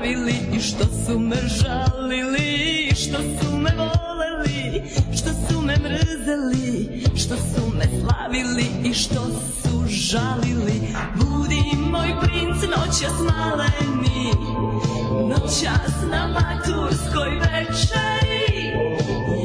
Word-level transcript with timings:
slavili 0.00 0.34
i 0.56 0.60
što 0.60 0.84
su 0.84 1.18
me 1.18 1.36
žalili 1.36 2.88
i 2.90 2.94
što 2.94 3.18
su 3.18 3.56
me 3.56 3.70
voleli 3.76 4.82
što 5.12 5.30
su 5.30 5.62
me 5.62 5.76
mrzeli 5.76 7.02
što 7.16 7.36
su 7.36 7.76
me 7.76 7.84
slavili 8.00 8.66
i 8.84 8.94
što 8.94 9.20
su 9.62 9.86
žalili. 9.88 10.80
Budi 11.16 11.62
moj 11.90 12.14
princ 12.20 12.62
noćas 12.76 13.12
maleni 13.18 14.32
noćas 15.28 15.92
na 16.10 16.28
maturskoj 16.28 17.30
večeri. 17.30 18.72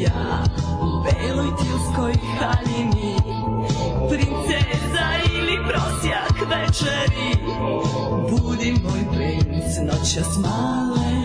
Ja 0.01 0.43
u 0.81 1.03
beloj 1.03 1.51
tilskoj 1.57 2.13
haljini 2.39 3.15
princeza 4.09 5.07
ili 5.35 5.57
prosjak 5.67 6.49
večeri. 6.49 7.45
Budi 8.29 8.73
moj 8.83 9.17
princ 9.17 9.44
noćas 9.99 10.37
maleni 10.37 11.24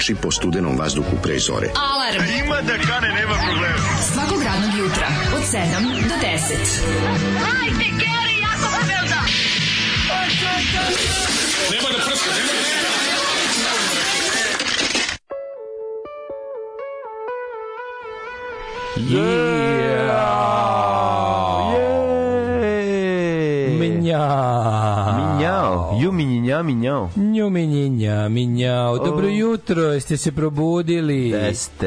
trči 0.00 0.16
po 0.16 0.32
studenom 0.32 0.80
vazduhu 0.80 1.20
pre 1.20 1.36
zore. 1.36 1.68
Jeste 30.10 30.24
se 30.24 30.32
probudili? 30.32 31.28
Jeste. 31.28 31.86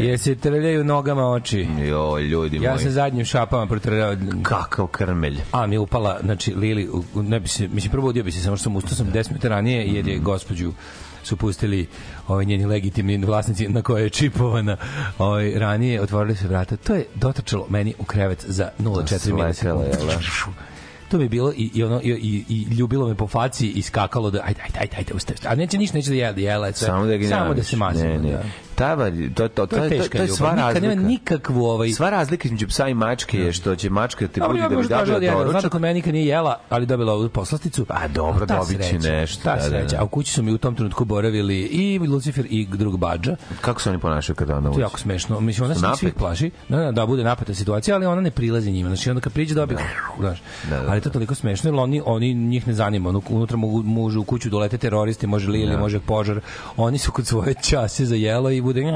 Jeste 0.00 0.34
trljaju 0.34 0.84
nogama 0.84 1.26
oči? 1.26 1.68
Jo, 1.80 2.18
ljudi 2.18 2.56
Ja 2.56 2.70
moji. 2.70 2.82
sam 2.82 2.92
zadnjim 2.92 3.24
šapama 3.24 3.66
protrljao. 3.66 4.16
Kakav 4.42 4.86
krmelj. 4.86 5.38
A 5.52 5.66
mi 5.66 5.74
je 5.74 5.78
upala, 5.78 6.18
znači 6.22 6.54
Lili, 6.54 6.88
ne 7.14 7.40
bi 7.40 7.48
se, 7.48 7.68
mislim 7.68 7.90
probudio 7.92 8.24
bi 8.24 8.32
se 8.32 8.40
samo 8.40 8.56
što 8.56 8.62
sam 8.62 8.76
ustao 8.76 8.96
sam 8.96 9.06
10 9.06 9.28
minuta 9.28 9.48
ranije 9.48 9.86
jer 9.86 10.08
je 10.08 10.18
gospođu 10.18 10.72
su 11.24 11.36
pustili 11.36 11.86
ovaj 12.28 12.44
njeni 12.44 12.66
legitimni 12.66 13.16
vlasnici 13.18 13.68
na 13.68 13.82
koje 13.82 14.02
je 14.02 14.10
čipovana 14.10 14.76
ovaj 15.18 15.52
ranije 15.54 16.02
otvorili 16.02 16.36
se 16.36 16.48
vrata 16.48 16.76
to 16.76 16.94
je 16.94 17.06
dotrčalo 17.14 17.66
meni 17.68 17.94
u 17.98 18.04
krevet 18.04 18.44
za 18.48 18.70
0,4 18.78 19.06
Sletelo, 19.08 19.36
milisekunde 19.36 19.90
jel 19.90 20.06
da? 20.06 20.71
To 21.12 21.18
mi 21.18 21.24
je 21.24 21.28
bilo 21.28 21.52
i, 21.56 21.70
i 21.74 21.84
ono 21.84 22.00
i, 22.02 22.10
i, 22.10 22.44
i 22.48 22.74
ljubilo 22.74 23.08
me 23.08 23.14
po 23.14 23.28
faci 23.28 23.68
i 23.68 23.82
skakalo 23.82 24.30
da 24.30 24.40
ajde 24.44 24.60
ajde 24.62 24.78
ajde 24.80 24.96
ajde 24.96 25.14
ustavi 25.14 25.38
a 25.46 25.54
neće 25.54 25.78
ništa 25.78 25.96
neće 25.96 26.10
da 26.10 26.16
jede 26.16 26.42
jela 26.42 26.72
sve 26.72 26.86
Samo 26.86 27.06
da 27.06 27.16
ga 27.16 27.28
samo 27.28 27.54
da 27.54 27.62
se 27.62 27.76
mazimo 27.76 28.08
Ne, 28.08 28.18
ne. 28.18 28.30
da. 28.30 28.42
Ta, 28.82 28.96
to, 29.34 29.48
to, 29.48 29.66
to, 29.66 29.76
je 29.76 29.82
to, 29.82 29.88
teška 29.90 30.18
to 30.18 30.22
je 30.22 30.26
ljubav. 30.26 30.36
sva 30.36 30.50
Nikad 30.50 30.64
razlika. 30.64 30.88
nema 30.88 31.08
nikakvu 31.08 31.64
ovaj 31.64 31.90
Sva 31.90 32.10
razlika 32.10 32.44
između 32.44 32.68
psa 32.68 32.88
i 32.88 32.94
mačke 32.94 33.38
je 33.38 33.52
što 33.52 33.76
će 33.76 33.90
mačka 33.90 34.28
te 34.28 34.40
budi 34.40 34.60
da 34.60 34.68
bi 34.68 34.74
dobila 34.76 35.18
da 35.20 35.30
doručak. 35.34 35.72
kod 35.72 35.80
mene 35.80 35.94
nikad 35.94 36.14
nije 36.14 36.26
jela, 36.26 36.60
ali 36.68 36.86
dobila 36.86 37.12
ovu 37.12 37.28
poslasticu. 37.28 37.86
A, 37.88 38.08
dobro, 38.08 38.46
ta 38.46 38.56
dobit 38.56 38.76
će 38.78 38.88
sreća, 38.88 39.10
nešto, 39.10 39.42
Ta 39.42 39.50
da, 39.50 39.56
da, 39.56 39.62
sreća. 39.62 39.96
da. 39.96 40.02
A 40.02 40.04
u 40.04 40.08
kući 40.08 40.32
su 40.32 40.42
mi 40.42 40.52
u 40.52 40.58
tom 40.58 40.74
trenutku 40.74 41.04
boravili 41.04 41.56
i 41.56 41.98
Lucifer 41.98 42.46
i 42.50 42.66
drug 42.66 42.96
Badža. 42.96 43.36
Kako 43.60 43.80
se 43.80 43.90
oni 43.90 43.98
ponašaju 43.98 44.36
kada 44.36 44.56
ona 44.56 44.62
To 44.62 44.70
uđe? 44.70 44.80
je 44.80 44.82
jako 44.82 44.98
smešno. 44.98 45.40
Mislim, 45.40 45.64
ona 45.64 45.74
se 45.74 45.98
svih 45.98 46.14
plaši. 46.14 46.50
Da, 46.68 46.76
da, 46.76 46.92
da, 46.92 47.06
bude 47.06 47.24
napeta 47.24 47.54
situacija, 47.54 47.94
ali 47.94 48.06
ona 48.06 48.20
ne 48.20 48.30
prilazi 48.30 48.72
njima. 48.72 48.88
Znači, 48.88 49.10
onda 49.10 49.20
kad 49.20 49.32
priđe 49.32 49.54
dobije, 49.54 49.78
znaš. 50.18 50.42
Ali 50.88 51.00
to 51.00 51.08
je 51.08 51.12
toliko 51.12 51.34
smešno, 51.34 51.70
jer 51.70 51.74
oni, 51.76 52.02
oni 52.04 52.34
njih 52.34 52.66
ne 52.66 52.74
zanima. 52.74 53.08
Ono, 53.08 53.22
unutra 53.28 53.56
mogu, 53.56 53.82
može 53.82 54.18
u 54.18 54.24
kuću 54.24 54.50
dolete 54.50 54.78
teroristi, 54.78 55.26
može 55.26 55.50
li 55.50 55.60
ili 55.60 55.76
može 55.76 56.00
požar. 56.00 56.40
Oni 56.76 56.98
su 56.98 57.12
kod 57.12 57.26
svoje 57.26 57.54
čase 57.62 58.04
za 58.04 58.14
jelo 58.14 58.50
i 58.50 58.60
bude 58.72 58.92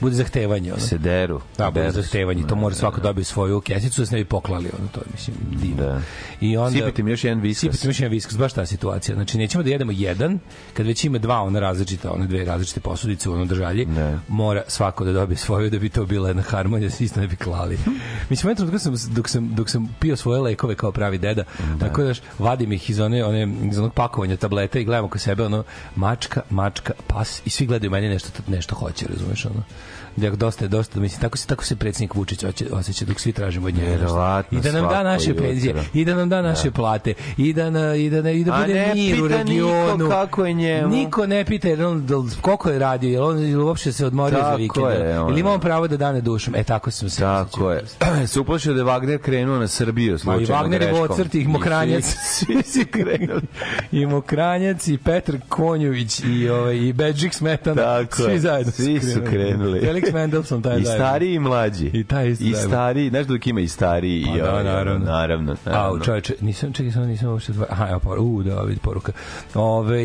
bude 0.00 0.14
zahtevanje. 0.14 0.72
Ono. 0.72 0.80
Se 0.80 0.98
deru. 0.98 1.40
Da, 1.58 1.70
bude 1.70 1.80
Deru 1.80 1.92
se. 1.92 2.02
zahtevanje. 2.02 2.46
To 2.46 2.56
mora 2.56 2.74
svako 2.74 3.00
dobiti 3.00 3.28
svoju 3.28 3.60
kesicu 3.60 4.00
da 4.02 4.06
se 4.06 4.14
ne 4.14 4.22
bi 4.22 4.28
poklali. 4.28 4.70
Ono, 4.78 4.88
to 4.88 5.00
je, 5.00 5.06
mislim, 5.12 5.36
divno. 5.52 5.82
Da. 5.84 6.00
I 6.40 6.56
onda, 6.56 6.78
Sipite 6.78 7.02
mi 7.02 7.10
još 7.10 7.24
jedan 7.24 7.40
viskas. 7.40 7.60
Sipite 7.60 7.86
mi 7.86 7.90
još 7.90 8.00
jedan 8.00 8.12
viskas, 8.12 8.38
baš 8.38 8.52
ta 8.52 8.66
situacija. 8.66 9.14
Znači, 9.14 9.38
nećemo 9.38 9.64
da 9.64 9.70
jedemo 9.70 9.92
jedan, 9.92 10.38
kad 10.74 10.86
već 10.86 11.04
ima 11.04 11.18
dva 11.18 11.42
ona 11.42 11.60
različita, 11.60 12.12
one 12.12 12.26
dve 12.26 12.44
različite 12.44 12.80
posudice 12.80 13.28
u 13.30 13.32
onom 13.32 13.48
držalji, 13.48 13.86
Ne. 13.86 14.18
mora 14.28 14.62
svako 14.68 15.04
da 15.04 15.12
dobije 15.12 15.36
svoju 15.36 15.70
da 15.70 15.78
bi 15.78 15.88
to 15.88 16.06
bila 16.06 16.28
jedna 16.28 16.42
harmonija, 16.42 16.88
da 16.88 16.94
se 16.94 17.04
isto 17.04 17.20
ne 17.20 17.26
bi 17.26 17.36
klali. 17.36 17.78
Mislim, 18.30 18.48
u 18.48 18.50
jednom 18.50 18.68
trenutku 18.68 18.98
sam, 18.98 19.14
dok 19.14 19.28
sam, 19.28 19.54
dok 19.54 19.70
sam 19.70 19.96
pio 20.00 20.16
svoje 20.16 20.40
lekove 20.40 20.74
kao 20.74 20.92
pravi 20.92 21.18
deda, 21.18 21.44
tako 21.80 22.02
da 22.02 22.14
vadim 22.38 22.72
ih 22.72 22.90
iz, 22.90 23.00
one, 23.00 23.24
one, 23.24 23.48
iz 23.64 23.78
onog 23.78 23.94
pakovanja 23.94 24.36
tableta 24.36 24.78
i 24.78 24.84
gledamo 24.84 25.06
oko 25.06 25.18
sebe, 25.18 25.42
ono, 25.42 25.64
mačka, 25.96 26.42
mačka, 26.50 26.92
pas, 27.06 27.23
i 27.44 27.50
svi 27.50 27.66
gledaju 27.66 27.90
meni 27.90 28.08
nešto, 28.08 28.28
nešto 28.48 28.74
hoće, 28.74 29.06
razumeš, 29.08 29.44
ono. 29.44 29.62
Da 30.16 30.30
dosta, 30.30 30.68
dosta, 30.68 31.00
mislim, 31.00 31.20
tako 31.20 31.38
se, 31.38 31.46
tako 31.46 31.64
se 31.64 31.76
predsjednik 31.76 32.14
Vučić 32.14 32.44
osjeća 32.72 33.04
dok 33.04 33.20
svi 33.20 33.32
tražimo 33.32 33.66
od 33.66 33.74
njega. 33.74 34.06
I 34.50 34.60
da 34.60 34.72
nam 34.72 34.88
da 34.88 35.02
naše 35.02 35.36
penzije, 35.36 35.74
i 35.94 36.04
da 36.04 36.14
nam 36.14 36.28
da 36.28 36.42
naše 36.42 36.70
plate, 36.70 37.14
i 37.36 37.52
da, 37.52 37.70
na, 37.70 37.94
i 37.94 38.10
da, 38.10 38.22
ne, 38.22 38.36
i 38.36 38.44
da 38.44 38.54
A 38.54 38.60
bude 38.60 38.74
ne 38.74 38.94
mir 38.94 39.22
u 39.22 39.28
pita 39.28 39.42
regionu. 39.42 39.96
niko 39.96 40.10
kako 40.10 40.46
je 40.46 40.52
njemu. 40.52 40.88
Niko 40.88 41.26
ne 41.26 41.44
pita 41.44 41.68
jer 41.68 41.84
on, 41.84 42.06
da, 42.06 42.14
koliko 42.40 42.70
je 42.70 42.78
radio, 42.78 43.10
jer 43.10 43.22
on 43.22 43.38
ili 43.38 43.62
uopšte 43.62 43.92
se 43.92 44.06
odmorio 44.06 44.38
za 44.38 44.44
Tako 44.44 44.56
vikend. 44.56 44.86
je, 44.86 45.20
ono. 45.20 45.30
Ili 45.30 45.40
ima 45.40 45.50
on 45.52 45.60
pravo 45.60 45.88
da 45.88 45.96
dane 45.96 46.20
dušom. 46.20 46.54
E, 46.54 46.64
tako 46.64 46.90
sam 46.90 47.10
se 47.10 47.20
Tako 47.20 47.70
je. 47.70 47.82
se 48.26 48.40
uplašio 48.40 48.74
da 48.74 48.80
je 48.80 48.86
Wagner 48.86 49.18
krenuo 49.18 49.58
na 49.58 49.68
Srbiju 49.68 50.12
Ma 50.24 50.36
i 50.36 50.38
slučajno 50.38 50.62
Wagner 50.62 50.72
je 50.72 50.78
greškom. 50.78 51.08
Vocrt, 51.08 51.34
i 51.34 51.44
Mokranjac. 51.44 52.04
Svi, 52.34 52.62
svi 52.62 52.84
krenuli. 52.84 53.42
I 53.92 54.06
Mokranjac, 54.06 54.88
i 54.88 54.98
Petar 54.98 55.36
Konjović, 55.48 56.20
i, 56.20 56.48
ovaj, 56.48 56.76
i 56.76 56.92
Bedžik 56.92 57.34
Smetana. 57.34 57.82
Tako 57.82 58.22
svi 58.22 58.32
je. 58.32 58.38
zajedno 58.38 58.72
Svi 58.72 59.00
su 59.00 59.20
krenuli. 59.30 59.80
Felix 60.04 60.14
Mendelssohn, 60.14 60.62
taj 60.62 60.78
I 60.78 60.84
stariji 60.84 61.34
i 61.34 61.38
mlađi. 61.38 61.90
I 61.92 62.04
taj 62.04 62.28
isto 62.28 62.44
I 62.44 62.54
stariji, 62.54 63.10
znaš 63.10 63.26
da 63.26 63.32
uvijek 63.32 63.46
ima 63.46 63.60
i 63.60 63.68
stariji 63.68 64.20
i 64.20 64.24
Pa 64.26 64.36
da, 64.36 64.50
ovaj, 64.50 64.64
naravno. 64.64 65.04
naravno. 65.04 65.52
A, 65.64 65.70
naravno. 65.70 66.04
čoveče, 66.04 66.34
nisam, 66.40 66.72
čekaj, 66.72 67.06
nisam 67.06 67.28
uopšte 67.28 67.52
dva... 67.52 67.66
Aha, 67.70 67.86
evo, 67.90 67.98
por, 68.00 68.18
u, 68.20 68.42
da, 68.42 68.60
vidi 68.62 68.80
poruka. 68.80 69.12
Ove, 69.54 70.02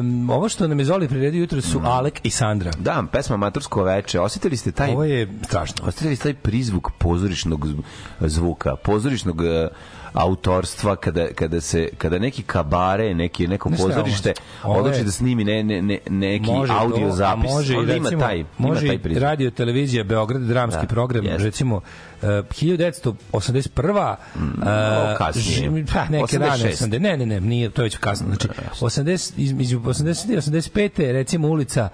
um, 0.00 0.30
ovo 0.30 0.48
što 0.48 0.68
nam 0.68 0.78
je 0.78 0.84
Zoli 0.84 1.08
priredio 1.08 1.40
jutro 1.40 1.60
su 1.60 1.80
Alek 1.84 2.20
i 2.22 2.30
Sandra. 2.30 2.70
Da, 2.78 3.04
pesma 3.12 3.36
Matursko 3.36 3.82
veče. 3.82 4.20
Osjetili 4.20 4.56
ste 4.56 4.72
taj 4.72 4.90
Ovo 4.90 5.04
je 5.04 5.28
strašno. 5.44 5.84
Ostavili 5.88 6.16
ste 6.16 6.22
taj 6.22 6.34
prizvuk 6.34 6.90
pozorišnog 6.98 7.66
zv- 7.66 7.82
zvuka, 8.20 8.76
pozorišnog 8.76 9.44
e, 9.44 9.68
autorstva 10.16 10.96
kada, 10.96 11.26
kada 11.34 11.60
se 11.60 11.88
kada 11.98 12.18
neki 12.18 12.42
kabare, 12.42 13.14
neki 13.14 13.46
neko 13.46 13.68
ovo? 13.68 13.76
pozorište 13.76 14.32
odluči 14.62 15.04
da 15.04 15.10
snimi 15.10 15.44
ne, 15.44 15.62
ne, 15.62 15.82
ne, 15.82 15.98
neki 16.10 16.50
Može 16.50 16.72
audio 16.72 17.10
zapis. 17.10 17.50
Može 17.50 17.74
i 17.74 17.76
Onda 17.76 17.92
recimo, 17.92 18.08
ima 18.10 18.20
taj, 18.20 18.44
može 18.58 18.86
ima 18.86 19.02
taj 19.02 19.14
radio 19.14 19.50
televizija 19.50 20.04
Beograd 20.04 20.42
dramski 20.42 20.80
Da, 20.82 20.86
program 20.86 21.24
jeste. 21.24 21.44
recimo 21.44 21.76
uh, 21.76 21.82
1981. 22.22 23.92
malo 23.92 25.12
uh, 25.12 25.18
kasnije. 25.18 25.84
pa 25.94 26.04
neke 26.08 26.38
rane 26.38 26.64
86. 26.64 26.86
80. 26.86 26.98
Ne, 27.00 27.16
ne, 27.16 27.26
ne, 27.26 27.40
nije, 27.40 27.70
to 27.70 27.82
je 27.82 27.84
već 27.84 27.96
kasno. 27.96 28.26
Znači 28.26 28.48
80 28.80 29.32
između 29.36 29.80
80 29.80 30.32
i 30.32 30.36
85 30.36 31.00
je 31.00 31.12
recimo 31.12 31.48
ulica 31.48 31.88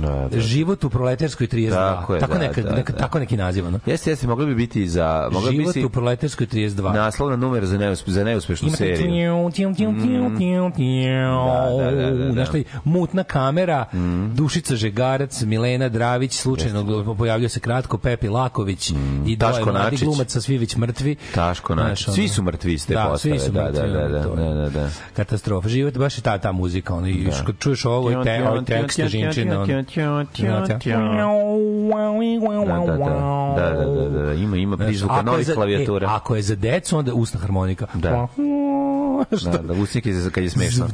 Da, 0.00 0.28
da. 0.28 0.40
Život 0.40 0.84
u 0.84 0.90
proletarskoj 0.90 1.46
32. 1.46 1.70
Tako 1.70 2.14
je, 2.14 2.20
tako, 2.20 2.32
da, 2.32 2.38
neka, 2.38 2.62
da, 2.62 2.74
neka, 2.74 2.92
da. 2.92 2.98
tako 2.98 3.18
neki 3.18 3.36
naziv, 3.36 3.66
ono. 3.66 3.80
Jeste, 3.86 4.10
jeste, 4.10 4.26
mogli 4.26 4.46
bi 4.46 4.54
biti 4.54 4.88
za 4.88 5.28
mogli 5.32 5.50
bi 5.50 5.56
Život 5.56 5.74
biti 5.74 5.86
u 5.86 5.90
proletarskoj 5.90 6.46
32. 6.46 6.94
naslovna 6.94 7.36
numera 7.36 7.66
za, 7.66 7.78
neuspe, 7.78 8.10
za 8.10 8.24
neuspešnu 8.24 8.68
Imate 8.68 8.78
seriju. 8.78 8.96
tiju, 8.96 9.50
tiju, 9.54 9.74
tiju, 9.74 9.94
tiju, 10.02 10.36
tiju, 10.38 10.72
tiju. 10.76 11.14
Da, 11.78 11.84
da, 11.84 11.90
da, 11.90 12.10
da, 12.10 12.32
da. 12.32 12.44
Taj, 12.44 12.64
mutna 12.84 13.24
kamera, 13.24 13.84
Dušica 14.34 14.76
Žegarac, 14.76 15.42
Milena 15.42 15.88
Dravić, 15.88 16.32
slučajno 16.32 17.14
pojavljuje 17.18 17.48
se 17.48 17.60
kratko, 17.60 17.98
Pepi 17.98 18.28
Laković 18.28 18.90
i 19.26 19.36
dvoje 19.36 19.38
Taško 19.38 19.72
Načić. 19.72 20.02
glumaca, 20.04 20.40
svi 20.40 20.58
već 20.58 20.76
mrtvi. 20.76 21.16
Taško 21.34 21.74
Načić. 21.74 22.14
Svi 22.14 22.28
su 22.28 22.42
mrtvi 22.42 22.72
iz 22.74 22.86
te 22.86 22.94
da, 22.94 23.04
postave, 23.04 23.38
Svi 23.38 23.46
su 23.46 23.52
da, 23.52 23.64
mrtvi, 23.64 23.80
da, 23.80 23.86
da, 23.86 24.08
da, 24.08 24.34
da, 24.34 24.54
da, 24.54 24.70
da. 24.70 24.88
Katastrofa. 25.16 25.68
Život 25.68 25.98
baš 25.98 26.18
je 26.18 26.22
ta, 26.22 26.38
ta 26.38 26.52
muzika. 26.52 26.94
Ono, 26.94 27.08
i 27.08 27.28
kad 27.46 27.58
čuješ 27.58 27.84
ovo, 27.84 28.10
i 28.10 28.24
te, 28.24 28.48
ovaj 28.48 28.64
tekst 28.64 29.00
Žinčina, 29.00 29.83
Da, 33.56 33.62
da, 33.62 33.70
da, 33.70 33.84
da, 33.84 33.84
da, 33.84 34.08
da, 34.08 34.26
da, 34.26 34.32
ima, 34.32 34.56
ima 34.56 34.76
prizvuka 34.76 35.16
je 35.16 35.22
novih 35.22 35.50
klavijatura. 35.54 36.06
E, 36.06 36.10
ako 36.10 36.36
je 36.36 36.42
za 36.42 36.56
decu, 36.56 36.98
onda 36.98 37.14
usna 37.14 37.40
harmonika. 37.40 37.86
Da. 37.94 38.28
Da, 39.52 39.58
da, 39.58 39.72
usnik 39.72 40.06
je 40.06 40.14
kad 40.32 40.44
je 40.44 40.50
smešno. 40.50 40.86
Da, 40.86 40.92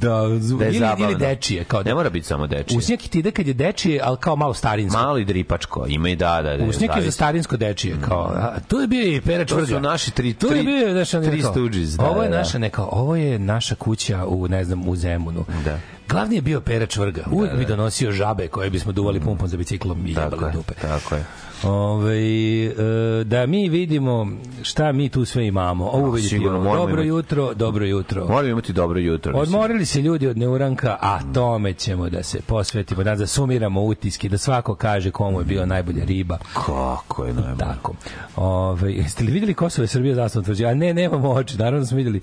Da 0.59 0.65
je 0.65 0.77
ili, 0.77 0.87
ili 0.99 1.17
dečije. 1.17 1.65
Kao 1.65 1.83
Ne 1.83 1.95
mora 1.95 2.11
biti 2.11 2.27
samo 2.27 2.47
dečije. 2.47 2.79
Usnjak 2.79 3.01
ti 3.01 3.19
ide 3.19 3.31
kad 3.31 3.47
je 3.47 3.55
dečije, 3.55 4.01
ali 4.05 4.17
kao 4.17 4.37
malo 4.37 4.55
starinsko. 4.55 4.99
Malo 4.99 5.19
i 5.19 5.25
dripačko, 5.25 5.87
ima 5.89 6.09
i 6.09 6.17
da, 6.17 6.43
da, 6.43 6.57
da. 6.57 6.65
Usnjak 6.65 6.97
je 6.97 7.03
za 7.03 7.11
starinsko 7.11 7.57
dečije, 7.57 7.97
kao, 8.01 8.33
a, 8.37 8.61
tu 8.69 8.81
je 8.81 8.87
bio 8.87 9.17
i 9.17 9.21
Pera 9.21 9.45
To 9.45 9.55
Čvrga. 9.55 9.67
su 9.67 9.81
naši 9.81 10.11
tri, 10.11 10.35
Tu 10.35 10.47
je 10.47 10.53
tri, 10.53 10.63
bio, 10.63 11.05
tri 11.31 11.43
kao, 11.43 11.53
Stooges, 11.53 11.89
da, 11.89 12.05
ovo 12.05 12.23
je 12.23 12.29
da, 12.29 12.35
da. 12.35 12.39
naša 12.39 12.59
neka, 12.59 12.83
ovo 12.83 13.17
je 13.17 13.39
naša 13.39 13.75
kuća 13.75 14.27
u, 14.27 14.49
ne 14.49 14.65
znam, 14.65 14.89
u 14.89 14.97
Zemunu. 14.97 15.45
Da. 15.65 15.79
Glavni 16.11 16.37
je 16.37 16.43
bio 16.43 16.61
Pera 16.61 16.87
Čvrga. 16.87 17.25
Uvijek 17.31 17.57
bi 17.57 17.65
donosio 17.65 18.13
žabe 18.13 18.49
koje 18.49 18.71
bismo 18.71 18.93
duvali 18.93 19.21
pumpom 19.21 19.49
za 19.49 19.57
biciklom 19.57 20.07
i 20.07 20.15
Tako 20.15 20.35
jebali 20.35 20.49
je, 20.49 20.53
dupe. 20.53 20.75
tako 20.75 21.15
je. 21.15 21.25
Ove, 21.65 22.65
e, 22.65 23.25
da 23.25 23.47
mi 23.47 23.69
vidimo 23.69 24.29
šta 24.63 24.93
mi 24.93 25.09
tu 25.09 25.25
sve 25.25 25.47
imamo. 25.47 25.87
Ovo 25.87 26.11
vidite, 26.11 26.29
sigurno 26.29 26.59
dobro 26.63 26.93
imati. 26.93 27.09
jutro, 27.09 27.55
dobro 27.55 27.87
jutro. 27.87 28.27
Moramo 28.29 28.49
imati 28.49 28.73
dobro 28.73 28.99
jutro. 28.99 29.33
mislim. 29.33 29.55
Odmorili 29.55 29.87
se 29.87 30.03
ljudi 30.03 30.27
od 30.27 30.39
neuranka, 30.39 30.97
a 31.01 31.19
tome 31.35 31.73
ćemo 31.73 32.09
da 32.11 32.23
se 32.23 32.41
posvetimo, 32.47 33.03
da, 33.03 33.15
da 33.15 33.27
sumiramo 33.27 33.83
utiske, 33.83 34.29
da 34.29 34.39
svako 34.39 34.75
kaže 34.75 35.11
komu 35.11 35.41
je 35.41 35.45
bila 35.45 35.67
najbolja 35.67 36.05
riba. 36.05 36.39
Kako 36.67 37.25
je 37.25 37.33
najbolje. 37.35 37.59
Tako. 37.59 37.95
Ove, 38.37 38.93
jeste 38.93 39.25
li 39.25 39.33
vidjeli 39.33 39.55
Kosovo 39.55 39.85
je 39.85 39.89
Srbija 39.89 40.15
zastavno 40.15 40.45
tvrđe? 40.45 40.67
A 40.67 40.75
ne, 40.75 40.95
nemamo 40.95 41.31
oči, 41.31 41.59
naravno 41.59 41.81
da 41.81 41.87
smo 41.87 41.97
vidjeli. 41.97 42.21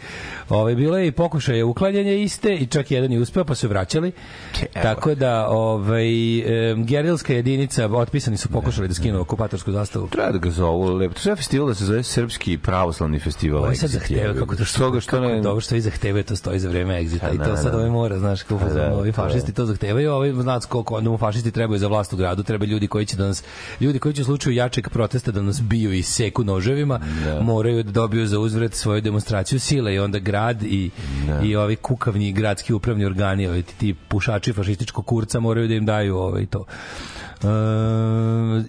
Ove, 0.50 0.76
bilo 0.76 0.98
je 0.98 1.08
i 1.08 1.12
pokušaje 1.12 1.64
uklanjanja 1.64 2.12
iste 2.12 2.56
i 2.56 2.66
čak 2.66 2.92
jedan 2.92 3.12
je 3.12 3.20
uspeo, 3.20 3.44
pa 3.44 3.56
su 3.56 3.68
vraćali. 3.68 4.12
Evo. 4.60 4.84
Tako 4.84 5.16
da, 5.16 5.48
ovaj, 5.50 6.40
e, 6.40 6.76
gerilska 6.76 7.34
jedinica, 7.34 7.86
otpisani 7.88 8.38
su 8.38 8.50
pokušali 8.50 8.88
da 8.88 8.94
skinu 8.94 9.27
okupatorsku 9.28 9.72
zastavu. 9.72 10.08
Treba 10.08 10.32
da 10.32 10.38
ga 10.38 10.50
zovu 10.50 10.94
lepo. 10.96 11.20
To 11.24 11.30
je 11.30 11.36
festival 11.36 11.68
da 11.68 11.76
se 11.76 11.86
zove 11.86 12.04
Srpski 12.04 12.58
pravoslavni 12.58 13.20
festival. 13.20 13.64
Ovo 13.64 13.76
sad 13.76 13.90
Exit, 13.90 13.94
zahteva 13.94 14.34
kako 14.34 14.56
to 14.56 14.66
što, 14.66 14.78
Što 14.78 14.92
ga 14.92 15.00
što 15.00 15.20
ne... 15.20 15.30
je 15.30 15.42
dobro 15.42 15.62
što 15.62 15.76
i 15.76 15.82
zahtevaju 15.82 16.24
to 16.24 16.36
stoji 16.36 16.60
za 16.60 16.70
vreme 16.70 17.00
egzita 17.00 17.30
i 17.30 17.38
da, 17.38 17.44
to 17.44 17.52
da, 17.52 17.58
sad 17.58 17.72
da. 17.72 17.78
ovaj 17.78 17.90
mora 17.90 18.20
znaš 18.20 18.44
kako 18.44 18.66
da, 18.74 18.94
ovi 18.94 19.10
je. 19.10 19.14
fašisti 19.14 19.54
to 19.54 19.66
zahtevaju 19.66 20.12
ovi 20.12 20.34
znaš 20.42 20.66
koliko 20.66 20.96
onda 20.96 21.10
mu 21.10 21.18
fašisti 21.18 21.52
trebaju 21.52 21.80
za 21.80 21.88
vlast 21.88 22.14
u 22.14 22.18
gradu 22.18 22.44
treba 22.44 22.66
ljudi 22.66 22.88
koji 22.88 23.06
će 23.06 23.18
da 23.18 23.28
nas 23.28 23.44
ljudi 23.80 24.00
koji 24.00 24.14
će 24.14 24.22
u 24.22 24.26
slučaju 24.26 24.56
jačeg 24.56 24.90
protesta 24.90 25.32
da 25.32 25.42
nas 25.42 25.62
biju 25.62 25.94
i 25.94 26.04
seku 26.04 26.44
noževima 26.44 27.00
moraju 27.42 27.84
da 27.84 27.92
dobiju 27.92 28.28
za 28.28 28.40
uzvrat 28.40 28.74
svoju 28.74 29.02
demonstraciju 29.02 29.60
sile 29.60 29.94
i 29.94 30.00
onda 30.00 30.20
grad 30.20 30.64
i 30.64 30.90
i 31.44 31.56
ovi 31.56 31.76
kukavni 31.76 32.32
gradski 32.32 32.74
upravni 32.74 33.06
organi 33.06 33.48
ovi 33.48 33.64
ti, 33.64 33.74
ti 33.78 33.96
pušači 34.08 34.54
fašističkog 34.54 35.06
kurca 35.06 35.40
moraju 35.40 35.68
da 35.68 35.74
im 35.74 35.86
daju 35.86 36.18
ovaj 36.18 36.46
to 36.46 36.66
E, 37.44 37.48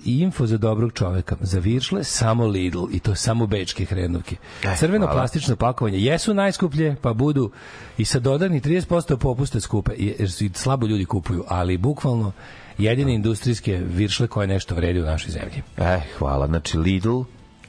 info 0.05 0.47
za 0.47 0.59
dobrog 0.59 0.93
čoveka. 0.93 1.37
Za 1.41 1.59
viršle 1.59 2.05
samo 2.05 2.47
Lidl 2.47 2.85
i 2.93 3.01
to 3.01 3.15
samo 3.15 3.47
bečke 3.47 3.85
hrenovke. 3.85 4.37
E, 4.65 4.77
Crveno 4.77 5.07
hvala. 5.07 5.21
plastično 5.21 5.57
pakovanje 5.57 5.99
jesu 5.99 6.35
najskuplje, 6.35 6.97
pa 7.03 7.13
budu 7.13 7.51
i 7.99 8.05
sa 8.05 8.19
dodatni 8.19 8.61
30% 8.61 9.17
popuste 9.17 9.61
skupe, 9.61 9.93
jer 9.97 10.31
su 10.31 10.45
i 10.45 10.51
slabo 10.55 10.87
ljudi 10.87 11.05
kupuju, 11.05 11.45
ali 11.49 11.79
bukvalno 11.79 12.33
jedine 12.79 13.15
industrijske 13.15 13.83
viršle 13.95 14.27
koje 14.27 14.47
nešto 14.47 14.75
vredi 14.75 15.01
u 15.01 15.05
našoj 15.05 15.31
zemlji. 15.31 15.63
Eh, 15.77 16.01
hvala. 16.19 16.47
Znači 16.47 16.79
Lidl, 16.79 17.21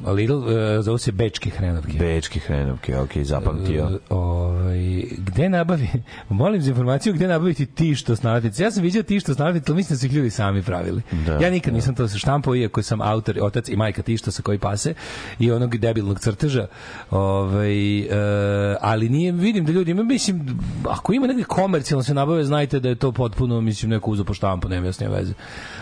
Lidl, 0.08 0.50
e, 0.50 0.82
zove 0.82 1.00
se 1.00 1.12
bečke 1.12 1.50
hrenovke. 1.50 1.98
Bečke 2.00 2.40
hrenovke, 2.40 2.98
ok, 2.98 3.18
zapamtio. 3.24 3.84
E, 3.84 3.98
ovaj, 4.10 5.04
gde 5.18 5.50
nabavi, 5.50 5.88
molim 6.30 6.62
za 6.62 6.70
informaciju 6.70 7.14
gde 7.14 7.28
nabaviti 7.28 7.66
tišto 7.66 8.16
s 8.16 8.24
nalepnice. 8.24 8.64
Ja 8.64 8.72
sam 8.72 8.84
vidio 8.84 9.04
tišto 9.04 9.34
s 9.34 9.38
nalepnice, 9.38 9.72
ali 9.72 9.76
mislim 9.76 9.96
da 9.96 10.00
su 10.00 10.06
ih 10.06 10.14
ljudi 10.14 10.30
sami 10.30 10.64
pravili. 10.64 11.02
Da, 11.26 11.34
ja 11.34 11.50
nikad 11.50 11.74
nisam 11.74 11.96
to 11.96 12.08
štampao, 12.08 12.56
iako 12.56 12.84
sam 12.84 13.02
autor, 13.02 13.40
otac 13.42 13.70
i 13.70 13.76
majka 13.76 14.02
tišto 14.02 14.32
sa 14.32 14.42
koji 14.42 14.58
pase 14.58 14.94
i 15.40 15.52
onog 15.52 15.78
debilnog 15.78 16.20
crteža. 16.20 16.68
Ovaj, 17.12 18.00
e, 18.00 18.78
ali 18.82 19.10
nije, 19.10 19.32
vidim 19.32 19.66
da 19.66 19.72
ljudi, 19.72 19.94
mislim, 19.94 20.60
ako 20.90 21.14
ima 21.14 21.28
negde 21.28 21.44
komercijalno 21.44 22.04
se 22.04 22.14
nabave, 22.14 22.44
znajte 22.44 22.80
da 22.80 22.90
je 22.90 22.96
to 22.96 23.12
potpuno, 23.12 23.62
mislim, 23.62 23.90
neko 23.92 24.12
uzo 24.12 24.24
po 24.24 24.34
štampu, 24.34 24.70
nema 24.70 24.86
jasnije 24.86 25.10
veze. 25.10 25.34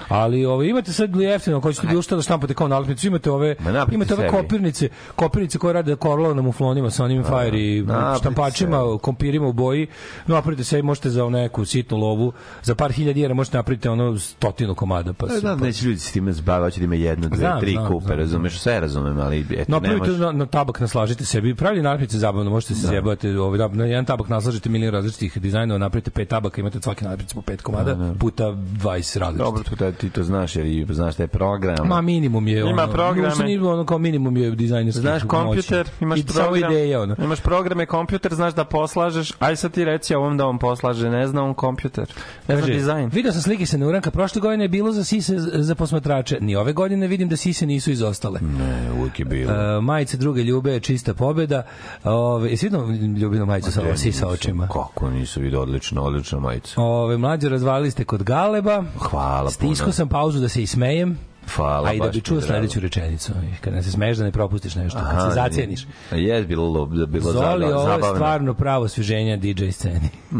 Ali 0.09 0.45
ovaj, 0.45 0.67
imate 0.67 0.93
sad 0.93 1.15
jeftino, 1.15 1.57
ako 1.57 1.73
ćete 1.73 1.87
bilo 1.87 2.01
šta 2.01 2.15
da 2.15 2.21
štampate 2.21 2.53
kao 2.53 2.67
nalepnicu, 2.67 3.07
imate 3.07 3.31
ove, 3.31 3.55
Ma 3.59 3.85
imate 3.91 4.13
ove 4.13 4.23
sebi. 4.23 4.37
kopirnice, 4.37 4.89
kopirnice 5.15 5.57
koje 5.57 5.73
rade 5.73 5.95
korlo 5.95 6.33
na 6.33 6.41
muflonima 6.41 6.89
sa 6.89 7.03
onim 7.03 7.23
fire 7.23 7.59
i 7.59 7.85
štampačima, 8.19 8.97
kompirima 8.97 9.47
u 9.47 9.53
boji. 9.53 9.87
Napravite 10.27 10.63
sebi, 10.63 10.81
možete 10.81 11.09
za 11.09 11.29
neku 11.29 11.65
sitnu 11.65 11.97
lovu, 11.97 12.31
za 12.63 12.75
par 12.75 12.91
hiljada 12.91 13.13
dinara 13.13 13.33
možete 13.33 13.57
napraviti 13.57 13.87
ono 13.87 14.19
stotinu 14.19 14.75
komada. 14.75 15.13
Pa, 15.13 15.29
se- 15.29 15.39
znam, 15.39 15.59
neće 15.59 15.85
ljudi 15.85 15.99
s 15.99 16.11
time 16.11 16.33
zbaviti, 16.33 16.63
hoće 16.65 16.79
da 16.79 16.85
ima 16.85 16.95
jedno, 16.95 17.27
dve, 17.27 17.37
Znam, 17.37 17.59
tri 17.59 17.71
znam, 17.71 17.87
kupe, 17.87 18.05
znam, 18.05 18.17
razumeš, 18.19 18.59
sve 18.59 18.79
razumem, 18.79 19.19
ali 19.19 19.39
eto, 19.41 19.53
ne 19.57 19.65
Napravite 19.67 20.09
može. 20.09 20.19
na, 20.19 20.31
na 20.31 20.45
tabak 20.45 20.79
naslažite 20.79 21.25
sebi. 21.25 21.55
Pravi 21.55 21.81
nalepnice 21.81 22.17
zabavno, 22.17 22.49
možete 22.51 22.75
se 22.75 22.87
zjebati. 22.87 23.29
Ovaj, 23.29 23.57
da, 23.57 23.67
na 23.67 23.85
jedan 23.85 24.05
tabak 24.05 24.29
naslažite 24.29 24.69
milion 24.69 24.93
različitih 24.93 25.37
dizajnova, 25.37 25.77
napravite 25.77 26.11
pet 26.11 26.29
tabaka, 26.29 26.61
imate 26.61 26.81
svaki 26.81 27.03
nalepnice 27.05 27.35
po 27.35 27.41
pet 27.41 27.61
komada, 27.61 28.13
puta 28.19 28.43
20 28.43 28.85
različitih. 29.19 29.37
Dobro, 29.37 29.63
to 29.63 29.75
da 29.75 29.91
ti 29.97 30.09
to 30.09 30.23
znaš, 30.23 30.55
jer 30.55 30.65
i 30.65 30.85
znaš 30.89 31.15
da 31.15 31.23
je 31.23 31.27
program. 31.27 31.87
Ma 31.87 32.01
minimum 32.01 32.47
je 32.47 32.59
Ima 32.59 32.83
ono, 32.83 32.91
programe. 32.91 33.27
uopšte 33.27 33.43
nije 33.43 33.63
ono 33.63 33.85
kao 33.85 33.97
minimum 33.97 34.37
je 34.37 34.51
dizajnerski. 34.51 35.01
Znaš 35.01 35.23
kompjuter, 35.23 35.89
imaš 36.01 36.19
I 36.19 36.23
samo 36.23 36.47
program, 36.47 36.71
ideja 36.71 37.01
ono. 37.01 37.15
imaš 37.23 37.39
programe 37.39 37.85
kompjuter, 37.85 38.33
znaš 38.33 38.53
da 38.53 38.65
poslažeš, 38.65 39.31
aj 39.39 39.55
sad 39.55 39.71
ti 39.71 39.85
reci 39.85 40.15
ovom 40.15 40.37
da 40.37 40.45
on 40.45 40.59
poslaže, 40.59 41.09
ne 41.09 41.27
zna 41.27 41.43
on 41.43 41.53
kompjuter, 41.53 42.13
ne 42.47 42.57
zna 42.57 42.65
dizajn. 42.67 43.09
Video 43.13 43.31
sam 43.31 43.41
slike 43.41 43.65
sa 43.65 43.77
neuranka, 43.77 44.11
prošle 44.11 44.41
godine 44.41 44.63
je 44.63 44.69
bilo 44.69 44.91
za 44.91 45.03
sise 45.03 45.33
za 45.37 45.75
posmatrače. 45.75 46.37
Ni 46.41 46.55
ove 46.55 46.73
godine 46.73 47.07
vidim 47.07 47.29
da 47.29 47.37
sise 47.37 47.65
nisu 47.65 47.91
izostale. 47.91 48.39
Ne, 48.41 48.91
uvijek 48.99 49.19
je 49.19 49.25
bilo. 49.25 49.53
Uh, 49.53 49.83
majice 49.83 50.17
druge 50.17 50.43
ljube 50.43 50.71
je 50.71 50.79
čista 50.79 51.13
pobeda. 51.13 51.63
Ove, 52.03 52.49
jesi 52.49 52.65
vidio 52.65 52.87
ljubinu 53.17 53.45
majicu 53.45 53.71
sa 53.71 53.97
sisa 53.97 54.27
očima? 54.27 54.67
Kako 54.67 55.09
nisu 55.09 55.41
vidio, 55.41 55.61
odlično, 55.61 56.01
odlična 56.01 56.39
majica. 56.39 56.81
Ove, 56.81 57.17
mlađe 57.17 57.49
razvalili 57.49 57.91
ste 57.91 58.03
kod 58.03 58.23
Galeba. 58.23 58.83
Hvala 58.99 59.49
Stisko 59.49 59.86
puno. 59.87 59.93
sam 59.93 60.09
pauzu 60.09 60.39
da 60.39 60.49
se 60.49 60.63
ismejem. 60.63 61.17
Hvala, 61.47 61.89
A 61.89 61.93
i 61.93 61.99
da 61.99 62.07
bi 62.07 62.21
čuo 62.21 62.41
sledeću 62.41 62.79
rečenicu. 62.79 63.31
Kad 63.61 63.73
ne 63.73 63.83
se 63.83 63.91
smeš 63.91 64.17
da 64.17 64.23
ne 64.23 64.31
propustiš 64.31 64.75
nešto, 64.75 64.99
kad 65.01 65.21
se 65.21 65.33
zacijeniš. 65.33 65.87
Je 66.11 66.43
bilo, 66.43 66.63
lo- 66.65 67.05
bilo 67.07 67.23
Zoli, 67.23 67.33
za- 67.61 67.67
ovo 67.69 67.81
je 67.81 67.87
zabavno. 67.87 68.15
stvarno 68.15 68.53
pravo 68.53 68.87
sviženja 68.87 69.37
DJ 69.37 69.69
sceni. 69.69 70.09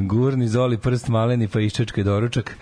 Gurni 0.00 0.48
Zoli 0.48 0.78
prst 0.78 1.08
maleni 1.08 1.48
pa 1.48 1.60
iščečke 1.60 2.02
doručak. 2.04 2.56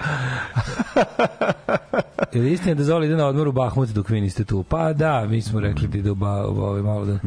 Je 2.33 2.41
li 2.41 2.53
istina 2.53 2.75
da 2.75 2.85
Zoli 2.85 3.07
ide 3.07 3.17
na 3.17 3.27
odmor 3.27 3.49
u 3.49 3.53
Bahmut 3.53 3.89
dok 3.89 4.09
vi 4.09 4.21
niste 4.21 4.45
tu? 4.45 4.63
Pa 4.63 4.93
da, 4.93 5.27
mi 5.29 5.43
smo 5.43 5.61
rekli 5.61 5.89
da 5.89 5.99
ide 5.99 6.11
u, 6.11 6.15
ba, 6.15 6.47
u, 6.49 6.61
ovaj, 6.61 6.83
malo 6.83 7.05
da, 7.05 7.19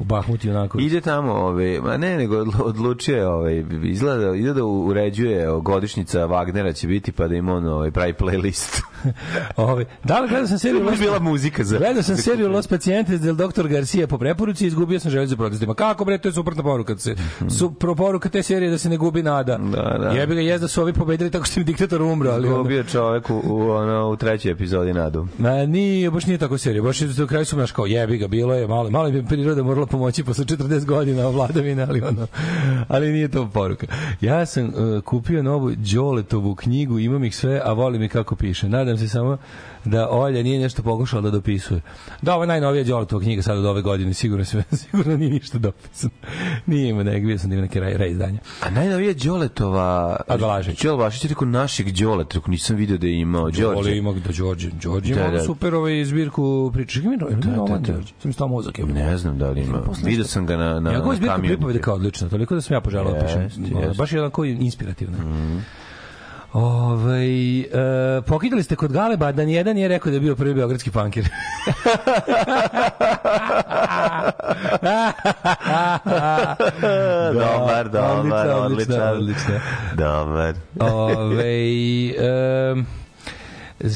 u 0.00 0.04
Bahmut 0.04 0.44
i 0.44 0.50
onako. 0.50 0.78
Ide 0.80 1.00
tamo, 1.00 1.32
ovaj, 1.32 1.80
ma 1.80 1.96
ne, 1.96 2.16
nego 2.16 2.36
odlu- 2.36 2.62
odlučio 2.62 3.16
je, 3.16 3.28
ovaj, 3.28 3.64
izgleda, 3.84 4.34
ide 4.34 4.52
da 4.52 4.64
uređuje 4.64 5.50
o, 5.50 5.60
godišnjica 5.60 6.18
Wagnera 6.20 6.74
će 6.74 6.86
biti, 6.86 7.12
pa 7.12 7.28
da 7.28 7.34
im 7.34 7.48
on 7.48 7.66
ovaj, 7.66 7.90
pravi 7.90 8.12
playlist. 8.12 8.82
Ovaj, 9.56 9.84
da 10.04 10.20
li 10.20 10.28
gledao 10.28 10.46
sam 10.46 10.58
seriju 10.58 10.80
Ovo 10.80 10.90
je 10.90 10.96
Los- 10.96 11.00
bila 11.00 11.18
muzika 11.18 11.64
za... 11.64 11.78
Gledao 11.78 12.02
sam 12.02 12.16
seriju 12.16 12.48
Los 12.48 12.66
Pacientes 12.66 13.20
del 13.20 13.34
Dr. 13.36 13.68
Garcia 13.68 14.06
po 14.06 14.18
preporuci 14.18 14.64
i 14.64 14.68
izgubio 14.68 15.00
sam 15.00 15.10
želju 15.10 15.26
za 15.26 15.36
protestima. 15.36 15.74
Kako 15.74 16.04
bre, 16.04 16.18
to 16.18 16.28
je 16.28 16.32
suprotna 16.32 16.62
poruka. 16.62 16.94
Da 16.94 17.00
se, 17.00 17.14
su, 17.48 17.70
pro 17.70 17.94
poruka 17.94 18.28
te 18.28 18.42
serije 18.42 18.70
da 18.70 18.78
se 18.78 18.88
ne 18.88 18.96
gubi 18.96 19.22
nada. 19.22 19.58
Da, 19.58 19.98
da. 19.98 20.08
Jebi 20.08 20.34
ga, 20.34 20.40
jest 20.40 20.62
da 20.62 20.68
su 20.68 20.82
ovi 20.82 20.92
pobedili 20.92 21.30
tako 21.30 21.44
što 21.44 21.60
im 21.60 21.66
diktator 21.66 22.02
umro. 22.02 22.30
Ali 22.30 22.48
Gubio 22.48 22.84
čovek 22.84 23.30
u, 23.30 23.40
u, 23.44 23.70
ono, 23.70 24.10
u 24.10 24.16
trećoj 24.28 24.52
epizodi 24.52 24.92
nadu. 24.92 25.26
Ma 25.38 25.66
nije, 25.66 26.10
baš 26.10 26.26
nije 26.26 26.38
tako 26.38 26.58
serija. 26.58 26.82
Baš 26.82 27.00
do 27.00 27.26
kraja 27.26 27.44
su 27.44 27.56
naš 27.56 27.72
kao 27.72 27.86
jebi 27.86 28.18
ga, 28.18 28.28
bilo 28.28 28.54
je 28.54 28.66
malo, 28.66 28.90
malo 28.90 29.10
bi 29.10 29.24
priroda 29.24 29.62
morala 29.62 29.86
pomoći 29.86 30.24
posle 30.24 30.44
40 30.44 30.84
godina 30.84 31.28
vladavine, 31.28 31.82
ali 31.82 32.02
ono, 32.02 32.26
ali 32.88 33.12
nije 33.12 33.28
to 33.28 33.50
poruka. 33.54 33.86
Ja 34.20 34.46
sam 34.46 34.64
uh, 34.64 35.02
kupio 35.02 35.42
novu 35.42 35.72
Đoletovu 35.76 36.54
knjigu, 36.54 36.98
imam 36.98 37.24
ih 37.24 37.36
sve, 37.36 37.60
a 37.64 37.72
volim 37.72 38.02
i 38.02 38.08
kako 38.08 38.36
piše. 38.36 38.68
Nadam 38.68 38.98
se 38.98 39.08
samo 39.08 39.38
da 39.90 40.08
Olja 40.10 40.42
nije 40.42 40.60
nešto 40.60 40.82
pokušala 40.82 41.22
da 41.22 41.30
dopisuje. 41.30 41.80
Da, 42.22 42.34
ovo 42.34 42.42
je 42.42 42.46
najnovija 42.46 42.84
Đoletova 42.84 43.22
knjiga 43.22 43.42
sad 43.42 43.58
od 43.58 43.64
ove 43.64 43.82
godine, 43.82 44.14
sigurno 44.14 44.44
sve, 44.44 44.62
sigurno 44.82 45.16
nije 45.16 45.30
ništa 45.30 45.58
dopisano. 45.58 46.12
Nije 46.66 46.88
ima 46.88 47.02
nek, 47.02 47.24
bio 47.24 47.38
sam 47.38 47.50
da 47.50 47.56
ima 47.56 47.62
neke 47.62 47.80
rej, 47.80 47.96
rej 47.96 48.10
izdanja. 48.10 48.38
A 48.62 48.70
najnovija 48.70 49.14
Đoletova... 49.14 50.16
A 50.28 50.36
Balažić. 50.36 50.82
Đole 50.82 50.96
Balažić 50.96 51.24
je 51.24 51.28
rekao 51.28 51.48
našeg 51.48 51.90
Đoleta, 51.90 52.34
rekao 52.34 52.50
nisam 52.50 52.76
video 52.76 52.98
da 52.98 53.06
je 53.06 53.20
imao 53.20 53.42
Đorđe 53.44 53.62
Đorđe. 53.62 53.96
ima 53.96 54.12
da 54.12 54.32
Đorđe, 54.38 54.70
Đorđe 54.82 55.14
Da, 55.14 55.20
ima 55.20 55.30
da. 55.30 55.40
super 55.40 55.74
ovaj 55.74 56.04
zbirku 56.04 56.70
priče. 56.74 57.00
Ima 57.00 57.16
Da, 57.16 57.26
da, 57.26 57.50
da. 57.50 57.92
Đorđe. 57.92 58.12
Sam 58.22 58.32
stao 58.32 58.48
mozak. 58.48 58.78
Ne 58.78 59.18
znam 59.18 59.38
da 59.38 59.50
li 59.50 59.60
ima. 59.60 59.82
Video 60.04 60.24
sam 60.24 60.46
ga 60.46 60.56
na, 60.56 60.80
na, 60.80 60.90
Njegova 60.90 61.14
na 61.14 61.26
kamionu. 61.26 61.46
pripovede 61.48 61.78
kao 61.80 61.94
odlična, 61.94 62.28
toliko 62.28 62.54
da 62.54 62.60
sam 62.60 62.74
ja 62.74 62.80
poželao 62.80 63.12
da 63.12 63.20
pišem. 63.26 63.42
Jest, 63.42 63.58
Ono, 63.74 63.80
jest. 63.80 63.98
Baš 63.98 64.12
je 64.12 64.20
onako 64.20 64.44
inspirativna. 64.44 65.18
Ove, 66.52 67.60
e, 67.60 68.22
pokidali 68.26 68.62
ste 68.62 68.76
kod 68.76 68.92
Galeba, 68.92 69.32
da 69.32 69.44
nijedan 69.44 69.74
nije 69.74 69.88
rekao 69.88 70.10
da 70.10 70.16
je 70.16 70.20
bio 70.20 70.36
prvi 70.36 70.54
beogradski 70.54 70.90
pankir. 70.90 71.28
Dobar, 77.32 77.88
dobar, 77.88 78.48
odličan. 78.50 79.16
odličan. 79.16 79.60
Dobar. 79.94 80.54
Ove, 80.80 82.12
um, 82.72 82.86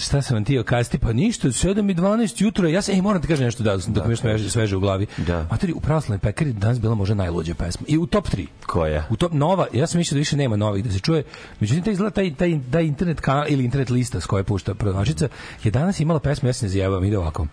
šta 0.04 0.22
sam 0.22 0.34
vam 0.34 0.44
tio 0.44 0.62
kasti? 0.62 0.98
Pa 0.98 1.12
ništa, 1.12 1.48
7 1.48 1.90
i 1.90 1.94
12 1.94 2.42
jutro. 2.42 2.68
Ja 2.68 2.82
sam, 2.82 2.94
ej, 2.94 3.02
moram 3.02 3.22
ti 3.22 3.28
kažem 3.28 3.44
nešto 3.44 3.62
da, 3.62 3.76
da, 3.86 4.04
mi 4.04 4.16
sveže, 4.16 4.50
sveže 4.50 4.76
u 4.76 4.80
glavi. 4.80 5.06
Da. 5.16 5.46
Materi, 5.50 5.72
u 5.72 5.80
pravoslavnoj 5.80 6.18
pekari 6.18 6.52
danas 6.52 6.80
bila 6.80 6.94
možda 6.94 7.14
najluđa 7.14 7.54
pesma. 7.54 7.86
I 7.88 7.98
u 7.98 8.06
top 8.06 8.28
3. 8.28 8.46
Koja? 8.66 9.06
U 9.10 9.16
top 9.16 9.32
nova, 9.32 9.66
ja 9.72 9.86
sam 9.86 9.98
mislio 9.98 10.16
da 10.16 10.18
više 10.18 10.36
nema 10.36 10.56
novih 10.56 10.84
da 10.84 10.90
se 10.90 10.98
čuje. 10.98 11.22
Međutim 11.60 11.84
taj 11.84 11.92
izgleda 11.92 12.14
taj 12.14 12.34
taj 12.34 12.60
taj 12.72 12.84
internet 12.84 13.20
kanal 13.20 13.44
ili 13.48 13.64
internet 13.64 13.90
lista 13.90 14.20
s 14.20 14.26
koje 14.26 14.44
pušta 14.44 14.74
prodavačica 14.74 15.28
je 15.64 15.70
danas 15.70 16.00
imala 16.00 16.20
pesmu 16.20 16.48
ja 16.48 16.52
se 16.52 16.64
ne 16.64 16.70
zjebavam 16.70 17.04
ide 17.04 17.18
ovako. 17.18 17.46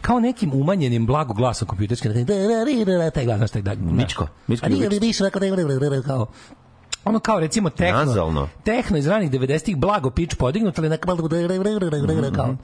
Kao 0.00 0.20
nekim 0.20 0.52
umanjenim 0.54 1.06
blago 1.06 1.34
glasom 1.34 1.68
kompjuterskim 1.68 2.12
taj 3.10 3.24
glas 3.24 3.50
taj 3.50 3.62
da 3.62 3.74
Mičko, 3.74 4.26
Mičko 4.46 4.68
da- 4.68 6.02
kao 6.02 6.26
ono 7.04 7.18
kao 7.18 7.40
recimo 7.40 7.70
tehno 7.70 8.04
Nazalno. 8.04 8.48
tehno 8.64 8.98
iz 8.98 9.06
ranih 9.06 9.30
90-ih 9.30 9.76
blago 9.76 10.10
pitch 10.10 10.36
podignut 10.36 10.78
ali 10.78 10.88
neka 10.88 11.06
kao 12.32 12.56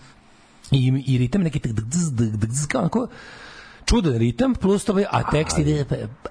i, 0.71 1.02
i 1.07 1.19
ritam 1.19 1.43
neki 1.43 1.61
kao 2.69 2.81
onako 2.81 3.09
čudan 3.87 4.12
ritam 4.14 4.55
plus 4.55 4.85
to 4.85 4.99
a 5.11 5.31
tekst 5.31 5.59
ide 5.59 5.85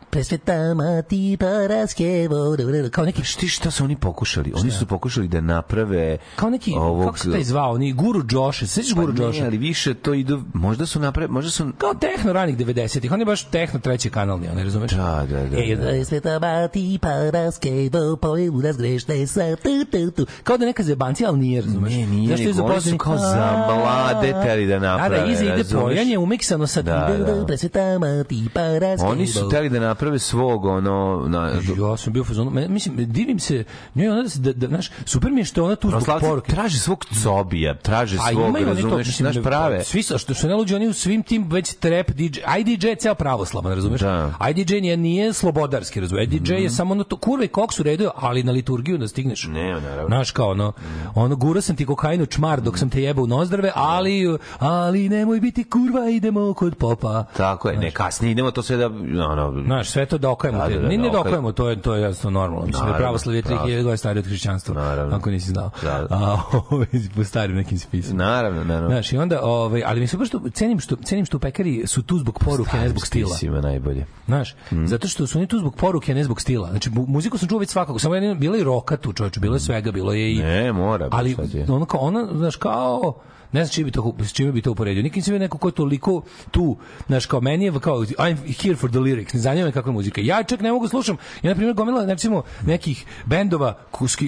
presvetama 0.09 1.01
ti 1.01 1.37
paraske 1.39 2.27
vode, 2.27 2.89
kao 2.89 3.05
neki 3.05 3.23
Šti 3.23 3.47
šta 3.47 3.71
su 3.71 3.83
oni 3.83 3.95
pokušali? 3.95 4.53
Oni 4.55 4.71
su 4.71 4.85
pokušali 4.85 5.27
da 5.27 5.41
naprave 5.41 6.17
kao 6.35 6.49
neki 6.49 6.73
ovog, 6.73 7.05
kako 7.05 7.17
se 7.17 7.31
taj 7.31 7.43
zvao 7.43 7.71
oni 7.71 7.93
guru 7.93 8.21
Josh 8.29 8.63
sećaš 8.65 8.93
Pa 8.95 9.01
guru 9.01 9.13
Josh 9.17 9.41
ali 9.43 9.57
više 9.57 9.93
to 9.93 10.13
idu, 10.13 10.43
možda 10.53 10.85
su 10.85 10.99
napravili, 10.99 11.33
možda 11.33 11.51
su... 11.51 11.71
kao 11.77 11.93
tehno 11.93 12.33
ranih 12.33 12.57
90-ih 12.57 13.11
on 13.11 13.19
je 13.19 13.25
baš 13.25 13.43
tehno 13.43 13.79
treći 13.79 14.09
kanalni 14.09 14.47
on 14.49 14.55
ne 14.55 14.63
razumeš 14.63 14.91
Da, 14.91 15.25
da, 15.29 15.45
da. 15.45 15.57
Ej, 15.57 15.75
da. 15.75 15.81
presvetama 15.81 16.67
ti 16.67 16.99
paraske 17.01 17.89
vode, 17.91 18.67
nas 18.67 18.77
grešne 18.77 19.27
sa 19.27 19.55
tu, 19.55 19.69
tu, 19.91 20.11
tu. 20.11 20.25
kao 20.43 20.57
da 20.57 20.65
neka 20.65 20.83
zebancija 20.83 21.29
ali 21.29 21.39
nije 21.39 21.61
razumeš 21.61 21.91
Ne, 21.91 22.07
nije, 22.07 22.29
Zašto 22.29 22.43
je 22.43 22.47
oni 22.49 22.53
zaposleni- 22.53 22.97
kao 22.97 23.17
za 23.17 23.65
mlade 23.69 24.33
teli 24.43 24.67
da 24.67 24.75
A 24.75 24.79
naprave. 24.79 25.19
da, 25.19 25.25
iza 25.25 25.43
ide 25.45 25.63
pojanje 25.73 26.17
umiksano 26.17 26.67
sa 26.67 26.81
Da, 26.81 26.91
da. 27.17 27.44
Presvetama 27.45 28.23
ti 28.23 28.49
paraske 28.53 29.05
Oni 29.05 29.27
su 29.27 29.49
teli 29.49 29.69
da 29.69 29.79
naprave 29.79 30.19
svog, 30.19 30.65
ono... 30.65 31.25
Na, 31.27 31.51
Ja 31.79 31.97
sam 31.97 32.13
bio 32.13 32.23
fazonu, 32.23 32.51
me- 32.51 32.67
mislim, 32.67 32.95
divim 33.05 33.39
se, 33.39 33.63
njoj 33.95 34.09
ona 34.09 34.21
da, 34.23 34.29
se- 34.29 34.39
da, 34.39 34.53
da, 34.53 34.67
znaš, 34.67 34.91
super 35.05 35.31
mi 35.31 35.41
je 35.41 35.45
što 35.45 35.63
ona 35.65 35.75
tu 35.75 35.89
zbog 35.89 36.03
poruke. 36.21 36.51
traže 36.51 36.79
svog 36.79 37.05
cobija, 37.23 37.75
traže 37.75 38.17
A 38.17 38.31
svog, 38.31 38.55
razumeš, 38.57 38.97
mislim, 38.97 39.23
znaš, 39.25 39.35
ne- 39.35 39.43
prave. 39.43 39.83
Svi 39.83 40.03
su, 40.03 40.17
što 40.17 40.33
su 40.33 40.47
ne 40.47 40.55
luđi, 40.55 40.75
oni 40.75 40.87
u 40.87 40.93
svim 40.93 41.23
tim 41.23 41.45
već 41.45 41.73
trap 41.73 42.11
DJ, 42.11 42.23
IDJ 42.59 42.87
je 42.87 42.95
ceo 42.95 43.15
pravoslavan, 43.15 43.73
razumeš? 43.73 44.01
Da. 44.01 44.33
IDJ 44.49 44.75
nije, 44.75 44.97
nije 44.97 45.33
slobodarski, 45.33 45.99
razumeš? 45.99 46.23
IDJ 46.25 46.53
je 46.53 46.69
samo 46.69 46.91
ono 46.91 47.03
to, 47.03 47.17
kurve 47.17 47.45
i 47.45 47.49
koks 47.49 47.79
u 47.79 47.83
redu, 47.83 48.09
ali 48.15 48.43
na 48.43 48.51
liturgiju 48.51 48.97
da 48.97 49.07
stigneš. 49.07 49.43
Ne, 49.45 49.71
naravno. 49.73 50.07
Znaš 50.07 50.31
kao 50.31 50.49
ono, 50.49 50.73
ono 51.15 51.35
gura 51.35 51.61
sam 51.61 51.75
ti 51.75 51.85
kokainu 51.85 52.25
čmar 52.25 52.61
dok 52.61 52.77
sam 52.77 52.89
te 52.89 53.01
jebao 53.01 53.23
u 53.23 53.27
nozdrave, 53.27 53.71
ali, 53.75 54.23
ali 54.59 55.09
nemoj 55.09 55.39
biti 55.39 55.63
kurva, 55.63 56.09
idemo 56.09 56.53
kod 56.53 56.75
popa. 56.75 57.25
Tako 57.37 57.69
je, 57.69 57.77
ne, 57.77 57.91
kasnije 57.91 58.31
idemo 58.31 58.51
to 58.51 58.61
sve 58.61 58.77
da... 58.77 58.85
Ono, 59.25 59.63
Znaš, 59.65 59.89
sve 59.89 60.05
to 60.05 60.17
dokajemo. 60.17 60.57
Da, 60.59 60.67
Da, 60.67 60.75
da, 60.75 60.81
ne, 60.81 60.97
ne 60.97 61.03
dokaj- 61.03 61.11
dokajemo, 61.13 61.51
to 61.51 61.69
je, 61.69 61.81
to 61.81 61.95
je 61.95 62.01
jednostavno 62.01 62.39
normalno. 62.39 62.65
Mislim 62.65 62.71
da 62.73 62.87
je 62.87 62.91
Naravno, 62.91 63.05
pravoslavlje 63.05 63.41
3000 63.43 63.57
godina 63.75 63.97
starije 63.97 64.19
od 64.19 64.25
hrišćanstva. 64.25 64.75
Naravno. 64.75 65.15
Ako 65.15 65.29
nisi 65.31 65.49
znao. 65.49 65.69
Da, 65.83 65.89
da. 65.99 66.07
A, 66.11 66.37
ovaj, 66.69 66.85
po 67.15 67.23
starim 67.23 67.55
nekim 67.55 67.79
spisima. 67.79 68.23
Naravno, 68.23 68.63
naravno. 68.63 68.89
Znaš, 68.89 69.13
i 69.13 69.17
onda, 69.17 69.39
ovaj, 69.43 69.83
ali 69.85 69.99
mi 69.99 70.07
se 70.07 70.17
baš 70.17 70.27
što, 70.27 70.41
cenim 70.49 70.79
što, 70.79 70.95
cenim 70.95 71.25
što 71.25 71.37
u 71.37 71.41
pekari 71.41 71.87
su 71.87 72.03
tu 72.03 72.17
zbog 72.17 72.39
poruke, 72.39 72.77
ne 72.77 72.89
zbog 72.89 73.07
stila. 73.07 73.29
Spisima 73.29 73.61
najbolje. 73.61 74.05
Znaš, 74.25 74.55
zato 74.85 75.07
što 75.07 75.27
su 75.27 75.37
oni 75.37 75.47
tu 75.47 75.59
zbog 75.59 75.75
poruke, 75.75 76.13
ne 76.15 76.23
zbog 76.23 76.41
stila. 76.41 76.69
Znači, 76.69 76.89
mu- 76.89 77.05
muziku 77.07 77.37
sam 77.37 77.47
čuo 77.49 77.59
već 77.59 77.69
svakako. 77.69 77.99
Samo 77.99 78.15
je 78.15 78.35
bila 78.35 78.57
i 78.57 78.63
roka 78.63 78.97
tu, 78.97 79.13
čovječe, 79.13 79.39
bilo 79.39 79.55
je 79.55 79.59
svega, 79.59 79.91
bilo 79.91 80.13
je 80.13 80.33
i... 80.33 80.37
Ne, 80.37 80.73
mora. 80.73 81.07
ali 81.11 81.35
ono 81.69 81.85
kao, 81.85 81.99
ona, 81.99 82.27
znaš, 82.33 82.55
kao 82.55 83.13
ne 83.55 83.65
znam 83.65 83.73
čime 83.73 83.85
bi 83.85 83.91
to, 83.91 84.15
s 84.19 84.33
čime 84.33 84.51
bi 84.51 84.61
to 84.61 84.71
uporedio. 84.71 85.03
Nikim 85.03 85.23
se 85.23 85.39
neko 85.39 85.57
ko 85.57 85.67
je 85.67 85.71
toliko 85.71 86.21
tu, 86.51 86.77
znaš, 87.07 87.25
kao 87.25 87.41
meni 87.41 87.65
je 87.65 87.79
kao, 87.79 87.97
I'm 87.99 88.37
here 88.63 88.75
for 88.75 88.89
the 88.89 88.99
lyrics, 88.99 89.33
ne 89.33 89.39
zanima 89.39 89.65
me 89.65 89.71
kakva 89.71 89.89
je 89.89 89.93
muzika. 89.93 90.21
Ja 90.21 90.43
čak 90.43 90.61
ne 90.61 90.71
mogu 90.71 90.87
slušam, 90.87 91.17
ja 91.41 91.49
na 91.49 91.55
primjer 91.55 91.75
gomila, 91.75 92.05
recimo, 92.05 92.43
nekih 92.65 93.05
bendova 93.25 93.77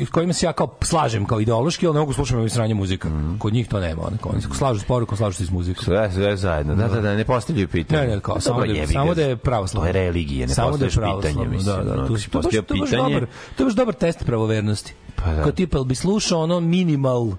s 0.05 0.09
kojima 0.11 0.33
se 0.33 0.45
ja 0.45 0.53
kao 0.53 0.75
slažem 0.81 1.25
kao 1.25 1.39
ideološki, 1.41 1.87
ali 1.87 1.93
ne 1.93 1.99
mogu 1.99 2.13
slušam 2.13 2.37
ovim 2.37 2.49
sranje 2.49 2.73
muzika. 2.73 3.09
Kod 3.39 3.53
njih 3.53 3.67
to 3.67 3.79
nema, 3.79 4.01
oni, 4.07 4.17
oni 4.23 4.41
se 4.41 4.47
slažu 4.57 4.79
s 4.79 4.83
porukom, 4.83 5.17
slažu 5.17 5.37
se 5.37 5.45
s 5.45 5.51
muzikom. 5.51 5.83
Sve, 5.83 6.11
sve 6.11 6.37
zajedno. 6.37 6.75
Da, 6.75 6.87
da, 6.87 7.01
da, 7.01 7.15
ne 7.15 7.25
postavljaju 7.25 7.67
pitanje. 7.67 8.01
Ne, 8.01 8.15
ne, 8.15 8.21
kao, 8.21 8.39
samo, 8.39 8.65
da, 8.65 8.87
samo 8.87 9.13
da 9.13 9.21
je 9.21 9.35
pravoslavno. 9.37 9.91
To 9.91 9.97
je 9.97 10.05
religija, 10.05 10.47
ne 10.47 10.53
samo 10.53 10.77
da 10.77 10.85
je 10.85 10.89
pitanje, 10.89 11.07
pravoslavno, 11.07 11.51
mislim. 11.51 11.75
Da, 11.75 11.95
da, 11.95 12.07
tu 12.07 12.17
si 12.17 12.29
postavio 12.29 12.61
to 12.61 12.73
je 12.73 12.79
baš 12.79 12.89
pitanje- 12.89 13.25
to 13.55 13.63
je 13.63 13.65
baš 13.65 13.73
dobar 13.75 13.93
test 13.93 14.25
pravovernosti. 14.25 14.93
Pa 15.15 15.33
da. 15.33 15.43
Kao 15.43 15.51
tipa, 15.51 15.83
bi 15.83 15.95
slušao 15.95 16.39
ono 16.39 16.59
minimal 16.59 17.31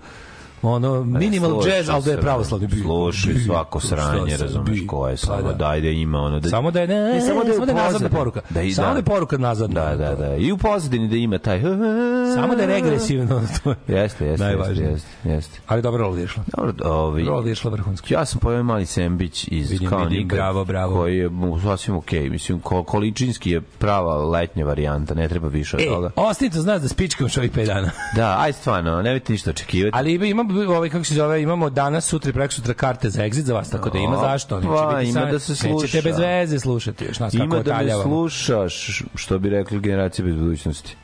ono 0.64 1.04
minimal 1.04 1.50
Slušaj 1.52 1.76
jazz, 1.76 1.88
ali 1.88 2.04
da 2.04 2.10
je 2.10 2.20
pravoslavni 2.20 2.66
bi. 2.66 2.76
Slušaj 2.76 3.34
svako 3.36 3.80
sranje, 3.80 4.36
razumeš 4.36 4.78
ko 4.86 5.08
je 5.08 5.12
pa 5.12 5.16
samo 5.18 5.42
da. 5.42 5.52
daj 5.52 5.80
da 5.80 5.88
ima 5.88 6.18
ono 6.18 6.40
da 6.40 6.48
Samo 6.48 6.70
da 6.70 6.80
je 6.80 6.88
ne, 6.88 6.94
Ne, 7.04 7.20
samo 7.20 7.44
da 7.44 7.48
je, 7.48 7.54
samo 7.54 7.66
da 7.66 7.72
je 7.72 7.78
nazadna 7.78 8.08
poruka. 8.08 8.40
Da 8.50 8.62
i- 8.62 8.72
samo 8.72 8.86
da. 8.86 8.92
da 8.92 8.98
je 8.98 9.04
poruka 9.04 9.38
nazadna. 9.38 9.84
Da, 9.86 9.96
da, 9.96 10.14
da. 10.16 10.36
I 10.36 10.52
u 10.52 10.58
pozadini 10.58 11.08
da 11.08 11.16
ima 11.16 11.38
taj 11.38 11.60
Samo 12.34 12.54
da 12.56 12.62
je 12.62 12.66
regresivno. 12.68 13.42
to 13.64 13.70
je 13.70 13.76
Jeste, 13.88 14.26
jeste, 14.26 14.44
Najvažnije. 14.44 14.90
jeste, 14.90 15.08
jeste. 15.24 15.60
Ali 15.66 15.82
dobro 15.82 16.08
je 16.08 16.24
išla. 16.24 16.42
Dobro, 16.48 16.72
ovaj 16.84 17.24
Rola 17.24 17.46
je 17.46 17.52
išla 17.52 17.70
vrhunski. 17.70 18.14
Ja 18.14 18.24
sam 18.24 18.40
pojeo 18.40 18.62
mali 18.62 18.86
sembić 18.86 19.48
iz 19.48 19.70
Vidim, 19.70 19.88
kao 19.88 19.98
vidim, 19.98 20.18
nikad, 20.18 20.36
bravo, 20.36 20.64
bravo. 20.64 20.94
koji 20.94 21.16
je 21.16 21.30
sasvim 21.62 21.96
okej. 21.96 22.28
Mislim, 22.30 22.60
ko, 22.60 22.82
količinski 22.84 23.50
je 23.50 23.60
prava 23.60 24.16
letnja 24.18 24.64
varijanta, 24.64 25.14
ne 25.14 25.28
treba 25.28 25.48
više 25.48 25.76
od 25.76 25.82
E, 25.82 25.86
toga. 25.86 26.10
ostanite 26.16 26.58
znaš 26.58 26.80
da 26.82 26.88
spičkam 26.88 27.28
što 27.28 27.40
ovih 27.40 27.52
5 27.52 27.66
dana. 27.66 27.90
Da, 28.16 28.36
aj 28.40 28.52
stvarno, 28.52 29.02
nemojte 29.02 29.32
ništa 29.32 29.50
očekivati. 29.50 29.96
Ali 29.96 30.12
ima, 30.14 30.26
ima 30.26 30.44
ovaj, 30.69 30.88
kako 30.90 31.05
se 31.05 31.14
zove, 31.14 31.43
imamo 31.43 31.71
danas, 31.71 32.05
sutra 32.05 32.31
i 32.31 32.35
prekosutra 32.35 32.75
karte 32.75 33.11
za 33.11 33.23
exit 33.23 33.43
za 33.43 33.55
vas, 33.55 33.71
tako 33.71 33.90
da 33.90 33.99
ima 33.99 34.17
zašto. 34.19 34.57
Neće 34.57 34.69
biti 34.90 35.11
ima 35.11 35.21
sam- 35.21 35.31
da 35.31 35.38
se 35.38 35.52
Nećete 35.52 35.69
sluša. 35.71 36.00
bez 36.02 36.19
veze 36.19 36.59
slušati 36.59 37.05
još 37.05 37.19
nas 37.19 37.33
kako 37.33 37.45
Ima 37.45 37.59
da 37.59 37.75
me 37.75 38.02
slušaš, 38.02 39.02
što 39.14 39.38
bi 39.38 39.50
rekli 39.50 39.81
generacije 39.81 40.25
bez 40.25 40.35
budućnosti. 40.37 40.97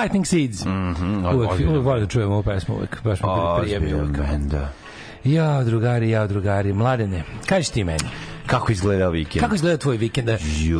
Lightning 0.00 0.26
Seeds. 0.26 0.64
Mm 0.64 0.94
-hmm, 0.94 1.34
uvek, 1.34 1.50
uvek 1.50 1.84
volim 1.84 2.04
da 2.04 2.08
čujemo 2.08 2.34
ovu 2.34 2.42
pesmu, 2.42 2.74
uvek, 2.74 3.02
baš 3.04 3.20
mi. 3.22 3.28
Ozbiljan, 3.28 4.48
da. 4.48 4.68
Ja, 5.24 5.64
drugari, 5.64 6.10
ja, 6.10 6.26
drugari, 6.26 6.72
mladene, 6.72 7.24
kaži 7.46 7.72
ti 7.72 7.84
meni, 7.84 8.08
Kako 8.48 8.72
izgledao 8.72 9.10
vikend? 9.10 9.42
kako 9.42 9.54
izgleda 9.54 9.76
tvoj 9.76 9.96
vikend? 9.96 10.28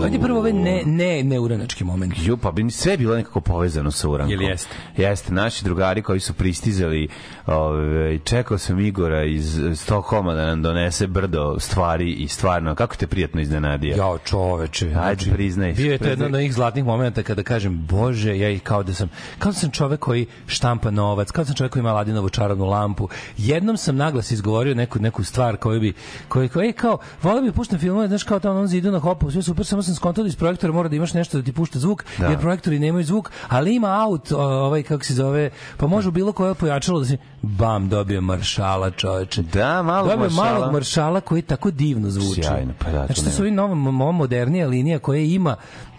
Ajde 0.05 0.19
prvo 0.23 0.39
ove 0.39 0.53
ne, 0.53 0.83
ne, 0.87 1.23
neuranački 1.23 1.85
moment. 1.85 2.15
Ju, 2.17 2.37
pa 2.37 2.53
bi 2.53 2.71
sve 2.71 2.97
bilo 2.97 3.17
nekako 3.17 3.41
povezano 3.41 3.91
sa 3.91 4.09
Urankom. 4.09 4.33
Jel 4.33 4.43
jeste? 4.43 4.75
Jeste, 4.97 5.33
naši 5.33 5.65
drugari 5.65 6.03
koji 6.03 6.21
su 6.21 6.35
pristizali, 6.35 7.09
ove, 7.47 8.19
čekao 8.19 8.59
sam 8.59 8.81
Igora 8.81 9.25
iz 9.25 9.61
Stokholma 9.75 10.35
da 10.35 10.47
nam 10.47 10.63
donese 10.63 11.07
brdo 11.07 11.57
stvari 11.61 12.13
i 12.13 12.29
stvarno, 12.29 12.75
kako 12.75 12.97
te 12.97 13.07
prijatno 13.07 13.41
iznenadio? 13.41 13.97
Jao, 13.97 14.19
čoveče. 14.19 14.95
Ajde, 15.01 15.31
priznaj. 15.33 15.73
Bio 15.73 15.93
je 15.93 15.99
to 15.99 16.09
jedan 16.09 16.27
od 16.27 16.35
onih 16.35 16.55
zlatnih 16.55 16.85
momenta 16.85 17.23
kada 17.23 17.43
kažem, 17.43 17.87
bože, 17.87 18.39
ja 18.39 18.51
i 18.51 18.59
kao 18.59 18.83
da 18.83 18.95
sam, 18.95 19.11
kao 19.39 19.53
da 19.53 19.59
sam 19.59 19.71
čovek 19.71 20.01
koji 20.01 20.27
štampa 20.47 20.91
novac, 20.91 21.31
kao 21.31 21.45
da 21.45 21.47
sam 21.47 21.57
čovek 21.57 21.73
koji 21.73 21.81
ima 21.81 21.91
Aladinovu 21.91 22.29
čarobnu 22.29 22.65
lampu. 22.65 23.09
Jednom 23.37 23.77
sam 23.77 23.97
naglas 23.97 24.31
izgovorio 24.31 24.75
neku, 24.75 24.99
neku 24.99 25.25
stvar 25.25 25.57
koju 25.57 25.81
bi, 25.81 25.95
koju, 26.29 26.49
koju, 26.49 26.73
kao, 26.77 26.99
volio 27.23 27.43
bi 27.43 27.58
puštam 27.59 27.79
filmove, 27.79 28.09
znaš, 28.09 28.23
kao 28.23 28.39
tamo 28.41 28.55
onom 28.55 28.67
zidu 28.67 28.91
na 28.91 28.99
hopu, 28.99 29.31
sve 29.31 29.43
super, 29.43 29.67
samo 29.67 29.83
sam 29.83 29.95
skontao 29.95 30.25
da 30.25 30.29
iz 30.29 30.37
projektora 30.37 30.73
mora 30.73 30.89
da 30.89 30.97
imaš 30.97 31.15
nešto 31.15 31.39
da 31.39 31.45
ti 31.45 31.53
pušta 31.53 31.79
zvuk, 31.79 32.05
Da. 32.19 32.27
jer 32.27 32.39
projektori 32.39 32.79
nemaju 32.79 33.05
zvuk, 33.05 33.31
ali 33.49 33.75
ima 33.75 34.03
aut, 34.03 34.33
o, 34.33 34.39
ovaj, 34.39 34.83
kako 34.83 35.05
se 35.05 35.15
zove, 35.15 35.51
pa 35.77 35.87
može 35.87 36.11
bilo 36.11 36.33
koje 36.33 36.55
pojačalo 36.55 37.01
da 37.01 37.07
se, 37.07 37.17
bam, 37.43 37.89
dobio 37.89 38.21
maršala, 38.21 38.91
čoveče. 38.91 39.43
Da, 39.43 39.83
malog 39.83 40.09
Dobio 40.11 40.25
maršala. 40.31 40.51
malog 40.53 40.73
maršala 40.73 41.21
koji 41.21 41.43
tako 41.43 41.71
divno 41.71 42.11
zvuči. 42.11 42.43
Sjajno, 42.43 42.73
pa 42.79 42.91
da, 42.91 43.07
Znači, 43.07 43.25
to 43.25 43.31
su 43.31 43.43
ovi 43.43 43.51
nova, 43.51 43.75
nova 43.75 44.13
modernija 44.13 44.67
linija 44.67 44.99
koja 44.99 45.21
ima 45.21 45.57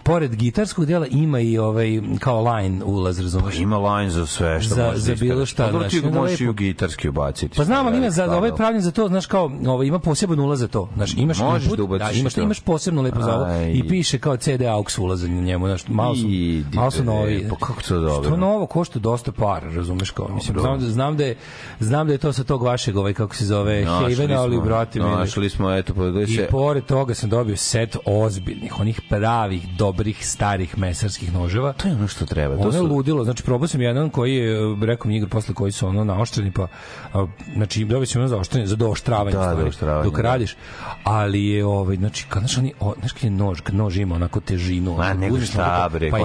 pored 0.10 0.36
gitarskog 0.36 0.86
dela 0.86 1.08
ima 1.08 1.40
i 1.40 1.58
ovaj 1.58 2.02
kao 2.20 2.54
line 2.54 2.84
ulaz, 2.84 3.20
razumeš? 3.20 3.56
Pa 3.56 3.62
Ima 3.62 3.78
line 3.78 4.10
za 4.10 4.26
sve 4.26 4.62
što 4.62 4.76
Za- 4.76 4.86
možeš 4.86 5.02
za 5.02 5.14
da 5.14 5.20
bilo 5.20 5.46
šta, 5.46 5.70
Pa 5.72 5.88
ti 5.90 6.00
ga 6.02 6.08
onda 6.08 6.20
možeš 6.20 6.42
i 6.42 6.48
u 6.48 6.54
gitarski 6.54 7.10
ubaciti. 7.10 7.58
Pa 7.58 7.64
znam, 7.64 7.88
ali 7.88 7.98
ima 7.98 8.10
za 8.10 8.38
ovaj 8.38 8.56
pravljen 8.56 8.82
za 8.82 8.92
to, 8.92 9.08
znaš 9.08 9.26
kao, 9.26 9.52
ovaj 9.68 9.88
ima 9.88 10.00
poseban 10.00 10.40
ulaz 10.40 10.60
za 10.60 10.68
to. 10.68 10.90
Znaš, 10.96 11.14
imaš 11.18 11.40
Možeš 11.40 11.64
input, 11.64 11.78
da 11.78 11.84
ubaciš 11.84 12.20
imaš 12.20 12.34
to. 12.34 12.42
imaš 12.42 12.60
posebno 12.60 13.02
lepo 13.02 13.22
za 13.22 13.36
ovo 13.36 13.46
i 13.74 13.88
piše 13.88 14.20
kao 14.20 14.38
CD 14.38 14.62
aux 14.62 14.98
ulaz 14.98 15.24
na 15.24 15.42
njemu, 15.42 15.68
znaš, 15.68 15.88
malo 15.88 16.16
su 16.16 16.28
Idi, 16.28 16.78
malo 16.78 16.92
su 16.92 17.04
novi. 17.04 17.48
pa 17.50 17.56
kako 17.56 17.82
to 17.82 18.00
dobro? 18.00 18.30
Što 18.30 18.38
novo 18.38 18.66
košta 18.66 19.00
dosta 19.00 19.32
para, 19.32 19.72
razumeš 19.72 20.12
kao, 20.12 20.28
mislim, 20.28 20.60
znam 20.60 20.80
da 20.80 20.86
znam 20.86 21.18
da 21.18 21.26
je 21.26 21.36
znam 21.80 22.08
da 22.08 22.14
je 22.14 22.18
to 22.18 22.34
sa 22.34 22.44
tog 22.44 22.64
vašeg 22.64 22.98
ovaj 22.98 23.14
kako 23.14 23.36
se 23.36 23.46
zove 23.46 23.86
Havena, 23.86 24.42
ali 24.42 24.62
brate. 24.62 25.00
Našli 25.00 25.50
smo, 25.50 25.74
eto, 25.74 25.94
pogledaj 25.94 26.24
I 26.24 26.48
pored 26.52 26.86
toga 26.86 27.14
sam 27.14 27.30
dobio 27.30 27.58
set 27.58 27.98
ozbiljnih, 28.06 28.80
onih 28.80 29.02
pravih, 29.10 29.68
dobrih, 29.78 29.99
starih 30.22 30.78
mesarskih 30.78 31.34
noževa. 31.34 31.74
To 31.74 31.88
je 31.88 31.94
ono 31.94 32.08
što 32.08 32.26
treba. 32.26 32.56
To 32.56 32.62
Ono 32.62 32.78
je 32.78 32.82
ludilo, 32.82 33.24
znači 33.24 33.44
probao 33.44 33.68
sam 33.68 33.82
jedan 33.82 34.10
koji 34.10 34.36
je, 34.36 34.54
e, 34.54 34.86
rekao 34.86 35.10
mi 35.10 35.18
Igor 35.18 35.30
posle 35.30 35.54
koji 35.54 35.72
su 35.72 35.88
ono 35.88 36.04
naoštreni, 36.04 36.52
pa, 36.52 36.68
a, 37.14 37.28
znači 37.54 37.86
dobio 37.86 38.06
sam 38.06 38.22
ono 38.22 38.28
za 38.28 38.38
oštrenje, 38.38 38.68
za 38.68 38.76
dooštravanje, 38.76 39.38
Da, 39.38 39.44
stvari, 39.44 39.62
dooštravanje, 39.62 40.04
dok 40.04 40.16
da. 40.16 40.22
radiš, 40.22 40.56
ali 41.04 41.46
je, 41.46 41.66
ovaj, 41.66 41.96
znači, 41.96 42.26
kad, 42.30 42.40
znaš, 42.40 42.58
oni, 42.58 42.74
o, 42.80 42.94
znaš 43.00 43.12
kad 43.12 43.24
je 43.24 43.30
nož, 43.30 43.62
kad 43.62 43.76
nož 43.76 43.98
ima 43.98 44.16
onako 44.16 44.40
težinu, 44.40 44.98
Ma, 44.98 45.14
nego 45.14 45.42
šta, 45.42 45.90
bre, 45.94 46.12
pa 46.12 46.20
i 46.20 46.24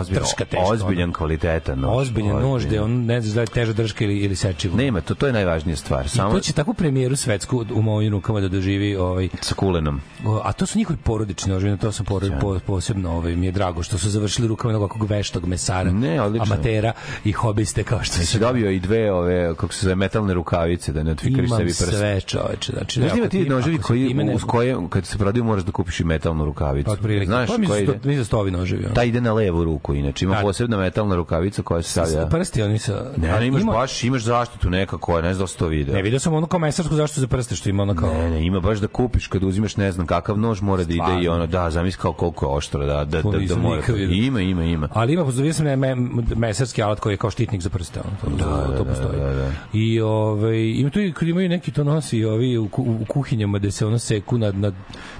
ozbiljan, 0.59 1.13
kvalitetan 1.13 1.79
nož. 1.79 2.03
Ozbiljan 2.03 2.43
nož, 2.43 2.67
gde 2.67 2.81
on 2.81 3.05
ne 3.05 3.21
zna 3.21 3.35
da 3.35 3.41
je 3.41 3.47
teža 3.47 3.73
drška 3.73 4.05
ili, 4.05 4.19
ili 4.19 4.37
sečivo. 4.37 4.77
Nema, 4.77 5.01
to, 5.01 5.15
to 5.15 5.27
je 5.27 5.33
najvažnija 5.33 5.77
stvar. 5.77 6.07
I 6.07 6.09
Samo 6.09 6.33
to 6.33 6.41
će 6.41 6.53
takvu 6.53 6.75
premijeru 6.75 7.17
svetsku 7.17 7.65
u 7.75 7.83
mojim 7.83 8.13
rukama 8.13 8.41
da 8.41 8.49
doživi 8.49 8.97
ovaj, 8.97 9.29
sa 9.41 9.55
kulenom. 9.55 10.01
A 10.43 10.53
to 10.53 10.67
su 10.67 10.79
njihovi 10.79 10.99
porodični 11.05 11.53
noževi, 11.53 11.79
to 11.79 11.93
sam 11.93 12.07
po, 12.41 12.59
posebno 12.67 13.13
ovaj, 13.13 13.37
mi 13.37 13.47
je 13.47 13.53
drago 13.55 13.83
što 13.83 13.99
su 13.99 14.11
završili 14.11 14.49
rukama 14.49 14.71
jednog 14.71 14.83
ovakvog 14.83 15.11
veštog 15.11 15.47
mesara, 15.47 15.91
Ne, 15.93 16.21
odlično. 16.21 16.45
amatera 16.47 16.93
i 17.25 17.33
hobiste 17.33 17.83
kao 17.85 18.03
što 18.03 18.17
se 18.17 18.39
dobio 18.39 18.71
i 18.71 18.81
dve 18.81 19.13
ove, 19.13 19.25
kako 19.51 19.75
se 19.75 19.81
zove, 19.83 19.95
metalne 19.97 20.35
rukavice, 20.35 20.93
da 20.93 21.03
ne 21.03 21.13
otvikariš 21.13 21.49
Imam 21.49 21.59
sebi 21.59 21.69
prst. 21.71 21.91
sve 21.91 22.21
čoveče. 22.21 22.73
Znači, 22.73 23.01
Znaš 23.01 23.13
da 23.13 23.19
ima 23.19 23.29
ti 23.29 23.45
noževi 23.45 23.79
koji, 23.79 24.15
ne- 24.15 24.35
uz 24.35 24.43
koje, 24.43 24.77
kad 24.89 25.07
se 25.07 25.19
prodaju, 25.19 25.45
moraš 25.45 25.65
da 25.65 25.73
kupiš 25.73 26.01
i 26.01 26.05
metalnu 26.05 26.45
rukavicu. 26.45 26.91
Otprilike. 26.91 27.27
Znaš, 27.27 27.49
pa 27.49 27.59
mi 27.59 27.67
koji 27.67 27.87
za 27.87 27.93
ide? 27.93 28.01
mi 28.05 28.17
za 28.17 28.25
stovi 28.25 28.51
noževi. 28.51 28.87
Ta 28.95 29.05
ide 29.05 29.21
na 29.21 29.33
levu 29.33 29.65
ruku, 29.65 29.95
inače. 29.95 30.25
Ima 30.25 30.35
Da. 30.35 30.41
posebna 30.43 30.77
metalna 30.79 31.15
rukavica 31.15 31.63
koja 31.63 31.83
se 31.83 31.91
stavlja... 31.91 32.27
Prsti 32.27 32.63
oni 32.63 32.79
sa... 32.79 33.05
Ne, 33.17 33.29
ne, 33.31 33.47
imaš 33.47 33.63
ima- 33.63 33.73
baš, 33.73 34.05
imaš 34.05 34.23
zaštitu 34.23 34.71
nekako, 34.71 35.15
ne 35.15 35.35
znam 35.35 35.39
da 35.39 35.43
li 35.43 35.49
si 35.49 35.59
to 35.59 35.67
video. 35.67 35.95
Ne, 35.95 36.03
vidio 36.03 36.19
sam 36.19 36.35
ono 36.35 36.47
kao 36.47 36.61
mesarsku 36.61 36.95
zaštitu 36.95 37.21
za 37.21 37.27
prste 37.27 37.57
što 37.57 37.69
ima 37.69 37.83
ono 37.83 37.95
kao... 37.95 38.09
Ne, 38.11 38.31
ne, 38.31 38.47
ima 38.47 38.61
baš 38.61 38.79
da 38.79 38.87
kupiš 38.87 39.27
kad 39.27 39.43
uzimaš 39.45 39.77
ne 39.77 39.93
znam 39.93 40.07
kakav 40.07 40.39
nož 40.39 40.61
mora 40.61 40.85
da 40.85 40.93
ide 40.95 41.23
i 41.23 41.29
ono 41.29 41.47
da 41.47 41.71
zamisli 41.71 42.01
kao 42.01 42.13
koliko 42.13 42.47
je 42.47 42.51
oštro 42.51 42.87
da 42.87 43.05
da 43.05 43.23
da, 43.23 43.39
da 43.47 43.57
mora. 43.57 43.83
vidio. 43.89 44.11
Ima, 44.17 44.41
ima, 44.41 44.65
ima. 44.65 44.89
Ali 44.93 45.13
ima, 45.13 45.23
vidio 45.23 45.53
sam 45.53 45.65
ne, 45.65 45.77
me, 45.77 45.95
mesarski 46.37 46.83
alat 46.83 47.01
koji 47.01 47.13
je 47.13 47.17
kao 47.17 47.31
štitnik 47.31 47.63
za 47.63 47.69
prste, 47.69 48.01
ono, 48.01 48.37
to, 48.37 48.45
da, 48.45 48.77
to 48.77 48.85
postoji. 48.85 49.21
da, 49.21 49.33
da. 49.33 49.51
I 49.73 50.01
ovaj 50.01 50.71
ima 50.71 50.91
tu 50.91 51.01
i 51.01 51.13
kad 51.13 51.29
imaju 51.29 51.49
neki 51.49 51.71
to 51.71 51.85
nosi 51.85 52.25
ovi 52.25 52.59
u, 52.59 52.65
u 52.73 53.05
kuhinjama 53.09 53.59
da 53.59 53.71
se 53.71 53.87
ono 53.87 53.99
seku 53.99 54.39
na, 54.39 54.53
na 54.53 54.73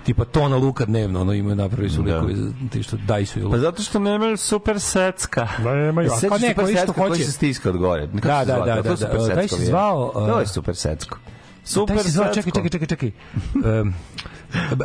tipa 0.05 0.25
tona 0.25 0.57
luka 0.57 0.85
dnevno, 0.85 1.21
ono 1.21 1.33
imaju 1.33 1.57
napravi 1.57 1.91
su 1.91 2.03
Da. 2.03 2.15
likovi 2.15 2.35
ti 2.71 2.83
što 2.83 2.97
daj 2.99 3.27
su 3.27 3.51
Pa 3.51 3.59
zato 3.59 3.83
što 3.83 3.99
nemaju 3.99 4.37
super 4.37 4.81
secka. 4.81 5.49
Nemaju, 5.61 6.11
a 6.15 6.29
kao 6.29 6.39
neko 6.39 6.63
isto 6.63 6.93
koji 6.93 7.09
hoće. 7.09 7.25
se 7.25 7.33
stiska 7.33 7.71
od 7.71 7.77
gore. 7.77 8.07
Kako 8.07 8.21
Da, 8.21 8.41
se 8.41 8.47
da, 8.47 8.55
zvao? 8.55 8.67
da, 8.67 8.77
To 8.77 8.89
da, 8.89 8.97
super 8.97 9.15
da, 9.15 9.21
secko 9.21 9.35
taj 9.35 9.49
se 9.49 9.57
mi 9.57 9.63
je. 9.63 9.67
zvao, 9.67 10.13
uh, 10.15 10.29
To 10.29 10.41
je 10.41 10.47
super 10.47 10.77
secko. 10.77 11.19
Super 11.65 11.99
se 11.99 12.11
zvao, 12.11 12.35
čekaj, 12.35 12.53
čekaj, 12.53 12.71
čekaj, 12.71 12.87
čekaj. 12.89 13.11
Um, 13.55 13.95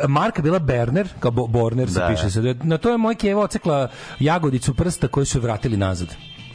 marka 0.08 0.42
bila 0.42 0.58
Berner, 0.58 1.08
kao 1.20 1.30
Bo- 1.30 1.46
Borner 1.46 1.88
se 1.90 2.00
Da. 2.00 2.08
piše 2.08 2.30
se. 2.30 2.54
Na 2.62 2.78
to 2.78 2.90
je 2.90 2.98
moj 2.98 3.14
Keva 3.14 3.42
ocekla 3.42 3.88
jagodicu 4.18 4.74
prsta 4.74 5.08
koju 5.08 5.26
su 5.26 5.40
vratili 5.40 5.76
nazad. 5.76 6.08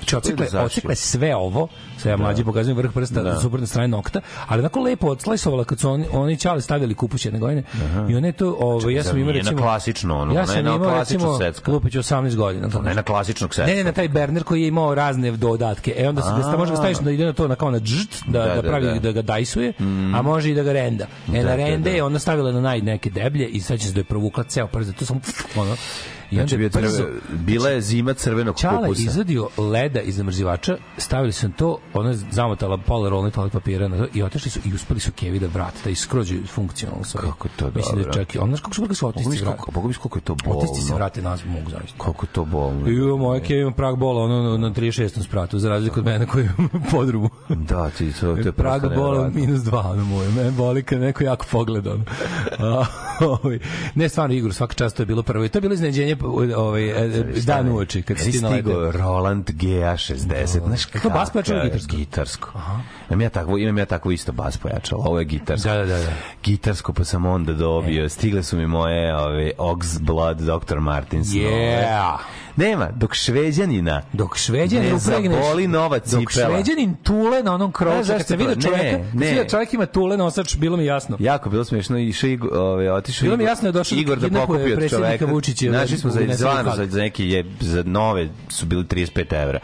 Znači, 0.10 0.52
zašli. 0.52 0.66
ocekla 0.66 0.92
je 0.92 0.96
sve 0.96 1.36
ovo, 1.36 1.68
sve 1.98 2.12
ja 2.12 2.18
mlađi 2.18 2.44
pokazujem 2.44 2.78
vrh 2.78 2.92
prsta 2.94 3.24
Da. 3.24 3.30
da. 3.30 3.40
suprotne 3.40 3.68
strane 3.68 3.88
nokta, 3.88 4.22
ali 4.48 4.60
onako 4.60 4.80
lepo 4.82 5.08
odslajsovala 5.08 5.64
kad 5.64 5.80
su 5.80 5.90
oni, 5.90 6.06
oni 6.12 6.38
čali 6.38 6.62
stavljali 6.62 6.94
kupus 6.94 7.26
jedne 7.26 7.40
godine. 7.40 7.64
I 8.10 8.16
one 8.16 8.32
to, 8.32 8.58
ovo, 8.60 8.90
ja 8.90 9.04
sam 9.04 9.18
imao 9.18 9.34
na 9.34 9.40
recimo... 9.40 9.62
klasično 9.62 10.18
ono, 10.18 10.34
ja 10.34 10.38
ona 10.40 10.48
sam 10.48 10.66
na 10.66 10.76
imao 10.76 10.90
klasično 10.90 11.36
recimo, 11.36 11.38
secka. 11.38 11.72
Lupić 11.72 11.94
18 11.94 12.36
godina. 12.36 12.70
to 12.70 12.82
Ne 12.82 12.94
na 12.94 13.04
klasičnog 13.04 13.56
secka. 13.56 13.72
Ne, 13.72 13.76
ne, 13.76 13.84
na 13.84 13.92
taj 13.92 14.08
Berner 14.08 14.44
koji 14.44 14.62
je 14.62 14.68
imao 14.68 14.96
razne 14.96 15.32
dodatke. 15.32 15.94
E 15.98 16.10
onda 16.10 16.22
se 16.22 16.30
da 16.30 16.52
se 16.52 16.58
može 16.58 16.72
ga 16.72 16.78
staviš 16.78 16.98
da 16.98 17.12
ide 17.12 17.26
na 17.26 17.34
to 17.34 17.48
na 17.48 17.56
kao 17.56 17.72
na 17.72 17.80
džt, 17.80 18.24
da, 18.28 18.40
Da, 18.40 18.46
da, 18.46 18.56
da, 18.56 18.62
pravi 18.62 18.86
da. 18.86 19.00
da, 19.00 19.12
ga 19.12 19.22
dajsuje, 19.22 19.74
a 20.16 20.22
može 20.22 20.52
i 20.52 20.54
da 20.54 20.64
ga 20.64 20.74
renda. 20.74 21.06
E 21.28 21.32
Da, 21.32 21.38
na 21.38 21.44
da, 21.44 21.56
rende 21.56 21.90
da. 21.90 21.96
je 21.96 22.04
onda 22.04 22.20
stavila 22.20 22.52
na 22.52 22.62
naj 22.62 22.82
neke 22.82 23.10
deblje 23.10 23.48
i 23.48 23.60
sad 23.62 23.80
će 23.80 23.88
se 23.88 23.94
da 23.94 24.00
je 24.00 24.04
provukla 24.04 24.44
ceo 24.44 24.68
prst, 24.68 24.96
to 25.00 25.06
sam 25.06 25.22
ono. 25.56 25.76
I 26.26 26.36
Znači, 26.36 26.56
onda 26.56 26.58
bio 26.60 26.70
brzo- 26.72 26.98
treba, 26.98 27.12
bila 27.36 27.70
je 27.70 27.82
zima 27.82 28.14
crvenog 28.14 28.58
Čala 28.58 28.82
kupusa. 28.82 29.02
izadio 29.02 29.50
leda 29.60 30.02
iz 30.02 30.16
zamrzivača, 30.16 30.78
stavili 30.98 31.32
su 31.32 31.48
na 31.48 31.54
to, 31.54 31.78
ona 31.94 32.10
je 32.10 32.18
zamotala 32.32 32.78
pola 32.78 33.10
rolne 33.10 33.32
toalet 33.32 33.54
papira 33.54 33.88
na 33.88 33.98
to 33.98 34.08
i 34.14 34.24
otišli 34.24 34.52
su 34.52 34.60
i 34.66 34.74
uspeli 34.74 35.00
su 35.00 35.12
Kevi 35.12 35.40
da 35.40 35.48
vrate, 35.48 35.78
da 35.84 35.90
iskrođu 35.90 36.36
funkcionalno 36.46 37.04
sve. 37.04 37.22
Kako 37.22 37.48
to 37.50 37.66
Mislim 37.76 37.96
da 37.96 38.04
dobro. 38.04 38.14
čak 38.16 38.36
i, 38.36 38.40
ono 38.40 38.58
kako 38.58 38.74
su 38.74 38.82
bili 38.82 38.96
su 38.96 39.06
Mogu 39.06 39.20
otisci 39.20 39.44
vrate. 39.44 39.62
mogu 39.68 39.88
viš 39.88 39.98
koliko 39.98 40.18
je 40.18 40.24
to 40.24 40.36
bolno. 40.36 40.60
Otisci 40.60 40.82
se 40.82 40.94
vrate 40.94 41.22
nazad, 41.22 41.48
mogu 41.48 41.70
zavisiti. 41.70 41.98
Koliko 41.98 42.26
to 42.26 42.46
bolno. 42.46 42.90
I 42.90 43.02
u 43.04 43.18
moje 43.18 43.42
Kevi 43.42 43.62
ima 43.62 43.72
prag 43.72 43.98
bola 43.98 44.22
ono 44.22 44.44
na, 44.44 44.58
na 44.60 44.70
36. 44.72 45.24
spratu, 45.24 45.60
za 45.60 45.70
razliku 45.70 46.00
od 46.00 46.06
mene 46.06 46.26
koji 46.26 46.44
imam 46.44 46.70
podrumu. 46.92 47.30
Da, 47.50 47.90
ti 47.90 48.12
to, 48.12 48.20
to 48.34 48.40
je 48.40 48.52
Prag 48.52 48.82
bola 48.96 49.30
minus 49.30 49.62
dva, 49.62 49.80
ono 49.82 50.06
moje. 50.06 50.30
Mene 50.30 50.52
boli 50.52 50.84
kad 50.84 51.00
neko 51.00 51.24
jako 51.24 51.46
pogleda. 51.52 51.96
Ovaj, 53.22 53.60
ne, 53.96 54.10
stvarno, 54.10 54.36
Igor, 54.36 54.54
svaka 54.54 54.74
čast 54.74 54.96
to 54.96 55.02
je 55.02 55.08
bilo 55.08 55.24
prvo. 55.24 55.46
I 55.46 55.50
to 55.50 55.58
je 55.58 55.62
bilo 55.62 55.74
iznenađenje 55.74 56.15
ovaj, 56.56 56.90
e, 56.90 57.24
dan 57.46 57.70
uoči, 57.70 58.02
kad 58.02 58.20
si 58.20 58.40
naleteo. 58.42 58.62
stigao 58.62 58.92
Roland 58.92 59.50
GA60. 59.50 60.66
Znaš 60.66 60.88
Je 60.94 61.02
to 61.02 61.10
bas 61.10 61.30
pojačalo 61.32 61.64
gitarsko? 61.64 61.96
Gitarsko. 61.98 62.52
Imam 63.10 63.22
ja 63.22 63.30
takvo, 63.30 63.58
imam 63.58 63.78
ja 63.78 63.86
takvo 63.86 64.12
isto 64.12 64.32
bas 64.32 64.58
pojačalo. 64.58 65.04
Ovo 65.06 65.20
je 65.20 65.26
gitarsko. 65.26 65.70
Da, 65.70 65.76
da, 65.76 65.86
da, 65.86 65.98
da. 65.98 66.12
Gitarsko 66.44 66.94
pa 66.94 67.04
sam 67.04 67.26
onda 67.26 67.54
dobio. 67.54 68.10
Stigle 68.10 68.44
su 68.44 68.58
mi 68.58 68.68
moje 68.68 69.16
ove, 69.18 69.52
Ox 69.58 70.00
Blood 70.00 70.38
Dr. 70.40 70.80
Martins. 70.80 71.28
Yeah. 71.28 72.18
Nema, 72.58 72.90
dok 72.92 73.16
šveđanina 73.16 74.02
Dok 74.14 74.38
šveđanin 74.38 74.86
Ne 74.86 74.94
upregneš, 74.96 75.34
zaboli 75.36 75.68
nova 75.68 75.98
dok 76.00 76.08
cipela. 76.08 76.28
šveđanin 76.50 76.96
tule 76.96 77.44
na 77.44 77.54
onom 77.54 77.72
krovu, 77.72 77.98
zašto 77.98 78.18
kad 78.18 78.28
sam 78.28 78.38
to- 78.38 78.46
vidio 78.46 78.56
ne, 78.56 78.62
čoveka, 78.62 78.98
ne. 79.14 79.28
vidio 79.28 79.46
čovek 79.46 79.74
ima 79.74 79.86
tule 79.86 80.18
nosač, 80.18 80.56
bilo 80.56 80.78
mi 80.78 80.86
jasno. 80.86 81.18
Jako 81.20 81.50
bilo 81.50 81.64
smiješno 81.64 81.98
i 82.00 82.14
Igor, 82.24 82.50
ove, 82.54 82.92
otišao 82.92 83.26
Bilo 83.26 83.38
mi 83.38 83.44
jasno 83.44 83.62
da 83.62 83.68
je 83.70 83.72
došao 83.74 83.98
Igor 83.98 84.18
da 84.20 84.30
pokupi 84.32 84.74
od 84.74 84.90
čoveka. 84.90 85.26
Vučića 85.26 85.72
Našli 85.72 85.96
u- 85.96 86.00
smo 86.00 86.12
za 86.12 86.20
hal. 86.64 86.76
za, 86.76 86.86
za 86.86 87.00
neki 87.00 87.26
je 87.26 87.46
za 87.60 87.84
nove 87.84 88.30
su 88.50 88.66
bili 88.66 88.84
35 88.86 89.34
evra. 89.34 89.60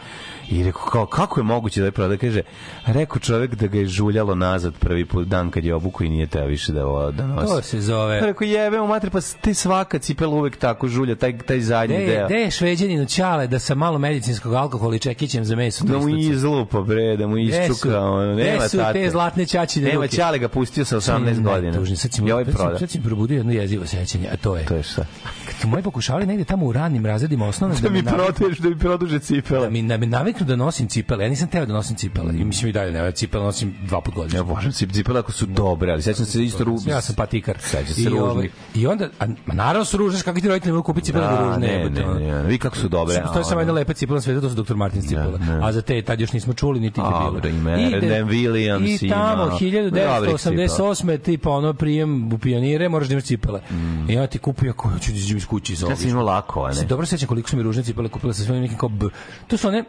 I 0.48 0.62
rekao, 0.62 0.82
kao, 0.82 1.06
kako 1.06 1.40
je 1.40 1.44
moguće 1.44 1.80
da 1.80 1.86
je 1.86 1.92
proda? 1.92 2.16
Kaže, 2.16 2.42
rekao 2.86 3.18
čovek 3.18 3.54
da 3.54 3.66
ga 3.66 3.78
je 3.78 3.86
žuljalo 3.86 4.34
nazad 4.34 4.74
prvi 4.74 5.04
put 5.04 5.28
dan 5.28 5.50
kad 5.50 5.64
je 5.64 5.74
obuku 5.74 6.04
i 6.04 6.08
nije 6.08 6.26
teo 6.26 6.46
više 6.46 6.72
da, 6.72 6.86
ovo- 6.86 7.10
da 7.12 7.26
nosi. 7.26 7.46
To 7.46 7.62
se 7.62 7.80
zove... 7.80 8.20
Pa 8.20 8.26
rekao, 8.26 8.44
jebe 8.44 8.80
u 8.80 8.86
mater, 8.86 9.10
pa 9.10 9.18
ti 9.40 9.54
svaka 9.54 9.98
cipela 9.98 10.34
uvek 10.34 10.56
tako 10.56 10.88
žulja, 10.88 11.14
taj, 11.14 11.38
taj 11.38 11.60
zadnji 11.60 11.96
De, 11.96 12.06
deo. 12.06 12.28
de 12.28 12.34
je 12.34 12.50
Mlađaninu 12.62 13.06
ćale 13.06 13.46
da 13.46 13.58
sa 13.58 13.74
malo 13.74 13.98
medicinskog 13.98 14.54
alkohola 14.54 14.96
i 14.96 14.98
čekićem 14.98 15.44
za 15.44 15.56
meso. 15.56 15.84
Da 15.84 15.98
mu 15.98 16.08
izlupa, 16.10 16.80
bre, 16.80 17.16
da 17.16 17.26
mu 17.26 17.34
Gde 17.36 17.68
ono, 17.88 18.34
gde 18.34 18.44
nema 18.44 18.68
su 18.68 18.76
tate. 18.78 18.92
te 18.94 19.10
zlatne 19.10 19.46
ćaćine 19.46 19.88
Nema 19.88 19.94
ruke? 19.96 20.08
ćale 20.08 20.38
ga 20.38 20.48
pustio 20.48 20.84
sa 20.84 20.96
18 20.96 21.42
godina. 21.42 21.72
Tužni, 21.72 21.96
sad 21.96 22.12
si, 22.12 22.22
ovaj 22.22 22.44
sad 22.44 22.78
sad 22.78 22.90
si 22.90 22.98
mi 22.98 23.04
probudio 23.04 23.36
jedno 23.36 23.52
jezivo 23.52 23.86
sećanje, 23.86 24.28
a 24.28 24.36
to 24.36 24.56
je, 24.56 24.64
To 24.64 24.74
je 24.74 24.82
šta? 24.82 25.04
kad 25.46 25.54
su 25.54 25.68
moji 25.68 25.82
pokušavali 25.82 26.26
negde 26.26 26.44
tamo 26.44 26.66
u 26.66 26.72
ranim 26.72 27.06
razredima 27.06 27.46
osnovne 27.46 27.76
Da 27.76 27.90
mi 27.90 27.94
me 27.94 28.02
naviknu- 28.02 28.14
prodaješ, 28.14 28.58
da 28.58 28.68
mi 28.68 28.78
produže 28.78 29.18
cipele. 29.18 29.60
da 29.60 29.70
mi, 29.70 29.82
da 29.82 29.96
me 29.96 30.06
naviknu 30.42 30.46
da 30.46 30.56
nosim 30.56 30.88
cipele. 30.88 31.24
Ja 31.24 31.30
nisam 31.30 31.48
teo 31.48 31.66
da 31.66 31.72
nosim 31.72 31.96
cipele. 31.96 32.32
I 32.32 32.44
mislim 32.44 32.68
i 32.68 32.72
dalje 32.72 32.92
ne, 32.92 32.98
ja 32.98 33.10
cipele 33.12 33.44
nosim 33.44 33.74
dva 33.84 34.00
put 34.00 34.14
godišnje. 34.14 34.38
Ja 34.38 34.42
volim 34.42 34.72
cip- 34.72 34.92
cipele 34.92 35.20
ako 35.20 35.32
su 35.32 35.46
dobre, 35.46 35.92
ali 35.92 36.02
sećam 36.02 36.26
se 36.26 36.42
isto 36.42 36.64
ružni. 36.64 36.92
Ja 36.92 37.00
sam 37.00 37.14
patikar. 37.14 37.56
Sećam 37.60 37.86
se 37.86 38.10
ovaj, 38.10 38.34
ružnih. 38.34 38.52
I 38.74 38.86
onda, 38.86 39.08
a, 39.20 39.26
ma 39.46 39.54
naravno 39.54 39.84
su 39.84 39.96
ružne, 39.96 40.20
kako 40.20 40.40
ti 40.40 40.48
roditelji 40.48 40.72
mogu 40.72 40.82
kupiti 40.84 41.06
cipele 41.06 41.24
da, 41.24 41.30
Da, 41.32 41.44
ružne. 41.44 41.68
ne, 41.68 41.90
ne, 41.90 42.06
ono. 42.06 42.18
ne, 42.20 42.42
vi 42.42 42.58
kako 42.58 42.76
su 42.76 42.88
dobre. 42.88 43.22
To 43.24 43.38
je 43.38 43.44
samo 43.44 43.60
jedna 43.60 43.72
lepa 43.72 43.92
cipela 43.92 44.16
na 44.16 44.20
svetu, 44.20 44.40
to 44.40 44.48
su 44.50 44.62
Dr. 44.62 44.74
Martins 44.74 45.06
cipele. 45.06 45.38
A 45.62 45.72
za 45.72 45.82
te 45.82 46.02
tad 46.02 46.20
još 46.20 46.32
nismo 46.32 46.52
čuli, 46.54 46.80
niti 46.80 47.00
ih 47.00 47.06
je 47.06 47.10
bilo. 47.10 47.30
Dobro, 47.30 47.48
ima 47.50 47.76
I 47.78 47.90
de- 47.90 47.96
R&M 47.98 48.28
Williams 48.28 49.04
I 49.04 49.08
tamo, 49.08 49.44
ima 49.44 49.52
1988. 49.52 51.18
tipa 51.18 51.50
ono 51.50 51.74
prijem 51.74 52.32
u 52.32 52.38
pionire, 52.38 52.88
moraš 52.88 53.08
da 53.08 53.14
imaš 53.14 53.24
cipele. 53.24 53.60
I 54.08 54.16
onda 54.16 54.26
ti 54.26 54.38
kupuju, 54.38 54.70
ako 54.70 54.88
hoću 54.88 55.12
da 55.12 55.18
iz 55.18 55.46
kuće 55.46 55.72
iz 55.72 55.82
Mm. 55.82 55.86
Ja 55.86 55.96
sam 55.96 56.08
imao 56.10 56.24
lako, 56.24 56.64
a 56.64 56.72
ne. 56.72 56.82
dobro 56.82 57.06
sećam 57.06 57.28
koliko 57.28 57.50
su 57.50 57.56
mi 57.56 57.62
ružne 57.62 57.82
cipele 57.82 58.08
kupile 58.08 58.34
sa 58.34 58.42
svojim 58.44 58.62
nekim 58.62 58.78
kao 58.78 58.88
b. 58.88 59.06
To 59.46 59.56
su 59.56 59.68
one 59.68 59.84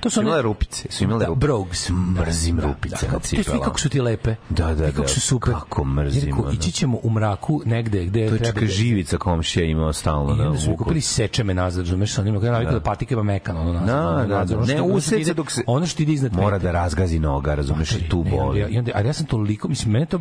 To 0.00 0.10
su 0.10 0.20
imale 0.22 0.42
rupice, 0.42 0.88
su 0.90 1.04
imale 1.04 1.18
da, 1.18 1.26
rupice. 1.26 1.46
brogues. 1.46 1.90
Mrzim 1.90 2.60
rupice 2.60 3.06
da, 3.06 3.12
na 3.12 3.18
cipelama. 3.18 3.64
kako 3.64 3.80
su 3.80 3.88
ti 3.88 4.00
lepe. 4.00 4.34
Da, 4.48 4.74
da, 4.74 4.84
I 4.84 4.90
kako 4.90 5.02
da. 5.02 5.08
su 5.08 5.20
super. 5.20 5.54
Kako 5.54 5.84
mrzim, 5.84 6.18
Jer 6.18 6.26
rekao, 6.26 6.42
ono. 6.42 6.52
Ići 6.52 6.72
ćemo 6.72 6.98
u 7.02 7.10
mraku 7.10 7.62
negde 7.64 8.04
gde 8.04 8.28
To 8.28 8.34
je 8.34 8.38
treba. 8.38 8.60
čeka 8.60 8.66
živica 8.68 9.18
komšija 9.18 9.64
imao 9.64 9.92
stalno 9.92 10.34
na 10.34 10.48
vuku. 10.48 10.76
kupili 10.76 11.00
seče 11.00 11.44
me 11.44 11.54
nazad, 11.54 11.84
razumeš, 11.84 12.12
sa 12.12 12.22
kada 12.24 12.52
navikao 12.52 12.74
da 12.74 12.80
patika 12.80 13.14
ima 13.14 13.22
mekano, 13.22 13.60
ono 13.60 13.72
nazad. 13.72 13.86
Da, 14.28 14.34
da, 14.36 14.44
da. 14.46 14.56
Ne, 14.56 14.80
ide- 15.14 15.34
dok 15.34 15.50
se- 15.50 15.62
Ono 15.66 15.86
što 15.86 16.02
ide 16.02 16.12
iznad 16.12 16.32
Mora 16.34 16.58
da 16.58 16.70
razgazi 16.72 17.18
noga, 17.18 17.54
razumeš, 17.54 17.92
i 17.92 18.08
tu 18.08 18.24
Ne, 18.24 18.30
i 18.30 18.32
onda, 18.32 18.44
boli. 18.44 18.60
ja- 18.60 18.78
onda, 18.78 18.92
ali 18.94 19.06
ja 19.06 19.12
sam 19.12 19.26
toliko, 19.26 19.68
mislim, 19.68 19.92
mene 19.92 20.06
to 20.06 20.20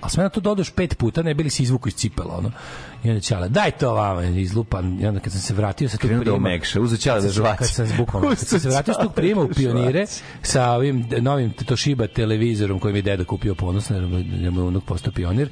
ali 0.00 0.10
sve 0.10 0.22
na 0.22 0.28
to 0.28 0.40
dodaš 0.40 0.70
pet 0.70 0.98
puta, 0.98 1.22
ne 1.22 1.34
bili 1.34 1.50
se 1.50 1.62
izvuku 1.62 1.88
iz 1.88 1.94
cipela, 1.94 2.36
ono. 2.38 2.50
I 3.04 3.08
onda 3.08 3.20
ćala, 3.20 3.48
daj 3.48 3.70
to 3.70 3.94
vama, 3.94 4.24
izlupan. 4.24 4.98
I 5.00 5.06
onda 5.06 5.20
kad 5.20 5.32
sam 5.32 5.40
se 5.40 5.54
vratio 5.54 5.88
sa 5.88 5.96
tog 5.96 6.00
Krenuo 6.00 6.18
da 6.18 6.30
prijema... 6.32 6.60
uzeo 6.80 6.98
ćala 6.98 7.16
da 7.16 7.22
Kad 7.22 7.32
sam- 7.32 7.34
žvaće. 7.34 7.58
Kad 7.58 7.68
sam 7.68 7.86
bukvalno, 7.98 8.28
kad 8.28 8.38
sam 8.38 8.60
se 8.60 8.68
vratio 8.68 8.94
s 8.94 8.98
tog 8.98 9.14
prijema 9.14 9.42
u 9.42 9.48
pionire 9.48 10.06
sa 10.42 10.70
ovim 10.70 11.04
novim 11.12 11.52
Toshiba 11.52 12.06
televizorom 12.06 12.78
koji 12.78 12.92
mi 12.92 12.98
je 12.98 13.02
deda 13.02 13.24
kupio 13.24 13.54
ponosno, 13.54 13.96
jer 13.96 14.06
mu- 14.06 14.18
je 14.58 14.62
unuk 14.62 14.84
postao 14.84 15.12
pionir. 15.12 15.48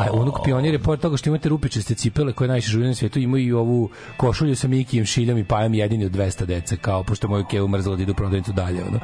A 0.00 0.12
unuk 0.12 0.34
pionir 0.44 0.72
je 0.72 0.78
pored 0.78 1.00
toga 1.00 1.16
što 1.16 1.30
imate 1.30 1.48
rupičaste 1.48 1.94
cipele 1.94 2.32
koje 2.32 2.48
najviše 2.48 2.68
žuje 2.68 2.88
na 2.88 2.94
svijetu, 2.94 3.18
ima 3.18 3.38
i 3.38 3.52
ovu 3.52 3.88
košulju 4.16 4.56
sa 4.56 4.68
Mikijem, 4.68 5.06
Šiljom 5.06 5.38
i 5.38 5.44
Pajom 5.44 5.74
jedini 5.74 6.04
od 6.04 6.12
200 6.12 6.44
dece, 6.44 6.76
kao 6.76 7.02
pošto 7.02 7.28
moju 7.28 7.44
kevu 7.44 7.68
mrzela 7.68 7.96
da 7.96 8.02
idu 8.02 8.12
u 8.12 8.16
prodavnicu 8.16 8.52
dalje. 8.52 8.82
Ono. 8.82 9.00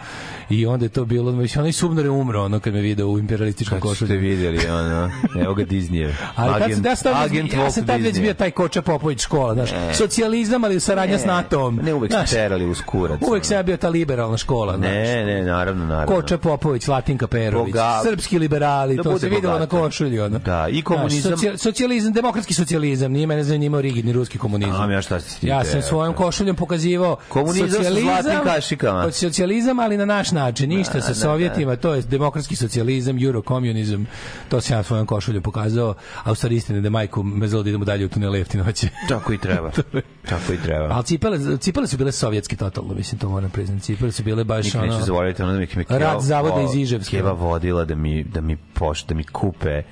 I 0.51 0.67
onda 0.67 0.85
je 0.85 0.89
to 0.89 1.05
bilo, 1.05 1.33
mislim, 1.33 1.61
onaj 1.61 1.73
Subnar 1.73 2.05
je 2.05 2.11
umro 2.11 2.45
ono, 2.45 2.61
kad 2.61 2.75
me 2.75 2.81
video 2.81 3.09
u 3.09 3.19
imperialističkom 3.19 3.79
Kako 3.79 3.95
ste 3.95 4.05
košulju. 4.05 4.21
vidjeli, 4.21 4.67
ono, 4.69 5.11
evo 5.37 5.55
ga 5.55 5.63
Disney. 5.65 6.13
Ali 6.35 6.59
tad 6.61 6.73
sam 6.97 7.13
tad, 7.13 7.25
agent 7.25 7.53
ja 7.59 7.71
sam 7.71 7.87
tad 7.87 8.01
već 8.01 8.21
bio 8.21 8.35
taj 8.35 8.51
Koča 8.51 8.83
Popović 8.83 9.21
škola, 9.21 9.55
znaš, 9.55 9.71
socijalizam, 9.95 10.65
ali 10.65 10.81
saradnja 10.81 11.19
s 11.19 11.25
NATO-om. 11.25 11.77
Ne, 11.77 11.95
uvek 11.95 12.11
Znaš, 12.13 12.31
terali 12.31 12.67
uz 12.67 12.81
kurac. 12.83 13.21
Uvek 13.23 13.45
sam 13.45 13.57
ja 13.57 13.63
bio 13.63 13.77
ta 13.77 13.89
liberalna 13.89 14.37
škola. 14.37 14.77
znaš. 14.77 14.91
Ne, 14.91 15.25
ne, 15.27 15.43
naravno, 15.43 15.85
naravno. 15.87 16.15
Koča 16.15 16.39
Popović, 16.39 16.89
Latinka 16.89 17.27
Perović, 17.27 17.75
Boga- 17.75 18.03
srpski 18.03 18.39
liberali, 18.39 18.97
Da 18.97 19.03
to 19.03 19.19
se 19.19 19.29
videlo 19.29 19.59
na 19.59 19.67
košulji. 19.67 20.21
Ono. 20.21 20.39
Da, 20.39 20.69
i 20.71 20.83
komunizam- 20.83 21.21
Znaš, 21.29 21.41
socijal- 21.41 21.57
socijalizam, 21.59 22.13
demokratski 22.13 22.55
socijalizam, 22.55 23.13
nije 23.13 23.27
mene 23.27 23.45
zanimao 23.45 23.81
rigidni 23.81 24.13
ruski 24.13 24.39
komunizam. 24.39 24.75
Znam 24.75 24.91
ja 24.91 25.03
šta 25.03 25.21
si 25.21 25.47
Ja 25.47 25.65
sam 25.65 25.83
svojom 25.83 26.15
košuljom 26.15 26.57
pokazivao 26.57 27.17
Komunizam 27.29 27.69
sa 27.69 27.75
socijalizam, 27.75 28.23
zlatnim 28.23 28.45
kašikama. 28.45 29.01
od 29.01 29.15
socijalizam, 29.15 29.79
ali 29.79 29.97
na 29.97 30.05
naš 30.05 30.33
način, 30.33 30.69
ništa 30.69 31.01
sa 31.01 31.09
da, 31.09 31.15
Sovjetima, 31.15 31.77
to 31.77 31.95
je 31.95 32.03
demokratski 32.03 32.57
socijalizam, 32.57 33.19
eurokomunizam, 33.19 34.07
to 34.49 34.61
sam 34.61 34.77
ja 34.77 34.83
svojom 34.83 35.07
košuljom 35.07 35.43
pokazao, 35.43 35.95
a 36.25 36.33
u 36.33 36.35
stvari 36.35 36.57
istina 36.57 36.79
je 36.79 36.83
da 36.83 36.91
majku 36.91 37.23
mezalo 37.49 37.63
da 37.63 37.69
idemo 37.69 37.85
dalje 37.85 38.05
u 38.05 38.09
tunele 38.09 38.39
jeftinoće. 38.39 38.89
Tako 39.09 39.33
i 39.33 39.39
treba. 39.39 39.71
Tako 40.31 40.53
i 40.53 40.57
treba. 40.57 40.89
Ali 40.95 41.05
cipele, 41.05 41.59
cipele 41.59 41.87
su 41.87 41.97
bile 41.97 42.13
sovjetski 42.13 42.57
totalno, 42.57 42.95
mislim, 42.95 43.19
to 43.19 43.29
moram 43.29 43.51
priznati. 43.51 43.83
Cipele 43.83 44.13
su 44.13 44.23
bile 44.23 44.45
baš 44.45 44.65
Nikad 44.65 44.83
neću 44.83 44.95
ono... 44.95 45.05
zaboraviti 45.05 45.43
ono 45.43 45.53
da 45.53 45.59
mi 45.59 45.67
Keva, 45.67 45.99
Rad 45.99 46.21
zavoda 46.21 46.55
vo- 46.55 46.65
iz 46.65 46.75
Iževska. 46.75 47.11
Keva 47.11 47.33
vodila 47.33 47.85
da 47.85 47.95
mi, 47.95 48.25
da 48.25 48.41
mi 48.41 48.57
poš, 48.57 49.05
da 49.05 49.15
mi 49.15 49.25
kupe 49.25 49.83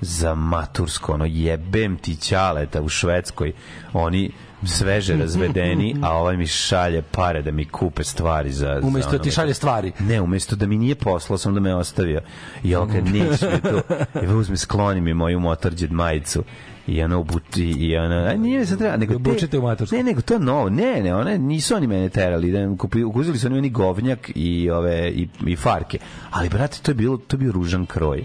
za 0.00 0.34
matursko, 0.34 1.12
ono 1.12 1.24
jebem 1.24 1.96
ti 1.96 2.16
ćaleta 2.16 2.82
u 2.82 2.88
Švedskoj, 2.88 3.52
oni 3.92 4.30
sveže 4.64 5.16
razvedeni, 5.22 5.96
a 6.02 6.12
ovaj 6.12 6.36
mi 6.36 6.46
šalje 6.46 7.02
pare 7.02 7.42
da 7.42 7.50
mi 7.50 7.64
kupe 7.64 8.04
stvari 8.04 8.52
za... 8.52 8.80
Umesto 8.82 9.10
za 9.10 9.16
da 9.16 9.22
ti 9.22 9.30
šalje 9.30 9.54
stvari. 9.54 9.92
Ne, 10.00 10.20
umesto 10.20 10.56
da 10.56 10.66
mi 10.66 10.78
nije 10.78 10.94
poslao, 10.94 11.38
sam 11.38 11.54
da 11.54 11.60
me 11.60 11.74
ostavio. 11.74 12.20
I 12.62 12.74
on 12.74 12.88
kad 12.88 13.04
neće 13.04 13.46
mi 13.46 13.60
to, 13.62 13.80
i 14.22 14.26
uzme 14.28 14.56
skloni 14.56 15.00
mi 15.00 15.14
moju 15.14 15.40
motorđed 15.40 15.92
majicu 15.92 16.44
i 16.86 17.02
ona 17.02 17.18
obuti 17.18 17.70
i 17.70 17.96
ona 17.96 18.16
a 18.16 18.34
nije 18.34 18.66
sad 18.66 18.78
treba 18.78 18.96
nego 18.96 19.12
te- 19.12 19.16
Obučete 19.16 19.58
u 19.58 19.62
matursku. 19.62 19.96
ne 19.96 20.02
nego 20.02 20.20
to 20.20 20.34
je 20.34 20.40
novo 20.40 20.70
ne 20.70 21.02
ne 21.02 21.14
one 21.14 21.38
nisu 21.38 21.74
oni 21.74 21.86
mene 21.86 22.08
terali 22.08 22.52
da 22.52 22.76
kupi 22.76 23.04
uzeli 23.04 23.38
su 23.38 23.46
oni 23.46 23.54
meni 23.54 23.70
govnjak 23.70 24.30
i 24.34 24.70
ove 24.70 25.08
i, 25.08 25.28
i 25.46 25.56
farke 25.56 25.98
ali 26.30 26.48
brate 26.48 26.78
to 26.82 26.90
je 26.90 26.94
bilo 26.94 27.16
to 27.16 27.36
je 27.36 27.38
bio 27.38 27.52
ružan 27.52 27.86
kroj 27.86 28.24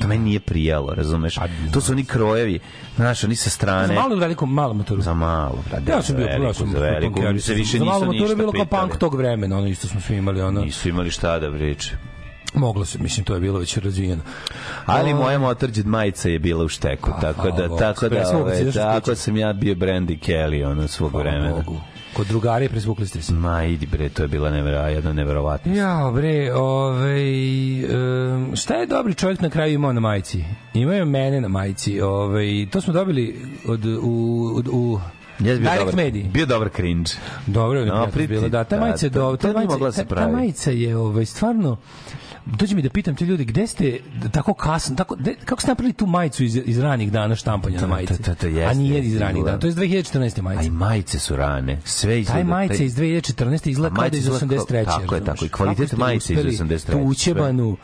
to 0.00 0.08
meni 0.08 0.24
nije 0.24 0.40
prijalo, 0.40 0.94
razumeš? 0.94 1.34
To 1.72 1.80
su 1.80 1.92
oni 1.92 2.04
krojevi, 2.04 2.58
znaš, 2.96 3.24
oni 3.24 3.36
sa 3.36 3.50
strane. 3.50 3.86
Za 3.86 3.92
malu 3.94 4.12
ili 4.12 4.20
veliku, 4.20 4.46
malu 4.46 4.74
maturu. 4.74 5.02
Za 5.02 5.14
malo, 5.14 5.58
brate. 5.70 5.92
Ja 5.92 6.02
sam 6.02 6.16
bio, 6.16 6.26
za 6.26 6.44
ja 6.44 6.54
sam 6.54 6.70
za 6.70 6.78
veliku, 6.78 7.20
oni 7.26 7.40
se 7.40 7.54
više 7.54 7.78
Za 7.78 7.84
malu 7.84 7.94
nisu 7.94 8.06
maturu 8.06 8.20
ništa 8.20 8.32
je 8.32 8.36
bilo 8.36 8.52
kao 8.52 8.80
punk 8.80 8.96
tog 8.96 9.14
vremena, 9.14 9.58
ono 9.58 9.66
isto 9.66 9.88
smo 9.88 10.00
svi 10.00 10.16
imali, 10.16 10.42
ono. 10.42 10.60
Nisu 10.60 10.88
imali 10.88 11.10
šta 11.10 11.38
da 11.38 11.52
priče. 11.52 11.96
Moglo 12.54 12.84
se, 12.84 12.98
mislim, 12.98 13.24
to 13.24 13.34
je 13.34 13.40
bilo 13.40 13.58
već 13.58 13.76
razvijeno. 13.76 14.22
Ali 14.86 15.12
O, 15.12 15.16
moja 15.16 15.38
motorđed 15.38 15.86
majica 15.86 16.28
je 16.28 16.38
bila 16.38 16.64
u 16.64 16.68
šteku, 16.68 17.10
tako 17.20 17.50
da, 17.50 17.68
Bogu. 17.68 17.78
tako 17.78 18.08
da, 18.08 18.38
ove, 18.38 18.64
nešto 18.64 18.78
tako 18.80 19.14
sam 19.14 19.36
ja 19.36 19.52
bio 19.52 19.74
Brandy 19.74 20.18
Kelly, 20.18 20.70
ono, 20.70 20.88
svog 20.88 21.16
vremena. 21.16 21.54
Bogu. 21.54 21.80
Kod 22.12 22.26
drugari 22.26 22.68
presvukli 22.68 23.06
ste 23.06 23.22
se. 23.22 23.32
Ma, 23.32 23.64
idi 23.64 23.86
bre, 23.86 24.08
to 24.08 24.22
je 24.22 24.28
bila 24.28 24.50
nevera, 24.50 24.88
jedna 24.88 25.12
neverovatnost. 25.12 25.78
Ja, 25.78 26.10
bre, 26.14 26.54
ovaj, 26.54 27.24
um, 27.84 28.56
šta 28.56 28.74
je 28.74 28.86
dobri 28.86 29.14
čovjek 29.14 29.40
na 29.40 29.50
kraju 29.50 29.74
imao 29.74 29.92
na 29.92 30.00
majici? 30.00 30.44
Imao 30.74 31.04
mene 31.04 31.40
na 31.40 31.48
majici. 31.48 32.00
Ovaj, 32.00 32.66
to 32.70 32.80
smo 32.80 32.92
dobili 32.92 33.36
od, 33.68 33.84
u, 34.02 34.52
od, 34.56 34.68
u 34.72 35.00
Jesi 35.38 35.60
bio 35.60 35.70
Direct 35.70 35.78
dobar, 35.78 35.96
Mediji. 35.96 36.24
bio 36.24 36.46
dobar 36.46 36.68
cringe. 36.68 37.10
Dobro 37.46 37.84
No, 37.84 38.06
priti, 38.06 38.28
bilo, 38.28 38.48
da, 38.48 38.64
ta 38.64 38.76
da, 38.76 38.80
majica 38.82 39.06
je 39.06 39.10
ta 39.10 39.52
mogla 39.52 39.78
da 39.78 39.92
se 39.92 39.98
ta, 39.98 40.08
ta 40.08 40.14
pravi. 40.14 40.32
majica 40.32 40.70
je 40.70 40.96
ovaj, 40.96 41.24
stvarno, 41.24 41.76
dođe 42.46 42.74
mi 42.74 42.82
da 42.82 42.90
pitam 42.90 43.16
te 43.16 43.24
ljudi, 43.24 43.44
gde 43.44 43.66
ste 43.66 43.98
tako 44.32 44.54
kasno, 44.54 44.96
tako, 44.96 45.16
de, 45.16 45.34
kako 45.36 45.60
ste 45.60 45.70
napravili 45.70 45.92
tu 45.92 46.06
majicu 46.06 46.44
iz, 46.44 46.56
iz 46.56 46.78
ranih 46.78 47.12
dana 47.12 47.36
štampanja 47.36 47.80
na 47.80 47.86
majici? 47.86 48.14
to- 48.14 48.22
to- 48.24 48.34
to 48.34 48.46
jeste, 48.46 48.64
A 48.66 48.74
nije 48.74 49.00
iz 49.00 49.16
ranih 49.16 49.44
dana, 49.44 49.58
to 49.58 49.66
je 49.66 49.68
iz 49.68 49.76
2014. 49.76 50.36
A 50.36 50.40
i 50.40 50.42
majice. 50.44 50.70
majice 50.70 51.18
su 51.18 51.36
rane. 51.36 51.78
Sve 51.84 52.20
izgleda. 52.20 52.34
Taj 52.34 52.44
majica 52.44 52.82
iz 52.84 52.94
2014. 52.94 53.66
izgleda 53.66 53.88
kao 53.88 53.96
da 53.96 54.00
majice 54.02 54.18
iz 54.18 54.24
izgleda 54.24 54.46
kao- 54.46 54.56
83. 54.58 54.84
tako 54.84 55.14
je, 55.14 55.24
tako, 55.24 55.44
i 55.44 55.48
kvalitet 55.48 55.92
majice 55.92 56.32
iz 56.32 56.38
uspeli 56.38 56.50
83., 56.52 56.92
Tu 56.92 56.98
učebanu, 57.00 57.76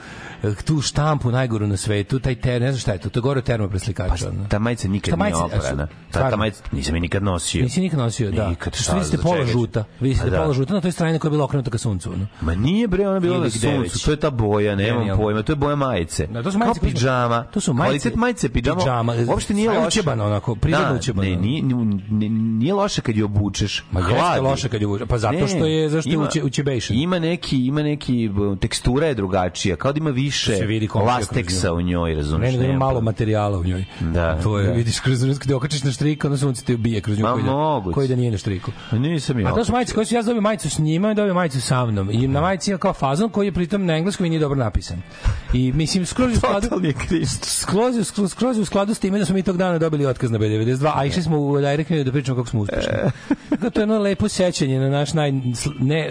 tu 0.59 0.81
štampu 0.81 1.31
najgoru 1.31 1.67
na 1.67 1.77
svetu, 1.77 2.19
taj 2.19 2.35
ter, 2.35 2.63
ne 2.63 2.73
znam 2.73 2.81
šta 2.81 2.93
je 2.93 2.99
to, 2.99 3.09
to 3.11 3.19
je 3.19 3.23
gore 3.23 3.43
termopreslikača. 3.43 4.29
ono. 4.29 4.45
Ta 4.49 4.59
majica 4.59 4.89
nikad 4.89 5.11
Ta 5.11 5.17
nije 5.17 5.35
majica- 5.35 5.45
oprana. 5.59 5.87
Ta, 6.11 6.31
ta 6.31 6.37
majica, 6.37 6.63
nisam 6.73 6.95
je 6.95 7.01
nikad 7.01 7.23
nosio. 7.23 7.63
Nisi 7.63 7.81
nikad 7.81 7.99
nosio, 7.99 8.31
da. 8.31 8.49
Nikad, 8.49 8.75
šta, 8.75 8.95
vi 8.95 9.05
ste 9.05 9.19
pola 9.19 9.47
žuta. 9.47 9.85
Vi 10.01 10.15
ste 10.15 10.25
Pa 10.25 10.31
da. 10.31 10.39
pola 10.39 10.53
žuta 10.53 10.75
na 10.75 10.81
toj 10.81 10.93
strani 10.93 11.19
koja 11.19 11.29
je 11.29 11.33
bila 11.33 11.45
okrenuta 11.45 11.71
ka 11.71 11.79
suncu. 11.79 12.13
Ono. 12.13 12.27
Ma 12.41 12.55
nije 12.55 12.89
bre, 12.89 13.09
ona 13.09 13.21
bila 13.21 13.39
na 13.39 13.51
suncu. 13.51 14.05
To 14.05 14.11
je 14.11 14.17
ta 14.17 14.31
boja, 14.31 14.77
nemam 14.77 15.19
pojma. 15.19 15.43
To 15.43 15.53
je 15.53 15.57
boja 15.57 15.77
majice. 15.77 16.27
Da, 16.27 16.43
to 16.43 16.53
su 16.53 16.59
majice 16.59 16.81
Kao 16.81 16.89
pidžama. 16.89 17.45
to 17.45 17.61
su 17.61 17.73
majice- 17.73 17.85
Kvalitet 17.85 18.15
majice 18.17 18.49
pidžama. 18.49 18.77
pidžama, 18.77 19.15
Uopšte 19.29 19.55
nije 19.55 19.71
loše. 19.71 19.87
učebano 19.89 20.27
onako, 20.27 20.55
prirodno 20.55 20.89
da, 20.89 20.95
učebano. 20.95 21.29
Ne, 21.31 21.37
nije, 21.37 21.63
nije, 21.63 22.31
nije 22.31 22.75
loše 22.75 23.01
kad 23.01 23.17
je 23.17 23.25
obučeš. 23.25 23.85
Ma 23.91 24.01
jeste 24.01 24.41
loše 24.41 24.69
kad 24.69 24.81
je 24.81 24.87
uvuče. 24.87 25.07
Pa 25.07 25.19
zato 25.19 25.47
što 25.49 25.67
je- 25.67 25.89
zašto 25.89 26.11
je 26.11 26.45
učebation. 26.45 26.99
Ima 26.99 27.19
neki, 27.19 27.59
ima 27.59 27.83
neki, 27.83 28.31
tekstura 28.61 29.07
je 29.07 29.15
drugačija. 29.15 29.77
Kao 29.77 29.93
da 29.93 29.99
ima 29.99 30.11
više 30.11 30.28
se 30.31 30.67
vidi 30.67 30.87
komšija 30.87 31.15
kroz 31.17 31.21
lasteksa 31.21 31.73
u 31.73 31.81
njoj, 31.81 32.15
razumiješ? 32.15 32.53
Ne, 32.53 32.59
nego 32.59 32.71
ima 32.71 32.79
malo 32.79 33.01
materijala 33.01 33.59
u 33.59 33.65
njoj. 33.65 33.85
Da, 34.01 34.41
To 34.43 34.59
je, 34.59 34.67
da. 34.67 34.73
vidiš, 34.73 35.01
kroz 35.01 35.23
kroz 35.23 35.39
kada 35.39 35.57
okačiš 35.57 35.83
na 35.85 35.93
štrik, 35.93 36.25
onda 36.25 36.37
sunce 36.37 36.65
te 36.65 36.75
ubije 36.75 37.01
kroz 37.01 37.19
nju 37.19 37.23
Ma, 37.25 37.31
da, 37.31 37.43
moguće. 37.43 37.95
koji 37.95 38.09
da 38.09 38.17
nije 38.17 38.31
na 38.31 38.39
štriku. 38.39 38.73
Nisam 38.93 39.41
ja. 39.41 39.49
A 39.49 39.55
to 39.55 39.65
su 39.65 39.73
majice 39.73 39.95
koje 39.95 40.07
su 40.07 40.15
ja 40.15 40.23
dobio 40.23 40.41
majicu 40.41 40.71
s 40.71 40.79
njima 40.79 41.13
i 41.13 41.15
dobio 41.15 41.35
majicu 41.35 41.61
sa 41.61 41.87
mnom. 41.87 42.11
I 42.11 42.29
na 42.29 42.41
majici 42.41 42.71
je 42.71 42.79
kao 42.79 42.93
fazon 42.93 43.31
koji 43.31 43.47
je 43.47 43.53
pritom 43.53 43.87
na 43.87 43.97
engleskom 43.97 44.27
i 44.27 44.31
nije 44.31 44.41
dobro 44.41 44.59
napisan. 44.59 45.03
I 45.53 45.73
mislim 45.73 46.07
skroz 46.07 46.33
u 46.33 46.37
skladu 46.37 46.61
Totalni 46.61 46.89
je 46.89 46.95
cringe. 47.07 47.27
skroz, 47.43 48.07
skroz, 48.07 48.31
skroz 48.31 48.59
u 48.59 48.65
skladu 48.65 48.95
s 48.95 48.99
time 48.99 49.19
da 49.19 49.25
smo 49.25 49.35
mi 49.35 49.43
tog 49.43 49.57
dana 49.57 49.79
dobili 49.79 50.07
otkaz 50.07 50.31
na 50.31 50.39
B92, 50.39 50.91
a 50.95 51.05
išli 51.05 51.23
smo 51.23 51.39
u 51.39 51.59
direct 51.59 51.91
mail 51.91 52.05
da 52.05 52.13
pričamo 52.13 52.37
kako 52.37 52.49
smo 52.49 52.61
uspešni. 52.61 52.93
Tako 53.51 53.71
to 53.71 53.81
je 53.81 53.83
jedno 53.83 53.99
lepo 53.99 54.29
sećanje 54.29 54.81
na 54.81 54.89
naš 54.89 55.13
naj, 55.13 55.33
ne, 55.81 56.11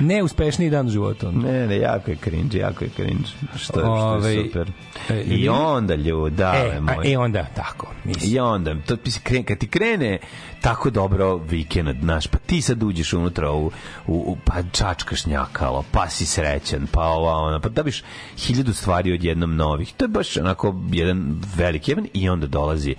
neuspešniji 0.00 0.70
dan 0.70 0.86
u 0.86 0.90
životu. 0.90 1.32
Ne, 1.32 1.66
ne, 1.66 1.76
jako 1.78 2.10
je 2.10 2.16
cringe, 2.16 2.58
jako 2.58 2.84
je 2.84 2.90
cringe. 2.90 3.28
Što, 3.58 3.72
što 3.72 3.86
Ovaj, 3.86 4.34
je 4.34 4.44
super. 4.44 4.72
e, 5.10 5.22
I 5.22 5.48
onda, 5.48 5.94
ljudave 5.94 6.70
E, 6.74 6.76
a, 6.76 6.80
moje. 6.80 7.12
e 7.12 7.18
onda, 7.18 7.46
tako, 7.56 7.86
mislim. 8.04 8.34
I 8.34 8.38
onda, 8.38 8.74
to, 8.86 8.96
krene, 9.24 9.44
kad 9.44 9.58
ti 9.58 9.68
krene 9.68 10.18
tako 10.60 10.90
dobro 10.90 11.36
vikend, 11.36 11.96
znaš, 12.00 12.26
pa 12.26 12.38
ti 12.38 12.62
sad 12.62 12.82
uđeš 12.82 13.12
unutra 13.12 13.52
u, 13.52 13.66
u, 13.66 13.70
u 14.06 14.36
pa 14.44 14.54
čačkaš 14.72 15.26
njakalo, 15.26 15.84
pa 15.90 16.08
si 16.08 16.26
srećan, 16.26 16.86
pa 16.92 17.02
ova, 17.02 17.32
ona, 17.32 17.60
pa 17.60 17.68
dobiš 17.68 18.02
hiljadu 18.38 18.72
stvari 18.72 19.12
odjednom 19.12 19.56
novih. 19.56 19.92
To 19.96 20.04
je 20.04 20.08
baš 20.08 20.36
onako 20.36 20.74
jedan 20.90 21.40
veliki 21.56 21.90
jedan 21.90 22.06
i 22.14 22.28
onda 22.28 22.46
dolazi 22.46 22.94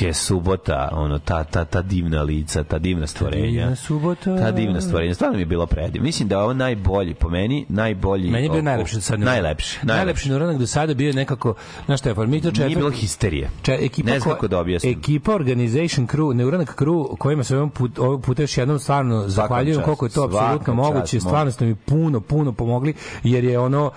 je 0.00 0.14
subota, 0.14 0.88
ono, 0.92 1.18
ta, 1.18 1.44
ta, 1.44 1.64
ta 1.64 1.82
divna 1.82 2.22
lica, 2.22 2.64
ta 2.64 2.78
divna 2.78 3.06
stvorenja. 3.06 3.60
divna 3.60 3.76
subota. 3.76 4.36
Ta 4.36 4.50
divna 4.50 4.80
stvorenja. 4.80 5.14
Stvarno 5.14 5.36
mi 5.36 5.42
je 5.42 5.46
bilo 5.46 5.66
predivno. 5.66 6.04
Mislim 6.04 6.28
da 6.28 6.34
je 6.34 6.42
ovo 6.42 6.54
najbolji, 6.54 7.14
po 7.14 7.28
meni, 7.28 7.66
najbolji. 7.68 8.30
Meni 8.30 8.46
je 8.46 8.50
bio 8.50 8.62
najlepši 8.62 8.94
do 8.94 9.00
sada. 9.00 9.24
Najlepši. 9.24 9.78
Najlepši 9.82 10.28
neuranak 10.28 10.58
do 10.58 10.66
sada 10.66 10.94
bio 10.94 11.06
je 11.06 11.14
nekako, 11.14 11.54
znaš 11.86 12.00
šta 12.00 12.08
je, 12.08 12.26
mi 12.26 12.40
to 12.40 12.50
četvr... 12.50 12.66
Nije 12.66 12.76
bilo 12.76 12.90
histerije. 12.90 13.50
Če, 13.62 13.78
ekipa 13.80 14.10
ne 14.10 14.20
znam 14.20 14.30
ko- 14.30 14.34
kako 14.34 14.48
da 14.48 14.58
objasnim. 14.58 14.98
Ekipa 14.98 15.34
Organization 15.34 16.06
Crew, 16.06 16.34
Neuranak 16.34 16.76
Crew, 16.80 17.16
kojima 17.18 17.44
se 17.44 17.56
ovog, 17.56 17.72
put, 17.72 17.98
ovog 17.98 18.22
puta 18.22 18.42
još 18.42 18.58
jednom 18.58 18.78
stvarno 18.78 19.28
zahvaljujem 19.28 19.76
čast, 19.76 19.84
koliko 19.84 20.06
je 20.06 20.10
to 20.10 20.24
apsolutno 20.24 20.74
moguće. 20.74 21.20
Stvarno 21.20 21.52
ste 21.52 21.64
mi 21.64 21.74
puno, 21.74 22.20
puno 22.20 22.52
pomogli, 22.52 22.94
jer 23.22 23.44
je 23.44 23.58
ono, 23.58 23.90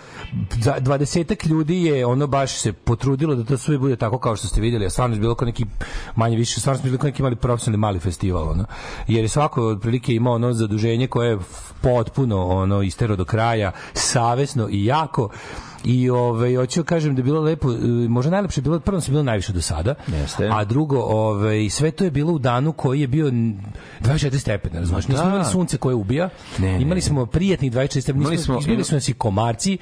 20 0.56 1.48
ljudi 1.50 1.84
je 1.84 2.06
ono 2.06 2.28
baš 2.28 2.52
se 2.52 2.74
potrudilo 2.74 3.36
da 3.36 3.44
to 3.44 3.58
sve 3.58 3.78
bude 3.78 3.96
tako 3.96 4.18
kao 4.18 4.36
što 4.36 4.48
ste 4.48 4.62
vidjeli, 4.62 4.86
a 4.86 4.90
stvarno 4.90 5.16
je 5.16 5.20
bilo 5.20 5.36
kao 5.36 5.46
neki 5.46 5.66
manje 6.16 6.38
više, 6.38 6.60
stvarno 6.60 6.80
smo 6.80 6.84
bili 6.84 6.98
kao 6.98 7.08
neki 7.08 7.24
mali 7.24 7.36
profesionalni 7.36 7.78
mali 7.78 8.00
festival, 8.00 8.50
ono. 8.50 8.66
Jer 9.08 9.24
je 9.24 9.30
svako 9.30 9.68
otprilike 9.68 10.14
imao 10.16 10.34
ono 10.34 10.54
zaduženje 10.54 11.08
koje 11.08 11.30
je 11.30 11.40
potpuno 11.82 12.48
ono 12.48 12.82
istero 12.82 13.16
do 13.16 13.26
kraja, 13.26 13.72
savesno 13.94 14.68
i 14.72 14.86
jako 14.86 15.30
I 15.84 16.10
ovaj 16.10 16.56
hoću 16.56 16.80
da 16.80 16.86
kažem 16.86 17.16
da 17.16 17.20
je 17.20 17.24
bilo 17.24 17.42
lepo, 17.42 17.72
e, 17.72 17.76
možda 18.10 18.32
najlepše 18.32 18.60
je 18.60 18.64
bilo, 18.64 18.80
prvo 18.80 19.02
se 19.02 19.12
bilo 19.12 19.24
najviše 19.24 19.54
do 19.54 19.62
sada. 19.62 19.96
Jeste. 20.10 20.50
A 20.50 20.64
drugo, 20.64 21.00
ovaj 21.00 21.70
sve 21.70 21.92
to 21.92 22.04
je 22.04 22.12
bilo 22.12 22.34
u 22.34 22.40
danu 22.40 22.72
koji 22.74 23.02
je 23.02 23.08
bio 23.08 23.28
n- 23.28 23.58
24 24.02 24.38
stepena, 24.38 24.80
razumeš? 24.80 25.08
Nismo 25.08 25.24
da. 25.24 25.30
imali 25.30 25.46
sunce 25.46 25.78
koje 25.78 25.96
ubija. 25.96 26.30
Ne, 26.58 26.68
ne, 26.70 26.82
imali 26.82 27.02
smo 27.02 27.26
prijatnih 27.26 27.72
24 27.72 28.02
stepena, 28.02 28.22
Imali 28.22 28.36
nismo, 28.36 28.54
smo- 28.54 28.60
izbili 28.62 28.84
nas 28.92 29.10
i 29.10 29.14
komarci. 29.14 29.74
e, 29.74 29.78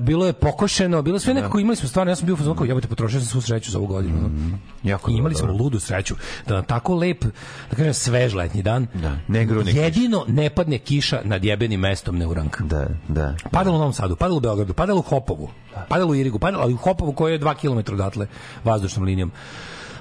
bilo 0.00 0.26
je 0.26 0.32
pokošeno, 0.32 1.02
bilo 1.02 1.18
sve 1.18 1.34
nekako 1.34 1.58
imali 1.58 1.76
smo 1.76 1.88
stvarno, 1.88 2.10
ja 2.10 2.16
sam 2.16 2.26
bio 2.26 2.34
u 2.34 2.38
fazonu 2.38 2.56
kao 2.56 2.64
jebote 2.64 2.88
potrošio 2.88 3.20
sam 3.20 3.28
svu 3.28 3.40
sreću 3.40 3.70
za 3.70 3.78
ovu 3.78 3.86
godinu. 3.86 4.18
ono. 4.18 4.58
Jako 4.82 5.10
I 5.10 5.14
imali 5.14 5.34
dobro. 5.34 5.48
smo 5.48 5.64
ludu 5.64 5.80
sreću 5.80 6.14
da 6.46 6.54
na 6.54 6.62
tako 6.62 6.94
lep, 6.94 7.24
da 7.70 7.76
kažem 7.76 7.94
svež 7.94 8.34
letnji 8.34 8.62
dan. 8.62 8.86
Da, 8.94 9.16
ne 9.28 9.44
grune. 9.44 9.72
Jedino 9.72 10.24
ne 10.28 10.50
padne 10.50 10.78
kiša 10.78 11.20
nad 11.24 11.44
jebenim 11.44 11.80
mestom 11.80 12.18
Neuranka. 12.18 12.64
Da, 12.64 12.86
da. 13.08 13.34
Padalo 13.50 13.76
u 13.76 13.78
Novom 13.78 13.92
Sadu, 13.92 14.16
padalo 14.16 14.36
u 14.36 14.40
Beogradu, 14.40 14.74
padalo 14.74 15.00
u 15.00 15.07
Hopovu, 15.08 15.48
padalo 15.88 16.10
u 16.10 16.14
Irigu, 16.14 16.38
padalo, 16.38 16.62
ali 16.62 16.74
u 16.74 16.76
Hopovu 16.76 17.12
koji 17.12 17.32
je 17.32 17.40
2 17.40 17.54
km 17.54 17.94
odatle 17.94 18.26
vazdušnom 18.64 19.04
linijom. 19.04 19.32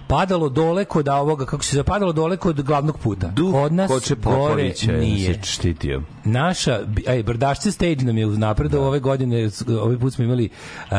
Padalo 0.08 0.50
dole 0.50 0.86
kod 0.86 1.08
ovoga, 1.08 1.46
kako 1.46 1.64
se 1.64 1.76
zove, 1.76 1.84
padalo 1.84 2.14
dole 2.14 2.38
kod 2.38 2.62
glavnog 2.62 3.00
puta. 3.00 3.28
Duh 3.28 3.52
kod 3.52 3.74
nas 3.74 3.92
Koče 3.92 4.16
gore 4.16 4.74
nije. 5.00 5.40
štitio. 5.44 6.02
Naša, 6.24 6.80
ej, 7.08 7.24
Brdašce 7.24 7.72
stage 7.72 7.96
nam 7.96 8.18
je 8.18 8.26
uznapredao 8.26 8.88
ove 8.88 9.00
godine, 9.00 9.50
ovaj 9.82 9.98
put 9.98 10.14
smo 10.14 10.24
imali 10.24 10.50
uh, 10.50 10.98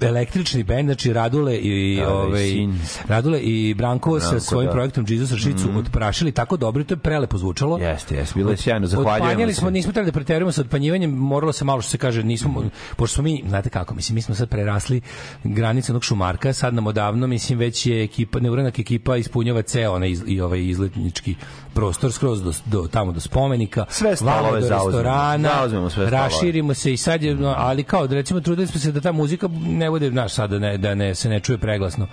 električni 0.00 0.62
bend, 0.62 0.88
znači 0.88 1.12
Radule 1.12 1.56
i, 1.56 1.96
Da, 1.96 2.04
da, 2.04 2.10
i 2.10 2.14
ovaj, 2.14 2.48
sin. 2.48 2.80
Radule 3.08 3.40
i 3.40 3.74
Branko, 3.74 4.20
sa 4.20 4.28
Branko, 4.28 4.44
svojim 4.44 4.66
da. 4.66 4.72
projektom 4.72 5.04
Jesus 5.08 5.30
Rašicu 5.30 5.68
mm 5.68 5.74
odprašili 5.76 6.32
tako 6.32 6.56
dobro 6.56 6.82
i 6.82 6.84
to 6.84 6.94
je 6.94 6.98
prelepo 6.98 7.38
zvučalo. 7.38 7.78
Jeste, 7.78 8.14
jeste, 8.14 8.34
bilo 8.36 8.50
je 8.50 8.56
sjajno, 8.56 8.86
zahvaljujemo 8.86 9.24
Otpanjali 9.24 9.54
se. 9.54 9.60
smo, 9.60 9.70
nismo 9.70 9.92
trebali 9.92 10.10
da 10.10 10.14
preterujemo 10.14 10.52
sa 10.52 10.60
otpanjivanjem, 10.60 11.10
moralo 11.10 11.52
se 11.52 11.64
malo 11.64 11.80
što 11.80 11.90
se 11.90 11.98
kaže, 11.98 12.22
nismo, 12.22 12.64
pošto 12.96 13.14
smo 13.14 13.22
mi, 13.22 13.44
znate 13.48 13.70
kako, 13.70 13.94
mislim, 13.94 14.14
mi 14.14 14.22
smo 14.22 14.34
sad 14.34 14.48
prerasli 14.48 15.00
granice 15.44 15.92
onog 15.92 16.04
šumarka, 16.04 16.52
sad 16.52 16.74
nam 16.74 16.86
odavno, 16.86 17.26
mislim, 17.26 17.58
već 17.58 17.86
je 17.86 18.04
ekipa, 18.04 18.33
neuranak 18.40 18.78
ekipa 18.78 19.16
ispunjava 19.16 19.62
ceo 19.62 19.92
onaj 19.92 20.10
iz, 20.10 20.22
i 20.26 20.40
ovaj 20.40 20.66
izletnički 20.66 21.34
prostor 21.74 22.12
skroz 22.12 22.42
do, 22.42 22.52
do 22.66 22.88
tamo 22.92 23.12
do 23.12 23.20
spomenika, 23.20 23.84
Sve 23.88 24.16
stolove 24.16 24.42
vamo 24.42 24.60
do 24.60 24.68
restorana, 24.68 25.48
Zauzmemo 25.54 25.90
sve 25.90 26.10
raširimo 26.10 26.74
se 26.74 26.92
i 26.92 26.96
sad 26.96 27.22
je, 27.22 27.34
no, 27.34 27.54
ali 27.56 27.82
kao, 27.82 28.06
da 28.06 28.14
recimo, 28.14 28.40
trudili 28.40 28.66
smo 28.66 28.80
se 28.80 28.92
da 28.92 29.00
ta 29.00 29.12
muzika 29.12 29.48
ne 29.66 29.90
bude, 29.90 30.10
znaš, 30.10 30.32
sad 30.32 30.50
da, 30.50 30.58
ne, 30.58 30.78
da 30.78 30.94
ne, 30.94 31.14
se 31.14 31.28
ne 31.28 31.40
čuje 31.40 31.58
preglasno 31.58 32.06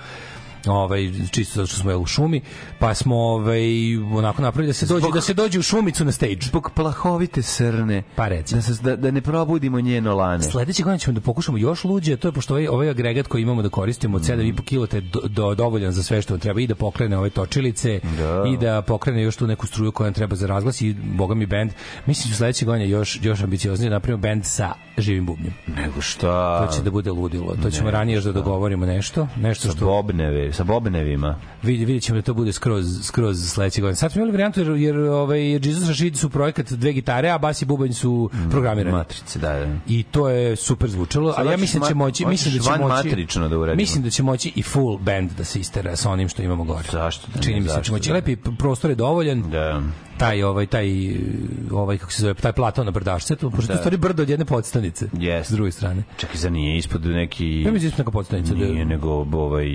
ovaj 0.67 1.01
čisto 1.31 1.55
zato 1.55 1.67
što 1.67 1.77
smo 1.77 1.91
u 1.93 2.05
šumi 2.05 2.41
pa 2.79 2.93
smo 2.93 3.15
ovaj 3.17 3.61
onako 3.97 4.41
napravili 4.41 4.67
da 4.67 4.73
se 4.73 4.85
dođe 4.85 4.99
Zbog- 5.01 5.13
da 5.13 5.21
se 5.21 5.33
dođe 5.33 5.59
u 5.59 5.63
šumicu 5.63 6.05
na 6.05 6.11
stage 6.11 6.37
Zbog 6.41 6.71
plahovite 6.75 7.41
srne. 7.41 8.03
Pa 8.15 8.27
reci. 8.27 8.55
Da, 8.55 8.61
se, 8.61 8.83
da, 8.83 8.95
da 8.95 9.11
ne 9.11 9.21
probudimo 9.21 9.81
njeno 9.81 10.15
lane. 10.15 10.43
Sledeće 10.43 10.83
godine 10.83 10.99
ćemo 10.99 11.13
da 11.13 11.21
pokušamo 11.21 11.57
još 11.57 11.83
luđe, 11.83 12.17
to 12.17 12.27
je 12.27 12.31
pošto 12.31 12.53
ovaj, 12.53 12.67
ovaj 12.67 12.89
agregat 12.89 13.27
koji 13.27 13.41
imamo 13.41 13.61
da 13.61 13.69
koristimo 13.69 14.17
od 14.17 14.23
7,5 14.23 14.61
kg 14.85 14.89
te 14.89 15.01
do, 15.01 15.19
do, 15.23 15.55
dovoljan 15.55 15.91
za 15.91 16.03
sve 16.03 16.21
što 16.21 16.37
treba 16.37 16.61
i 16.61 16.67
da 16.67 16.75
pokrene 16.75 17.17
ove 17.17 17.29
točilice 17.29 17.99
Da. 18.17 18.43
i 18.47 18.57
da 18.57 18.81
pokrene 18.81 19.23
još 19.23 19.35
tu 19.35 19.47
neku 19.47 19.67
struju 19.67 19.91
koja 19.91 20.05
nam 20.05 20.13
treba 20.13 20.35
za 20.35 20.47
razglas 20.47 20.81
i 20.81 20.93
boga 20.93 21.35
mi 21.35 21.45
bend. 21.45 21.71
Mislim 22.05 22.31
da 22.31 22.37
sledeće 22.37 22.65
godine 22.65 22.89
još, 22.89 23.19
još 23.21 23.41
ambicioznije 23.41 23.89
da 23.89 23.95
napravimo 23.95 24.21
bend 24.21 24.45
sa 24.45 24.73
živim 24.97 25.25
bubnjem. 25.25 25.53
Nego 25.67 26.01
šta? 26.01 26.65
To 26.67 26.73
će 26.73 26.81
da 26.81 26.91
bude 26.91 27.11
ludilo. 27.11 27.55
To 27.63 27.71
ćemo 27.71 27.91
ranije 27.91 28.15
još 28.15 28.23
da 28.23 28.31
dogovorimo 28.31 28.85
nešto, 28.85 29.27
nešto 29.37 29.71
što 29.71 29.85
bobneve, 29.85 30.50
sa 30.53 30.63
bobnevima. 30.63 31.39
vidi 31.63 31.85
vidjet 31.85 32.03
ćemo 32.03 32.15
da 32.15 32.21
to 32.21 32.33
bude 32.33 32.53
skroz 32.53 32.85
skroz 33.03 33.51
sledeće 33.51 33.81
godine. 33.81 33.95
Sad 33.95 34.11
smo 34.11 34.19
imali 34.19 34.31
varijantu 34.31 34.59
jer, 34.59 34.69
jer 34.69 34.97
ovaj 34.97 35.51
Jesus 35.51 35.87
Rashid 35.87 36.17
su 36.17 36.29
projekat 36.29 36.71
dve 36.71 36.93
gitare, 36.93 37.29
a 37.29 37.37
bas 37.37 37.61
i 37.61 37.65
bubanj 37.65 37.93
su 37.93 38.29
programirani. 38.49 38.97
Matrice, 38.97 39.39
da, 39.39 39.53
da. 39.53 39.67
I 39.87 40.03
to 40.03 40.29
je 40.29 40.55
super 40.55 40.89
zvučalo, 40.89 41.31
Sad 41.31 41.39
ali 41.39 41.53
ja 41.53 41.57
mislim 41.57 41.81
da 41.81 41.87
će 41.87 41.93
moći, 41.93 42.25
mislim 42.25 42.57
da 42.57 42.63
će 42.63 42.69
moći 42.69 43.07
matrično 43.07 43.49
da 43.49 43.57
uradimo. 43.57 43.81
Mislim 43.81 44.03
da 44.03 44.09
će 44.09 44.23
moći 44.23 44.51
i 44.55 44.63
full 44.63 44.97
band 44.97 45.31
da 45.31 45.43
se 45.43 45.59
istera 45.59 45.95
sa 45.95 46.11
onim 46.11 46.29
što 46.29 46.41
imamo 46.41 46.63
gore. 46.63 46.87
Zašto 46.91 47.27
da 47.33 47.39
ne, 47.39 47.43
Čini 47.43 47.61
mi 47.61 47.69
se 47.69 47.75
da 47.75 47.81
će 47.81 47.91
moći 47.91 48.09
da 48.09 48.13
lepi 48.13 48.35
prostor 48.35 48.91
je 48.91 48.95
dovoljan. 48.95 49.41
Da. 49.51 49.81
Taj 50.21 50.43
ovaj 50.43 50.65
taj 50.65 50.87
ovaj 51.71 51.97
kako 51.97 52.11
se 52.11 52.21
zove, 52.21 52.33
taj 52.33 52.51
plato 52.53 52.83
na 52.83 52.91
brdašce, 52.91 53.35
to 53.35 53.49
pošto 53.49 53.73
u 53.73 53.77
stvari 53.77 53.97
brdo 53.97 54.23
od 54.23 54.29
jedne 54.29 54.45
podstanice. 54.45 55.07
Yes. 55.13 55.43
S 55.43 55.51
druge 55.51 55.71
strane. 55.71 56.03
Čekaj, 56.17 56.35
za 56.35 56.49
nije 56.49 56.77
ispod 56.77 57.05
neki... 57.05 57.61
Ja 57.61 57.71
mislim 57.71 57.91
da 57.91 57.97
neka 57.97 58.11
podstanica. 58.11 58.53
da- 58.53 58.65
Nije, 58.65 58.85
nego 58.85 59.09
ovaj, 59.09 59.65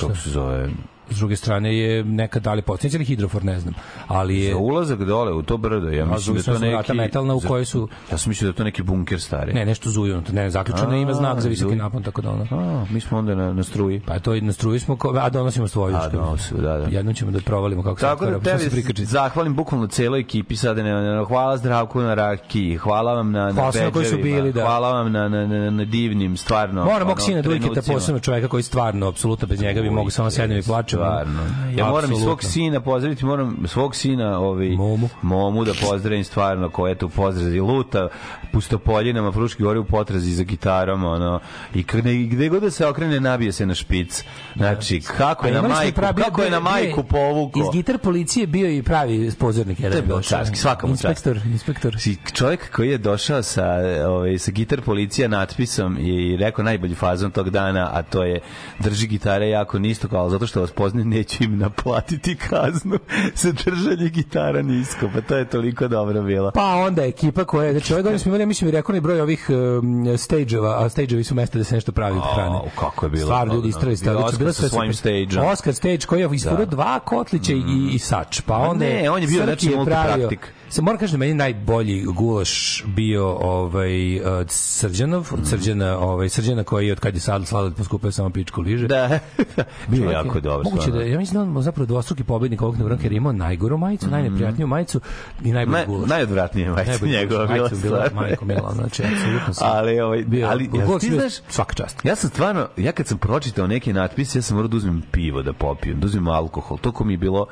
kako 0.00 0.16
se 0.16 0.30
zove... 0.30 0.70
S 1.10 1.16
druge 1.16 1.36
strane 1.36 1.78
je 1.78 2.04
neka 2.04 2.40
da 2.40 2.54
li 2.54 2.62
podstanica 2.62 2.96
ili 2.96 3.04
hidrofor, 3.04 3.44
ne 3.44 3.60
znam. 3.60 3.74
Ali 4.06 4.38
je 4.38 4.50
Za 4.50 4.58
ulazak 4.58 4.98
dole 5.00 5.32
u 5.32 5.42
to 5.42 5.56
brdo, 5.56 5.88
ja 5.88 6.04
mislim 6.06 6.36
da 6.36 6.42
to 6.44 6.58
neki... 6.58 6.92
metalna 6.94 7.34
u 7.34 7.40
za- 7.40 7.48
kojoj 7.48 7.64
su- 7.64 7.88
Ja 8.12 8.18
sam 8.18 8.30
mislio 8.30 8.50
da 8.50 8.56
to 8.56 8.64
neki 8.64 8.82
bunker 8.82 9.20
stari. 9.20 9.52
ne, 9.52 9.66
nešto 9.66 9.90
zuju, 9.90 10.22
ne, 10.32 10.50
zaključano 10.50 10.96
ima 10.96 11.14
znak 11.14 11.40
za 11.40 11.48
visoki 11.48 11.76
napon, 11.76 12.02
tako 12.02 12.22
da 12.22 12.30
ono. 12.30 12.46
A, 12.52 12.84
mi 12.90 13.00
smo 13.00 13.18
onda 13.18 13.34
na, 13.34 13.52
na 13.52 13.62
struji. 13.62 14.00
Pa 14.00 14.18
to 14.18 14.34
i 14.34 14.40
na 14.40 14.52
struji 14.52 14.78
smo, 14.78 14.96
ko- 14.96 15.14
a 15.16 15.30
donosimo 15.30 15.68
svoju. 15.68 15.96
A, 15.96 16.00
što- 16.00 16.10
donosimo, 16.12 16.60
da, 16.60 16.78
da. 16.78 16.86
Jednom 16.88 17.14
ćemo 17.14 17.30
da 17.30 17.40
provalimo 17.40 17.82
kako 17.82 17.96
se 17.96 18.00
Tako 18.02 18.26
da 18.26 18.40
tebi 18.40 18.70
prikači. 18.70 19.04
zahvalim 19.04 19.54
bukvalno 19.54 19.86
celoj 19.86 20.20
ekipi 20.20 20.56
sada 20.56 20.82
ne, 20.82 20.92
ne, 20.94 21.24
hvala 21.24 21.56
Zdravku 21.56 22.00
na 22.00 22.14
Raki, 22.14 22.76
hvala 22.76 23.14
vam 23.14 23.30
na 23.30 23.52
na 23.52 23.70
koji 23.92 24.06
su 24.06 24.16
bili, 24.18 24.52
da. 24.52 24.60
Hvala 24.62 24.92
vam 24.92 25.12
na 25.12 25.28
na 25.28 25.46
na, 25.46 25.70
na 25.70 25.84
divnim 25.84 26.36
stvarno. 26.36 26.84
Moram 26.84 26.96
ono, 26.96 27.04
mog 27.06 27.20
sina 27.20 27.42
Dujketa, 27.42 27.64
trenucima. 27.64 27.94
posebno 27.94 28.20
čoveka 28.20 28.48
koji 28.48 28.62
stvarno, 28.62 29.08
apsolutno 29.08 29.48
bez 29.48 29.60
njega 29.60 29.82
bi 29.82 29.90
mogu 29.90 30.10
samo 30.10 30.30
sednem 30.30 30.58
i 30.58 30.62
plačem. 30.62 30.93
Stvarno. 30.94 31.40
Ja 31.76 31.86
moram 31.86 32.12
i 32.12 32.16
svog 32.16 32.44
sina 32.44 32.80
pozdraviti, 32.80 33.24
moram 33.24 33.56
svog 33.66 33.96
sina 33.96 34.38
ovaj 34.38 34.68
Momu. 34.68 35.08
Momu 35.22 35.64
da 35.64 35.72
pozdravim 35.90 36.24
stvarno 36.24 36.70
ko 36.70 36.88
je 36.88 36.94
tu 36.94 37.08
pozdrazi 37.08 37.60
luta 37.60 38.08
pustopoljinama 38.52 39.32
Fruški 39.32 39.62
gori 39.62 39.78
u 39.78 39.84
potrazi 39.84 40.30
za 40.30 40.42
gitarom 40.42 41.04
ono 41.04 41.40
i 41.74 41.82
gde, 41.82 42.16
gde 42.16 42.48
god 42.48 42.62
da 42.62 42.70
se 42.70 42.86
okrene 42.86 43.20
nabije 43.20 43.52
se 43.52 43.66
na 43.66 43.74
špic. 43.74 44.24
Znači 44.56 45.00
kako 45.16 45.46
je 45.46 45.52
na 45.52 45.62
majku, 45.62 46.00
kako 46.00 46.42
je 46.42 46.50
na 46.50 46.60
majku 46.60 47.02
povukao. 47.02 47.62
Iz 47.62 47.68
gitar 47.72 47.98
policije 47.98 48.46
bio 48.46 48.70
i 48.70 48.82
pravi 48.82 49.32
pozornik. 49.38 49.80
jedan 49.80 49.92
To 49.92 49.98
je 49.98 50.02
bilo 50.02 50.18
došao. 50.18 50.38
carski, 50.38 50.56
svaka 50.56 50.86
mu 50.86 50.92
čast. 50.92 51.04
Inspektor, 51.04 51.40
inspektor. 51.46 51.96
Si 51.98 52.16
čovjek 52.32 52.70
koji 52.76 52.90
je 52.90 52.98
došao 52.98 53.42
sa, 53.42 53.64
ovaj, 54.06 54.38
sa 54.38 54.50
gitar 54.50 54.80
policija 54.80 55.28
natpisom 55.28 55.98
i 56.00 56.36
rekao 56.36 56.64
najbolji 56.64 56.94
fazon 56.94 57.30
tog 57.30 57.50
dana, 57.50 57.90
a 57.92 58.02
to 58.02 58.22
je 58.22 58.40
drži 58.78 59.06
gitare 59.06 59.48
jako 59.48 59.78
nisko, 59.78 60.08
kao 60.08 60.30
zato 60.30 60.46
što 60.46 60.60
vas 60.60 60.70
poznajem 60.84 61.08
neću 61.08 61.44
im 61.44 61.58
naplatiti 61.58 62.36
kaznu 62.36 62.98
za 63.42 63.52
držanje 63.52 64.08
gitara 64.08 64.62
nisko. 64.62 65.08
Pa 65.14 65.20
to 65.20 65.36
je 65.36 65.44
toliko 65.44 65.88
dobro 65.88 66.22
bilo. 66.22 66.50
Pa 66.50 66.74
onda 66.74 67.04
ekipa 67.04 67.44
koja, 67.44 67.72
znači 67.72 67.92
ove 67.92 68.02
godine 68.02 68.18
smo 68.18 68.28
imali, 68.28 68.42
ja 68.42 68.46
mislim, 68.46 68.70
rekordni 68.70 69.00
broj 69.00 69.20
ovih 69.20 69.46
um, 69.48 70.04
stage-ova, 70.18 70.84
a 70.84 70.88
stage-ovi 70.88 71.22
su 71.22 71.34
mesta 71.34 71.58
da 71.58 71.64
se 71.64 71.74
nešto 71.74 71.92
pravi 71.92 72.16
od 72.16 72.34
hrane. 72.34 72.56
Au, 72.56 72.68
kako 72.78 73.06
je 73.06 73.10
bilo 73.10 73.26
Stvarno, 73.26 73.54
ljudi 73.54 73.68
istrali 73.68 73.96
stavili. 73.96 74.24
Oskar 74.24 74.38
Bilo 74.38 74.52
sa 74.52 74.68
svojim 74.68 74.94
stage-om. 74.94 75.46
Oscar 75.46 75.74
stage 75.74 76.06
koji 76.06 76.20
je 76.20 76.28
isfurio 76.32 76.66
dva 76.66 77.00
kotlića 77.00 77.52
i, 77.52 77.88
i 77.92 77.98
sač. 77.98 78.40
Pa 78.40 78.56
onda 78.56 78.84
ne, 78.84 79.10
on 79.10 79.22
je 79.22 79.28
bio, 79.28 79.44
znači, 79.44 79.66
je 79.66 79.72
pravio- 79.72 79.76
multipraktik. 79.76 80.52
Se 80.74 80.82
moram 80.82 80.98
kažem 80.98 81.12
da 81.12 81.18
meni 81.18 81.34
najbolji 81.34 82.04
gulaš 82.04 82.84
bio 82.86 83.28
ovaj 83.28 84.20
od 84.20 84.50
Srđanov, 84.50 85.30
od 85.32 85.48
Srđana, 85.48 85.98
ovaj 85.98 86.28
Srđana 86.28 86.64
koji 86.64 86.90
od 86.92 87.00
kad 87.00 87.14
je 87.14 87.20
sad 87.20 87.46
sladoled 87.46 87.74
poskupio 87.74 88.12
samo 88.12 88.30
pičku 88.30 88.60
liže. 88.60 88.86
Da, 88.86 89.18
bio 89.88 90.08
je 90.08 90.12
jako 90.12 90.40
dobro. 90.40 90.70
Moguće 90.70 90.90
da 90.90 91.02
ja 91.02 91.18
mislim 91.18 91.52
da 91.52 91.58
on 91.58 91.62
zapravo 91.62 91.86
dvostruki 91.86 92.24
pobednik 92.24 92.62
ovog 92.62 92.76
Neuronka 92.76 93.04
jer 93.04 93.12
je 93.12 93.16
imao 93.16 93.32
najgoru 93.32 93.78
majicu, 93.78 94.10
najneprijatniju 94.10 94.66
majicu 94.66 95.00
i 95.44 95.52
najbolji 95.52 95.76
Naj, 95.76 95.86
gulaš. 95.86 96.08
najodvratnije 96.08 96.70
majice 96.70 97.06
njegova 97.06 97.46
bila 97.46 97.68
bila 97.82 98.08
majko 98.14 98.44
mila, 98.44 98.72
znači 98.74 99.02
apsolutno. 99.02 99.54
Ali, 99.60 100.00
ovaj, 100.00 100.24
bio, 100.24 100.48
ali, 100.48 100.70
ti 101.00 101.10
znaš, 101.10 101.32
svaka 101.48 101.74
čast. 101.74 102.04
Ja 102.04 102.16
sam 102.16 102.30
stvarno, 102.30 102.68
ja 102.76 102.92
kad 102.92 103.06
sam 103.06 103.18
pročitao 103.18 103.66
neke 103.66 103.92
natpise, 103.92 104.38
ja 104.38 104.42
sam 104.42 104.56
morao 104.56 104.68
da 104.68 104.76
uzmem 104.76 105.02
pivo 105.12 105.42
da 105.42 105.52
popijem, 105.52 106.00
da 106.00 106.06
uzmem 106.06 106.28
alkohol. 106.28 106.78
Toliko 106.78 107.04
mi 107.04 107.12
je 107.12 107.18
bilo 107.18 107.46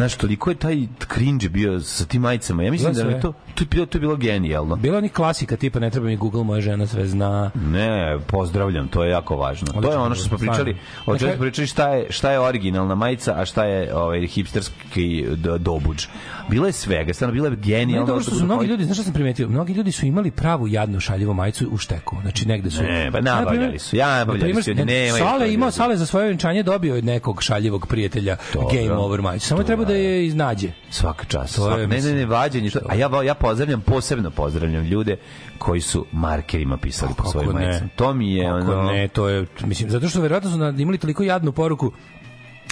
Znaš, 0.00 0.14
toliko 0.14 0.50
je 0.50 0.56
taj 0.56 0.86
cringe 1.14 1.48
bio 1.48 1.80
sa 1.80 2.04
tim 2.04 2.22
majicama. 2.22 2.62
Ja 2.62 2.70
mislim 2.70 2.92
Bilo 2.92 3.04
da 3.04 3.10
sve. 3.10 3.16
je 3.18 3.20
to, 3.20 3.32
to, 3.54 3.64
je 3.64 3.68
bilo, 3.70 3.86
to 3.86 3.98
je 3.98 4.00
bilo 4.00 4.16
genijalno. 4.16 4.76
Bila 4.76 4.96
je 4.96 5.02
ni 5.02 5.08
klasika 5.08 5.56
tipa 5.56 5.78
ne 5.78 5.90
treba 5.90 6.06
mi 6.06 6.16
Google, 6.16 6.44
moja 6.44 6.60
žena 6.60 6.86
sve 6.86 7.06
zna. 7.06 7.50
Ne, 7.54 8.18
pozdravljam, 8.26 8.88
to 8.88 9.04
je 9.04 9.10
jako 9.10 9.36
važno. 9.36 9.66
to 9.66 9.72
je 9.72 9.78
Odlično, 9.78 10.02
ono 10.02 10.14
što 10.14 10.24
smo 10.24 10.38
pričali, 10.38 10.76
o 11.06 11.18
čemu 11.18 11.32
smo 11.32 11.40
pričali 11.40 11.66
šta 11.66 11.88
je, 11.88 12.06
šta 12.10 12.30
je 12.30 12.40
originalna 12.40 12.94
majica, 12.94 13.34
a 13.36 13.44
šta 13.44 13.64
je 13.64 13.94
ovaj, 13.94 14.26
hipsterski 14.26 15.26
dobuđ. 15.58 16.06
Bilo 16.48 16.66
je 16.66 16.72
svega, 16.72 17.14
stvarno, 17.14 17.32
bilo 17.32 17.46
je 17.46 17.50
Ne, 17.50 17.56
genijalno. 17.56 18.06
dobro 18.06 18.22
što 18.22 18.34
su 18.34 18.44
mnogi 18.44 18.66
ljudi, 18.66 18.84
znaš 18.84 18.96
šta 18.96 19.04
sam 19.04 19.12
primetio? 19.12 19.48
Mnogi 19.48 19.72
ljudi 19.72 19.92
su 19.92 20.06
imali 20.06 20.30
pravu 20.30 20.68
jadnu 20.68 21.00
šaljivu 21.00 21.34
majicu 21.34 21.68
u 21.72 21.76
šteku. 21.76 22.16
Znači 22.22 22.48
negde 22.48 22.70
su. 22.70 22.82
Ne, 22.82 23.10
pa 23.12 23.20
Na 23.20 23.34
nabavljali 23.34 23.78
su, 23.78 23.96
ja 23.96 24.18
nabavljali 24.18 24.52
na 24.54 24.62
su, 24.62 24.70
ih 24.70 24.76
Sale 25.18 25.38
to 25.38 25.44
je 25.44 25.54
imao 25.54 25.66
ljudi. 25.66 25.76
Sale 25.76 25.96
za 25.96 26.06
svoje 26.06 26.28
venčanje 26.28 26.62
dobio 26.62 26.94
od 26.96 27.04
nekog 27.04 27.42
šaljivog 27.42 27.86
prijatelja. 27.86 28.36
Game 28.54 28.92
Over 28.92 29.22
majicu. 29.22 29.46
Samo 29.46 29.62
treba 29.62 29.84
da 29.90 29.96
je 29.96 30.26
iznađe. 30.26 30.72
Svaka 30.90 31.24
čast. 31.24 31.56
To 31.56 31.62
je, 31.62 31.68
Svaka, 31.68 31.76
ne, 31.76 31.86
ne, 31.86 31.94
mislim, 31.94 32.16
ne, 32.16 32.26
vađenje. 32.26 32.70
To, 32.70 32.80
a 32.88 32.94
ja, 32.94 33.10
ja 33.24 33.34
pozdravljam, 33.34 33.80
posebno 33.80 34.30
pozdravljam 34.30 34.84
ljude 34.84 35.16
koji 35.58 35.80
su 35.80 36.06
markerima 36.12 36.76
pisali 36.76 37.12
po 37.16 37.24
svojim 37.24 37.52
ne? 37.52 37.66
majicama. 37.66 37.90
To 37.96 38.14
mi 38.14 38.34
je 38.34 38.44
Kako 38.44 38.72
ono... 38.72 38.92
ne, 38.92 39.08
to 39.08 39.28
je 39.28 39.46
mislim 39.64 39.90
zato 39.90 40.08
što 40.08 40.20
verovatno 40.20 40.50
su 40.50 40.82
imali 40.82 40.98
toliko 40.98 41.22
jadnu 41.22 41.52
poruku 41.52 41.92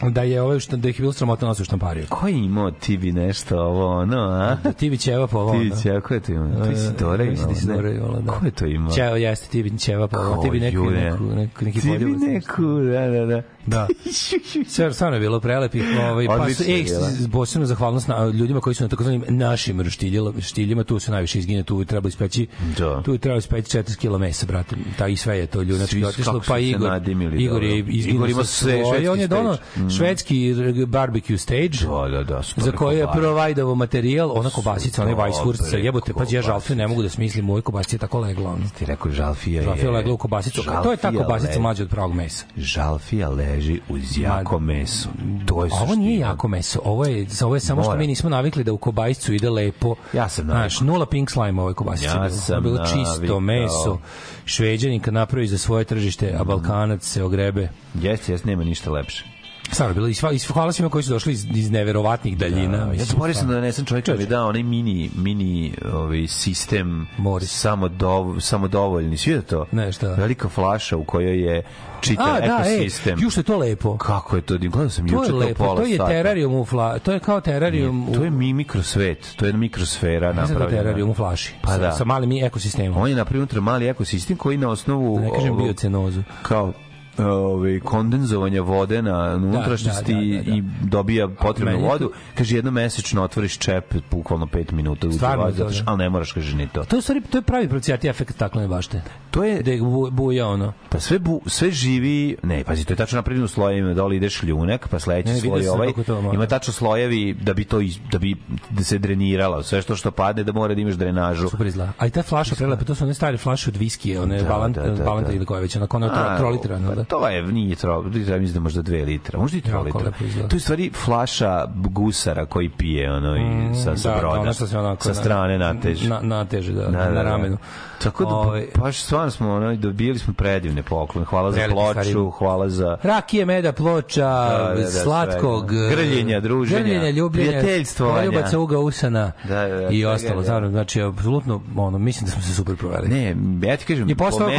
da 0.03 0.23
je 0.23 0.43
ovaj 0.43 0.59
što 0.59 0.77
da 0.77 0.89
ih 0.89 0.99
je 0.99 1.03
bilo 1.03 1.13
sramota 1.13 1.47
nosu 1.47 1.65
štampariju. 1.65 2.07
Ko 2.09 2.29
je 2.29 2.35
imao 2.39 2.71
ti 2.71 2.97
bi 2.97 3.13
nešto 3.13 3.61
ovo, 3.61 3.87
ono, 3.87 4.19
a? 4.19 4.57
Da 4.65 4.73
ti 4.73 4.91
bi 4.91 4.99
ćeva 4.99 5.27
po 5.27 5.39
ovom. 5.39 5.61
Ti 5.61 5.71
bi 5.71 5.77
ćeva, 5.83 6.01
ko 6.01 6.15
je 6.15 6.21
to 6.21 6.33
imao? 6.33 6.67
Ti 6.67 6.77
si 6.77 6.93
Dora 6.99 7.25
mislim 7.25 7.49
da 7.49 7.55
si 7.55 7.65
imao, 7.65 7.77
Dora 7.77 7.89
ne? 7.89 7.97
imala, 7.97 8.21
da. 8.21 8.33
Ko 8.33 8.45
je 8.45 8.51
to 8.51 8.67
imao? 8.67 8.93
Ćeva 8.93 9.17
jeste, 9.17 9.49
ti 9.49 9.63
bi 9.63 9.79
ćeva 9.79 10.09
po 10.09 10.19
ovom. 10.19 10.45
Ti 10.45 10.51
bi 10.51 10.61
neku, 10.61 10.91
neku, 10.91 11.25
neku, 11.25 11.65
neki 11.65 11.81
Ti 11.81 11.99
bi 11.99 12.05
neku, 12.05 12.63
da, 12.63 13.07
da, 13.09 13.27
da. 13.27 13.43
Da. 13.69 13.87
Sve 14.75 14.93
stvarno 14.93 15.17
je 15.17 15.21
bilo 15.21 15.41
prelepih, 15.41 15.83
ovaj 16.11 16.27
pa 16.27 16.47
ej, 16.67 16.85
bilo. 16.85 17.07
posebno 17.33 17.67
zahvalnost 17.67 18.09
na 18.09 18.27
ljudima 18.27 18.61
koji 18.61 18.75
su 18.75 18.85
na 18.85 18.89
takozvanim 18.89 19.25
našim 19.29 19.81
roštiljima, 19.81 20.33
štiljima, 20.41 20.85
tu 20.85 20.99
se 20.99 21.11
najviše 21.11 21.39
izgine, 21.39 21.63
tu 21.63 21.85
treba 21.85 22.09
ispeći. 22.09 22.47
Da. 22.79 23.03
Tu 23.03 23.19
treba 23.19 23.39
ispeći 23.39 23.79
4 23.79 23.97
kg 23.97 24.21
mesa, 24.21 24.47
brate. 24.47 24.77
Ta 24.99 25.09
i 25.09 25.17
sve 25.17 25.39
je 25.39 25.47
to 25.47 25.63
ljunački 25.63 26.05
otišlo, 26.05 26.41
pa 26.47 26.59
Igor. 26.59 26.91
nadimili, 26.91 27.43
Igor 27.45 27.63
je 27.63 27.79
izginuo 27.89 28.17
Igor 28.17 28.31
ima 28.31 28.45
sve- 28.45 28.83
švedski 28.89 29.09
on 29.09 29.21
je 29.21 29.27
dono. 29.27 29.59
Mm. 29.77 29.91
švedski 29.91 30.55
barbecue 30.87 31.39
stage. 31.39 31.69
Da, 31.69 32.09
da, 32.09 32.25
da. 32.25 32.43
za 32.57 32.73
koje 32.73 32.97
je 32.97 33.03
kobasice. 33.03 33.21
provajdovo 33.21 33.75
materijal, 33.75 34.33
ona 34.35 34.51
kobasica, 34.51 35.03
onaj 35.03 35.15
Weisswurst, 35.15 35.85
jebote, 35.85 36.13
pa 36.13 36.25
ja 36.31 36.43
kobasice. 36.43 36.75
ne 36.75 36.87
mogu 36.89 37.03
da 37.03 37.09
smislim, 37.09 37.51
ove 37.51 37.63
kobasice 37.63 37.97
je 37.97 38.01
tako 38.01 38.21
legla. 38.21 38.57
Ti 38.79 38.85
rekao 38.85 39.11
žalfija 39.11 39.61
je... 39.61 39.65
Žalfija 39.65 39.91
legla 39.91 40.13
u 40.13 40.17
kobasicu. 40.17 40.63
To 40.83 40.91
je 40.91 40.97
ta 40.97 41.13
kobasica 41.13 41.61
mlađa 41.61 41.83
od 41.83 41.91
pravog 41.91 42.15
mesa. 42.15 42.45
Žalfija 42.57 43.29
leži 43.59 43.81
uz 43.89 44.19
jako 44.19 44.59
meso. 44.59 45.09
To 45.47 45.65
je 45.65 45.71
Ovo 45.73 45.95
nije 45.95 46.19
jako 46.19 46.49
meso, 46.49 46.81
ovo 46.85 47.05
je, 47.05 47.27
ovo 47.45 47.55
je 47.55 47.61
samo 47.61 47.83
što 47.83 47.91
Mora. 47.91 48.01
mi 48.01 48.07
nismo 48.07 48.31
navikli 48.31 48.65
da 48.65 48.73
u 48.73 48.79
kobasicu 48.79 49.33
ide 49.35 49.51
lepo. 49.51 49.95
Ja 50.13 50.29
sam 50.29 50.45
Znaš, 50.45 50.81
nula 50.81 51.07
pink 51.07 51.31
slime 51.31 51.59
u 51.59 51.63
ovoj 51.63 51.75
kobasici. 51.75 52.07
Ja 52.07 52.31
sam 52.31 52.63
bilo 52.63 52.79
čisto 52.79 53.13
navikao. 53.15 53.41
meso. 53.41 53.99
Šveđanin 54.45 55.01
kad 55.01 55.15
napravi 55.15 55.47
za 55.47 55.59
svoje 55.59 55.85
tržište, 55.85 56.35
a 56.39 56.45
Balkanac 56.45 57.03
se 57.05 57.25
ogrebe. 57.25 57.69
Jeste, 57.95 58.33
jeste, 58.33 58.49
nema 58.49 58.65
ništa 58.65 58.91
lepše. 58.91 59.25
Stvarno, 59.73 59.95
bilo 59.95 60.09
i 60.09 60.15
sva, 60.15 60.33
i 60.33 60.39
hvala 60.39 60.73
svima 60.73 60.91
koji 60.91 61.05
su 61.05 61.11
došli 61.11 61.33
iz, 61.33 61.47
iz 61.51 61.71
neverovatnih 61.71 62.39
daljina. 62.39 62.79
Ja 62.79 62.87
mislim, 62.87 63.07
zaboravio 63.07 63.35
sam 63.35 63.49
da 63.49 63.55
donesem 63.55 63.85
čovjek 63.85 64.05
koji 64.05 64.19
mi 64.19 64.27
dao 64.27 64.49
onaj 64.49 64.63
mini, 64.63 65.11
mini 65.17 65.73
ovaj, 65.93 66.27
sistem 66.29 67.07
Moris. 67.19 67.51
samo, 67.51 67.89
dov, 67.89 68.41
samo 68.41 68.69
dovoljni. 68.69 69.17
Svi 69.17 69.33
je 69.33 69.43
to? 69.43 69.67
Ne, 69.73 69.93
šta? 69.93 70.07
Velika 70.09 70.49
flaša 70.49 70.97
u 70.97 71.05
kojoj 71.05 71.41
je 71.41 71.63
čitav 72.01 72.27
A, 72.29 72.41
da, 72.41 72.63
ej, 72.67 72.75
ekosistem. 72.75 73.19
ju 73.19 73.31
što 73.31 73.41
je 73.41 73.45
to 73.45 73.59
lepo. 73.59 73.97
Kako 73.97 74.37
je 74.37 74.43
to? 74.43 74.59
Gledao 74.59 74.89
sam 74.91 75.09
To 75.09 75.15
juče 75.15 75.31
to 75.31 75.37
lepo, 75.37 75.65
pola 75.65 75.77
to 75.77 75.83
je 75.83 75.97
sata. 75.97 76.09
terarium 76.09 76.55
u 76.55 76.65
fla, 76.65 76.99
to 76.99 77.13
je 77.13 77.19
kao 77.19 77.41
terarium 77.41 78.09
u... 78.09 78.13
To 78.15 78.25
je 78.25 78.31
mi 78.31 78.53
mikrosvet, 78.53 79.35
to 79.37 79.45
je 79.45 79.49
jedna 79.49 79.59
mikrosfera 79.59 80.27
Ne 80.27 80.35
da 80.35 80.41
je 80.41 80.49
napravljena. 80.49 80.83
terarium 80.83 81.11
u 81.11 81.15
flaši. 81.15 81.55
Pa 81.63 81.71
sa, 81.71 81.79
da. 81.79 81.93
Sa 81.93 82.05
malim 82.05 82.33
ekosistemom. 82.35 83.03
On 83.03 83.11
je 83.11 83.17
napravio 83.17 83.47
mali 83.61 83.89
ekosistem 83.89 84.37
koji 84.37 84.57
na 84.57 84.69
osnovu 84.69 85.17
Da 85.17 85.23
ne 85.23 85.31
kažem 85.31 85.57
biocenozu. 85.57 86.23
kao 86.43 86.73
ovaj 87.21 87.81
kondenzovanja 87.81 88.63
vode 88.63 89.03
na 89.03 89.35
unutrašnjosti 89.37 90.15
da, 90.15 90.21
da, 90.21 90.27
da, 90.27 90.43
da. 90.43 90.57
i 90.57 90.63
dobija 90.83 91.29
potrebnu 91.31 91.81
vodu. 91.81 92.11
Kaže 92.35 92.57
jedno 92.57 92.71
mesečno 92.71 93.23
otvoriš 93.23 93.59
čep 93.59 93.95
bukvalno 94.11 94.47
5 94.47 94.73
minuta 94.73 95.13
Stvarno 95.13 95.53
što- 95.53 95.65
da. 95.65 95.71
ali 95.87 95.99
ne 95.99 96.11
moraš 96.11 96.33
kaže 96.33 96.57
ni 96.57 96.69
to. 96.69 96.85
To 96.85 96.97
je, 96.97 96.99
u 96.99 97.03
stvari, 97.03 97.21
to 97.23 97.39
je 97.39 97.43
pravi 97.43 97.69
procijati 97.69 98.09
efekt 98.09 98.35
staklene 98.35 98.69
bašte. 98.69 99.03
To 99.31 99.45
je 99.45 99.63
Da 99.63 99.71
je 99.71 99.81
bu- 99.81 100.11
buja 100.11 100.47
ono. 100.47 100.73
Pa 100.89 101.01
sve, 101.01 101.19
bu, 101.19 101.41
sve 101.47 101.71
živi, 101.71 102.37
ne, 102.43 102.65
pazi, 102.65 102.85
to 102.85 102.93
je 102.93 102.97
tačno 102.97 103.17
napravljeno 103.17 103.45
u 103.45 103.49
slojevima, 103.49 103.95
dole 103.95 104.17
ide 104.17 104.31
šljunak, 104.31 104.89
pa 104.89 104.99
sledeći 104.99 105.29
Ne, 105.29 105.41
sloj 105.41 105.69
ovaj, 105.69 105.89
ima 106.35 106.47
tačno 106.47 106.73
slojevi 106.73 107.35
da 107.35 107.55
bi 107.55 107.65
to, 107.65 107.79
da 108.13 108.19
bi 108.19 108.37
da 108.71 108.85
se 108.85 108.99
dreniralo, 108.99 109.63
sve 109.63 109.83
što 109.83 109.97
što 109.97 110.11
padne 110.11 110.45
da 110.45 110.53
mora 110.53 110.75
da 110.75 110.81
imaš 110.81 110.95
drenažu. 110.95 111.49
Super 111.49 111.67
izgleda. 111.67 111.93
A 111.99 112.07
i 112.07 112.11
ta 112.11 112.23
flaša 112.23 112.55
prelepa, 112.55 112.85
to 112.85 112.95
su 112.95 113.05
one 113.05 113.15
stare 113.15 113.37
flaše 113.37 113.71
od 113.71 113.77
viskije, 113.77 114.21
one 114.21 114.43
Da, 114.43 114.49
Valant, 114.49 114.77
da, 114.77 114.83
da, 114.85 115.05
Valanta 115.05 115.29
da. 115.29 115.37
ili 115.37 115.47
koja 115.47 115.61
već, 115.61 115.77
ona 115.77 115.87
tro, 115.87 116.01
A, 116.15 116.37
troliterana, 116.39 116.89
pa 116.89 116.95
da? 116.95 117.05
To 117.09 117.29
je, 117.29 117.43
nije 117.43 117.77
tro, 117.77 118.03
treba 118.03 118.39
mislim 118.39 118.55
da 118.55 118.61
možda 118.61 118.83
2 118.83 119.05
litra, 119.05 119.39
možda 119.39 119.59
i 119.59 119.61
3 119.61 119.69
Jako 119.69 119.83
litra. 119.83 120.49
To 120.49 120.57
je 120.57 120.61
stvari 120.61 120.91
flaša 120.95 121.67
gusara 121.75 122.47
koji 122.47 122.69
pije 122.69 123.13
ono 123.13 123.37
i 123.37 123.75
sa, 123.75 123.97
sa 123.97 124.11
da, 124.11 124.19
broda, 124.19 124.53
se 124.53 124.79
onako 124.79 125.03
sa 125.03 125.09
na- 125.09 125.15
strane 125.15 125.59
nateže. 125.59 126.09
Na, 126.09 126.21
nateže, 126.21 126.73
da, 126.73 126.83
Da, 126.83 126.91
da, 126.91 126.99
na 126.99 127.11
da. 127.13 127.23
ramenu. 127.23 127.57
Tako 128.03 128.25
da, 128.25 128.31
Ovaj, 128.31 128.67
baš 128.77 128.99
stvarno 129.03 129.31
smo, 129.31 129.53
ono, 129.53 129.77
dobili 129.77 130.19
smo 130.19 130.35
predivne 130.35 130.83
poklone. 130.83 131.27
Hvala 131.27 131.53
za 131.53 131.61
ploču, 131.71 131.95
Harim. 131.95 132.31
hvala 132.31 132.69
za... 132.69 132.97
Rakije, 133.03 133.45
meda, 133.45 133.73
ploča, 133.73 134.21
Da, 134.25 134.73
da, 134.77 134.83
da, 134.83 134.91
slatkog, 134.91 135.71
sve, 135.71 135.89
da. 135.89 135.95
Grljenja, 135.95 136.41
druženja, 136.41 136.83
grljenja, 136.83 137.11
ljubljenja, 137.11 137.51
prijateljstvovanja. 137.51 138.19
poljubaca, 138.31 138.59
uga 138.59 138.79
usana 138.79 139.33
Da, 139.49 139.69
da, 139.69 139.77
da, 139.77 139.89
i 139.91 140.05
ostalo. 140.05 140.41
da. 140.41 140.45
Znači, 140.47 140.71
znači, 140.71 141.03
apsolutno, 141.03 141.63
ono, 141.77 141.99
mislim 141.99 142.25
da 142.27 142.33
smo 142.33 142.43
se 142.43 142.55
super 142.55 142.77
proveli. 142.77 143.09
Ne, 143.09 143.37
ja 143.69 143.77
ti 143.77 143.85
kažem, 143.85 144.11
I 144.11 144.15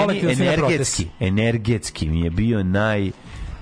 meni 0.08 0.32
energetski, 0.32 1.08
energetski 1.20 2.10
mi 2.10 2.22
je 2.22 2.30
bio 2.30 2.64
naj 2.64 3.12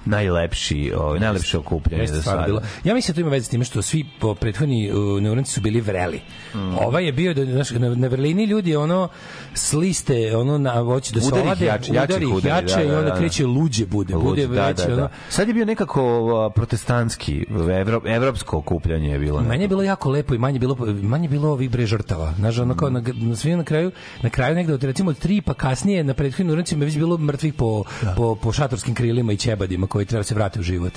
najlepši, 0.08 0.94
ovaj 0.98 1.20
najlepše 1.20 1.58
okupljanje 1.58 2.04
Jeste 2.04 2.22
stvarno 2.22 2.42
sada. 2.42 2.48
bilo. 2.48 2.62
Ja 2.84 2.94
mislim 2.94 3.14
da 3.14 3.16
to 3.16 3.22
ima 3.22 3.30
veze 3.30 3.46
s 3.46 3.50
time 3.50 3.66
što 3.66 3.82
svi 3.82 4.06
po 4.20 4.36
prethodni 4.36 4.92
uh, 4.92 5.22
neuranci 5.22 5.52
su 5.52 5.62
bili 5.62 5.82
vreli. 5.82 6.22
Mm. 6.56 6.78
Ovaj 6.78 7.06
je 7.06 7.12
bio 7.12 7.34
da 7.34 7.46
znaš, 7.46 7.72
na, 7.72 7.96
na 7.96 8.08
vrlini 8.08 8.46
ljudi 8.46 8.76
ono 8.76 9.10
s 9.54 9.74
liste 9.74 10.38
ono 10.38 10.58
na 10.58 10.84
hoće 10.84 11.14
da 11.14 11.22
se 11.22 11.28
Udari 11.28 11.42
olade, 11.42 11.66
jače, 11.66 11.94
jače 11.94 12.14
udari 12.14 12.26
ih 12.26 12.34
udari, 12.34 12.56
jače 12.56 12.76
da, 12.76 12.84
i 12.84 12.88
da, 12.88 13.00
onda 13.00 13.10
da. 13.10 13.18
kreće 13.18 13.46
luđe 13.46 13.86
bude. 13.86 14.14
bude 14.16 14.48
Luđ, 14.48 14.56
da, 14.56 14.68
veće, 14.68 14.88
da, 14.88 14.94
ono, 14.94 15.02
da. 15.02 15.10
Sad 15.30 15.48
je 15.48 15.54
bio 15.54 15.66
nekako 15.66 16.22
uh, 16.22 16.54
protestantski, 16.56 17.46
evro, 17.80 18.02
evropsko 18.06 18.58
okupljanje 18.58 19.10
je 19.10 19.20
bilo. 19.20 19.42
Manje 19.42 19.64
je 19.64 19.68
bilo 19.68 19.84
jako 19.84 20.10
lepo 20.10 20.36
i 20.36 20.38
manje 20.38 20.60
bilo 20.60 20.78
manje 21.02 21.26
je 21.26 21.30
bilo 21.30 21.52
ovih 21.52 21.70
bre 21.70 21.86
žrtava. 21.86 22.34
Znaš, 22.38 22.58
ono 22.60 22.76
kao 22.76 22.90
na, 22.90 23.02
na 23.16 23.36
svim 23.36 23.58
na 23.58 23.64
kraju, 23.64 23.92
na 24.22 24.30
kraju 24.30 24.56
negde 24.56 24.74
od 24.74 24.84
recimo 24.84 25.10
od 25.10 25.20
tri 25.20 25.42
pa 25.42 25.54
kasnije 25.54 26.04
na 26.04 26.14
prethodnim 26.14 26.54
urancima 26.54 26.84
je 26.84 26.86
već 26.86 26.98
bilo 26.98 27.18
mrtvih 27.18 27.54
po, 27.54 27.84
po, 28.16 28.36
po 28.36 28.52
šatorskim 28.52 28.96
krilima 28.96 29.34
i 29.34 29.38
ćebadima 29.38 29.88
koji 29.98 30.06
treba 30.06 30.24
se 30.24 30.36
vratiti 30.36 30.60
u 30.60 30.64
život. 30.64 30.94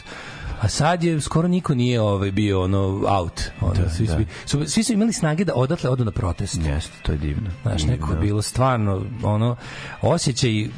A 0.60 0.68
sad 0.68 1.04
je 1.04 1.20
skoro 1.20 1.48
niko 1.48 1.74
nije 1.74 2.00
ovaj 2.00 2.32
bio 2.32 2.62
ono 2.62 3.02
out. 3.08 3.40
Ono, 3.60 3.74
svi, 3.96 4.06
da. 4.06 4.14
svi, 4.14 4.26
su, 4.46 4.64
svi 4.66 4.82
su 4.82 4.92
imali 4.92 5.12
snage 5.12 5.44
da 5.44 5.54
odatle 5.54 5.90
odu 5.90 6.04
na 6.04 6.10
protest. 6.10 6.60
Jeste, 6.66 6.92
to 7.02 7.12
je 7.12 7.18
divno. 7.18 7.50
Znaš, 7.62 7.82
neko 7.82 8.06
je 8.06 8.08
Divno. 8.08 8.20
bilo 8.20 8.42
stvarno 8.42 9.04
ono 9.22 9.56
osjećaj 10.02 10.68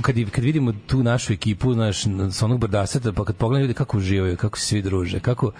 kad, 0.00 0.14
kad 0.30 0.44
vidimo 0.44 0.72
tu 0.86 1.02
našu 1.02 1.32
ekipu 1.32 1.74
naš, 1.74 2.02
sa 2.32 2.44
onog 2.44 2.60
brdaseta, 2.60 3.12
pa 3.12 3.24
kad 3.24 3.36
pogledam 3.36 3.62
ljudi 3.62 3.74
kako 3.74 3.96
uživaju, 3.96 4.36
kako 4.36 4.58
se 4.58 4.66
svi 4.66 4.82
druže, 4.82 5.20
kako 5.20 5.52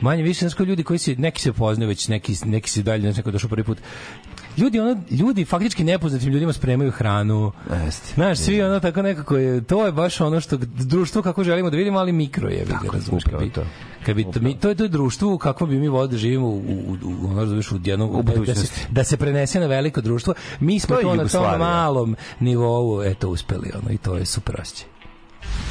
manje 0.00 0.22
više, 0.22 0.48
kao 0.56 0.64
ljudi 0.64 0.82
koji 0.82 0.98
se, 0.98 1.14
neki 1.18 1.42
se 1.42 1.52
poznaju 1.52 1.88
već, 1.88 2.08
neki, 2.08 2.36
neki 2.44 2.70
se 2.70 2.82
dalje, 2.82 3.00
znaš, 3.00 3.16
neko 3.16 3.30
došao 3.30 3.50
prvi 3.50 3.64
put, 3.64 3.78
ljudi 4.56 4.80
ono 4.80 5.02
ljudi 5.10 5.44
faktički 5.44 5.84
nepoznatim 5.84 6.28
ljudima 6.28 6.52
spremaju 6.52 6.90
hranu. 6.90 7.52
Jeste. 7.84 8.14
Znaš, 8.14 8.38
svi 8.38 8.62
ono 8.62 8.80
tako 8.80 9.02
nekako 9.02 9.36
je 9.36 9.64
to 9.64 9.86
je 9.86 9.92
baš 9.92 10.20
ono 10.20 10.40
što 10.40 10.56
društvo 10.66 11.22
kako 11.22 11.44
želimo 11.44 11.70
da 11.70 11.76
vidimo, 11.76 11.98
ali 11.98 12.12
mikro 12.12 12.48
je, 12.48 12.64
ga 12.64 12.78
razumeš, 12.92 13.24
bi, 13.40 13.50
to. 13.50 13.62
kad 14.06 14.16
bi 14.16 14.24
to, 14.24 14.40
mi, 14.40 14.58
to 14.58 14.68
je 14.68 14.74
to 14.74 14.88
društvo 14.88 15.34
u 15.34 15.38
kakvom 15.38 15.70
bi 15.70 15.78
mi 15.78 15.88
volili 15.88 16.10
da 16.10 16.16
živimo 16.16 16.46
u, 16.46 16.58
u, 16.58 16.96
u, 17.04 17.26
ono, 17.26 17.40
razumeš, 17.40 17.72
u 17.72 17.78
jednom, 17.84 18.10
U 18.10 18.22
da, 18.22 18.54
se, 18.54 18.86
da 18.90 19.04
se 19.04 19.16
prenese 19.16 19.60
na 19.60 19.66
veliko 19.66 20.00
društvo. 20.00 20.34
Mi 20.60 20.80
smo 20.80 20.96
To 20.96 21.02
to, 21.02 21.14
na 21.14 21.28
tom 21.28 21.58
malom 21.58 22.16
nivou 22.40 23.02
eto 23.02 23.28
uspeli 23.28 23.70
ono 23.82 23.90
i 23.90 23.98
to 23.98 24.16
je 24.16 24.26
super 24.26 24.60
osjećaj. 24.60 24.93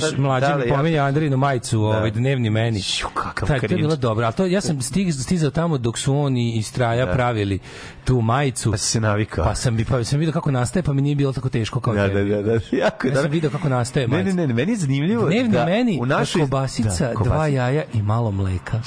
Sad, 0.00 0.18
mlađe 0.18 0.46
da 0.46 0.54
li 0.54 0.62
mi 0.62 0.68
ja- 0.68 0.76
pominja 0.76 1.04
Andrinu 1.04 1.36
majicu, 1.36 1.80
ovaj 1.80 2.10
dnevni 2.10 2.50
meni. 2.50 2.80
kakav 3.14 3.48
Taj, 3.48 3.60
to 3.60 3.64
je 3.64 3.76
bilo 3.76 3.96
dobro, 3.96 4.24
ali 4.24 4.34
to 4.34 4.46
ja 4.46 4.60
sam 4.60 4.82
stig, 4.82 5.12
stizao 5.14 5.50
tamo 5.50 5.78
dok 5.78 5.98
su 5.98 6.16
on 6.16 6.36
i 6.36 6.50
i 6.50 6.62
Straja 6.62 7.06
pravili 7.06 7.58
tu 8.04 8.20
majicu. 8.20 8.70
Pa 8.70 8.76
se 8.76 9.00
navikao. 9.00 9.44
Pa 9.44 9.54
sam, 9.54 9.76
bi- 9.76 9.84
pa 9.84 10.04
sam 10.04 10.18
vidio 10.18 10.32
kako 10.32 10.50
nastaje, 10.50 10.82
pa 10.82 10.92
mi 10.92 11.02
nije 11.02 11.14
bilo 11.14 11.32
tako 11.32 11.48
teško 11.48 11.80
kao 11.80 11.94
Da, 11.94 12.08
tebi. 12.08 12.30
da, 12.30 12.36
da, 12.36 12.42
da. 12.44 12.60
Jako 12.76 13.08
Ja 13.08 13.14
sam 13.14 13.30
vidio 13.30 13.50
kako 13.50 13.68
nastaje 13.68 14.08
Ne, 14.08 14.16
ne, 14.16 14.22
majica. 14.22 14.36
ne, 14.36 14.46
ne, 14.46 14.54
meni 14.54 14.72
je 14.72 14.76
zanimljivo 14.76 15.26
Dnevni 15.26 15.48
da 15.50 15.64
meni, 15.64 15.98
u 16.00 16.06
našoj 16.06 16.40
kobasica, 16.40 16.88
da, 17.00 17.04
dva 17.06 17.14
kobasica. 17.14 17.46
jaja 17.48 17.82
i 17.94 18.02
malo 18.02 18.30
mleka. 18.30 18.80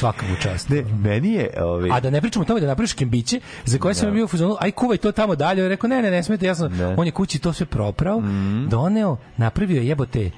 Svaka 0.00 0.26
mu 0.26 0.36
čast. 0.36 0.68
Ne, 0.68 0.82
meni 1.00 1.32
je 1.32 1.50
ovaj 1.58 1.90
A 1.90 2.00
da 2.00 2.10
ne 2.10 2.20
pričamo 2.20 2.42
o 2.42 2.46
tome 2.46 2.60
da 2.60 2.66
napraviš 2.66 2.92
kembiće 2.92 3.40
za 3.64 3.78
koje 3.78 3.94
sam 3.94 4.12
bio 4.12 4.24
u 4.24 4.28
fazonu, 4.28 4.56
aj 4.60 4.70
kuvaj 4.72 4.96
to 4.98 5.12
tamo 5.12 5.36
dalje. 5.36 5.62
On 5.62 5.68
rekao, 5.68 5.88
ne, 5.88 6.02
ne, 6.02 6.10
ne 6.10 6.22
smete, 6.22 6.46
ja 6.46 6.54
sam, 6.54 6.68
on 6.96 7.06
je 7.06 7.12
kući 7.12 7.38
to 7.38 7.52
sve 7.52 7.66
proprao, 7.66 8.20
Mhm. 8.20 8.68
doneo, 8.68 9.16
napravio 9.36 9.76
je 9.76 9.86
jebote 9.86 10.30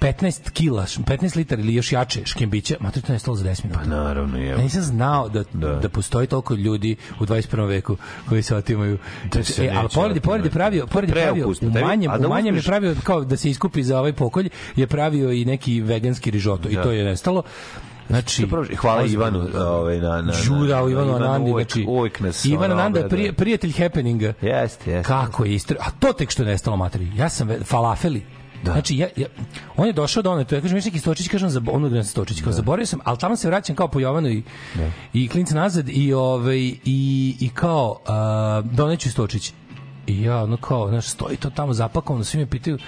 15 0.00 0.50
kila, 0.50 0.82
š- 0.84 1.00
15 1.00 1.36
litara 1.36 1.62
ili 1.62 1.74
još 1.74 1.92
jače 1.92 2.20
škembiće, 2.24 2.76
ma 2.80 2.90
to 2.90 3.00
je 3.00 3.04
nestalo 3.08 3.36
za 3.36 3.44
10 3.44 3.64
minuta. 3.64 3.80
Pa 3.80 3.86
naravno 3.86 4.38
je. 4.38 4.46
Ja 4.46 4.56
nisam 4.56 4.82
znao 4.82 5.28
da, 5.28 5.44
da. 5.74 5.88
postoji 5.88 6.26
toliko 6.26 6.54
ljudi 6.54 6.96
u 7.20 7.24
21. 7.24 7.36
veku 7.64 7.96
koji 8.28 8.42
se 8.42 8.56
otimaju. 8.56 8.98
Da 9.26 9.44
se 9.44 9.64
e, 9.64 9.70
ali 9.70 9.88
pored, 9.94 10.22
pored 10.22 10.44
je 10.44 10.50
pravio, 10.50 10.86
pored 10.86 11.08
je 11.08 11.14
pravio 11.14 11.48
u 11.48 11.80
manjem, 11.80 12.12
da 12.12 12.26
u 12.26 12.30
manjem 12.30 12.56
je 12.56 12.62
pravio 12.62 12.94
kao 13.02 13.24
da 13.24 13.36
se 13.36 13.50
iskupi 13.50 13.82
za 13.82 13.98
ovaj 13.98 14.12
pokolj, 14.14 14.48
je 14.76 14.86
pravio 14.86 15.32
i 15.32 15.44
neki 15.44 15.80
veganski 15.80 16.30
rižoto 16.30 16.68
i 16.68 16.74
Da. 16.74 16.82
to 16.82 16.90
je 16.90 17.04
nestalo. 17.04 17.42
Znači, 18.08 18.46
prođe? 18.46 18.76
Hvala. 18.76 19.06
Ivanu 19.06 19.48
ovaj, 19.54 19.98
na, 19.98 20.22
na, 20.22 20.32
Žurao 20.32 20.90
Ivanu 20.90 21.08
Ivan 21.08 21.22
Anandi, 21.22 21.50
znači 21.50 21.84
uvek 21.88 22.20
nas 22.20 22.44
Ivan 22.44 22.72
ono, 22.72 22.80
Ananda 22.80 22.98
je 22.98 23.04
obrada. 23.04 23.16
prije, 23.16 23.32
prijatelj 23.32 23.72
happeninga. 23.72 24.32
Jeste, 24.42 24.90
jeste. 24.90 25.02
Kako 25.02 25.44
je 25.44 25.54
istro... 25.54 25.76
A 25.80 25.90
to 25.90 26.12
tek 26.12 26.30
što 26.30 26.42
je 26.42 26.46
nestalo 26.46 26.76
materi. 26.76 27.12
Ja 27.16 27.28
sam 27.28 27.48
falafeli. 27.64 28.22
Da. 28.64 28.72
Znači, 28.72 28.96
ja, 28.96 29.08
ja, 29.16 29.26
on 29.76 29.86
je 29.86 29.92
došao 29.92 30.22
do 30.22 30.30
one, 30.30 30.44
to 30.44 30.54
ja 30.54 30.60
kažem, 30.60 30.78
neki 30.84 30.98
stočić, 30.98 31.28
kažem, 31.28 31.50
za 31.50 31.62
onu 31.66 31.88
gde 31.88 32.04
stočić, 32.04 32.42
kao 32.42 32.52
zaboravio 32.52 32.86
sam, 32.86 33.00
ali 33.04 33.18
tamo 33.18 33.36
se 33.36 33.48
vraćam 33.48 33.76
kao 33.76 33.88
po 33.88 34.00
Jovanu 34.00 34.28
i, 34.28 34.42
i 35.12 35.28
klinca 35.28 35.54
nazad 35.54 35.88
i, 35.88 36.12
ovaj, 36.12 36.58
i, 36.84 37.36
i 37.40 37.50
kao 37.54 38.00
uh, 38.00 38.70
doneću 38.72 39.10
stočić. 39.10 39.52
I 40.06 40.22
ja, 40.22 40.42
ono 40.42 40.56
kao, 40.56 40.88
znaš, 40.88 41.06
stoji 41.06 41.36
to 41.36 41.50
tamo 41.50 41.72
zapakovano, 41.72 42.24
svi 42.24 42.38
me 42.38 42.46
pitaju, 42.46 42.78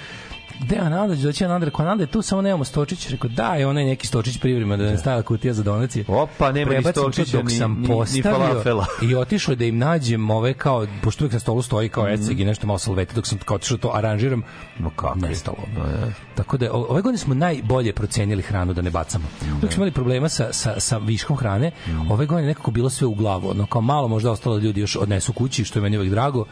gde 0.60 0.76
je 0.76 0.80
Ananda, 0.80 1.14
doći 1.16 1.44
Ananda, 1.44 1.64
rekao, 1.64 1.82
Ananda 1.82 2.02
je 2.02 2.08
tu, 2.08 2.22
samo 2.22 2.42
nemamo 2.42 2.64
stočić, 2.64 3.08
rekao, 3.08 3.30
da, 3.30 3.54
je 3.54 3.66
onaj 3.66 3.84
neki 3.84 4.06
stočić 4.06 4.38
privrema, 4.38 4.76
da 4.76 4.84
ne 4.84 4.98
stavlja 4.98 5.22
kutija 5.22 5.54
za 5.54 5.62
donacije. 5.62 6.04
Opa, 6.08 6.52
nema 6.52 6.72
ni 6.72 6.82
stočića, 6.84 7.36
dok 7.36 7.44
ni- 7.44 7.50
sam 7.50 7.72
ni- 7.72 7.80
ni 7.80 7.86
postavio 7.88 8.38
falafela. 8.38 8.86
i 9.02 9.14
otišao 9.14 9.54
da 9.54 9.64
im 9.64 9.78
nađem 9.78 10.30
ove 10.30 10.54
kao, 10.54 10.86
pošto 11.02 11.24
uvijek 11.24 11.32
na 11.32 11.40
stolu 11.40 11.62
stoji 11.62 11.88
kao 11.88 12.08
eceg 12.08 12.40
i 12.40 12.44
nešto 12.44 12.66
malo 12.66 12.78
salvete, 12.78 13.14
dok 13.14 13.26
sam 13.26 13.38
kao 13.38 13.54
otišao 13.54 13.78
to 13.78 13.90
aranžiram, 13.90 14.42
Ma 14.78 14.90
kako 14.90 15.18
je? 15.18 15.28
nestalo. 15.28 15.56
Tako 16.34 16.56
da, 16.56 16.72
ove 16.72 17.02
godine 17.02 17.18
smo 17.18 17.34
najbolje 17.34 17.92
procenili 17.92 18.42
hranu 18.42 18.72
da 18.72 18.82
ne 18.82 18.90
bacamo. 18.90 19.24
Uvijek 19.52 19.72
smo 19.72 19.76
imali 19.76 19.92
problema 19.92 20.28
sa, 20.28 20.52
sa, 20.52 20.80
sa 20.80 20.98
viškom 20.98 21.36
hrane, 21.36 21.70
ove 22.10 22.26
godine 22.26 22.48
nekako 22.48 22.70
bilo 22.70 22.90
sve 22.90 23.06
u 23.06 23.14
glavu, 23.14 23.50
ono 23.50 23.66
kao 23.66 23.80
malo 23.80 24.08
možda 24.08 24.30
ostalo 24.30 24.56
da 24.56 24.62
ljudi 24.62 24.80
još 24.80 24.96
odnesu 24.96 25.32
kući, 25.32 25.64
što 25.64 25.78
je 25.78 25.82
meni 25.82 25.96
uvijek 25.96 26.10
drago, 26.10 26.44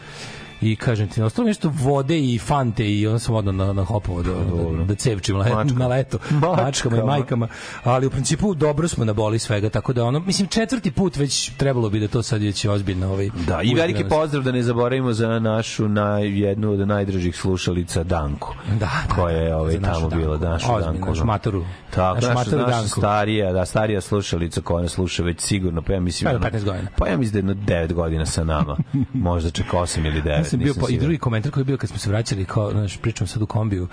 i 0.61 0.77
kažem 0.77 1.09
ti, 1.09 1.23
ostalo 1.23 1.49
nešto 1.49 1.73
vode 1.75 2.19
i 2.21 2.39
fante 2.39 2.91
i 2.91 3.07
onda 3.07 3.19
sam 3.19 3.35
odno 3.35 3.53
na, 3.53 3.73
na 3.73 3.85
hopovo 3.85 4.23
da, 4.23 4.33
da, 4.79 4.85
da 4.85 4.95
cevčim 4.95 5.37
le, 5.37 5.51
Mačka. 5.51 5.75
na 5.75 5.87
leto 5.87 6.19
Mačkama. 6.31 6.57
mačkama 6.57 6.97
i 6.97 7.03
majkama, 7.03 7.49
ali 7.85 8.07
u 8.07 8.11
principu 8.11 8.55
dobro 8.55 8.89
smo 8.89 9.05
na 9.05 9.13
boli 9.13 9.39
svega, 9.39 9.69
tako 9.71 9.93
da 9.93 10.05
ono, 10.05 10.21
mislim 10.21 10.49
četvrti 10.49 10.91
put 10.91 11.17
već 11.17 11.51
trebalo 11.51 11.91
bi 11.91 12.01
da 12.01 12.09
to 12.09 12.23
sad 12.23 12.43
već 12.43 12.65
ozbiljno 12.65 13.09
ovaj, 13.09 13.31
Da, 13.47 13.63
i 13.63 13.75
veliki 13.75 14.05
pozdrav 14.05 14.43
da 14.43 14.53
ne 14.53 14.63
zaboravimo 14.63 15.13
za 15.13 15.29
našu 15.31 15.89
naj, 15.89 16.41
jednu 16.41 16.73
od 16.73 16.79
najdražih 16.81 17.37
slušalica 17.37 18.03
Danku. 18.05 18.55
Da, 18.71 18.77
da, 18.77 19.15
koja 19.15 19.37
je 19.37 19.55
ovaj, 19.57 19.73
za 19.73 19.81
našu 19.81 19.95
tamo 20.01 20.09
bila, 20.11 20.27
Danku. 20.29 20.39
da, 20.39 20.51
našu 20.51 20.67
Ozbiljno, 20.69 20.93
Danku. 20.93 21.09
našu 21.09 21.21
da. 21.21 21.25
matoru. 21.25 21.65
Tako, 21.91 22.15
Našu 22.15 22.27
naša, 22.27 22.35
matoru 22.37 22.63
naša 22.63 22.73
Danku. 22.73 22.89
starija, 22.91 23.53
da, 23.53 23.65
starija 23.65 24.01
slušalica 24.01 24.61
koja 24.61 24.83
nas 24.83 24.93
sluša 24.93 25.23
već 25.23 25.41
sigurno, 25.41 25.83
pa 25.83 25.93
ja 25.93 26.01
mislim... 26.01 26.27
Pa, 26.27 26.47
jedno- 26.47 26.59
15 26.59 26.65
godina. 26.65 26.89
Pa 26.97 27.09
ja 27.09 27.17
mislim 27.17 27.47
da 27.47 27.53
je 27.69 27.81
jedno 27.81 27.93
9 27.93 27.95
godina 27.95 28.27
sa 28.27 28.45
nama. 28.45 28.77
Možda 29.15 29.51
čak 29.51 29.67
8 29.67 30.07
ili 30.07 30.23
9. 30.23 30.46
Sam 30.51 30.59
bio 30.59 30.75
po, 30.75 30.89
i 30.89 30.99
drugi 30.99 31.19
komentar 31.19 31.53
koji 31.53 31.61
je 31.63 31.65
bio 31.65 31.77
kad 31.77 31.91
smo 31.91 31.99
se 31.99 32.11
vraćali 32.11 32.45
kao 32.45 32.71
znaš 32.71 32.97
pričam 32.97 33.27
sad 33.27 33.43
u 33.43 33.47
kombiju 33.47 33.89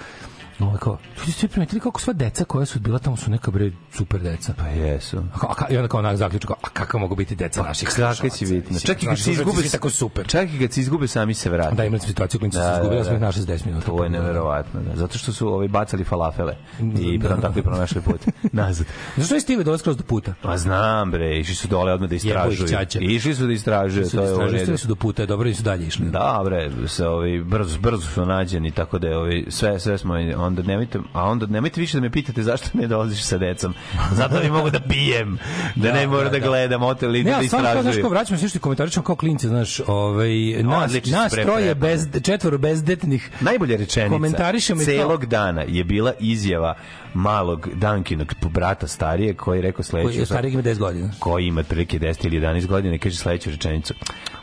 Ovo 0.63 0.77
kao, 0.77 0.97
ljudi 1.17 1.31
ste 1.31 1.47
primetili 1.47 1.81
kako 1.81 2.01
sva 2.01 2.13
deca 2.13 2.43
koja 2.45 2.65
su 2.65 2.79
bila 2.79 2.99
tamo 2.99 3.17
su 3.17 3.31
neka 3.31 3.51
bre 3.51 3.71
super 3.91 4.21
deca. 4.21 4.53
Pa 4.53 4.67
jesu. 4.67 5.17
A, 5.33 5.37
ka- 5.37 5.53
a, 5.59 5.69
I 5.69 5.77
onda 5.77 5.87
kao 5.87 5.99
onak 5.99 6.17
zaključak, 6.17 6.51
a 6.51 6.69
kako 6.69 6.99
mogu 6.99 7.15
biti 7.15 7.35
deca 7.35 7.63
naših 7.63 7.89
Kakve 7.89 8.29
si 8.29 8.45
bitno. 8.47 8.79
Čak 8.79 9.03
i 9.03 9.05
kad 9.05 9.19
se 9.19 9.31
izgube, 9.31 9.61
tako 9.63 9.89
super. 9.89 10.27
čak 10.27 10.49
i 10.49 10.59
kad 10.59 10.71
se 10.71 10.81
izgube, 10.81 11.07
sami 11.07 11.33
se 11.33 11.49
vrate. 11.49 11.75
Da, 11.75 11.85
imali 11.85 11.99
smo 11.99 12.07
situaciju 12.07 12.39
klinci 12.39 12.57
su 12.57 12.63
se 12.63 12.71
izgubili, 12.73 12.97
ja 12.97 13.03
sam 13.03 13.15
ih 13.15 13.21
našao 13.21 13.41
za 13.41 13.47
10 13.47 13.65
minuta. 13.65 13.85
To 13.87 14.03
je 14.03 14.09
neverovatno, 14.09 14.81
da. 14.81 14.95
Zato 14.95 15.17
što 15.17 15.33
su 15.33 15.47
ovaj 15.47 15.67
bacali 15.67 16.03
falafele 16.03 16.55
i 16.99 17.17
Da. 17.17 17.23
potom 17.23 17.41
tako 17.41 17.59
i 17.59 17.63
pronašli 17.63 18.01
put 18.01 18.21
nazad. 18.51 18.87
Zašto 19.17 19.35
je 19.35 19.41
stigli 19.41 19.63
dole 19.63 19.77
skroz 19.77 19.97
do 19.97 20.03
puta? 20.03 20.33
Pa 20.41 20.57
znam 20.57 21.11
bre, 21.11 21.39
išli 21.39 21.55
su 21.55 21.67
dole 21.67 21.93
odmah 21.93 22.09
da 22.09 22.15
istražuju. 22.15 22.67
Išli 23.01 23.35
su 23.35 23.47
da 23.47 23.53
istražuju, 23.53 24.09
to 24.09 24.23
je 24.23 24.33
u 24.35 24.47
redu. 24.49 24.77
su 24.77 24.87
do 24.87 24.95
puta, 24.95 25.25
dobro 25.25 25.49
i 25.49 25.53
su 25.53 25.63
dalje 25.63 25.87
išli. 25.87 26.05
Da, 26.05 26.41
bre, 26.45 26.71
se 26.87 27.07
ovaj 27.07 27.39
brzo 27.39 27.79
brzo 27.79 28.01
su 28.03 28.25
nađeni, 28.25 28.71
tako 28.71 28.99
da 28.99 29.07
je 29.07 29.17
ovaj 29.17 29.43
sve 29.49 29.79
sve 29.79 29.97
smo 29.97 30.13
onda 30.53 30.71
nemojte, 30.71 30.99
a 31.13 31.23
onda 31.23 31.45
nemojte 31.45 31.81
više 31.81 31.97
da 31.97 32.01
me 32.01 32.09
pitate 32.09 32.43
zašto 32.43 32.69
ne 32.73 32.87
dolaziš 32.87 33.23
sa 33.23 33.37
decom. 33.37 33.73
Zato 34.11 34.39
ne 34.39 34.49
mogu 34.49 34.69
da 34.69 34.79
pijem, 34.79 35.37
da, 35.75 35.91
ne 35.91 36.07
moram 36.07 36.31
da, 36.31 36.39
gledam 36.39 36.81
hotel 36.81 37.15
i 37.15 37.23
Ne, 37.23 37.31
da 37.31 37.37
ali 37.37 37.47
stvarno 37.47 37.65
kao, 37.65 37.73
znaš, 37.73 37.83
kao 37.83 37.89
istražujem. 37.89 38.11
vraćamo 38.11 38.39
se 38.39 38.49
što 38.49 38.59
komentarišemo 38.59 39.03
kao 39.03 39.15
klinci, 39.15 39.47
znaš, 39.47 39.79
ovaj, 39.87 40.63
nas, 40.63 40.83
Odlični 40.83 41.11
nas 41.11 41.31
troje 41.31 41.75
bez, 41.75 42.07
četvoro 42.23 42.57
bezdetnih 42.57 43.29
Najbolja 43.41 43.77
rečenica 43.77 44.81
celog 44.83 45.25
dana 45.25 45.63
je 45.67 45.83
bila 45.83 46.13
izjava 46.19 46.75
malog 47.13 47.69
Dankinog 47.73 48.33
brata 48.43 48.87
starije 48.87 49.33
koji 49.33 49.57
je 49.57 49.61
rekao 49.61 49.83
sledeću 49.83 50.07
koji 50.07 50.17
je 50.17 50.25
starijeg 50.25 50.53
ima 50.53 50.63
10 50.63 50.77
godina. 50.77 51.09
koji 51.19 51.45
ima 51.45 51.59
otprilike 51.61 51.99
10 51.99 52.25
ili 52.25 52.39
11 52.39 52.65
godina 52.67 52.95
i 52.95 52.99
kaže 52.99 53.17
sledeću 53.17 53.49
rečenicu. 53.49 53.93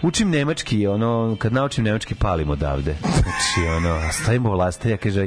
Učim 0.03 0.31
nemački, 0.31 0.87
ono, 0.87 1.37
kad 1.39 1.53
naučim 1.53 1.85
nemački 1.85 2.14
palim 2.14 2.51
odavde. 2.51 2.97
Znači, 3.03 3.68
ono, 3.77 4.01
stavimo 4.12 4.51
vlaste, 4.51 4.91
ja 4.91 4.97
kaže, 4.97 5.27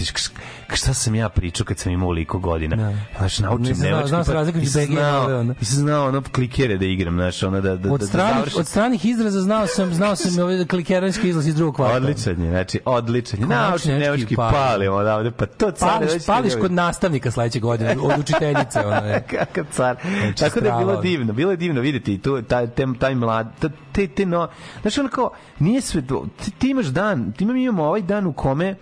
š- 0.00 0.30
šta 0.74 0.94
sam 0.94 1.14
ja 1.14 1.28
pričao 1.28 1.66
kad 1.66 1.78
sam 1.78 1.92
imao 1.92 2.08
oliko 2.08 2.38
godina? 2.38 2.76
Da. 2.76 2.92
Znaš, 3.18 3.38
naučim 3.38 3.62
Nisam 3.62 3.74
znao- 3.76 3.90
nemački, 3.90 4.08
znao 4.08 4.44
nisam 4.54 4.82
BG 4.82 4.92
i 4.92 4.96
ove, 4.96 5.04
znao, 5.26 5.40
ono. 5.40 5.54
znao 5.60 6.08
ono 6.08 6.22
klikere 6.22 6.76
da 6.76 6.84
igram, 6.84 7.14
znaš, 7.14 7.42
ono 7.42 7.60
da, 7.60 7.76
da, 7.76 7.92
Od 7.92 8.00
da, 8.00 8.04
da 8.04 8.06
stranih, 8.06 8.34
završim. 8.36 8.60
od 8.60 8.66
stranih 8.66 9.04
izraza 9.04 9.40
znao 9.40 9.66
sam, 9.66 9.94
znao 9.94 10.16
sam 10.16 10.38
i 10.38 10.42
ovaj 10.42 10.66
klikeranski 10.66 11.28
izlaz 11.28 11.46
iz 11.46 11.54
drugog 11.54 11.74
kvarta. 11.76 11.96
Odličan 11.96 12.42
je, 12.42 12.50
znači, 12.50 12.80
odličan 12.84 13.40
je. 13.40 13.46
Naučim 13.46 13.90
nemački 13.90 14.04
nemački 14.10 14.36
palim. 14.36 14.52
palim 14.54 14.92
odavde, 14.92 15.30
pa 15.30 15.46
to 15.46 15.70
car. 15.70 15.88
Pališ, 16.26 16.52
kod 16.60 16.72
nastavnika 16.72 17.30
sledeće 17.30 17.60
godine, 17.60 17.96
od 18.02 18.18
učiteljice. 18.20 18.78
Je. 19.04 19.24
Kakav 19.30 19.64
car. 19.70 19.96
Tako 20.38 20.60
da 20.60 20.68
je 20.68 20.78
bilo 20.78 21.00
divno, 21.00 21.32
bilo 21.32 21.50
je 21.50 21.56
divno 21.56 21.80
videti 21.80 22.18
tu 22.18 22.42
taj 22.42 22.66
taj, 22.66 22.86
taj 22.98 23.14
mlad 23.14 23.52
te 23.92 24.06
te 24.06 24.26
no, 24.26 24.48
znači 24.82 25.00
ono 25.00 25.08
kao 25.08 25.30
nije 25.58 25.80
sve 25.80 26.02
ti, 26.36 26.50
ti 26.50 26.70
imaš 26.70 26.86
dan, 26.86 27.32
ti 27.32 27.44
imamo- 27.44 27.58
imamo 27.58 27.84
ovaj 27.84 28.02
dan 28.02 28.26
u 28.26 28.32
kome 28.32 28.74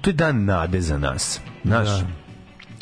to 0.00 0.10
je 0.10 0.14
dan 0.14 0.44
nade 0.44 0.80
za 0.80 0.98
nas. 0.98 1.40
Znaš, 1.64 1.88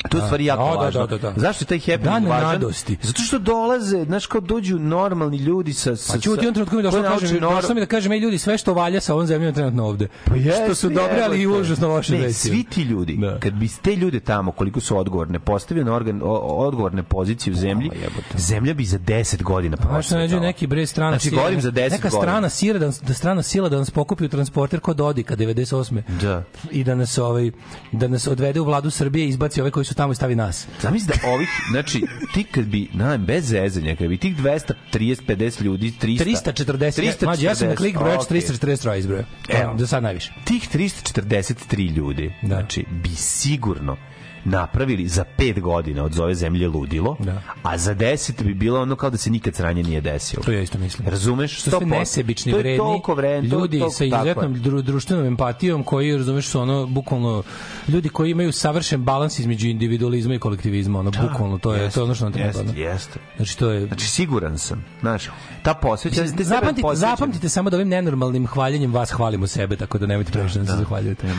To 0.01 0.17
je 0.17 0.23
stvari 0.23 0.45
jako 0.45 0.63
Da, 0.63 0.69
da, 0.69 0.77
važno. 0.77 1.07
da, 1.07 1.17
da, 1.17 1.31
da. 1.31 1.33
Zašto 1.37 1.63
je 1.63 1.67
taj 1.67 1.79
happening 1.81 2.03
Dan 2.03 2.25
važan? 2.25 2.51
radosti. 2.51 2.97
Zato 3.01 3.21
što 3.21 3.39
dolaze, 3.39 4.03
znaš, 4.03 4.25
kao 4.25 4.41
dođu 4.41 4.79
normalni 4.79 5.37
ljudi 5.37 5.73
sa... 5.73 5.95
sa 5.95 6.13
Pa 6.13 6.19
ću 6.19 6.37
ti 6.37 6.47
on 6.47 6.53
trenutku 6.53 6.75
mi 6.75 6.83
došlo, 6.83 6.99
koji 7.01 7.11
kažem, 7.11 7.37
nor- 7.37 7.55
došlo 7.55 7.75
mi 7.75 7.81
da 7.81 7.85
kažem, 7.85 8.11
ej 8.11 8.19
ljudi, 8.19 8.37
sve 8.37 8.57
što 8.57 8.73
valja 8.73 9.01
sa 9.01 9.13
ovom 9.13 9.27
zemljom 9.27 9.53
trenutno 9.53 9.85
ovde. 9.85 10.07
Pa 10.25 10.35
jeste, 10.35 10.63
što 10.65 10.75
su 10.75 10.89
dobre, 10.89 11.21
ali 11.23 11.41
i 11.41 11.47
užasno 11.49 11.87
loše 11.87 12.17
ne. 12.17 12.33
Svi 12.33 12.63
ti 12.63 12.81
ljudi, 12.81 13.17
Da. 13.17 13.39
kad 13.39 13.53
bi 13.53 13.69
te 13.81 13.95
ljude 13.95 14.19
tamo, 14.19 14.51
koliko 14.51 14.79
su 14.79 14.97
odgovorne, 14.97 15.39
postavio 15.39 15.83
na 15.83 15.93
organ, 15.93 16.21
o, 16.23 16.27
odgovorne 16.57 17.03
pozicije 17.03 17.53
u 17.53 17.57
zemlji, 17.57 17.89
zemlja 18.37 18.73
bi 18.73 18.85
za 18.85 18.99
10 18.99 19.43
godina 19.43 19.77
što 19.77 19.87
procvetala. 19.87 20.21
nađe 20.21 20.39
neki 20.39 20.67
bre 20.67 20.85
strana 20.85 21.11
Znači, 21.11 21.29
sila- 21.29 21.37
govorim 21.37 21.61
za 21.61 21.71
10 21.71 21.91
neka 21.91 22.09
godina. 22.09 22.21
strana 22.21 22.49
sila 22.49 22.79
da, 22.79 22.91
da 23.01 23.13
strana 23.13 23.43
sila 23.43 23.69
da 23.69 23.77
nas 23.77 23.91
pokupi 23.91 24.25
u 24.25 24.29
transporter 24.29 24.79
kod 24.79 24.97
Dodika 24.97 25.35
98. 25.35 26.01
Da. 26.21 26.43
I 26.71 26.83
da 26.83 26.95
nas 26.95 27.17
ovaj 27.17 27.51
da 27.91 28.07
nas 28.07 28.27
odvede 28.27 28.59
u 28.59 28.65
vladu 28.65 28.89
Srbije 28.91 29.25
i 29.25 29.29
izbaci 29.29 29.61
ove 29.61 29.71
koji 29.71 29.85
su 29.89 29.95
tamo 29.95 30.11
i 30.11 30.15
stavi 30.15 30.35
nas. 30.35 30.67
Zamisli 30.81 31.07
da 31.07 31.29
ovih, 31.29 31.49
znači, 31.71 32.05
ti 32.33 32.43
kad 32.43 32.65
bi, 32.65 32.87
na, 32.93 33.17
bez 33.17 33.45
zezanja, 33.45 33.95
kad 33.95 34.07
bi 34.07 34.17
tih 34.17 34.37
230, 34.37 34.73
50 34.93 35.61
ljudi, 35.61 35.93
300... 36.01 36.23
340. 36.25 37.01
340. 37.01 37.25
Mađe, 37.25 37.45
ja 37.45 37.55
sam 37.55 37.67
na 37.67 37.75
klik 37.75 37.97
brojač 37.97 38.21
okej. 38.21 38.41
343 38.41 38.97
izbrojao. 38.97 39.25
Evo. 39.49 39.61
Evo, 39.61 39.73
do 39.73 39.87
sad 39.87 40.03
najviše. 40.03 40.33
Tih 40.43 40.69
343 40.73 41.95
ljudi, 41.95 42.33
znači, 42.43 42.85
bi 43.03 43.09
sigurno 43.09 43.97
napravili 44.45 45.07
za 45.07 45.23
pet 45.37 45.59
godina 45.59 46.03
od 46.03 46.13
zove 46.13 46.35
zemlje 46.35 46.67
ludilo, 46.67 47.15
Da. 47.19 47.41
a 47.63 47.77
za 47.77 47.93
deset 47.93 48.43
bi 48.43 48.53
bilo 48.53 48.81
ono 48.81 48.95
kao 48.95 49.09
da 49.09 49.17
se 49.17 49.29
nikad 49.29 49.55
sranje 49.55 49.83
nije 49.83 50.01
desilo. 50.01 50.43
To 50.43 50.51
ja 50.51 50.61
isto 50.61 50.77
mislim. 50.77 51.07
Razumeš? 51.07 51.55
To 51.55 51.61
su 51.61 51.69
sve 51.69 51.79
100%. 51.79 51.85
nesebični, 51.89 52.51
To 52.51 52.57
vredni 52.57 52.77
toliko 52.77 53.13
vredni, 53.13 53.49
to- 53.49 53.55
ljudi 53.55 53.79
to- 53.79 53.89
sa 53.89 54.05
izuzetnom 54.05 54.53
dru, 54.53 54.81
društvenom 54.81 55.25
empatijom 55.25 55.83
koji, 55.83 56.17
razumeš, 56.17 56.47
su 56.47 56.61
ono, 56.61 56.85
bukvalno, 56.87 57.43
ljudi 57.87 58.09
koji 58.09 58.31
imaju 58.31 58.51
savršen 58.51 59.03
balans 59.03 59.39
između 59.39 59.67
individualizma 59.67 60.33
i 60.33 60.39
kolektivizma, 60.39 60.99
ono, 60.99 61.11
bukvalno, 61.13 61.57
to 61.57 61.73
je, 61.73 61.89
to 61.89 61.99
je 61.99 62.03
ono 62.03 62.15
što 62.15 62.25
nam 62.25 62.33
treba. 62.33 62.47
Jeste, 62.47 62.61
ono. 62.61 62.73
jeste. 62.75 63.19
Znači, 63.35 63.57
to 63.57 63.69
je... 63.71 63.85
Znači, 63.87 64.07
siguran 64.07 64.57
sam. 64.57 64.85
Znaš, 65.01 65.29
ta 65.63 65.73
posvećenost... 65.73 66.31
te 66.31 66.43
sebe 66.43 66.55
Zapamtite, 66.55 66.81
posvećen- 66.81 66.95
zapamtite 67.09 67.49
samo 67.49 67.69
da 67.69 67.77
ovim 67.77 67.87
nenormalnim 67.87 68.47
hvaljenjem 68.47 68.93
vas 68.93 69.11
hvalimo 69.11 69.47
sebe, 69.47 69.75
tako 69.75 69.97
da 69.97 70.05
nemojte 70.05 70.31
previše 70.31 70.59
da, 70.59 70.65
se 70.65 70.71
zahvaljujete. 70.73 71.27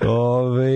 Ove, 0.06 0.70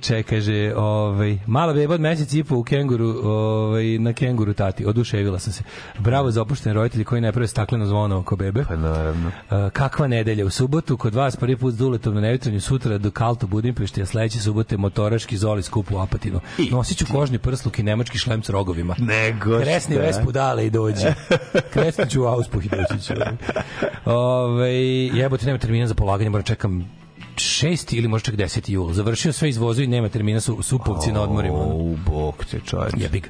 čekaj, 0.00 0.22
kaže, 0.22 0.74
ove, 0.76 1.38
mala 1.46 1.72
beba 1.72 1.94
od 1.94 2.00
mesec 2.00 2.34
i 2.34 2.44
po 2.44 2.56
u 2.56 2.64
kenguru, 2.64 3.08
ove, 3.24 3.98
na 3.98 4.12
kenguru 4.12 4.54
tati, 4.54 4.86
oduševila 4.86 5.38
sam 5.38 5.52
se. 5.52 5.62
Bravo 5.98 6.30
za 6.30 6.42
opuštene 6.42 6.74
roditelji 6.74 7.04
koji 7.04 7.20
ne 7.20 7.32
prave 7.32 7.46
stakleno 7.46 7.86
zvono 7.86 8.18
oko 8.18 8.36
bebe. 8.36 8.64
Pa 8.68 8.76
naravno. 8.76 9.28
Uh, 9.28 9.70
kakva 9.72 10.06
nedelja 10.06 10.46
u 10.46 10.50
subotu 10.50 10.96
kod 10.96 11.14
vas 11.14 11.36
prvi 11.36 11.56
put 11.56 11.74
s 11.74 11.76
duletom 11.76 12.14
na 12.14 12.20
nevitranju 12.20 12.60
sutra 12.60 12.98
do 12.98 13.10
Kalto 13.10 13.46
Budimpešti 13.46 14.02
a 14.02 14.06
sledeće 14.06 14.40
subote 14.40 14.76
motoraški 14.76 15.36
zoli 15.36 15.62
skup 15.62 15.90
u 15.92 15.98
Apatinu 15.98 16.40
nosit 16.70 16.98
ću 16.98 17.06
kožni 17.12 17.38
prsluk 17.38 17.78
i 17.78 17.82
nemački 17.82 18.18
šlem 18.18 18.42
s 18.42 18.48
rogovima 18.48 18.96
Nego 18.98 19.58
kresni 19.60 19.94
šta. 19.94 20.02
vespu 20.04 20.32
dale 20.32 20.66
i 20.66 20.70
dođi 20.70 21.06
kresni 21.72 22.10
ću 22.10 22.22
u 22.22 22.26
auspuh 22.26 22.64
i 22.64 22.68
doći 22.68 23.06
ću 23.06 23.14
Ove, 24.04 24.72
jebote 25.14 25.46
nema 25.46 25.58
termina 25.58 25.86
za 25.86 25.94
polaganje 25.94 26.30
moram 26.30 26.44
čekam 26.44 26.98
6. 27.38 27.96
ili 27.96 28.08
možda 28.08 28.24
čak 28.26 28.34
10. 28.34 28.70
jul. 28.70 28.92
Završio 28.92 29.32
sve 29.32 29.48
izvozu 29.48 29.82
i 29.82 29.86
nema 29.86 30.08
termina 30.08 30.40
su 30.40 30.62
supovci 30.62 31.12
na 31.12 31.22
odmorima. 31.22 31.58
U, 31.58 31.96
bog 32.06 32.44
te 32.50 32.60
čovječ. 32.66 32.94
Jebi 32.96 33.20
ga. 33.20 33.28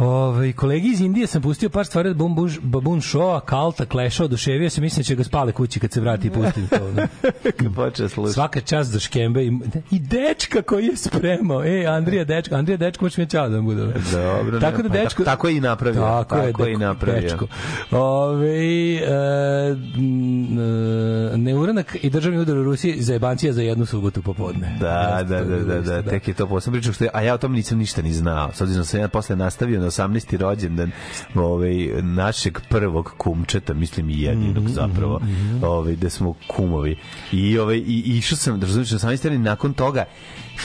Ove, 0.00 0.52
kolegi 0.52 0.88
iz 0.88 1.00
Indije 1.00 1.26
sam 1.26 1.42
pustio 1.42 1.68
par 1.70 1.86
stvari 1.86 2.08
od 2.08 2.16
Baboon 2.62 3.00
Show-a, 3.00 3.40
Kalta, 3.40 3.84
Clash-a, 3.84 4.24
oduševio 4.24 4.70
se, 4.70 4.80
mislim 4.80 5.02
da 5.02 5.04
će 5.04 5.14
ga 5.14 5.24
spale 5.24 5.52
kući 5.52 5.80
kad 5.80 5.92
se 5.92 6.00
vrati 6.00 6.26
i 6.26 6.30
pusti 6.30 6.68
to. 6.68 6.76
Kad 7.58 7.74
počne 7.74 8.08
slušati. 8.08 8.34
Svaka 8.34 8.60
čast 8.60 8.90
za 8.90 8.98
škembe 8.98 9.44
i, 9.44 9.52
i 9.90 9.98
dečka 9.98 10.62
koji 10.62 10.86
je 10.86 10.96
spremao. 10.96 11.64
E, 11.64 11.86
Andrija 11.86 12.24
dečko, 12.24 12.54
Andrija 12.54 12.76
dečko, 12.76 13.04
možeš 13.04 13.16
mi 13.16 13.26
ćao 13.26 13.48
da 13.48 13.56
vam 13.56 13.64
bude. 13.64 13.82
Dobro, 14.12 14.60
tako 14.60 14.82
da 14.82 14.88
pa 14.88 14.94
dečko... 14.94 15.08
tako- 15.08 15.24
tako 15.24 15.48
je 15.48 15.56
i 15.56 15.60
napravio, 15.60 16.00
Tako, 16.00 16.36
je, 16.36 16.46
tako 16.52 16.64
je 16.64 16.72
i 16.72 16.76
napravio. 16.76 17.20
Dečko. 17.20 17.46
Ove, 17.90 18.48
e, 18.96 19.00
e, 19.04 19.76
neuranak 21.36 21.96
i 22.02 22.10
državni 22.10 22.38
udar 22.38 22.56
u 22.58 22.64
Rusiji 22.64 23.02
za 23.02 23.12
jebancija 23.12 23.52
za 23.52 23.62
jednu 23.62 23.86
subotu 23.86 24.22
popodne. 24.22 24.76
Da, 24.80 25.24
da, 25.28 25.44
da, 25.44 25.56
da, 25.56 25.78
isto, 25.78 25.92
da, 25.92 26.02
tek 26.02 26.28
je 26.28 26.34
to 26.34 26.46
posebno 26.46 26.78
priča, 26.80 26.92
što 26.92 27.04
je, 27.04 27.10
a 27.14 27.22
ja 27.22 27.34
o 27.34 27.38
tom 27.38 27.52
nisam 27.52 27.78
ništa 27.78 28.02
ni 28.02 28.12
znao. 28.12 28.50
S 28.54 28.60
obzirom 28.60 28.80
da 28.80 28.84
sam 28.86 29.00
ja 29.00 29.08
posle 29.08 29.36
nastavio 29.36 29.80
na 29.80 29.89
18. 29.90 30.36
rođendan 30.36 30.90
ovaj, 31.34 31.74
našeg 32.02 32.58
prvog 32.68 33.14
kumčeta, 33.16 33.74
mislim 33.74 34.10
i 34.10 34.22
jedinog 34.22 34.64
Mhm, 34.64 34.72
zapravo, 34.72 35.20
ovaj, 35.62 35.96
da 35.96 36.10
smo 36.10 36.34
kumovi. 36.46 36.96
I, 37.32 37.58
ovaj, 37.58 37.76
i, 37.76 38.02
išao 38.06 38.38
sam, 38.38 38.60
da 38.60 38.66
razumiješ, 38.66 38.90
na 38.90 38.98
18. 38.98 39.24
rođendan, 39.24 39.42
nakon 39.42 39.72
toga 39.72 40.04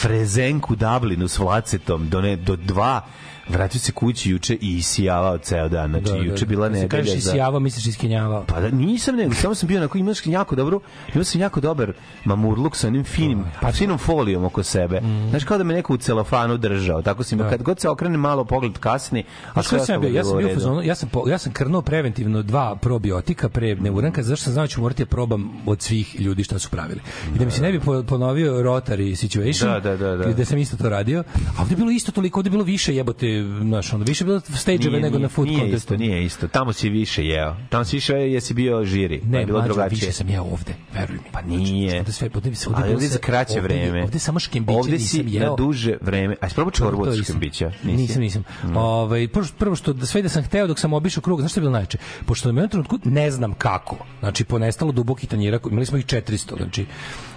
frezenku 0.01 0.75
Dublinu 0.75 1.27
s 1.27 1.39
vlacetom 1.39 2.09
do, 2.09 2.21
ne, 2.21 2.35
do 2.35 2.55
dva 2.55 3.05
vratio 3.47 3.79
se 3.79 3.91
kući 3.91 4.29
juče 4.29 4.55
i 4.55 4.77
isijavao 4.77 5.37
ceo 5.37 5.69
dan. 5.69 5.89
Znači, 5.89 6.05
Da, 6.05 6.11
da, 6.11 6.17
juče 6.17 6.45
da. 6.45 6.49
bila 6.49 6.69
nedelja 6.69 6.87
kažeš 6.89 7.11
za... 7.11 7.17
isijavao, 7.31 7.59
misliš 7.59 7.85
iskenjavao. 7.85 8.45
Pa 8.47 8.59
da, 8.59 8.69
nisam 8.69 9.15
nego, 9.15 9.33
samo 9.33 9.55
sam 9.55 9.67
bio 9.67 9.77
onako, 9.77 9.97
imao 9.97 10.13
sam 10.13 10.31
jako 10.31 10.55
dobro, 10.55 10.79
imao 11.13 11.23
sam 11.23 11.41
jako 11.41 11.61
dobar 11.61 11.93
mamurluk 12.25 12.75
sa 12.75 12.87
onim 12.87 13.03
finim, 13.03 13.43
pa 13.61 13.71
finom 13.71 13.97
folijom 13.97 14.43
oko 14.43 14.63
sebe. 14.63 15.01
Znaš, 15.29 15.43
kao 15.43 15.57
da 15.57 15.63
me 15.63 15.73
neko 15.73 15.93
u 15.93 15.97
celofanu 15.97 16.57
držao, 16.57 17.01
tako 17.01 17.23
sam, 17.23 17.37
Da. 17.37 17.49
kad 17.49 17.63
god 17.63 17.79
se 17.79 17.89
okrene 17.89 18.17
malo 18.17 18.45
pogled 18.45 18.77
kasni, 18.77 19.23
a 19.53 19.63
sve 19.63 19.79
sam 19.79 20.01
bio? 20.01 20.09
Ja 20.09 20.23
sam 20.23 20.37
bio 20.37 20.53
fazonu, 20.53 20.81
ja 20.83 20.95
sam, 20.95 21.09
po, 21.09 21.23
ja 21.27 21.37
sam 21.37 21.51
krnuo 21.51 21.81
preventivno 21.81 22.41
dva 22.41 22.75
probiotika 22.75 23.49
pre 23.49 23.75
neuranka, 23.75 24.23
zašto 24.23 24.43
sam 24.43 24.53
znao 24.53 24.63
da 24.63 24.67
ću 24.67 24.81
morati 24.81 25.03
da 25.03 25.09
probam 25.09 25.51
od 25.65 25.81
svih 25.81 26.21
ljudi 26.21 26.43
šta 26.43 26.59
su 26.59 26.69
pravili. 26.69 26.99
I 27.35 27.39
da 27.39 27.45
mi 27.45 27.51
se 27.51 27.61
ne 27.61 27.71
bi 27.71 27.79
po- 27.79 28.03
ponovio 28.03 28.53
Rotary 28.53 29.15
situation, 29.15 29.69
Da, 29.71 29.79
da, 29.79 29.97
da, 29.97 30.15
da. 30.15 30.31
gde 30.31 30.45
sam 30.45 30.57
isto 30.57 30.77
to 30.77 30.89
radio, 30.89 31.23
a 31.57 31.61
ovde 31.61 31.73
je 31.73 31.77
bilo 31.77 31.91
isto 31.91 32.11
toliko, 32.11 32.39
ovde 32.39 32.47
je 32.47 32.51
bilo 32.51 32.63
više 32.63 32.95
jebote, 32.95 33.34
znaš, 33.61 33.93
onda 33.93 34.03
više 34.03 34.25
bilo 34.25 34.39
stage 34.39 34.77
Nije, 34.79 34.91
nego 34.91 35.09
nije, 35.09 35.19
na 35.19 35.29
food 35.29 35.47
nije 35.47 35.59
contestu. 35.59 35.93
isto, 35.93 35.97
nije 35.97 36.25
isto. 36.25 36.47
Tamo 36.47 36.73
si 36.73 36.89
više 36.89 37.25
jeo. 37.25 37.55
Tamo 37.69 37.83
si 37.85 37.95
više 37.95 38.13
jesi 38.13 38.53
bio 38.53 38.85
žiri. 38.85 39.19
pa 39.21 39.27
Ne, 39.27 39.39
je 39.39 39.45
bilo 39.45 39.59
mlađo, 39.59 39.73
drugačije. 39.73 39.99
više 39.99 40.11
sam 40.11 40.29
jeo 40.29 40.43
ovde, 40.43 40.73
veruj 40.93 41.15
mi. 41.15 41.23
Pa 41.31 41.41
nije. 41.41 41.99
Ovde 41.99 42.11
sve, 42.11 42.25
ovde, 42.27 42.37
ovde, 42.67 42.77
bilo 42.77 42.93
ovdje 42.93 43.07
za 43.07 43.17
kraće 43.19 43.53
ovde- 43.53 43.61
vreme. 43.63 44.03
Ovde 44.03 44.19
samo 44.19 44.39
škembiće 44.39 44.77
Ovde 44.77 44.99
si 44.99 45.17
nisam 45.17 45.33
jeo. 45.33 45.49
na 45.49 45.55
duže 45.55 45.97
vreme. 46.01 46.35
A 46.41 46.47
isprobao 46.47 46.71
čorbu 46.71 47.03
od 47.03 47.23
škembića? 47.23 47.71
Nisam, 47.83 48.21
nisam. 48.21 48.43
Mm. 48.63 48.77
Ovaj 48.77 49.27
prvo, 49.27 49.47
prvo 49.57 49.75
što 49.75 49.93
da 49.93 50.05
sve 50.05 50.21
da 50.21 50.29
sam 50.29 50.43
hteo 50.43 50.67
dok 50.67 50.79
sam 50.79 50.93
obišao 50.93 51.21
krug, 51.21 51.39
znaš 51.39 51.51
šta 51.51 51.59
je 51.59 51.61
bilo 51.61 51.71
najče? 51.71 51.97
Pošto 52.25 52.51
na 52.51 52.61
jednom 52.61 52.69
trenutku 52.69 53.09
ne 53.09 53.31
znam 53.31 53.53
kako. 53.53 53.97
Znači 54.19 54.43
ponestalo 54.43 54.91
dubokih 54.91 55.29
tanjira, 55.29 55.59
imali 55.65 55.85
smo 55.85 55.97
ih 55.97 56.05
400, 56.05 56.57
znači 56.57 56.85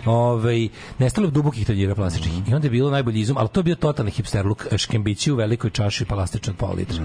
ovaj 0.06 0.68
nestalo 0.98 1.26
dubokih 1.28 1.66
tanjira 1.66 1.94
plastičnih. 1.94 2.32
Mm. 2.34 2.50
I 2.50 2.54
onda 2.54 2.66
je 2.66 2.70
bilo 2.70 2.90
najbolji 2.90 3.20
izum, 3.20 3.36
ali 3.38 3.48
to 3.48 3.60
je 3.60 3.64
bio 3.64 3.74
totalni 3.76 4.10
hipster 4.10 4.46
luk, 4.46 4.66
škembići 4.76 5.32
u 5.32 5.36
velikoj 5.36 5.70
čaši 5.70 5.87
plastična 6.06 6.50
od 6.50 6.56
pola 6.56 6.72
litra. 6.72 6.96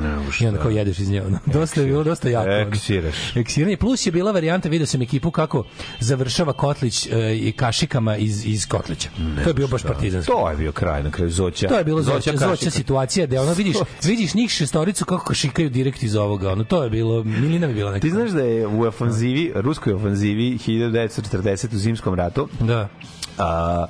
I 0.42 0.48
onda 0.48 0.60
kao 0.60 0.72
jedeš 0.72 1.00
iz 1.00 1.10
nje. 1.10 1.22
Ono. 1.22 1.40
Dosta 1.46 1.82
je 1.82 1.88
bilo, 1.88 2.04
dosta 2.04 2.30
jako. 2.30 2.50
Eksiraš. 2.50 3.36
Eksiranje. 3.36 3.78
Plus 3.78 4.06
je 4.06 4.12
bila 4.12 4.32
varijanta, 4.32 4.70
video 4.70 4.86
sam 4.86 5.02
ekipu 5.02 5.32
kako 5.32 5.64
završava 6.00 6.54
Kotlić 6.54 7.08
e, 7.08 7.38
i 7.38 7.52
kašikama 7.52 8.18
iz, 8.18 8.46
iz 8.46 8.68
Kotlića. 8.68 9.10
to 9.44 9.50
je 9.50 9.54
bio 9.54 9.68
baš 9.68 9.84
partizanski. 9.84 10.32
To 10.32 10.50
je 10.50 10.58
bio 10.58 10.72
kraj 10.72 11.04
na 11.04 11.12
kraju 11.12 11.32
Zoća. 11.32 11.68
To 11.68 11.78
je 11.78 11.84
bilo 11.84 12.02
zoća, 12.02 12.32
zoća, 12.32 12.50
kašika. 12.50 12.72
situacija 12.72 13.28
da 13.28 13.42
ono 13.42 13.54
vidiš 13.54 13.76
vidiš 14.04 14.34
njih 14.34 14.52
šestoricu 14.52 15.06
kako 15.06 15.26
kašikaju 15.26 15.70
direkt 15.70 16.04
iz 16.04 16.16
ovoga. 16.16 16.52
Ono 16.52 16.64
to 16.64 16.84
je 16.84 16.90
bilo 16.90 17.24
Milina 17.24 17.68
bi 17.68 17.74
bila 17.74 17.92
neka. 17.92 18.02
Ti 18.02 18.10
znaš 18.10 18.30
da 18.30 18.42
je 18.42 18.68
u 18.68 18.82
ofanzivi, 18.82 19.52
ruskoj 19.56 19.94
ofanzivi 19.94 20.58
1940 20.58 21.76
u 21.76 21.78
zimskom 21.78 22.14
ratu, 22.14 22.48
Da. 22.60 22.90
a, 23.38 23.86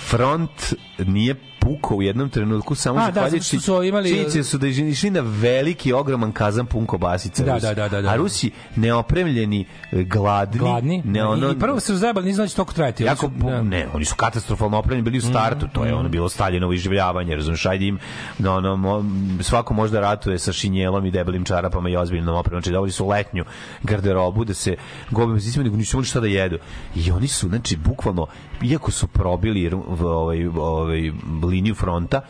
front 0.00 0.74
nije 0.98 1.34
pukao 1.60 1.96
u 1.96 2.02
jednom 2.02 2.28
trenutku 2.28 2.74
samo 2.74 2.98
A, 2.98 3.10
da, 3.10 3.28
što 3.30 3.60
su 3.60 3.82
imali- 3.82 4.08
činjenici 4.10 4.44
su 4.44 4.58
da 4.58 4.66
je 4.66 4.88
išli 4.88 5.10
na 5.10 5.20
veliki 5.20 5.92
ogroman 5.92 6.32
kazan 6.32 6.66
pun 6.66 6.86
kobasica 6.86 7.44
Da, 7.44 7.58
da, 7.58 7.74
da, 7.74 7.88
da, 7.88 8.02
da. 8.02 8.08
a 8.10 8.16
Rusi 8.16 8.50
neopremljeni 8.76 9.60
e, 9.92 10.02
gladni, 10.04 10.58
Gladni. 10.58 11.02
ne 11.04 11.24
ono 11.24 11.50
I 11.50 11.58
prvo 11.58 11.80
su 11.80 11.96
zajebali, 11.96 12.26
nisam 12.26 12.44
da 12.44 12.48
će 12.48 12.56
toliko 12.56 12.72
trajati. 12.72 13.04
Jako 13.04 13.26
su- 13.26 13.32
da. 13.38 13.62
ne, 13.62 13.86
oni 13.94 14.04
su 14.04 14.14
katastrofalno 14.14 14.78
opremljeni 14.78 15.02
bili 15.04 15.18
u 15.18 15.22
startu, 15.22 15.66
to 15.72 15.84
je 15.84 15.94
ono 15.94 16.08
bilo 16.08 16.28
Staljinovo 16.28 16.72
iživljavanje, 16.72 17.36
razumiješ, 17.36 17.66
ajde 17.66 17.86
im, 17.86 17.98
no, 18.38 18.54
ono, 18.54 18.76
mo- 18.76 19.04
svako 19.42 19.74
možda 19.74 20.00
ratuje 20.00 20.38
sa 20.38 20.52
šinjelom 20.52 21.06
i 21.06 21.10
debelim 21.10 21.44
čarapama 21.44 21.88
i 21.88 21.96
ozbiljnom 21.96 22.36
opremom, 22.36 22.62
znači 22.62 22.72
dobili 22.72 22.92
su 22.92 23.08
letnju 23.08 23.44
garderobu 23.82 24.44
da 24.44 24.54
se 24.54 24.76
gobe 25.10 25.32
bez 25.34 25.56
nego 25.56 25.76
nisu 25.76 25.96
imali 25.96 26.06
šta 26.06 26.20
da 26.20 26.26
jedu. 26.26 26.58
I 26.96 27.10
oni 27.10 27.28
su, 27.28 27.48
znači, 27.48 27.76
bukvalno, 27.76 28.26
iako 28.62 28.90
su 28.90 29.06
probili 29.06 29.70
ovaj, 30.00 30.46
ovaj, 30.46 31.12
liniju 31.48 31.74
fronta, 31.74 32.20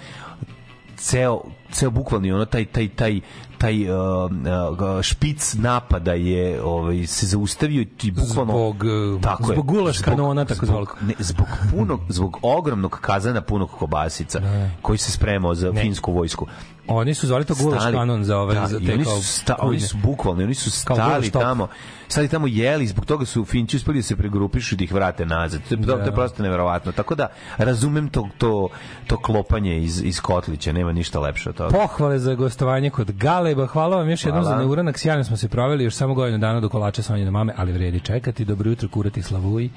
ceo 0.97 1.41
ceo 1.73 1.91
bukvalni 1.91 2.33
ono 2.33 2.45
taj 2.45 2.64
taj 2.64 2.89
taj 2.89 3.21
taj 3.59 3.91
uh, 3.91 4.31
uh, 4.31 5.03
špic 5.03 5.55
napada 5.55 6.12
je 6.12 6.62
ovaj 6.62 7.07
se 7.07 7.27
zaustavio 7.27 7.85
i 8.03 8.11
bukvalno 8.11 8.53
Zbog, 8.53 8.85
uh, 9.14 9.21
tako 9.21 9.53
je, 9.53 9.55
zbog 9.55 9.66
gulaš 9.66 9.99
zbog- 9.99 10.05
kanona, 10.05 10.45
tako 10.45 10.66
zbog, 10.66 10.69
zvanog. 10.69 10.97
ne, 11.03 11.14
zbog 11.19 11.47
punog 11.71 12.01
zbog 12.09 12.39
ogromnog 12.43 12.99
kazana 13.01 13.41
punog 13.41 13.71
kobasica 13.71 14.41
koji 14.83 14.99
se 14.99 15.12
spremao 15.12 15.55
za 15.55 15.73
finsku 15.73 16.12
vojsku 16.12 16.47
Oni 16.89 17.14
su 17.14 17.26
zvali 17.26 17.45
to 17.45 17.55
gulaš 17.55 17.82
kanon 17.93 18.24
za 18.24 18.39
ove 18.39 18.55
da, 18.55 18.66
za 18.66 18.80
te 18.80 18.93
oni 18.95 19.05
kao 19.05 19.16
su, 19.16 19.22
sta, 19.22 19.57
oni 19.61 19.80
su 19.80 19.97
bukvalno 20.03 20.45
oni 20.45 20.55
su 20.55 20.70
stali 20.70 21.30
tamo 21.30 21.68
stali 22.09 22.28
tamo 22.28 22.47
jeli 22.47 22.86
zbog 22.86 23.07
toga 23.07 23.24
su 23.24 23.45
Finci 23.45 23.76
uspeli 23.76 23.99
da 23.99 24.03
se 24.03 24.16
pregrupišu 24.16 24.74
i 24.74 24.78
da 24.78 24.84
ih 24.84 24.93
vrate 24.93 25.26
nazad 25.26 25.61
to 25.68 25.74
je, 25.74 25.82
to, 25.82 25.99
je 25.99 26.14
prosto 26.14 26.43
neverovatno 26.43 26.93
tako 26.93 27.14
da 27.14 27.28
razumem 27.59 28.09
to, 28.09 28.28
to, 28.39 28.68
to 29.07 29.16
klopanje 29.16 29.78
iz, 29.78 30.03
iz 30.05 30.20
Kotlića 30.20 30.72
nema 30.72 30.93
ništa 30.93 31.20
lepše 31.20 31.49
od 31.49 31.57
toga 31.57 31.78
Pohvale 31.78 32.18
za 32.18 32.34
gostovanje 32.34 32.91
kod 32.91 33.12
Galeba. 33.12 33.66
Hvala 33.66 33.97
vam 33.97 34.11
još 34.11 34.24
jednom 34.24 34.45
Hvala. 34.45 34.57
za 34.57 34.62
neuranak. 34.62 34.99
Sjajno 34.99 35.24
smo 35.24 35.36
se 35.36 35.49
proveli 35.49 35.84
još 35.84 35.95
samo 35.95 36.14
godinu 36.14 36.39
dana 36.39 36.61
do 36.61 36.68
kolača 36.68 37.03
Sonjine 37.03 37.30
mame, 37.30 37.55
ali 37.57 37.72
vredi 37.72 38.01
čekati. 38.01 38.45
Dobro 38.45 38.70
jutro, 38.70 38.89
kurati 38.89 39.22
slavuj. 39.22 39.70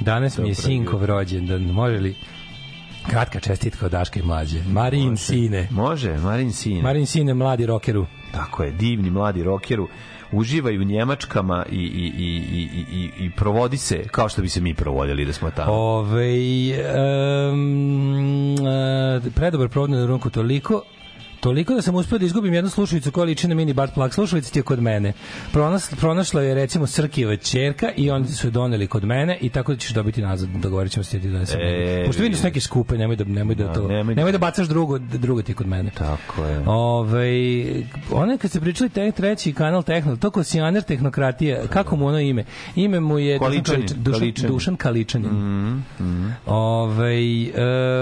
Danas 0.00 0.38
mi 0.38 0.48
je 0.48 0.54
sinkov 0.54 1.04
rođendan. 1.04 1.62
Može 1.62 1.98
li 1.98 2.16
kratka 3.10 3.40
čestitka 3.40 3.86
od 3.86 3.92
Daška 3.92 4.20
i 4.20 4.22
mlađe? 4.22 4.58
Marin 4.66 5.16
sine. 5.16 5.68
može 5.70 6.18
Marin 6.18 6.52
Sin 6.52 6.82
Marin 6.82 7.06
sine, 7.06 7.34
mladi 7.34 7.66
rokeru. 7.66 8.06
tako 8.32 8.62
je 8.62 8.72
divni 8.72 9.10
mladi 9.10 9.42
rokeru 9.42 9.88
uživaju 10.32 10.80
u 10.80 10.84
Njemačkama 10.84 11.66
i, 11.70 11.76
i, 11.76 12.12
i, 12.18 12.42
i, 12.52 12.84
i, 12.92 13.10
i 13.26 13.30
provodi 13.30 13.76
se 13.76 14.04
kao 14.10 14.28
što 14.28 14.42
bi 14.42 14.48
se 14.48 14.60
mi 14.60 14.74
provodili 14.74 15.24
da 15.24 15.32
smo 15.32 15.50
tamo 15.50 15.72
Ove, 15.72 16.38
um, 17.52 18.56
predobar 19.34 19.68
provod 19.68 19.90
na 19.90 20.06
runku 20.06 20.30
toliko 20.30 20.82
Toliko 21.44 21.74
da 21.74 21.82
sam 21.82 21.94
uspeo 21.94 22.18
da 22.18 22.24
izgubim 22.24 22.54
jednu 22.54 22.70
slušalicu 22.70 23.10
koja 23.12 23.24
liči 23.24 23.48
na 23.48 23.54
mini 23.54 23.72
Bart 23.72 23.94
Plak. 23.94 24.14
Slušalica 24.14 24.52
ti 24.52 24.58
je 24.58 24.62
kod 24.62 24.82
mene. 24.82 25.12
Pronas, 25.52 25.94
pronašla 26.00 26.42
je 26.42 26.54
recimo 26.54 26.86
Srkijeva 26.86 27.36
ćerka 27.36 27.90
i 27.96 28.10
oni 28.10 28.28
su 28.28 28.46
je 28.46 28.50
doneli 28.50 28.86
kod 28.86 29.04
mene 29.04 29.38
i 29.40 29.48
tako 29.48 29.72
da 29.72 29.78
ćeš 29.78 29.90
dobiti 29.90 30.22
nazad. 30.22 30.48
Dogovorit 30.48 30.92
ćemo 30.92 31.04
se 31.04 31.20
ti 31.20 31.26
da 31.28 31.32
donesem. 31.32 31.60
E, 31.60 32.02
Pošto 32.06 32.22
vidim 32.22 32.32
da 32.32 32.38
su 32.38 32.44
neke 32.44 32.60
skupe, 32.60 32.98
nemoj 32.98 33.16
da, 33.16 33.24
nemoj 33.24 33.54
da, 33.54 33.72
to, 33.72 33.88
nemoj 33.88 34.14
nemoj, 34.14 34.32
da- 34.32 34.38
da 34.38 34.46
bacaš 34.46 34.66
drugo, 34.68 34.98
drugo 34.98 35.42
ti 35.42 35.54
kod 35.54 35.66
mene. 35.66 35.90
Tako 35.90 36.44
je. 36.44 36.62
Ove, 36.66 37.28
one 38.10 38.38
kad 38.38 38.50
se 38.50 38.60
pričali 38.60 38.90
te, 38.90 39.12
treći 39.12 39.52
kanal 39.52 39.82
Tehno, 39.82 40.16
to 40.16 40.30
kosijaner 40.30 40.82
tehnokratije, 40.82 41.62
kako 41.70 41.96
mu 41.96 42.06
ono 42.06 42.20
ime? 42.20 42.44
Ime 42.76 43.00
mu 43.00 43.18
je 43.18 43.38
Kaličanin, 43.38 43.86
Dušan, 43.96 44.20
Kaličanin. 44.20 44.52
Dušan 44.52 44.76
Kaličanin. 44.76 45.30
Ove, 46.46 47.14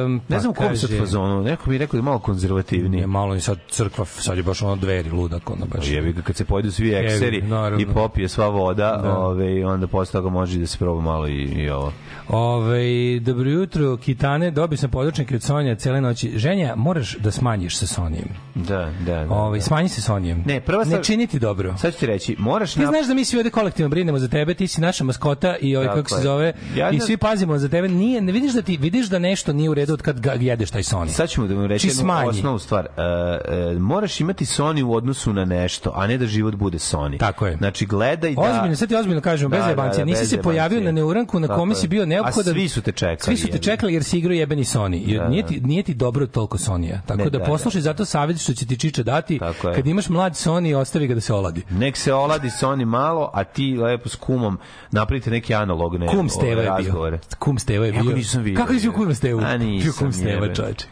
um, 0.04 0.20
Ne 0.28 0.38
znam 0.38 0.50
u 0.50 0.54
kom 0.54 0.76
sad 0.76 0.98
fazonu, 0.98 1.42
neko 1.42 1.70
mi 1.70 1.74
je 1.74 1.78
rekao 1.78 1.92
da 1.92 1.98
je 1.98 2.02
malo 2.02 2.18
konzervativniji. 2.18 3.00
Je 3.00 3.06
malo 3.06 3.31
i 3.34 3.40
sad 3.40 3.58
crkva, 3.68 4.04
sad 4.06 4.36
je 4.36 4.42
baš 4.42 4.62
ono 4.62 4.76
dveri 4.76 5.10
ludak, 5.10 5.50
ono 5.50 5.66
baš. 5.66 5.88
Jebi 5.88 6.12
ga 6.12 6.22
kad 6.22 6.36
se 6.36 6.44
pojedu 6.44 6.70
svi 6.70 6.92
ekseri 6.92 7.42
naravno. 7.42 7.80
i 7.80 7.86
popije 7.86 8.28
sva 8.28 8.48
voda, 8.48 9.00
Da. 9.02 9.18
ove, 9.18 9.66
onda 9.66 9.86
posle 9.86 10.12
toga 10.12 10.30
može 10.30 10.58
da 10.58 10.66
se 10.66 10.78
proba 10.78 11.00
malo 11.00 11.28
i, 11.28 11.42
i 11.44 11.70
ovo. 11.70 11.92
Ove, 12.28 12.82
dobro 13.20 13.50
jutro, 13.50 13.96
Kitane, 13.96 14.50
dobio 14.50 14.76
sam 14.76 14.90
područnike 14.90 15.34
od 15.36 15.42
Sonja 15.42 15.74
cele 15.74 16.00
noći. 16.00 16.32
Ženja, 16.34 16.74
moraš 16.76 17.16
da 17.16 17.30
smanjiš 17.30 17.76
sa 17.76 17.86
Sonijem. 17.86 18.28
Da, 18.54 18.90
da, 19.00 19.24
da. 19.24 19.30
Ove, 19.30 19.60
smanji 19.60 19.88
se 19.88 20.00
Sonijem. 20.00 20.42
Ne, 20.46 20.60
prva 20.60 20.84
stvar- 20.84 20.98
Ne 20.98 21.04
čini 21.04 21.26
ti 21.26 21.38
dobro. 21.38 21.76
Sad 21.78 21.92
ću 21.94 22.00
ti 22.00 22.06
reći, 22.06 22.36
moraš... 22.38 22.74
Ti 22.74 22.80
nap- 22.80 22.88
znaš 22.88 23.06
da 23.06 23.14
mi 23.14 23.24
svi 23.24 23.38
ovde 23.38 23.50
kolektivno 23.50 23.88
brinemo 23.88 24.18
za 24.18 24.28
tebe, 24.28 24.54
ti 24.54 24.68
si 24.68 24.80
naša 24.80 25.04
maskota 25.04 25.56
i 25.56 25.76
ovaj 25.76 25.88
kako 25.88 26.08
se 26.08 26.22
zove 26.22 26.52
Ja 26.76 26.90
i 26.90 26.98
da- 26.98 27.04
svi 27.04 27.16
pazimo 27.16 27.58
za 27.58 27.68
tebe. 27.68 27.88
Nije, 27.88 28.20
ne 28.20 28.32
vidiš 28.32 28.52
da 28.52 28.62
ti 28.62 28.76
vidiš 28.76 29.06
da 29.06 29.18
nešto 29.18 29.52
nije 29.52 29.70
u 29.70 29.74
redu 29.74 29.92
od 29.92 30.02
kad 30.02 30.20
ga 30.20 30.32
jedeš 30.32 30.70
taj 30.70 30.82
Sony. 30.82 31.08
Sad 31.08 31.28
ćemo 31.28 31.46
da 31.46 31.54
vam 31.54 31.66
reći 31.66 31.88
jednu 31.88 32.12
osnovnu 32.26 32.58
stvar. 32.58 32.84
E, 32.86 33.02
e, 33.44 33.78
moraš 33.78 34.20
imati 34.20 34.44
Sony 34.44 34.82
u 34.82 34.94
odnosu 34.94 35.32
na 35.32 35.44
nešto, 35.44 35.92
a 35.94 36.06
ne 36.06 36.18
da 36.18 36.26
život 36.26 36.54
bude 36.54 36.78
Sony. 36.78 37.18
Tako 37.18 37.46
je. 37.46 37.56
Znači, 37.56 37.86
gledaj 37.86 38.34
da... 38.34 38.40
Ozbiljno, 38.40 38.76
sad 38.76 38.88
ti 38.88 38.96
ozbiljno 38.96 39.20
kažemo, 39.20 39.48
bez 39.48 39.60
Da, 39.60 39.68
jebancije. 39.68 39.98
da, 39.98 40.04
da, 40.04 40.10
Nisi 40.10 40.20
bez 40.22 40.30
se 40.30 40.42
pojavio 40.42 40.80
na 40.80 40.92
neuranku 40.92 41.40
na 41.40 41.48
kome 41.48 41.74
si 41.74 41.88
bio 41.88 42.06
neophodan. 42.06 42.50
A 42.52 42.54
svi 42.54 42.68
su 42.68 42.82
te 42.82 42.92
čekali, 42.92 43.18
Svi 43.18 43.36
su 43.36 43.48
te 43.48 43.58
čekali 43.58 43.94
jer 43.94 44.04
si 44.04 44.18
igrao 44.18 44.32
jebeni 44.32 44.64
Sony. 44.64 45.02
Jer 45.06 45.20
Da, 45.20 45.28
nije, 45.28 45.42
da. 45.42 45.48
ti, 45.48 45.60
nije 45.60 45.82
ti 45.82 45.94
dobro 45.94 46.26
toliko 46.26 46.58
Sonija. 46.58 47.00
Tako 47.06 47.18
Ne, 47.18 47.30
da, 47.30 47.38
da, 47.38 47.44
poslušaj 47.44 47.80
zato 47.80 48.04
savjet 48.04 48.40
što 48.40 48.52
će 48.52 48.66
ti 48.66 48.76
Čiča 48.76 49.02
dati. 49.02 49.38
Tako 49.38 49.68
je. 49.68 49.74
Kad 49.74 49.86
imaš 49.86 50.08
mlad 50.08 50.32
Sony, 50.32 50.74
ostavi 50.76 51.06
ga 51.06 51.14
da 51.14 51.20
se 51.20 51.32
oladi. 51.34 51.62
Nek 51.70 51.96
se 51.96 52.12
oladi 52.14 52.48
Sony 52.50 52.84
malo, 52.84 53.30
a 53.34 53.44
ti 53.44 53.76
lepo 53.76 54.08
s 54.08 54.16
kumom 54.16 54.58
napravite 54.90 55.30
neki 55.30 55.54
analogne 55.54 56.06
Kum 56.06 56.28
Steva 56.28 56.62
je 56.62 56.70
bio. 56.78 57.18
Kum 57.38 57.58
Steva 57.58 57.86
je 57.86 57.92
Kako 57.92 58.04
bio. 58.04 58.16
nisam 58.16 58.42
vidio? 58.42 58.60
Kako 58.60 58.72
nisi 58.72 58.86
bio 58.86 58.92
Kum 58.92 59.14
Stevu? 59.14 59.40
A 59.40 59.56
nisam, 59.56 59.82
Bio 59.82 59.92
Kum 59.98 60.12
Steva, 60.12 60.54
čoveče. 60.54 60.86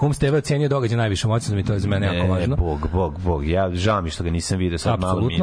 Kum 0.00 0.14
Steva 0.14 0.36
je 0.36 0.38
ocenio 0.38 0.68
događaj 0.68 0.96
najvišom 0.98 1.30
ocenom 1.30 1.58
i 1.58 1.64
to 1.64 1.72
je 1.72 1.78
za 1.78 1.88
mene 1.88 2.16
jako 2.16 2.32
važno. 2.32 2.56
bog, 2.56 2.88
bog, 2.92 3.18
bog. 3.24 3.48
Ja 3.48 3.70
žao 3.74 4.02
mi 4.02 4.10
što 4.10 4.24
ga 4.24 4.30
nisam 4.30 4.58
video 4.58 4.78
sad 4.78 5.00
malo 5.00 5.20
mi. 5.20 5.38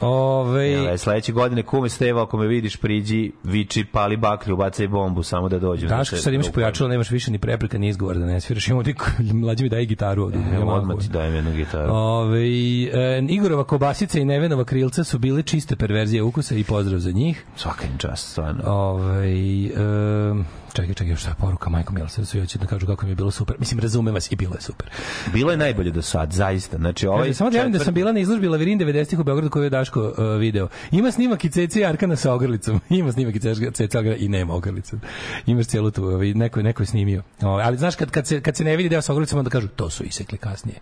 Ove, 0.00 0.68
Jel, 0.68 0.96
sledeće 0.96 1.32
godine 1.32 1.62
kume 1.62 1.88
Steva, 1.88 2.22
ako 2.22 2.36
me 2.36 2.46
vidiš, 2.46 2.76
priđi, 2.76 3.32
viči, 3.44 3.84
pali 3.84 4.16
baklju, 4.16 4.56
bacaj 4.56 4.88
bombu, 4.88 5.22
samo 5.22 5.48
da 5.48 5.58
dođem. 5.58 5.88
Daško, 5.88 6.16
sad 6.16 6.34
imaš 6.34 6.52
pojačalo, 6.52 6.88
nemaš 6.88 7.10
više 7.10 7.30
ni 7.30 7.38
prepreka, 7.38 7.78
ni 7.78 7.88
izgovor 7.88 8.16
da 8.18 8.26
ne 8.26 8.40
sviraš. 8.40 8.68
Imamo 8.68 8.82
ti, 8.82 8.94
mlađi 9.32 9.62
mi 9.62 9.68
daje 9.68 9.84
gitaru 9.84 10.22
ovde. 10.22 10.38
Evo, 10.38 10.64
Yamahu. 10.64 10.78
odmah 10.78 10.96
ti 10.98 11.08
dajem 11.08 11.34
jednu 11.34 11.52
gitaru. 11.52 11.92
Ove, 11.92 12.40
e, 12.40 13.22
Igorova 13.28 13.64
kobasica 13.64 14.18
i 14.18 14.24
Nevenova 14.24 14.64
krilca 14.64 15.04
su 15.04 15.18
bile 15.18 15.42
čiste 15.42 15.76
perverzije 15.76 16.22
ukusa 16.22 16.54
i 16.54 16.64
pozdrav 16.64 16.98
za 16.98 17.10
njih. 17.10 17.44
Svaka 17.56 17.86
im 17.86 17.98
čast, 17.98 18.30
stvarno. 18.30 18.62
Ove, 18.66 19.28
e, 19.28 20.63
čekaj, 20.74 20.94
čekaj, 20.94 21.16
šta 21.16 21.28
je 21.28 21.34
poruka, 21.34 21.70
majko 21.70 22.08
sad 22.08 22.28
svi 22.28 22.40
hoće 22.40 22.58
da 22.58 22.66
kažu 22.66 22.86
kako 22.86 23.06
mi 23.06 23.12
je 23.12 23.16
bilo 23.16 23.30
super. 23.30 23.56
Mislim, 23.58 23.80
razumem 23.80 24.14
vas 24.14 24.32
i 24.32 24.36
bilo 24.36 24.54
je 24.54 24.60
super. 24.60 24.88
Bilo 25.32 25.50
je 25.50 25.56
najbolje 25.56 25.90
do 25.90 26.02
sad, 26.02 26.32
zaista. 26.32 26.76
Znači, 26.76 27.06
ovaj 27.06 27.22
Kaže, 27.22 27.34
samo 27.34 27.50
da 27.50 27.58
javim 27.58 27.72
da 27.72 27.78
sam 27.78 27.94
bila 27.94 28.12
na 28.12 28.20
izložbi 28.20 28.48
Lavirin 28.48 28.78
90-ih 28.78 29.18
u 29.18 29.24
Beogradu 29.24 29.50
koju 29.50 29.64
je 29.64 29.70
Daško 29.70 30.00
uh, 30.00 30.40
video. 30.40 30.68
Ima 30.90 31.10
snimak 31.10 31.44
i 31.44 31.50
Cece 31.50 31.80
i 31.80 31.84
Arkana 31.84 32.16
sa 32.16 32.32
ogrlicom. 32.32 32.80
Ima 33.00 33.12
snimak 33.12 33.34
i 33.34 33.40
Cece 33.40 33.70
Cece 33.70 33.98
Arkana 33.98 34.16
i 34.16 34.28
nema 34.28 34.54
ogrlicom. 34.54 35.00
Imaš 35.46 35.66
celu 35.66 35.90
tu, 35.90 36.04
ovaj, 36.04 36.34
neko, 36.34 36.62
neko 36.62 36.82
je 36.82 36.86
snimio. 36.86 37.22
Ovaj, 37.42 37.64
ali 37.64 37.76
znaš, 37.76 37.96
kad, 37.96 38.10
kad, 38.10 38.26
se, 38.26 38.40
kad 38.40 38.56
se 38.56 38.64
ne 38.64 38.76
vidi 38.76 38.88
deo 38.88 39.02
sa 39.02 39.12
ogrlicom, 39.12 39.38
onda 39.38 39.50
kažu, 39.50 39.68
to 39.68 39.90
su 39.90 40.04
isekli 40.04 40.38
kasnije. 40.38 40.78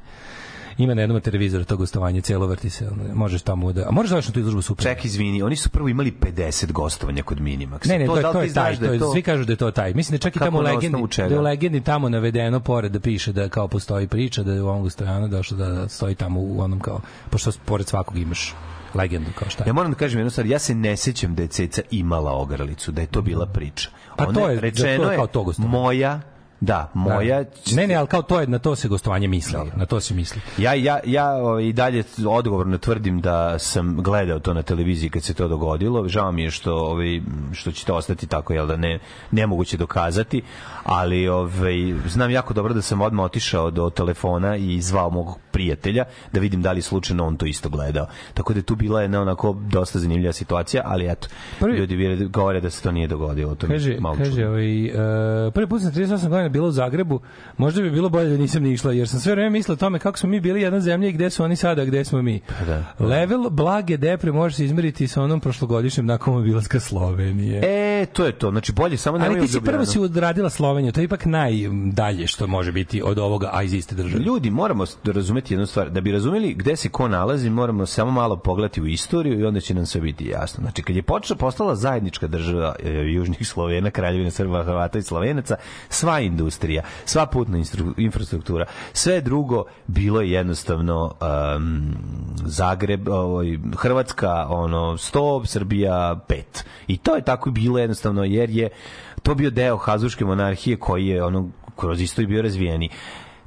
Ima 0.79 0.95
na 0.95 1.01
jednom 1.01 1.21
televizoru 1.21 1.65
to 1.65 1.77
gostovanje, 1.77 2.21
celo 2.21 2.47
vrti 2.47 2.71
se. 2.71 2.89
Možeš 3.15 3.43
tamo 3.43 3.73
da... 3.73 3.89
A 3.89 3.91
možeš 3.91 4.11
da 4.11 4.17
odeš 4.17 4.29
na 4.29 4.35
tu 4.35 4.41
izložbu 4.41 4.63
super. 4.63 4.83
Ček, 4.85 5.05
izvini, 5.05 5.43
oni 5.43 5.57
su 5.57 5.69
prvo 5.71 5.89
imali 5.89 6.13
50 6.21 6.73
gostovanja 6.73 7.23
kod 7.23 7.39
Minimaxa. 7.39 7.89
Ne, 7.89 7.99
ne, 7.99 8.07
to, 8.07 8.15
da 8.15 8.21
je, 8.21 8.27
li 8.27 8.33
to 8.33 8.43
je 8.43 8.53
taj, 8.53 8.77
da 8.77 8.87
to 8.87 8.93
je, 8.93 9.01
svi 9.13 9.23
kažu 9.23 9.45
da 9.45 9.53
je 9.53 9.57
to 9.57 9.71
taj. 9.71 9.95
Mislim 9.95 10.19
da 10.19 10.23
čak 10.23 10.37
i 10.37 10.39
tamo 10.39 10.59
u 10.59 10.63
legendi, 10.63 10.99
da 11.17 11.25
je 11.25 11.39
u 11.39 11.43
legendi 11.43 11.81
tamo 11.81 12.09
navedeno 12.09 12.61
pored 12.61 12.93
da 12.93 13.01
piše 13.01 13.33
da 13.33 13.49
kao 13.49 13.69
postoji 13.69 14.07
priča 14.09 14.43
da 14.43 14.53
je 14.53 14.63
u 14.63 14.69
ovom 14.69 14.91
Stojana 14.91 15.29
došlo 15.29 15.57
da 15.57 15.89
stoji 15.89 16.15
tamo 16.15 16.41
u 16.41 16.61
onom 16.61 16.81
kao, 16.81 17.01
pošto 17.31 17.51
pored 17.65 17.87
svakog 17.87 18.19
imaš 18.19 18.55
legendu 18.95 19.31
kao 19.39 19.51
šta. 19.51 19.65
je. 19.65 19.69
Ja 19.69 19.73
moram 19.73 19.91
da 19.93 19.99
kažem 19.99 20.19
jednu 20.19 20.31
stvar, 20.31 20.47
ja 20.47 20.59
se 20.59 20.75
ne 20.75 20.97
sećam 20.97 21.35
da 21.35 21.43
je 21.43 21.49
Ceca 21.49 21.83
imala 21.91 22.33
ogrlicu, 22.33 22.93
da 22.93 23.01
je 23.01 23.07
to 23.07 23.23
bila 23.23 23.47
priča. 23.47 23.91
Pa 24.17 24.25
Ona 24.25 24.41
to 24.41 24.49
je- 24.49 24.61
rečeno 24.61 25.05
to 25.05 25.11
je 25.11 25.17
kao 25.17 25.27
to 25.27 25.43
gostovanje. 25.45 25.73
moja, 25.73 26.21
da, 26.63 26.91
moja... 26.95 27.45
Ne, 27.75 27.87
ne, 27.87 27.95
ali 27.95 28.07
kao 28.07 28.23
to 28.23 28.41
je, 28.41 28.47
na 28.47 28.59
to 28.59 28.77
se 28.77 28.89
gostovanje 28.89 29.29
misli. 29.29 29.59
Na 29.77 29.87
to 29.87 30.01
se 30.01 30.15
misli. 30.15 30.41
Ja, 30.59 30.75
ja, 30.75 31.01
ja 31.05 31.33
ovaj, 31.33 31.65
i 31.65 31.73
dalje 31.73 32.05
odgovorno 32.29 32.79
tvrdim 32.79 33.21
da 33.21 33.59
sam 33.59 33.97
gledao 34.03 34.39
to 34.39 34.55
na 34.55 34.63
televiziji 34.63 35.11
kad 35.11 35.23
se 35.23 35.35
to 35.35 35.49
dogodilo. 35.49 36.09
Žao 36.09 36.33
mi 36.33 36.43
je 36.43 36.51
što, 36.51 36.75
ovaj, 36.75 37.21
što 37.53 37.73
će 37.73 37.85
to 37.85 37.95
ostati 37.95 38.27
tako, 38.27 38.53
jel 38.53 38.67
da 38.67 38.77
ne, 38.77 38.99
nemoguće 39.31 39.77
dokazati, 39.77 40.43
ali 40.85 41.29
ovaj, 41.29 41.95
znam 42.07 42.31
jako 42.31 42.55
dobro 42.55 42.75
da 42.75 42.83
sam 42.83 43.01
odmah 43.01 43.25
otišao 43.25 43.71
do 43.71 43.91
telefona 43.91 44.57
i 44.57 44.81
zvao 44.81 45.11
mog 45.11 45.39
prijatelja 45.53 46.05
da 46.33 46.41
vidim 46.41 46.63
da 46.63 46.73
li 46.73 46.83
slučajno 46.83 47.27
on 47.27 47.37
to 47.37 47.47
isto 47.47 47.69
gledao. 47.69 48.07
Tako 48.35 48.53
da 48.53 48.59
je 48.59 48.63
tu 48.63 48.77
bila 48.77 49.03
jedna 49.03 49.21
onako 49.21 49.57
dosta 49.71 49.99
zanimljiva 49.99 50.33
situacija, 50.33 50.83
ali 50.87 51.11
eto, 51.11 51.29
Prvi- 51.61 51.79
ljudi 51.79 52.27
govore 52.27 52.61
da 52.61 52.71
se 52.71 52.83
to 52.83 52.93
nije 52.93 53.09
dogodilo. 53.09 53.55
To 53.55 53.67
Kaže, 53.67 53.97
malo 54.01 54.17
kaže 54.17 54.47
ovaj, 54.49 54.85
uh, 54.85 55.53
prvi 55.55 55.67
put 55.67 55.83
sam 55.83 55.93
38 55.93 56.29
godina 56.29 56.52
bila 56.53 56.69
u 56.69 56.71
Zagrebu, 56.71 57.21
možda 57.57 57.83
bi 57.83 57.91
bilo 57.91 58.09
bolje 58.09 58.29
da 58.29 58.37
nisam 58.37 58.63
ni 58.63 58.73
išla, 58.73 58.93
jer 58.93 59.09
sam 59.09 59.21
sve 59.21 59.33
vreme 59.33 59.51
mislila 59.51 59.75
o 59.75 59.77
tome 59.77 59.99
kako 59.99 60.19
smo 60.19 60.29
mi 60.29 60.41
bili 60.41 60.63
jedna 60.63 60.81
zemlja 60.81 61.09
i 61.09 61.13
gde 61.13 61.31
su 61.31 61.45
oni 61.45 61.57
sada, 61.57 61.85
gde 61.85 62.05
smo 62.05 62.23
mi. 62.23 62.41
da. 62.67 63.05
Level 63.07 63.51
blage 63.51 63.97
depre 63.97 64.33
može 64.33 64.57
se 64.57 64.65
izmeriti 64.65 65.09
sa 65.09 65.23
onom 65.23 65.41
prošlogodišnjim 65.41 66.07
nakon 66.07 66.37
obilaska 66.37 66.81
Slovenije. 66.81 67.61
E, 67.65 68.07
to 68.07 68.25
je 68.25 68.33
to. 68.33 68.51
Znači, 68.51 68.73
bolje 68.73 68.97
samo 68.97 69.17
Ali 69.17 69.23
nemoj 69.23 69.39
ti 69.39 69.45
u 69.45 69.49
si 69.49 69.61
prvo 69.61 69.85
si 69.85 69.99
odradila 69.99 70.51
Sloveniju, 70.51 70.93
to 70.93 71.01
je 71.01 71.05
ipak 71.05 71.25
najdalje 71.25 72.27
što 72.27 72.47
može 72.47 72.73
biti 72.73 73.03
od 73.03 73.19
ovoga, 73.19 73.51
a 73.53 73.63
iz 73.63 73.75
iste 73.75 73.95
države. 73.95 74.25
Ljudi, 74.25 74.51
moramo 74.51 74.85
razumeti 75.05 75.55
jednu 75.55 75.67
stvar. 75.67 75.91
Da 75.91 76.01
bi 76.01 76.13
razumeli 76.13 76.55
gde 76.55 76.77
se 76.77 76.89
ko 76.89 77.09
nalazi, 77.09 77.51
moramo 77.51 77.87
samo 77.87 78.11
malo 78.11 78.37
pogledati 78.37 78.83
u 78.83 78.87
istoriju 78.87 79.41
i 79.41 79.45
onda 79.45 79.61
će 79.61 79.75
nam 79.75 79.87
sve 79.87 80.01
biti 80.01 80.27
jasno. 80.27 80.63
Znači, 80.63 80.83
kad 80.83 80.97
je 80.97 81.03
počela, 81.03 81.39
postala 81.39 81.77
zajednička 81.77 82.27
država 82.27 82.75
e, 82.85 82.91
južnih 82.91 83.49
Slovena, 83.49 83.91
kraljevina 83.91 84.31
Srba, 84.31 84.65
Hrvata 84.65 84.99
i 84.99 85.03
Slovenaca, 85.03 85.57
sva 85.89 86.21
industrija, 86.43 86.83
sva 87.05 87.27
putna 87.27 87.59
infrastruktura, 87.97 88.67
sve 88.93 89.21
drugo 89.21 89.65
bilo 89.87 90.21
je 90.21 90.31
jednostavno 90.31 91.15
um, 91.57 91.95
Zagreb, 92.45 93.09
ovaj, 93.09 93.59
Hrvatska, 93.77 94.47
ono, 94.49 94.97
100, 94.97 95.47
Srbija 95.47 96.21
5. 96.29 96.43
I 96.87 96.97
to 96.97 97.17
je 97.17 97.23
tako 97.23 97.51
bilo 97.51 97.79
jednostavno, 97.79 98.25
jer 98.25 98.51
je 98.51 98.69
to 99.23 99.35
bio 99.35 99.51
deo 99.51 99.77
Hazuške 99.77 100.25
monarhije 100.25 100.77
koji 100.77 101.07
je 101.07 101.25
ono 101.25 101.49
kroz 101.77 102.01
istoriju 102.01 102.29
bio 102.29 102.43
razvijeni 102.43 102.91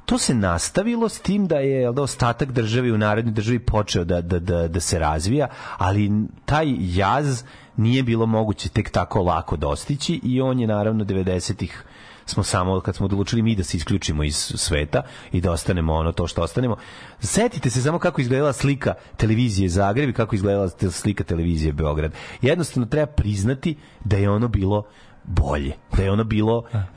to 0.06 0.18
se 0.18 0.34
nastavilo 0.34 1.08
s 1.08 1.20
tim 1.20 1.46
da 1.46 1.56
je 1.56 1.92
da 1.92 2.02
ostatak 2.02 2.52
države 2.52 2.92
u 2.92 2.98
narodnoj 2.98 3.34
državi 3.34 3.58
počeo 3.58 4.04
da, 4.04 4.20
da, 4.20 4.38
da, 4.38 4.68
da 4.68 4.80
se 4.80 4.98
razvija, 4.98 5.48
ali 5.78 6.10
taj 6.44 6.66
jaz 6.78 7.42
nije 7.76 8.02
bilo 8.02 8.26
moguće 8.26 8.68
tek 8.68 8.90
tako 8.90 9.22
lako 9.22 9.56
dostići 9.56 10.20
i 10.22 10.40
on 10.40 10.60
je 10.60 10.66
naravno 10.66 11.04
90-ih 11.04 11.84
smo 12.26 12.42
samo 12.42 12.80
kad 12.80 12.96
smo 12.96 13.06
odlučili 13.06 13.42
mi 13.42 13.54
da 13.54 13.64
se 13.64 13.76
isključimo 13.76 14.24
iz 14.24 14.36
sveta 14.36 15.02
i 15.32 15.40
da 15.40 15.52
ostanemo 15.52 15.94
ono 15.94 16.12
to 16.12 16.26
što 16.26 16.42
ostanemo. 16.42 16.76
Setite 17.20 17.70
se 17.70 17.82
samo 17.82 17.98
kako 17.98 18.20
izgledala 18.20 18.52
slika 18.52 18.94
televizije 19.16 19.68
Zagreb 19.68 20.08
i 20.08 20.12
kako 20.12 20.34
izgledala 20.34 20.68
slika 20.90 21.24
televizije 21.24 21.72
Beograd. 21.72 22.12
Jednostavno 22.42 22.86
treba 22.86 23.06
priznati 23.06 23.76
da 24.04 24.16
je 24.16 24.30
ono 24.30 24.48
bilo 24.48 24.86
bolje, 25.26 25.72
da 25.96 26.02
je 26.02 26.12
ono 26.12 26.24
bilo 26.24 26.58
uh, 26.58 26.90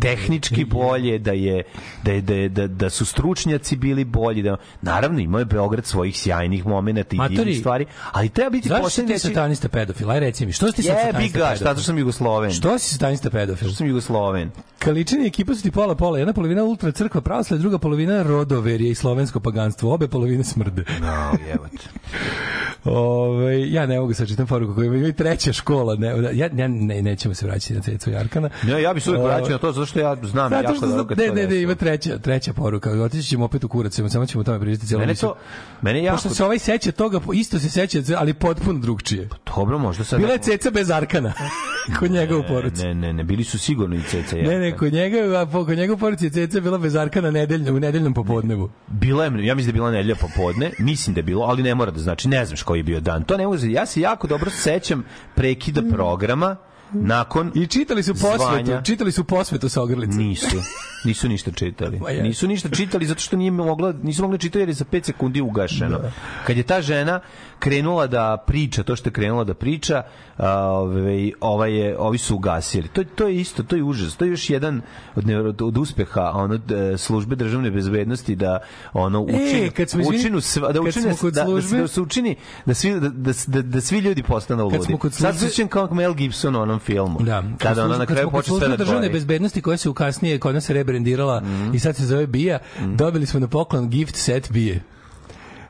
tehnički 0.00 0.64
bolje, 0.78 1.18
da 1.18 1.32
je 1.32 1.62
da 2.02 2.12
je 2.12 2.20
da, 2.20 2.34
je, 2.34 2.48
da, 2.48 2.66
da 2.66 2.90
su 2.90 3.04
stručnjaci 3.06 3.76
bili 3.76 4.04
bolji, 4.04 4.42
da 4.42 4.56
naravno 4.82 5.20
ima 5.20 5.38
je 5.38 5.44
Beograd 5.44 5.84
svojih 5.86 6.16
sjajnih 6.18 6.66
momenata 6.66 7.08
i 7.12 7.18
Matori, 7.18 7.36
divnih 7.36 7.58
stvari, 7.58 7.86
ali 8.12 8.28
treba 8.28 8.50
biti 8.50 8.68
Zašto 8.68 8.90
si 8.90 9.06
ti 9.06 9.12
reći- 9.12 9.28
satanista 9.28 9.68
pedofil? 9.68 10.10
Aj 10.10 10.20
reci 10.20 10.46
mi, 10.46 10.52
što 10.52 10.66
si 10.66 10.72
ti 10.72 10.82
Jebi 10.82 11.00
satanista 11.00 11.38
ga, 11.38 11.44
pedofil? 11.44 11.56
šta 11.56 11.74
to 11.74 11.80
sam 11.80 11.98
Jugosloven. 11.98 12.50
Što 12.50 12.78
si 12.78 12.92
satanista 12.92 13.30
pedofil? 13.30 13.68
Što 13.68 13.76
sam 13.76 13.86
Jugosloven. 13.86 14.50
Kaličani 14.78 15.24
i 15.24 15.26
ekipa 15.26 15.54
su 15.54 15.62
ti 15.62 15.70
pola 15.70 15.94
pola. 15.94 16.18
Jedna 16.18 16.32
polovina 16.32 16.64
ultra 16.64 16.92
crkva 16.92 17.20
pravoslavlja, 17.20 17.60
druga 17.60 17.78
polovina 17.78 18.22
rodoverje 18.22 18.90
i 18.90 18.94
slovensko 18.94 19.40
paganstvo. 19.40 19.94
Obe 19.94 20.08
polovine 20.08 20.44
smrde. 20.44 20.84
No, 21.00 21.38
jebote. 21.48 21.88
Ove, 22.84 23.70
ja 23.70 23.86
ne 23.86 24.00
mogu 24.00 24.14
sad 24.14 24.28
čitam 24.28 24.46
poruku 24.46 24.74
koju 24.74 24.94
ima 24.94 25.08
i 25.08 25.12
treća 25.12 25.52
škola. 25.52 25.94
Ne, 25.94 26.08
ja, 26.32 26.48
ja 26.54 26.68
ne, 26.68 27.02
nećemo 27.02 27.34
se 27.34 27.46
vraćati 27.56 27.74
na 27.74 27.80
Cecu 27.80 28.10
Jarkana. 28.10 28.48
Ne, 28.62 28.82
ja 28.82 28.94
bi 28.94 29.00
se 29.00 29.10
Ove, 29.10 29.18
vraćao 29.18 29.48
na 29.48 29.58
to, 29.58 29.72
zato 29.72 29.86
što 29.86 30.00
ja 30.00 30.16
znam 30.22 30.50
Zato 30.50 30.62
jako 30.62 30.74
što, 30.74 31.06
kad 31.06 31.18
ne, 31.18 31.28
ne, 31.28 31.46
ne, 31.46 31.62
ima 31.62 31.74
treća, 31.74 32.18
treća 32.18 32.52
poruka. 32.52 32.90
Otići 32.90 33.28
ćemo 33.28 33.44
opet 33.44 33.64
u 33.64 33.68
kurac, 33.68 34.00
samo 34.08 34.26
ćemo 34.26 34.44
tome 34.44 34.60
pričati 34.60 34.86
cijelo 34.86 35.00
Mene 35.00 35.14
to, 35.14 35.34
mene 35.82 36.02
jako... 36.02 36.16
Pošto 36.16 36.28
se 36.28 36.44
ovaj 36.44 36.58
seća 36.58 36.92
toga, 36.92 37.20
isto 37.34 37.58
se 37.58 37.70
seća, 37.70 37.98
ali 38.18 38.34
potpuno 38.34 38.78
drugčije. 38.78 39.28
Dobro, 39.56 39.78
možda 39.78 40.04
sad... 40.04 40.20
Bila 40.20 40.32
je 40.32 40.38
ceca 40.38 40.70
bez 40.70 40.90
arkana. 40.90 41.32
kod 41.98 42.10
njega 42.10 42.36
u 42.36 42.42
poruci. 42.48 42.82
Ne, 42.82 42.94
ne, 42.94 43.12
ne, 43.12 43.24
bili 43.24 43.44
su 43.44 43.58
sigurno 43.58 43.96
i 43.96 44.02
ceca. 44.02 44.36
Ne, 44.36 44.58
ne, 44.58 44.76
kod 44.76 44.92
njega, 44.92 45.46
kod 45.52 45.78
njega 45.78 45.92
u 45.92 45.96
poruci 45.96 46.24
je 46.24 46.30
ceca 46.30 46.60
bila 46.60 46.78
bez 46.78 46.96
arkana 46.96 47.30
nedeljno, 47.30 47.72
u 47.72 47.80
nedeljnom 47.80 48.14
popodnevu. 48.14 48.70
Bila 48.86 49.24
je, 49.24 49.46
ja 49.46 49.54
mislim 49.54 49.66
da 49.66 49.68
je 49.68 49.80
bila 49.80 49.90
nedelja 49.90 50.14
popodne, 50.14 50.70
mislim 50.78 51.14
da 51.14 51.18
je 51.18 51.22
bilo, 51.22 51.44
ali 51.44 51.62
ne 51.62 51.74
mora 51.74 51.90
da 51.90 52.00
znači, 52.00 52.28
ne 52.28 52.44
znaš 52.44 52.62
koji 52.62 52.78
je 52.78 52.82
bio 52.82 53.00
dan. 53.00 53.24
To 53.24 53.36
ne 53.36 53.46
može, 53.46 53.70
ja 53.70 53.86
se 53.86 54.00
jako 54.00 54.26
dobro 54.26 54.50
sećam 54.50 55.04
prekida 55.34 55.82
programa 55.92 56.56
nakon 56.92 57.52
I 57.54 57.66
čitali 57.66 58.02
su 58.02 58.12
posvetu, 58.12 58.36
zvanja. 58.38 58.82
čitali 58.82 59.12
su 59.12 59.24
posvetu 59.24 59.68
sa 59.68 59.82
ogrlice. 59.82 60.18
Nisu. 60.18 60.56
Nisu 61.04 61.28
ništa 61.28 61.50
čitali. 61.50 61.98
Pa. 62.04 62.12
Nisu 62.12 62.48
ništa 62.48 62.68
čitali 62.68 63.06
zato 63.06 63.20
što 63.20 63.36
nije 63.36 63.50
mogla, 63.50 63.94
nisu 64.02 64.22
mogli 64.22 64.38
čitati 64.38 64.58
jer 64.58 64.68
je 64.68 64.74
za 64.74 64.84
5 64.84 65.04
sekundi 65.04 65.40
ugašeno. 65.40 66.00
Kad 66.46 66.56
je 66.56 66.62
ta 66.62 66.82
žena 66.82 67.20
krenula 67.58 68.06
da 68.06 68.44
priča 68.46 68.82
to 68.82 68.96
što 68.96 69.08
je 69.08 69.12
krenula 69.12 69.44
da 69.44 69.54
priča, 69.54 70.02
ovaj, 70.38 71.32
ovaj 71.40 71.78
je, 71.78 71.98
ovi 71.98 72.18
su 72.18 72.36
ugasili. 72.36 72.88
To, 72.88 73.04
to 73.04 73.28
je 73.28 73.36
isto, 73.36 73.62
to 73.62 73.76
je 73.76 73.82
užas. 73.82 74.16
To 74.16 74.24
je 74.24 74.30
još 74.30 74.50
jedan 74.50 74.82
od, 75.14 75.30
od, 75.30 75.62
od 75.62 75.78
uspeha 75.78 76.30
ono, 76.34 76.58
službe 76.96 77.36
državne 77.36 77.70
bezbednosti 77.70 78.36
da 78.36 78.58
ono 78.92 79.20
učini, 79.20 79.66
E, 79.66 79.70
kad 79.70 79.90
smo, 79.90 80.00
izvini, 80.00 80.18
učinu 80.18 80.40
sva, 80.40 80.72
da 80.72 80.92
smo 80.92 81.16
kod 81.20 81.34
da, 81.34 81.40
da, 81.40 81.46
službe- 81.46 81.78
da 81.78 81.88
se 81.88 82.00
učini 82.00 82.36
da 82.66 82.74
svi 82.74 82.90
da, 82.92 83.08
da, 83.08 83.32
da, 83.46 83.62
da 83.62 83.80
svi 83.80 83.98
ljudi 83.98 84.22
postanu 84.22 84.64
ludi. 84.64 84.76
Sad 85.10 85.34
službe- 85.34 85.68
kao 85.68 85.94
Mel 85.94 86.14
Gibson 86.14 86.56
u 86.56 86.75
onom 86.76 86.80
filmu. 86.80 87.18
Da, 87.20 87.42
kada 87.58 87.84
ona 87.84 87.98
na 87.98 88.06
kraju 88.06 88.30
počne 88.30 88.58
sve 88.58 88.68
da 88.68 88.76
državne 88.76 89.10
bezbednosti 89.10 89.62
koja 89.62 89.76
se 89.76 89.88
u 89.88 89.94
kasnije 89.94 90.38
kod 90.38 90.54
nas 90.54 90.70
rebrendirala 90.70 91.40
Mhm. 91.40 91.74
i 91.74 91.78
sad 91.78 91.96
se 91.96 92.06
zove 92.06 92.26
Bija, 92.26 92.58
dobili 92.94 93.26
smo 93.26 93.40
na 93.40 93.48
poklon 93.48 93.90
gift 93.90 94.16
set 94.16 94.52
Bije. 94.52 94.82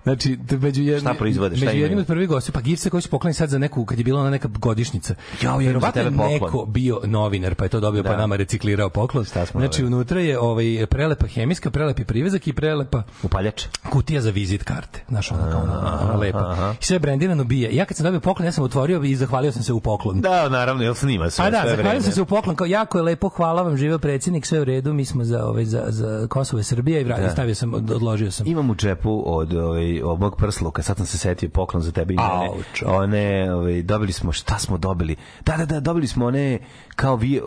Znači, 0.06 0.38
među 0.52 0.82
jednim, 0.82 1.00
Šta 1.00 1.14
proizvode, 1.14 1.56
šta 1.56 1.66
među 1.66 1.78
jednim 1.78 1.98
od 1.98 2.06
prvih 2.06 2.28
gostiju, 2.28 2.52
pa 2.52 2.60
gift 2.60 2.82
set 2.82 2.90
koji 2.90 3.02
su 3.02 3.10
pokloni 3.10 3.34
sad 3.34 3.48
za 3.48 3.58
neku, 3.58 3.84
kad 3.84 3.98
je 3.98 4.04
bila 4.04 4.20
ona 4.20 4.30
neka 4.30 4.48
godišnjica. 4.50 5.14
Ja 5.34 5.50
za 5.50 5.56
Verovatno 5.56 6.00
je 6.00 6.04
tebe 6.04 6.16
poklon. 6.16 6.32
neko 6.32 6.66
bio 6.66 7.00
novinar, 7.04 7.54
pa 7.54 7.64
je 7.64 7.68
to 7.68 7.80
dobio, 7.80 8.02
pa 8.02 8.08
Da. 8.08 8.16
nama 8.16 8.36
reciklirao 8.36 8.90
poklon. 8.90 9.24
Šta 9.24 9.46
smo 9.46 9.60
znači, 9.60 9.72
dobili? 9.72 9.96
unutra 9.96 10.20
je 10.20 10.38
ovaj, 10.40 10.64
prelepa 10.86 11.26
hemijska, 11.26 11.70
prelepi 11.70 12.04
privezak 12.04 12.48
i 12.48 12.52
prelepa 12.52 13.02
Upaljač. 13.22 13.62
kutija 13.90 14.20
za 14.20 14.30
vizit 14.30 14.62
karte. 14.62 15.04
Znaš, 15.08 15.32
ona 15.32 15.50
kao 15.50 15.60
ona, 15.62 15.98
ona 16.02 16.16
lepa. 16.16 16.74
I 16.80 16.84
sve 16.84 16.98
brendirano 16.98 17.44
bije. 17.44 17.76
Ja 17.76 17.84
kad 17.84 17.96
sam 17.96 18.04
dobio 18.04 18.20
poklon, 18.20 18.46
ja 18.46 18.52
sam 18.52 18.64
otvorio 18.64 19.02
i 19.02 19.16
zahvalio 19.16 19.52
sam 19.52 19.62
se 19.62 19.72
u 19.72 19.80
poklon. 19.80 20.20
Da, 20.20 20.48
naravno, 20.48 20.82
jel 20.82 20.94
snima 20.94 21.30
sve. 21.30 21.44
A 21.44 21.50
da, 21.50 21.60
sve 21.60 21.68
zahvalio 21.68 21.88
vreme. 21.90 22.02
sam 22.02 22.12
se 22.12 22.22
u 22.22 22.26
poklon, 22.26 22.56
kao 22.56 22.66
jako 22.66 22.98
je 22.98 23.04
lepo, 23.04 23.28
hvala 23.28 23.62
vam, 23.62 23.76
živeo 23.76 23.98
predsjednik, 23.98 24.46
sve 24.46 24.60
u 24.60 24.64
redu, 24.64 24.92
mi 24.92 25.04
smo 25.04 25.24
za 25.24 25.44
ovaj 25.44 25.64
za 25.64 25.84
za 25.88 26.26
Kosovo 26.28 26.60
i 26.60 26.64
Srbija 26.64 27.00
i 27.00 27.04
vratio, 27.04 27.30
stavio 27.30 27.54
sam, 27.54 27.74
od- 27.74 27.90
odložio 27.90 28.30
sam. 28.30 28.46
Imam 28.46 28.70
u 28.70 28.74
džepu 28.74 29.22
od 29.28 29.54
ovaj 29.54 29.95
od 30.02 30.20
mog 30.20 30.36
prsluka, 30.36 30.82
sad 30.82 30.96
sam 30.96 31.06
se 31.06 31.18
setio 31.18 31.48
poklon 31.48 31.82
za 31.82 31.92
tebe 31.92 32.14
i 32.14 32.16
mene. 32.16 32.48
Auč. 32.48 32.82
One, 32.86 33.54
ovaj 33.54 33.82
dobili 33.82 34.12
smo, 34.12 34.32
šta 34.32 34.58
smo 34.58 34.78
dobili? 34.78 35.16
Da, 35.44 35.56
da, 35.56 35.66
da, 35.66 35.80
dobili 35.80 36.06
smo 36.06 36.26
one 36.26 36.58
kao 36.96 37.16
vi 37.16 37.40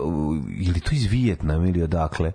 ili 0.60 0.80
to 0.80 0.90
iz 0.92 1.04
Vijetnama 1.04 1.66
ili 1.68 1.82
odakle. 1.82 2.32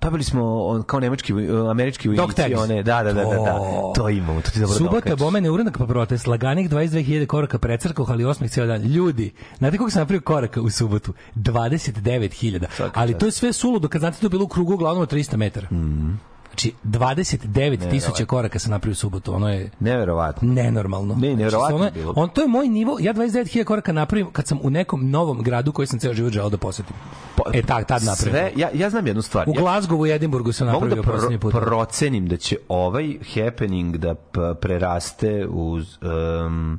Dobili 0.00 0.24
smo 0.24 0.64
on, 0.64 0.82
kao 0.82 1.00
nemački, 1.00 1.32
američki 1.70 2.08
vojnici, 2.08 2.54
one, 2.54 2.82
da, 2.82 3.02
da, 3.02 3.12
da, 3.12 3.24
da, 3.24 3.30
da, 3.30 3.58
To. 3.94 4.08
imamo, 4.08 4.40
to 4.40 4.50
ti 4.50 4.60
dobro 4.60 4.74
Subota, 4.74 4.94
dokačeš. 4.94 5.18
bomene 5.18 5.50
uranak 5.50 5.78
pa 5.78 5.86
protest, 5.86 6.26
laganih 6.26 6.70
22.000 6.70 7.26
koraka 7.26 7.58
precrkao, 7.58 8.06
ali 8.08 8.24
osmeh 8.24 8.50
ceo 8.50 8.66
dan. 8.66 8.82
Ljudi, 8.82 9.32
znate 9.58 9.76
koliko 9.78 9.90
sam 9.90 10.00
napravio 10.00 10.20
koraka 10.20 10.60
u 10.60 10.70
subotu? 10.70 11.12
29.000. 11.36 12.90
Ali 12.94 13.18
to 13.18 13.26
je 13.26 13.32
sve 13.32 13.52
suludo, 13.52 13.88
kad 13.88 14.00
znate 14.00 14.18
to 14.20 14.26
je 14.26 14.30
bilo 14.30 14.44
u 14.44 14.48
krugu 14.48 14.74
uglavnom 14.74 15.02
od 15.02 15.12
300 15.12 15.36
metara. 15.36 15.66
Mhm. 15.72 16.10
Znači, 16.52 16.72
29.000 16.84 18.24
koraka 18.24 18.58
sam 18.58 18.70
napravio 18.70 18.92
u 18.92 18.94
subotu, 18.94 19.34
ono 19.34 19.48
je 19.48 19.70
Neverovatno. 19.80 20.52
nenormalno. 20.52 21.14
Ne, 21.14 21.36
neverovatno 21.36 21.78
Znači, 21.78 21.98
ono 21.98 22.10
je. 22.10 22.12
On, 22.16 22.28
to 22.28 22.40
je 22.40 22.48
moj 22.48 22.68
nivo, 22.68 22.96
ja 23.00 23.14
29.000 23.14 23.64
koraka 23.64 23.92
napravim 23.92 24.32
kad 24.32 24.46
sam 24.46 24.58
u 24.62 24.70
nekom 24.70 25.10
novom 25.10 25.42
gradu 25.42 25.72
koji 25.72 25.86
sam 25.86 25.98
ceo 25.98 26.14
život 26.14 26.32
želeo 26.32 26.50
da 26.50 26.56
posetim. 26.56 26.96
e, 27.52 27.62
tak, 27.62 27.86
tad 27.86 28.02
napravim. 28.02 28.32
Sve, 28.32 28.52
ja, 28.56 28.68
ja 28.74 28.90
znam 28.90 29.06
jednu 29.06 29.22
stvar. 29.22 29.48
U 29.48 29.52
Glazgovu 29.52 30.06
i 30.06 30.12
Edinburgu 30.12 30.52
sam 30.52 30.66
napravio 30.66 30.96
da 30.96 31.02
poslednji 31.02 31.38
pro, 31.38 31.50
put. 31.50 31.60
procenim 31.60 32.26
da 32.28 32.36
će 32.36 32.56
ovaj 32.68 33.14
happening 33.34 33.96
da 33.96 34.14
preraste 34.60 35.46
uz 35.46 35.98
um, 36.46 36.78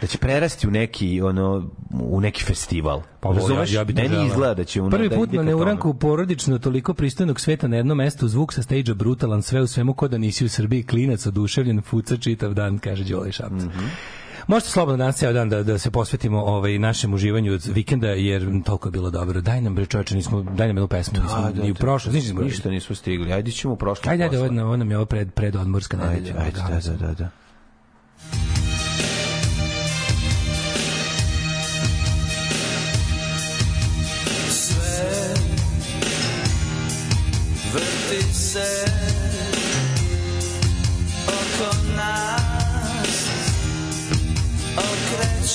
da 0.00 0.06
će 0.06 0.18
prerasti 0.18 0.68
u 0.68 0.70
neki 0.70 1.22
ono 1.22 1.70
u 1.92 2.20
neki 2.20 2.44
festival. 2.44 3.02
Pa, 3.20 3.28
Razumeš? 3.28 3.72
ja, 3.72 3.80
ja 3.80 3.84
bi 3.84 3.94
to 3.94 4.02
Meni 4.02 4.26
izgleda 4.26 4.54
da 4.54 4.64
će 4.64 4.82
ono 4.82 4.90
Prvi 4.90 5.08
da 5.08 5.16
put 5.16 5.28
ide 5.28 5.36
na 5.36 5.42
neuranku 5.42 5.94
porodično 5.94 6.58
toliko 6.58 6.94
pristojnog 6.94 7.40
sveta 7.40 7.68
na 7.68 7.76
jednom 7.76 7.98
mestu, 7.98 8.28
zvuk 8.28 8.52
sa 8.52 8.62
stage 8.62 8.94
brutalan, 8.94 9.42
sve 9.42 9.60
u 9.60 9.66
svemu 9.66 9.94
ko 9.94 10.08
da 10.08 10.18
nisi 10.18 10.44
u 10.44 10.48
Srbiji, 10.48 10.82
klinac 10.82 11.26
oduševljen, 11.26 11.82
fuca 11.82 12.16
čitav 12.16 12.54
dan, 12.54 12.78
kaže 12.78 13.04
Đole 13.04 13.32
Šapca. 13.32 13.66
Mhm. 13.66 13.84
Možete 14.46 14.70
slobodno 14.70 14.96
danas 14.96 15.16
ceo 15.16 15.32
dan 15.32 15.48
da, 15.48 15.62
da 15.62 15.78
se 15.78 15.90
posvetimo 15.90 16.40
ovaj 16.40 16.78
našem 16.78 17.14
uživanju 17.14 17.52
od 17.52 17.66
vikenda 17.66 18.08
jer 18.08 18.62
toliko 18.62 18.88
je 18.88 18.92
bilo 18.92 19.10
dobro. 19.10 19.40
Daj 19.40 19.60
nam 19.60 19.74
bre 19.74 19.86
čoveče, 19.86 20.14
nismo 20.14 20.42
daj 20.42 20.66
nam 20.66 20.76
jednu 20.76 20.88
pesmu, 20.88 21.18
nismo 21.22 21.40
Da, 21.40 21.50
da, 21.50 21.62
ni 21.62 21.70
u 21.70 21.74
da. 21.74 21.78
prošlo, 21.80 22.12
ništa 22.12 22.28
nismo 22.28 22.42
Ništa 22.42 22.70
nismo 22.70 22.96
stigli. 22.96 23.32
Ajde 23.32 23.50
ćemo 23.50 23.74
u 23.74 23.76
prošlo. 23.76 24.10
Ajde, 24.10 24.24
ajde, 24.24 24.38
ovo, 24.38 24.76
nam- 24.76 24.90
je 24.90 24.96
ovo 24.96 25.06
pred, 25.06 25.32
predodmorska 25.32 25.96
Ajde, 25.98 26.14
nedelja. 26.14 26.40
ajde, 26.40 26.60
da, 26.60 26.80
da, 26.92 27.06
da, 27.06 27.14
da. 27.14 27.30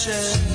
Okreće 0.01 0.50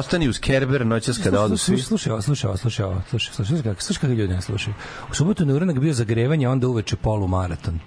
Ostani 0.00 0.28
uz 0.28 0.38
Kerber 0.38 0.86
noćas 0.86 1.18
kada 1.18 1.40
odu 1.40 1.56
svi. 1.56 1.78
Slušaj, 1.78 1.86
slušaj, 1.86 2.12
ovo, 2.12 2.22
slušaj, 2.22 2.48
ovo, 2.48 2.56
slušaj, 2.56 2.84
ovo, 2.84 3.02
slušaj, 3.10 3.34
slušaj, 3.34 3.56
slušaj, 3.56 3.74
slušaj 3.80 4.00
kako 4.00 4.12
ljudi 4.12 4.34
ne 4.34 4.42
slušaju. 4.42 4.74
U 5.10 5.14
subotu 5.14 5.46
na 5.46 5.54
uranak 5.54 5.78
bio 5.78 5.92
zagrevanje, 5.92 6.48
onda 6.48 6.68
uveče 6.68 6.96
polumaraton. 6.96 7.78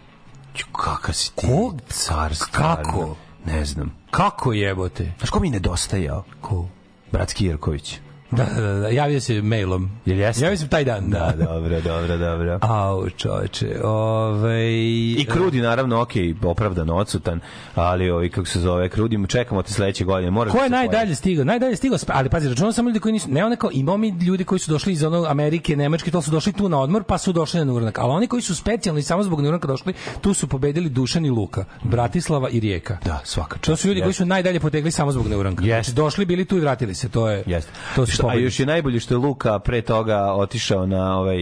Ću, 0.55 0.65
Kakav 0.71 1.13
si 1.15 1.35
ti? 1.35 1.47
Ko? 1.47 1.73
Car, 1.89 2.35
stvarno. 2.35 2.83
Kako? 2.83 3.15
Ne 3.45 3.65
znam. 3.65 3.95
Kako 4.11 4.53
jebote? 4.53 5.13
Znaš 5.17 5.29
ko 5.29 5.39
mi 5.39 5.49
nedostajao? 5.49 6.23
Ko? 6.41 6.67
Bratski 7.11 7.45
Jerković. 7.45 7.99
Da, 8.35 8.61
da, 8.61 8.73
da, 8.73 8.87
javio 8.87 9.21
se 9.21 9.41
mailom. 9.41 9.89
Jel 10.05 10.19
jeste? 10.19 10.43
Javio 10.45 10.57
se 10.57 10.67
taj 10.67 10.83
dan, 10.83 11.09
da. 11.09 11.33
Da, 11.37 11.45
dobro, 11.45 11.81
dobro, 11.81 12.17
dobro. 12.17 12.59
Au, 12.61 13.09
čoveče, 13.09 13.79
ovaj... 13.83 14.73
I 15.17 15.25
Krudi, 15.29 15.61
naravno, 15.61 16.01
ok, 16.01 16.09
opravdano 16.43 16.95
odsutan, 16.95 17.39
ali 17.75 18.09
ovi, 18.09 18.29
kako 18.29 18.47
se 18.47 18.59
zove, 18.59 18.89
Krudi, 18.89 19.27
čekamo 19.27 19.61
te 19.61 19.73
sledeće 19.73 20.03
godine. 20.03 20.31
Moraš 20.31 20.51
Ko 20.51 20.57
da 20.57 20.63
je 20.63 20.69
najdalje 20.69 21.15
stigao? 21.15 21.45
Najdalje 21.45 21.75
stigao, 21.75 21.97
ali 22.07 22.29
pazi, 22.29 22.49
računamo 22.49 22.71
samo 22.71 22.89
ljudi 22.89 22.99
koji 22.99 23.13
nisu, 23.13 23.31
ne 23.31 23.45
one 23.45 23.55
kao, 23.55 23.69
imamo 23.73 23.97
mi 23.97 24.09
ljudi 24.09 24.43
koji 24.43 24.59
su 24.59 24.71
došli 24.71 24.93
iz 24.93 25.03
ono 25.03 25.25
Amerike, 25.25 25.75
Nemačke, 25.75 26.11
to 26.11 26.21
su 26.21 26.31
došli 26.31 26.53
tu 26.53 26.69
na 26.69 26.79
odmor, 26.79 27.03
pa 27.03 27.17
su 27.17 27.33
došli 27.33 27.65
na 27.65 27.73
uranak. 27.73 27.99
Ali 27.99 28.11
oni 28.11 28.27
koji 28.27 28.41
su 28.41 28.55
specijalni 28.55 29.01
samo 29.01 29.23
zbog 29.23 29.39
uranka 29.39 29.67
došli, 29.67 29.93
tu 30.21 30.33
su 30.33 30.47
pobedili 30.47 30.89
Dušan 30.89 31.25
i 31.25 31.29
Luka, 31.29 31.65
Bratislava 31.83 32.49
i 32.49 32.59
Rijeka. 32.59 32.97
Da, 33.05 33.21
svaka 33.23 33.55
čast. 33.55 33.65
To 33.65 33.75
su 33.75 33.87
ljudi 33.87 33.99
koji 33.99 34.09
Jeste. 34.09 34.23
su 34.23 34.25
najdalje 34.25 34.59
potegli 34.59 34.91
samo 34.91 35.11
zbog 35.11 35.27
neuranka. 35.27 35.65
Jeste. 35.65 35.91
Znači, 35.91 35.95
došli, 35.95 36.25
bili 36.25 36.45
tu 36.45 36.57
i 36.57 36.59
vratili 36.59 36.95
se. 36.95 37.09
To 37.09 37.29
je, 37.29 37.43
Jeste. 37.45 37.71
to 37.95 38.05
su 38.05 38.17
a 38.25 38.35
još 38.35 38.59
je 38.59 38.65
najbolje 38.65 38.99
što 38.99 39.13
je 39.13 39.17
Luka 39.17 39.59
pre 39.59 39.81
toga 39.81 40.17
otišao 40.23 40.85
na 40.85 41.17
ovaj 41.17 41.37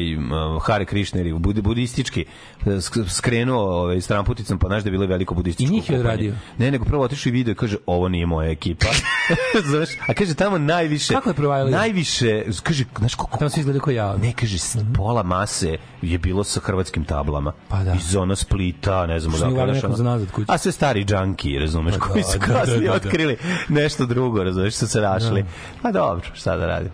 Hare 0.62 0.86
Krishna 0.86 1.20
ili 1.20 1.34
bud, 1.34 1.62
budistički 1.62 2.26
sk- 2.62 3.10
skrenuo 3.10 3.62
ovaj 3.62 4.02
stramputicom 4.02 4.60
pa 4.60 4.68
znaš 4.68 4.84
da 4.84 4.88
je 4.88 4.92
bilo 4.92 5.06
veliko 5.06 5.34
budističko 5.34 5.72
I 5.72 5.76
njih 5.76 5.90
je 5.90 5.98
odradio. 5.98 6.34
Ne, 6.58 6.72
nego 6.72 6.86
prvo 6.86 7.04
otišao 7.04 7.30
i 7.30 7.34
video 7.34 7.52
i 7.52 7.56
kaže 7.56 7.78
ovo 7.86 8.10
nije 8.10 8.26
moja 8.26 8.50
ekipa. 8.50 8.86
Znaš, 9.66 9.90
a 10.08 10.14
kaže 10.14 10.34
tamo 10.34 10.58
najviše 10.58 11.14
Kako 11.14 11.30
je 11.30 11.34
provalio? 11.34 11.72
Najviše, 11.72 12.44
kaže, 12.64 12.84
znaš 12.98 13.16
koliko 13.16 13.38
Tamo 13.38 13.50
se 13.50 13.60
izgleda 13.60 13.80
kao 13.80 13.92
ja. 13.92 14.18
Ne, 14.18 14.34
kaže, 14.34 14.58
s- 14.60 14.78
pola 14.96 15.24
mase 15.24 15.72
je 16.02 16.18
bilo 16.18 16.44
sa 16.44 16.60
hrvatskim 16.60 17.06
tablama. 17.06 17.54
Pa 17.68 17.78
da. 17.78 17.94
Iz 17.94 18.16
ono 18.16 18.36
Splita, 18.36 19.06
ne 19.06 19.20
znam 19.20 19.34
odakle. 19.36 19.56
znaš, 19.56 19.76
nekom 19.76 19.88
ono. 19.88 19.98
za 19.98 20.04
nazad 20.04 20.32
kući. 20.32 20.46
A 20.48 20.58
sve 20.58 20.72
stari 20.72 21.06
džanki, 21.06 21.60
razumeš, 21.60 21.94
Pa 21.94 22.00
koji 22.02 22.22
da, 22.22 22.28
su 22.28 22.40
da, 22.40 22.46
da, 22.46 22.54
kasnije 22.54 22.80
da, 22.82 22.86
da. 22.88 22.94
otkrili 22.94 23.38
nešto 23.70 24.06
drugo, 24.06 24.44
razumeš, 24.44 24.74
su 24.74 24.88
se 24.88 25.02
našli. 25.02 25.46
Pa 25.82 25.92
dobro, 25.92 26.26
šta 26.34 26.58
da 26.58 26.66
radim? 26.72 26.92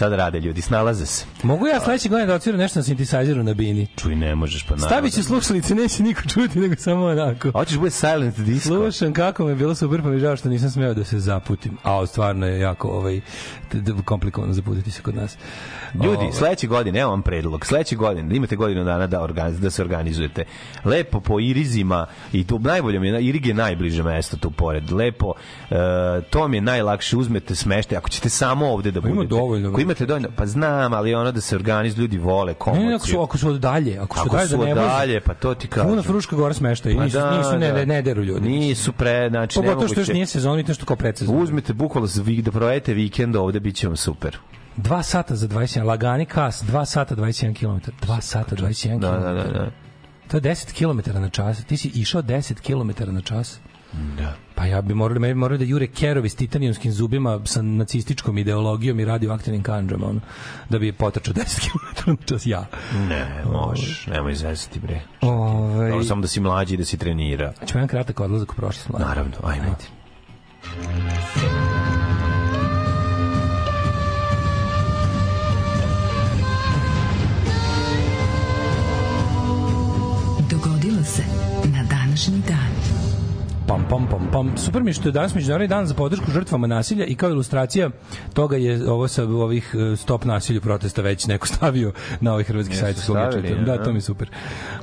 Da 0.00 0.16
rade 0.16 0.40
ljudi? 0.40 0.62
Snalaze 0.62 1.06
se. 1.06 1.24
Mogu 1.42 1.66
ja 1.66 1.80
sledeće 1.80 2.08
godine 2.08 2.26
da 2.26 2.34
odsviram 2.34 2.60
nešto 2.60 2.78
na 2.78 2.82
sintesajzeru 2.82 3.42
na 3.42 3.54
bini? 3.54 3.86
Čuj, 3.96 4.16
ne 4.16 4.34
možeš 4.34 4.62
pa 4.62 4.74
naravno. 4.74 4.86
Stavit 4.86 5.14
ću 5.14 5.22
slušalice, 5.22 5.74
neće 5.74 6.02
niko 6.02 6.22
čuti, 6.28 6.58
nego 6.58 6.74
samo 6.76 7.04
onako. 7.06 7.48
A 7.48 7.52
Hoćeš 7.52 7.78
bude 7.78 7.90
silent 7.90 8.38
disco? 8.38 8.68
Slušam 8.68 9.12
kako 9.12 9.44
mi 9.44 9.50
je 9.50 9.54
bilo 9.54 9.74
super, 9.74 10.02
pa 10.02 10.08
mi 10.08 10.18
žao 10.18 10.36
što 10.36 10.48
nisam 10.48 10.70
smeo 10.70 10.94
da 10.94 11.04
se 11.04 11.18
zaputim. 11.18 11.78
A 11.82 12.06
stvarno 12.06 12.46
je 12.46 12.60
jako 12.60 12.88
ovaj, 12.88 13.20
komplikovano 14.04 14.52
zaputiti 14.52 14.90
se 14.90 15.02
kod 15.02 15.14
nas. 15.14 15.36
Ljudi, 15.94 16.16
Ovaj, 16.16 16.32
sledeće 16.32 16.66
godine, 16.66 17.00
evo 17.00 17.10
vam 17.10 17.22
predlog, 17.22 17.66
sledeće 17.66 17.96
godine, 17.96 18.28
da 18.28 18.34
imate 18.34 18.56
godinu 18.56 18.84
dana 18.84 19.06
da, 19.06 19.20
organiz, 19.22 19.60
da 19.60 19.70
se 19.70 19.82
organizujete. 19.82 20.44
Lepo 20.84 21.20
po 21.20 21.40
Irizima, 21.40 22.06
i 22.32 22.46
tu 22.46 22.58
najbolje 22.58 23.00
mi 23.00 23.08
je, 23.08 23.24
Irig 23.24 23.46
je 23.46 23.54
najbliže 23.54 24.02
mesto 24.02 24.36
tu 24.36 24.50
pored, 24.50 24.92
lepo, 24.92 25.32
e, 25.70 25.74
to 26.30 26.48
mi 26.48 26.56
je 26.56 26.60
najlakše, 26.60 27.16
uzmete 27.16 27.54
smešte, 27.54 27.96
ako 27.96 28.08
ćete 28.08 28.28
samo 28.28 28.66
ovde 28.66 28.90
da 28.90 29.00
Pa 29.00 29.08
ima 29.08 29.14
budete. 29.16 29.30
dovoljno. 29.34 29.68
Ako 29.68 29.80
imate 29.88 30.06
dovoljno, 30.06 30.28
pa 30.36 30.46
znam, 30.46 30.92
ali 30.92 31.14
ono 31.14 31.32
da 31.32 31.40
se 31.40 31.56
organizuju, 31.56 32.02
ljudi 32.02 32.18
vole 32.18 32.54
komociju. 32.54 32.84
Ne, 32.84 32.88
ne, 32.88 32.94
ako 32.94 33.06
su, 33.06 33.20
ako 33.20 33.38
su 33.38 33.48
od 33.48 33.60
dalje, 33.60 33.98
ako 33.98 34.16
su 34.16 34.22
Ako 34.26 34.36
dalje, 34.36 34.48
su 34.48 34.56
da 34.56 34.64
ne 34.64 34.74
dalje, 34.74 35.20
pa 35.20 35.34
to 35.34 35.54
ti 35.54 35.68
kažem. 35.68 35.88
Puno 35.88 36.02
Fruška 36.02 36.36
gora 36.36 36.54
smešta 36.54 36.90
i 36.90 36.96
Pa 36.96 37.04
nisu, 37.04 37.18
da, 37.18 37.38
nisu 37.38 37.58
ne, 37.58 37.72
da. 37.72 37.84
ne 37.84 38.02
deru 38.02 38.22
ljudi. 38.22 38.48
Nisu 38.48 38.92
pre, 38.92 39.28
znači, 39.28 39.54
Pogotovo 39.54 39.88
što 39.88 40.00
još 40.00 40.08
nije 40.08 40.26
sezon, 40.26 40.56
vidite 40.56 40.74
što 40.74 40.86
kao 40.86 40.96
predsezon. 40.96 41.42
Uzmite 41.42 41.72
bukvalno 41.72 42.08
da 42.42 42.50
provedete 42.50 42.94
vikend 42.94 43.36
ovde, 43.36 43.60
bit 43.60 43.76
će 43.76 43.86
vam 43.86 43.96
super. 43.96 44.38
2 44.76 45.02
sata 45.02 45.36
za 45.36 45.48
21, 45.48 45.84
lagani 45.84 46.26
kas, 46.26 46.62
2 46.62 46.84
sata 46.84 47.16
21 47.16 47.54
km. 47.54 47.90
2 48.06 48.20
sata 48.20 48.56
21 48.56 48.94
km. 48.94 49.00
Da, 49.00 49.10
da, 49.10 49.32
da, 49.32 49.44
da. 49.44 49.70
To 50.28 50.36
je 50.36 50.40
10 50.40 50.72
km 50.72 51.20
na 51.20 51.28
čas. 51.28 51.64
Ti 51.64 51.76
si 51.76 51.88
išao 51.88 52.22
10 52.22 52.60
km 52.60 53.12
na 53.12 53.20
čas. 53.20 53.60
Da. 53.92 54.34
Pa 54.54 54.66
ja 54.66 54.82
bi 54.82 54.94
morali, 54.94 55.20
meni 55.20 55.34
morali 55.34 55.58
da 55.58 55.64
jure 55.64 55.86
kerovi 55.86 56.28
s 56.28 56.34
titanijumskim 56.34 56.92
zubima 56.92 57.40
sa 57.44 57.62
nacističkom 57.62 58.38
ideologijom 58.38 59.00
i 59.00 59.04
radioaktivnim 59.04 59.62
kanđama, 59.62 60.06
ono, 60.06 60.20
da 60.70 60.78
bi 60.78 60.92
potrčao 60.92 61.34
10 61.34 61.70
km 61.70 62.10
na 62.10 62.16
čas 62.24 62.46
ja. 62.46 62.66
Ne, 63.08 63.44
možeš, 63.52 64.06
nemoj 64.06 64.32
izvezati, 64.32 64.80
bre. 64.80 65.00
Ovaj 65.20 65.90
Dobro, 65.90 66.04
samo 66.04 66.22
da 66.22 66.28
si 66.28 66.40
mlađi 66.40 66.74
i 66.74 66.76
da 66.76 66.84
si 66.84 66.98
trenira. 66.98 67.52
ćemo 67.52 67.78
jedan 67.78 67.88
kratak 67.88 68.20
odlazak 68.20 68.52
u 68.52 68.56
prošlost. 68.56 68.98
Naravno, 68.98 69.32
ajme. 69.44 69.64
Dogodilo 69.64 71.77
Pam, 83.90 84.06
pam, 84.10 84.28
pam. 84.32 84.56
Super 84.56 84.82
mi 84.82 84.92
što 84.92 85.08
je 85.08 85.12
danas 85.12 85.34
Međunarodni 85.34 85.68
dan 85.68 85.86
za 85.86 85.94
podršku 85.94 86.30
žrtvama 86.30 86.66
nasilja 86.66 87.04
i 87.04 87.14
kao 87.14 87.30
ilustracija 87.30 87.90
toga 88.34 88.56
je 88.56 88.90
ovo 88.90 89.08
sa 89.08 89.24
ovih 89.24 89.74
e, 89.92 89.96
stop 89.96 90.24
nasilju 90.24 90.60
protesta 90.60 91.02
već 91.02 91.26
neko 91.26 91.46
stavio 91.56 91.92
na 92.20 92.32
ovaj 92.32 92.44
hrvatski 92.44 92.76
sajt. 92.76 92.96
ja 92.96 93.02
stavili, 93.02 93.48
čitam. 93.48 93.64
Da, 93.64 93.74
aha. 93.74 93.84
to 93.84 93.90
mi 93.90 93.96
je 93.96 94.00
super. 94.00 94.30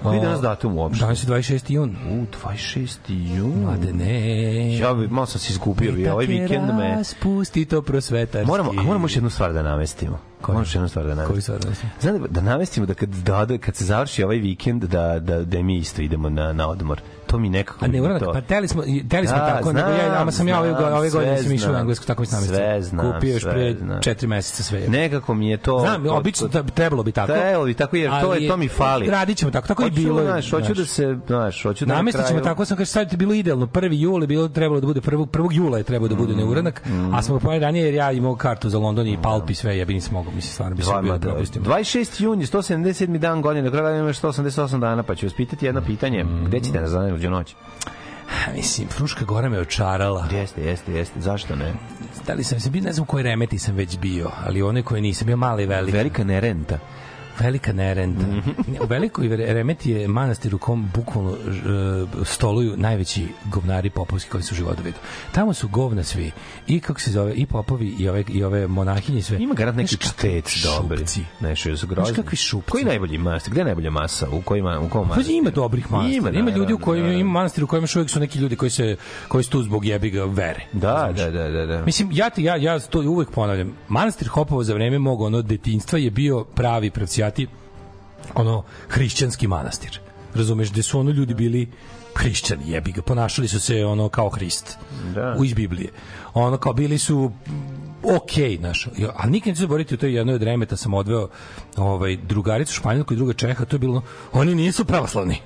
Koji 0.03 0.21
danas 0.21 0.41
datum 0.41 0.77
uopšte? 0.77 1.05
Danas 1.05 1.23
je 1.23 1.27
26. 1.27 1.71
jun. 1.71 1.95
U, 2.11 2.25
26. 2.47 2.97
jun. 3.37 3.61
Mlade 3.61 3.93
ne. 3.93 4.77
Ja 4.77 4.93
bi, 4.93 5.07
malo 5.07 5.25
sam 5.25 5.39
se 5.39 5.53
izgubio, 5.53 5.91
bi, 5.91 6.07
ovaj 6.07 6.25
vikend 6.25 6.67
me... 6.77 7.03
Spusti 7.03 7.65
to 7.65 7.81
prosvetarski. 7.81 8.47
Moramo, 8.47 8.71
a 8.71 8.83
moramo 8.83 9.05
još 9.05 9.15
jednu 9.15 9.29
stvar 9.29 9.53
da 9.53 9.63
namestimo. 9.63 10.19
Moramo 10.41 10.61
još 10.61 10.75
jednu 10.75 10.89
stvar 10.89 11.05
da 11.05 11.15
namestimo. 11.15 11.33
Koju 11.33 11.41
stvar 11.41 11.59
da 11.59 11.63
namestimo? 11.63 11.91
Znam 12.01 12.21
da, 12.21 12.27
da 12.27 12.41
namestimo 12.41 12.85
da 12.85 12.93
kad, 12.93 13.09
da, 13.09 13.45
da, 13.45 13.57
kad 13.57 13.75
se 13.75 13.85
završi 13.85 14.23
ovaj 14.23 14.37
vikend 14.37 14.83
da, 14.83 15.19
da, 15.19 15.43
da 15.43 15.61
mi 15.61 15.77
isto 15.77 16.01
idemo 16.01 16.29
na, 16.29 16.53
na 16.53 16.67
odmor. 16.67 17.01
To 17.35 17.39
mi 17.39 17.49
nekako... 17.49 17.85
A 17.85 17.87
ne, 17.87 18.01
uranak, 18.01 18.21
to- 18.21 18.33
pa 18.33 18.41
teli 18.41 18.67
smo, 18.67 18.81
teli 19.09 19.27
smo 19.27 19.37
Da, 19.37 19.45
tako, 19.47 19.73
nego 19.73 19.89
ja, 19.89 20.05
znam, 20.05 20.21
ama 20.21 20.31
sam 20.31 20.47
ja 20.47 20.59
ove, 20.59 20.69
znam, 20.69 20.93
ove 20.93 21.09
godine 21.09 21.37
sam 21.37 21.51
išao 21.51 21.65
u 21.65 21.71
znam. 21.71 21.81
Englesku, 21.81 22.05
tako 22.05 22.21
mi 22.21 22.25
sam 22.25 22.41
Sve 22.41 22.81
znam, 22.81 23.13
Kupio 23.13 23.33
još 23.33 23.43
pre 23.43 23.73
znam. 23.75 24.01
četiri 24.01 24.27
meseca 24.27 24.63
sve. 24.63 24.79
Nekako 24.81 25.33
mi 25.33 25.49
je 25.49 25.57
to... 25.57 25.79
Znam, 25.79 26.03
to- 26.03 26.15
obično 26.15 26.47
da- 26.47 26.63
trebalo 26.63 27.03
bi 27.03 27.11
tako. 27.11 27.27
Trebalo 27.27 27.65
bi 27.65 27.73
tako, 27.73 27.95
jer 27.95 28.11
to, 28.21 28.33
je, 28.33 28.47
to 28.49 28.57
mi 28.57 28.67
fali. 28.67 29.07
Radit 29.07 29.37
ćemo 29.37 29.51
tako, 29.51 29.67
tako 29.67 29.83
i 29.83 29.85
Hoću, 29.85 29.95
bilo. 29.95 30.19
je, 30.19 30.25
Znaš, 30.25 30.51
hoću 30.51 30.73
da 30.73 30.85
se, 30.85 31.17
znaš, 31.27 31.63
hoću 31.63 31.85
da 31.85 31.89
na 31.89 31.95
Namestit 31.95 32.21
ćemo 32.21 32.29
kraju- 32.31 32.43
tako, 32.45 32.65
sam 32.65 32.77
kaže 32.77 32.85
sad 32.87 33.11
je 33.11 33.17
bilo 33.17 33.33
idealno. 33.33 33.65
1. 33.67 33.89
jul 33.93 34.21
je 34.21 34.27
bilo 34.27 34.47
trebalo 34.47 34.79
da 34.81 34.87
bude 34.87 35.01
1. 35.01 35.25
1. 35.27 35.53
jula 35.53 35.77
je 35.77 35.83
trebalo 35.83 36.07
da 36.07 36.15
bude 36.15 36.33
Mm, 36.33 36.37
neuranak, 36.37 36.81
a 37.13 37.21
smo 37.21 37.39
pojeli 37.39 37.59
ranije 37.59 37.85
jer 37.85 37.93
ja 37.93 38.11
imao 38.11 38.35
kartu 38.35 38.69
za 38.69 38.77
London 38.79 39.07
i 39.07 39.17
Palp 39.21 39.49
i 39.49 39.55
sve, 39.55 39.77
ja 39.77 39.85
bi 39.85 39.93
nisam 39.93 40.13
mogao, 40.13 40.31
mislim 40.31 40.51
stvarno 40.51 40.75
bi 40.75 40.83
se 40.83 40.91
bio 40.91 41.01
Dva, 41.01 41.17
da 41.17 41.27
propustim. 41.27 41.63
26. 41.63 41.85
jun 42.19 42.41
je 42.41 42.47
177. 42.47 43.17
dan 43.17 43.41
godine, 43.41 43.63
do 43.63 43.71
kraja 43.71 43.97
ima 43.97 44.07
još 44.07 44.17
188 44.17 44.79
dana, 44.79 45.03
pa 45.03 45.15
ću 45.15 45.25
vas 45.25 45.33
pitati 45.33 45.65
jedno 45.65 45.81
pitanje. 45.81 46.23
Mm. 46.23 46.45
Gde 46.45 46.59
ćete 46.59 46.81
na 46.81 46.87
zaneljuđu 47.25 47.29
noć? 47.29 47.55
Mislim, 48.55 48.87
Fruška 48.87 49.25
Gora 49.25 49.49
me 49.49 49.59
očarala. 49.59 50.27
Jeste, 50.31 50.61
jeste, 50.61 50.93
jeste. 50.93 51.21
Zašto 51.21 51.55
ne? 51.55 51.73
Da 52.27 52.33
li 52.33 52.43
sam 52.43 52.59
se 52.59 52.69
bio, 52.69 52.81
ne 52.81 52.93
znam 52.93 53.03
u 53.03 53.05
kojoj 53.05 53.23
remeti 53.23 53.59
sam 53.59 53.75
već 53.75 53.97
bio, 53.97 54.31
ali 54.45 54.61
one 54.61 54.83
koje 54.83 55.01
nisam 55.01 55.25
bio 55.25 55.37
mali 55.37 55.63
i 55.63 55.65
veliki. 55.65 55.97
Velika 55.97 56.23
nerenta. 56.23 56.79
Velika 57.39 57.73
nerenta. 57.73 58.21
Mhm. 58.27 58.49
Ne, 58.67 58.81
U 58.81 58.85
velikoj 58.85 59.27
remeti 59.27 59.91
je 59.91 60.07
manastir 60.07 60.55
u 60.55 60.57
kom 60.57 60.89
bukvalno 60.95 61.31
e, 61.31 62.25
stoluju 62.25 62.73
najveći 62.77 63.27
govnari 63.45 63.89
popovski 63.89 64.29
koji 64.29 64.43
su 64.43 64.53
u 64.53 64.57
životu 64.57 64.83
vidu. 64.83 64.97
Tamo 65.31 65.53
su 65.53 65.67
govna 65.67 66.03
svi. 66.03 66.31
I 66.67 66.79
kako 66.79 66.99
se 66.99 67.11
zove, 67.11 67.33
i 67.33 67.45
popovi, 67.45 67.95
i 67.99 68.09
ove, 68.09 68.23
i 68.29 68.43
ove 68.43 68.67
monahinje 68.67 69.21
sve. 69.21 69.37
Ima 69.39 69.53
garant 69.53 69.77
neki 69.77 69.97
čtec 69.97 70.63
dobri. 70.63 70.97
šupci. 70.97 71.21
Nešto 71.39 71.77
su 71.77 71.87
grozni. 71.87 72.13
Znaš 72.13 72.23
kakvi 72.23 72.37
šupci. 72.37 72.71
Koji 72.71 72.83
najbolji 72.83 73.17
masa? 73.17 73.51
Gde 73.51 73.61
je 73.61 73.65
najbolja 73.65 73.89
masa? 73.89 74.27
U 74.29 74.41
kojima 74.41 74.79
u 74.79 74.89
kom 74.89 75.01
Pa 75.03 75.09
manastiru? 75.09 75.37
ima 75.37 75.49
dobrih 75.49 75.91
manastira. 75.91 76.17
Ima, 76.17 76.31
naravno, 76.31 76.57
ljudi 76.57 76.73
u 76.73 76.77
kojima 76.79 77.07
da. 77.07 77.13
ima 77.13 77.31
manastir 77.31 77.63
u 77.63 77.67
kojima 77.67 77.87
uvijek 77.95 78.09
su 78.09 78.19
neki 78.19 78.39
ljudi 78.39 78.55
koji 78.55 78.69
se 78.71 78.95
koji 79.27 79.43
su 79.43 79.49
tu 79.49 79.63
zbog 79.63 79.85
jebiga 79.85 80.25
vere. 80.25 80.65
Da, 80.73 81.11
da, 81.17 81.31
da, 81.31 81.49
da, 81.49 81.65
da. 81.65 81.85
Mislim, 81.85 82.09
ja, 82.11 82.29
ti, 82.29 82.43
ja, 82.43 82.55
ja 82.55 82.79
to 82.79 82.99
uvek 83.01 83.31
ponavljam. 83.31 83.73
Manastir 83.87 84.27
Hopovo 84.27 84.63
za 84.63 84.73
vreme 84.73 84.99
mog 84.99 85.21
ono 85.21 85.41
detinjstva 85.41 85.99
je 85.99 86.11
bio 86.11 86.43
pravi 86.43 86.89
pravcijati 87.25 87.47
ono 88.35 88.63
hrišćanski 88.89 89.47
manastir. 89.47 89.99
Razumeš, 90.35 90.71
gde 90.71 90.83
su 90.83 90.99
ono 90.99 91.11
ljudi 91.11 91.33
bili 91.33 91.67
hrišćani, 92.15 92.71
jebi 92.71 92.91
ga, 92.91 93.01
ponašali 93.01 93.47
su 93.47 93.59
se 93.59 93.85
ono 93.85 94.09
kao 94.09 94.29
Hrist. 94.29 94.77
Da. 95.15 95.35
U 95.39 95.45
iz 95.45 95.53
Biblije. 95.53 95.89
Ono 96.33 96.57
kao 96.57 96.73
bili 96.73 96.97
su 96.97 97.31
ok, 98.03 98.59
znaš, 98.59 98.87
Ja- 98.97 99.13
a 99.17 99.27
nikad 99.27 99.47
neću 99.47 99.61
zaboraviti 99.61 99.93
u 99.93 99.97
toj 99.97 100.15
jednoj 100.15 100.35
od 100.35 100.43
remeta 100.43 100.77
sam 100.77 100.93
odveo 100.93 101.29
ovaj, 101.77 102.17
drugaricu 102.17 102.73
Španjolku 102.73 103.13
i 103.13 103.17
druga 103.17 103.33
Čeha, 103.33 103.65
to 103.65 103.75
je 103.75 103.79
bilo, 103.79 104.01
oni 104.33 104.55
nisu 104.55 104.85
pravoslavni. 104.85 105.37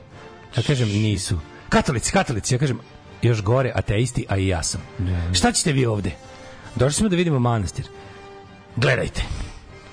Ja 0.57 0.64
kažem, 0.64 0.88
nisu. 0.89 1.39
Katolici, 1.69 2.11
katolici, 2.11 2.56
ja 2.56 2.60
kažem, 2.60 2.80
još 3.22 3.43
gore, 3.43 3.72
ateisti, 3.76 4.26
a 4.30 4.38
i 4.38 4.47
ja 4.47 4.64
sam. 4.64 4.81
Šta 5.34 5.51
ćete 5.51 5.72
vi 5.72 5.85
ovde? 5.85 6.11
Došli 6.76 6.93
smo 6.93 7.10
da 7.10 7.15
vidimo 7.15 7.39
manastir. 7.39 7.85
Gledajte. 8.76 9.48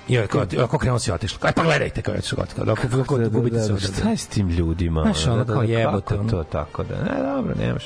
I 0.07 0.17
ovaj, 0.17 0.27
kao, 0.27 0.45
ako 0.63 0.77
krenuo 0.77 0.99
si 0.99 1.11
otišlo. 1.11 1.39
Aj, 1.41 1.51
pa 1.51 1.63
gledajte 1.63 2.01
kao 2.01 2.11
je 2.13 2.17
otišlo. 2.17 2.37
Kao, 2.55 2.65
dok, 2.65 2.85
dok, 2.85 3.09
dok, 3.09 3.29
gubite 3.29 3.59
se 3.59 3.73
ovde. 3.73 3.87
Šta 3.87 4.09
je 4.09 4.17
s 4.17 4.27
tim 4.27 4.49
ljudima? 4.49 5.01
Znaš, 5.01 5.27
ono 5.27 5.45
kao 5.45 5.63
jebote, 5.63 6.15
Kako 6.17 6.29
to 6.29 6.43
tako 6.43 6.83
da? 6.83 6.95
Ne, 6.95 7.35
dobro, 7.35 7.55
nemaš. 7.59 7.83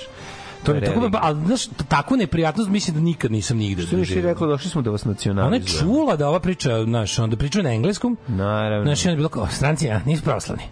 To 0.64 0.74
je 0.74 0.86
tako, 0.86 1.10
ali 1.14 1.46
znaš, 1.46 1.66
takvu 1.88 2.18
neprijatnost 2.18 2.70
mislim 2.70 2.96
da 2.96 3.02
nikad 3.02 3.32
nisam 3.32 3.58
nigde 3.58 3.84
Što 3.84 3.96
nisi 3.96 4.10
doživio. 4.10 4.30
rekla, 4.30 4.48
došli 4.48 4.70
smo 4.70 4.82
da 4.82 4.90
vas 4.90 5.06
Ona 5.06 5.10
je 5.10 5.14
nacionalizujemo. 5.14 5.80
čula 5.94 6.16
da 6.16 6.30
ova 6.30 6.40
priča, 6.40 6.84
znaš, 6.84 7.20
onda 7.20 7.38
priča 7.38 7.62
na 7.62 7.70
engleskom, 7.74 8.18
Naravno. 8.28 8.86
znaš, 8.86 9.06
i 9.06 9.08
onda 9.08 9.12
je 9.12 9.18
bilo 9.18 9.30
kao, 9.30 9.48
stranci, 9.48 9.90
a, 9.90 10.02
nisu 10.06 10.24
pravoslavni. 10.24 10.64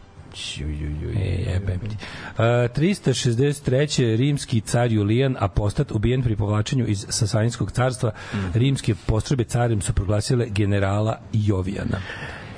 Jebem 1.52 1.80
ti. 1.80 1.96
Uh, 2.38 2.44
363. 2.76 4.16
rimski 4.16 4.62
car 4.62 4.92
Julijan 4.92 5.36
apostat 5.40 5.92
ubijen 5.92 6.24
pri 6.24 6.36
povlačenju 6.36 6.86
iz 6.88 7.06
Sasanijskog 7.10 7.72
carstva. 7.72 8.12
Mhm. 8.34 8.48
Rimske 8.54 8.96
postrojbe 9.06 9.44
carem 9.44 9.82
su 9.82 9.94
proglasile 9.94 10.50
generala 10.50 11.20
Jovijana. 11.34 12.00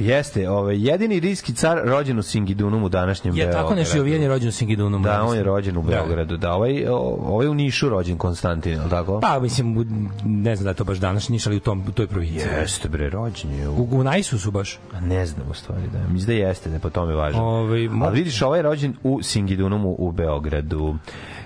Jeste, 0.02 0.50
ovaj, 0.50 0.78
jedini 0.82 1.20
rijski 1.20 1.54
car 1.54 1.82
rođen 1.84 2.20
u 2.20 2.24
Singidunumu 2.24 2.90
današnjem 2.90 3.36
Je 3.36 3.44
tako 3.44 3.54
Beogradu. 3.54 3.76
nešto 3.76 3.98
Jovijan 3.98 4.22
je 4.22 4.28
rođen 4.28 4.50
u 4.50 4.54
Singidunumu. 4.54 5.04
Da, 5.04 5.24
on 5.24 5.36
je 5.38 5.44
rođen 5.44 5.78
u 5.78 5.82
Da. 5.82 5.88
Beogradu. 5.88 6.38
Da, 6.38 6.54
ovaj, 6.54 6.88
ovaj 6.88 7.48
u 7.48 7.54
Nišu 7.54 7.90
rođen 7.90 8.18
Konstantin, 8.18 8.72
je 8.72 8.80
li 8.80 8.90
tako? 8.90 9.20
Pa, 9.20 9.40
mislim, 9.40 9.88
ne 10.26 10.56
znam 10.56 10.64
da 10.64 10.70
je 10.70 10.76
to 10.76 10.84
baš 10.84 10.98
danas 10.98 11.30
Niš, 11.30 11.48
ali 11.48 11.58
u, 11.58 11.62
tom, 11.62 11.84
u 11.88 11.92
toj 11.92 12.08
provinciji. 12.08 12.50
Jeste, 12.52 12.90
bre, 12.90 13.10
rođen 13.10 13.52
je 13.52 13.70
u... 13.70 13.74
U, 13.74 13.88
u 13.92 14.04
Najsu 14.04 14.40
su 14.40 14.52
baš. 14.52 14.80
A 14.94 15.00
ne 15.00 15.26
znam 15.26 15.48
u 15.50 15.54
stvari, 15.54 15.82
da. 15.94 16.00
Mislim 16.08 16.28
da 16.28 16.48
jeste, 16.48 16.70
da 16.70 16.76
je 16.76 16.80
po 16.80 16.90
tome 16.90 17.14
važno. 17.16 17.44
Ovaj, 17.44 17.80
mo- 17.82 18.06
Ali 18.06 18.16
vidiš, 18.16 18.42
ovaj 18.42 18.60
je 18.60 18.64
rođen 18.64 18.94
u 19.04 19.20
Singidunumu 19.24 19.96
u 19.98 20.12
Beogradu. 20.12 20.96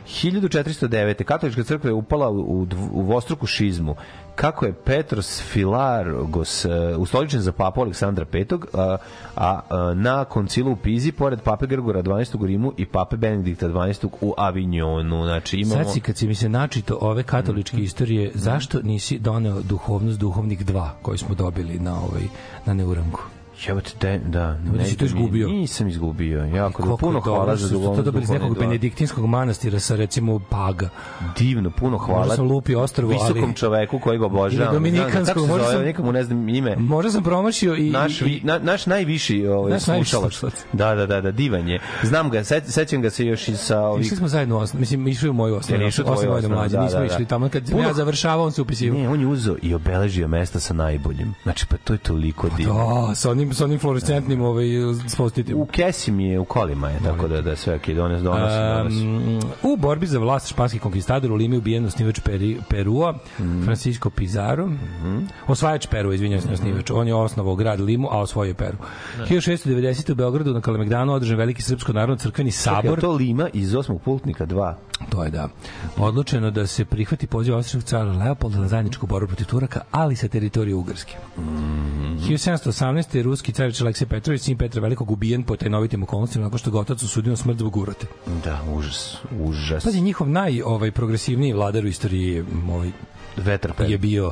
1409. 0.08 1.24
Katolička 1.24 1.64
crkva 1.64 1.90
je 1.90 1.94
upala 1.94 2.30
u, 2.30 2.68
u, 2.92 3.02
vostruku 3.02 3.48
šizmu. 3.48 3.96
Kako 4.36 4.66
je 4.66 4.74
Petros 4.74 5.42
Filargos 5.42 6.66
uh, 6.66 6.72
ustoličen 6.98 7.42
za 7.42 7.52
papu 7.52 7.82
Aleksandra 7.82 8.26
V, 8.34 8.46
a, 8.74 8.98
a, 9.36 9.60
a 9.70 9.94
na 9.94 10.26
koncilu 10.26 10.72
u 10.72 10.76
Pizi, 10.76 11.12
pored 11.12 11.42
pape 11.42 11.68
Grgora 11.68 12.04
12. 12.04 12.44
u 12.44 12.46
Rimu 12.46 12.74
i 12.78 12.86
pape 12.86 13.18
Benedikta 13.18 13.68
12. 13.68 14.08
u 14.22 14.34
Avignonu. 14.38 15.24
Znači, 15.24 15.58
imamo... 15.58 15.84
Sad 15.84 15.94
si, 15.94 16.00
kad 16.00 16.18
si 16.18 16.28
mi 16.28 16.36
se 16.36 16.50
načito 16.50 16.98
ove 17.02 17.24
katoličke 17.24 17.78
istorije, 17.78 18.32
zašto 18.34 18.82
nisi 18.82 19.20
doneo 19.20 19.62
duhovnost 19.62 20.20
duhovnik 20.20 20.66
2 20.66 20.90
koji 21.02 21.18
smo 21.18 21.36
dobili 21.36 21.80
na 21.80 22.02
ovaj 22.02 22.24
na 22.66 22.74
Neuranku? 22.74 23.35
Jebote, 23.68 23.92
de, 24.02 24.20
da. 24.20 24.58
Da 24.66 24.86
si 24.86 24.98
to 24.98 25.02
ne- 25.02 25.08
izgubio. 25.08 25.48
Nisam 25.48 25.88
izgubio. 25.88 26.40
Jako 26.46 26.74
Koliko 26.74 26.98
puno 26.98 27.20
hvala 27.20 27.56
za 27.56 27.70
duhovnost. 27.70 27.98
to 27.98 28.04
dobili 28.04 28.24
iz 28.24 28.30
nekog 28.30 28.54
dva. 28.54 28.60
benediktinskog 28.62 29.26
manastira 29.26 29.80
sa 29.80 29.96
recimo 29.96 30.40
Paga. 30.42 30.90
divno, 31.38 31.70
puno 31.70 31.98
hvala. 31.98 32.20
Možda 32.20 32.36
sam 32.36 32.48
lupio 32.48 32.82
ostrvo, 32.82 33.10
Visokom 33.10 33.44
ali- 33.44 33.56
čoveku 33.56 34.00
koji 34.00 34.20
ga 34.20 34.26
obožavam. 34.26 34.66
Ili 34.66 34.74
dominikanskog, 34.74 35.26
Kako 35.26 35.40
se 35.40 35.48
možda 35.48 35.68
sam- 35.68 35.84
nikomu 35.84 36.12
ne 36.12 36.24
znam 36.24 36.50
ime. 36.50 36.76
Možda 36.76 37.12
sam 37.12 37.24
promašio 37.24 37.76
i... 37.76 37.90
Naš, 37.90 38.22
vi, 38.22 38.42
na, 38.44 38.60
naš 38.60 38.86
najviši 38.86 39.48
ovaj, 39.48 39.72
Naš 39.72 39.84
slušalac. 39.84 40.42
Da, 40.74 40.96
da, 40.96 41.06
da, 41.06 41.22
da, 41.22 41.32
divan 41.32 41.68
je. 41.68 41.80
Znam 42.04 42.30
ga, 42.30 42.44
se, 42.44 42.62
sećam 42.62 43.02
ga 43.02 43.10
se 43.10 43.26
još 43.26 43.48
i 43.48 43.58
sa 43.58 43.80
ovih... 43.80 44.06
Išli 44.06 44.18
smo 44.18 44.28
zajedno 44.28 44.56
u 44.56 44.60
osnovu, 44.60 44.80
mislim, 44.80 45.08
išli 45.08 45.30
u 45.30 45.34
moju 45.34 45.56
osnovu, 45.56 45.82
Jel 45.82 45.88
išli 45.90 46.02
u 46.02 46.06
tvoju 46.06 46.32
osnovu, 46.32 46.56
da, 46.56 46.82
nismo 46.82 47.00
da, 47.00 47.00
da. 47.00 47.06
išli 47.06 47.26
tamo, 47.26 47.50
kad 47.50 47.72
Puno- 47.72 47.84
ja 47.84 47.94
završavao, 47.94 48.46
on 48.46 48.52
se 48.52 48.62
upisivao. 48.62 49.00
Ne, 49.00 49.10
on 49.10 49.22
je 49.22 49.28
uzeo 49.28 49.56
i 49.62 49.74
obeležio 49.74 50.28
mesta 50.28 50.60
sa 50.60 50.74
najboljim. 50.74 51.34
Znači, 51.44 51.66
pa 51.68 51.78
to 51.78 51.94
je 51.94 51.98
toliko 52.00 52.50
divno. 52.50 53.06
Da, 53.08 53.16
sa 53.16 53.32
onim, 53.32 53.54
sa 53.56 53.66
onim 53.66 53.80
fluorescentnim 53.80 54.42
ovaj, 54.42 54.66
spostitim. 55.08 55.58
U 55.58 55.66
kesi 55.66 56.12
mi 56.12 56.26
je, 56.26 56.40
u 56.40 56.46
kolima 56.46 56.90
je, 56.90 57.00
tako 57.00 57.28
da, 57.28 57.42
da 57.42 57.56
sve, 57.56 57.76
ok, 57.76 57.88
dones, 57.88 58.22
donosi, 58.22 58.56
donosi. 58.58 59.08
Um, 59.08 59.40
u 59.64 59.78
borbi 59.78 60.08
za 60.08 60.20
vlast 60.20 60.48
španski 60.48 60.80
konkistador 60.80 61.32
u 61.32 61.36
Limi 61.36 61.58
ubijen 61.58 61.86
osnivač 61.86 62.20
Peri, 62.20 62.58
Perua, 62.70 63.14
Mhm. 63.40 63.64
Francisco 63.64 64.10
Pizarro. 64.10 64.70
Osvajač 65.48 65.88
Peru, 65.88 66.14
izvinjam 66.14 66.42
se, 66.42 66.50
osnivač. 66.50 66.92
On 66.92 67.08
je 67.08 67.16
osnovao 67.16 67.56
grad 67.56 67.80
Limu, 67.80 68.08
a 68.08 68.20
osvojio 68.20 68.54
Peru. 68.54 68.78
1690. 69.20 70.12
u 70.12 70.16
Beogradu 70.16 70.54
na 70.54 70.62
Kalemegdanu 70.62 71.14
održan 71.14 71.38
veliki 71.38 71.62
srpsko 71.62 71.94
narodno 71.94 72.16
crkveni 72.18 72.52
Čekaj, 72.52 72.64
sabor. 72.76 73.00
to 73.02 73.12
Lima 73.12 73.50
iz 73.54 73.76
osmog 73.76 74.02
pultnika 74.02 74.46
2. 74.46 74.74
To 75.10 75.24
je 75.24 75.30
da. 75.32 75.50
Odlučeno 75.98 76.52
da 76.52 76.68
se 76.68 76.86
prihvati 76.86 77.28
poziv 77.28 77.56
austrijskog 77.56 77.84
cara 77.84 78.12
Leopolda 78.14 78.60
na 78.60 78.68
zajedničku 78.68 79.08
borbu 79.08 79.28
protiv 79.28 79.46
Turaka, 79.46 79.82
ali 79.92 80.16
sa 80.16 80.28
teritorije 80.28 80.76
Ugarske. 80.76 81.16
Mhm. 81.38 82.16
1718. 82.20 83.16
je 83.16 83.24
ruski 83.36 83.52
carić 83.52 83.82
Aleksej 83.82 84.08
Petrović, 84.08 84.42
sin 84.42 84.58
Petra 84.58 84.82
Velikog, 84.82 85.12
ubijen 85.12 85.44
po 85.44 85.56
tajnovitim 85.56 86.04
okolnostima 86.04 86.44
nakon 86.44 86.60
što 86.60 86.72
ga 86.72 86.80
otac 86.80 87.04
osudio 87.04 87.30
na 87.30 87.38
smrt 87.38 87.58
zbog 87.58 87.78
urote. 87.78 88.08
Da, 88.44 88.62
užas, 88.74 89.18
užas. 89.40 89.84
Pazi, 89.84 90.02
njihov 90.02 90.30
naj 90.30 90.62
ovaj, 90.62 90.92
progresivniji 90.92 91.54
vladar 91.54 91.86
u 91.86 91.88
istoriji 91.88 92.28
je, 92.28 92.46
ovaj, 92.70 92.92
Vetar 93.38 93.74
je 93.88 93.98
bio 93.98 94.32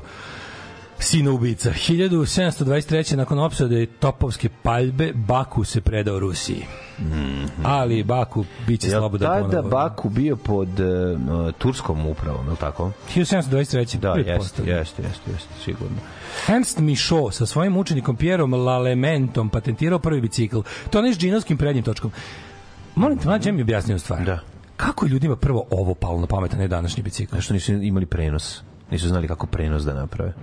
sina 1.04 1.32
ubica. 1.32 1.70
1723. 1.70 3.16
nakon 3.16 3.40
opsade 3.40 3.86
Topovske 3.86 4.50
paljbe, 4.64 5.12
Baku 5.14 5.64
se 5.64 5.82
predao 5.82 6.20
Rusiji. 6.20 6.66
Ali 7.64 8.04
Baku 8.04 8.46
biće 8.68 8.88
Je 8.88 8.92
slobodan 8.92 9.30
tada 9.30 9.48
ponovo. 9.48 9.70
Baku 9.70 10.10
bio 10.10 10.36
pod 10.36 10.80
uh, 10.80 11.52
turskom 11.58 12.06
upravom, 12.06 12.46
je 12.46 12.52
li 12.52 12.58
tako? 12.58 12.92
1723. 13.16 14.00
Da, 14.00 14.14
jeste, 14.14 14.64
jeste, 14.64 15.04
jeste, 15.04 15.32
jeste, 15.32 15.50
sigurno. 15.64 15.98
Ernst 16.48 16.80
Michaud 16.80 17.34
sa 17.34 17.46
svojim 17.46 17.78
učenikom 17.78 18.16
Pierom 18.16 18.54
Lalementom 18.54 19.50
patentirao 19.50 20.00
prvi 20.00 20.22
bicikl. 20.22 20.60
To 20.90 21.02
ne 21.02 21.14
s 21.14 21.18
džinovskim 21.18 21.58
prednjim 21.58 21.84
točkom. 21.84 22.12
Molim 22.96 23.18
te, 23.18 23.28
mlađe 23.28 23.52
mi 23.52 23.62
objasnio 23.62 24.00
stvar. 24.00 24.24
Da. 24.24 24.40
Kako 24.78 25.06
je 25.06 25.10
ljudima 25.10 25.36
prvo 25.36 25.66
ovo 25.72 25.94
palo 25.94 26.22
na 26.22 26.28
pamet, 26.28 26.54
a 26.54 26.58
ne 26.58 26.68
današnji 26.68 27.04
bicikl? 27.04 27.36
Zašto 27.36 27.54
nisu 27.54 27.74
imali 27.74 28.06
prenos? 28.06 28.62
Nisu 28.92 29.08
znali 29.08 29.28
kako 29.28 29.48
prenos 29.48 29.84
da 29.84 29.94
naprave. 29.94 30.34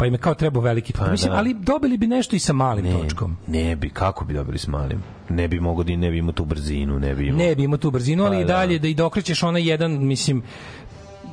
Pa 0.00 0.06
im 0.06 0.14
je 0.14 0.18
kao 0.18 0.34
trebao 0.34 0.62
veliki. 0.62 0.92
Pa 0.92 1.10
Mislim, 1.10 1.32
da. 1.32 1.38
ali 1.38 1.54
dobili 1.54 1.98
bi 1.98 2.06
nešto 2.06 2.36
i 2.36 2.38
sa 2.38 2.52
malim 2.52 2.92
točkom. 2.92 3.36
Ne 3.46 3.76
bi, 3.76 3.90
kako 3.90 4.24
bi 4.24 4.34
dobili 4.34 4.58
s 4.58 4.66
malim? 4.66 5.02
Ne 5.28 5.48
bi 5.48 5.60
mogo 5.60 5.82
da 5.82 5.96
ne 5.96 6.10
bi 6.10 6.18
imao 6.18 6.32
tu 6.32 6.44
brzinu, 6.44 6.98
ne 6.98 7.14
bi 7.14 7.26
imao... 7.26 7.38
Ne 7.38 7.54
bi 7.54 7.62
imao 7.62 7.78
tu 7.78 7.90
brzinu, 7.90 8.24
ali 8.24 8.36
Pa 8.36 8.40
i 8.40 8.44
da. 8.44 8.52
dalje 8.52 8.78
da 8.78 8.88
i 8.88 8.94
dokrećeš 8.94 9.42
onaj 9.42 9.68
jedan, 9.70 10.06
mislim, 10.06 10.42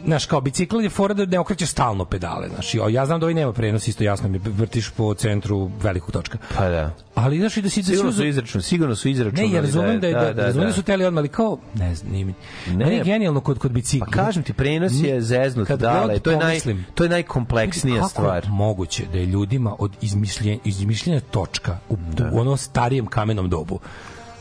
znaš, 0.05 0.25
kao 0.25 0.41
bicikl 0.41 0.81
je 0.81 0.89
fora 0.89 1.13
da 1.13 1.25
ne 1.25 1.39
okrećeš 1.39 1.69
stalno 1.69 2.05
pedale, 2.05 2.49
znaš, 2.49 2.75
ja 2.89 3.05
znam 3.05 3.19
da 3.19 3.25
ovaj 3.25 3.33
nema 3.33 3.53
prenos, 3.53 3.87
isto 3.87 4.03
jasno 4.03 4.29
mi 4.29 4.37
vrtiš 4.37 4.89
po 4.89 5.13
centru 5.13 5.71
velikog 5.81 6.11
točka. 6.11 6.37
Pa 6.57 6.69
da. 6.69 6.93
Ali, 7.15 7.39
znaš, 7.39 7.57
i 7.57 7.61
da 7.61 7.69
si... 7.69 7.81
da 7.81 7.85
si 7.85 7.91
Sigurno 7.91 8.11
su 8.11 8.25
izračunali, 8.25 8.63
sigurno 8.63 8.95
su 8.95 9.09
izračunali. 9.09 9.47
Ne, 9.47 9.55
ja 9.55 9.61
razumem 9.61 9.99
da, 9.99 10.07
je, 10.07 10.13
da, 10.13 10.33
da, 10.33 10.45
razumem 10.45 10.67
da 10.67 10.73
su 10.73 10.81
da. 10.81 10.85
teli 10.85 11.05
odmah, 11.05 11.21
ali 11.21 11.27
kao, 11.27 11.57
ne 11.73 11.95
znam, 11.95 12.11
nije 12.11 12.25
mi. 12.25 12.33
Ne. 12.67 12.75
Meni 12.75 12.95
je 12.95 13.03
genijalno 13.03 13.39
kod, 13.39 13.59
kod 13.59 13.71
bicikla. 13.71 14.07
Pa 14.11 14.11
kažem 14.11 14.43
ti, 14.43 14.53
prenos 14.53 14.91
je 14.95 15.21
zeznut 15.21 15.69
dale, 15.69 16.19
to 16.19 16.31
je, 16.31 16.37
naj, 16.37 16.59
to 16.95 17.03
je 17.03 17.09
najkompleksnija 17.09 17.97
Kako 17.97 18.09
stvar. 18.09 18.43
je 18.43 18.49
moguće 18.49 19.03
da 19.11 19.17
je 19.17 19.25
ljudima 19.25 19.75
od 19.79 19.91
izmišljenja, 20.01 20.59
izmišljenja 20.63 21.19
točka 21.19 21.77
u, 21.89 21.97
u 22.31 22.39
ono 22.39 22.57
starijem 22.57 23.05
kamenom 23.05 23.49
dobu 23.49 23.79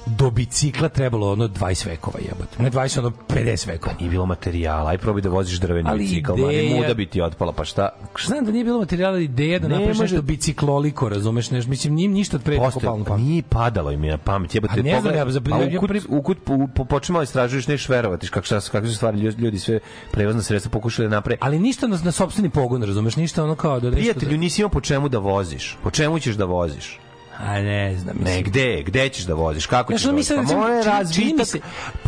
do 0.09 0.31
bicikla 0.31 0.89
trebalo 0.89 1.33
ono 1.33 1.49
20 1.49 1.87
vekova 1.87 2.19
jebote. 2.21 2.63
Ne 2.63 2.71
20, 2.71 2.99
ono 2.99 3.13
50 3.29 3.69
vekova. 3.69 3.95
Nije 3.99 4.11
bilo 4.11 4.27
materijala, 4.27 4.91
aj 4.91 4.99
probaj 4.99 5.23
da 5.23 5.29
voziš 5.29 5.59
drveni 5.59 5.89
Ali 5.89 5.99
bicikl, 6.01 6.33
ideja- 6.33 6.71
ne 6.71 6.77
muda 6.77 6.95
bi 6.95 7.07
ti 7.07 7.21
otpala, 7.21 7.53
pa 7.53 7.65
šta? 7.65 7.89
Znam 8.21 8.45
da 8.45 8.53
nije 8.53 8.65
bilo 8.65 8.79
materijala 8.79 9.19
ideja 9.19 9.59
da 9.59 9.69
Ne 9.69 9.75
napraviš 9.75 9.99
nešto 9.99 10.23
bicikloliko, 10.23 11.09
razumeš, 11.09 11.51
nešto. 11.51 11.71
Mislim, 11.71 11.95
njim 11.95 12.13
ništa 12.13 12.37
od 12.37 12.43
pre 12.43 12.59
kopalno 12.59 13.05
pa 13.05 13.17
nije 13.17 13.43
padalo 13.43 13.91
im 13.91 14.05
je 14.05 14.11
na 14.11 14.19
pamet, 14.19 14.55
jebote. 14.55 14.73
A 14.73 14.83
ne 14.83 15.01
znam, 15.01 15.15
ja 15.15 15.31
za- 15.31 15.41
a 15.47 15.63
ja 15.63 15.79
ukut, 15.79 15.91
ukut, 16.09 16.39
po, 16.45 16.69
po, 16.75 16.85
počinjamo 16.85 17.23
istražuješ, 17.23 17.67
neš 17.67 17.89
verovati 17.89 18.29
kako, 18.29 18.47
šta, 18.47 18.61
kakve 18.63 18.89
su 18.89 18.97
stvari 18.97 19.19
ljudi, 19.19 19.59
sve 19.59 19.79
prevozna 20.13 20.43
sredstva 20.43 20.71
pokušali 20.71 21.09
da 21.09 21.15
naprave. 21.15 21.39
Ali 21.41 21.59
ništa 21.59 21.87
na, 21.87 21.99
na 21.99 22.13
sopstveni 22.13 22.51
pogon, 22.51 22.83
razumeš, 22.83 23.17
ništa 23.17 23.45
ono 23.45 23.55
kao 23.55 23.81
da... 23.81 23.91
Prijatelju, 23.91 24.39
nisi 24.39 24.61
imao 24.61 24.71
po 24.71 24.81
čemu 24.81 25.09
da 25.09 25.19
voziš. 25.19 25.77
Po 25.83 25.91
čemu 25.91 26.19
ćeš 26.19 26.35
da 26.35 26.45
voziš? 26.45 26.99
Da, 27.39 27.45
a 27.45 27.63
ne 27.63 27.97
znam, 27.97 28.17
mislim. 28.19 28.35
Ne, 28.37 28.43
gde? 28.43 28.83
Gde 28.83 29.09
ćeš 29.09 29.25
da 29.25 29.35
voziš? 29.35 29.67
Kako 29.67 29.93
ćeš 29.93 30.03
da 30.03 30.11
voziš? 30.11 30.29
Pa 30.29 30.57
mora 30.57 30.83
razvitak 30.83 31.47
se, 31.47 31.59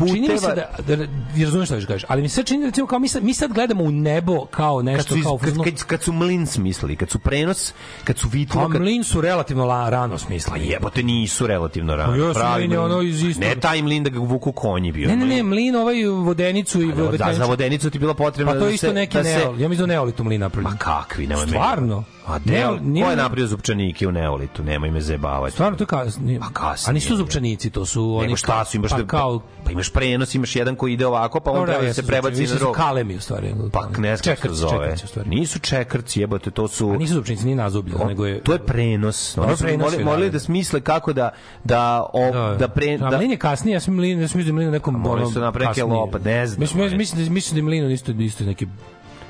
čini 0.07 0.21
mi 0.21 0.27
se 0.29 0.41
puteva. 0.41 0.55
da, 0.55 0.71
da, 0.87 0.97
da 0.97 1.05
razumeš 1.45 1.69
šta 1.69 1.77
ćeš 1.77 1.87
kažeš, 1.87 2.05
ali 2.09 2.23
mi 2.23 2.29
se 2.29 2.43
čini, 2.43 2.67
recimo, 2.67 2.87
kao 2.87 2.99
mi 2.99 3.09
sad, 3.09 3.25
mi 3.25 3.35
sad 3.35 3.53
gledamo 3.53 3.85
u 3.85 3.91
nebo 3.91 4.45
kao 4.47 4.77
kad 4.77 4.85
nešto, 4.85 5.09
su, 5.09 5.19
iz, 5.19 5.25
kao... 5.25 5.39
kad, 5.39 5.55
kad, 5.65 5.85
kad 5.85 6.03
su 6.03 6.13
mlin 6.13 6.47
smislili, 6.47 6.97
kad 6.97 7.11
su 7.11 7.19
prenos, 7.19 7.73
kad 8.05 8.19
su 8.19 8.29
vitlo, 8.29 8.63
Pa 8.63 8.73
kad, 8.73 8.81
mlin 8.81 9.05
su 9.05 9.21
relativno 9.21 9.65
la, 9.65 9.91
rano 9.91 10.13
Pa 10.13 10.19
smislili. 10.19 10.67
jebote 10.69 11.03
nisu 11.03 11.47
relativno 11.47 11.97
rano. 11.97 12.33
Pa 12.33 12.39
Pravi 12.41 12.59
mlin 12.59 12.73
je 12.73 12.79
ono 12.81 13.03
iz 13.03 13.23
isto- 13.23 13.41
Ne 13.41 13.55
taj 13.57 13.83
mlin 13.83 14.03
da 14.05 14.11
ga 14.11 14.19
vuku 14.19 14.53
konji 14.53 14.93
bio. 14.93 15.09
Ne, 15.09 15.17
ne, 15.17 15.27
ne, 15.27 15.43
mlin. 15.43 15.77
ovaj 15.77 16.05
vodenicu 16.07 16.83
i 16.83 16.93
Da, 17.19 17.33
za 17.35 17.45
vodenicu 17.45 17.91
ti 17.91 17.99
bilo 17.99 18.15
potrebno 18.15 18.53
Pa 18.53 18.59
to 18.59 18.65
da 18.65 18.69
je 18.69 18.75
isto 18.75 18.93
neki 18.93 19.17
da 19.17 19.25
se, 19.25 19.39
neol. 19.39 19.61
Ja 19.61 19.69
mislim 19.69 19.89
da 19.89 19.95
neolitu 19.95 20.25
mlin 20.25 20.41
napravljen. 20.41 20.73
Ma 20.73 20.79
kakvi, 20.79 21.27
nemoj. 21.27 21.47
Stvarno? 21.47 22.05
A 22.29 22.39
Neol- 22.41 22.79
nije 22.83 23.05
ko 23.05 23.11
je 23.11 23.17
napravio 23.17 23.47
zupčanike 23.47 24.09
u 24.09 24.13
Neolitu? 24.13 24.63
Nemoj 24.63 24.91
me 24.91 25.01
zajebavati. 25.01 25.53
Stvarno 25.53 25.79
to 25.79 25.87
kasnije. 25.87 26.41
Pa 26.41 26.49
kasnije, 26.51 26.91
A 26.91 26.95
nisu 26.95 27.17
zupčanici, 27.17 27.71
to 27.71 27.87
su 27.87 28.15
oni 28.15 28.23
Nego 28.23 28.37
šta 28.37 28.65
su, 28.65 28.77
imaš, 28.77 28.91
pa 28.91 28.97
da- 28.97 29.07
kao 29.07 29.41
pa 29.65 29.71
imaš 29.71 29.91
prenos, 29.91 30.35
imaš 30.35 30.57
jedan 30.57 30.77
koji 30.77 30.93
ide 30.93 31.07
ovako, 31.07 31.41
pa 31.41 31.51
on 31.51 31.67
treba 31.67 31.83
da 31.83 31.93
se 31.95 32.07
prebaci 32.07 32.41
na 32.43 32.49
su 32.49 32.55
drugog. 32.55 32.77
kalemi 32.77 33.17
u 33.17 33.21
stvari. 33.21 33.55
Pa 33.73 33.87
ne 33.89 34.17
znam 34.17 34.25
Čekrci, 34.27 34.57
zove. 34.57 34.87
čekrci 34.87 35.05
u 35.05 35.09
stvari. 35.09 35.29
Nisu 35.31 35.59
čekrci, 35.59 36.21
jebote, 36.21 36.51
to 36.51 36.69
su... 36.69 36.91
A 36.91 36.97
nisu 36.97 37.15
zupčanici, 37.15 37.47
ni 37.47 37.55
nazubljeno, 37.55 38.05
nego 38.05 38.27
je... 38.27 38.41
To 38.41 38.53
je 38.53 38.59
prenos. 38.59 39.39
Oni 39.39 39.57
su 39.57 39.65
morali, 39.69 40.05
morali 40.05 40.27
da. 40.27 40.33
da 40.33 40.39
smisle 40.39 40.81
kako 40.81 41.13
da 41.13 41.31
da 41.65 42.07
o, 42.13 42.31
da, 42.57 42.69
pre, 42.69 42.99
da, 42.99 43.07
da, 43.07 43.17
mlin 43.17 43.31
je 43.31 43.37
kasnije, 43.39 43.75
ja 43.75 43.81
sam 43.81 43.95
mlin, 43.95 44.21
ja 44.21 44.29
sam 44.29 44.39
mislim 44.39 44.47
da 44.47 44.57
mlin 44.57 44.69
u 44.69 44.73
nekom 44.73 44.95
A 44.95 44.99
morali 44.99 45.33
su 45.33 45.41
napraviti 45.41 45.81
kasnije. 45.81 45.95
lopat, 45.95 46.25
ne 46.25 46.47
znam, 46.47 46.61
Mislim, 46.61 46.97
mislim 46.97 47.25
da 47.25 47.31
mislim 47.31 47.55
da 47.55 47.59
je 47.59 47.81
mlin 47.81 47.91
isto 47.91 48.13
isto 48.13 48.45
neki 48.45 48.67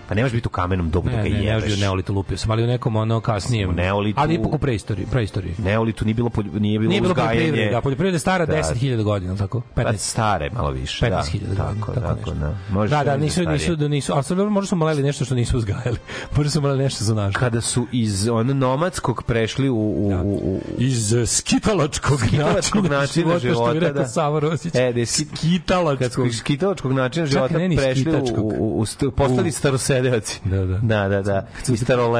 Pa 0.08 0.14
ne 0.14 0.22
može 0.22 0.34
biti 0.34 0.48
u 0.48 0.50
kamenom 0.50 0.90
dobu 0.90 1.10
da 1.10 1.16
Ne, 1.16 1.22
ga 1.22 1.28
ne, 1.28 1.40
ne, 1.40 1.44
jebeš. 1.46 1.68
ne, 1.68 1.74
u 1.74 1.78
neolitu 1.78 2.14
lupio 2.14 2.36
sam, 2.36 2.50
ali 2.50 2.64
u 2.64 2.68
nekom 2.68 2.96
ono 2.96 3.20
kasnijem. 3.20 3.70
U 3.70 3.72
neolitu- 3.72 4.14
Ali 4.16 4.34
ipak 4.34 4.52
u 4.52 4.58
preistoriji. 4.58 5.06
preistoriji. 5.06 5.54
Neolitu 5.58 6.04
nije 6.04 6.14
bilo, 6.14 6.30
nije 6.52 6.78
bilo 6.78 6.88
Nije 6.88 7.00
bilo 7.00 7.14
poljoprivrede, 7.14 7.70
da, 7.70 7.80
poljoprivreda 7.80 8.14
je 8.14 8.18
stara 8.18 8.46
Da. 8.46 8.52
10.000 8.54 9.02
godina, 9.02 9.36
tako? 9.36 9.62
Pa 9.74 9.82
15. 9.82 9.96
stare 10.00 10.50
malo 10.50 10.70
više. 10.70 11.06
15.000 11.06 11.10
da, 11.46 11.62
godina, 11.64 11.74
tako, 11.74 11.92
tako 11.92 12.14
tako, 12.14 12.30
da. 12.30 12.56
Može 12.70 12.90
Da, 12.90 13.04
da, 13.04 13.10
biti 13.12 13.24
nisu, 13.24 13.42
nisu, 13.42 13.76
da 13.76 13.88
nisu, 13.88 14.12
a 14.14 14.22
sad 14.22 14.38
možda 14.38 14.66
su 14.66 14.76
moleli 14.76 15.02
nešto 15.02 15.24
što 15.24 15.34
nisu 15.34 15.58
uzgajali. 15.58 15.96
Možda 16.36 16.50
su 16.50 16.60
moleli 16.60 16.82
nešto 16.82 17.04
za 17.04 17.14
naš. 17.14 17.34
Kada 17.34 17.60
su 17.60 17.86
iz 17.92 18.28
ono 18.28 18.54
nomadskog 18.54 19.22
prešli 19.22 19.68
u, 19.68 19.76
u, 19.76 20.12
u, 20.14 20.34
u 20.36 20.60
Iz 20.78 21.12
uh, 21.12 21.28
skitalačkog, 21.28 22.20
skitalačkog 22.20 22.86
načina 22.86 23.38
života, 23.38 23.64
što 23.64 23.72
bi 23.72 23.80
rekao 23.80 23.94
da. 23.94 24.08
Sava 24.08 24.40
Rosić. 24.40 24.74
E, 24.74 24.92
da 24.92 25.06
skitalačkog. 25.06 26.34
skitalačkog 26.34 26.92
načina 26.92 27.26
života 27.26 27.58
ne 27.58 27.76
prešli 27.76 28.12
u, 28.12 28.24
u, 28.34 28.80
u, 28.80 28.84
st- 28.84 29.10
postali 29.10 29.48
U- 29.48 29.52
starosedeoci. 30.00 30.40
Da, 30.44 30.56
da. 30.58 30.78
Da, 30.78 31.08
da, 31.10 31.22
da. 31.22 31.46
I 31.64 31.76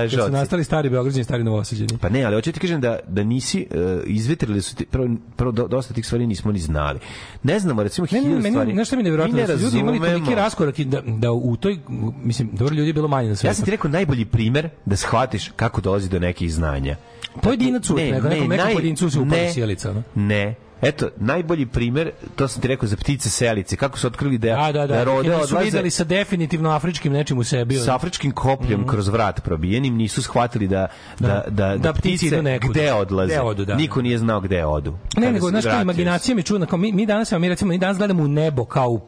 Kad 0.09 0.25
su 0.25 0.31
nastali 0.31 0.65
stari 0.65 0.91
Beograđani, 0.91 1.25
stari 1.25 1.45
Novosađani. 1.45 1.99
Pa 2.01 2.09
ne, 2.09 2.25
ali 2.25 2.35
hoću 2.35 2.53
ti 2.53 2.61
kažem 2.61 2.81
da, 2.81 2.99
da 3.09 3.25
nisi 3.25 3.67
uh, 3.71 3.77
izvetrili 4.07 4.63
su 4.63 4.77
ti, 4.77 4.87
prvo, 4.87 5.09
prvo 5.37 5.53
do- 5.53 5.69
dosta 5.69 5.95
tih 5.95 6.07
stvari 6.07 6.27
nismo 6.27 6.53
ni 6.53 6.59
znali. 6.59 6.99
Ne 7.43 7.59
znamo, 7.59 7.83
recimo, 7.83 8.07
Ne, 8.07 8.19
ne, 8.19 8.21
hiljadu 8.21 8.43
meni, 8.43 8.53
stvari. 8.53 8.73
znaš 8.73 8.87
šta 8.87 8.97
mi 8.97 9.01
je 9.01 9.05
nevjerojatno, 9.05 9.37
ne 9.37 9.47
da 9.47 9.59
su 9.59 9.65
ljudi 9.65 9.79
imali 9.79 9.99
toliki 10.01 10.35
raskorak 10.35 10.79
i 10.79 10.85
da, 10.85 11.01
da 11.03 11.33
u 11.33 11.57
toj, 11.57 11.79
mislim, 12.23 12.49
dobro 12.53 12.75
ljudi 12.75 12.89
je 12.89 12.95
bilo 12.95 13.09
manje 13.09 13.29
na 13.29 13.37
svetu. 13.37 13.47
Ja 13.47 13.55
sam 13.55 13.65
ti 13.65 13.71
rekao 13.71 13.91
najbolji 13.91 14.25
primer 14.25 14.69
da 14.87 14.97
shvatiš 14.97 15.51
kako 15.57 15.81
dolazi 15.81 16.09
do 16.09 16.19
nekih 16.19 16.55
znanja. 16.55 16.97
Pojedinac 17.43 17.91
uvek, 17.91 18.05
neko- 18.05 18.29
nekom- 18.29 18.49
nekom 18.49 18.67
naj- 18.67 18.73
pojedincu 18.73 19.11
se 19.11 19.19
ne, 19.21 19.53
sjelica, 19.53 19.93
no? 19.93 20.03
Ne. 20.15 20.55
Eto, 20.83 21.09
najbolji 21.17 21.67
primer, 21.67 22.11
to 22.37 22.49
sam 22.49 22.63
ti 22.63 22.69
rekao 22.69 22.89
za 22.89 22.97
ptice 22.97 23.31
selice, 23.31 23.77
kako 23.77 23.99
su 23.99 24.07
otkrili 24.07 24.39
da, 24.39 24.49
Da, 24.49 24.73
da, 24.73 24.87
da. 24.87 25.05
rode 25.05 25.29
su 25.29 25.35
odlaze 25.37 25.65
videli 25.65 25.91
sa 25.91 26.05
definitivno 26.05 26.71
afričkim 26.71 27.13
nečim 27.13 27.39
u 27.39 27.45
sebi. 27.45 27.77
sa 27.77 27.95
afričkim 27.95 28.33
kopljem 28.33 28.87
kroz 28.87 29.09
vrat 29.09 29.43
probijenim, 29.43 29.97
nisu 29.97 30.23
shvatili 30.23 30.69
da, 30.69 30.87
da, 31.21 31.27
da, 31.27 31.45
da, 31.49 31.77
Da 31.77 31.93
ptice 31.93 32.27
idu 32.27 32.43
nekud. 32.43 32.71
gde 32.71 32.93
odlaze. 32.93 33.27
Gde 33.29 33.41
odu, 33.41 33.65
da. 33.65 33.75
Niko 33.75 34.03
nije 34.03 34.19
znao 34.19 34.41
gde 34.41 34.65
odu. 34.65 34.95
Ne, 35.17 35.33
nego, 35.33 35.49
znaš, 35.49 35.65
kao 35.65 35.83
imaginacija 35.83 36.35
mi 36.35 36.43
čudna, 36.43 36.67
kao 36.67 36.79
mi, 36.79 36.93
mi 36.93 37.07
danas, 37.07 37.33
mi 37.33 37.49
recimo, 37.49 37.69
mi 37.69 37.79
danas 37.79 37.99
gledamo 37.99 38.23
u 38.23 38.29
nebo 38.29 38.65
kao 38.65 38.89
u 38.89 39.01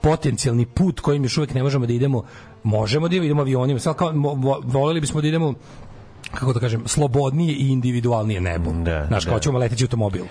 potencijalni 0.00 0.66
put 0.66 1.00
kojim 1.00 1.24
još 1.24 1.38
uvek 1.38 1.54
ne 1.54 1.62
možemo 1.62 1.86
da 1.86 1.92
idemo, 1.92 2.24
možemo 2.62 3.08
da 3.08 3.16
idemo 3.16 3.40
avionima, 3.40 3.80
samo 3.80 3.94
kao, 3.94 4.08
mo- 4.10 4.34
vo- 4.36 4.60
voleli 4.64 5.00
bismo 5.00 5.20
da 5.20 5.28
idemo 5.28 5.54
kako 6.34 6.52
da 6.52 6.60
kažem, 6.60 6.82
slobodnije 6.86 7.54
i 7.54 7.68
individualnije 7.68 8.40
nebo. 8.40 8.72
Da, 8.72 9.04
znaš, 9.06 9.24
kao 9.24 9.34
da. 9.34 9.40
ćemo 9.40 9.58
leteći 9.58 9.84
automobil. 9.84 10.22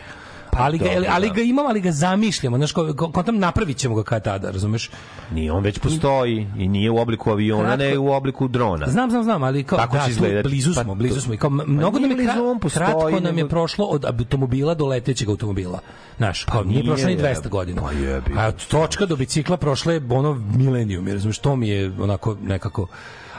Ali 0.54 0.78
ga, 0.78 0.86
dobro, 0.86 1.10
ali 1.10 1.28
da. 1.28 1.34
ga 1.34 1.42
imamo, 1.42 1.70
ali 1.70 1.82
ga 1.82 1.92
zamišljamo, 1.92 2.58
znaš, 2.58 2.72
kao, 2.72 2.94
kao, 2.94 3.12
kao 3.12 3.24
tam 3.24 3.38
napravit 3.38 3.78
ćemo 3.78 3.96
ga 3.96 4.04
kad 4.04 4.24
tada, 4.24 4.52
razumeš? 4.52 4.90
Nije, 5.32 5.52
on 5.52 5.64
već 5.64 5.80
postoji 5.80 6.48
i 6.58 6.68
nije 6.68 6.92
u 6.92 6.98
obliku 6.98 7.32
aviona, 7.32 7.64
Kratko- 7.70 7.78
ne 7.80 7.98
u 7.98 8.12
obliku 8.12 8.48
drona. 8.48 8.88
Znam, 8.88 9.10
znam, 9.10 9.24
znam, 9.24 9.44
ali 9.44 9.64
kao 9.64 9.78
Tako 9.80 9.94
da, 9.94 10.00
će 10.00 10.06
tu 10.06 10.12
izgledati. 10.12 10.50
blizu 10.50 10.72
Pa 10.76 10.84
smo, 10.84 10.96
blizu 10.96 11.22
smo. 11.22 11.34
I 11.34 11.38
kao 11.38 11.48
m- 11.50 11.62
mnogo 11.68 12.00
nam 12.00 12.10
je 12.10 12.16
blizu, 12.16 12.32
on 12.32 12.58
kra- 12.58 12.60
postoji, 12.60 12.86
kratko 12.86 13.20
nam 13.20 13.38
je 13.38 13.50
prošlo 13.50 13.86
od 13.86 14.06
automobila 14.06 14.74
do 14.74 14.86
letećeg 14.86 15.30
automobila. 15.30 15.80
Znaš, 16.18 16.44
kao 16.44 16.64
nije, 16.64 16.74
nije, 16.74 16.86
prošlo 16.86 17.06
ni 17.06 17.14
je. 17.14 17.20
200 17.20 17.50
godina. 17.50 17.82
Pa. 17.82 18.42
A 18.42 18.48
od 18.48 18.68
točka 18.68 19.06
do 19.06 19.16
bicikla 19.16 19.58
prošle 19.58 19.94
je 19.94 20.02
ono 20.10 20.34
milenijum, 20.56 21.08
razumeš, 21.08 21.40
to 21.40 21.56
mi 21.56 21.70
je 21.70 21.92
onako 22.00 22.38
nekako 22.44 22.88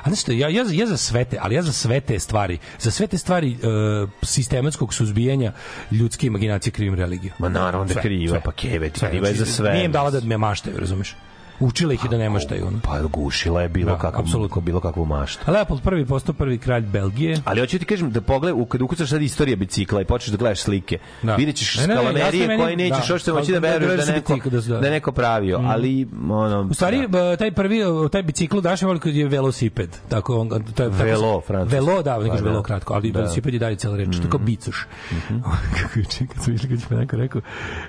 A 0.02 0.08
znaš 0.08 0.20
što, 0.20 0.32
ja, 0.32 0.48
ja, 0.48 0.64
za- 0.64 0.74
ja 0.74 0.86
za 0.86 0.96
sve 0.96 1.24
te, 1.24 1.38
ali 1.40 1.54
ja 1.54 1.62
za 1.62 1.72
sve 1.72 2.00
te 2.00 2.18
stvari, 2.18 2.58
za 2.78 2.90
sve 2.90 3.06
te 3.06 3.18
stvari 3.18 3.52
e, 3.52 3.56
sistematskog 4.22 4.94
suzbijanja 4.94 5.52
ljudske 5.90 6.26
imaginacije 6.26 6.72
krivim 6.72 6.94
religiju. 6.94 7.32
Ma 7.38 7.48
naravno 7.48 7.94
da 7.94 8.00
kriva, 8.00 8.30
sve. 8.30 8.40
pa 8.44 8.52
keve 8.52 8.90
kriva 8.90 9.28
je 9.28 9.34
za 9.34 9.44
znači, 9.44 9.52
sve. 9.52 9.72
Nije 9.72 9.84
im 9.84 9.92
dala 9.92 10.10
da 10.10 10.20
me 10.20 10.38
maštaju, 10.38 10.78
razumeš? 10.78 11.16
Učila 11.62 11.92
ih 11.92 12.04
i 12.04 12.08
da 12.08 12.18
ne 12.18 12.30
maštaju. 12.30 12.66
Ono. 12.66 12.78
Pa 12.80 13.00
gušila 13.02 13.62
je 13.62 13.68
bilo 13.68 13.96
Da, 13.96 14.10
apsolutno. 14.14 14.60
bilo 14.62 14.80
kakvu 14.80 15.04
maštu. 15.06 15.50
Leopold 15.50 15.82
prvi 15.82 16.06
postao 16.06 16.34
prvi 16.34 16.58
kralj 16.58 16.82
Belgije. 16.82 17.36
Ali 17.44 17.60
hoću 17.60 17.78
ti 17.78 17.84
kažem 17.84 18.10
da 18.10 18.20
pogled 18.22 18.54
u 18.54 18.64
kad 18.66 18.82
ukucaš 18.82 19.10
sad 19.10 19.22
istorija 19.22 19.56
bicikla 19.56 20.00
i 20.00 20.04
počneš 20.04 20.28
da 20.28 20.36
gledaš 20.36 20.60
slike. 20.60 20.98
Da. 21.22 21.34
Videćeš 21.36 21.76
Ne, 21.76 21.82
ne, 21.82 21.88
ne, 21.88 21.94
skalamerije 21.94 22.24
jasno 22.38 22.46
meni- 22.46 22.62
koje 22.62 22.76
nećeš 22.78 23.08
da. 23.08 23.14
uopšte 23.14 23.32
moći 23.32 23.52
da 23.52 23.60
Da, 23.60 23.68
da, 23.68 23.72
veruješ 23.72 24.00
da 24.00 24.06
da, 24.06 24.12
neko 24.12 24.36
da, 24.44 24.60
da. 24.60 24.78
da 24.78 24.86
je 24.86 24.92
neko 24.92 25.12
pravio, 25.12 25.60
ali 25.64 26.08
ono 26.30 26.60
U 26.62 26.74
stvari, 26.74 27.06
b- 27.08 27.36
taj 27.36 27.52
prvi, 27.52 27.80
taj 28.12 28.22
bicikl 28.22 28.60
Dašan 28.60 28.86
voli 28.88 29.00
kad 29.00 29.14
je 29.14 29.26
velosiped. 29.26 29.90
Tako, 30.08 30.36
on, 30.36 30.48
to 30.48 30.56
je, 30.56 30.62
tako 30.74 30.90
Velo, 30.94 31.40
francuski. 31.40 31.74
Velo, 31.76 32.02
da, 32.02 32.18
ne 32.18 32.28
Pa 32.28 32.34
da. 32.34 32.42
velo 32.42 32.62
kratko, 32.62 32.94
ali 32.94 33.02
Da. 33.02 33.08
Mhm. 33.10 33.18
velosiped 33.18 33.54
je 33.54 33.60
dalje 33.60 33.76
cijela 33.76 33.96
reč. 33.96 34.08
To 34.10 34.22
je 34.22 34.30
kao 34.30 34.40
bicuš. 34.40 34.86
Kako 35.82 35.98
je 35.98 36.04
čin, 36.06 36.26
kad 36.26 36.44
sam 36.44 36.54
išli, 36.54 36.68
kad 36.70 36.90
je 36.90 36.96
neko 36.96 37.16
rekao, 37.16 37.40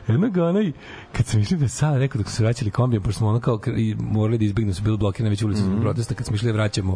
jednog 0.07 0.37
onaj, 0.39 0.71
kad 1.11 1.25
sam 1.25 1.39
išli 1.39 1.57
da 1.57 1.67
sad 1.67 1.97
rekao 1.97 2.19
dok 2.19 2.29
su 2.29 2.43
vraćali 2.43 2.71
kombijem, 2.71 3.03
pošto 3.03 3.17
smo 3.17 3.27
ono 3.27 3.39
kao 3.39 3.57
i 3.67 3.95
morali 3.99 4.37
da 4.37 4.45
izbignu, 4.45 4.73
su 4.73 4.81
bili 4.83 4.97
blokirane 4.97 5.29
već 5.29 5.41
ulici 5.43 5.61
Mhm. 5.61 5.69
zbog 5.71 5.81
protesta, 5.81 6.13
kad 6.15 6.25
smo 6.25 6.35
išli 6.35 6.47
da 6.47 6.53
vraćamo 6.53 6.95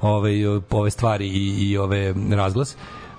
ove, 0.00 0.30
ove 0.70 0.90
stvari 0.90 1.26
i, 1.28 1.70
i 1.70 1.78
ove 1.78 2.14
razglas, 2.30 2.76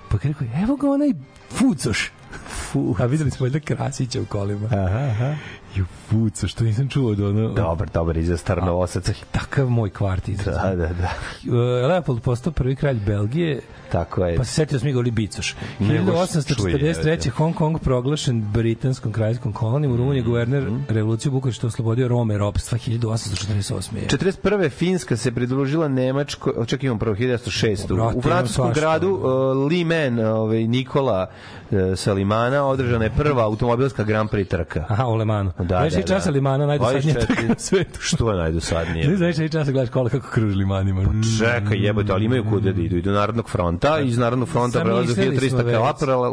pa 0.08 0.16
rekao, 0.22 0.46
evo 0.62 0.76
ga 0.76 0.90
onaj 0.90 1.12
fucoš. 1.50 2.10
Fu. 2.48 2.94
A 2.98 3.06
videli 3.06 3.30
smo 3.30 3.44
valjda 3.44 3.60
Krasića 3.60 4.20
u 4.20 4.24
kolima. 4.24 4.66
Aha, 4.66 4.98
aha. 4.98 5.34
Ju 5.76 5.84
fucoš, 6.08 6.50
što 6.52 6.64
nisam 6.64 6.88
čuo 6.88 7.10
od 7.10 7.20
ono... 7.20 7.48
Dobar, 7.48 7.88
dobar 7.94 8.16
iza 8.16 8.36
starnovosaca. 8.36 9.12
Takav 9.30 9.68
moj 9.68 9.90
kvart 9.90 10.28
izraz. 10.28 10.56
Da, 10.56 10.74
da, 10.76 10.86
da. 10.88 11.10
Uh, 11.46 11.88
Leopold 11.88 12.20
postao 12.22 12.52
prvi 12.52 12.76
kralj 12.76 12.98
Belgije, 13.06 13.60
Tako 13.94 14.26
je. 14.26 14.36
pa 14.36 14.44
se 14.44 14.52
setio 14.52 14.78
smo 14.78 14.86
mi 14.86 14.92
govori 14.92 15.10
Bicoš. 15.10 15.54
Nego 15.78 16.12
čuje, 16.12 16.26
1843. 16.26 17.06
evo 17.06 17.16
te. 17.22 17.30
Hong 17.30 17.54
Kong 17.54 17.78
proglašen 17.78 18.44
britanskom 18.52 19.12
kraljskom 19.12 19.52
kolonijom. 19.52 19.92
U 19.92 19.96
Rumuniji 19.96 20.22
guverner 20.22 20.64
revoluciju 20.88 21.32
Bukurešta 21.32 21.66
oslobodio 21.66 22.08
Rome 22.08 22.38
ropstva 22.38 22.78
1848. 22.78 23.96
je. 23.96 24.06
41. 24.08 24.70
Finska 24.70 25.16
se 25.16 25.32
pridružila 25.32 25.88
Nemačkoj, 25.88 26.52
o, 26.56 26.64
čak 26.64 26.82
imam 26.82 26.98
prvo 26.98 27.16
1906. 27.16 27.94
Brate, 27.94 28.18
u 28.18 28.22
francuskom 28.22 28.72
gradu 28.72 29.10
uh, 29.10 29.68
Limen, 29.68 30.20
ovaj 30.20 30.66
Nikola 30.66 31.26
uh, 31.70 31.78
Salimana 31.96 32.64
održana 32.64 33.04
je 33.04 33.10
prva 33.10 33.44
automobilska 33.44 34.04
Grand 34.04 34.30
Prix 34.30 34.48
trka. 34.48 34.84
Aha, 34.88 35.06
u 35.06 35.14
Lemanu. 35.14 35.52
Da, 35.58 35.64
da, 35.64 35.86
i 35.86 36.02
časa 36.06 36.30
da. 36.30 36.34
Limana 36.34 36.66
najdosadnija 36.66 37.14
24. 37.14 37.26
trka 37.26 37.42
na 37.42 37.54
svetu. 37.58 38.00
Što 38.00 38.30
je 38.30 38.36
najdosadnije? 38.36 39.08
Ne 39.08 39.16
znaš 39.16 39.38
i 39.38 39.48
časa 39.48 39.72
gledaš 39.72 39.90
kola 39.90 40.08
kako 40.08 40.28
kruži 40.30 40.56
Limanima. 40.56 41.04
Čekaj, 41.38 41.78
jebote, 41.78 42.12
ali 42.12 42.24
imaju 42.24 42.44
kuda 42.44 42.72
da 42.72 42.82
idu. 42.82 42.96
Idu 42.96 43.10
Narodnog 43.12 43.50
fronta, 43.50 43.83
iz 44.00 44.18
Narodnog 44.18 44.48
fronta 44.48 44.80
prelaze 44.80 45.14
smo 45.14 45.22
1300 45.22 45.64
već. 45.64 45.76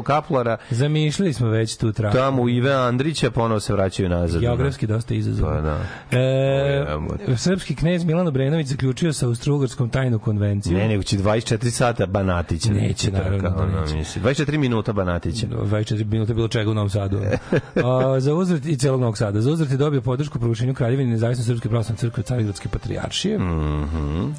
kaplara, 0.06 0.58
Zamišljali 0.70 1.34
smo 1.34 1.48
već 1.48 1.76
tu 1.78 1.92
traku. 1.92 2.18
tamo 2.18 2.42
u 2.42 2.50
Ive 2.50 2.74
Andrića, 2.74 3.32
ponovo 3.32 3.60
se 3.60 3.74
vraćaju 3.74 4.10
nazad. 4.10 4.42
Geografski 4.42 4.88
dosta 4.88 5.14
izazovno. 5.14 5.56
Pa 5.56 5.62
da. 5.62 5.78
E, 6.12 6.86
Jebote. 6.90 7.38
srpski 7.38 7.76
knez 7.76 8.04
Milan 8.04 8.28
Obrenović 8.28 8.68
zaključio 8.68 9.14
sa 9.14 9.28
Austrougarskom 9.28 9.90
tajnu 9.90 10.20
konvenciju. 10.20 10.78
Ne, 10.78 10.88
nego 10.88 11.04
će 11.04 11.18
24 11.18 11.70
sata 11.70 12.06
Banatića. 12.06 12.74
Neće, 12.74 13.12
Trka, 13.12 13.18
naravno 13.20 13.50
da 13.50 13.56
ono, 13.56 13.82
neće. 13.82 13.96
mislim. 13.96 14.24
24 14.26 14.58
minuta 14.58 14.94
Banatića. 14.94 15.48
24 15.48 16.06
minuta 16.06 16.34
bilo 16.34 16.48
čega 16.48 16.72
u 16.72 16.74
Novom 16.74 16.90
Sadu. 16.90 17.20
A, 17.86 18.20
za 18.20 18.34
uzvrat 18.34 18.66
i 18.66 18.78
celog 18.78 19.02
Novog 19.02 19.18
Sada. 19.18 19.42
Za 19.42 19.52
uzvrat 19.52 19.72
je 19.72 19.78
dobio 19.78 20.02
podršku 20.02 20.40
proglašenju 20.40 20.74
Kraljevine 20.74 21.12
nezavisne 21.12 21.44
srpske 21.44 21.70
pravoslavne 21.70 21.98
crkve 22.00 22.24
Carigradske 22.24 22.70
patrijaršije. 22.70 23.38
Mhm. 23.40 24.32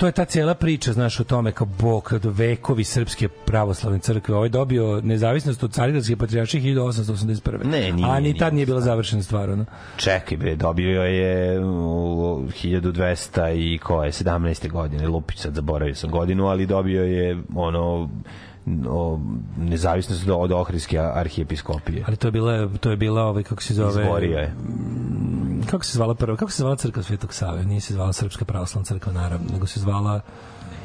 To 0.00 0.06
je 0.06 0.12
ta 0.12 0.24
cela 0.24 0.54
priča, 0.54 0.92
znaš, 0.92 1.20
o 1.20 1.24
tome 1.24 1.52
kao 1.52 1.66
bog, 1.66 2.12
do 2.22 2.30
vekovi 2.30 2.84
srpske 2.84 3.28
pravoslavne 3.28 3.98
crkve. 3.98 4.34
Ovaj 4.34 4.48
dobio 4.48 5.00
nezavisnost 5.00 5.64
od 5.64 5.72
Carigradske 5.72 6.16
patrijaršije 6.16 6.62
1881. 6.62 7.64
Ne, 7.64 7.92
nije, 7.92 8.08
A 8.08 8.20
ni 8.20 8.38
tad 8.38 8.54
nije 8.54 8.66
bila 8.66 8.80
završena 8.80 9.22
stvar, 9.22 9.50
ono. 9.50 9.64
Čekaj 9.96 10.36
bre, 10.36 10.56
dobio 10.56 11.02
je 11.02 11.60
u 11.64 12.44
1200 12.62 13.74
i 13.74 13.78
ko 13.78 14.04
je 14.04 14.12
17. 14.12 14.70
godine, 14.70 15.08
Lupić 15.08 15.38
sad 15.38 15.54
zaboravio 15.54 15.94
sam 15.94 16.10
godinu, 16.10 16.46
ali 16.46 16.66
dobio 16.66 17.04
je 17.04 17.42
ono 17.54 18.10
o, 18.88 19.20
nezavisnost 19.58 20.28
od, 20.28 20.52
Ohridske 20.52 20.98
arhijepiskopije. 20.98 22.04
Ali 22.06 22.16
to 22.16 22.28
je 22.28 22.32
bila, 22.32 22.68
to 22.80 22.90
je 22.90 22.96
bila 22.96 23.22
ovaj, 23.22 23.42
kako 23.42 23.62
se 23.62 23.74
zove... 23.74 24.02
Izgorio 24.02 24.38
je. 24.38 24.54
Kako 25.70 25.84
se 25.84 25.96
zvala 25.96 26.14
prva? 26.14 26.36
Kako 26.36 26.50
se 26.50 26.62
zvala 26.62 26.76
crkva 26.76 27.02
Svetog 27.02 27.34
Save? 27.34 27.64
Nije 27.64 27.80
se 27.80 27.94
zvala 27.94 28.12
Srpska 28.12 28.44
pravoslavna 28.44 28.84
crkva, 28.84 29.12
naravno, 29.12 29.46
nego 29.52 29.66
se 29.66 29.80
zvala 29.80 30.20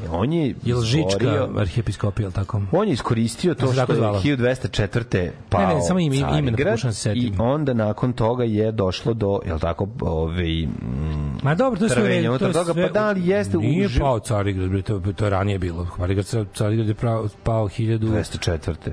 On 0.10 0.34
je 0.34 0.56
Jel 0.64 0.82
Žička 0.82 1.26
arhijepiskopija, 1.58 2.30
tako? 2.30 2.62
On 2.72 2.88
je 2.88 2.94
iskoristio 2.94 3.54
to 3.56 3.74
što 3.74 3.82
je 3.84 3.96
zvala? 3.96 4.20
1204. 4.22 5.30
pao 5.50 5.62
Ne, 5.62 5.76
ne, 5.76 5.82
samo 5.82 6.00
ime- 6.00 6.18
ime 6.40 6.52
da 6.52 6.64
pokušam 6.66 6.94
se 6.94 7.00
setim. 7.00 7.24
I 7.24 7.34
onda 7.40 7.74
nakon 7.74 8.14
toga 8.14 8.44
je 8.44 8.72
došlo 8.72 9.14
do, 9.14 9.40
jel 9.46 9.60
tako, 9.60 9.88
ovaj, 10.02 10.66
mm, 10.66 11.38
Ma 11.44 11.56
dobro, 11.56 11.80
to 11.80 11.86
je 11.86 11.90
sve... 11.90 12.24
To 12.40 12.46
je 12.46 12.54
toga, 12.54 12.74
sve- 12.74 12.84
pa 12.84 12.90
da 12.92 13.12
li 13.12 13.28
jeste 13.28 13.58
u 13.58 13.62
Nije 13.62 13.88
živ- 13.88 14.00
pao 14.00 14.20
Carigrad, 14.20 14.84
to, 14.84 15.02
to 15.12 15.24
je 15.26 15.30
ranije 15.30 15.60
bilo. 15.60 15.88
Carigrad, 15.98 16.26
Carigrad 16.54 16.88
je 16.88 16.96
pao 17.44 17.70
1000... 17.70 18.92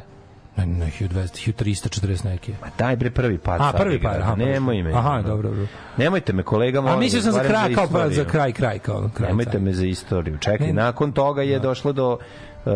204. 0.57 0.67
Ne, 0.67 0.67
ne, 0.67 0.91
1200, 1.01 1.53
1340 1.53 2.25
neke. 2.25 2.53
Ma 2.63 2.69
daj 2.79 2.97
bre 2.97 3.11
prvi 3.11 3.39
pad. 3.39 3.61
A, 3.61 3.73
prvi 3.73 3.85
Carigrada, 3.85 4.19
pad, 4.19 4.23
aha. 4.23 4.37
Nemoj 4.37 4.83
me. 4.83 4.93
Aha, 4.93 5.23
dobro, 5.23 5.49
dobro. 5.49 5.67
Nemojte 5.97 6.33
me, 6.33 6.43
kolega, 6.43 6.79
A 6.79 6.83
molim 6.83 6.99
mislio 7.01 7.19
vas, 7.19 7.25
sam 7.25 7.33
za 7.33 7.49
kraj, 7.49 7.75
kao 7.75 7.87
pa, 7.93 8.09
za 8.09 8.25
kraj, 8.25 8.53
kraj, 8.53 8.79
kao 8.79 9.11
kraj. 9.15 9.29
Nemojte 9.29 9.51
kraj. 9.51 9.63
me 9.63 9.73
za 9.73 9.87
istoriju. 9.87 10.39
Čekaj, 10.39 10.67
Ne. 10.67 10.73
nakon 10.73 11.13
toga 11.13 11.43
je 11.43 11.59
došlo 11.59 11.93
do 11.93 12.19
Uh, 12.65 12.73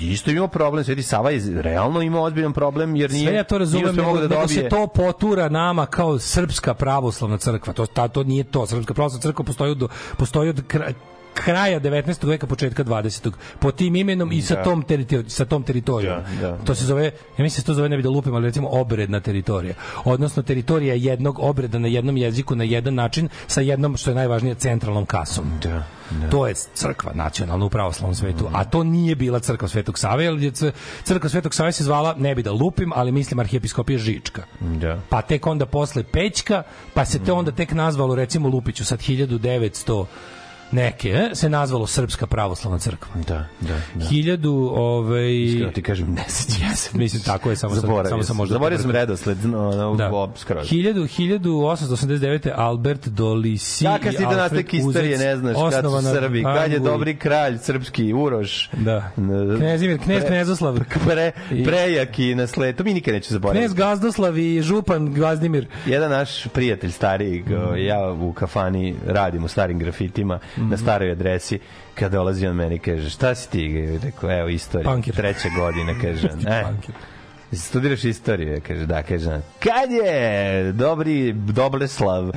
isto 0.00 0.30
imao 0.30 0.48
problem, 0.48 0.84
Sveti 0.84 1.02
Sava 1.02 1.30
je 1.30 1.62
realno 1.62 2.02
imao 2.02 2.22
ozbiljan 2.22 2.52
problem 2.52 2.96
jer 2.96 3.10
nije 3.10 3.28
Sve 3.28 3.36
ja 3.36 3.44
to 3.44 3.58
razumem, 3.58 3.94
nije 3.94 4.06
nego, 4.06 4.16
da 4.16 4.22
nego 4.22 4.34
dobije 4.40 4.62
se 4.62 4.68
to 4.68 4.86
potura 4.86 5.48
nama 5.48 5.86
kao 5.86 6.18
srpska 6.18 6.74
pravoslavna 6.74 7.38
crkva. 7.38 7.72
To, 7.72 7.86
ta, 7.86 8.08
to 8.08 8.24
nije 8.24 8.44
to. 8.44 8.66
Srpska 8.66 8.94
pravoslavna 8.94 9.22
crkva 9.22 9.44
postoji 9.44 9.70
od, 9.70 9.88
postoji 10.16 10.48
od 10.48 10.62
kraja 11.34 11.80
19. 11.80 12.28
veka, 12.28 12.46
početka 12.46 12.84
20. 12.84 13.32
po 13.58 13.70
tim 13.70 13.96
imenom 13.96 14.32
i 14.32 14.42
sa 14.42 14.54
Da. 14.54 14.62
tom 14.62 14.82
teritori 14.82 15.30
sa 15.30 15.44
tom 15.44 15.62
teritorijom. 15.62 16.22
Da, 16.40 16.48
da. 16.48 16.56
To 16.56 16.74
se 16.74 16.84
zove, 16.84 17.04
ja 17.04 17.42
mislim 17.42 17.46
da 17.46 17.60
se 17.60 17.64
to 17.64 17.74
zove 17.74 17.88
ne 17.88 17.96
bi 17.96 18.02
da 18.02 18.10
lupim, 18.10 18.34
ali 18.34 18.46
recimo 18.46 18.68
obredna 18.70 19.20
teritorija. 19.20 19.74
Odnosno 20.04 20.42
teritorija 20.42 20.94
jednog 20.94 21.38
obreda 21.38 21.78
na 21.78 21.88
jednom 21.88 22.16
jeziku 22.16 22.54
na 22.54 22.64
jedan 22.64 22.94
način 22.94 23.28
sa 23.46 23.60
jednom 23.60 23.96
što 23.96 24.10
je 24.10 24.14
najvažnije 24.14 24.54
centralnom 24.54 25.06
kasom. 25.06 25.44
Da. 25.62 25.82
To 26.30 26.46
je 26.46 26.54
crkva 26.74 27.12
nacionalna 27.14 27.64
u 27.64 27.70
pravoslavnom 27.70 28.14
svetu, 28.14 28.48
a 28.52 28.64
to 28.64 28.84
nije 28.84 29.14
bila 29.14 29.40
crkva 29.40 29.68
Svetog 29.68 29.98
Save, 29.98 30.24
jer 30.24 30.42
je 30.42 30.52
crkva 31.04 31.28
Svetog 31.28 31.54
Save 31.54 31.72
se 31.72 31.84
zvala, 31.84 32.14
ne 32.18 32.34
bi 32.34 32.42
da 32.42 32.52
lupim, 32.52 32.92
ali 32.94 33.12
mislim 33.12 33.40
arhijepiskopija 33.40 33.98
Žička. 33.98 34.42
Da. 34.60 35.00
Pa 35.08 35.22
tek 35.22 35.46
onda 35.46 35.66
posle 35.66 36.04
Pećka, 36.04 36.62
pa 36.94 37.04
se 37.04 37.18
te 37.24 37.32
onda 37.32 37.52
tek 37.52 37.72
nazvalo 37.72 38.14
recimo 38.14 38.48
Lupiću 38.48 38.84
sad 38.84 38.98
1900 39.00 40.04
neke, 40.72 41.08
e, 41.10 41.30
se 41.34 41.48
nazvalo 41.48 41.86
Srpska 41.86 42.26
pravoslavna 42.26 42.78
crkva. 42.78 43.14
Da, 43.22 43.46
da, 43.60 43.74
da. 43.94 44.04
1000 44.04 44.70
ovaj 44.70 45.34
Iskreno 45.34 45.72
ti 45.72 45.82
kažem, 45.82 46.14
ne 46.14 46.24
sećam 46.28 46.76
se. 46.76 46.90
mislim 46.92 47.22
tako 47.22 47.50
je 47.50 47.56
samo 47.56 47.74
sam, 47.74 47.80
Zaboravio 47.80 48.08
samo 48.08 48.22
sam 48.22 48.26
sam. 48.26 48.36
možda 48.36 48.52
Zaboravio 48.52 48.78
sam 48.78 48.90
redosled, 48.90 49.44
no, 49.44 49.70
no, 49.70 49.94
Da. 49.94 50.32
skroz. 50.36 50.68
1000 50.68 51.08
1889. 51.08 52.50
Albert 52.56 53.08
Dolisi 53.08 53.84
Ja 53.84 53.98
kad 53.98 54.14
i 54.14 54.16
ti 54.16 54.22
da 54.22 54.36
nastavak 54.36 54.74
istorije 54.74 55.18
ne 55.18 55.36
znaš 55.36 55.56
kad 55.70 55.84
su 55.84 56.02
Srbi, 56.02 56.42
kad 56.42 56.72
je 56.72 56.78
dobri 56.78 57.16
kralj 57.16 57.58
srpski 57.58 58.12
Uroš. 58.12 58.70
Da. 58.72 59.10
Knezimir, 59.58 59.98
knez 59.98 60.24
Knezoslav. 60.26 60.78
Pre, 61.06 61.32
prejak 61.64 62.18
i 62.18 62.34
na 62.34 62.46
sled, 62.46 62.76
to 62.76 62.84
mi 62.84 62.94
nikad 62.94 63.14
neću 63.14 63.32
zaboraviti. 63.32 63.60
Knez 63.60 63.74
Gazdoslav 63.74 64.38
i 64.38 64.62
župan 64.62 65.14
Gazdimir. 65.14 65.66
Jedan 65.86 66.10
naš 66.10 66.46
prijatelj 66.48 66.90
stariji, 66.90 67.42
go, 67.42 67.74
ja 67.76 68.12
u 68.12 68.32
kafani 68.32 68.94
radim 69.06 69.44
u 69.44 69.48
starim 69.48 69.78
grafitima 69.78 70.38
Mhm. 70.62 70.70
na 70.70 70.76
staroj 70.76 71.10
adresi, 71.10 71.58
kada 71.94 72.16
dolazi 72.16 72.46
on 72.46 72.56
meni 72.56 72.78
kaže, 72.78 73.10
šta 73.10 73.34
si 73.34 73.50
ti? 73.50 73.98
Rekao, 74.02 74.30
evo, 74.30 74.48
istorija. 74.48 74.92
Punkir. 74.92 75.14
Treće 75.14 75.48
godine, 75.58 75.94
kaže. 76.02 76.28
E, 76.58 76.62
Punkir. 76.64 76.94
Studiraš 77.52 78.04
istoriju, 78.04 78.60
kaže, 78.66 78.86
da, 78.86 79.02
kaže, 79.02 79.40
kad 79.60 79.90
je 79.90 80.72
dobri 80.72 81.32
Dobleslav 81.32 82.28
e, 82.28 82.34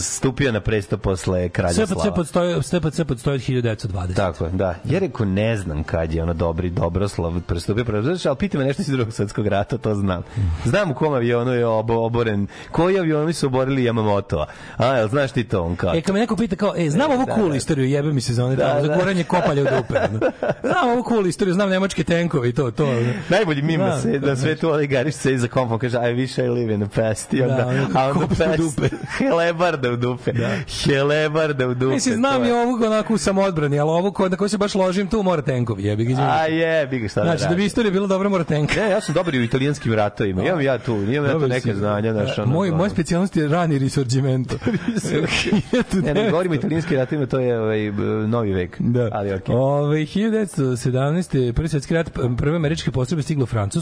stupio 0.00 0.52
na 0.52 0.60
presto 0.60 0.96
posle 0.96 1.48
kralja 1.48 1.72
SPC 1.72 1.92
Slava? 1.92 2.14
podstoji, 2.14 2.62
SPC 2.62 3.00
podstoji 3.08 3.34
od 3.34 3.40
1920. 3.40 4.14
Tako, 4.14 4.48
da. 4.48 4.74
Ja 4.84 4.98
rekao, 4.98 5.26
ne 5.26 5.56
znam 5.56 5.84
kad 5.84 6.12
je 6.12 6.22
ono 6.22 6.34
dobri 6.34 6.70
Dobroslav 6.70 7.40
prestupio, 7.46 7.84
prestupio, 7.84 8.30
ali 8.30 8.38
pita 8.38 8.58
me 8.58 8.64
nešto 8.64 8.82
iz 8.82 8.88
drugog 8.88 9.12
svetskog 9.12 9.46
rata, 9.46 9.78
to 9.78 9.94
znam. 9.94 10.22
Znam 10.64 10.90
u 10.90 10.94
kom 10.94 11.14
avionu 11.14 11.52
je 11.52 11.66
obo, 11.66 11.94
oboren, 11.94 12.46
koji 12.70 12.98
avioni 12.98 13.32
su 13.32 13.46
oborili 13.46 13.82
Yamamoto-a. 13.82 14.46
A, 14.76 14.96
jel 14.96 15.08
znaš 15.08 15.32
ti 15.32 15.44
to 15.44 15.62
on 15.62 15.76
kao? 15.76 15.94
E, 15.94 16.00
kad 16.00 16.14
me 16.14 16.20
neko 16.20 16.36
pita 16.36 16.56
kao, 16.56 16.74
e, 16.76 16.90
znam 16.90 17.10
ovu 17.10 17.26
da, 17.26 17.34
cool 17.34 17.48
da. 17.48 17.56
istoriju, 17.56 17.88
jebe 17.88 18.12
mi 18.12 18.20
se 18.20 18.34
za 18.34 18.44
one 18.44 18.56
Da, 18.56 18.68
tamo, 18.68 18.80
za 18.80 18.88
da. 18.88 18.96
goranje 18.96 19.24
kopalja 19.24 19.62
u 19.62 19.66
dupe. 19.76 19.94
Znam 20.68 20.90
ovu 20.90 21.04
cool 21.08 21.26
istoriju, 21.26 21.54
znam 21.54 21.70
nemačke 21.70 22.04
tenkove 22.04 22.48
i 22.48 22.52
to, 22.52 22.70
to. 22.70 22.86
Najbolji 23.28 23.62
mim 23.62 23.80
na, 23.80 23.91
Da, 23.92 24.00
sve, 24.00 24.18
da, 24.18 24.26
na 24.26 24.36
svetu 24.36 24.70
onaj 24.70 24.86
gariš 24.86 25.14
se 25.14 25.32
iza 25.34 25.48
kompom 25.48 25.78
kaže 25.78 25.98
I 25.98 26.14
wish 26.16 26.38
I 26.38 26.48
live 26.50 26.74
in 26.74 26.80
the 26.80 27.00
past 27.02 27.34
i 27.34 27.42
onda, 27.42 27.54
Da, 27.54 28.00
a 28.00 28.10
onda 28.10 28.26
past 28.28 28.58
dupe. 28.58 28.96
helebarda 29.18 29.92
u 29.92 29.96
dupe 29.96 30.32
da. 30.32 30.50
helebarda 30.84 31.68
u 31.68 31.74
dupe 31.74 31.94
Mislim, 31.94 32.14
znam 32.14 32.44
i 32.44 32.50
ovog 32.52 32.82
onako 32.82 33.14
u 33.14 33.18
samoodbrani, 33.18 33.78
ali 33.78 33.90
ovo 33.90 34.10
ko, 34.12 34.28
na 34.28 34.36
koji 34.36 34.48
se 34.48 34.58
baš 34.58 34.74
ložim, 34.74 35.06
tu 35.06 35.22
mora 35.22 35.42
tenkovi, 35.42 35.84
jebi 35.84 36.04
ga, 36.04 36.14
a 36.20 36.44
je 36.44 36.86
bi 36.86 36.98
ga 36.98 37.08
šta 37.08 37.22
Znači, 37.22 37.42
da 37.42 37.48
da 37.48 37.54
bi 37.54 37.64
istorija 37.64 37.92
bila 37.92 38.06
dobra, 38.06 38.28
mora 38.28 38.44
tenka. 38.44 38.80
ne, 38.80 38.90
ja 38.90 39.00
sam 39.00 39.14
dobar 39.14 39.34
u 39.34 39.42
italijanskim 39.42 39.92
ratovima 39.94 40.42
imam 40.42 40.60
ja 40.60 40.78
tu, 40.78 40.94
imam 40.94 41.24
ja 41.24 41.32
tu 41.32 41.48
neke 41.48 41.74
znanja 41.74 42.12
znaš, 42.12 42.38
ono, 42.38 42.46
Moj, 42.46 42.70
moj 42.70 42.90
specijalnost 42.90 43.36
je 43.36 43.48
rani 43.48 43.78
risorgimento. 43.78 44.56
ne, 46.04 46.14
ne 46.14 46.30
govorimo 46.30 46.52
o 46.52 46.56
italijanskim 46.56 46.96
ratovima 46.96 47.26
to 47.26 47.40
je 47.40 47.60
ovaj, 47.60 47.90
novi 48.26 48.52
vek 48.52 48.76
Da. 48.78 49.08
ali 49.12 49.34
okej 49.34 49.54
Ove, 49.54 49.98
1917. 49.98 51.52
prvi 51.52 51.68
svetski 51.68 51.94
rat, 51.94 52.10
prve 52.38 52.56
američke 52.56 52.90
postrojbe 52.90 53.22
stiglo 53.22 53.42
u 53.42 53.46
Francusku. 53.46 53.81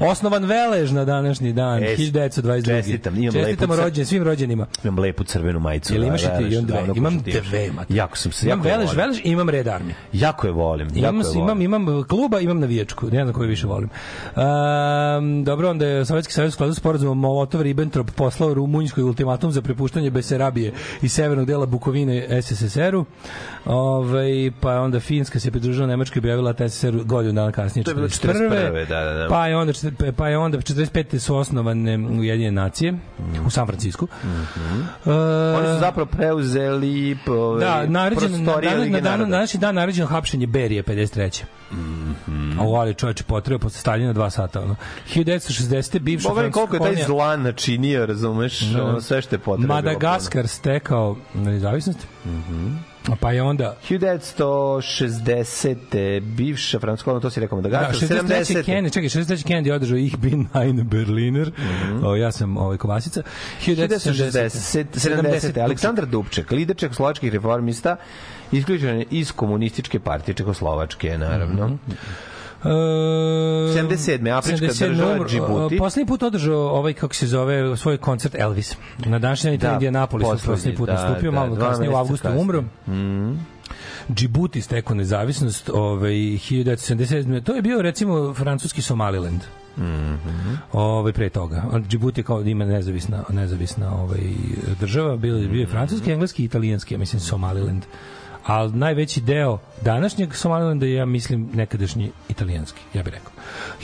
Osnovan 0.00 0.44
Velež 0.44 0.90
na 0.90 1.04
današnji 1.04 1.52
dan, 1.52 1.84
Es, 1.84 1.98
1922. 2.00 2.64
čestitam, 2.64 3.16
imam 3.16 3.32
Čestitamo 3.32 3.74
lepu 3.74 3.84
rođen, 3.84 4.06
svim 4.06 4.22
rođenima. 4.22 4.66
imam 4.84 4.98
lepu 4.98 5.24
crvenu 5.24 5.60
majicu 5.60 5.94
Jel 5.94 6.00
da, 6.00 6.06
imaš 6.06 6.22
i 6.22 6.26
ti? 6.26 6.54
Imam 6.54 6.64
dve. 6.66 6.76
davno 6.76 6.94
Imam 6.96 7.18
dve, 7.18 7.70
mate. 7.72 7.94
jako 7.94 8.16
sam 8.16 8.32
se 8.32 8.46
Imam 8.46 8.58
jako 8.58 8.68
Velež. 8.68 8.96
Velež 8.96 9.18
i 9.18 9.22
imam 9.24 9.48
Red 9.50 9.66
Army. 9.66 9.92
jako 10.12 10.46
je 10.46 10.52
volim 10.52 10.88
Imam, 10.88 11.16
jako 11.16 11.26
je 11.28 11.34
volim. 11.34 11.62
imam, 11.62 11.82
imam 11.82 12.04
kluba, 12.04 12.40
imam 12.40 12.60
navijačku. 12.60 13.06
Ne 13.06 13.22
znam 13.22 13.34
koju 13.34 13.48
više 13.48 13.66
volim. 13.66 13.90
Um, 14.36 15.44
dobro, 15.44 15.70
onda 15.70 15.86
je 15.86 16.04
Sovjetski 16.04 16.32
savez 16.34 16.48
u 16.48 16.54
skladu 16.54 16.74
s 16.74 16.76
sporazumom 16.76 17.18
Molotov-Ribbentrop 17.20 18.10
poslao 18.10 18.54
Rumunjskoj 18.54 19.04
ultimatum 19.04 19.52
za 19.52 19.62
prepuštanje 19.62 20.10
Beserabije 20.10 20.72
i 21.02 21.08
severnog 21.08 21.46
dela 21.46 21.66
Bukovine 21.66 22.42
SSSR-u. 22.42 23.04
Ove, 23.64 24.24
pa 24.60 24.80
onda 24.80 25.00
Finska 25.00 25.40
se 25.40 25.50
pridružila 25.50 25.86
Nemačkoj 25.86 26.18
i 26.18 26.20
objavila 26.20 26.54
SSSR 26.68 26.96
godinu 27.04 27.32
dana 27.34 27.52
kasnije. 27.52 27.84
To 27.84 27.90
je 27.90 27.94
bilo 27.94 28.08
41.. 28.08 28.32
41., 28.32 28.88
da, 28.88 29.00
da, 29.00 29.12
da. 29.12 29.26
Pa 29.28 29.39
je 29.46 29.56
onda, 29.56 29.72
pa 30.16 30.28
je 30.28 30.38
onda 30.38 30.58
45. 30.58 31.18
su 31.18 31.36
osnovane 31.36 31.98
Ujedinjene 31.98 32.62
nacije 32.62 32.94
u 33.46 33.50
San 33.50 33.66
Francisku. 33.66 34.08
Uh, 34.24 35.12
Oni 35.58 35.66
su 35.66 35.80
zapravo 35.80 36.06
preuzeli 36.06 37.18
ove, 37.28 37.64
da, 37.64 37.86
naređen, 37.86 38.44
na, 38.44 38.52
na, 38.62 39.00
na, 39.00 39.00
na, 39.00 39.16
na, 39.16 39.24
današnji 39.26 39.60
dan 39.60 39.74
naređeno 39.74 40.06
hapšenje 40.08 40.46
Berije 40.46 40.82
53. 40.82 41.42
A 42.60 42.64
u 42.64 42.74
ali 42.74 42.94
čoveče 42.94 43.24
potreba 43.24 43.58
posle 43.58 43.80
Staljina 43.80 44.12
dva 44.12 44.30
sata. 44.30 44.60
Ono. 44.62 44.76
1960. 45.14 45.98
bivša 45.98 46.28
Boga 46.28 46.50
koliko 46.50 46.76
je 46.76 46.94
taj 46.94 47.04
zlan 47.04 47.42
načinio, 47.42 48.06
razumeš, 48.06 48.60
Da. 48.60 48.84
ono 48.84 49.00
sve 49.00 49.22
što 49.22 49.34
je 49.34 49.38
potrebno. 49.38 49.74
Madagaskar 49.74 50.48
stekao 50.48 51.16
nezavisnost. 51.34 52.06
Pa 53.16 53.32
je 53.32 53.42
onda 53.42 53.76
1960. 53.88 56.20
bivša 56.20 56.78
francuska, 56.78 57.20
to 57.20 57.30
si 57.30 57.40
rekao 57.40 57.60
Da, 57.60 57.90
63. 57.92 58.06
70. 58.06 58.64
Kennedy, 58.64 58.92
čekaj, 58.92 59.08
63. 59.08 59.46
Kennedy 59.46 59.72
održao 59.72 59.98
Ich 59.98 60.16
bin 60.16 60.46
ein 60.54 60.88
Berliner. 60.88 61.50
o, 62.04 62.16
ja 62.16 62.32
sam 62.32 62.56
ovaj 62.56 62.76
Kovasica. 62.76 63.22
1960. 63.66 64.84
70. 64.94 65.62
Aleksandar 65.62 66.06
Dubček, 66.06 66.50
lider 66.50 66.76
čekoslovačkih 66.76 67.32
reformista, 67.32 67.96
isključen 68.52 69.04
iz 69.10 69.32
komunističke 69.32 70.00
partije 70.00 70.34
Čekoslovačke, 70.34 71.18
naravno. 71.18 71.66
Mhm. 71.66 71.76
E, 72.64 72.68
77. 72.68 74.38
Afrička 74.38 74.66
77. 74.66 74.88
država, 74.88 75.12
umro. 75.12 75.28
Džibuti. 75.28 75.74
E, 75.74 75.78
Poslednji 75.78 76.06
put 76.06 76.22
održao 76.22 76.58
ovaj, 76.58 76.92
kako 76.92 77.14
se 77.14 77.26
zove, 77.26 77.76
svoj 77.76 77.96
koncert 77.98 78.34
Elvis. 78.38 78.76
Na 78.98 79.18
današnji 79.18 79.56
dan 79.58 79.70
Da, 79.70 79.72
Indianapolis 79.72 80.28
poslednji, 80.28 80.54
poslednji 80.54 80.76
put 80.76 80.86
da, 80.86 80.92
nastupio, 80.94 81.30
da, 81.30 81.40
malo 81.40 81.56
kasnije 81.56 81.90
u 81.90 81.96
avgustu 81.96 82.22
kasnije. 82.22 82.42
umro. 82.42 82.64
Džibuti 84.14 84.62
stekao 84.62 84.96
nezavisnost 84.96 85.70
ovaj 85.74 86.12
1977. 86.12 87.42
To 87.42 87.54
je 87.54 87.62
bio 87.62 87.82
recimo 87.82 88.34
francuski 88.34 88.82
Somaliland. 88.82 89.40
Mhm. 89.78 90.54
Ovaj 90.72 91.12
pre 91.12 91.28
toga. 91.28 91.62
Džibuti 91.88 92.20
je 92.20 92.24
kao 92.24 92.42
da 92.42 92.50
ima 92.50 92.64
nezavisna 92.64 93.24
nezavisna 93.28 93.94
ovaj 93.94 94.20
država, 94.80 95.16
bio 95.16 95.36
je 95.36 95.48
bio 95.48 95.60
je 95.60 95.66
francuski, 95.66 96.10
engleski 96.12 96.42
i 96.42 96.46
italijanski, 96.46 96.94
ja 96.94 96.98
mislim 96.98 97.20
Somaliland. 97.20 97.82
Ali 98.50 98.72
najveći 98.72 99.20
deo 99.20 99.58
današnjeg 99.82 100.34
Somalilanda 100.34 100.86
je, 100.86 100.94
ja 100.94 101.06
mislim, 101.06 101.48
nekadašnji 101.54 102.10
italijanski, 102.28 102.80
ja 102.94 103.02
bih 103.02 103.12
rekao. 103.12 103.32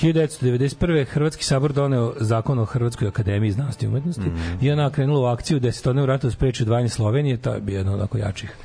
1991. 0.03 1.05
Hrvatski 1.05 1.45
sabor 1.45 1.73
doneo 1.73 2.15
zakon 2.21 2.59
o 2.59 2.65
Hrvatskoj 2.65 3.09
akademiji 3.09 3.53
znanosti 3.53 3.85
i 3.85 3.89
umetnosti 3.89 4.31
i 4.61 4.71
ona 4.71 4.91
krenula 4.91 5.21
u 5.21 5.33
akciju 5.33 5.61
da 5.61 5.73
se 5.73 5.83
tone 5.83 6.03
u 6.03 6.07
ratu 6.07 6.31
spreči 6.31 6.63
odvajanje 6.63 6.89
Slovenije, 6.89 7.37
to 7.37 7.55
je 7.55 7.61
bio 7.61 7.77
jedno 7.77 7.95
onako 7.95 8.19
jačih 8.19 8.57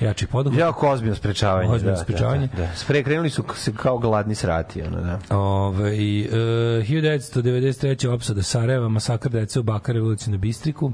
jačih 0.00 0.28
poduhvata. 0.28 0.64
Jako 0.64 0.88
ozbiljno 0.88 1.14
sprečavanje. 1.14 1.70
Ozbiljno 1.70 1.96
da, 1.96 2.02
sprečavanje. 2.02 2.46
Da, 2.46 2.56
da, 2.56 2.62
da. 2.62 2.76
Spre, 2.76 3.02
krenuli 3.02 3.30
su 3.30 3.44
se 3.54 3.72
kao 3.76 3.98
gladni 3.98 4.34
srati, 4.34 4.82
ono, 4.82 5.00
da. 5.00 5.36
Ove, 5.36 5.90
e, 5.90 5.94
1993. 5.94 8.08
opsada 8.08 8.42
Sarajeva, 8.42 8.88
masakr 8.88 9.28
dece 9.28 9.60
u 9.60 9.62
Bakar 9.62 9.94
revoluciju 9.94 10.32
na 10.32 10.38
Bistriku. 10.38 10.92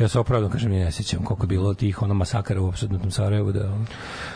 Ja 0.00 0.08
se 0.08 0.18
opravdam, 0.18 0.50
kažem, 0.50 0.72
ja 0.72 0.84
ne 0.84 0.92
sjećam 0.92 1.24
koliko 1.24 1.44
je 1.44 1.48
bilo 1.48 1.74
tih 1.74 2.02
ono 2.02 2.14
masakara 2.14 2.60
u 2.60 2.66
opsadnutom 2.66 3.10
Sarajevu. 3.10 3.52
Da. 3.52 3.70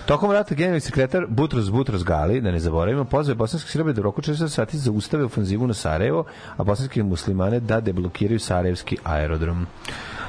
Tokom 0.07 0.33
rata 0.33 0.55
generalni 0.55 0.81
sekretar 0.81 1.27
Butros 1.29 1.71
Butros 1.71 2.05
Gali, 2.05 2.41
da 2.41 2.51
ne 2.51 2.61
zaboravimo, 2.61 3.05
pozvao 3.05 3.33
je 3.33 3.37
bosanske 3.37 3.71
Srbe 3.71 3.93
da 3.93 4.01
u 4.01 4.05
roku 4.05 4.23
40 4.23 4.49
sati 4.49 4.79
zaustave 4.79 5.25
ofanzivu 5.25 5.67
na 5.67 5.75
Sarajevo, 5.75 6.25
a 6.57 6.65
bosanske 6.65 7.03
muslimane 7.03 7.61
da 7.61 7.81
deblokiraju 7.81 8.41
Sarajevski 8.41 8.97
aerodrom. 9.05 9.67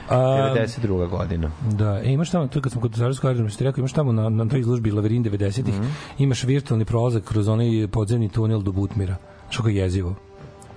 A, 0.09 0.15
92. 0.55 1.09
godina. 1.09 1.51
Da, 1.71 2.01
e, 2.03 2.11
imaš 2.11 2.29
tamo, 2.29 2.47
to 2.47 2.61
kad 2.61 2.71
smo 2.71 2.81
kod 2.81 2.95
Sarajevskog 2.95 3.27
aerodroma, 3.27 3.49
što 3.49 3.57
ti 3.57 3.63
rekao, 3.63 3.81
imaš 3.81 3.93
tamo 3.93 4.11
na, 4.11 4.29
na 4.29 4.49
toj 4.49 4.59
izložbi 4.59 4.91
Laverin 4.91 5.23
90-ih, 5.23 5.75
imaš 6.17 6.43
virtualni 6.43 6.85
prolazak 6.85 7.23
kroz 7.23 7.47
onaj 7.47 7.87
podzemni 7.91 8.29
tunel 8.29 8.61
do 8.61 8.71
Butmira. 8.71 9.15
Što 9.49 9.63
ga 9.63 9.69
je 9.69 9.75
jezivo. 9.75 10.28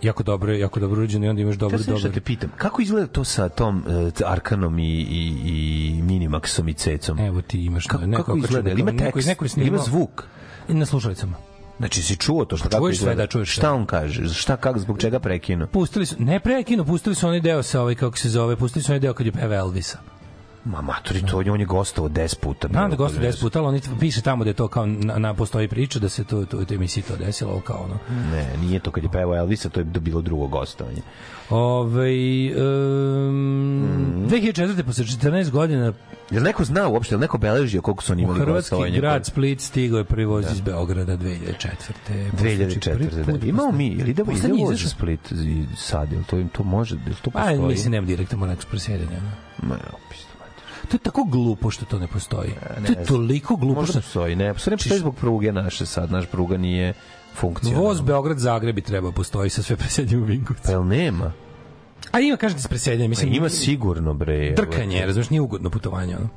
Jako 0.02 0.22
dobro, 0.22 0.52
jako 0.52 0.80
dobro 0.80 1.00
urađeno 1.00 1.26
i 1.26 1.28
onda 1.28 1.42
imaš 1.42 1.56
dobro, 1.56 1.78
dobro. 1.78 1.98
što 1.98 2.08
te 2.08 2.20
pitam, 2.20 2.50
kako 2.56 2.82
izgleda 2.82 3.06
to 3.06 3.24
sa 3.24 3.48
tom 3.48 3.84
uh, 3.86 4.30
Arkanom 4.30 4.78
i, 4.78 4.82
i, 4.84 5.34
i 5.44 6.02
Minimaxom 6.02 6.70
i 6.70 6.74
Cecom? 6.74 7.18
Evo 7.18 7.42
ti 7.42 7.64
imaš 7.64 7.86
Kako, 7.86 8.06
neko 8.06 8.22
kako 8.22 8.38
izgleda? 8.38 8.68
Jel 8.68 8.78
Ima 8.78 8.92
neko, 8.92 9.04
tekst, 9.16 9.28
neko 9.28 9.44
Jel 9.56 9.66
ima 9.66 9.78
zvuk? 9.78 10.24
I 10.68 10.74
na 10.74 10.86
slušalicama. 10.86 11.36
Znači, 11.78 12.02
si 12.02 12.16
čuo 12.16 12.44
to 12.44 12.56
što 12.56 12.68
Pa 12.68 12.70
kako 12.70 12.86
čuješ 12.86 12.98
sve, 12.98 13.14
da, 13.14 13.26
čuješ. 13.26 13.52
Šta 13.52 13.72
on 13.72 13.86
kaže? 13.86 14.28
Šta, 14.28 14.56
kako, 14.56 14.78
zbog 14.78 14.98
čega 14.98 15.20
prekinu? 15.20 15.66
Pustili 15.66 16.06
su, 16.06 16.16
ne 16.18 16.40
prekinu, 16.40 16.84
pustili 16.84 17.14
su 17.14 17.26
onaj 17.26 17.40
deo 17.40 17.62
sa 17.62 17.80
ovaj, 17.80 17.94
kako 17.94 18.18
se 18.18 18.28
zove, 18.28 18.56
pustili 18.56 18.82
su 18.82 18.92
onaj 18.92 19.00
deo 19.00 19.14
kad 19.14 19.26
je 19.26 19.32
peva 19.32 19.56
Elvisa. 19.56 19.98
Ma 20.64 20.80
maturi, 20.82 21.22
to 21.26 21.39
on 21.39 21.60
je 21.60 21.66
gostovao 21.66 22.10
10 22.10 22.39
puta. 22.39 22.68
Znam 22.68 22.90
da 22.90 22.97
kod 22.97 23.20
10 23.20 23.40
puta, 23.40 23.59
ali 23.59 23.68
oni 23.68 23.80
piše 24.01 24.20
tamo 24.20 24.44
da 24.44 24.51
je 24.51 24.55
to 24.55 24.68
kao 24.68 24.86
na, 24.86 25.18
na 25.18 25.34
postoji 25.34 25.68
priča 25.68 25.98
da 25.98 26.09
se 26.09 26.24
to 26.24 26.44
to 26.44 26.59
u 26.59 26.64
toj 26.64 26.74
emisiji 26.74 27.02
to 27.02 27.16
desilo, 27.16 27.60
kao 27.60 27.84
ono. 27.84 27.98
Ne, 28.30 28.56
nije 28.60 28.80
to 28.80 28.90
kad 28.90 29.05
je 29.05 29.10
pevao 29.10 29.36
Elvisa, 29.36 29.68
to 29.68 29.80
je 29.80 29.84
bilo 29.84 30.22
drugo 30.22 30.47
gostovanje. 30.47 31.02
Ove, 31.51 32.10
um, 32.56 34.26
2004. 34.28 34.82
posle 34.82 35.05
14 35.05 35.51
godina 35.51 35.93
Jel 36.30 36.43
neko 36.43 36.64
zna 36.64 36.89
uopšte, 36.89 37.14
jel 37.14 37.20
neko 37.20 37.39
beležio 37.39 37.82
koliko 37.82 38.02
su 38.02 38.12
oni 38.12 38.22
imali 38.22 38.40
hrvatski 38.40 38.70
gostovanja? 38.70 39.01
grad 39.01 39.26
Split 39.26 39.60
stigao 39.60 39.98
je 39.98 40.05
prvi 40.05 40.24
voz 40.24 40.47
iz 40.52 40.60
Beograda 40.60 41.16
2004. 41.16 41.93
2004. 42.32 43.39
Da. 43.39 43.47
Imamo 43.47 43.72
mi, 43.72 43.86
ili 43.86 44.14
Poslednji 44.14 44.56
idemo 44.56 44.66
za 44.68 44.74
izašao. 44.74 44.90
Split 44.90 45.32
sad, 45.76 46.12
jel 46.12 46.22
to, 46.24 46.44
to 46.52 46.62
može, 46.62 46.97
jel 47.06 47.14
to 47.22 47.30
Pa, 47.30 47.39
postoji? 47.39 47.60
mislim, 47.60 47.93
nema 47.93 48.06
direktno 48.06 48.56
presjedanje. 48.70 49.16
ono. 49.16 49.30
Ma, 49.68 49.76
pisto, 50.10 50.31
To 50.93 50.97
je 50.97 51.01
tako 51.01 51.24
glupo 51.24 51.70
što 51.70 51.85
to 51.85 51.98
ne 51.98 52.06
postoji. 52.06 52.51
ne 52.81 52.94
to 52.94 53.01
je 53.01 53.06
toliko 53.06 53.56
glupo 53.56 53.81
Možda 53.81 53.93
što... 53.93 54.01
postoji, 54.01 54.36
ne, 54.36 54.52
postoji, 54.52 54.73
ne 54.73 54.77
postoji 54.77 55.01
zbog 55.01 55.16
pruge 55.16 55.52
naše 55.52 55.86
sad, 55.86 56.12
naš 56.12 56.27
pruga 56.27 56.56
nije 56.56 56.93
funkcionalna. 57.35 57.89
Voz 57.89 58.01
Beograd-Zagreb 58.01 58.73
bi 58.73 58.81
trebao 58.81 59.12
postoji 59.12 59.51
sa 59.51 59.62
sve 59.62 59.77
presednjem 59.77 60.23
u 60.23 60.24
Vinkovcu. 60.24 60.62
Pa 60.73 60.85
nema? 60.85 61.32
A 62.10 62.20
ima, 62.20 62.36
kažete, 62.36 62.60
s 62.60 62.66
presednjem. 62.66 63.10
Mislim, 63.10 63.31
Pa 63.31 63.36
ima 63.36 63.48
sigurno, 63.48 64.14
bre. 64.14 64.52
Drkanje, 64.56 65.06
razumiješ, 65.06 65.31
nije 65.31 65.40
ugodno 65.40 65.70
putovanje. 65.70 66.16
Ono. 66.16 66.28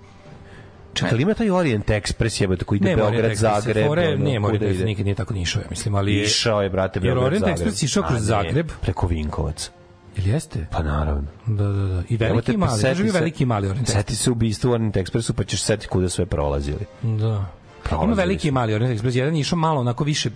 Čekaj, 0.94 1.12
ali 1.12 1.22
ima 1.22 1.34
taj 1.34 1.50
Orient 1.50 1.88
Express, 1.88 2.42
jebote, 2.42 2.66
koji 2.66 2.78
ide 2.78 2.90
Nema 2.90 3.02
Beograd, 3.02 3.20
Orient 3.20 3.40
Express, 3.40 3.62
Zagreb. 3.62 3.88
fore, 3.88 4.18
nema 4.18 4.48
Orient 4.48 4.64
Express, 4.64 4.86
nikad 4.86 5.06
nije 5.06 5.16
tako 5.16 5.34
ni 5.34 5.42
išao, 5.42 5.62
mislim, 5.70 5.96
ali 5.96 6.16
je... 6.16 6.24
Išao 6.24 6.62
je, 6.62 6.70
brate, 6.70 7.00
Jer 7.00 7.04
Beograd, 7.04 7.26
Orient 7.26 7.46
Zagreb. 7.46 7.68
Express 7.74 7.84
išao 7.86 8.04
kroz 8.04 8.20
ne, 8.20 8.26
Zagreb. 8.26 8.70
Preko 8.82 9.08
Vinkovac. 9.08 9.72
Ili 10.18 10.30
jeste? 10.30 10.68
Pa 10.72 10.84
naravno. 10.84 11.28
Da, 11.46 11.64
da, 11.64 11.86
da. 11.86 12.04
I 12.10 12.18
veliki 12.18 12.52
i 12.54 12.58
mali. 12.58 12.72
seti 12.72 12.84
Kaže 12.84 13.04
mi 13.04 13.10
se- 13.10 13.20
veliki 13.20 13.44
i 13.44 13.46
mali 13.46 13.68
Orient. 13.68 13.88
Seti 13.88 14.16
se 14.16 14.32
ubistva 14.32 14.70
u 14.70 14.74
Orient 14.74 14.96
Expressu, 14.96 15.34
pa 15.34 15.44
ćeš 15.44 15.62
setiti 15.62 15.88
kuda 15.88 16.10
sve 16.10 16.26
prolazili. 16.26 16.86
Da. 17.02 17.46
Prolazili 17.84 18.06
Ima 18.06 18.16
veliki 18.16 18.48
i 18.48 18.52
mali 18.52 18.74
Orient 18.74 19.02
Express. 19.02 19.18
Jedan 19.18 19.36
je 19.36 19.42
išao 19.42 19.58
malo 19.58 19.82
onako 19.82 20.04
više 20.04 20.30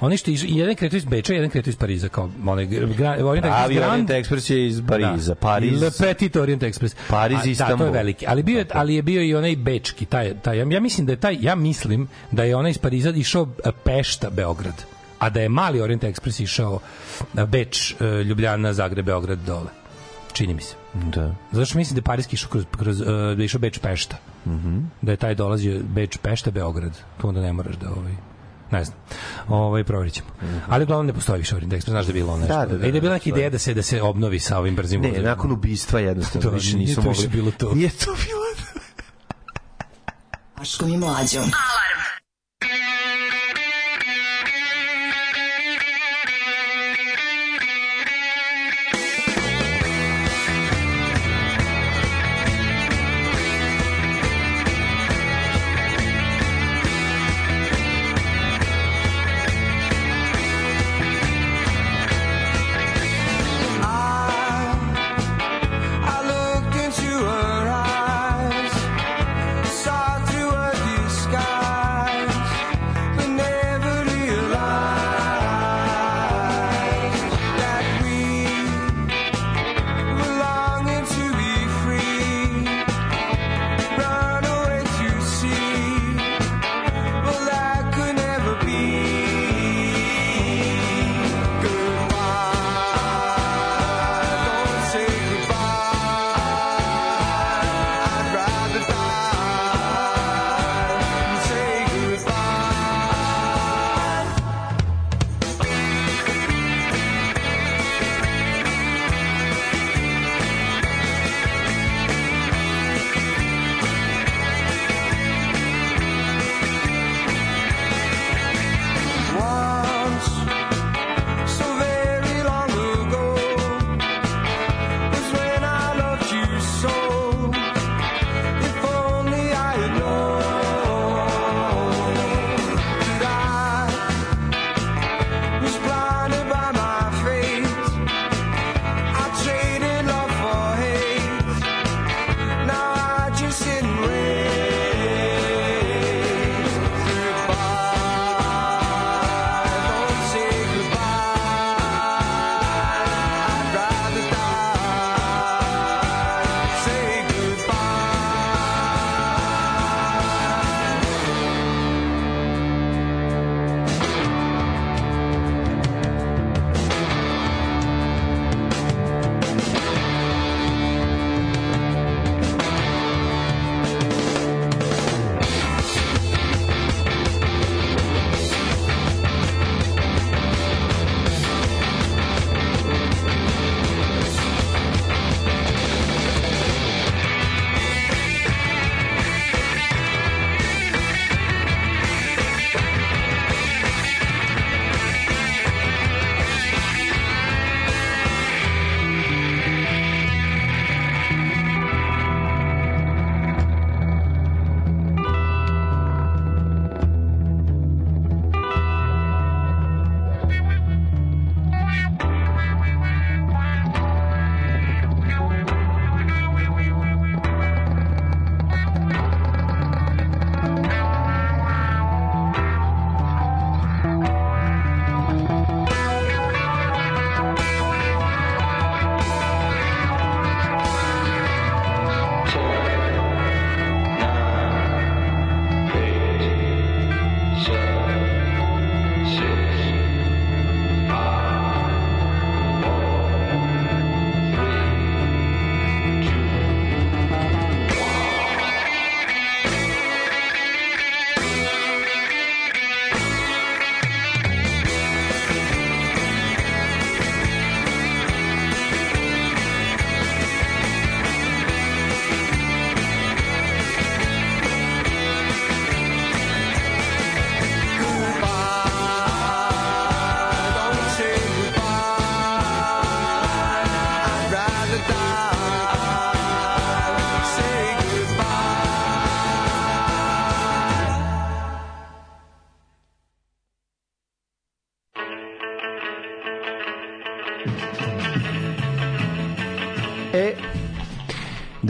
Oni 0.00 0.16
što 0.16 0.30
jedan 0.34 0.74
kretu 0.74 0.96
iz 0.96 1.04
Beča, 1.04 1.32
jedan 1.34 1.50
kretu 1.50 1.70
iz 1.70 1.76
Pariza, 1.76 2.08
kao 2.08 2.30
onaj 2.46 2.64
Orient 2.64 3.06
Express 3.06 3.42
Pravi 3.42 3.78
Orient 3.78 4.10
Express 4.10 4.52
je 4.52 4.66
iz 4.66 4.82
Pariza. 4.88 5.34
Pariz, 5.34 5.82
Le 5.82 5.90
Petit 6.00 6.36
Orient 6.36 6.62
Express. 6.62 6.94
Pariz, 7.08 7.36
A, 7.36 7.38
Da, 7.38 7.44
to 7.44 7.50
Istanbul. 7.50 7.86
je 7.86 7.92
veliki. 7.92 8.26
Ali 8.26 8.42
bio 8.42 8.58
je, 8.58 8.66
ali 8.72 8.94
je 8.94 9.02
bio 9.02 9.22
i 9.22 9.34
onaj 9.34 9.56
bečki, 9.56 10.04
taj 10.06 10.34
taj 10.34 10.58
ja 10.58 10.80
mislim 10.80 11.06
da 11.06 11.12
je 11.12 11.16
taj 11.16 11.36
ja 11.40 11.54
mislim 11.54 12.08
da 12.30 12.44
je 12.44 12.56
onaj 12.56 12.70
iz 12.70 12.78
Pariza 12.78 13.10
išao 13.10 13.48
e, 13.64 13.70
Pešta 13.84 14.30
Beograd. 14.30 14.84
A 15.18 15.30
da 15.30 15.40
je 15.40 15.48
mali 15.48 15.80
Orient 15.80 16.02
Express 16.02 16.42
išao 16.42 16.80
e, 17.36 17.46
Beč, 17.46 17.92
e, 17.92 18.04
Ljubljana, 18.04 18.72
Zagreb, 18.72 19.06
Beograd 19.06 19.38
dole. 19.38 19.70
Čini 20.32 20.54
mi 20.54 20.62
se. 20.62 20.74
Da. 20.94 21.34
Zato 21.52 21.66
što 21.66 21.78
mislim 21.78 21.94
da 21.94 21.98
je 21.98 22.02
Parijski 22.04 22.34
išao 22.34 22.50
kroz, 22.50 22.64
kroz 22.72 23.00
uh, 23.00 23.06
da 23.06 23.12
je 23.32 23.44
išao 23.44 23.58
Beč 23.58 23.78
Pešta. 23.78 24.16
Mhm. 24.46 24.78
Da 25.02 25.10
je 25.10 25.16
taj 25.16 25.34
dolazio 25.34 25.80
Beč 25.84 26.16
Pešta 26.16 26.50
Beograd. 26.50 26.92
To 27.18 27.28
onda 27.28 27.40
ne 27.40 27.52
moraš 27.52 27.76
da 27.76 27.90
ovaj 27.90 28.12
ne 28.70 28.84
znam. 28.84 28.98
Ovaj 29.48 29.84
provjerit 29.84 30.14
ćemo. 30.14 30.28
Ali 30.68 30.82
uglavnom 30.82 31.06
ne 31.06 31.12
postoji 31.12 31.38
više 31.38 31.56
Orient 31.56 31.72
Express, 31.72 31.90
znaš 31.90 32.06
da 32.06 32.10
je 32.10 32.14
bilo 32.14 32.36
nešto. 32.36 32.52
Mhm. 32.52 32.60
Da, 32.60 32.66
da, 32.66 32.78
da, 32.78 32.86
I 32.86 32.90
da 32.90 32.96
je 32.96 33.00
bila 33.00 33.12
neka 33.12 33.20
postoji. 33.20 33.32
ideja 33.32 33.50
da 33.50 33.58
se 33.58 33.74
da 33.74 33.82
se 33.82 34.02
obnovi 34.02 34.38
sa 34.40 34.58
ovim 34.58 34.76
brzim 34.76 35.00
Ne, 35.00 35.08
vozovima. 35.08 35.28
nakon 35.28 35.52
ubistva 35.52 36.00
jednostavno 36.00 36.42
To 36.50 36.54
više 36.54 36.66
nije 36.68 36.78
nisu 36.78 36.94
to 36.94 37.02
mogli. 37.02 37.16
više 37.16 37.28
bilo 37.30 37.50
to. 37.50 37.74
Nije 37.74 37.90
to 37.90 38.06
bilo 38.06 38.46
Daškom 40.58 40.88
i 40.88 40.96
mlađom. 40.96 41.44
I 41.44 41.52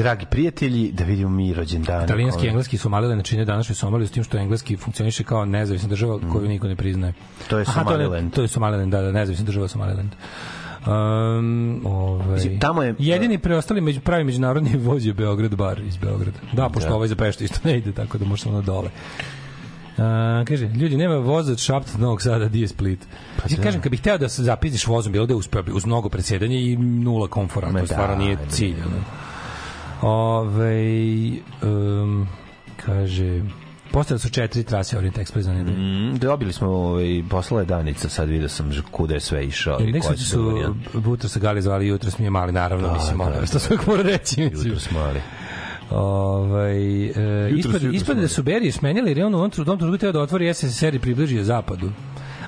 dragi 0.06 0.26
prijatelji, 0.26 0.92
da 0.92 1.04
vidimo 1.04 1.30
mi 1.30 1.54
rođendane. 1.54 2.04
Italijanski 2.04 2.46
i 2.46 2.48
engleski 2.48 2.78
Somaliland 2.78 3.24
čine 3.24 3.44
današnju 3.44 3.74
Somaliju 3.74 4.06
s 4.06 4.10
tim 4.10 4.24
što 4.24 4.38
engleski 4.38 4.76
funkcioniše 4.76 5.24
kao 5.24 5.44
nezavisna 5.44 5.88
država 5.88 6.18
koju 6.32 6.48
niko 6.48 6.68
ne 6.68 6.76
priznaje. 6.76 7.12
Mm. 7.12 7.48
To 7.48 7.58
je 7.58 7.64
Aha, 7.68 7.72
Somaliland. 7.74 8.32
To 8.32 8.42
je 8.42 8.48
Somaliland, 8.48 8.92
da, 8.92 9.02
da, 9.02 9.12
nezavisna 9.12 9.44
država 9.44 9.68
Somaliland. 9.68 10.10
Um, 10.86 11.80
ovaj, 11.84 12.58
tamo 12.60 12.82
je- 12.82 12.94
jedini 12.98 13.38
preostali 13.38 13.80
među, 13.80 14.00
pravi 14.00 14.24
međunarodni 14.24 14.76
voz 14.86 15.06
je 15.06 15.14
Beograd 15.14 15.54
bar 15.54 15.80
iz 15.80 15.96
Beograda. 15.96 16.38
Da, 16.52 16.68
pošto 16.68 16.88
Da. 16.88 16.94
ovaj 16.94 17.08
za 17.08 17.16
Peštu 17.16 17.44
isto 17.44 17.60
ne 17.64 17.78
ide, 17.78 17.92
tako 17.92 18.18
da 18.18 18.24
može 18.24 18.42
samo 18.42 18.54
na 18.54 18.62
dole. 18.62 18.90
A, 19.98 20.44
kaže, 20.48 20.66
ljudi, 20.66 20.96
nema 20.96 21.16
voza 21.16 21.52
od 21.52 21.58
Šapta 21.58 21.92
do 21.92 21.98
Novog 21.98 22.22
Sada, 22.22 22.48
di 22.48 22.60
je 22.60 22.68
Split. 22.68 23.06
Pa 23.36 23.48
da. 23.48 23.62
kažem, 23.62 23.80
kad 23.80 23.90
bih 23.90 24.00
hteo 24.00 24.18
da 24.18 24.28
se 24.28 24.42
zapizdiš 24.42 24.86
vozom, 24.86 25.12
bilo 25.12 25.26
da 25.26 25.32
je 25.32 25.36
uspeo 25.36 25.62
bi 25.62 25.72
uz 25.72 25.86
mnogo 25.86 26.08
predsjedanja 26.08 26.56
i 26.56 26.76
nula 26.76 27.28
komfora, 27.28 27.72
to 27.72 27.86
stvarno 27.86 28.16
nije 28.16 28.36
da, 28.36 28.46
cilj. 28.46 28.76
Ove, 30.02 31.30
um, 31.62 32.28
kaže, 32.76 33.42
postale 33.92 34.18
su 34.18 34.30
četiri 34.30 34.64
trase 34.64 34.98
Orient 34.98 35.16
Express 35.16 35.40
za 35.40 35.52
nedelju. 35.52 35.76
Mm, 35.78 36.18
dobili 36.18 36.52
smo 36.52 36.68
ovaj, 36.68 37.22
poslala 37.30 37.60
je 37.60 37.66
Danica, 37.66 38.08
sad 38.08 38.28
vidio 38.28 38.48
sam 38.48 38.70
kuda 38.90 39.14
je 39.14 39.20
sve 39.20 39.46
išao. 39.46 39.80
i 39.80 39.84
Indeksu 39.84 40.08
koji 40.08 40.18
su 40.18 40.74
jutro 41.06 41.28
se 41.28 41.40
gali 41.40 41.62
zvali, 41.62 41.86
jutro 41.86 42.10
smo 42.10 42.24
je 42.24 42.30
mali, 42.30 42.52
naravno, 42.52 42.88
Da, 42.88 42.94
mislim, 42.94 43.18
da, 43.18 43.24
ono, 43.24 43.40
da. 43.40 43.46
što 43.46 43.58
se 43.58 43.68
uvijek 43.68 43.86
mora 43.86 44.02
reći. 44.02 44.42
Jutro 44.42 44.80
smo 44.80 45.00
mali. 45.00 45.20
Ovaj 45.90 47.04
e, 47.04 47.10
Jutros- 47.50 47.58
ispade, 47.58 47.74
jutros 47.76 47.94
ispade 47.94 48.20
da 48.20 48.28
su 48.28 48.42
Berije 48.42 48.72
smenjali 48.72 49.10
jer 49.10 49.18
je 49.18 49.26
on 49.26 49.34
u 49.34 49.50
tom 49.64 49.78
trenutku 49.78 49.98
teo 49.98 50.12
da 50.12 50.20
otvori 50.20 50.54
SSSR 50.54 50.94
i 50.94 50.98
približi 50.98 51.36
je 51.36 51.44
zapadu. 51.44 51.90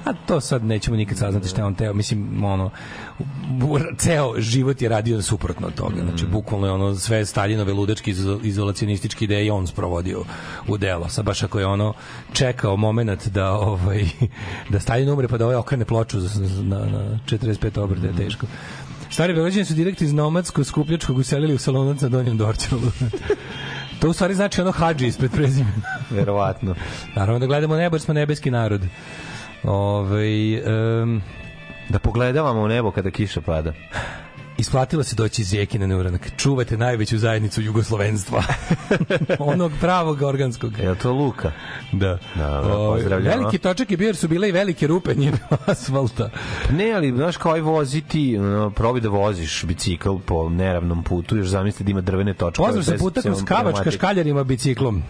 A 0.05 0.13
to 0.27 0.41
sad 0.41 0.65
nećemo 0.65 0.97
nikad 0.97 1.19
saznati 1.19 1.49
šta 1.49 1.61
je 1.61 1.65
on 1.65 1.75
teo. 1.75 1.93
Mislim, 1.95 2.45
ono, 2.45 2.71
ceo 3.97 4.35
život 4.39 4.83
je 4.83 4.89
radio 4.89 5.23
suprotno 5.23 5.67
od 5.67 5.75
toga. 5.75 6.03
Znači, 6.03 6.25
Mm. 6.25 6.31
bukvalno 6.31 6.67
je 6.67 6.73
ono 6.73 6.95
sve 6.95 7.25
Staljinove 7.27 7.73
ludačke 7.73 8.11
izo- 8.11 8.41
izolacionističke 8.43 9.25
ideje 9.25 9.47
i 9.47 9.51
on 9.51 9.67
sprovodio 9.67 10.25
u 10.69 10.77
delo. 10.79 11.09
Sad 11.09 11.25
baš 11.25 11.43
ako 11.43 11.59
je 11.59 11.67
ono 11.67 11.93
čekao 12.33 12.77
moment 12.77 13.29
da 13.29 13.53
ovaj 13.53 14.05
da 14.71 14.81
Stalin 14.81 15.09
umre 15.09 15.29
pa 15.29 15.39
da 15.39 15.45
ovaj 15.45 15.57
okrene 15.57 15.85
ploču 15.85 16.19
na, 16.63 16.79
na 16.79 17.19
45 17.27 17.81
obrta 17.81 18.07
je 18.07 18.17
teško. 18.17 18.47
Stari 19.11 19.35
Beograđani 19.35 19.65
su 19.65 19.75
direkt 19.75 20.01
iz 20.01 20.13
nomadskog 20.13 20.67
skupljačkog 20.67 21.19
uselili 21.19 21.55
u 21.55 21.59
salonac 21.59 22.01
na 22.01 22.09
Donjem 22.09 22.37
Dorčalu. 22.37 22.81
to 24.01 24.11
u 24.11 24.13
stvari 24.13 24.35
znači 24.35 24.61
ono 24.61 24.71
hađi 24.73 25.07
ispred 25.07 25.31
prezimena. 25.31 25.83
Verovatno. 26.11 26.75
Naravno 27.17 27.39
da 27.39 27.47
gledamo 27.47 27.77
nebo 27.77 27.99
smo 27.99 28.15
nebeski 28.15 28.51
narod. 28.51 28.81
Ove, 29.65 30.63
um, 31.03 31.23
Da 31.89 31.99
pogledavamo 31.99 32.61
u 32.61 32.69
nebo 32.69 32.91
kada 32.91 33.11
kiša 33.11 33.41
pada. 33.41 33.73
isplatilo 34.59 35.05
se 35.05 35.17
doći 35.17 35.43
iz 35.43 35.53
Rijeke 35.53 35.79
na 35.79 35.87
neuranak. 35.87 36.31
Čuvate 36.37 36.77
najveću 36.77 37.19
zajednicu 37.19 37.63
jugoslovenstva. 37.63 38.43
Onog 39.39 39.73
pravog 39.81 40.23
organskog. 40.23 40.79
Je 40.79 40.95
to 40.95 41.13
Luka? 41.13 41.53
Da. 41.93 42.19
Dobro, 42.35 42.75
Ovaj, 42.75 43.01
pozdravljamo. 43.01 43.37
veliki 43.37 43.59
točak 43.59 43.91
je 43.91 43.97
bio 43.97 44.07
jer 44.07 44.17
su 44.17 44.29
bile 44.29 44.49
i 44.49 44.53
velike 44.53 44.87
rupe, 44.87 45.15
nije 45.15 45.33
bilo 45.33 45.61
asfalta. 45.67 46.31
Pa 46.67 46.73
Ne, 46.73 46.93
ali 46.93 47.13
znaš 47.13 47.37
kao 47.37 47.53
aj 47.53 47.61
voziti, 47.61 48.37
ono, 48.39 48.71
probi 48.71 49.01
da 49.01 49.09
voziš 49.09 49.65
bicikl 49.65 50.17
po 50.27 50.49
neravnom 50.49 51.03
putu, 51.03 51.37
još 51.37 51.47
zamisli 51.47 51.85
da 51.85 51.91
ima 51.91 52.01
drvene 52.01 52.35
točke. 52.35 52.63
Pozdrav 52.63 52.85
sa 52.85 52.97
puta 52.99 53.23
kroz 53.23 53.45
Kavač 53.45 53.77
ka 53.85 53.91
škaljarima 53.91 54.45
biciklom. 54.45 55.03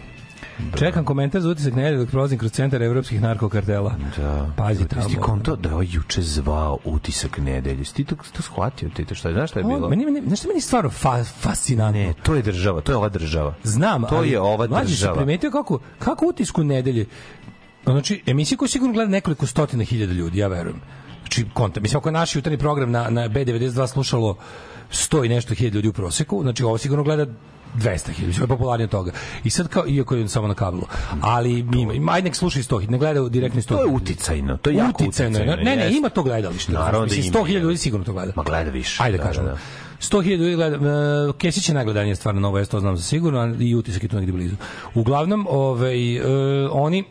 Čekam 0.77 1.05
komentar 1.05 1.41
za 1.41 1.49
utisak 1.49 1.75
nedelje 1.75 1.99
dok 1.99 2.09
prolazim 2.09 2.39
kroz 2.39 2.53
centar 2.53 2.83
evropskih 2.83 3.21
narkokartela. 3.23 3.95
Da. 4.17 4.53
Pazi 4.57 4.83
Jesi 4.83 4.89
ti 4.89 4.95
tamo. 5.15 5.21
konto 5.21 5.57
da 5.57 5.69
je 5.69 5.75
ovaj 5.75 5.87
juče 5.91 6.23
zvao 6.23 6.79
utisak 6.85 7.39
nedelje? 7.39 7.85
Ti 7.85 8.05
to, 8.05 8.17
to 8.33 8.43
shvatio? 8.43 8.89
Ti 8.89 9.05
to 9.05 9.15
šta 9.15 9.29
je? 9.29 9.35
Znaš 9.35 9.51
šta 9.51 9.61
je 9.61 9.65
bilo? 9.65 9.89
Meni, 9.89 10.05
meni, 10.05 10.23
znaš 10.27 10.45
je 10.45 10.49
meni 10.49 10.61
stvarno 10.61 10.91
fa, 10.91 11.25
fascinantno? 11.25 12.01
Ne, 12.01 12.15
to 12.23 12.35
je 12.35 12.43
država, 12.43 12.81
to 12.81 12.93
je 12.93 12.97
ova 12.97 13.09
država. 13.09 13.55
Znam, 13.63 14.03
To 14.03 14.17
ali 14.17 14.31
je 14.31 14.41
ova 14.41 14.67
mlađi 14.69 14.89
država. 14.89 15.15
se 15.15 15.19
primetio 15.19 15.51
kako, 15.51 15.79
kako 15.99 16.27
utisku 16.27 16.65
nedelje, 16.65 17.07
znači, 17.85 18.23
emisiju 18.27 18.59
koju 18.59 18.69
sigurno 18.69 18.93
gleda 18.95 19.11
nekoliko 19.11 19.47
stotina 19.47 19.85
hiljada 19.85 20.13
ljudi, 20.13 20.39
ja 20.39 20.49
verujem. 20.49 20.81
Znači, 21.21 21.47
konta, 21.55 21.81
mislim, 21.81 21.99
ako 21.99 22.09
je 22.09 22.13
naš 22.13 22.37
jutarnji 22.37 22.59
program 22.59 22.91
na, 22.91 23.11
na 23.11 23.29
B92 23.29 23.87
slušalo 23.87 24.37
100 24.91 25.25
i 25.27 25.29
nešto 25.29 25.55
hiljada 25.55 25.75
ljudi 25.75 25.89
u 25.89 25.93
proseku, 25.93 26.43
znači 26.43 26.63
ovo 26.63 26.79
sigurno 26.79 27.05
gleda 27.05 27.27
200 27.77 28.11
hiljada, 28.13 28.33
sve 28.35 28.45
je 28.45 28.49
popularnije 28.49 28.85
od 28.85 28.91
toga. 28.91 29.13
I 29.45 29.51
sad 29.51 29.69
kao, 29.69 29.85
iako 29.89 30.15
je 30.15 30.29
samo 30.29 30.49
na 30.49 30.55
kablu, 30.55 30.83
ali 31.21 31.59
ima, 31.73 31.95
ima, 31.95 32.13
ajde 32.13 32.25
nek 32.29 32.37
sluša 32.37 32.61
i 32.61 32.63
100 32.63 32.91
ne 32.91 32.99
gleda 32.99 33.29
direktni 33.29 33.63
100 33.63 33.69
To 33.69 33.81
je 33.81 33.87
uticajno, 33.87 34.57
to 34.57 34.71
je 34.71 34.77
jako 34.77 35.05
uticajno. 35.05 35.39
uticajno, 35.39 35.63
Ne, 35.63 35.77
ne, 35.77 35.97
ima 35.97 36.09
to 36.09 36.23
gledalište. 36.23 36.73
Naravno 36.73 37.07
da 37.07 37.15
ima, 37.15 37.25
100.000 37.25 37.61
ljudi 37.61 37.77
sigurno 37.77 38.05
to 38.07 38.13
gleda. 38.13 38.33
Ma 38.37 38.43
gleda 38.43 38.71
više. 38.71 39.03
Ajde 39.03 39.19
Da, 39.19 39.25
kažemo. 39.25 39.47
da, 39.47 39.53
da. 39.53 39.59
100.000 40.01 40.37
ljudi 40.37 40.55
gleda, 40.55 40.77
uh, 40.77 41.35
Kesić 41.35 41.69
je 41.69 41.75
najgledanija 41.75 42.17
stvar 42.17 42.35
na 42.35 42.41
Novo 42.41 42.59
S, 42.59 42.69
to 42.69 42.81
znam 42.81 42.97
za 42.97 43.03
sigurno, 43.03 43.57
i 43.61 43.75
utisak 43.75 44.03
je 44.03 44.09
tu 44.09 44.17
negde 44.17 44.33
blizu. 44.33 44.55
Uglavnom, 44.95 45.47
ovaj, 45.51 46.21
uh, 46.21 46.27
oni 46.73 47.05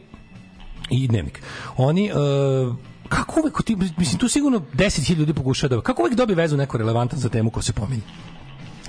i 0.89 1.07
dnevnik. 1.07 1.41
Oni 1.77 2.11
uh, 2.11 2.75
kako 3.09 3.39
uvek 3.39 3.63
ti, 3.63 3.75
mislim, 3.97 4.19
tu 4.19 4.27
sigurno 4.29 4.59
10.000 4.73 5.15
ljudi 5.15 5.33
pokušava 5.33 5.75
da, 5.75 5.81
kako 5.81 6.01
uvek 6.01 6.15
dobije 6.15 6.35
vezu 6.35 6.57
neko 6.57 6.77
relevantan 6.77 7.19
za 7.19 7.29
temu 7.29 7.49
ko 7.49 7.61
se 7.61 7.73
pominje? 7.73 8.01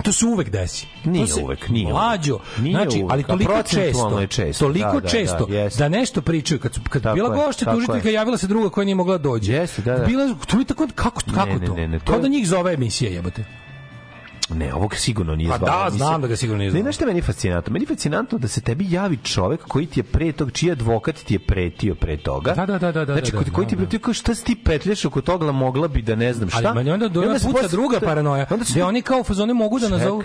To 0.03 0.13
se 0.13 0.27
uvek 0.27 0.51
desi. 0.51 0.87
Nije 1.05 1.27
to 1.27 1.35
se, 1.35 1.43
uvek, 1.43 1.69
nije. 1.69 1.93
Mlađo, 1.93 2.39
Nije 2.59 2.73
znači, 2.73 2.99
uvek, 2.99 3.13
ali 3.13 3.25
toliko 3.25 3.63
često, 3.63 4.21
je 4.21 4.27
često. 4.27 4.65
toliko 4.65 4.87
Da, 4.87 4.93
da, 4.93 5.01
da, 5.01 5.09
često, 5.09 5.47
da, 5.47 5.55
jeste. 5.55 5.89
nešto 5.89 6.23
pričaju. 6.23 6.61
Kad, 6.61 6.75
su, 6.75 6.81
kad 6.89 7.03
Tako 7.03 7.15
bila 7.15 7.29
gošća 7.29 7.73
tužiteljka, 7.73 8.11
javila 8.11 8.39
se 8.39 8.47
druga 8.47 8.69
koja 8.71 8.85
nije 8.85 8.95
mogla 8.95 9.19
da 9.19 9.23
dođe. 9.23 9.53
Jeste, 9.53 9.83
da, 9.83 9.99
da. 9.99 10.05
Bila, 10.05 10.35
to 10.47 10.59
je 10.59 10.65
tako, 10.65 10.89
kako, 10.95 11.23
kako 11.35 11.47
Ne, 11.47 11.59
ne, 11.59 11.67
to? 11.67 11.75
ne, 11.75 11.89
ne, 11.89 11.99
to 11.99 12.13
Kao 12.13 12.21
da 12.21 12.29
njih 12.29 12.49
zove 12.49 12.75
emisija, 12.75 13.11
jebote. 13.11 13.45
Ne, 14.51 14.75
ovog 14.75 14.95
sigurno 14.97 15.35
nije 15.35 15.51
Pa 15.51 15.57
zvao. 15.59 15.69
da, 15.71 15.85
Mislim- 15.85 15.99
znam 15.99 16.21
da 16.21 16.29
ga 16.29 16.37
sigurno 16.37 16.59
nije 16.59 16.67
Ne, 16.67 16.71
zvao. 16.71 16.83
znaš 16.83 16.95
šta 16.95 17.05
je 17.05 17.09
meni 17.09 17.23
fascinantno? 17.23 17.73
Meni 17.73 17.83
je 17.83 17.89
fascinantno 17.89 18.39
da 18.39 18.49
se 18.49 18.61
tebi 18.61 18.87
javi 18.91 19.17
čovek 19.19 19.61
koji 19.63 19.87
ti 19.87 20.01
je 20.01 20.05
pre 20.05 20.33
tog, 20.33 20.53
čiji 20.53 20.71
advokat 20.71 21.17
ti 21.17 21.35
je 21.35 21.39
pretio 21.39 21.95
pre 21.95 22.17
toga. 22.17 22.53
Da, 22.53 22.67
da, 22.67 22.79
da, 22.79 22.93
da, 22.93 23.05
da, 23.05 23.13
Znači, 23.13 23.33
da, 23.33 23.39
kod- 23.39 23.51
koji 23.51 23.67
ti 23.67 23.77
da, 23.77 23.81
da. 23.81 23.83
pretio, 23.83 24.01
kao 24.01 24.15
šta 24.15 24.35
si 24.35 24.45
ti 24.45 24.57
petljaš 24.57 25.05
oko 25.05 25.21
toga, 25.21 25.53
mogla 25.53 25.89
bi 25.89 26.03
da 26.03 26.15
ne 26.17 26.33
znam 26.33 26.49
šta. 26.51 26.59
Ali 26.61 26.75
meni 26.75 26.91
onda 26.91 27.09
do 27.09 27.21
puta 27.23 27.39
posle- 27.53 27.69
druga 27.69 28.01
paranoja. 28.01 28.47
Onda 28.51 28.65
Gde 28.71 28.85
oni 28.85 29.03
kao 29.03 29.25
fazone 29.25 29.55
mogu 29.55 29.79
da 29.79 29.89
nazovu 29.89 30.23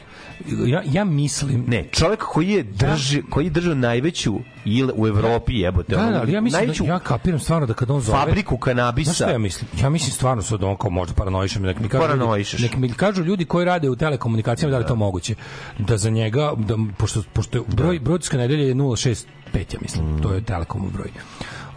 ja 0.65 0.81
ja 0.85 1.03
mislim 1.03 1.63
Ne, 1.67 1.83
čovek 1.83 2.19
koji 2.21 2.49
je 2.49 2.63
drži, 2.63 3.21
koji 3.23 3.49
držao 3.49 3.75
najveću 3.75 4.33
il 4.65 4.89
u 4.95 5.07
Evropi 5.07 5.53
jebote. 5.53 5.95
Da, 5.95 6.01
da, 6.03 6.19
ali 6.19 6.31
ja 6.31 6.41
mislim 6.41 6.59
najveću 6.59 6.83
da, 6.83 6.89
ja 6.89 6.99
kapiram 6.99 7.39
stvarno 7.39 7.67
da 7.67 7.73
kad 7.73 7.91
on 7.91 8.01
zove 8.01 8.17
fabriku 8.19 8.57
kanabisa. 8.57 9.05
Znaš 9.05 9.15
šta 9.17 9.29
ja 9.29 9.37
mislim? 9.37 9.69
Ja 9.81 9.89
mislim 9.89 10.11
stvarno 10.11 10.41
sad 10.41 10.63
on 10.63 10.77
kao 10.77 10.89
možda 10.89 11.13
paranoišem, 11.13 11.63
nek 11.63 11.79
mi 11.79 11.89
kažu 11.89 12.01
Paranoišeš. 12.01 12.61
nek 12.61 12.75
mi 12.77 12.89
kažu 12.89 13.23
ljudi 13.23 13.45
koji 13.45 13.65
rade 13.65 13.89
u 13.89 13.95
telekomunikacijama 14.13 14.71
da 14.71 14.77
li 14.77 14.83
je 14.83 14.87
to 14.87 14.95
moguće. 14.95 15.35
Da 15.79 15.97
za 15.97 16.09
njega 16.09 16.53
da 16.57 16.75
pošto 16.97 17.23
pošto 17.33 17.57
je 17.57 17.63
broj 17.67 17.99
brodska 17.99 18.37
nedelje 18.37 18.67
je 18.67 18.75
065 18.75 19.25
ja 19.55 19.79
mislim. 19.81 20.21
To 20.21 20.33
je 20.33 20.41
Telekomov 20.41 20.91
broj. 20.91 21.11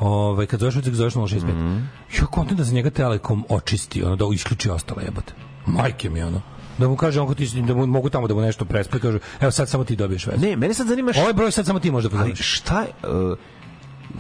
Ovaj 0.01 0.47
kad 0.47 0.61
zoveš 0.61 0.77
ucik 0.77 0.95
zoveš 0.95 1.15
065. 1.15 1.81
Ja 2.19 2.27
kontam 2.27 2.57
da 2.57 2.65
za 2.65 2.75
njega 2.75 2.91
Telekom 2.91 3.45
očisti, 3.49 4.03
ono 4.03 4.17
da 4.17 4.25
isključi 4.35 4.71
ostale 4.71 5.05
jebote. 5.05 5.33
Majke 5.67 6.11
mi 6.11 6.23
ono. 6.23 6.41
Da 6.79 6.89
mu 6.89 6.97
kaže 6.97 7.21
onko 7.21 7.35
ti 7.35 7.63
da 7.63 7.75
mu, 7.75 7.87
mogu 7.87 8.11
tamo 8.11 8.29
da 8.29 8.35
mu 8.35 8.41
nešto 8.41 8.65
prespe 8.65 8.99
kažu 8.99 9.19
evo 9.41 9.51
sad 9.51 9.69
samo 9.69 9.85
ti 9.85 9.97
dobiješ 9.97 10.27
vezu. 10.27 10.47
Ne, 10.47 10.57
mene 10.57 10.75
sad 10.75 10.87
zanima 10.87 11.13
šta, 11.13 11.23
Ovaj 11.23 11.33
broj 11.33 11.51
sad 11.53 11.67
samo 11.67 11.81
ti 11.81 11.91
možeš 11.91 12.11
da 12.11 12.19
ali 12.19 12.31
pozoveš. 12.31 12.57
šta 12.57 12.83
je, 12.83 12.89
uh, 13.03 13.39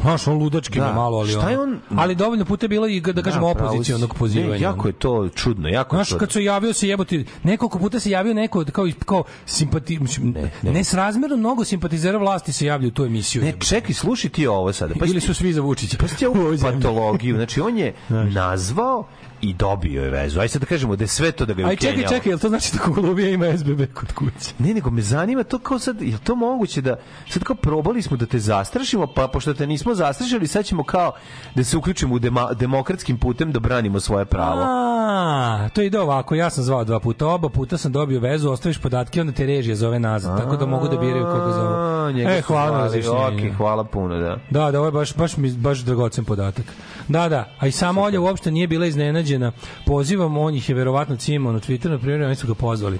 Znaš, 0.01 0.27
on 0.27 0.39
ludački 0.39 0.78
Da. 0.78 0.93
malo, 0.93 1.18
ali 1.18 1.31
Šta 1.31 1.51
je 1.51 1.59
on- 1.60 1.78
Ali 1.97 2.14
dovoljno 2.14 2.44
puta 2.44 2.64
je 2.64 2.68
bilo 2.68 2.89
i, 2.89 3.01
da 3.02 3.23
kažemo, 3.23 3.48
da, 3.48 3.55
pravo 3.55 3.70
si. 3.70 3.74
opozicionog 3.74 4.14
pozivanja. 4.14 4.51
Ne, 4.51 4.60
jako 4.60 4.89
je 4.89 4.93
to 4.94 5.28
čudno, 5.28 5.68
jako 5.68 5.97
je 5.97 5.98
Znaš, 5.98 6.09
čudno. 6.09 6.18
kad 6.20 6.32
se 6.32 6.44
javio 6.44 6.73
se 6.73 6.89
jebote, 6.89 7.24
nekoliko 7.43 7.78
puta 7.78 8.01
se 8.01 8.10
javio 8.10 8.35
neko 8.35 8.64
kao, 8.66 8.86
kao 9.06 9.24
simpati, 9.47 9.98
Ne, 10.18 10.51
ne. 10.62 10.73
nesrazmerno 10.73 11.36
mnogo 11.36 11.64
simpatizera 11.64 12.18
vlasti 12.18 12.52
se 12.52 12.66
javljaju 12.66 12.89
u 12.89 12.93
tu 12.93 13.05
emisiju. 13.05 13.43
Ne, 13.43 13.48
jebote. 13.48 13.66
čekaj, 13.66 13.94
slušaj 13.94 14.31
ti 14.31 14.47
ovo 14.47 14.73
sada. 14.73 14.94
Pa 14.94 15.06
Ili 15.06 15.20
su 15.20 15.35
svi 15.35 15.52
za 15.52 15.60
Vučića. 15.60 15.97
Pa 15.98 16.28
u 16.28 16.35
patologiju. 16.62 17.36
Znači, 17.36 17.60
on 17.60 17.78
je 17.78 17.94
nazvao 18.24 19.06
i 19.51 19.55
dobio 19.55 20.02
je 20.05 20.10
vezu. 20.10 20.40
Aj 20.40 20.48
sad 20.48 20.60
da 20.60 20.66
kažemo 20.66 20.97
da 20.97 21.05
je 21.05 21.09
sve 21.09 21.32
to 21.32 21.47
da 21.47 21.52
ga 21.55 21.62
je 21.62 21.68
Aj 21.68 21.77
čekaj, 21.77 21.90
ukenjalo. 21.90 22.14
čekaj, 22.14 22.31
jel 22.32 22.39
to 22.39 22.48
znači 22.48 22.73
da 22.73 22.78
Kolubija 22.78 23.28
ima 23.31 23.59
SBB 23.59 23.81
kod 23.94 24.12
kuće? 24.12 24.52
Ne, 24.59 24.74
nego 24.74 24.90
me 24.90 25.02
zanima 25.02 25.43
to 25.44 25.59
kao 25.59 25.78
sad, 25.78 26.02
je 26.02 26.12
li 26.12 26.18
to 26.18 26.35
moguće 26.35 26.81
da, 26.81 26.97
sad 27.28 27.44
kao 27.44 27.56
probali 27.56 28.02
smo 28.02 28.16
da 28.16 28.27
te 28.27 28.39
zastrašimo, 28.39 29.06
pa 29.06 29.28
pošto 29.28 29.55
te 29.55 29.66
nismo 29.66 29.94
zastrašili, 29.94 30.47
sad 30.47 30.64
ćemo 30.64 30.85
kao 30.85 31.12
da 31.55 31.64
se 31.64 31.77
uključimo 31.77 32.14
u 32.14 32.18
dema, 32.18 32.52
demokratskim 32.52 33.18
putem 33.18 33.52
da 33.52 33.60
branimo 33.60 34.01
svoje 34.01 34.24
pravo. 34.24 34.62
A, 34.62 35.68
to 35.74 35.82
ide 35.82 36.01
ovako, 36.01 36.35
ja 36.35 36.51
sam 36.51 36.64
zvao 36.64 36.85
dva 36.85 37.01
puta, 37.01 37.27
oba 37.27 37.48
puta 37.48 37.78
sam 37.78 37.93
dobio 37.93 38.20
vezu, 38.20 38.51
ostaviš 38.51 38.78
podatke, 38.78 39.20
onda 39.20 39.32
te 39.32 39.47
režija 39.47 39.77
zove 39.77 39.98
nazad, 39.98 40.39
tako 40.39 40.56
da 40.56 40.66
mogu 40.66 40.89
da 40.89 40.97
biraju 40.97 41.24
koga 41.24 41.52
zovu. 41.52 41.86
E, 42.28 42.40
hvala 42.40 42.78
na 42.78 42.89
zvali. 42.89 43.02
razjašnjenju. 43.02 43.51
Ok, 43.52 43.56
hvala 43.56 43.85
puno, 43.85 44.16
da. 44.18 44.36
Da, 44.51 44.70
da, 44.70 44.78
ovo 44.78 44.86
je 44.86 44.93
baš, 44.93 45.14
baš, 45.16 45.36
mi, 45.36 45.52
baš 45.52 45.78
dragocen 45.78 46.24
podatak. 46.24 46.64
Da, 47.09 47.28
da, 47.28 47.55
a 47.59 47.66
i 47.66 47.73
sama 47.73 48.02
Olja 48.02 48.20
uopšte 48.20 48.51
nije 48.51 48.66
bila 48.68 48.86
iznenađena. 48.86 49.36
Pozivam, 49.85 50.37
on 50.37 50.55
ih 50.55 50.69
je 50.69 50.75
verovatno 50.75 51.17
cimao 51.17 51.53
na 51.53 51.61
Twitteru, 51.61 51.91
na 51.91 51.99
primjer, 51.99 52.23
oni 52.23 52.35
su 52.35 52.47
ga 52.47 52.55
pozvali. 52.55 52.99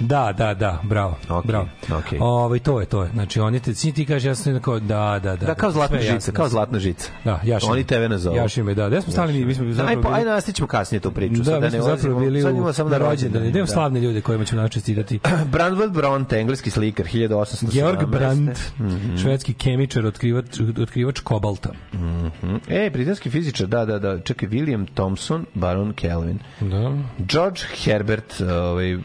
Da, 0.00 0.32
da, 0.32 0.54
da, 0.54 0.80
bravo, 0.84 1.16
Ok, 1.28 1.46
bravo. 1.46 1.68
ok. 1.90 2.20
Ovaj, 2.20 2.58
to 2.58 2.80
je, 2.80 2.86
to 2.86 3.02
je. 3.02 3.10
Znači, 3.10 3.40
oni 3.40 3.60
te, 3.60 3.72
ti 3.74 4.06
kaže, 4.06 4.28
ja 4.28 4.34
sam 4.34 4.52
jednako, 4.52 4.78
da, 4.78 4.86
da, 5.18 5.36
da. 5.36 5.46
Da, 5.46 5.54
kao 5.54 5.70
zlatna 5.70 5.98
žica, 5.98 6.14
jasno. 6.14 6.32
kao 6.32 6.48
zlatna 6.48 6.78
žica. 6.78 7.10
Da, 7.24 7.40
jašim. 7.44 7.70
Oni 7.70 7.84
tebe 7.84 8.08
nazovu. 8.08 8.36
Jašim 8.36 8.66
me, 8.66 8.74
da. 8.74 8.88
Gde 8.88 9.02
smo 9.02 9.12
stali 9.12 9.32
mi? 9.32 9.44
Mi 9.44 9.54
smo 9.54 9.66
Aj, 9.66 9.72
zapravo 9.72 10.00
bili... 10.02 10.14
aj 10.14 10.24
nastićemo 10.24 10.66
kasnije 10.68 11.00
tu 11.00 11.10
priču. 11.10 11.34
Da, 11.34 11.44
sad 11.44 11.54
mi 11.54 11.60
ne 11.62 11.70
zapravo 11.70 11.92
ulazimo- 11.92 12.20
bili 12.20 12.42
sad 12.42 12.50
u, 12.50 12.54
idemo 12.54 12.72
samo 12.72 12.90
na 12.90 12.98
na 12.98 13.06
rođendane. 13.06 13.48
Idemo 13.48 13.66
Da. 13.66 13.72
slavne 13.72 14.00
ljude 14.00 14.20
kojima 14.20 14.44
ću 14.44 14.56
nas 14.56 14.70
čestitati. 14.70 15.18
Brandwood 15.52 15.90
Bronte, 15.90 16.36
engleski 16.36 16.70
slikar, 16.70 17.06
1817. 17.06 17.72
Georg 17.72 18.04
Brandt, 18.06 18.60
Mhm. 18.78 19.16
švedski 19.16 19.54
kemičar, 19.54 20.06
otkrivač, 20.06 20.44
otkrivač 20.82 21.20
kobalta. 21.20 21.70
Mhm. 21.94 22.56
E, 22.68 22.90
britanski 22.90 23.30
fizičar, 23.30 23.66
da, 23.66 23.84
da, 23.84 23.98
da. 23.98 24.20
Čekaj, 24.20 24.48
William 24.48 24.86
Thompson, 24.94 25.46
Baron 25.54 25.92
Kelvin. 25.92 26.38
Da. 26.60 26.92
George 27.20 27.60
Herbert, 27.76 28.40
ovaj, 28.40 28.94
Uh, 28.94 29.02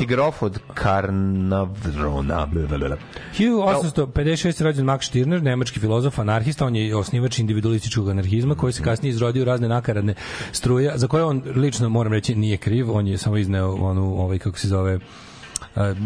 peti 0.00 0.06
grof 0.06 0.42
od 0.42 0.58
Karnavrona. 0.74 2.46
Blablabla. 2.46 2.96
1856. 3.38 4.62
rođen 4.62 4.86
Max 4.86 5.02
Stirner, 5.02 5.42
nemački 5.42 5.80
filozof, 5.80 6.18
anarhista, 6.18 6.66
on 6.66 6.76
je 6.76 6.96
osnivač 6.96 7.38
individualističkog 7.38 8.08
anarhizma 8.08 8.54
koji 8.54 8.72
se 8.72 8.82
kasnije 8.82 9.10
izrodio 9.10 9.44
razne 9.44 9.68
nakaradne 9.68 10.14
struje, 10.52 10.92
za 10.94 11.06
koje 11.06 11.24
on 11.24 11.42
lično, 11.46 11.88
moram 11.88 12.12
reći, 12.12 12.34
nije 12.34 12.56
kriv, 12.56 12.92
on 12.92 13.06
je 13.06 13.18
samo 13.18 13.36
izneo 13.36 13.72
onu, 13.72 14.14
ovaj, 14.14 14.38
kako 14.38 14.58
se 14.58 14.68
zove, 14.68 14.96
uh, 14.96 15.02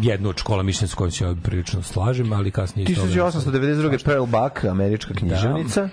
jednu 0.01 0.29
od 0.29 0.37
škola 0.37 0.63
mišljenja 0.63 0.87
s 0.87 0.93
kojom 0.93 1.11
se 1.11 1.23
ja 1.23 1.35
prilično 1.43 1.81
slažem, 1.83 2.33
ali 2.33 2.51
kasnije... 2.51 2.85
iz 2.85 2.97
toga- 2.97 3.31
1892. 3.31 4.03
Pearl 4.05 4.25
Buck, 4.25 4.63
američka 4.65 5.13
književnica. 5.13 5.89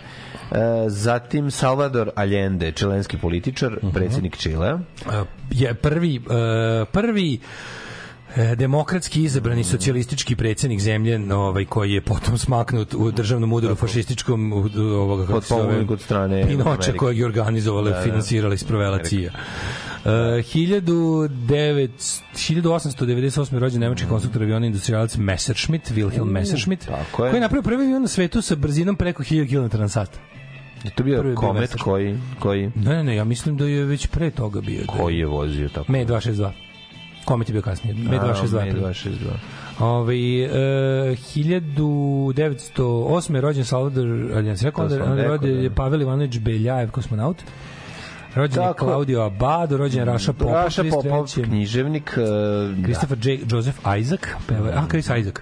E, 0.51 0.57
zatim 0.89 1.51
Salvador 1.51 2.11
Allende, 2.15 2.73
čilenski 2.73 3.19
političar, 3.19 3.73
Mhm. 3.75 3.91
predsjednik 3.91 4.37
Čilea. 4.37 4.75
Uh, 4.75 4.81
je 5.51 5.75
prvi 5.75 6.19
uh, 6.19 6.25
prvi 6.89 7.39
demokratski 8.57 9.23
izabrani 9.23 9.65
socijalistički 9.65 10.37
predsjednik 10.37 10.81
zemlje 10.81 11.35
ovaj 11.35 11.65
koji 11.65 11.93
je 11.93 12.01
potom 12.01 12.39
smaknut 12.39 12.95
u 12.95 13.11
državnom 13.11 13.53
udaru 13.53 13.75
fašističkom 13.75 14.53
ovoga 14.93 15.27
kako 15.27 15.41
se 15.41 15.55
zove 15.55 15.85
od 15.89 16.01
strane 16.01 16.47
Pinoča 16.47 16.93
kojeg 16.93 17.19
je 17.19 17.25
organizovala 17.25 17.91
Da, 17.91 17.97
da. 17.97 18.03
finansirala 18.03 18.55
i 18.55 18.59
sprovela 18.59 18.99
CIA. 19.01 19.31
Uh, 19.99 20.11
1900 20.11 21.89
1898. 22.35 23.59
rođen 23.59 23.81
nemački 23.81 24.07
konstruktor 24.09 24.43
aviona 24.43 24.67
industrijalac 24.67 25.17
Messerschmitt, 25.17 25.91
Wilhelm 25.91 26.25
Messerschmitt, 26.25 26.87
tako 26.87 26.97
je. 27.25 27.31
koji 27.31 27.35
je 27.35 27.41
napravio 27.41 27.63
prvi 27.63 27.85
avion 27.85 28.03
na 28.03 28.09
svetu 28.09 28.43
sa 28.43 28.55
brzinom 28.55 28.97
preko 28.97 29.23
1000 29.23 29.49
km 29.71 29.79
na 29.79 29.89
sat. 29.89 30.19
Je 30.85 30.91
to 30.91 31.03
bio 31.03 31.19
Prvi 31.19 31.31
bio 31.31 31.37
komet 31.37 31.61
Messerschmitt. 31.61 31.85
koji, 31.85 32.19
koji, 32.39 32.71
Ne, 32.75 32.91
ne, 32.91 33.05
ne, 33.05 33.17
ja 33.17 33.25
mislim 33.25 33.57
da 33.57 33.65
je 33.65 33.85
već 33.85 34.07
pre 34.07 34.31
toga 34.31 34.61
bio. 34.61 34.83
koji 34.89 35.19
je 35.19 35.27
vozio 35.27 35.69
tako? 35.69 35.93
Me 35.93 36.07
262. 36.07 36.51
Komet 37.25 37.49
je 37.49 37.53
bio 37.53 37.63
kasnije. 37.63 37.95
Me 37.95 38.19
262. 38.19 38.65
Me 38.65 38.73
262. 38.73 39.31
Ove, 39.79 40.15
e, 40.15 40.49
1908. 41.17 43.35
je 43.35 43.41
rođen 43.41 43.65
Salvador, 43.65 44.07
ali 44.35 44.49
ja 44.49 44.57
sam 44.57 44.67
rekao, 44.67 44.89
To 44.89 44.95
onda, 44.95 45.05
sam 45.05 45.13
onda 45.13 45.23
rekao, 45.23 45.37
rođen 45.37 45.57
da. 45.57 45.63
je 45.63 45.71
Pavel 45.71 46.03
Ivanović 46.03 46.39
Beljajev, 46.39 46.91
kosmonaut. 46.91 47.37
Rođen 48.35 48.63
je. 48.63 48.73
Claudio 48.79 49.21
Abado, 49.21 49.77
rođen 49.77 49.99
je 49.99 50.05
Raša 50.05 50.33
Popov, 50.33 50.55
Raša 50.55 50.83
Popov, 50.91 51.27
33.. 51.27 51.45
književnik. 51.45 52.13
da. 52.17 52.83
Christopher 52.85 53.19
J. 53.23 53.39
Joseph 53.51 53.79
Isaac, 54.01 54.21
peva, 54.49 54.69
a 54.75 54.87
Chris 54.89 55.05
Isaac. 55.05 55.35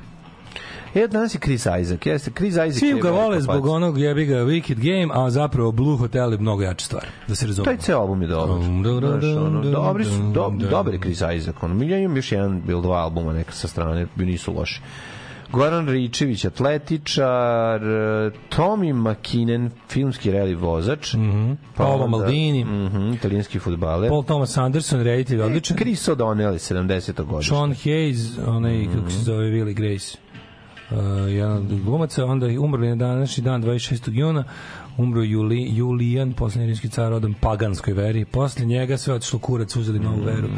E, 0.95 1.07
danas 1.07 1.35
je 1.35 1.39
Chris 1.39 1.67
Isaac. 1.81 2.07
Jeste, 2.07 2.31
Chris 2.31 2.53
Isaac 2.53 2.75
Svi 2.75 3.01
ga 3.03 3.11
vole 3.11 3.41
zbog 3.41 3.67
onog 3.67 3.99
jebi 3.99 4.27
ga 4.27 4.37
Wicked 4.37 4.75
Game, 4.75 5.09
a 5.15 5.31
zapravo 5.31 5.73
Blue 5.73 5.97
Hotel 5.97 6.33
je 6.33 6.39
mnogo 6.39 6.62
jača 6.62 6.85
stvar, 6.87 7.07
da 7.29 7.35
se 7.35 7.47
razume. 7.47 7.65
Taj 7.65 7.77
ceo 7.77 7.99
album 8.01 8.23
je 8.23 8.29
dobar. 8.29 8.57
Znaš, 8.59 9.37
ono, 9.37 9.61
dum, 9.61 9.73
dobri 9.73 10.05
su, 10.05 10.33
do, 10.33 10.91
je 10.93 10.99
Chris 11.01 11.23
Isaac. 11.37 11.57
Ono, 11.62 11.85
ja 11.85 11.99
imam 11.99 12.17
još 12.17 12.33
jedan 12.33 12.62
ili 12.69 12.83
dva 12.83 12.97
albuma 12.97 13.33
neka 13.33 13.53
sa 13.53 13.69
strane, 13.69 14.07
nisu 14.17 14.53
loši. 14.53 14.81
Goran 15.53 15.89
Ričević, 15.89 16.45
atletičar, 16.45 17.83
e, 17.85 18.31
Tommy 18.57 18.93
McKinnon, 19.11 19.71
filmski 19.89 20.31
reli 20.31 20.55
vozač, 20.55 21.15
mm 21.15 21.21
-hmm. 21.21 21.57
Paolo 21.77 22.07
Maldini. 22.07 22.65
mm 22.65 22.69
-hmm, 22.69 23.15
italijanski 23.15 23.59
futbaler, 23.59 24.09
Paul 24.09 24.23
Thomas 24.25 24.57
Anderson, 24.57 25.01
reditelj, 25.03 25.41
odličan. 25.43 25.77
Chris 25.77 26.09
O'Donnell, 26.09 26.59
70. 26.59 27.23
godište. 27.25 27.55
Sean 27.55 27.71
Hayes, 27.71 28.49
onaj, 28.49 28.85
kako 28.87 28.97
Mhm. 28.99 29.11
se 29.11 29.19
zove, 29.19 29.45
Willie 29.45 29.75
Grace. 29.75 30.19
Jedan 31.29 31.53
od 31.57 31.83
glumaca, 31.85 32.25
onda 32.25 32.47
je 32.47 32.59
umrli 32.59 32.89
na 32.89 32.97
današnji 32.97 33.43
dan 33.45 33.62
26. 33.62 34.11
juna, 34.12 34.45
umro 34.97 35.23
Juli, 35.23 35.77
Julijan, 35.77 36.33
poslednji 36.33 36.67
rimski 36.67 36.89
car 36.89 37.11
rodom 37.11 37.35
paganskoj 37.41 37.95
veri. 37.95 38.25
Posle 38.25 38.65
njega 38.65 38.97
sve 38.97 39.15
otišlo 39.15 39.39
kurac, 39.39 39.77
uzeli 39.77 39.99
novu 39.99 40.23
veru. 40.25 40.49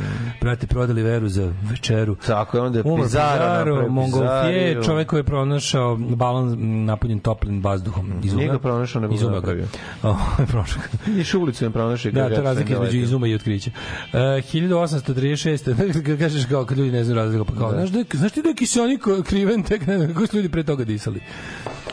Brate, 0.41 0.67
prodali 0.67 1.03
veru 1.03 1.29
za 1.29 1.53
večeru. 1.63 2.17
Tako 2.27 2.57
je, 2.57 2.63
onda 2.63 2.79
je 2.79 2.83
Umro 2.85 3.03
Pizarro, 3.03 3.89
Pizarro. 4.05 4.85
čovek 4.85 5.09
koji 5.09 5.21
je 5.21 5.25
pronašao 5.25 5.97
balon 5.97 6.57
napunjen 6.85 7.19
toplim 7.19 7.63
vazduhom. 7.63 8.13
Iz 8.25 8.35
Nije 8.35 8.49
ga 8.49 8.59
pronašao, 8.59 9.03
nego 9.03 9.17
ga 9.17 9.31
napravio. 9.31 9.67
O, 10.03 10.17
prošao 10.47 10.83
ga. 10.83 11.21
Iš 11.21 11.35
ulicu 11.35 11.65
je 11.65 11.71
pronašao 11.71 12.13
Da, 12.13 12.29
to 12.29 12.35
je 12.35 12.43
razlika 12.43 12.73
između 12.73 12.83
daleko. 12.83 13.05
izuma 13.05 13.27
i 13.27 13.35
otkrića. 13.35 13.71
Uh, 13.71 14.19
1836. 14.19 16.03
Kad 16.07 16.19
kažeš 16.19 16.45
kao 16.45 16.65
kad 16.65 16.79
ljudi 16.79 16.91
ne 16.93 17.05
znaju 17.05 17.17
razliku, 17.17 17.45
pa 17.45 17.55
kao, 17.55 17.71
znaš, 17.73 17.91
da, 17.91 18.05
znaš 18.13 18.33
ti 18.33 18.43
da 18.43 18.49
je 18.49 18.55
kiselnik 18.55 19.01
kriven 19.25 19.63
tek 19.63 19.87
ne 19.87 20.09
kako 20.09 20.27
su 20.27 20.37
ljudi 20.37 20.49
pre 20.49 20.63
toga 20.63 20.85
disali. 20.85 21.21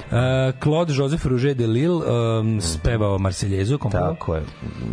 Uh, 0.01 0.15
Claude 0.59 0.93
Joseph 0.93 1.25
Rouget 1.25 1.57
de 1.57 1.67
Lille 1.67 1.95
um, 2.37 2.61
spevao 2.61 3.17
Marseljezu. 3.17 3.77
Tako 3.91 4.35
je. 4.35 4.41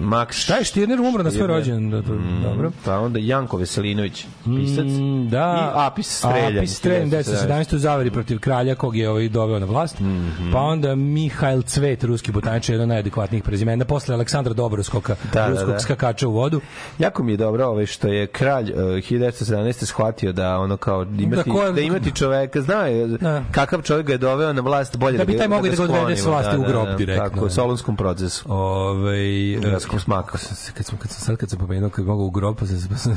Max 0.01 0.33
Šta 0.33 0.57
je 0.57 0.65
Štirner 0.65 1.01
umro 1.01 1.23
na 1.23 1.31
svoj 1.31 1.47
rođendan? 1.47 1.91
Da, 1.93 2.09
to, 2.09 2.15
dobro. 2.45 2.71
Pa 2.85 2.99
onda 2.99 3.19
Janko 3.19 3.57
Veselinović, 3.57 4.27
pisac. 4.47 4.85
Mm, 4.87 5.29
da. 5.29 5.73
I 5.77 5.79
Apis 5.79 6.19
Streljan. 6.19 6.59
Apis 6.59 6.77
Streljan, 6.77 7.11
1917. 7.11 7.75
u 7.75 7.79
zaveri 7.79 8.11
protiv 8.11 8.39
kralja 8.39 8.75
kog 8.75 8.97
je 8.97 9.11
ovaj 9.11 9.29
doveo 9.29 9.59
na 9.59 9.67
vlast. 9.67 10.01
Mhm. 10.01 10.53
Pa 10.53 10.59
onda 10.59 10.95
Mihail 10.95 11.63
Cvet, 11.63 12.05
ruski 12.05 12.33
botaničar, 12.33 12.73
jedan 12.73 12.83
od 12.83 12.89
najadekvatnijih 12.89 13.45
prezimena. 13.45 13.85
Posle 13.85 14.15
Aleksandra 14.15 14.53
Dobroskoka, 14.55 15.17
Da, 15.25 15.41
da, 15.41 15.49
ruskog 15.49 15.69
da. 15.69 15.79
skakača 15.81 16.29
u 16.29 16.33
vodu. 16.33 16.61
Jako 16.99 17.23
mi 17.23 17.33
je 17.33 17.37
dobro 17.37 17.67
ovaj 17.67 17.87
što 17.87 18.09
je 18.09 18.27
kralj 18.27 18.73
uh, 18.73 18.79
1917. 18.79 19.85
shvatio 19.85 20.33
da 20.33 20.59
ono 20.59 20.77
kao 20.77 21.03
imati, 21.03 21.27
Da 21.27 21.37
da, 21.37 21.43
ko- 21.73 21.81
imati 21.81 22.13
čoveka, 22.13 22.61
zna 22.61 22.87
je 22.87 23.07
Da. 23.07 23.43
kakav 23.51 23.83
čovjek 23.83 24.07
ga 24.07 24.13
je 24.13 24.19
doveo 24.19 24.53
na 24.53 24.63
vlast, 24.63 24.96
bolje 24.97 25.19
Da 25.19 25.25
bi 25.25 25.39
taj 25.39 25.49
mogao 25.49 25.71
da 25.71 25.77
ga 25.77 25.83
odvede 25.83 26.17
s 26.17 26.25
vlasti 26.27 26.57
u 26.57 26.63
grob 26.63 26.97
direktno. 26.99 27.29
Tako, 27.29 27.47
u 27.47 27.51
solonskom 27.51 27.97
procesu. 27.97 28.45
Ovaj 28.53 29.53
Ja 29.53 29.81
sam 29.81 30.01
smakao. 30.01 30.39
Kad 30.75 30.87
sam, 30.87 30.99
kad 30.99 31.11
sam, 31.11 31.21
sad 31.21 31.37
kad 31.37 31.51
sam 31.51 31.59
pomenuo 31.59 31.91
kad 31.91 32.05
mogu 32.05 32.25
u 32.25 32.31
grob, 32.31 32.57
pa 32.59 32.67
sam, 32.67 32.89
pa 32.91 32.97
sam, 32.97 33.17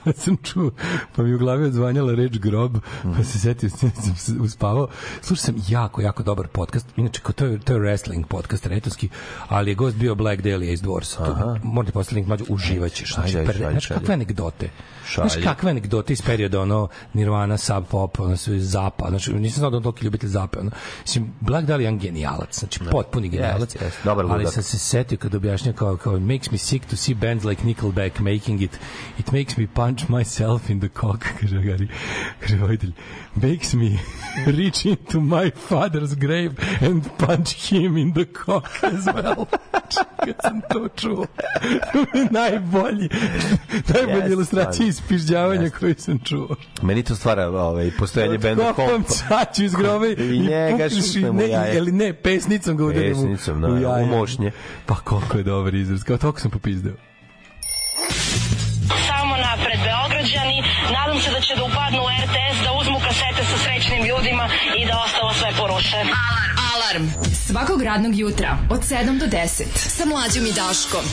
pa 0.04 0.12
sam 0.12 0.36
čuo, 0.36 0.70
pa 1.16 1.22
mi 1.22 1.34
u 1.34 1.38
glavi 1.38 1.64
odzvanjala 1.64 2.14
reč 2.14 2.38
grob, 2.38 2.76
pa 3.16 3.24
se 3.24 3.38
setio, 3.38 3.70
sam 3.78 4.16
se 4.16 4.32
uspavao. 4.40 4.88
Slušao 5.22 5.44
sam 5.44 5.54
jako, 5.68 6.02
jako 6.02 6.22
dobar 6.22 6.46
podcast, 6.48 6.86
inače 6.96 7.20
to 7.36 7.46
je, 7.46 7.58
to 7.58 7.72
je 7.72 7.80
wrestling 7.80 8.26
podcast, 8.26 8.66
retonski, 8.66 9.08
ali 9.48 9.70
je 9.70 9.74
gost 9.74 9.96
bio 9.96 10.14
Black 10.14 10.40
Ace 10.40 10.84
Dwarfs. 10.84 11.16
To, 11.16 11.58
morate 11.62 11.92
postaviti 11.92 12.14
link, 12.14 12.28
mađu, 12.28 12.44
uživaćeš. 12.48 13.14
Znači, 13.14 13.38
Ajde, 13.38 13.52
znaš 13.52 13.86
šalji. 13.86 14.00
kakve 14.00 14.14
anegdote? 14.14 14.70
Šalji. 15.06 15.28
Znaš 15.30 15.44
kakve 15.44 15.70
anegdote 15.70 16.12
iz 16.12 16.22
perioda 16.22 16.60
ono 16.60 16.88
Nirvana, 17.14 17.58
Sub 17.58 17.84
Pop, 17.90 18.20
ono 18.20 18.36
sve 18.36 18.60
Zapa, 18.60 19.08
znači 19.08 19.32
nisam 19.32 19.58
znao 19.58 19.70
da 19.70 19.76
on 19.76 19.82
toliki 19.82 20.04
ljubitelj 20.04 20.30
Zape, 20.30 20.58
ono. 20.58 20.70
Mislim, 21.02 21.32
Black 21.40 21.66
Dahlia 21.66 21.84
je 21.84 21.86
jedan 21.86 21.98
genijalac, 21.98 22.58
znači 22.58 22.80
potpuni 22.90 23.28
genijalac. 23.28 23.74
Jeste, 23.74 23.84
jeste, 23.84 24.00
dobar 24.04 24.26
ali 24.28 24.46
sam 24.46 24.62
se 24.62 24.78
setio 24.78 25.18
kad 25.18 25.34
objašnja 25.34 25.72
kao, 25.72 25.96
kao 25.96 26.16
it 26.16 26.22
makes 26.22 26.50
me 26.50 26.58
sick 26.58 26.86
to 26.86 26.96
see 26.96 27.14
bands 27.14 27.44
like 27.44 27.64
Nickelback 27.64 28.18
making 28.18 28.62
it. 28.62 28.78
It 29.18 29.32
makes 29.32 29.56
me 29.56 29.66
punch 29.74 29.89
myself 29.98 30.70
in 30.70 30.80
the 30.80 30.88
cock, 30.90 31.18
kaže 31.40 31.56
Gari. 31.56 31.88
Kaže 32.40 32.56
vojitelj, 32.56 32.92
makes 33.34 33.74
me 33.74 33.98
reach 34.56 34.86
into 34.86 35.20
my 35.20 35.50
father's 35.68 36.14
grave 36.16 36.50
and 36.82 37.04
punch 37.18 37.70
him 37.70 37.96
in 37.96 38.12
the 38.12 38.24
cock 38.36 38.64
as 38.84 39.04
well. 39.06 39.46
kad 40.24 40.34
sam 40.42 40.60
to 40.62 40.88
čuo. 40.90 41.26
najbolji, 42.30 43.08
najbolji 43.88 44.14
Jeste, 44.14 44.32
ilustracije 44.32 44.72
stvarno. 44.72 44.88
ispižđavanja 44.88 45.70
koji 45.70 45.94
sam 45.94 46.18
čuo. 46.18 46.56
Meni 46.82 47.02
to 47.02 47.14
stvara 47.14 47.46
ovaj, 47.48 47.90
postojanje 47.98 48.38
benda 48.38 48.64
Kopam 48.66 48.88
kompa. 48.88 49.08
caču 49.08 49.64
iz 49.64 49.74
groba 49.74 50.06
i, 50.06 50.12
I 50.12 50.38
njega 50.40 50.88
šutnem 50.90 51.30
u 51.30 51.32
ne, 51.32 51.48
jaje. 51.48 51.76
ili 51.76 51.92
ne, 51.92 52.12
pesnicom 52.14 52.76
ga 52.76 52.84
udarim 52.84 53.12
u- 53.12 53.14
Pesnicom, 53.14 53.56
u, 53.56 53.60
naravno, 53.60 53.82
jaje. 53.82 54.04
u 54.04 54.08
mošnje. 54.08 54.50
Pa 54.86 54.94
koliko 54.94 55.38
je 55.38 55.44
dobar 55.44 55.74
izraz, 55.74 56.04
kao 56.04 56.16
toliko 56.16 56.40
sam 56.40 56.50
popizdeo. 56.50 56.94
Nadam 61.50 61.56
se 61.56 61.56
da 61.56 61.56
će 61.56 61.56
da 61.56 61.64
upadnu 61.64 61.98
u 62.02 62.08
RTS, 62.24 62.64
da 62.64 62.72
uzmu 62.72 63.00
kasete 63.00 63.44
sa 63.50 63.58
srećnim 63.64 64.04
ljudima 64.04 64.48
i 64.76 64.86
da 64.86 65.02
ostalo 65.06 65.32
sve 65.34 65.52
poruše. 65.58 65.96
Alarm. 65.96 66.54
Alarm. 66.74 67.34
Svakog 67.46 67.82
radnog 67.82 68.18
jutra 68.18 68.58
od 68.70 68.80
7 68.80 69.18
do 69.18 69.26
10. 69.26 69.64
Sa 69.74 70.04
mlađom 70.04 70.46
i 70.46 70.52
Daškom. 70.52 71.04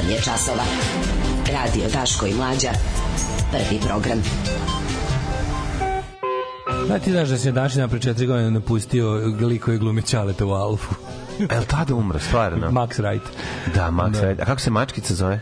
8 0.00 0.10
je 0.10 0.20
časova. 0.20 0.64
Radio 1.52 1.88
Daško 1.92 2.26
i 2.26 2.34
Mlađa. 2.34 2.70
Prvi 3.50 3.80
program. 3.86 4.22
Da 6.88 6.98
ti 6.98 7.10
znaš 7.10 7.28
da 7.28 7.38
se 7.38 7.52
Dašina 7.52 7.88
pre 7.88 8.00
četiri 8.00 8.26
godine 8.26 8.50
napustio 8.50 9.10
lik 9.40 9.64
koji 9.64 9.78
glumi 9.78 10.02
Ćaleta 10.02 10.46
u 10.46 10.50
Alfu. 10.50 10.94
El 11.56 11.64
tada 11.64 11.94
umro, 11.94 12.18
stvarno? 12.18 12.70
Max 12.70 12.88
Wright. 13.00 13.20
Da, 13.74 13.90
Max 13.90 14.10
Da. 14.10 14.20
Wright. 14.20 14.42
A 14.42 14.44
kako 14.44 14.60
se 14.60 14.70
mačkica 14.70 15.14
zove? 15.14 15.40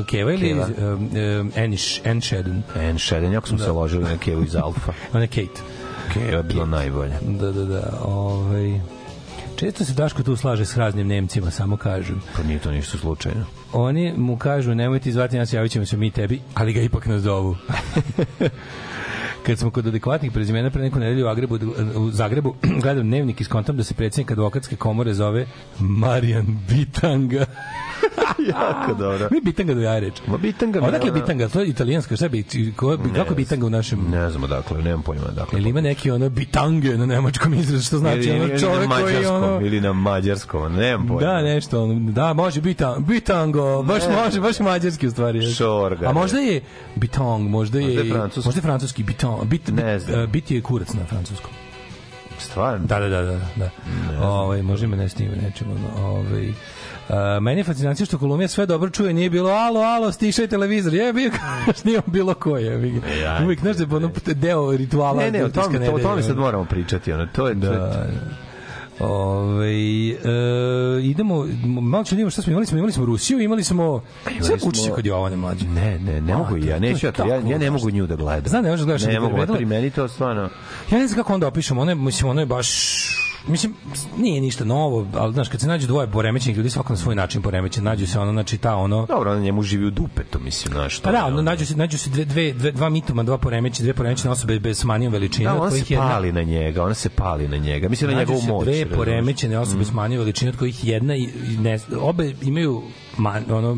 Uh, 0.00 0.06
Keva 0.06 0.32
ili 0.32 0.48
Keva. 0.48 0.66
um, 0.78 1.10
um, 1.40 1.52
Enish, 1.56 2.00
Enshedden? 2.04 2.62
Enšeden, 2.80 3.32
jako 3.32 3.48
smo 3.48 3.58
se 3.58 3.70
ložili 3.70 4.04
na 4.04 4.18
Kevu 4.18 4.42
iz 4.44 4.56
Alfa. 4.56 4.92
Ona 5.12 5.22
je 5.22 5.28
Kate. 5.28 5.60
Keva 6.14 6.36
je 6.36 6.42
bila 6.42 6.66
najbolja. 6.66 7.14
Da, 7.22 7.52
da, 7.52 7.64
da. 7.64 7.98
Ovaj... 8.04 8.80
Često 9.56 9.84
se 9.84 9.92
Daško 9.92 10.22
tu 10.22 10.36
slaže 10.36 10.64
s 10.64 10.76
raznim 10.76 11.06
Nemcima, 11.06 11.50
samo 11.50 11.76
kažem. 11.76 12.20
Pa 12.36 12.42
nije 12.42 12.58
to 12.58 12.70
ništa 12.70 12.98
slučajno. 12.98 13.44
Oni 13.72 14.14
mu 14.16 14.36
kažu, 14.36 14.74
nemojte 14.74 15.12
zvati 15.12 15.38
nas, 15.38 15.52
javit 15.52 15.72
ćemo 15.72 15.86
se 15.86 15.96
mi 15.96 16.10
tebi, 16.10 16.40
ali 16.54 16.72
ga 16.72 16.80
ipak 16.80 17.06
nazovu. 17.06 17.56
Kad 19.46 19.58
smo 19.58 19.70
kod 19.70 19.86
adekvatnih 19.86 20.32
prezimena 20.32 20.70
pre 20.70 20.82
neku 20.82 20.98
nedelju 20.98 21.26
u, 21.26 21.28
Agrebu, 21.28 21.58
u 21.96 22.10
Zagrebu 22.10 22.54
gledam 22.82 23.06
dnevnik 23.06 23.40
i 23.40 23.44
skontam 23.44 23.76
da 23.76 23.84
se 23.84 23.94
predsjednik 23.94 24.30
advokatske 24.30 24.76
komore 24.76 25.14
zove 25.14 25.46
Marijan 25.78 26.58
Bitanga. 26.68 27.46
jako 28.52 28.94
dobro. 28.94 29.28
Mi 29.30 29.40
Bitanga 29.40 29.74
do 29.74 29.80
ja 29.80 29.98
reč. 29.98 30.14
Ma 30.26 30.36
Bitanga 30.36 30.78
Odakle 30.78 31.10
ono- 31.10 31.20
Bitanga? 31.20 31.48
To 31.48 31.60
je 31.60 31.68
italijanska, 31.68 32.16
šta 32.16 32.28
bi, 32.28 32.44
ko, 32.76 32.98
kako 33.14 33.30
je 33.30 33.36
Bitanga 33.36 33.66
u 33.66 33.70
našem... 33.70 34.10
Ne 34.10 34.30
znam 34.30 34.44
odakle, 34.44 34.82
nemam 34.82 35.02
pojma 35.02 35.22
odakle. 35.28 35.58
Ili 35.60 35.70
ima 35.70 35.80
neki 35.80 36.10
ono 36.10 36.28
bitange 36.28 36.88
na 36.90 37.06
nemačkom 37.06 37.54
izrazu, 37.54 37.84
što 37.84 37.98
znači 37.98 38.18
ili, 38.20 38.40
ono 38.40 38.58
čovjek 38.58 38.88
na 38.90 39.00
koji 39.00 39.26
ono... 39.26 39.60
ili 39.60 39.80
na 39.80 39.92
mađarskom, 39.92 40.72
nemam 40.72 41.06
pojma. 41.08 41.20
Da, 41.22 41.42
nešto, 41.42 41.82
ono, 41.82 42.12
da, 42.12 42.32
može 42.32 42.60
bitan, 42.60 43.04
bitango, 43.04 43.82
baš 43.82 44.02
Ne. 44.02 44.16
može, 44.16 44.40
baš 44.40 44.60
mađarski 44.60 45.06
u 45.06 45.10
stvari. 45.10 45.38
je. 45.38 45.54
Šorga, 45.54 46.08
A 46.08 46.12
možda 46.12 46.38
je 46.38 46.60
bitang, 46.96 47.48
možda 47.48 47.78
je, 47.78 47.86
Možda 47.86 48.02
je 48.02 48.12
francuski. 48.12 48.48
možda 48.48 48.58
je 48.58 48.62
francuski 48.62 49.02
bitan, 49.02 49.34
bit, 49.44 49.68
Ne 49.68 49.98
bit, 49.98 50.08
uh, 50.08 50.26
bit 50.26 50.50
je 50.50 50.60
kurac 50.60 50.92
na 50.92 51.04
francuskom. 51.04 51.50
Stvarno? 52.38 52.86
Da, 52.86 52.98
da, 53.00 53.08
da, 53.08 53.22
da, 53.22 53.38
da. 53.56 53.70
Ovaj 54.22 54.62
može 54.62 54.86
me 54.86 54.96
ne 54.96 55.08
snime 55.08 55.36
nečemu, 55.36 55.70
ovaj 55.98 56.52
Uh, 57.08 57.14
meni 57.42 57.60
je 57.60 57.64
fascinacija 57.64 58.06
što 58.06 58.18
Kolumbija 58.18 58.48
sve 58.48 58.66
dobro 58.66 58.90
čuje, 58.90 59.12
nije 59.12 59.30
bilo 59.30 59.50
alo, 59.50 59.80
alo, 59.80 60.12
stišaj 60.12 60.46
televizor. 60.46 60.94
Je 60.94 61.12
bio 61.12 61.30
kaš 61.30 61.84
nije 61.84 62.00
bilo 62.06 62.34
ko 62.34 62.56
je. 62.56 62.92
Ja, 63.22 63.40
Uvijek 63.44 63.60
znaš 63.60 63.76
da 63.76 63.82
je 63.82 63.96
ono 63.96 64.10
deo 64.26 64.76
rituala. 64.76 65.22
Ne, 65.22 65.30
ne, 65.30 65.44
o 65.44 65.48
tome, 65.48 65.86
to, 65.86 65.92
o 65.92 65.98
tome 65.98 66.22
sad 66.22 66.36
moramo 66.36 66.64
pričati. 66.64 67.12
Ono, 67.12 67.26
to 67.26 67.48
je, 67.48 67.54
Da. 67.54 68.06
Ove, 68.98 69.68
e, 69.68 70.16
idemo, 71.02 71.46
malo 71.64 72.04
ću 72.04 72.14
da 72.14 72.30
šta 72.30 72.42
smo 72.42 72.50
imali, 72.50 72.66
smo 72.66 72.78
imali 72.78 72.92
smo 72.92 73.04
Rusiju, 73.04 73.40
imali 73.40 73.64
smo 73.64 74.02
sve 74.40 74.56
učiće 74.64 74.90
kod 74.90 75.06
Jovane 75.06 75.36
mlađe. 75.36 75.66
Ne, 75.66 75.98
ne, 75.98 76.20
ne 76.20 76.32
A, 76.32 76.38
mogu 76.38 76.50
to- 76.50 76.66
ja, 76.66 76.78
neću 76.78 77.06
ja 77.06 77.12
to, 77.12 77.26
ja, 77.26 77.34
ja 77.34 77.58
ne 77.58 77.70
mogu 77.70 77.90
nju 77.90 78.06
da 78.06 78.16
gledam. 78.16 78.48
Znam, 78.48 78.64
ne 78.64 78.70
možeš 78.70 78.80
da 78.80 78.86
gledaš, 78.86 79.06
Ne 79.06 79.20
mogu, 79.20 79.54
pri 79.54 79.64
meni 79.64 79.90
to 79.90 80.08
stvarno... 80.08 80.48
Ja 80.90 80.98
ne 80.98 81.06
znam 81.06 81.16
kako 81.16 81.34
onda 81.34 81.46
opišem, 81.46 81.78
ono 81.78 81.90
je, 81.90 81.94
mislim, 81.94 82.30
ono 82.30 82.40
je 82.40 82.46
baš 82.46 82.68
mislim, 83.48 83.74
nije 84.18 84.40
ništa 84.40 84.64
novo, 84.64 85.06
ali 85.14 85.32
znaš, 85.32 85.48
kad 85.48 85.60
se 85.60 85.66
nađu 85.66 85.86
dvoje 85.86 86.06
poremećenih 86.06 86.56
ljudi, 86.56 86.70
svako 86.70 86.92
na 86.92 86.96
svoj 86.96 87.14
način 87.14 87.42
poremećen, 87.42 87.84
nađu 87.84 88.06
se 88.06 88.18
ono, 88.20 88.32
znači 88.32 88.58
ta 88.58 88.76
ono, 88.76 89.06
Dobro, 89.06 89.30
ona 89.30 89.40
njemu 89.40 89.62
živi 89.62 89.86
u 89.86 89.90
dupetu, 89.90 90.38
mislim, 90.40 90.72
znaš. 90.74 91.00
Pa 91.00 91.12
da, 91.12 91.26
ono, 91.26 91.42
nađu 91.42 91.66
se, 91.66 91.76
nađu 91.76 91.98
se 91.98 92.10
dve, 92.10 92.24
dve, 92.24 92.52
dve, 92.52 92.72
dva 92.72 92.88
mitoma, 92.88 93.22
dva 93.22 93.38
poremećene, 93.38 93.84
dve 93.86 93.94
poremećene 93.94 94.32
osobe 94.32 94.58
bez 94.58 94.84
manijom 94.84 95.12
veličine. 95.12 95.44
Da, 95.44 95.54
ona 95.54 95.70
se 95.70 95.84
jedna- 95.88 96.08
pali 96.08 96.32
na 96.32 96.42
njega, 96.42 96.84
ona 96.84 96.94
se 96.94 97.08
pali 97.08 97.48
na 97.48 97.56
njega. 97.56 97.88
Mislim 97.88 98.10
na 98.10 98.16
Nađu 98.16 98.32
njegovu 98.32 98.40
se 98.40 98.52
moć. 98.52 98.64
dve 98.64 98.72
razumeš? 98.72 98.92
Mm. 98.92 98.96
poremećene 98.96 99.58
osobe 99.58 99.84
s 99.84 99.92
manjom 99.92 100.18
veličine 100.20 100.50
od 100.50 100.56
kojih 100.56 100.84
jedna 100.84 101.16
i 101.16 101.22
i 101.22 101.56
ne, 101.58 101.78
obe 102.00 102.34
imaju 102.42 102.82
man, 103.18 103.44
ono 103.50 103.76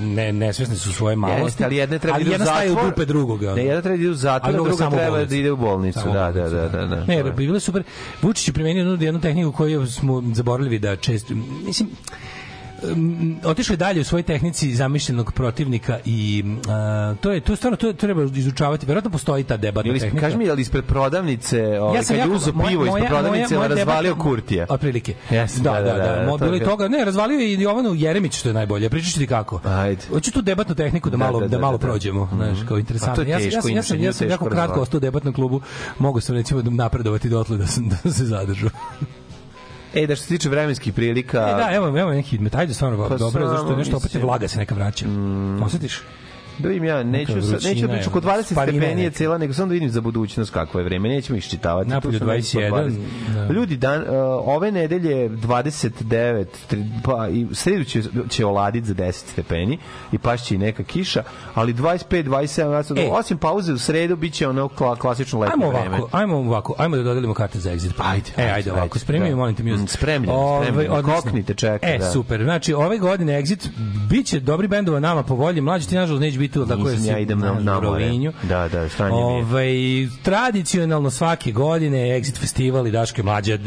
ne 0.00 0.32
nesvesne 0.32 0.76
su 0.76 0.92
svoje 0.92 1.16
malosti. 1.16 1.42
Jeste, 1.44 1.64
ali 1.64 1.76
jedna 1.76 1.98
treba 1.98 2.14
ali 2.14 2.24
da 2.24 2.30
jedna 2.30 2.46
staje 2.46 2.72
u 2.72 2.76
dupe 2.84 3.04
drugoga. 3.04 3.46
ono. 3.46 3.56
Ne, 3.56 3.64
jedna 3.64 3.82
treba 3.82 3.96
da 3.96 4.02
ide 4.02 4.10
u 4.10 4.14
zatvor, 4.14 4.50
A 4.50 4.52
druga 4.52 4.70
druga 4.70 4.90
treba 4.90 5.10
bolnicu. 5.10 5.30
da 5.30 5.36
ide 5.36 5.52
u 5.52 5.56
bolnicu. 5.56 5.98
Samo 5.98 6.10
u 6.10 6.14
Da, 6.14 6.20
da, 6.22 6.32
bolnicu, 6.32 6.56
da, 6.56 6.68
da, 6.68 6.86
da. 6.86 7.04
Ne, 7.04 7.32
bilo 7.32 7.60
super. 7.60 7.82
Vučić 8.22 8.48
je 8.48 8.54
primenio 8.54 8.98
jednu 9.00 9.20
tehniku 9.20 9.52
koju 9.52 9.86
smo 9.86 10.22
zaboravili 10.26 10.78
da 10.78 10.96
često... 10.96 11.34
Mislim, 11.66 11.88
um, 12.84 13.36
otišao 13.44 13.74
je 13.74 13.78
dalje 13.78 14.00
u 14.00 14.04
svojoj 14.04 14.22
tehnici 14.22 14.74
zamišljenog 14.74 15.32
protivnika 15.32 15.98
i 16.04 16.44
uh, 16.46 16.62
to 17.18 17.32
je 17.32 17.40
to 17.40 17.52
je 17.52 17.56
stvarno 17.56 17.76
to, 17.76 17.86
je- 17.86 17.92
to 17.92 17.98
treba 17.98 18.22
izučavati. 18.24 18.86
Verovatno 18.86 19.10
postoji 19.10 19.44
ta 19.44 19.56
debatna 19.56 19.90
Ili, 19.90 20.00
tehnika. 20.00 20.20
kaži 20.20 20.36
mi, 20.38 20.50
ali 20.50 20.62
ispred 20.62 20.84
prodavnice, 20.84 21.80
ovaj, 21.80 22.02
kad 22.02 22.16
je 22.18 22.26
uzo 22.26 22.52
moja- 22.52 22.68
pivo 22.68 22.84
ispred 22.84 23.02
moja- 23.02 23.08
prodavnice, 23.08 23.54
moja- 23.54 23.58
moja 23.58 23.68
razvalio 23.76 24.10
debatna- 24.10 24.22
Kurtija. 24.22 24.66
Otprilike. 24.68 25.14
Jeste, 25.30 25.60
da, 25.60 25.72
da, 25.72 25.80
da. 25.82 25.92
da, 25.94 26.26
to 26.28 26.36
bilo 26.38 26.54
je- 26.54 26.56
i 26.56 26.64
toga. 26.64 26.88
Ne, 26.88 27.04
razvalio 27.04 27.38
je 27.38 27.48
i 27.48 27.62
Jovanu 27.62 27.94
Jeremić, 27.94 28.34
što 28.34 28.48
je 28.48 28.54
najbolje. 28.54 28.88
Pričat 28.90 29.12
ću 29.12 29.18
ti 29.18 29.26
kako. 29.26 29.60
Ajde. 29.64 30.02
Hoću 30.08 30.32
tu 30.32 30.42
debatnu 30.42 30.74
tehniku 30.74 31.10
da 31.10 31.16
Da, 31.16 31.24
malo 31.24 31.40
da, 31.40 31.46
da, 31.46 31.50
da, 31.50 31.58
malo 31.58 31.72
da, 31.72 31.78
da. 31.78 31.86
prođemo, 31.86 32.28
znaš, 32.34 32.58
kao 32.68 32.78
interesantno. 32.78 33.24
ja, 33.24 33.38
sam- 33.40 33.46
ja, 33.46 33.62
sam- 33.62 33.70
ja, 33.70 33.82
sam, 33.82 34.00
ja 34.00 34.12
sam 34.12 34.28
jako 34.28 34.44
kratko 34.46 34.80
ostao 34.80 34.98
u 34.98 35.00
debatnom 35.00 35.34
klubu. 35.34 35.60
Mogu 35.98 36.20
sam 36.20 36.34
recimo 36.36 36.62
da 36.62 36.70
napredovati 36.72 37.28
dotle 37.28 37.56
da 37.56 37.66
sam 37.66 37.88
da 37.88 38.12
se 38.12 38.24
zadržu. 38.26 38.68
E, 39.96 40.06
da 40.06 40.16
što 40.16 40.22
se 40.22 40.28
tiče 40.28 40.48
vremenskih 40.48 40.92
prilika... 40.92 41.38
E, 41.38 41.54
da, 41.54 41.68
evo, 41.72 41.98
evo 41.98 42.10
neki 42.10 42.28
hidmet. 42.28 42.54
Ajde, 42.54 42.74
stvarno, 42.74 43.08
Pa 43.08 43.16
dobro, 43.16 43.48
zašto 43.48 43.70
je 43.70 43.76
nešto 43.76 43.96
opet 43.96 44.14
je 44.14 44.20
vlaga 44.20 44.48
se 44.48 44.58
neka 44.58 44.74
vraća. 44.74 45.06
Osjetiš? 45.62 46.02
Da 46.58 46.68
vidim 46.68 46.84
ja, 46.84 47.02
neću, 47.02 47.32
vrućina 47.32 47.58
neću 47.64 47.86
da 47.86 47.92
je, 47.92 47.96
pričam, 47.96 48.12
kod 48.12 48.24
20 48.24 48.42
sparine 48.42 48.78
stepeni 48.78 49.02
je 49.02 49.10
cijela, 49.10 49.38
nego 49.38 49.52
samo 49.52 49.66
da 49.66 49.72
vidim 49.72 49.90
za 49.90 50.00
budućnost 50.00 50.52
kakvo 50.52 50.80
je 50.80 50.84
vreme, 50.84 51.08
nećemo 51.08 51.38
iščitavati. 51.38 51.90
Tu 51.92 52.00
sam 52.02 52.12
nekako 52.12 52.24
21, 52.26 52.70
20. 52.70 52.98
da. 53.34 53.46
Ljudi, 53.46 53.76
dan, 53.76 54.00
uh, 54.00 54.06
ove 54.46 54.72
nedelje 54.72 55.28
29, 55.30 56.46
tri, 56.66 56.84
pa 57.04 57.28
i 57.28 57.46
sredu 57.52 57.84
će, 57.84 58.02
će 58.28 58.46
oladiti 58.46 58.86
za 58.86 58.94
10 58.94 59.12
stepeni 59.12 59.78
i 60.12 60.18
pašće 60.18 60.54
i 60.54 60.58
neka 60.58 60.82
kiša, 60.82 61.22
ali 61.54 61.74
25, 61.74 62.24
27, 62.24 62.98
E. 62.98 63.08
osim 63.10 63.38
pauze 63.38 63.72
u 63.72 63.78
sredu, 63.78 64.16
bit 64.16 64.32
će 64.32 64.48
ono 64.48 64.68
kla, 64.68 64.96
klasično 64.96 65.40
letnje 65.40 65.52
Ajmo 65.54 65.70
vreme. 65.70 65.96
ovako, 65.96 66.16
ajmo 66.16 66.36
ovako, 66.38 66.74
ajmo 66.78 66.96
da 66.96 67.02
dodelimo 67.02 67.34
karte 67.34 67.58
za 67.58 67.70
exit. 67.70 67.90
Ajde, 67.98 68.30
e, 68.36 68.42
ajde, 68.42 68.52
ajde, 68.52 68.72
ovako, 68.72 68.84
ajde, 68.86 68.98
spremi 68.98 69.30
da. 69.30 69.36
molim 69.36 69.54
te 69.54 69.62
spremljeno, 69.88 70.34
Ovaj, 70.34 70.66
spremljeno. 70.66 70.94
odlično. 70.94 71.20
Koknite, 71.22 71.54
čekaj, 71.54 71.94
E, 71.94 71.98
da. 71.98 72.10
super. 72.10 72.42
Znači, 72.42 72.74
ove 72.74 72.98
godine 72.98 73.42
exit 73.42 73.68
biće 74.10 74.40
dobri 74.40 74.68
bendova 74.68 75.00
nama 75.00 75.22
po 75.22 75.34
volji, 75.34 75.60
mlađi 75.60 75.88
ti 75.88 75.94
nažalost 75.94 76.20
neće 76.20 76.38
biti 76.38 76.45
tu, 76.48 76.66
tako 76.66 76.88
je 76.88 76.96
ja 77.04 77.18
idem 77.18 77.38
na, 77.38 77.52
na. 77.60 77.80
Rovinju. 77.80 78.32
Da, 78.42 78.68
da, 78.68 78.88
stanje. 78.88 79.14
Ovaj 79.14 79.68
tradicionalno 80.22 81.10
svake 81.10 81.52
godine 81.52 81.98
Exit 81.98 82.38
festival 82.40 82.86
i 82.86 82.90
Daške 82.90 83.22
mlađe 83.22 83.58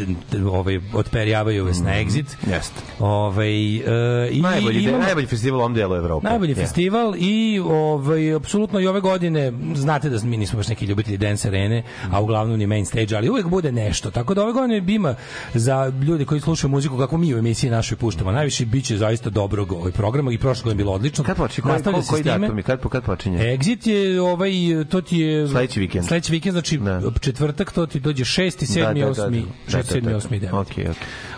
ovaj 0.52 0.80
odperjavaju 0.94 1.66
vas 1.66 1.80
na 1.80 1.90
Exit. 1.90 2.26
Jeste. 2.52 2.82
Ovaj 3.00 3.76
e, 3.76 4.30
i. 4.32 4.42
Najbolji, 4.42 4.84
imamo- 4.84 5.04
najbolji 5.04 5.28
festival 5.28 5.60
u 5.60 5.62
ovom 5.62 5.74
delu 5.74 5.96
Evrope. 5.96 6.28
Najbolji 6.28 6.52
Je. 6.52 6.56
festival 6.56 7.14
i 7.18 7.60
ovaj 7.60 8.36
apsolutno 8.36 8.80
i 8.80 8.88
ove 8.88 9.02
godine 9.02 9.54
znate 9.76 10.10
da 10.10 10.20
mi 10.24 10.38
nismo 10.38 10.58
baš 10.58 10.68
neki 10.68 10.86
ljubitelji 10.86 11.18
dance 11.18 11.48
arene, 11.48 11.84
a 12.12 12.22
uglavnom 12.22 12.60
ni 12.60 12.68
main 12.68 12.86
stage, 12.86 13.16
ali 13.16 13.30
uvek 13.30 13.48
bude 13.48 13.72
nešto. 13.72 14.12
Tako 14.12 14.34
da 14.34 14.44
ove 14.44 14.54
godine 14.54 14.82
bima 14.82 15.16
za 15.54 15.92
ljude 16.08 16.26
koji 16.26 16.42
slušaju 16.42 16.72
muziku 16.72 16.98
kako 16.98 17.18
mi 17.18 17.36
u 17.36 17.38
emisiji 17.38 17.70
našoj 17.70 17.98
puštamo. 17.98 18.32
Najviše 18.32 18.66
biće 18.66 18.98
zaista 18.98 19.30
dobrog 19.30 19.72
ovaj 19.72 19.92
programa 19.92 20.32
i 20.32 20.38
prošle 20.38 20.64
godine 20.64 20.80
je 20.80 20.84
bilo 20.84 20.94
odlično. 20.94 21.24
Počinje? 21.24 21.64
Koji, 21.64 21.84
koji, 21.84 22.04
koji 22.10 22.24
datum 22.24 22.58
je? 22.58 22.64
Kad, 22.70 22.90
kad 22.90 23.04
počinje? 23.04 23.38
Exit 23.38 23.90
je 23.90 24.22
ovaj 24.22 24.52
to 24.90 25.02
ti 25.02 25.18
je 25.18 25.48
Sledeći 25.48 25.80
vikend. 25.80 26.06
Sledeći 26.06 26.32
vikend 26.32 26.54
znači 26.54 26.78
Da. 26.78 27.02
četvrtak 27.22 27.72
to 27.72 27.86
ti 27.86 28.00
dođe 28.00 28.24
6. 28.24 28.66
7. 28.66 28.82
Da, 28.82 28.94
da, 28.94 28.94
da, 28.94 29.30
8. 29.30 29.46
da. 29.68 29.78
6. 29.78 29.94
7. 29.94 30.16
8. 30.16 30.40
9. 30.40 30.62
Okej, 30.62 30.84
okej. 30.84 30.94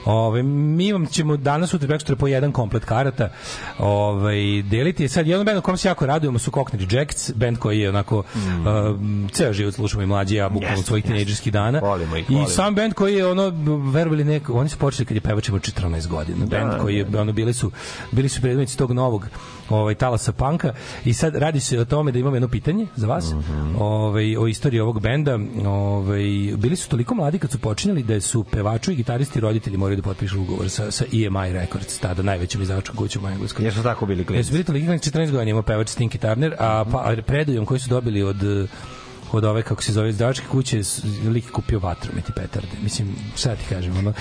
Ove, 0.05 0.43
mi 0.43 0.93
vam 0.93 1.05
ćemo 1.05 1.37
danas 1.37 1.69
sutra 1.69 1.87
prekosutra 1.87 2.15
po 2.15 2.27
jedan 2.27 2.51
komplet 2.51 2.85
karata 2.85 3.29
ovaj 3.79 4.61
deliti. 4.61 5.07
Sad 5.07 5.27
jedan 5.27 5.45
bend 5.45 5.57
u 5.57 5.61
kom 5.61 5.77
se 5.77 5.87
jako 5.87 6.05
radujemo 6.05 6.39
su 6.39 6.51
Cockney 6.51 6.95
Jacks, 6.95 7.31
bend 7.35 7.57
koji 7.57 7.79
je 7.79 7.89
onako 7.89 8.23
um, 8.97 9.29
ceo 9.31 9.53
život 9.53 9.73
slušamo 9.73 10.03
i 10.03 10.05
mlađi 10.05 10.35
ja 10.35 10.49
bukvalno 10.49 10.79
od 10.79 10.85
svojih 10.85 11.03
jeste. 11.03 11.11
tinejdžerskih 11.13 11.53
dana. 11.53 11.79
Volimo 11.79 12.17
ih, 12.17 12.29
I 12.29 12.33
volimo. 12.33 12.49
sam 12.49 12.75
bend 12.75 12.93
koji 12.93 13.15
je 13.15 13.27
ono 13.27 13.49
verovali 13.91 14.23
neko, 14.23 14.53
oni 14.53 14.69
su 14.69 14.77
počeli 14.77 15.05
kad 15.05 15.15
je 15.15 15.21
pevač 15.21 15.47
imao 15.47 15.59
14 15.59 16.07
godina. 16.07 16.45
Bend 16.45 16.71
koji 16.81 16.95
je 16.95 17.05
ono 17.17 17.31
bili 17.31 17.53
su 17.53 17.71
bili 18.11 18.29
su 18.29 18.41
predvodnici 18.41 18.77
tog 18.77 18.91
novog 18.91 19.27
ovaj 19.69 19.95
talasa 19.95 20.31
panka 20.31 20.73
i 21.05 21.13
sad 21.13 21.35
radi 21.35 21.59
se 21.59 21.79
o 21.79 21.85
tome 21.85 22.11
da 22.11 22.19
imam 22.19 22.33
jedno 22.33 22.47
pitanje 22.47 22.87
za 22.95 23.07
vas. 23.07 23.33
Ovaj 23.79 24.37
o 24.37 24.47
istoriji 24.47 24.79
ovog 24.79 25.01
benda, 25.01 25.39
ovaj 25.65 26.23
bili 26.57 26.75
su 26.75 26.89
toliko 26.89 27.15
mladi 27.15 27.39
kad 27.39 27.51
su 27.51 27.59
počinjali 27.59 28.03
da 28.03 28.21
su 28.21 28.43
pevaču 28.43 28.91
i 28.91 28.95
gitaristi 28.95 29.39
roditelji 29.39 29.77
moraju 29.91 30.01
da 30.01 30.09
potpišu 30.09 30.41
ugovor 30.41 30.69
sa 30.69 30.91
sa 30.91 31.05
EMI 31.13 31.53
Records, 31.53 31.99
tada 31.99 32.23
najvećim 32.23 32.61
izdavačkom 32.61 32.95
kućom 32.95 33.25
u 33.25 33.27
Engleskoj. 33.27 33.65
Jesu 33.65 33.83
tako 33.83 34.05
bili 34.05 34.19
Jesu 34.19 34.27
klinci? 34.27 34.51
bili 34.51 34.63
toliko 34.63 34.87
klinci, 34.87 35.11
14 35.11 35.31
godina 35.31 35.51
ima 35.51 35.63
pevač 35.63 35.87
Stinky 35.87 36.17
Turner, 36.17 36.55
a 36.59 36.85
pa 36.91 37.15
predujom 37.25 37.65
koji 37.65 37.79
su 37.79 37.89
dobili 37.89 38.23
od 38.23 38.37
od 39.33 39.45
ove 39.45 39.61
kako 39.61 39.83
se 39.83 39.93
zove 39.93 40.09
izdavačke 40.09 40.45
kuće 40.47 40.81
lik 41.25 41.51
kupio 41.51 41.79
vatru 41.79 42.11
meti 42.15 42.31
petarde 42.35 42.67
mislim 42.83 43.07
šta 43.35 43.55
ti 43.55 43.65
kažem 43.69 43.97
ono 43.97 44.13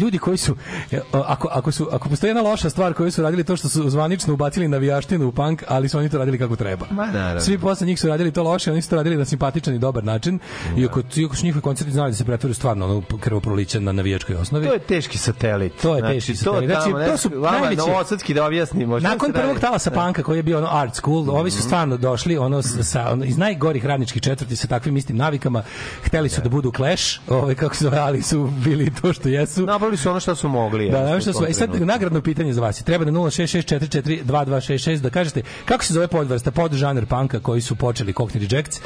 ljudi 0.00 0.18
koji 0.18 0.36
su 0.36 0.56
e, 0.92 1.00
ako 1.12 1.48
ako 1.50 1.72
su 1.72 1.88
ako 1.92 2.08
postoji 2.08 2.28
jedna 2.28 2.42
loša 2.42 2.70
stvar 2.70 2.94
koju 2.94 3.12
su 3.12 3.22
radili 3.22 3.44
to 3.44 3.56
što 3.56 3.68
su 3.68 3.90
zvanično 3.90 4.34
ubacili 4.34 4.68
navijaštinu 4.68 5.28
u 5.28 5.32
punk, 5.32 5.62
ali 5.68 5.88
su 5.88 5.98
oni 5.98 6.08
to 6.08 6.18
radili 6.18 6.38
kako 6.38 6.56
treba. 6.56 6.86
Ma, 6.90 7.06
naravno. 7.06 7.40
Svi 7.40 7.58
posle 7.58 7.86
njih 7.86 8.00
su 8.00 8.08
radili 8.08 8.32
to 8.32 8.42
loše, 8.42 8.72
oni 8.72 8.82
su 8.82 8.90
to 8.90 8.96
radili 8.96 9.16
na 9.16 9.24
simpatičan 9.24 9.74
i 9.74 9.78
dobar 9.78 10.04
način. 10.04 10.38
I 10.76 10.84
ako 10.86 11.02
iako 11.16 11.36
su 11.36 11.44
njihovi 11.44 11.62
koncerti 11.62 11.92
znali 11.92 12.10
da 12.10 12.16
se 12.16 12.24
pretvore 12.24 12.50
u 12.50 12.54
stvarno 12.54 12.84
ono 12.86 13.02
krvoproliće 13.20 13.80
na 13.80 13.92
navijačkoj 13.92 14.36
osnovi. 14.36 14.66
To 14.66 14.72
je 14.72 14.78
teški 14.78 15.18
satelit. 15.18 15.72
To 15.82 15.94
je 15.94 16.00
Znači, 16.00 16.14
teški 16.16 16.32
to 16.34 16.38
satelit. 16.44 16.70
Znači, 16.70 16.90
tamo, 16.90 17.04
to 17.06 17.16
su 17.16 17.30
vama 17.30 17.58
najveći- 17.60 17.76
novosadski 17.78 18.34
da 18.34 18.46
objasnimo. 18.46 18.98
Nakon 19.00 19.32
prvog 19.32 19.58
talasa 19.58 19.90
Da. 19.90 19.96
Mhm. 19.96 20.00
panka 20.00 20.22
koji 20.22 20.38
je 20.38 20.42
bio 20.42 20.58
ono 20.58 20.68
art 20.70 20.94
school, 20.94 21.30
ovi 21.30 21.50
su 21.50 21.62
stvarno 21.62 21.96
došli 21.96 22.38
ono 22.38 22.62
sa 22.62 23.10
ono, 23.12 23.24
iz 23.24 23.38
najgorih 23.38 23.86
radničkih 23.86 24.22
četvrti 24.42 24.56
sa 24.56 24.66
takvim 24.66 24.96
istim 24.96 25.16
navikama. 25.16 25.62
Hteli 26.04 26.28
su 26.28 26.40
da 26.40 26.48
budu 26.48 26.72
Clash, 26.76 27.20
ovaj 27.28 27.54
kako 27.54 27.74
se 27.74 27.90
ali 27.98 28.22
su 28.22 28.50
bili 28.64 28.90
to 29.02 29.12
što 29.12 29.28
jesu. 29.28 29.66
Napravili 29.66 29.96
su 29.96 30.10
ono 30.10 30.20
što 30.20 30.34
su 30.34 30.48
mogli. 30.48 30.90
Da, 30.90 30.98
naravno 30.98 31.20
što 31.20 31.32
su. 31.32 31.38
tom 31.38 31.48
E 31.48 31.52
sad 31.52 31.80
nagradno 31.80 32.20
pitanje 32.20 32.52
za 32.52 32.60
vas. 32.60 32.82
Treba 32.82 33.04
na 33.04 33.12
066442266 33.12 35.00
da 35.00 35.10
kažete 35.10 35.42
kako 35.64 35.84
se 35.84 35.94
zove 35.94 36.08
podvrsta 36.08 36.50
podžanr 36.50 37.06
panka 37.06 37.40
koji 37.40 37.60
su 37.60 37.76
počeli 37.76 38.12
Cockney 38.12 38.50
Rejects. 38.50 38.80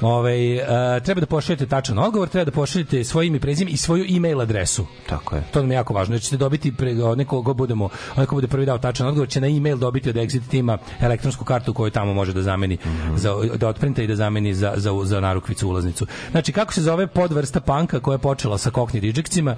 Ovaj 0.00 0.56
e, 0.56 1.00
treba 1.00 1.20
da 1.20 1.26
pošaljete 1.26 1.66
tačan 1.66 1.98
odgovor, 1.98 2.28
treba 2.28 2.44
da 2.44 2.50
pošaljete 2.50 3.04
svoje 3.04 3.26
ime 3.26 3.36
i 3.36 3.40
prezime 3.40 3.70
i 3.70 3.76
svoju 3.76 4.04
e-mail 4.16 4.40
adresu. 4.40 4.86
Tako 5.08 5.36
je. 5.36 5.42
To 5.52 5.60
nam 5.60 5.70
je 5.70 5.74
jako 5.74 5.94
važno. 5.94 6.14
Jer 6.14 6.22
ćete 6.22 6.36
dobiti 6.36 6.72
pre 6.72 6.94
neko 6.94 7.42
ko 7.42 7.54
budemo, 7.54 7.88
ko 8.26 8.34
bude 8.34 8.46
prvi 8.46 8.66
dao 8.66 8.78
tačan 8.78 9.06
odgovor 9.06 9.28
će 9.28 9.40
na 9.40 9.48
e-mail 9.48 9.76
dobiti 9.76 10.10
od 10.10 10.16
Exit 10.16 10.48
tima 10.50 10.78
elektronsku 11.00 11.44
kartu 11.44 11.74
koju 11.74 11.90
tamo 11.90 12.14
može 12.14 12.32
da 12.32 12.42
zameni 12.42 12.78
za 13.16 13.34
da 13.56 13.68
otprinta 13.68 14.02
i 14.02 14.06
da 14.06 14.16
zameni 14.16 14.54
za 14.54 14.72
za 14.76 14.92
za 15.04 15.20
narukvicu 15.20 15.68
ulaznicu. 15.68 16.06
Znači 16.30 16.52
kako 16.52 16.72
se 16.72 16.82
zove 16.82 17.06
podvrsta 17.06 17.60
panka 17.60 18.00
koja 18.00 18.14
je 18.14 18.18
počela 18.18 18.58
sa 18.58 18.70
Cockney 18.70 19.00
Rejectsima. 19.00 19.56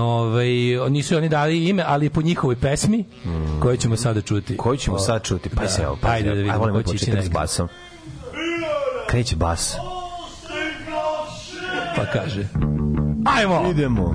Ovaj 0.00 0.48
nisu 0.90 1.16
oni 1.16 1.28
dali 1.28 1.68
ime, 1.68 1.84
ali 1.86 2.10
po 2.10 2.22
njihovoj 2.22 2.56
pesmi 2.56 3.04
koju 3.60 3.76
ćemo 3.76 3.96
sada 3.96 4.20
čuti. 4.20 4.56
Koju 4.56 4.76
ćemo 4.76 4.98
sad 4.98 5.22
čuti? 5.22 5.48
Pa 5.48 5.68
se 5.68 5.82
evo, 5.82 5.98
pa 6.00 6.08
Ajde 6.08 6.28
da 6.28 6.34
vidimo 6.34 6.72
ko 6.72 6.82
će 6.82 6.94
ići 6.94 7.04
početak 7.04 7.24
s 7.24 7.28
basom. 7.28 7.68
Kreće 9.08 9.36
bas. 9.36 9.76
Pa 11.96 12.06
kaže. 12.12 12.48
Ajmo! 13.26 13.70
Idemo. 13.70 14.14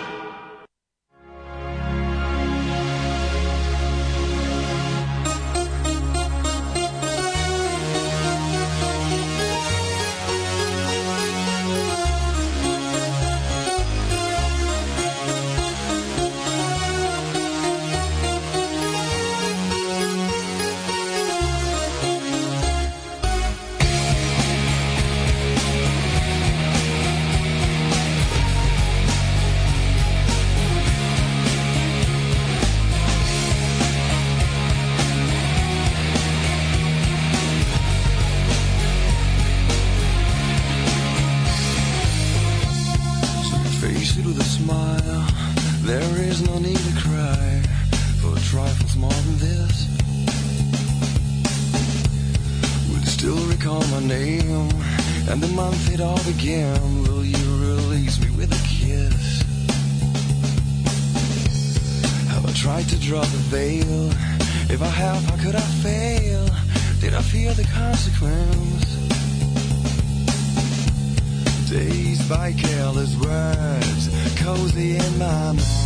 By 72.31 72.53
careless 72.53 73.13
words, 73.17 74.09
cozy 74.37 74.95
in 74.95 75.17
my 75.19 75.51
mind. 75.51 75.80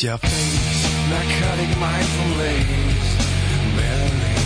I 0.00 0.04
your 0.04 0.16
face, 0.16 1.10
narcotic 1.10 1.76
mindful 1.78 2.30
lace, 2.38 3.16
Mary 3.76 4.40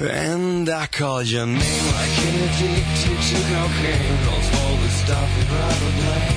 Jane. 0.00 0.08
And 0.08 0.68
I 0.70 0.86
called 0.86 1.26
your 1.26 1.44
name 1.44 1.86
like 1.92 2.18
an 2.28 2.34
addicted 2.48 3.20
to 3.28 3.36
cocaine. 3.52 4.18
Calls 4.24 4.48
all 4.56 4.76
the 4.76 4.88
stuff 4.88 5.28
you'd 5.36 5.50
rather 5.50 5.92
play. 6.00 6.28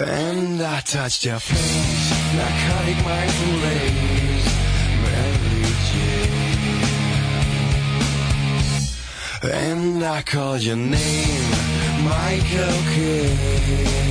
And 0.00 0.60
I 0.60 0.80
touched 0.80 1.24
your 1.24 1.38
face, 1.38 2.10
narcotic 2.36 3.04
mindful 3.06 3.54
lace, 3.64 4.48
Mary 5.02 5.64
Jane. 5.88 6.44
And 9.50 10.04
I 10.04 10.20
called 10.22 10.62
your 10.62 10.76
name, 10.76 11.73
Michael 12.04 12.82
Kidd. 12.92 14.03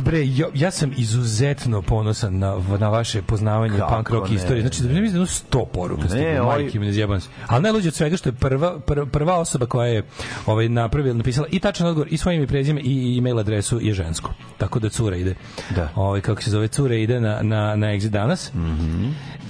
Bre, 0.00 0.26
ja, 0.26 0.46
ja 0.54 0.70
sam 0.70 0.92
izuzetno 0.96 1.82
ponosan 1.82 2.38
na, 2.38 2.56
na 2.78 2.88
vaše 2.88 3.22
poznavanje 3.22 3.78
Kako 3.78 3.94
punk 3.94 4.10
rock 4.10 4.28
ne? 4.30 4.36
istorije. 4.36 4.60
Znači, 4.62 4.82
da 4.82 4.88
mislim 4.88 5.04
je 5.04 5.10
jedno 5.10 5.26
100 5.26 5.64
poruka 5.72 6.14
Ne, 6.14 6.40
ovaj- 6.40 6.62
majke 6.62 6.78
mi 6.80 6.86
ne 6.86 6.92
zjebam 6.92 7.20
se. 7.20 7.28
Ali 7.46 7.62
najluđe 7.62 7.88
od 7.88 7.94
svega 7.94 8.16
što 8.16 8.28
je 8.28 8.32
prva, 8.32 8.80
prva, 8.80 9.06
prva 9.06 9.38
osoba 9.38 9.66
koja 9.66 9.86
je 9.86 10.02
ovaj, 10.46 10.68
napravila, 10.68 11.14
napisala 11.14 11.46
i 11.50 11.58
tačan 11.58 11.86
odgovor, 11.86 12.08
i 12.10 12.16
svoje 12.16 12.34
ime 12.36 12.44
i 12.44 12.48
prezime 12.48 12.80
i 12.80 13.18
e-mail 13.18 13.38
adresu 13.38 13.80
je 13.82 13.92
žensko. 13.94 14.32
Tako 14.58 14.78
da 14.78 14.88
cura 14.88 15.16
ide. 15.16 15.34
Da. 15.76 15.88
Ovaj, 15.94 16.20
kako 16.20 16.42
se 16.42 16.50
zove, 16.50 16.68
cura 16.68 16.94
ide 16.94 17.20
na, 17.20 17.38
na, 17.42 17.76
na 17.76 17.86
exit 17.86 18.08
danas. 18.08 18.50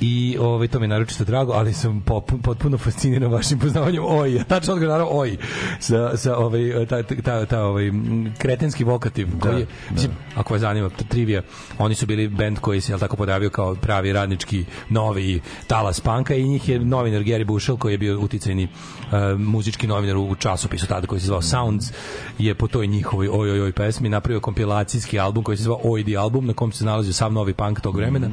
I 0.01 0.37
ovaj, 0.41 0.69
to 0.69 0.79
mi 0.79 0.85
je 0.85 0.89
naročito 0.89 1.25
drago, 1.25 1.53
ali 1.53 1.73
sam 1.73 2.01
potpuno 2.43 2.79
fasciniran 2.79 3.33
vašim 3.33 3.59
poznavanjem 3.59 4.03
oj, 4.07 4.45
tačno 4.49 4.75
odgovor 4.75 4.93
naravno 4.93 5.19
oj, 5.19 5.37
sa, 5.81 6.17
sa 6.17 6.37
ovaj, 6.37 6.87
ta, 6.89 7.03
ta, 7.03 7.47
ta, 7.47 7.65
ovaj, 7.65 7.91
kretenski 8.39 8.85
vokativ 8.85 9.29
koji 9.41 9.61
je, 9.61 9.67
mislim, 9.91 10.13
ako 10.35 10.55
vas 10.55 10.61
zanima 10.61 10.91
trivija, 11.09 11.43
oni 11.79 11.95
su 11.95 12.07
bili 12.07 12.29
bend 12.29 12.59
koji 12.59 12.81
se 12.81 12.93
jel 12.93 12.99
tako 12.99 13.17
podavio 13.17 13.51
kao 13.51 13.75
pravi 13.75 14.13
radnički 14.13 14.65
novi 14.89 15.41
talas 15.67 16.01
panka 16.01 16.35
i 16.35 16.49
njih 16.49 16.69
je 16.69 16.79
novinar 16.79 17.23
Gary 17.23 17.45
Bushel 17.45 17.77
koji 17.77 17.95
je 17.95 17.99
bio 17.99 18.21
uticajni 18.21 18.65
uh, 18.65 19.41
muzički 19.41 19.87
novinar 19.87 20.17
u 20.17 20.35
časopisu 20.35 20.87
tada 20.87 21.07
koji 21.07 21.21
se 21.21 21.27
zvao 21.27 21.43
Sounds 21.43 21.93
je 22.39 22.55
po 22.55 22.69
toj 22.69 22.87
njihovoj 22.87 23.29
oj 23.33 23.51
oj 23.51 23.61
oj 23.61 23.73
pesmi 23.73 24.09
napravio 24.09 24.41
kompilacijski 24.41 25.19
album 25.19 25.45
koji 25.45 25.57
se 25.57 25.63
zvao 25.63 25.81
Oj 25.85 26.03
di 26.03 26.17
album 26.17 26.47
na 26.47 26.53
kom 26.53 26.73
se 26.73 26.85
nalazio 26.85 27.13
sav 27.13 27.33
novi 27.33 27.55
punk 27.55 27.81
tog 27.81 27.97
vremena 27.97 28.31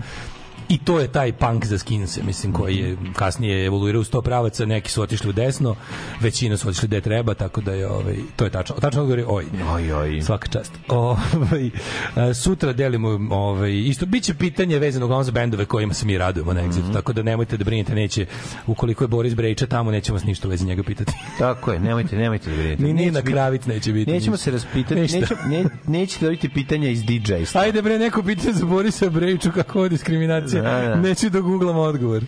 I 0.69 0.77
to 0.77 0.99
je 0.99 1.07
taj 1.07 1.31
punk 1.31 1.65
za 1.65 1.77
skinse, 1.77 2.23
mislim, 2.23 2.53
koji 2.53 2.76
je 2.77 2.98
kasnije 3.15 3.65
evoluirao 3.65 4.02
u 4.02 4.03
sto 4.03 4.22
pravaca, 4.22 4.65
neki 4.65 4.91
su 4.91 5.02
otišli 5.02 5.30
u 5.30 5.34
desno, 5.34 5.76
većina 6.22 6.57
su 6.57 6.68
otišli 6.69 6.88
gde 6.88 7.02
treba, 7.02 7.34
tako 7.34 7.61
da 7.61 7.73
je, 7.73 7.88
ovaj, 7.89 8.15
to 8.35 8.44
je 8.45 8.52
tačno. 8.52 8.76
Tačno 8.76 9.02
odgovor 9.02 9.19
je 9.19 9.26
oj. 9.27 9.45
Oj, 9.73 9.94
oj. 9.94 10.22
Svaka 10.22 10.48
čast. 10.48 10.72
Ovaj, 10.88 11.65
e, 11.68 12.34
sutra 12.34 12.73
delimo 12.73 13.19
ovaj, 13.31 13.73
isto 13.76 14.06
biće 14.06 14.34
pitanje 14.34 14.80
vezano 14.80 15.06
uglavnom 15.06 15.23
za 15.23 15.31
bendove 15.31 15.65
kojima 15.65 15.94
se 15.94 16.06
mi 16.06 16.18
radujemo 16.18 16.53
na 16.53 16.61
Exitu, 16.64 16.94
tako 16.94 17.14
da 17.14 17.23
nemojte 17.23 17.57
da 17.57 17.64
brinete, 17.64 17.95
neće 17.95 18.26
ukoliko 18.68 19.03
je 19.03 19.07
Boris 19.07 19.34
Brejča 19.35 19.68
tamo 19.68 19.91
nećemo 19.91 20.15
vas 20.15 20.23
ništa 20.23 20.48
u 20.48 20.52
vezi 20.52 20.65
njega 20.65 20.84
pitati. 20.84 21.14
Tako 21.39 21.72
je, 21.72 21.80
nemojte, 21.80 22.15
nemojte 22.15 22.49
da 22.49 22.56
brinete. 22.56 22.84
Ni 22.84 22.94
Neće 22.94 23.06
Nina 23.06 23.22
biti- 23.22 23.31
Kravic 23.34 23.65
neće 23.65 23.91
biti. 23.94 24.11
Nećemo 24.11 24.38
se 24.38 24.52
raspitati, 24.52 25.02
Ništa. 25.02 25.19
neće, 25.19 25.35
ne, 25.48 25.65
nećete 25.88 26.26
dobiti 26.26 26.49
pitanja 26.49 26.89
iz 26.89 27.02
DJ-stva. 27.02 27.61
Ajde 27.61 27.81
bre, 27.81 27.99
neko 27.99 28.23
pitanje 28.23 28.53
za 28.53 28.65
Borisa 28.65 29.10
Brejču 29.10 29.52
kako 29.52 29.84
je 29.84 29.89
diskriminacija. 29.89 30.57
Da, 30.64 30.88
da. 30.88 30.96
Neću 30.96 31.30
da 31.30 31.40
googlam 31.40 31.78
odgovor. 31.78 32.24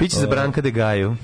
Biće 0.00 0.16
za 0.16 0.26
Branka 0.26 0.60
de 0.60 0.70
Gaju. 0.70 1.16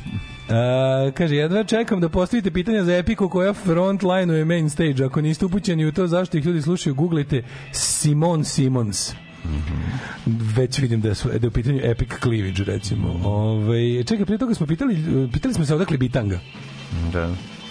A, 0.48 1.10
kaže, 1.14 1.36
jedva 1.36 1.64
čekam 1.64 2.00
da 2.00 2.08
postavite 2.08 2.50
pitanja 2.50 2.84
za 2.84 2.96
Epiku 2.96 3.28
koja 3.28 3.52
frontline 3.52 4.34
je 4.34 4.44
main 4.44 4.70
stage. 4.70 5.04
Ako 5.04 5.20
niste 5.20 5.46
upućeni 5.46 5.86
u 5.86 5.92
to 5.92 6.06
zašto 6.06 6.36
ih 6.36 6.46
ljudi 6.46 6.62
slušaju, 6.62 6.94
googlite 6.94 7.42
Simon 7.72 8.44
Simons. 8.44 9.14
Već 10.56 10.78
vidim 10.78 11.00
da, 11.00 11.14
su, 11.14 11.28
da 11.28 11.46
je 11.46 11.48
u 11.48 11.50
pitanju 11.50 11.80
Epic 11.82 12.08
Cleavage, 12.22 12.64
recimo. 12.64 13.20
Ove, 13.24 14.04
čekaj, 14.04 14.24
prije 14.24 14.38
toga 14.38 14.54
smo 14.54 14.66
pitali, 14.66 14.96
pitali 15.32 15.54
smo 15.54 15.64
se 15.64 15.74
odakle 15.74 15.98
Bitanga. 15.98 16.38
Da. 17.12 17.30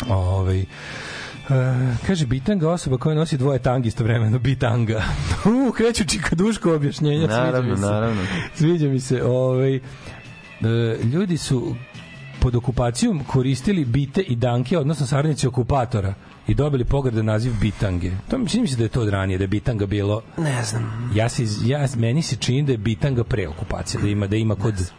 Ove, 0.10 0.58
Uh, 0.60 1.11
kaže 2.08 2.26
Bitanga 2.26 2.70
osoba 2.70 2.98
koja 2.98 3.16
nosi 3.16 3.38
dvoje 3.38 3.60
tangi 3.60 3.88
istovremeno 3.88 4.40
Bitanga. 4.40 5.04
U, 5.68 5.72
kreću 5.72 6.06
čikaduško 6.06 6.76
objašnjenja. 6.76 7.28
sviđa 7.28 7.44
Naravno, 7.44 7.72
mi 7.72 7.78
se. 7.78 7.86
naravno. 7.86 8.22
Sviđa 8.56 8.88
mi 8.88 9.00
se. 9.00 9.24
Ovaj, 9.24 9.76
e, 9.76 9.80
ljudi 11.04 11.38
su 11.38 11.76
pod 12.42 12.56
okupacijom 12.56 13.24
koristili 13.24 13.86
bite 13.86 14.22
i 14.22 14.36
danke, 14.36 14.78
odnosno 14.78 15.06
saradnici 15.06 15.48
okupatora 15.48 16.14
i 16.48 16.56
dobili 16.56 16.86
pogrdan 16.86 17.26
naziv 17.26 17.54
bitange. 17.62 18.12
To 18.30 18.38
mi 18.38 18.50
čini 18.50 18.62
mi 18.62 18.68
se 18.68 18.78
da 18.78 18.84
je 18.84 18.90
to 18.90 19.02
od 19.02 19.10
ranije, 19.10 19.38
da 19.38 19.44
je 19.44 19.48
bitanga 19.48 19.86
bilo... 19.86 20.22
Ne 20.38 20.64
znam. 20.64 21.12
Ja 21.16 21.30
se, 21.30 21.44
ja, 21.66 21.88
meni 21.98 22.22
se 22.22 22.36
čini 22.36 22.64
da 22.64 22.72
je 22.72 22.78
bitanga 22.78 23.24
pre 23.24 23.48
okupacije, 23.48 24.02
da 24.02 24.08
ima, 24.08 24.28
da 24.28 24.36
ima 24.36 24.56
kod... 24.56 24.92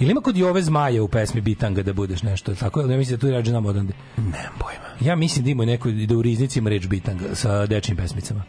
Ili 0.00 0.10
ima 0.10 0.20
kod 0.20 0.36
Jove 0.36 0.62
Zmaje 0.62 1.00
u 1.00 1.08
pesmi 1.08 1.40
Bitanga 1.40 1.82
da 1.82 1.92
budeš 1.92 2.22
nešto, 2.22 2.54
tako? 2.54 2.80
Ja 2.80 2.86
mislim 2.86 3.16
da 3.16 3.20
tu 3.20 3.30
rađe 3.30 3.52
nam 3.52 3.66
odande. 3.66 3.92
Nemam 4.16 4.58
pojma. 4.58 4.84
Ja 5.00 5.16
mislim 5.16 5.44
da 5.44 5.50
ima 5.50 5.64
neko, 5.64 5.90
da 5.90 6.16
u 6.16 6.22
riznici 6.22 6.58
ima 6.58 6.70
reč 6.70 6.86
Bitanga 6.86 7.34
sa 7.34 7.66
dečjim 7.66 7.96
pesmicama. 7.96 8.42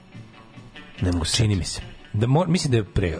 Ne 1.01 1.11
mogu 1.11 1.25
se 1.25 1.37
Čini 1.37 1.55
mi 1.55 1.63
se. 1.63 1.94
Da 2.19 2.27
mo, 2.27 2.45
mislim 2.47 2.71
da 2.71 2.77
je 2.77 2.83
pre. 2.83 3.17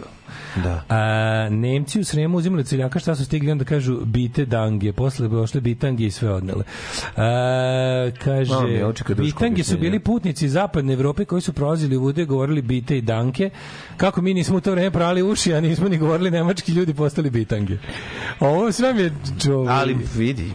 Da. 0.64 0.82
A, 0.88 1.48
Nemci 1.50 2.00
u 2.00 2.04
Sremu 2.04 2.38
uzimali 2.38 2.60
od 2.60 2.68
seljaka 2.68 2.98
šta 2.98 3.14
su 3.14 3.24
stigli, 3.24 3.52
onda 3.52 3.64
kažu 3.64 4.04
bite 4.04 4.44
dange, 4.44 4.92
posle 4.92 5.28
došle 5.28 5.60
bitange 5.60 6.06
i 6.06 6.10
sve 6.10 6.30
odnele. 6.30 6.64
A, 7.16 8.10
kaže, 8.24 8.54
bitange 9.16 9.64
su 9.64 9.78
bili 9.78 10.00
putnici 10.00 10.48
zapadne 10.48 10.92
Evrope 10.92 11.24
koji 11.24 11.42
su 11.42 11.52
prolazili 11.52 11.96
u 11.96 12.00
Vude, 12.00 12.24
govorili 12.24 12.62
bite 12.62 12.98
i 12.98 13.00
danke. 13.00 13.50
Kako 13.96 14.22
mi 14.22 14.34
nismo 14.34 14.56
u 14.56 14.60
to 14.60 14.70
vreme 14.70 14.90
prali 14.90 15.22
uši, 15.22 15.54
a 15.54 15.60
nismo 15.60 15.88
ni 15.88 15.98
govorili 15.98 16.30
nemački 16.30 16.72
ljudi 16.72 16.94
postali 16.94 17.30
bitange. 17.30 17.76
Ovo 18.40 18.72
sve 18.72 18.94
mi 18.94 19.00
je 19.00 19.12
čovjek. 19.42 19.70
Ali 19.70 19.96
vidi, 20.16 20.52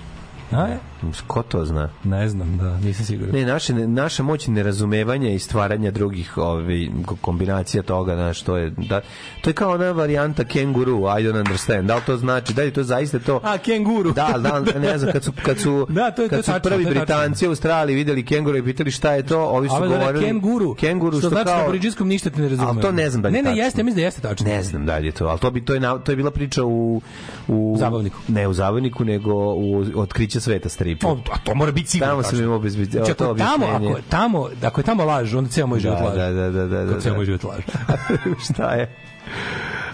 A? 0.52 0.91
Ko 1.28 1.44
to 1.44 1.66
zna? 1.66 1.90
Ne 2.04 2.30
znam, 2.30 2.58
da, 2.58 2.78
nisam 2.78 3.06
siguran. 3.06 3.36
Ne, 3.36 3.46
naše, 3.46 3.74
naša 3.76 4.24
moć 4.24 4.48
nerazumevanja 4.48 5.30
i 5.30 5.40
stvaranja 5.40 5.92
drugih 5.92 6.38
ovaj, 6.38 6.88
kombinacija 7.22 7.84
toga, 7.84 8.16
znaš, 8.16 8.42
to 8.42 8.58
je, 8.58 8.70
da, 8.70 9.02
to 9.42 9.50
je 9.50 9.54
kao 9.54 9.72
ona 9.72 9.92
varijanta 9.92 10.44
kenguru, 10.44 10.98
I 10.98 11.24
don't 11.24 11.38
understand. 11.40 11.88
Da 11.88 11.96
li 11.96 12.02
to 12.06 12.18
znači, 12.18 12.54
da 12.54 12.62
li 12.62 12.74
to 12.74 12.84
zaista 12.84 13.20
to... 13.20 13.40
A, 13.44 13.58
kenguru. 13.58 14.12
Da, 14.12 14.34
da, 14.38 14.60
ne 14.80 14.98
znam, 14.98 15.12
kad 15.12 15.24
su, 15.24 15.32
kad 15.46 15.58
su, 15.60 15.88
Da, 15.90 16.12
to 16.12 16.22
je- 16.22 16.28
to 16.28 16.30
kad 16.30 16.40
je 16.40 16.44
su 16.44 16.52
tačno, 16.52 16.70
prvi 16.70 16.84
to. 16.84 16.90
Britanci 16.90 17.46
u 17.46 17.50
Australiji 17.50 17.96
videli 17.96 18.26
kenguru 18.26 18.58
i 18.58 18.64
pitali 18.64 18.92
šta 18.92 19.14
je 19.14 19.24
to, 19.24 19.40
ovi 19.42 19.70
su 19.70 19.76
A 19.76 19.78
ovo 19.78 19.86
je 19.86 19.90
govorili... 19.92 20.26
kenguru, 20.26 20.76
Kenguru, 20.76 21.12
što, 21.12 21.20
što, 21.20 21.30
znači 21.30 21.46
na 21.46 21.52
kao... 21.52 21.62
aboriđinskom 21.62 22.08
ništa 22.08 22.30
te 22.30 22.42
ne 22.42 22.50
razume. 22.50 22.68
Ali 22.68 22.82
to 22.82 22.92
ne 22.92 23.10
znam 23.10 23.22
da 23.22 23.30
li 23.30 23.36
je 23.36 23.44
Ne, 23.44 23.52
ne, 23.52 23.58
jeste, 23.58 23.84
mislim 23.84 23.96
da 23.96 24.02
jeste 24.02 24.22
tačno. 24.22 24.48
Ne 24.48 24.64
znam 24.64 24.86
da 24.86 24.98
li 24.98 25.06
je 25.06 25.12
to, 25.12 25.26
ali 25.26 25.40
to, 25.40 25.52
bi, 25.52 25.66
to, 25.66 25.74
je, 25.74 25.80
na- 25.80 25.98
to 25.98 26.12
je 26.12 26.16
bila 26.16 26.32
priča 26.32 26.64
u... 26.66 27.02
u 27.48 27.76
Zabavniku. 27.80 28.18
Ne, 28.28 28.48
u 28.48 28.54
Zabavniku, 28.54 29.06
nego 29.06 29.34
u 29.54 29.84
Otkriće 29.96 30.40
sveta 30.40 30.70
stripu. 30.92 31.08
O, 31.08 31.18
a 31.32 31.38
to 31.38 31.56
mora 31.56 31.72
biti 31.72 31.90
sigurno. 31.90 32.12
Tamo 32.12 32.24
sam 32.24 32.40
imao 32.40 32.56
obezbeđenje. 32.56 33.06
Znači, 33.06 33.12
ako 33.14 33.24
je 33.26 33.38
tamo, 33.38 33.66
ako 33.66 34.00
tamo, 34.10 34.50
ako 34.64 34.82
je 34.82 34.86
tamo 34.86 35.04
laž, 35.06 35.36
onda 35.36 35.50
ceo 35.50 35.68
moj 35.68 35.80
život 35.80 35.98
Da, 35.98 36.04
laž. 36.06 36.16
da, 36.16 36.32
da, 36.32 36.50
da, 36.50 36.68
da, 36.68 36.86
da, 36.86 37.00
Ceo 37.02 37.12
da. 37.12 37.18
moj 37.18 37.26
život 37.26 37.44
laž. 37.44 37.60
šta 38.46 38.72
je? 38.72 38.96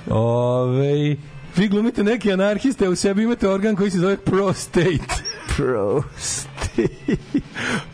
Ove, 0.10 1.16
vi 1.56 1.68
glumite 1.68 2.04
neke 2.04 2.32
anarhiste, 2.32 2.86
a 2.86 2.90
u 2.90 2.96
sebi 2.96 3.24
imate 3.24 3.50
organ 3.50 3.76
koji 3.76 3.92
se 3.92 4.00
zove 4.00 4.18
prostate. 4.18 4.86
Prostate. 5.58 6.88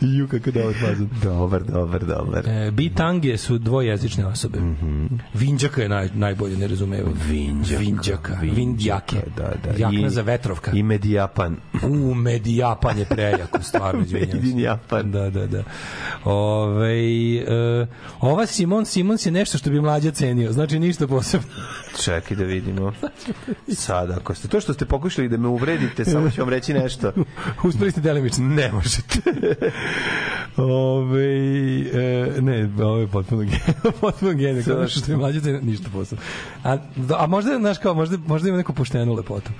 Ju, 0.00 0.28
kako 0.28 0.50
dobar 0.50 0.74
fazon. 0.74 1.08
Dobar, 1.22 1.62
dobar, 1.62 2.04
dobar. 2.04 2.48
E, 2.48 2.70
bitange 2.70 3.38
su 3.38 3.58
dvojezične 3.58 4.26
osobe. 4.26 4.60
Mm 4.60 4.76
-hmm. 4.82 5.18
Vinđaka 5.34 5.82
je 5.82 5.88
naj, 5.88 6.08
najbolje 6.14 6.56
nerazumevanje. 6.56 7.14
Vinđaka. 7.28 7.80
Vinđaka. 7.80 8.38
Vindjake. 8.42 9.16
Da, 9.36 9.52
da. 9.64 9.70
Jakna 9.78 10.06
I- 10.06 10.10
za 10.10 10.22
vetrovka. 10.22 10.70
I 10.74 10.82
Medijapan. 10.82 11.56
U, 11.82 12.14
Medijapan 12.14 12.98
je 12.98 13.04
prejako, 13.04 13.62
stvarno. 13.62 14.04
Medijapan. 14.12 15.10
Da, 15.10 15.30
da, 15.30 15.46
da. 15.46 15.62
Ove, 16.24 16.94
e, 17.36 17.86
ova 18.20 18.46
Simon 18.46 18.86
Simons 18.86 19.26
je 19.26 19.32
nešto 19.32 19.58
što 19.58 19.70
bi 19.70 19.80
mlađa 19.80 20.10
cenio, 20.10 20.52
znači 20.52 20.78
ništa 20.78 21.06
posebno. 21.06 21.48
Čekaj 22.04 22.36
da 22.36 22.44
vidimo. 22.44 22.92
Sad, 23.68 24.10
ako 24.10 24.34
ste 24.34 24.48
to 24.48 24.60
što 24.60 24.72
ste 24.74 24.84
pokušali 24.84 25.28
da 25.28 25.36
me 25.36 25.48
uvredite, 25.48 26.04
samo 26.04 26.30
ću 26.30 26.40
vam 26.40 26.48
reći 26.48 26.74
nešto. 26.74 27.12
Uspeli 27.68 27.90
ste 27.90 28.00
delimično. 28.00 28.48
Ne 28.48 28.72
možete. 28.72 29.18
Ove, 30.56 31.24
e, 31.92 32.40
ne, 32.40 32.84
ovo 32.84 32.98
je 32.98 33.06
potpuno 33.06 33.42
gen- 33.42 33.92
potpuno 34.00 34.32
genij. 34.32 34.62
Kao 34.62 34.88
što 34.88 35.12
je 35.12 35.16
mlađa 35.16 35.40
cenio, 35.40 35.60
ništa 35.60 35.88
posebno. 35.92 36.24
A, 36.64 36.76
a 37.18 37.26
možda, 37.26 37.58
znaš 37.58 37.78
kao, 37.78 37.94
možda, 37.94 38.18
možda 38.26 38.48
ima 38.48 38.58
neku 38.58 38.72
poštenu 38.72 39.14
lepotu. 39.14 39.50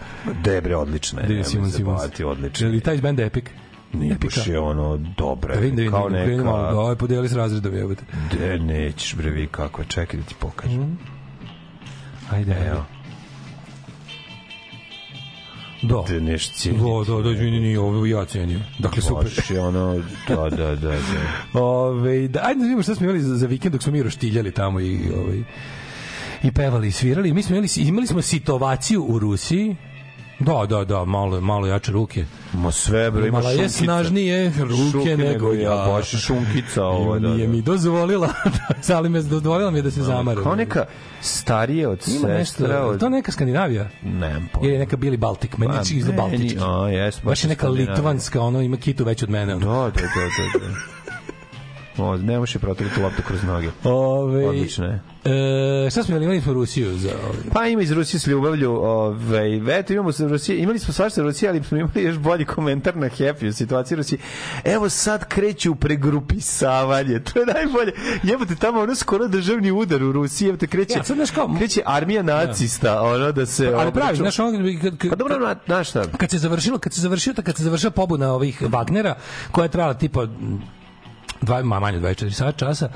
Debre, 0.44 0.76
odlično 0.76 1.20
je. 1.20 1.28
Nemoj 1.28 1.44
Simon 1.44 1.70
Simons. 1.70 2.02
Odlično. 2.24 2.66
Je 2.66 2.72
li 2.72 2.80
taj 2.80 2.96
benda 2.98 3.22
Epic? 3.22 3.44
Nije 3.92 4.12
Epika. 4.12 4.34
baš 4.36 4.46
je 4.46 4.58
ono 4.58 4.96
dobro. 4.96 5.54
Da 5.54 5.60
vidim, 5.60 5.76
da 5.76 5.82
vidim, 5.82 5.92
kao 5.92 6.10
da 6.10 6.16
neka... 6.26 6.44
malo, 6.44 6.62
da, 6.62 6.78
ovo 6.78 6.90
je 6.90 6.96
podijeli 6.96 7.28
s 7.28 7.32
razredom, 7.32 7.74
jebote. 7.74 8.02
De, 8.38 8.58
nećeš 8.58 9.14
bre, 9.14 9.30
vi 9.30 9.46
kako 9.46 9.82
je, 9.82 9.88
čekaj 9.88 10.20
da 10.20 10.26
ti 10.26 10.34
pokažem. 10.38 10.98
Ajde, 12.30 12.56
Evo. 12.70 12.84
Da. 15.88 16.04
De, 16.08 16.20
neš 16.20 16.50
cijeni. 16.50 16.78
Da, 16.78 17.14
da, 17.14 17.22
da, 17.22 17.30
izvini, 17.30 17.60
nije 17.60 17.80
ovo 17.80 18.06
ja 18.06 18.24
cenio. 18.24 18.60
Dakle, 18.78 19.02
super. 19.02 19.24
Baš 19.24 19.50
je 19.50 19.60
ono, 19.60 20.02
da, 20.28 20.36
da, 20.36 20.76
da, 20.76 20.90
da. 20.90 20.96
Ove, 21.60 22.28
da, 22.28 22.40
ajde 22.44 22.58
da 22.58 22.62
vidimo 22.62 22.82
šta 22.82 22.94
smo 22.94 23.04
imali 23.04 23.20
za, 23.20 23.36
za 23.36 23.46
vikend 23.46 23.72
dok 23.72 23.82
smo 23.82 23.92
mi 23.92 24.02
roštiljali 24.02 24.52
tamo 24.52 24.80
i, 24.80 24.98
ovaj, 25.16 25.42
i 26.42 26.52
pevali 26.52 26.88
i 26.88 26.92
svirali. 26.92 27.32
Mi 27.32 27.42
smo 27.42 27.56
imali, 27.56 27.68
imali 27.76 28.06
smo 28.06 28.22
sitovaciju 28.22 29.04
u 29.08 29.18
Rusiji. 29.18 29.76
Da, 30.38 30.66
da, 30.68 30.84
da, 30.84 31.04
malo, 31.04 31.40
malo 31.40 31.66
jače 31.66 31.92
ruke. 31.92 32.24
Ma 32.52 32.72
sve, 32.72 33.10
bre, 33.10 33.20
ima 33.20 33.28
Imala 33.28 33.50
je 33.50 33.56
šunkica. 33.56 33.84
snažnije 33.84 34.52
ruke, 34.58 34.92
Šuke 34.92 35.16
nego 35.16 35.52
ja. 35.52 35.70
Baš 35.70 36.10
šunkica 36.10 36.84
ovo, 36.84 37.18
da, 37.18 37.28
Nije 37.28 37.46
da. 37.46 37.52
mi 37.52 37.62
dozvolila, 37.62 38.28
ali 38.96 39.08
me 39.08 39.22
dozvolila 39.22 39.70
mi 39.70 39.78
je 39.78 39.82
da 39.82 39.90
se 39.90 40.02
zamaram. 40.02 40.42
Kao 40.42 40.54
neka 40.54 40.84
starije 41.20 41.88
od 41.88 42.02
Ima 42.08 42.28
sestra. 42.28 42.86
Od... 42.86 43.00
to 43.00 43.08
neka 43.08 43.32
Skandinavija? 43.32 43.88
Nemam 44.02 44.48
pojma. 44.52 44.66
Ili 44.66 44.72
je 44.74 44.78
neka 44.78 44.96
Bili 44.96 45.16
Baltik? 45.16 45.58
Meni 45.58 45.72
Pa, 45.72 45.80
iz 45.90 46.08
Baltički. 46.16 46.58
a, 46.60 46.88
jes, 46.88 47.14
baš 47.16 47.24
Baš 47.24 47.44
je 47.44 47.48
neka 47.48 47.68
litvanska, 47.68 48.40
ono 48.40 48.60
ima 48.62 48.76
kitu 48.76 49.04
već 49.04 49.22
od 49.22 49.30
mene. 49.30 49.54
Ono. 49.54 49.66
Da, 49.66 49.90
da, 49.90 49.90
da, 49.90 50.58
da. 50.58 50.66
da. 50.66 50.74
O, 51.98 52.16
ne 52.16 52.38
može 52.38 52.58
protrati 52.58 53.00
loptu 53.00 53.22
kroz 53.22 53.42
noge. 53.42 53.68
Ove, 53.84 54.46
Odlično 54.46 54.86
je. 54.86 55.00
E, 55.86 55.90
šta 55.90 56.02
smo 56.02 56.12
imali? 56.12 56.24
Imali 56.24 56.40
smo 56.40 56.52
Rusiju 56.52 56.98
za... 56.98 57.08
ovaj, 57.24 57.36
Pa 57.52 57.66
ima 57.66 57.82
iz 57.82 57.92
Rusije 57.92 58.20
s 58.20 58.26
ljubavlju, 58.26 58.70
ovaj, 58.72 59.78
eto 59.78 59.92
imamo 59.92 60.12
sa 60.12 60.26
Rusije, 60.26 60.58
imali 60.58 60.78
smo 60.78 60.94
svašta 60.94 61.22
Rusije, 61.22 61.48
ali 61.48 61.62
smo 61.64 61.78
imali 61.78 62.02
još 62.02 62.18
bolji 62.18 62.44
komentar 62.44 62.96
na 62.96 63.06
Happy 63.08 63.48
u 63.48 63.52
situaciji 63.52 63.96
Rusije. 63.96 64.18
Evo 64.64 64.88
sad 64.88 65.28
kreću 65.28 65.72
u 65.72 65.76
pregrupisavanje, 65.76 67.20
to 67.20 67.38
je 67.38 67.46
najbolje. 67.46 67.92
Jebote, 68.22 68.54
tamo 68.56 68.80
ono 68.80 68.94
skoro 68.94 69.28
državni 69.28 69.70
udar 69.72 70.02
u 70.02 70.12
Rusiji, 70.12 70.46
jebote, 70.46 70.66
kreće, 70.66 70.94
Ja, 70.94 71.04
sad 71.04 71.16
znaš 71.16 71.30
kao- 71.30 71.54
kreće 71.58 71.80
armija 71.86 72.22
nacista, 72.22 73.02
ono 73.02 73.32
da 73.32 73.46
se... 73.46 73.72
Ali 73.74 73.92
pravi, 73.92 74.16
znaš, 74.16 74.38
ono, 74.38 74.58
kad, 74.82 74.98
kad, 74.98 75.10
Pa 75.10 75.16
dobro, 75.16 75.38
na- 75.38 75.56
znaš 75.66 75.88
šta, 75.90 76.02
kad 76.08 76.30
se 76.30 76.38
završilo, 76.38 76.78
kad 76.78 76.92
se 76.92 77.00
završio, 77.00 77.34
kad 77.36 77.56
se 77.56 77.62
završila 77.64 77.90
pobuna 77.90 78.32
ovih 78.32 78.62
Wagnera, 78.62 79.14
koja 79.50 79.62
je 79.62 79.68
trajala 79.68 79.94
tipa 79.94 80.26
dva, 81.42 81.62
ma, 81.62 81.80
manje 81.80 81.98
od 81.98 82.04
24 82.04 82.30
sata 82.30 82.52
časa, 82.52 82.88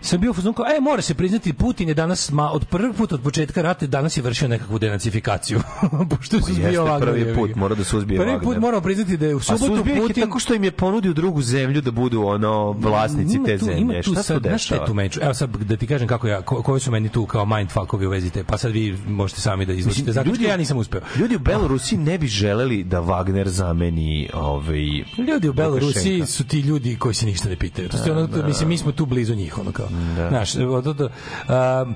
sam 0.00 0.20
bio 0.20 0.30
u 0.30 0.34
fazonu 0.34 0.52
kao, 0.52 0.66
e, 0.66 0.80
mora 0.80 1.02
se 1.02 1.14
priznati, 1.14 1.52
Putin 1.52 1.88
je 1.88 1.94
danas, 1.94 2.30
ma, 2.30 2.50
od 2.52 2.64
prvog 2.64 2.96
puta 2.96 3.14
od 3.14 3.22
početka 3.22 3.62
rata, 3.62 3.86
danas 3.86 4.16
je 4.16 4.22
vršio 4.22 4.48
nekakvu 4.48 4.78
denacifikaciju. 4.78 5.60
Pošto 6.10 6.40
se 6.40 6.52
zbio 6.52 6.84
Wagner. 6.84 7.00
prvi 7.00 7.34
put, 7.34 7.54
mora 7.54 7.74
da 7.74 7.84
se 7.84 7.96
uzbije 7.96 8.20
Prvi 8.20 8.40
put 8.42 8.58
moramo 8.58 8.80
priznati 8.82 9.16
da 9.16 9.26
je 9.26 9.34
u 9.34 9.40
subotu 9.40 9.88
je 9.88 9.96
Putin... 9.96 10.24
tako 10.24 10.38
što 10.38 10.54
im 10.54 10.64
je 10.64 10.70
ponudio 10.70 11.12
drugu 11.12 11.42
zemlju 11.42 11.80
da 11.80 11.90
budu 11.90 12.22
ono 12.22 12.72
vlasnici 12.72 13.36
Ima 13.36 13.46
te 13.46 13.58
tu- 13.58 13.64
zemlje. 13.64 13.80
Ima 13.80 13.94
tu 14.04 14.12
Šta 14.12 14.22
sad, 14.22 14.42
znaš 14.42 14.64
šta 14.64 14.74
je 14.74 14.86
tu 14.86 14.94
meču? 14.94 15.20
Evo 15.22 15.34
sad 15.34 15.56
da 15.56 15.76
ti 15.76 15.86
kažem 15.86 16.08
kako 16.08 16.28
ja, 16.28 16.42
ko, 16.42 16.62
koji 16.62 16.80
su 16.80 16.90
meni 16.90 17.08
tu 17.08 17.26
kao 17.26 17.46
mindfuckovi 17.46 18.06
u 18.06 18.10
vezi 18.10 18.30
te, 18.30 18.44
pa 18.44 18.58
sad 18.58 18.72
vi 18.72 18.98
možete 19.08 19.40
sami 19.40 19.66
da 19.66 19.72
zaključke, 19.72 20.22
ljudi- 20.24 20.44
ja 20.44 20.56
nisam 20.56 20.78
uspeo. 20.78 21.00
Ljudi 21.16 21.36
u 21.36 21.38
Belorusiji 21.38 21.98
ne 21.98 22.18
bi 22.18 22.26
želeli 22.26 22.84
da 22.84 23.00
Wagner 23.00 23.46
zameni 23.46 24.28
ovaj 24.34 24.84
Ljudi 25.28 25.48
u 25.48 25.52
Belorusiji 25.52 26.26
su 26.26 26.44
ti 26.44 26.60
ljudi 26.60 26.96
koji 26.96 27.14
se 27.14 27.26
ništa 27.26 27.48
ne 27.48 27.56
pitaju. 27.56 27.88
To 27.88 28.04
je 28.06 28.12
ono, 28.12 28.26
to, 28.26 28.46
mislim, 28.46 28.68
mi 28.68 28.78
smo 28.78 28.92
tu 28.92 29.06
blizu 29.06 29.34
njih, 29.34 29.58
ono 29.58 29.72
kao. 29.72 29.87
Znaš, 30.28 30.56
od, 30.56 30.86
od, 30.86 31.00
um, 31.00 31.94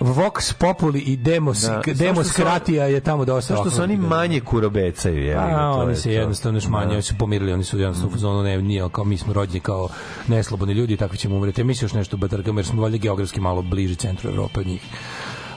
Vox 0.00 0.52
Populi 0.58 1.00
i 1.00 1.16
Demos, 1.16 1.60
Da. 1.60 1.82
da. 1.86 1.94
Demos 1.94 2.32
što 2.32 2.42
Kratija 2.42 2.86
je 2.86 3.00
tamo 3.00 3.24
dosta. 3.24 3.54
Zašto 3.54 3.70
su 3.70 3.82
oni 3.82 3.96
da. 3.96 4.06
manje 4.06 4.40
kurobecaju, 4.40 5.24
je? 5.24 5.34
A, 5.34 5.70
oni 5.70 5.96
se 5.96 6.12
jednostavno 6.12 6.56
još 6.56 6.68
manje, 6.68 6.92
oni 6.92 7.02
su 7.02 7.14
pomirili, 7.18 7.52
oni 7.52 7.64
su 7.64 7.78
jednostavno 7.78 8.08
u 8.08 8.12
fazonu, 8.12 8.42
ne, 8.42 8.62
nije 8.62 8.88
kao 8.92 9.04
mi 9.04 9.18
smo 9.18 9.32
rođeni 9.32 9.60
kao 9.60 9.88
neslobodni 10.28 10.74
ljudi 10.74 10.96
takvi 10.96 11.18
ćemo 11.18 11.36
umreti. 11.36 11.64
Mi 11.64 11.74
se 11.74 11.84
još 11.84 11.92
nešto 11.92 12.16
batrkamo 12.16 12.58
jer 12.58 12.66
smo 12.66 12.82
valjda 12.82 12.96
geografski 12.96 13.40
malo 13.40 13.62
bliži 13.62 13.94
centru 13.94 14.30
Evrope 14.30 14.60
od 14.60 14.66
njih. 14.66 14.82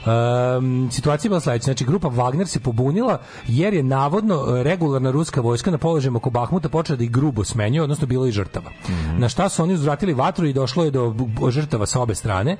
Um, 0.05 0.89
situacija 0.91 1.27
je 1.27 1.29
bila 1.29 1.39
sledeća. 1.39 1.63
Znači, 1.63 1.85
grupa 1.85 2.07
Wagner 2.07 2.45
se 2.45 2.59
pobunila 2.59 3.21
jer 3.47 3.73
je 3.73 3.83
navodno 3.83 4.35
e, 4.35 4.63
regularna 4.63 5.11
ruska 5.11 5.41
vojska 5.41 5.71
na 5.71 5.77
položajima 5.77 6.17
oko 6.17 6.29
Bahmuta 6.29 6.69
počela 6.69 6.97
da 6.97 7.03
ih 7.03 7.11
grubo 7.11 7.43
smenjuje, 7.43 7.83
odnosno 7.83 8.07
bilo 8.07 8.27
i 8.27 8.31
žrtava. 8.31 8.71
Na 9.17 9.29
šta 9.29 9.49
su 9.49 9.63
oni 9.63 9.73
uzvratili 9.73 10.13
vatru 10.13 10.47
i 10.47 10.53
došlo 10.53 10.83
je 10.83 10.91
do 10.91 11.15
žrtava 11.49 11.85
sa 11.85 12.01
obe 12.01 12.15
strane. 12.15 12.57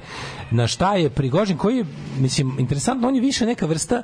Na 0.52 0.68
šta 0.68 0.96
je 0.96 1.10
Prigožin, 1.10 1.58
koji 1.58 1.78
je, 1.78 1.86
mislim, 2.20 2.56
interesantno, 2.60 3.08
on 3.08 3.16
je 3.16 3.22
više 3.22 3.46
neka 3.46 3.66
vrsta 3.66 4.02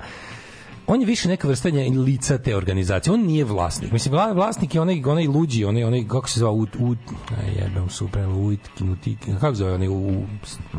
on 0.91 1.01
je 1.01 1.07
više 1.07 1.29
neka 1.29 1.47
vrsta 1.47 1.69
lica 1.97 2.37
te 2.37 2.55
organizacije. 2.55 3.13
On 3.13 3.21
nije 3.21 3.45
vlasnik. 3.45 3.91
Mislim, 3.91 4.13
vla- 4.13 4.33
vlasnik 4.33 4.75
je 4.75 4.81
onaj, 4.81 5.01
onaj 5.05 5.27
luđi, 5.27 5.65
onaj, 5.65 5.83
onaj 5.83 6.03
kako 6.07 6.29
se 6.29 6.39
zove, 6.39 6.51
ut, 6.51 6.69
ut, 6.79 6.97
jebem, 7.57 7.89
super, 7.89 8.27
uit, 8.27 8.59
kinuti, 8.77 9.17
kako 9.41 9.55
se 9.55 9.59
zove, 9.59 9.73
onaj, 9.73 9.87
u, 9.87 9.93
u 9.93 10.23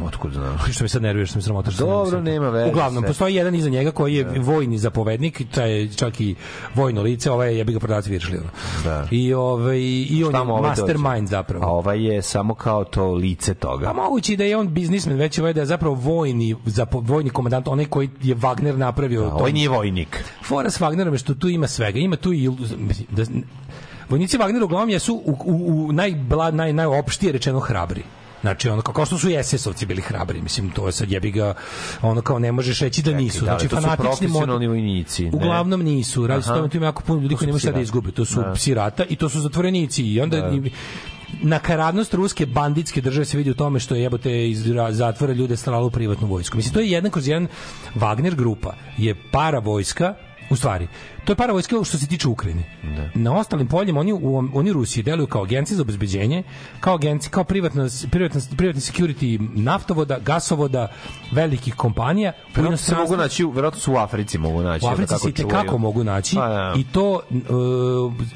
Otkud 0.05 0.32
znaš? 0.32 0.60
što 0.74 0.84
me 0.84 0.89
sad 0.89 1.02
nervira, 1.02 1.26
što 1.26 1.39
mi 1.39 1.43
sramota. 1.43 1.70
što 1.70 1.78
se 1.78 1.84
ne 1.84 1.90
Dobro, 1.90 2.10
setiti. 2.10 2.24
nema 2.24 2.48
veze, 2.48 2.70
Uglavnom, 2.70 3.05
postoji 3.05 3.34
jedan 3.34 3.55
iza 3.55 3.68
njega 3.68 3.90
koji 3.90 4.14
je 4.14 4.40
vojni 4.40 4.78
zapovednik, 4.78 5.43
taj 5.55 5.72
je 5.72 5.93
čak 5.93 6.20
i 6.20 6.34
vojno 6.74 7.02
lice, 7.02 7.30
ovaj 7.30 7.48
je 7.48 7.59
jebi 7.59 7.72
ga 7.72 7.78
prodavac 7.78 8.06
viršli. 8.06 8.39
Da. 8.84 9.06
I, 9.10 9.34
ovaj, 9.34 9.78
i 10.10 10.24
on 10.26 10.34
je 10.34 10.40
ovaj 10.40 10.62
mastermind 10.62 11.16
dođe? 11.20 11.26
zapravo. 11.26 11.64
A 11.64 11.68
ovaj 11.68 12.05
je 12.05 12.22
samo 12.22 12.55
kao 12.55 12.84
to 12.84 13.12
lice 13.12 13.55
toga. 13.55 13.86
Pa 13.86 13.93
moguće 13.93 14.32
i 14.32 14.36
da 14.36 14.44
je 14.44 14.56
on 14.56 14.68
biznismen, 14.68 15.16
već 15.16 15.39
ovaj 15.39 15.52
da 15.52 15.60
je 15.60 15.66
zapravo 15.66 15.94
vojni, 15.94 16.56
zapo, 16.66 17.01
vojni 17.01 17.30
komandant, 17.30 17.68
onaj 17.68 17.84
koji 17.84 18.10
je 18.22 18.36
Wagner 18.36 18.76
napravio. 18.76 19.22
A, 19.22 19.28
tom- 19.28 19.39
ovaj 19.39 19.52
nije 19.52 19.68
vojnik. 20.03 20.24
Fora 20.45 20.70
s 20.70 20.81
Wagnerom 20.81 21.12
je 21.12 21.19
što 21.19 21.35
tu 21.35 21.49
ima 21.49 21.66
svega. 21.69 21.99
Ima 21.99 22.16
tu 22.16 22.33
i 22.33 22.49
da, 23.11 23.23
vojnici 24.09 24.39
Wagnera 24.39 24.65
uglavnom 24.65 24.91
jesu 24.91 25.15
u, 25.15 25.37
u, 25.45 25.87
u 25.87 25.93
najbla, 25.93 26.51
naj, 26.51 26.73
najopštije 26.73 27.33
rečeno 27.33 27.61
hrabri. 27.61 28.03
Znači 28.43 28.69
ono 28.69 28.83
kao, 28.83 29.07
što 29.07 29.19
su 29.19 29.31
i 29.31 29.35
SS-ovci 29.35 29.87
bili 29.87 30.03
hrabri, 30.03 30.43
mislim 30.43 30.70
to 30.70 30.87
je 30.87 30.93
sad 30.93 31.11
jebi 31.11 31.31
ga 31.31 31.55
ono 32.03 32.23
kao 32.23 32.39
ne 32.39 32.53
možeš 32.53 32.81
reći 32.81 33.03
da 33.03 33.12
nisu. 33.12 33.39
da, 33.39 33.45
znači 33.45 33.69
to 33.69 33.77
su 33.77 33.83
fanatični 33.83 34.07
profesionalni 34.29 34.66
vojnici, 34.69 35.24
ne? 35.24 35.31
Uglavnom 35.33 35.83
nisu. 35.83 36.27
Radi 36.27 36.43
se 36.43 36.49
tome 36.49 36.69
tu 36.69 36.77
ima 36.77 36.87
jako 36.87 37.03
puno 37.03 37.20
ljudi 37.20 37.35
koji 37.35 37.47
nemaju 37.47 37.61
šta 37.61 37.73
da 37.73 37.81
izgube. 37.81 38.11
To 38.11 38.24
su 38.24 38.41
rata. 38.41 38.55
psi 38.55 38.74
rata 38.74 39.05
i 39.05 39.16
to 39.16 39.29
su 39.29 39.41
zatvorenici 39.41 40.03
i 40.05 40.20
onda 40.20 40.41
Da. 40.41 40.49
i- 40.49 40.70
nakaradnost 41.43 42.15
ruske 42.15 42.47
banditske 42.47 43.01
države 43.01 43.25
se 43.25 43.37
vidi 43.37 43.51
u 43.51 43.55
tome 43.55 43.81
što 43.81 43.95
je 43.95 44.03
jebote 44.03 44.49
iz 44.51 44.67
ra- 44.67 44.93
zatvora 44.93 45.33
ljude 45.33 45.57
slalo 45.57 45.87
u 45.87 45.91
privatnu 45.91 46.27
vojsku. 46.27 46.57
Mislim, 46.57 46.75
to 46.75 46.81
je 46.81 46.91
jedan 46.91 47.11
kroz 47.11 47.29
jedan 47.29 47.49
Wagner 47.95 48.35
grupa 48.35 48.75
je 48.99 49.15
para 49.33 49.59
vojska 49.59 50.15
u 50.51 50.57
stvari, 50.57 50.89
to 51.24 51.32
je 51.32 51.36
para 51.36 51.53
vojska 51.53 51.77
što 51.85 51.99
se 51.99 52.07
tiče 52.07 52.28
Ukrajine. 52.28 52.62
Na 53.15 53.36
ostalim 53.39 53.66
poljima 53.66 54.01
oni 54.01 54.12
u, 54.12 54.49
oni 54.55 54.73
Rusiji 54.73 55.03
deluju 55.05 55.27
kao 55.27 55.43
agencije 55.43 55.77
za 55.77 55.82
obezbeđenje, 55.82 56.43
kao 56.81 56.94
agencije, 56.94 57.31
kao 57.31 57.44
privatna, 57.44 57.86
privatna, 58.11 58.40
privatni 58.57 58.81
security 58.81 59.49
naftovoda, 59.55 60.19
gasovoda, 60.19 60.89
velikih 61.32 61.74
kompanija. 61.74 62.32
Verovatno 62.55 62.77
se 62.77 62.94
mogu 62.94 63.16
naći, 63.16 63.44
verovatno 63.44 63.81
su 63.81 63.93
u 63.93 63.97
Africi 63.97 64.39
mogu 64.39 64.62
naći. 64.62 64.85
u 64.85 64.89
Africi 64.89 65.09
kako 65.09 65.27
se 65.27 65.32
tekako 65.32 65.62
čuvaju. 65.62 65.78
mogu 65.78 66.05
naći 66.05 66.36
Pa, 66.36 66.49
da. 66.49 66.74
i 66.77 66.85
to 66.85 67.20
e, 67.31 67.35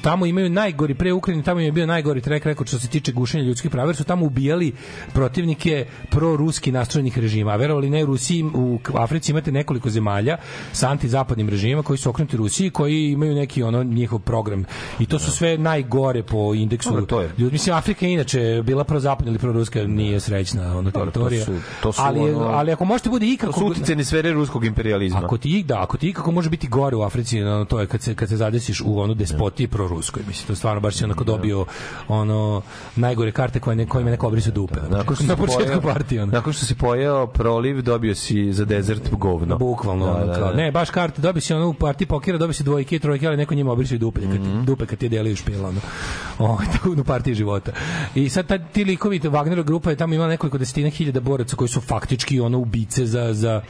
tamo 0.01 0.25
imaju 0.25 0.49
najgori 0.49 0.93
pre 0.93 1.13
Ukrajine 1.13 1.43
tamo 1.43 1.59
im 1.59 1.65
je 1.65 1.71
bio 1.71 1.85
najgori 1.85 2.21
trek 2.21 2.45
rekord 2.45 2.67
što 2.67 2.79
se 2.79 2.87
tiče 2.87 3.11
gušenja 3.11 3.43
ljudskih 3.43 3.71
prava 3.71 3.89
jer 3.89 3.95
su 3.95 4.03
tamo 4.03 4.25
ubijali 4.25 4.73
protivnike 5.13 5.85
proruski 6.09 6.71
nastrojenih 6.71 7.17
režima 7.19 7.51
a 7.51 7.55
verovali 7.55 7.89
ne 7.89 8.03
u 8.03 8.05
Rusiji 8.05 8.43
u 8.43 8.79
Africi 8.93 9.31
imate 9.31 9.51
nekoliko 9.51 9.89
zemalja 9.89 10.37
sa 10.71 10.89
antizapadnim 10.89 11.49
režimima 11.49 11.83
koji 11.83 11.97
su 11.97 12.09
okrenuti 12.09 12.37
Rusiji 12.37 12.69
koji 12.77 13.05
imaju 13.07 13.35
neki 13.35 13.63
ono 13.63 13.83
njihov 13.83 14.19
program 14.21 14.65
i 14.99 15.05
to 15.05 15.19
su 15.19 15.31
sve 15.31 15.57
najgore 15.59 16.23
po 16.23 16.53
indeksu 16.55 16.89
Dobro, 16.89 17.05
to 17.05 17.21
je. 17.21 17.29
ljudi 17.37 17.51
mislim 17.51 17.75
Afrika 17.75 18.05
je 18.05 18.13
inače 18.13 18.61
bila 18.63 18.83
prozapadna 18.83 19.29
ili 19.29 19.39
proruska 19.39 19.83
nije 19.83 20.19
srećna 20.19 20.63
ona 20.69 20.81
Dobro, 20.83 21.05
to 21.05 21.11
teritorija 21.11 21.45
su- 21.45 21.51
to 21.81 21.91
su 21.91 22.01
ali 22.03 22.19
ono- 22.21 22.45
ali 22.47 22.71
ako 22.71 22.85
možete 22.85 23.09
bude 23.09 23.25
To 23.25 23.31
ikako 23.33 23.53
su 23.53 23.65
uticajne 23.67 24.03
sfere 24.03 24.31
ruskog 24.31 24.65
imperializma. 24.65 25.19
Ako 25.19 25.37
ti 25.37 25.63
da, 25.63 25.81
ako 25.81 25.97
ti 25.97 26.13
kako 26.13 26.31
može 26.31 26.49
biti 26.49 26.67
gore 26.69 26.95
u 26.95 27.01
Africi, 27.01 27.41
ono, 27.41 27.65
to 27.65 27.79
je 27.79 27.87
kad 27.87 28.01
se 28.01 28.15
kad 28.15 28.29
se 28.29 28.37
zadesiš 28.37 28.81
u 28.81 28.99
onu 28.99 29.13
despotiji 29.13 29.67
proruskoj, 29.67 30.23
mislim, 30.27 30.47
to 30.47 30.55
stvarno 30.55 30.81
baš 30.81 30.95
si 30.95 31.03
onako 31.03 31.23
dobio 31.23 31.65
ono 32.07 32.61
najgore 32.95 33.31
karte 33.31 33.59
koje 33.59 33.75
ne 33.75 33.85
kojima 33.85 34.11
neko 34.11 34.27
obrisao 34.27 34.51
dupe. 34.53 34.79
Nakon 34.89 35.15
što 35.15 35.25
na 35.25 35.35
početku 35.37 35.81
partije. 35.83 36.23
Ono. 36.23 36.31
Nakon 36.31 36.53
što 36.53 36.65
si 36.65 36.75
pojeo 36.75 37.27
proliv, 37.27 37.81
dobio 37.81 38.15
si 38.15 38.53
za 38.53 38.65
dezert 38.65 39.09
govno. 39.11 39.57
Bukvalno, 39.57 40.05
Da, 40.05 40.11
ono, 40.13 40.25
da, 40.25 40.39
da. 40.39 40.53
ne, 40.53 40.71
baš 40.71 40.89
karte, 40.89 41.21
dobi 41.21 41.41
si 41.41 41.53
ono 41.53 41.67
u 41.67 41.73
partiji 41.75 42.07
pokera, 42.07 42.37
dobi 42.37 42.53
si 42.53 42.63
dvojke 42.67 42.95
i 42.95 42.99
trojke, 42.99 43.27
ali 43.27 43.37
neko 43.37 43.55
njima 43.55 43.71
obrisao 43.71 43.97
dupe, 43.97 44.21
kad, 44.21 44.29
Mhm. 44.31 44.59
ti- 44.59 44.65
dupe 44.65 44.85
kad 44.85 44.99
ti 44.99 45.09
delaju 45.09 45.35
špila, 45.35 45.69
ono, 45.69 45.79
o, 46.45 46.57
tako 46.73 46.91
u 46.91 47.03
partiji 47.03 47.35
života. 47.35 47.71
I 48.15 48.29
sad 48.29 48.47
ta, 48.47 48.57
ti 48.59 48.83
likovi, 48.83 49.19
Wagnerova 49.19 49.63
grupa 49.63 49.89
je 49.89 49.95
tamo 49.95 50.13
imala 50.13 50.29
nekoliko 50.29 50.57
desetina 50.57 50.89
hiljada 50.89 51.19
boraca 51.19 51.55
koji 51.55 51.67
su 51.67 51.81
faktički 51.81 52.39
ono 52.39 52.57
ubice 52.59 53.05
za, 53.05 53.33
za, 53.33 53.61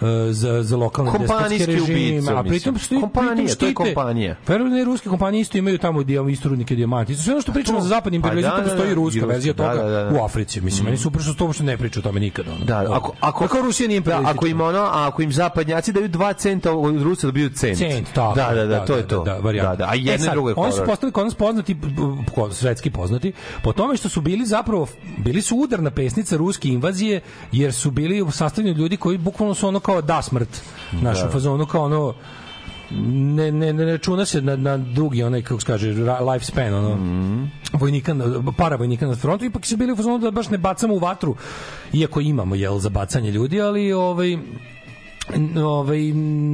e, 0.00 0.32
za, 0.32 0.62
za 0.62 0.76
lokalne 0.76 1.10
despotske 1.18 1.66
režime, 1.66 2.30
a 2.30 2.42
pritom 2.42 2.74
mislim. 2.74 2.78
što 2.78 3.00
Kompanija, 3.00 3.54
to 3.54 3.66
je 3.66 3.74
kompanija. 3.74 4.36
Da 4.46 4.54
i 4.54 4.84
ruske 4.84 5.08
kompanije 5.08 5.40
isto 5.40 5.58
imaju 5.58 5.78
tamo 5.78 6.02
dio 6.02 6.28
isto 6.28 6.48
rudnike 6.48 6.74
dijamanti. 6.76 7.14
Sve 7.16 7.32
ono 7.32 7.42
što 7.42 7.52
pričamo 7.52 7.80
za 7.80 7.88
zapadni 7.88 8.20
Pa 8.20 8.28
imperializam, 8.28 8.50
da, 8.50 8.56
da, 8.56 8.62
da, 8.62 8.68
postoji 8.68 8.88
da, 8.88 8.94
ruska 8.94 9.26
verzija 9.26 9.54
da, 9.54 9.62
toga 9.64 9.82
da, 9.82 10.04
da. 10.04 10.10
u 10.12 10.24
Africi. 10.24 10.60
Mislim, 10.60 10.84
meni 10.84 10.96
su 10.96 11.08
upravo 11.08 11.24
što 11.24 11.34
to 11.34 11.44
uopšte 11.44 11.64
ne 11.64 11.76
priča 11.76 12.00
o 12.00 12.02
tome 12.02 12.20
nikada. 12.20 12.52
Ono. 12.52 12.64
Da, 12.64 12.86
ako, 12.90 13.12
ako, 13.20 13.44
Kako 13.44 13.62
Rusija 13.62 13.88
nije 13.88 14.00
da, 14.00 14.20
ako 14.24 14.46
im 14.46 14.60
ono, 14.60 14.78
a 14.80 15.06
ako 15.06 15.22
im 15.22 15.32
zapadnjaci 15.32 15.92
daju 15.92 16.08
2 16.08 16.36
centa, 16.36 16.70
Rusa 17.02 17.26
dobiju 17.26 17.50
cent. 17.50 17.78
Cent, 17.78 18.06
tako. 18.14 18.33
Da, 18.36 18.54
da, 18.54 18.66
da, 18.66 18.84
to 18.84 18.96
je 18.96 19.08
to. 19.08 19.22
Da, 19.22 19.34
da, 19.34 19.52
da, 19.52 19.76
da, 19.76 19.84
a 19.84 19.94
E 19.94 19.98
jedno 19.98 20.14
i 20.14 20.18
sad, 20.18 20.32
drugo 20.32 20.48
je 20.48 20.54
Oni 20.56 20.72
su 20.72 20.82
postali 20.86 21.12
kod 21.12 21.24
nas 21.24 21.34
poznati, 21.34 21.76
svetski 22.52 22.90
poznati, 22.90 23.32
po 23.62 23.72
tome 23.72 23.96
što 23.96 24.08
su 24.08 24.20
bili 24.20 24.46
zapravo, 24.46 24.86
bili 25.18 25.42
su 25.42 25.56
udarna 25.56 25.90
pesnica 25.90 26.36
ruske 26.36 26.68
invazije, 26.68 27.20
jer 27.52 27.72
su 27.72 27.90
bili 27.90 28.32
sastavljeni 28.32 28.78
ljudi 28.78 28.96
koji 28.96 29.18
bukvalno 29.18 29.54
su 29.54 29.68
ono 29.68 29.80
kao 29.80 30.02
da 30.02 30.22
smrt. 30.22 30.62
Naš, 30.92 31.22
Da. 31.22 31.28
fazonu 31.28 31.66
kao 31.66 31.84
ono, 31.84 32.14
ne, 32.90 33.52
ne, 33.52 33.72
ne 33.72 33.84
računa 33.84 34.24
se 34.24 34.42
na, 34.42 34.56
na 34.56 34.76
dugi 34.76 35.22
onaj, 35.22 35.42
kako 35.42 35.60
se 35.60 35.66
kaže, 35.66 35.94
lifespan, 36.24 36.74
ono, 36.74 36.94
Mhm. 36.96 37.44
vojnika, 37.72 38.14
na- 38.14 38.24
para 38.52 38.76
vojnika 38.76 39.06
na 39.06 39.16
frontu, 39.16 39.44
ipak 39.44 39.66
su 39.66 39.76
bili 39.76 39.92
u 39.92 39.96
fazonu 39.96 40.18
da 40.18 40.30
baš 40.30 40.50
ne 40.50 40.58
bacamo 40.58 40.94
u 40.94 40.98
vatru, 40.98 41.36
iako 41.92 42.20
imamo, 42.20 42.54
jel, 42.54 42.78
za 42.78 42.88
bacanje 42.88 43.30
ljudi, 43.30 43.60
ali, 43.60 43.92
ovaj, 43.92 44.38
ovaj 45.64 46.00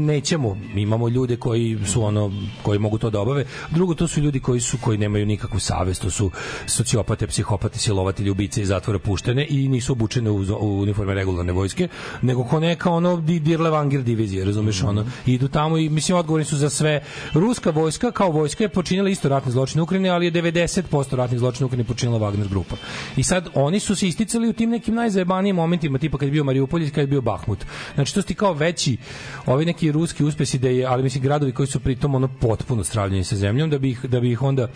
nećemo. 0.06 0.56
Imamo 0.74 1.08
ljude 1.08 1.36
koji 1.36 1.78
su 1.86 2.02
ono 2.04 2.32
koji 2.62 2.78
mogu 2.78 2.98
to 2.98 3.10
da 3.10 3.20
obave. 3.20 3.44
Drugo 3.70 3.94
to 3.94 4.08
su 4.08 4.20
ljudi 4.20 4.40
koji 4.40 4.60
su 4.60 4.78
koji 4.80 4.98
nemaju 4.98 5.26
nikakvu 5.26 5.60
savest. 5.60 6.02
To 6.02 6.10
su 6.10 6.30
sociopate 6.66 7.26
psihopate 7.26 7.78
silovatelji 7.78 8.30
ubice 8.30 8.62
iz 8.62 8.68
zatvora 8.68 8.98
puštene 8.98 9.46
i 9.50 9.68
nisu 9.68 9.92
obučene 9.92 10.30
u, 10.30 10.36
u 10.60 10.80
uniforme 10.80 11.14
regularne 11.14 11.52
vojske 11.52 11.88
nego 12.22 12.44
ko 12.44 12.60
neka 12.60 12.90
ono 12.90 13.16
di- 13.16 13.40
Dirle 13.40 13.70
Vanger 13.70 14.02
divizije 14.02 14.44
razumeš 14.44 14.82
ono 14.82 15.04
idu 15.26 15.48
tamo 15.48 15.78
i 15.78 15.88
mislim 15.88 16.18
odgovorni 16.18 16.44
su 16.44 16.56
za 16.56 16.70
sve. 16.70 17.02
Ruska 17.32 17.70
vojska 17.70 18.10
kao 18.10 18.30
vojska 18.30 18.64
je 18.64 18.68
počinila 18.68 19.08
isto 19.08 19.28
ratne 19.28 19.52
zločine 19.52 19.82
u 19.82 19.84
Ukrajini 19.84 20.10
ali 20.10 20.26
je 20.26 20.32
90% 20.32 21.14
ratnih 21.16 21.38
zločina 21.40 21.64
u 21.64 21.68
Ukrajini 21.68 21.84
počinila 21.84 22.18
Wagner 22.18 22.48
grupa. 22.48 22.76
I 23.16 23.22
sad 23.22 23.48
oni 23.54 23.80
su 23.80 23.96
se 23.96 24.08
isticali 24.08 24.48
u 24.48 24.52
tim 24.52 24.70
nekim 24.70 24.94
najzajebanijim 24.94 25.56
momentima 25.56 25.98
tipa 25.98 26.18
kad 26.18 26.28
je 26.28 26.32
bio 26.32 26.44
Mariupolj 26.44 26.90
kad 26.90 27.02
je 27.02 27.06
bio 27.06 27.20
Bahmut. 27.20 27.58
Znači 27.94 28.14
to 28.14 28.22
su 28.22 28.28
ti 28.28 28.34
kao 28.34 28.54
veći 28.60 28.96
ovi 29.46 29.64
neki 29.64 29.92
ruski 29.92 30.24
uspesi 30.24 30.58
da 30.58 30.68
je 30.68 30.86
ali 30.86 31.02
mislim 31.02 31.22
gradovi 31.22 31.52
koji 31.52 31.66
su 31.66 31.80
pritom 31.80 32.14
ono 32.14 32.28
potpuno 32.28 32.84
stravljeni 32.84 33.24
sa 33.24 33.36
zemljom 33.36 33.70
da 33.70 33.78
bi 33.78 33.90
ih 33.90 34.04
da 34.04 34.20
bi 34.20 34.32
ih 34.32 34.42
onda 34.42 34.68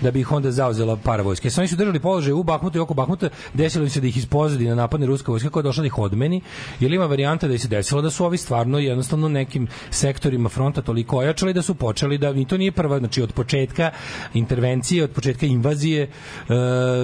da 0.00 0.10
bi 0.10 0.20
ih 0.20 0.32
onda 0.32 0.50
zauzela 0.50 0.96
paravojska. 0.96 1.50
Sad 1.50 1.58
oni 1.58 1.68
su 1.68 1.76
držali 1.76 2.00
položaj 2.00 2.32
u 2.32 2.42
Bahmutu 2.42 2.78
i 2.78 2.80
oko 2.80 2.94
Bahmuta, 2.94 3.28
desilo 3.54 3.84
im 3.84 3.90
se 3.90 4.00
da 4.00 4.06
ih 4.06 4.16
iz 4.16 4.26
pozadine 4.26 4.76
napadne 4.76 5.06
ruska 5.06 5.32
vojska 5.32 5.50
koja 5.50 5.60
je 5.60 5.64
došla 5.64 5.82
da 5.82 5.86
ih 5.86 5.98
odmeni. 5.98 6.40
Jer 6.80 6.92
ima 6.92 7.06
varijanta 7.06 7.48
da 7.48 7.58
se 7.58 7.68
desilo 7.68 8.02
da 8.02 8.10
su 8.10 8.24
ovi 8.24 8.38
stvarno 8.38 8.78
jednostavno 8.78 9.28
nekim 9.28 9.68
sektorima 9.90 10.48
fronta 10.48 10.82
toliko 10.82 11.18
ojačali 11.18 11.52
da 11.52 11.62
su 11.62 11.74
počeli 11.74 12.18
da 12.18 12.30
i 12.30 12.44
to 12.44 12.56
nije 12.56 12.72
prva, 12.72 12.98
znači 12.98 13.22
od 13.22 13.32
početka 13.32 13.90
intervencije, 14.34 15.04
od 15.04 15.10
početka 15.10 15.46
invazije 15.46 16.02
e, 16.02 16.08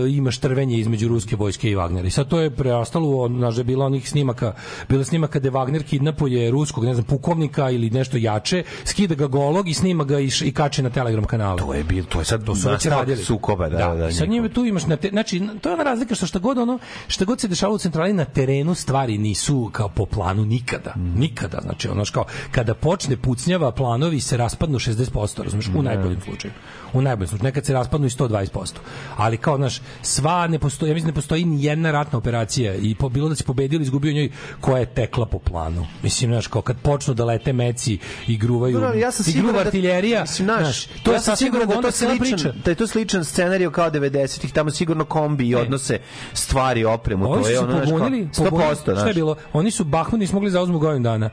ima 0.09 0.31
štrvenje 0.31 0.79
između 0.79 1.09
ruske 1.09 1.37
vojske 1.37 1.71
i 1.71 1.77
Wagnera. 1.77 2.07
I 2.07 2.11
sad 2.11 2.29
to 2.29 2.41
je 2.41 2.51
preostalo, 2.51 3.29
znaš 3.29 3.55
da 3.55 3.61
je 3.61 3.65
bilo 3.65 3.87
onih 3.87 4.09
snimaka, 4.09 4.55
bilo 4.89 5.05
snimaka 5.05 5.39
gde 5.39 5.51
Wagner 5.51 5.83
kidnapuje 5.83 6.28
ruskog, 6.51 6.85
ne 6.85 6.95
znam, 6.95 7.05
pukovnika 7.05 7.71
ili 7.71 7.91
nešto 7.91 8.17
jače, 8.17 8.63
skida 8.85 9.15
ga 9.15 9.27
golog 9.27 9.69
i 9.69 9.75
snima 9.75 10.05
ga 10.05 10.21
i, 10.21 10.31
i 10.45 10.53
kače 10.53 10.83
na 10.83 10.91
Telegram 10.91 11.25
kanalu. 11.25 11.59
To 11.59 11.75
je 11.75 11.85
bil, 11.85 12.05
to 12.05 12.19
je 12.19 12.25
sad 12.25 12.45
To 12.45 12.55
su 12.55 12.69
radili. 12.91 13.25
sukoba, 13.25 13.69
da, 13.69 13.95
da, 13.95 14.09
i 14.09 14.13
sad 14.13 14.29
njime 14.29 14.49
tu 14.49 14.65
imaš 14.65 14.87
na 14.87 14.97
te, 14.97 15.09
znači 15.09 15.43
to 15.61 15.69
je 15.69 15.75
ona 15.75 15.83
razlika 15.83 16.15
što 16.15 16.27
šta 16.27 16.39
god 16.39 16.59
ono 16.59 16.79
šta 17.09 17.25
god 17.25 17.41
se 17.41 17.49
dešava 17.49 17.75
u 17.75 17.79
centrali 17.79 18.13
na 18.13 18.25
terenu 18.25 18.75
stvari 18.75 19.19
nisu 19.19 19.71
kao 19.73 19.89
po 19.89 20.07
planu 20.07 20.45
nikada. 20.45 20.93
Mm. 20.97 21.21
Nikada, 21.21 21.59
znači 21.63 21.89
ono 21.89 22.05
kao 22.13 22.25
kada 22.51 22.75
počne 22.75 23.17
pucnjava 23.17 23.73
planovi 23.73 24.21
se 24.21 24.37
raspadnu 24.37 24.79
60%, 24.79 25.43
razumeš, 25.43 25.69
u 25.77 25.83
najboljem 25.83 26.21
slučaju. 26.21 26.53
U 26.93 27.03
najboljem 27.03 27.29
slučaju, 27.29 27.45
nekad 27.45 27.67
se 27.67 27.73
raspadnu 27.73 28.07
i 28.07 28.11
120%. 28.11 28.73
Ali 29.17 29.37
kao 29.37 29.57
znaš, 29.57 29.81
sva 30.03 30.47
ne 30.47 30.59
postoji, 30.59 30.91
ja 30.91 30.95
mislim 30.95 31.09
ne 31.09 31.15
postoji 31.15 31.45
ni 31.45 31.65
jedna 31.65 31.91
ratna 31.91 32.19
operacija 32.19 32.75
i 32.75 32.95
po, 32.95 33.09
bilo 33.09 33.29
da 33.29 33.35
se 33.35 33.45
pobedio 33.45 33.77
ili 33.77 33.83
izgubio 33.85 34.13
njoj 34.13 34.31
koja 34.61 34.79
je 34.79 34.87
tekla 34.87 35.27
po 35.27 35.39
planu. 35.39 35.87
Mislim, 36.03 36.31
znaš, 36.31 36.47
kao 36.47 36.63
kad 36.63 36.77
počnu 36.77 37.15
da 37.15 37.25
lete 37.25 37.53
meci 37.53 37.99
i 38.27 38.37
gruvaju, 38.39 38.73
Dobro, 38.73 38.89
ali 38.89 39.01
ja 39.01 39.11
sam 39.13 39.25
i 39.29 39.39
gruva 39.39 39.53
da- 39.53 39.61
artiljerija, 39.61 40.21
mislim, 40.21 40.47
znaš, 40.47 40.61
znaš, 40.61 41.03
to 41.03 41.11
ja 41.11 41.15
je 41.15 41.21
sasvim 41.21 41.47
siguran 41.47 41.69
drugo, 41.69 41.83
da 41.83 41.89
to 41.89 41.93
cijela 41.93 42.15
priča. 42.21 42.53
da 42.65 42.71
je 42.71 42.75
to 42.75 42.87
sličan 42.87 43.25
scenarijo 43.25 43.71
kao 43.71 43.91
90-ih, 43.91 44.53
tamo 44.53 44.71
sigurno 44.71 45.05
kombi 45.05 45.49
i 45.49 45.55
odnose 45.55 45.99
stvari, 46.33 46.85
opremu, 46.85 47.33
Oni 47.33 47.43
to 47.43 47.49
je 47.49 47.57
se 47.57 47.63
ono, 47.63 47.73
znaš, 47.73 47.89
kao, 47.89 47.99
pobunili, 47.99 48.27
100%, 48.27 48.45
pobunili, 48.45 48.77
šta 48.77 48.91
je 48.91 48.97
znaš. 48.97 49.15
bilo? 49.15 49.37
Oni 49.53 49.71
su 49.71 49.85
Bahmut 49.85 50.21
nisu 50.21 50.35
mogli 50.35 50.51
zauzmu 50.51 50.79
godinu 50.79 51.03
dana 51.05 51.31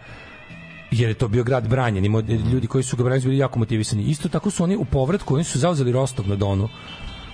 jer 0.99 1.09
je 1.09 1.13
to 1.13 1.27
bio 1.27 1.43
grad 1.43 1.67
branjen, 1.67 2.05
ima 2.05 2.23
ljudi 2.53 2.67
koji 2.67 2.83
su 2.83 2.97
ga 2.97 3.03
branili 3.03 3.21
su 3.21 3.27
bili 3.27 3.39
jako 3.39 3.59
motivisani. 3.59 4.03
Isto 4.03 4.29
tako 4.29 4.51
su 4.51 4.63
oni 4.63 4.75
u 4.75 4.85
povratku, 4.85 5.35
oni 5.35 5.43
su 5.43 5.59
zauzeli 5.59 5.91
Rostov 5.91 6.27
na 6.27 6.35
Donu, 6.35 6.69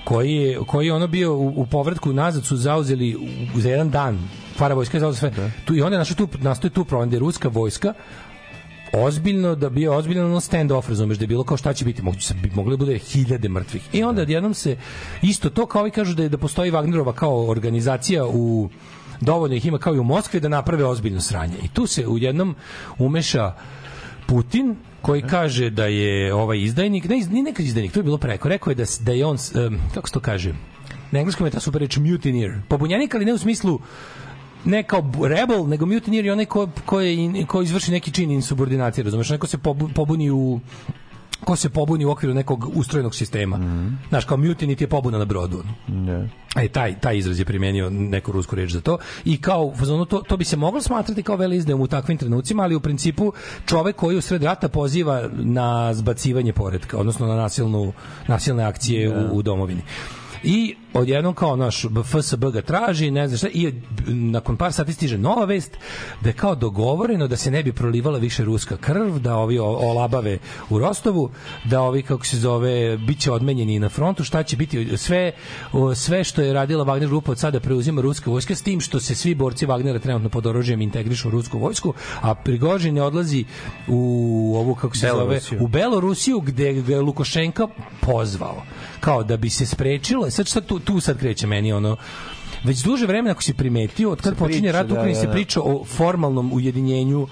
koji 0.04 0.34
je, 0.34 0.60
koji 0.68 0.88
je 0.88 0.94
ono 0.94 1.08
bio 1.08 1.34
u, 1.34 1.48
u 1.62 1.66
povratku 1.66 2.14
nazad 2.14 2.46
su 2.46 2.58
zauzeli 2.58 3.16
u, 3.56 3.60
za 3.60 3.70
jedan 3.70 3.90
dan 3.90 4.20
para 4.58 4.76
vojska 4.76 4.98
je 4.98 5.02
zauzela 5.02 5.32
sve. 5.34 5.52
Tu, 5.66 5.76
I 5.76 5.82
onda 5.82 5.96
je 5.96 6.00
našao 6.00 6.16
tu, 6.16 6.28
nastoji 6.40 6.72
tu 6.72 6.86
problem 6.86 7.10
da 7.10 7.16
je 7.16 7.20
ruska 7.20 7.48
vojska 7.48 7.94
ozbiljno 8.94 9.56
da 9.56 9.70
bio 9.70 9.94
ozbiljno 9.94 10.26
ono 10.26 10.40
stand 10.40 10.72
off 10.72 10.90
razumeš 10.90 11.18
da 11.18 11.24
je 11.24 11.28
bilo 11.28 11.44
kao 11.44 11.58
šta 11.58 11.74
će 11.74 11.86
biti 11.86 12.02
moguće 12.02 12.34
bi 12.34 12.52
moglo 12.56 12.72
da 12.72 12.78
bude 12.78 12.98
hiljade 12.98 13.50
mrtvih 13.50 13.82
i 13.94 14.04
onda 14.04 14.22
odjednom 14.22 14.54
se 14.54 14.78
isto 15.22 15.50
to 15.50 15.66
kao 15.66 15.88
i 15.88 15.92
kažu 15.92 16.16
da 16.16 16.24
je 16.24 16.30
da 16.30 16.38
postoji 16.38 16.72
Wagnerova 16.72 17.14
kao 17.14 17.50
organizacija 17.50 18.26
u 18.26 18.70
dovoljno 19.22 19.56
ih 19.56 19.66
ima 19.66 19.78
kao 19.78 19.96
i 19.96 20.00
u 20.00 20.04
Moskvi 20.04 20.40
da 20.40 20.50
naprave 20.50 20.86
ozbiljno 20.86 21.22
sranje. 21.22 21.58
I 21.64 21.68
tu 21.68 21.88
se 21.88 22.08
u 22.08 22.18
jednom 22.18 22.56
umeša 22.98 23.54
Putin 24.28 24.76
koji 25.02 25.22
kaže 25.22 25.70
da 25.70 25.86
je 25.86 26.34
ovaj 26.34 26.62
izdajnik, 26.62 27.10
ne, 27.10 27.16
nije 27.16 27.44
nekad 27.44 27.66
izdajnik, 27.66 27.92
to 27.92 28.00
je 28.00 28.04
bilo 28.04 28.18
preko, 28.18 28.50
rekao 28.50 28.72
je 28.72 28.76
da, 28.76 28.84
da 29.00 29.12
je 29.12 29.26
on, 29.26 29.38
em, 29.56 29.80
kako 29.94 30.08
se 30.08 30.14
to 30.14 30.20
kaže, 30.20 30.54
na 31.12 31.20
engleskom 31.20 31.48
je 31.48 31.52
ta 31.52 31.60
super 31.60 31.82
reč 31.82 31.98
mutineer, 31.98 32.62
pobunjenik, 32.68 33.16
ali 33.16 33.26
ne 33.26 33.34
u 33.34 33.38
smislu 33.38 33.80
ne 34.66 34.84
kao 34.84 35.12
rebel, 35.24 35.68
nego 35.68 35.86
mutineer 35.86 36.26
je 36.26 36.32
onaj 36.32 36.46
ko, 36.46 36.70
ko, 36.86 37.02
je, 37.02 37.46
ko 37.46 37.62
izvrši 37.62 37.92
neki 37.92 38.12
čin 38.12 38.32
insubordinacije, 38.32 39.04
razumeš, 39.04 39.30
neko 39.30 39.48
se 39.48 39.58
pobu, 39.58 39.90
pobuni 39.96 40.32
u 40.32 40.60
ko 41.46 41.56
se 41.56 41.70
pobuni 41.70 42.06
u 42.06 42.10
okviru 42.10 42.34
nekog 42.34 42.72
ustrojenog 42.74 43.16
sistema. 43.16 43.60
Znaš, 44.10 44.26
kao 44.26 44.38
mutiny 44.38 44.78
ti 44.78 44.84
je 44.84 44.88
pobuna 44.88 45.18
na 45.18 45.26
brodu. 45.26 45.64
Ne. 45.88 46.30
E, 46.56 46.68
taj, 46.68 47.00
taj 47.00 47.18
izraz 47.18 47.40
je 47.40 47.46
primenio 47.46 47.90
neku 47.90 48.32
rusku 48.32 48.56
reč 48.56 48.72
za 48.72 48.82
to 48.82 48.98
i 49.26 49.42
kao 49.42 49.74
fazonu 49.76 50.06
to, 50.06 50.22
to 50.22 50.38
bi 50.38 50.46
se 50.46 50.58
moglo 50.58 50.82
smatrati 50.82 51.24
kao 51.24 51.36
velizdajom 51.36 51.82
u 51.82 51.88
takvim 51.88 52.18
trenucima, 52.18 52.64
ali 52.64 52.76
u 52.76 52.80
principu 52.80 53.34
čovek 53.66 53.96
koji 53.96 54.18
u 54.18 54.22
sred 54.22 54.44
rata 54.44 54.70
poziva 54.70 55.30
na 55.34 55.94
zbacivanje 55.94 56.54
poredka, 56.54 56.98
odnosno 56.98 57.28
na 57.28 57.36
nasilnu, 57.36 57.94
nasilne 58.28 58.64
akcije 58.64 59.10
u, 59.10 59.38
u 59.38 59.42
domovini. 59.42 59.82
I 60.44 60.76
odjednom 60.94 61.34
kao 61.34 61.56
naš 61.56 61.86
FSB 62.06 62.46
ga 62.54 62.62
traži, 62.62 63.12
ne 63.12 63.28
znam 63.28 63.38
šta, 63.38 63.48
i 63.54 63.74
nakon 64.08 64.58
par 64.58 64.74
sati 64.74 64.94
stiže 64.94 65.18
nova 65.18 65.46
vest 65.46 65.78
da 66.22 66.30
je 66.30 66.34
kao 66.34 66.56
dogovoreno 66.56 67.28
da 67.28 67.38
se 67.38 67.52
ne 67.52 67.64
bi 67.64 67.74
prolivala 67.74 68.18
više 68.18 68.44
ruska 68.44 68.78
krv, 68.78 69.20
da 69.20 69.36
ovi 69.36 69.60
olabave 69.60 70.38
u 70.70 70.80
Rostovu, 70.80 71.30
da 71.64 71.82
ovi 71.82 72.02
kako 72.04 72.26
se 72.26 72.38
zove 72.38 72.98
biće 72.98 73.32
odmenjeni 73.32 73.80
na 73.80 73.90
frontu, 73.90 74.24
šta 74.24 74.44
će 74.44 74.58
biti 74.58 74.98
sve 74.98 75.32
sve 75.96 76.24
što 76.24 76.42
je 76.42 76.54
radila 76.54 76.86
Wagner 76.86 77.08
grupa 77.08 77.32
od 77.32 77.40
sada 77.40 77.60
preuzima 77.60 78.02
ruska 78.02 78.32
vojska 78.32 78.56
s 78.56 78.62
tim 78.62 78.82
što 78.82 79.00
se 79.00 79.16
svi 79.16 79.36
borci 79.36 79.68
Wagnera 79.68 80.00
trenutno 80.00 80.30
pod 80.30 80.46
oružjem 80.46 80.82
integrišu 80.82 81.28
u 81.28 81.32
rusku 81.32 81.60
vojsku, 81.60 81.94
a 82.22 82.36
Prigožin 82.36 82.96
ne 82.96 83.02
odlazi 83.02 83.46
u 83.88 84.54
ovu 84.58 84.76
kako 84.76 84.98
se 84.98 85.08
Belorusiju. 85.08 85.60
zove 85.60 85.66
u 85.66 85.68
Belorusiju 85.68 86.40
gde 86.40 86.74
ga 86.74 86.94
je 86.94 87.02
Lukošenka 87.02 87.68
pozvao 88.02 88.64
kao 89.00 89.24
da 89.24 89.38
bi 89.38 89.50
se 89.50 89.66
sprečilo 89.66 90.30
sad 90.30 90.48
šta 90.48 90.62
tu, 90.62 90.80
tu 90.82 91.00
sad 91.00 91.18
kreće 91.18 91.48
meni 91.48 91.74
ono 91.74 91.98
već 92.64 92.84
duže 92.84 93.08
vremena 93.08 93.32
ako 93.32 93.42
si 93.42 93.54
primetio 93.54 94.12
od 94.12 94.22
kad 94.22 94.38
počinje 94.38 94.72
rat 94.72 94.86
u 94.86 94.88
da, 94.88 94.94
Ukrajini 94.94 95.14
da, 95.14 95.20
se 95.20 95.28
da. 95.28 95.34
priča 95.34 95.62
o 95.62 95.84
formalnom 95.86 96.54
ujedinjenju 96.54 97.22
uh, 97.22 97.30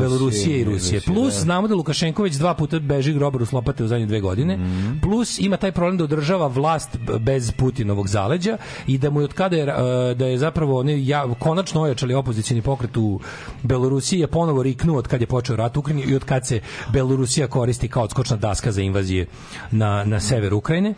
Belorusije 0.00 0.60
i 0.60 0.64
Rusije. 0.64 0.98
Rusije, 0.98 1.00
Plus 1.00 1.34
da. 1.34 1.40
znamo 1.40 1.68
da 1.68 1.74
Lukašenko 1.74 2.22
već 2.22 2.34
dva 2.34 2.54
puta 2.54 2.78
beži 2.78 3.12
grobaru 3.12 3.46
s 3.46 3.52
lopate 3.52 3.84
u 3.84 3.88
zadnje 3.88 4.06
dve 4.06 4.20
godine. 4.20 4.56
Mhm. 4.56 4.98
Plus 5.02 5.38
ima 5.38 5.56
taj 5.56 5.72
problem 5.72 5.96
da 5.96 6.04
održava 6.04 6.46
vlast 6.46 6.96
bez 7.20 7.52
Putinovog 7.52 8.08
zaleđa 8.08 8.56
i 8.86 8.98
da 8.98 9.10
mu 9.10 9.20
je 9.20 9.24
od 9.24 9.32
kada 9.32 9.56
je, 9.56 9.64
uh, 9.64 10.16
da 10.16 10.26
je 10.26 10.38
zapravo 10.38 10.80
oni 10.80 11.08
ja, 11.08 11.26
konačno 11.38 11.82
ojačali 11.82 12.14
opozicioni 12.14 12.62
pokret 12.62 12.96
u 12.96 13.20
Belorusiji 13.62 14.20
je 14.20 14.26
ponovo 14.26 14.62
riknuo 14.62 14.98
od 14.98 15.08
kad 15.08 15.20
je 15.20 15.26
počeo 15.26 15.56
rat 15.56 15.76
u 15.76 15.80
Ukrajini 15.80 16.02
i 16.02 16.14
od 16.14 16.24
kad 16.24 16.46
se 16.46 16.60
Belorusija 16.92 17.46
koristi 17.46 17.88
kao 17.88 18.02
odskočna 18.02 18.36
daska 18.36 18.72
za 18.72 18.82
invazije 18.82 19.26
na, 19.70 20.04
na 20.04 20.20
sever 20.20 20.54
Ukrajine. 20.54 20.94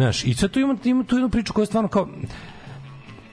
Znaš, 0.00 0.24
i 0.24 0.34
sad 0.34 0.50
tu 0.50 0.60
imamo, 0.60 0.78
imamo 0.84 1.04
tu 1.04 1.16
jednu 1.16 1.28
priču 1.28 1.52
koja 1.52 1.62
je 1.62 1.66
stvarno 1.66 1.88
kao 1.88 2.08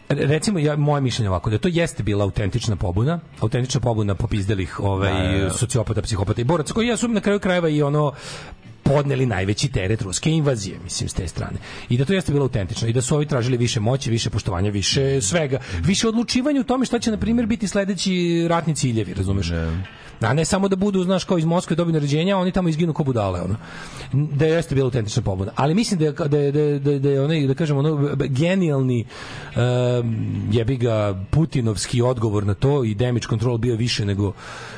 Re- 0.09 0.25
recimo 0.25 0.59
ja 0.59 0.75
moje 0.75 1.01
mišljenje 1.01 1.29
ovako 1.29 1.49
da 1.49 1.57
to 1.57 1.67
jeste 1.67 2.03
bila 2.03 2.23
autentična 2.23 2.75
pobuna, 2.75 3.19
autentična 3.39 3.79
pobuna 3.81 4.15
popizdelih 4.15 4.79
ovaj 4.79 5.37
Da, 5.37 5.43
da. 5.43 5.49
sociopata, 5.49 6.01
psihopata 6.01 6.41
i 6.41 6.43
boraca 6.43 6.73
koji 6.73 6.87
ja 6.87 6.97
su 6.97 7.07
na 7.07 7.21
kraju 7.21 7.39
krajeva 7.39 7.69
i 7.69 7.81
ono 7.81 8.11
podneli 8.83 9.25
najveći 9.25 9.71
teret 9.71 10.01
ruske 10.01 10.31
invazije, 10.31 10.79
mislim, 10.83 11.09
s 11.09 11.13
te 11.13 11.27
strane. 11.27 11.57
I 11.89 11.97
da 11.97 12.05
to 12.05 12.13
jeste 12.13 12.31
bilo 12.31 12.43
autentično. 12.45 12.87
I 12.87 12.93
da 12.93 13.01
su 13.01 13.15
ovi 13.15 13.25
tražili 13.25 13.57
više 13.57 13.79
moći, 13.79 14.11
više 14.11 14.29
poštovanja, 14.29 14.69
više 14.71 15.21
svega. 15.21 15.59
Više 15.81 16.07
odlučivanja 16.07 16.61
u 16.61 16.63
tome 16.63 16.85
šta 16.85 16.99
će, 16.99 17.11
na 17.11 17.17
primjer, 17.17 17.45
biti 17.45 17.67
sledeći 17.67 18.45
ratni 18.49 18.75
ciljevi, 18.75 19.13
razumeš? 19.13 19.51
A 20.21 20.33
ne 20.33 20.45
samo 20.45 20.67
da 20.67 20.75
budu, 20.75 21.03
znaš, 21.03 21.23
kao 21.23 21.37
iz 21.37 21.45
Moskve 21.45 21.75
dobiju 21.75 21.93
naređenja, 21.93 22.37
oni 22.37 22.51
tamo 22.51 22.69
izginu 22.69 22.93
ko 22.93 23.03
budale, 23.03 23.41
ono. 23.41 23.55
Da 24.13 24.45
jeste 24.45 24.75
bila 24.75 24.85
autentična 24.85 25.21
pobuna. 25.21 25.51
Ali 25.55 25.73
mislim 25.73 25.99
da 25.99 26.05
je, 26.05 26.11
da 26.11 26.37
je, 26.37 26.51
da 26.51 26.59
je, 26.59 26.79
da 26.79 26.91
je, 26.91 26.99
da 26.99 27.09
je 27.09 27.21
onaj, 27.21 27.47
da 27.47 27.53
kažemo, 27.53 27.79
ono, 27.79 28.15
genijalni 28.15 29.05
um, 29.55 30.49
jebi 30.51 30.77
ga 30.77 31.25
Putinovski 31.31 32.01
odgovor 32.01 32.45
na 32.45 32.53
to 32.53 32.83
i 32.83 32.95
damage 32.95 33.27
control 33.29 33.57
bio 33.57 33.75
više 33.75 34.05
nego 34.05 34.33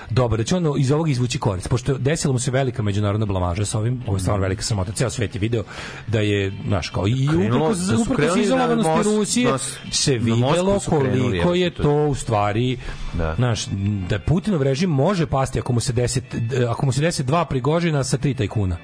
dobar. 0.10 0.38
Da 0.38 0.44
će 0.44 0.56
ono 0.56 0.76
iz 0.78 0.92
ovog 0.92 1.10
izvući 1.10 1.40
korist. 1.40 1.70
Pošto 1.70 1.98
desilo 1.98 2.34
mu 2.34 2.40
se 2.40 2.52
velika 2.52 2.84
međunarodna 2.84 3.26
blamaža 3.26 3.66
sa 3.66 3.80
ovim, 3.80 4.04
ovo 4.08 4.18
je 4.18 4.22
stvarno 4.22 4.42
velika 4.42 4.62
samota. 4.62 4.92
Ceo 4.92 5.10
svet 5.10 5.36
je 5.36 5.40
video 5.40 5.64
da 6.08 6.20
je, 6.20 6.54
znaš, 6.68 6.90
kao 6.90 7.08
i 7.08 7.28
uprkos, 7.48 7.78
da 7.78 7.98
uprkos 7.98 8.38
izolovanosti 8.38 9.10
Rusije 9.18 9.54
se 9.92 10.18
videlo 10.18 10.80
koliko 10.80 11.54
je 11.54 11.70
to 11.70 12.08
u 12.08 12.16
stvari 12.16 12.78
Da. 13.14 13.36
znaš, 13.36 13.66
da 14.10 14.20
Putinov 14.20 14.62
režim 14.62 14.90
može 14.90 15.26
pasti 15.26 15.60
ako 15.60 15.74
mu 15.74 15.80
se 15.80 15.94
desi 15.94 16.22
ako 16.70 16.86
mu 16.86 16.92
se 16.92 17.02
desi 17.02 17.24
dva 17.24 17.46
prigožina 17.46 18.04
sa 18.04 18.18
tri 18.18 18.34
tajkuna. 18.34 18.78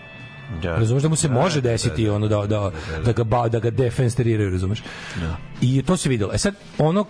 Da. 0.61 0.75
Razumeš 0.75 1.03
da 1.03 1.09
mu 1.09 1.15
se 1.15 1.29
može 1.29 1.61
desiti 1.61 2.09
ono 2.09 2.27
da 2.27 2.45
da 2.45 2.71
da 3.05 3.11
ga 3.11 3.23
ba, 3.23 3.47
da 3.49 3.59
ga 3.59 3.69
defensteriraju, 3.69 4.49
razumeš? 4.51 4.83
I 5.61 5.83
to 5.83 5.97
se 5.97 6.09
videlo. 6.09 6.33
E 6.33 6.37
sad 6.37 6.55
ono 6.77 7.05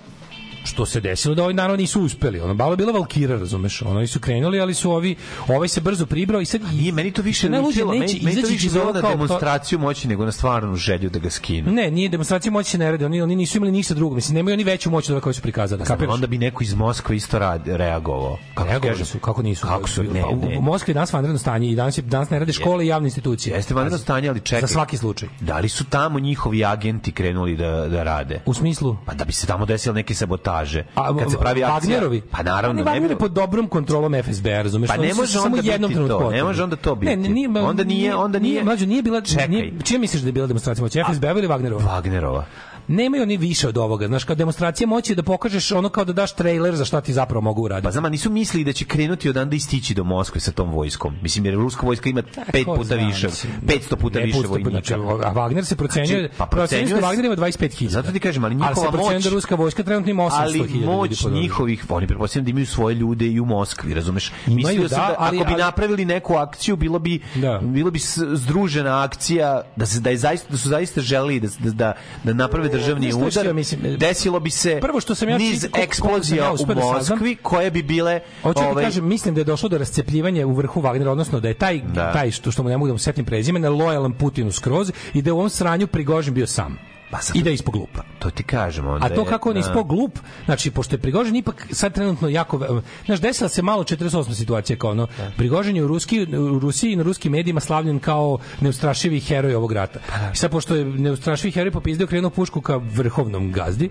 što 0.66 0.86
se 0.86 1.00
desilo 1.02 1.36
da 1.36 1.44
ovi 1.44 1.54
naravno 1.54 1.78
nisu 1.78 2.02
uspeli. 2.02 2.40
Ono 2.40 2.54
balo 2.54 2.74
je 2.74 2.78
bila 2.78 2.92
Valkira, 2.92 3.38
razumeš? 3.38 3.82
Oni 3.82 4.08
su 4.08 4.20
krenuli, 4.20 4.60
ali 4.60 4.74
su 4.74 4.92
ovi 4.92 5.16
ovaj 5.48 5.68
se 5.68 5.82
brzo 5.82 6.06
pribrao 6.06 6.42
i 6.42 6.46
sad 6.46 6.62
Nije, 6.64 6.92
meni 6.92 7.12
to 7.12 7.22
više 7.22 7.50
ne 7.50 7.60
luđe 7.60 7.68
ličilo, 7.70 7.94
neće 7.94 8.14
meni, 8.14 8.26
meni 8.26 8.36
to 8.36 8.40
izaći 8.40 8.54
više 8.54 8.68
iz 8.68 8.74
bilo 8.74 8.94
na 8.94 9.02
to- 9.02 9.10
demonstraciju 9.10 9.80
moći 9.80 10.08
nego 10.08 10.26
na 10.26 10.32
stvarnu 10.32 10.76
želju 10.76 11.10
da 11.10 11.20
ga 11.20 11.30
skinu. 11.30 11.72
Ne, 11.72 11.92
nije 11.92 12.10
demonstracija 12.10 12.52
moći 12.52 12.70
se 12.70 12.78
ne 12.78 12.92
radi. 12.92 13.06
Oni, 13.06 13.22
oni 13.22 13.36
nisu 13.36 13.58
imali 13.58 13.72
ništa 13.72 13.94
drugo. 13.94 14.16
Mislim, 14.16 14.36
nemaju 14.36 14.54
oni 14.54 14.64
veću 14.64 14.92
moć 14.92 15.10
od 15.10 15.22
koje 15.22 15.34
su 15.34 15.42
prikazali. 15.42 15.84
Kapiraš? 15.84 16.14
onda 16.14 16.28
bi 16.28 16.38
neko 16.38 16.64
iz 16.64 16.74
Moskve 16.74 17.16
isto 17.16 17.40
rad, 17.40 17.62
reagovao. 17.66 18.38
Kako 18.54 18.70
Reagovali 18.70 19.06
su, 19.06 19.20
kako 19.20 19.42
nisu? 19.42 19.68
Kako 19.68 19.90
su, 19.90 20.04
ne, 20.04 20.22
Pa, 20.22 20.28
u- 20.28 20.36
ne. 20.40 20.58
U 20.58 20.62
Moskvi 20.62 20.92
je 20.92 20.96
danas 20.96 21.14
vanredno 21.14 21.38
stanje 21.40 21.70
i 21.70 21.76
danas, 21.76 21.98
je, 21.98 22.02
danas 22.02 22.30
ne 22.30 22.40
rade 22.40 22.54
škole 22.54 22.86
i 22.86 22.88
javne 22.88 23.08
institucije. 23.08 23.56
Jeste 23.56 23.74
vanredno 23.74 23.96
Pazi. 23.96 24.04
stanje, 24.04 24.30
ali 24.30 24.40
čekaj. 24.40 24.62
Za 24.62 24.68
svaki 24.68 24.98
slučaj. 24.98 25.30
Da 25.40 25.60
li 25.60 25.70
su 25.70 25.86
tamo 25.86 26.20
njihovi 26.20 26.66
agenti 26.66 27.12
krenuli 27.12 27.56
da, 27.56 27.88
da 27.88 28.04
rade? 28.04 28.42
U 28.46 28.54
smislu? 28.54 28.98
Pa 29.06 29.14
da 29.14 29.26
bi 29.26 29.34
se 29.34 29.48
tamo 29.48 29.66
desile 29.66 29.96
neke 29.96 30.14
sabotaže. 30.56 30.84
A, 30.95 31.18
Kad 31.18 31.32
se 31.32 31.38
pravi 31.38 31.64
akcija... 31.64 31.99
Wagnerovi? 31.99 32.22
Pa 32.32 32.44
naravno. 32.44 32.84
ne, 32.84 32.91
Wagner 32.91 33.02
bi- 33.02 33.10
je 33.10 33.18
pod 33.18 33.32
dobrom 33.32 33.68
kontrolom 33.68 34.14
FSB, 34.23 34.48
razumeš? 34.48 34.88
Pa 34.88 34.98
ne 34.98 35.14
može 35.14 35.32
samo 35.34 35.57
jednom 35.57 35.91
trenutku 35.91 36.19
to, 36.19 36.32
ne 36.32 36.44
može 36.44 36.64
onda 36.64 36.76
to 36.76 36.95
biti. 36.95 37.10
Ne, 37.10 37.18
ne, 37.19 37.30
nije, 37.30 37.49
Onda 37.49 37.84
nije- 37.84 38.15
onda 38.15 38.40
nije- 38.40 38.64
mlađe, 38.64 38.86
nije 38.88 39.02
bila, 39.02 39.22
Čekaj. 39.22 39.48
nije, 39.48 39.73
čije 39.84 39.99
misliš 39.99 40.22
da 40.22 40.27
je 40.27 40.34
bila 40.34 40.48
demonstracija 40.48 40.84
moći? 40.84 41.03
FSB 41.03 41.23
ili 41.26 41.48
Wagnerova? 41.48 41.82
Wagnerova. 41.82 42.44
Nemaju 42.88 43.24
oni 43.24 43.38
više 43.38 43.68
od 43.68 43.78
ovoga. 43.78 44.07
Znaš, 44.07 44.24
kao 44.24 44.36
demonstracija 44.36 44.88
moći 44.88 45.16
da 45.16 45.24
pokažeš 45.24 45.72
ono 45.72 45.90
kao 45.90 46.06
da 46.06 46.14
daš 46.14 46.34
trailer 46.34 46.76
za 46.76 46.86
šta 46.86 47.02
ti 47.02 47.14
zapravo 47.14 47.41
mogu 47.41 47.62
uraditi. 47.62 47.84
Pa 47.84 47.91
znam, 47.91 48.12
nisu 48.12 48.30
mislili 48.30 48.64
da 48.64 48.74
će 48.74 48.86
krenuti 48.86 49.30
odanda 49.30 49.56
i 49.56 49.60
stići 49.60 49.94
do 49.94 50.03
Moskve 50.03 50.41
sa 50.41 50.52
tom 50.52 50.72
vojskom. 50.72 51.16
Mislim, 51.22 51.45
jer 51.45 51.56
ruska 51.56 51.86
vojska 51.86 52.10
ima 52.10 52.22
pet 52.52 52.66
ko 52.66 52.76
puta 52.76 52.88
zna, 52.88 53.07
više, 53.07 53.28
mislim. 53.28 53.53
500 53.64 53.95
puta 53.95 54.20
Ne, 54.20 54.26
više 54.26 54.38
puta, 54.38 54.48
vojnika. 54.49 54.70
znači, 54.72 54.94
a 54.94 54.98
Wagner 55.34 55.64
se 55.64 55.76
procenjuje, 55.76 56.20
Znači, 56.20 56.34
pa 56.38 56.45
procenjuje 56.45 56.88
se 56.88 56.94
da 56.95 57.02
Wagner 57.02 57.26
ima 57.26 57.36
25.000. 57.38 57.88
Zato 57.88 58.12
ti 58.12 58.20
kažem, 58.20 58.44
ali 58.44 58.53
Ali 58.53 58.60
njihova 58.62 58.91
procenjuje 58.91 59.16
moć... 59.16 59.24
da 59.24 59.30
ruska 59.30 59.56
vojska 59.56 59.84
trenutno 59.84 60.12
ima 60.12 60.24
800.000 60.24 60.34
ali 60.38 60.86
moć 60.86 61.26
njihovih, 61.26 61.86
oni 61.90 62.07
pretpostavljam 62.07 62.45
da 62.45 62.49
imaju 62.49 62.66
svoje 62.66 62.95
ljude 62.95 63.28
i 63.28 63.40
u 63.40 63.45
Moskvi, 63.45 63.94
razumeš? 63.94 64.32
Imaju, 64.48 64.56
Mislio 64.57 64.88
da, 64.90 64.95
da, 64.95 65.16
ali- 65.20 65.38
ako 65.38 65.45
bi 65.45 65.53
ali- 65.53 65.62
napravili 65.62 66.06
neku 66.06 66.34
akciju, 66.36 66.76
bilo 66.76 66.99
bi 66.99 67.20
Da. 67.36 67.60
bilo 67.64 67.91
bi 67.91 67.99
združena 68.34 69.03
akcija 69.03 69.62
da 69.76 69.86
se 69.86 69.99
da 69.99 70.10
je 70.10 70.18
zaista 70.18 70.48
da 70.52 70.57
su 70.57 70.70
zaista 70.70 71.02
želeli 71.02 71.40
da 71.40 71.48
da 71.60 71.72
da, 71.72 71.94
da 72.24 72.34
naprave 72.36 72.74
državni 72.77 73.14
udar. 73.14 73.53
mislim? 73.53 73.97
Desilo 73.97 74.39
bi 74.39 74.49
se 74.49 74.80
Prvo 74.81 74.99
što 74.99 75.15
sam 75.15 75.30
ja 75.30 75.38
niz 75.38 75.68
eksplozija 75.77 76.45
ja 76.45 76.53
u 76.53 76.57
da 76.57 76.76
Moskvi 76.76 77.35
koje 77.35 77.72
bi 77.72 77.84
bile 77.84 78.19
Hoću 78.43 78.60
da 78.60 78.65
ti 78.65 78.72
ovaj, 78.72 78.84
kažem, 78.84 79.07
mislim 79.07 79.35
da 79.35 79.41
je 79.41 79.45
došlo 79.45 79.69
do 79.69 79.77
rascepljivanja 79.77 80.47
u 80.47 80.53
vrhu 80.53 80.81
Wagnera, 80.81 81.07
odnosno 81.07 81.39
da 81.39 81.47
je 81.47 81.53
taj, 81.53 81.81
Da. 81.93 82.14
taj 82.14 82.31
što, 82.31 82.52
što 82.52 82.64
mu 82.64 82.69
ne 82.69 82.77
mogu 82.77 82.88
da 82.88 82.93
mu 82.93 82.99
setim 82.99 83.26
prezimena, 83.26 83.69
lojalan 83.69 84.14
Putinu 84.14 84.52
skroz 84.52 84.91
i 85.14 85.22
da 85.22 85.30
je 85.30 85.34
u 85.34 85.38
ovom 85.38 85.49
sranju 85.49 85.88
Prigožin 85.88 86.34
bio 86.34 86.47
sam. 86.47 86.95
Pa 87.16 87.22
zato- 87.22 87.40
I 87.40 87.44
da 87.44 87.50
je 87.50 87.54
ispod 87.54 87.74
glupa. 87.74 88.02
to 88.20 88.30
ti 88.30 88.44
kažem 88.44 88.88
onda. 88.88 89.06
A 89.06 89.10
to 89.10 89.26
kako 89.26 89.50
on 89.50 89.56
je 89.56 89.62
da. 89.62 89.68
ispod 89.70 89.88
glup, 89.88 90.20
znači 90.46 90.72
pošto 90.72 90.96
je 90.96 91.00
Prigožin 91.00 91.36
ipak 91.36 91.68
sad 91.72 91.94
trenutno 91.94 92.30
jako 92.30 92.82
znaš 93.06 93.20
desila 93.22 93.50
se 93.50 93.62
malo 93.62 93.84
48 93.84 94.34
situacija 94.34 94.78
kao 94.78 94.92
ono 94.92 95.08
Prigožin 95.38 95.76
je 95.76 95.84
u 95.84 95.88
Ruski 95.88 96.24
u 96.38 96.60
Rusiji 96.60 96.92
i 96.92 96.96
na 96.96 97.04
ruskim 97.04 97.32
medijima 97.32 97.60
slavljen 97.60 98.00
kao 98.00 98.38
neustrašivi 98.62 99.20
heroj 99.20 99.56
ovog 99.56 99.72
rata. 99.72 100.00
I 100.34 100.36
sad 100.36 100.52
pošto 100.52 100.76
je 100.76 100.86
neustrašivi 100.86 101.52
heroj 101.52 101.72
popizdeo 101.72 102.08
krenuo 102.08 102.30
pušku 102.30 102.62
ka 102.62 102.76
vrhovnom 102.76 103.52
gazdi, 103.52 103.90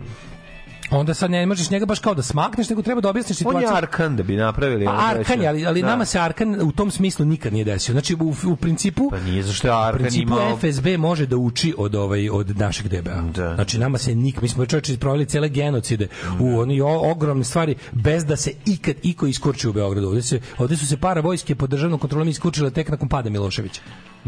onda 0.94 1.14
sad 1.14 1.30
ne 1.30 1.46
možeš 1.46 1.70
njega 1.70 1.86
baš 1.86 1.98
kao 1.98 2.14
da 2.14 2.22
smakneš, 2.22 2.68
nego 2.68 2.82
treba 2.82 3.00
da 3.00 3.08
objasniš 3.08 3.30
On 3.32 3.38
situaciju. 3.38 3.60
je 3.62 3.76
Arkan 3.76 4.16
da 4.16 4.22
bi 4.22 4.36
napravili. 4.36 4.84
Pa 4.84 4.92
da 4.92 4.98
Arkan, 5.00 5.42
je, 5.42 5.48
ali, 5.48 5.66
ali 5.66 5.82
da. 5.82 5.88
nama 5.88 6.04
se 6.04 6.18
Arkan 6.18 6.60
u 6.62 6.72
tom 6.72 6.90
smislu 6.90 7.24
nikad 7.24 7.52
nije 7.52 7.64
desio. 7.64 7.92
Znači, 7.92 8.14
u, 8.14 8.34
u 8.46 8.56
principu... 8.56 9.10
Pa 9.10 9.20
nije 9.20 9.42
zašto 9.42 9.68
je 9.68 9.72
U 9.72 9.76
Arkan 9.76 9.98
principu 10.00 10.32
imao... 10.32 10.56
FSB 10.56 10.86
može 10.98 11.26
da 11.26 11.36
uči 11.36 11.74
od 11.78 11.94
ovaj 11.94 12.30
od 12.30 12.58
našeg 12.58 12.88
DBA. 12.88 13.22
Da. 13.34 13.54
Znači 13.54 13.78
nama 13.78 13.98
se 13.98 14.14
nik 14.14 14.42
mi 14.42 14.48
smo 14.48 14.66
čovječe 14.66 14.98
proveli 14.98 15.26
cele 15.26 15.48
genocide 15.48 16.08
u 16.40 16.58
oni 16.58 16.80
o- 16.80 17.10
ogromne 17.10 17.44
stvari 17.44 17.74
bez 17.92 18.24
da 18.24 18.36
se 18.36 18.52
ikad 18.66 18.94
iko 19.02 19.26
iskurči 19.26 19.68
u 19.68 19.72
Beogradu. 19.72 20.06
Ovde 20.06 20.22
se 20.22 20.40
ovde 20.58 20.76
su 20.76 20.86
se 20.86 20.96
para 20.96 21.20
vojske 21.20 21.54
pod 21.54 21.70
državnom 21.70 21.98
kontrolom 21.98 22.28
iskurčile 22.28 22.70
tek 22.70 22.88
nakon 22.88 23.08
pada 23.08 23.30
Miloševića. 23.30 23.80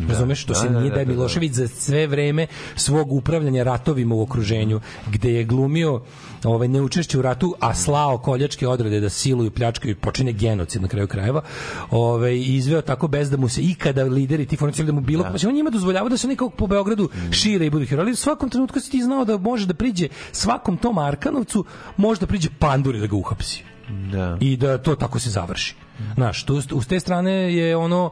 Razumeš? 0.09 0.45
To 0.45 0.53
Da, 0.53 0.59
se 0.59 0.69
da, 0.69 0.81
nije 0.81 0.91
da, 0.91 0.97
da 0.97 1.05
da, 1.05 1.05
da. 1.05 1.13
Milošević 1.13 1.53
za 1.53 1.69
sve 1.69 2.07
vreme 2.07 2.47
svog 2.77 3.13
upravljanja 3.13 3.63
ratovima 3.63 4.15
u 4.15 4.23
okruženju, 4.23 4.81
gde 5.11 5.33
je 5.33 5.45
glumio 5.45 6.01
ovaj 6.45 6.69
neučešće 6.69 7.19
u 7.19 7.23
ratu, 7.23 7.55
a 7.61 7.75
slao 7.75 8.19
koljačke 8.19 8.69
odrede 8.69 9.01
da 9.01 9.09
siluju, 9.09 9.51
pljačkaju 9.51 9.93
i 9.93 9.95
počine 9.95 10.33
genocid 10.33 10.83
na 10.83 10.89
kraju 10.89 11.07
krajeva. 11.07 11.43
Ovaj 11.91 12.37
izveo 12.37 12.83
tako 12.83 13.09
bez 13.09 13.31
da 13.31 13.37
mu 13.37 13.49
se 13.49 13.63
ikada 13.63 14.05
lideri 14.05 14.47
ti 14.47 14.57
formacije 14.57 14.85
da 14.85 14.93
mu 14.93 15.01
bilo, 15.01 15.27
znači 15.31 15.47
on 15.47 15.55
njima 15.55 15.71
dozvoljava 15.71 16.09
da 16.09 16.17
se 16.17 16.37
kao 16.37 16.51
po 16.51 16.67
Beogradu 16.67 17.09
šire 17.33 17.67
i 17.67 17.71
budu 17.71 17.87
heroji. 17.87 18.13
U 18.13 18.17
svakom 18.17 18.51
trenutku 18.51 18.81
si 18.81 18.91
ti 18.91 19.03
znao 19.03 19.25
da 19.25 19.39
može 19.39 19.67
da 19.67 19.75
priđe 19.75 20.09
svakom 20.33 20.77
tom 20.77 20.99
Arkanovcu, 20.99 21.65
može 21.97 22.21
da 22.21 22.27
priđe 22.27 22.49
panduri 22.59 23.01
da 23.01 23.07
ga 23.07 23.17
uhapsi 23.17 23.65
Da. 24.13 24.37
i 24.41 24.57
da 24.57 24.79
to 24.79 24.95
tako 24.95 25.19
se 25.19 25.31
završi. 25.31 25.75
Znaš, 26.15 26.45
tu, 26.45 26.61
s 26.61 26.87
te 26.87 27.01
strane 27.01 27.55
je 27.55 27.77
ono 27.77 28.11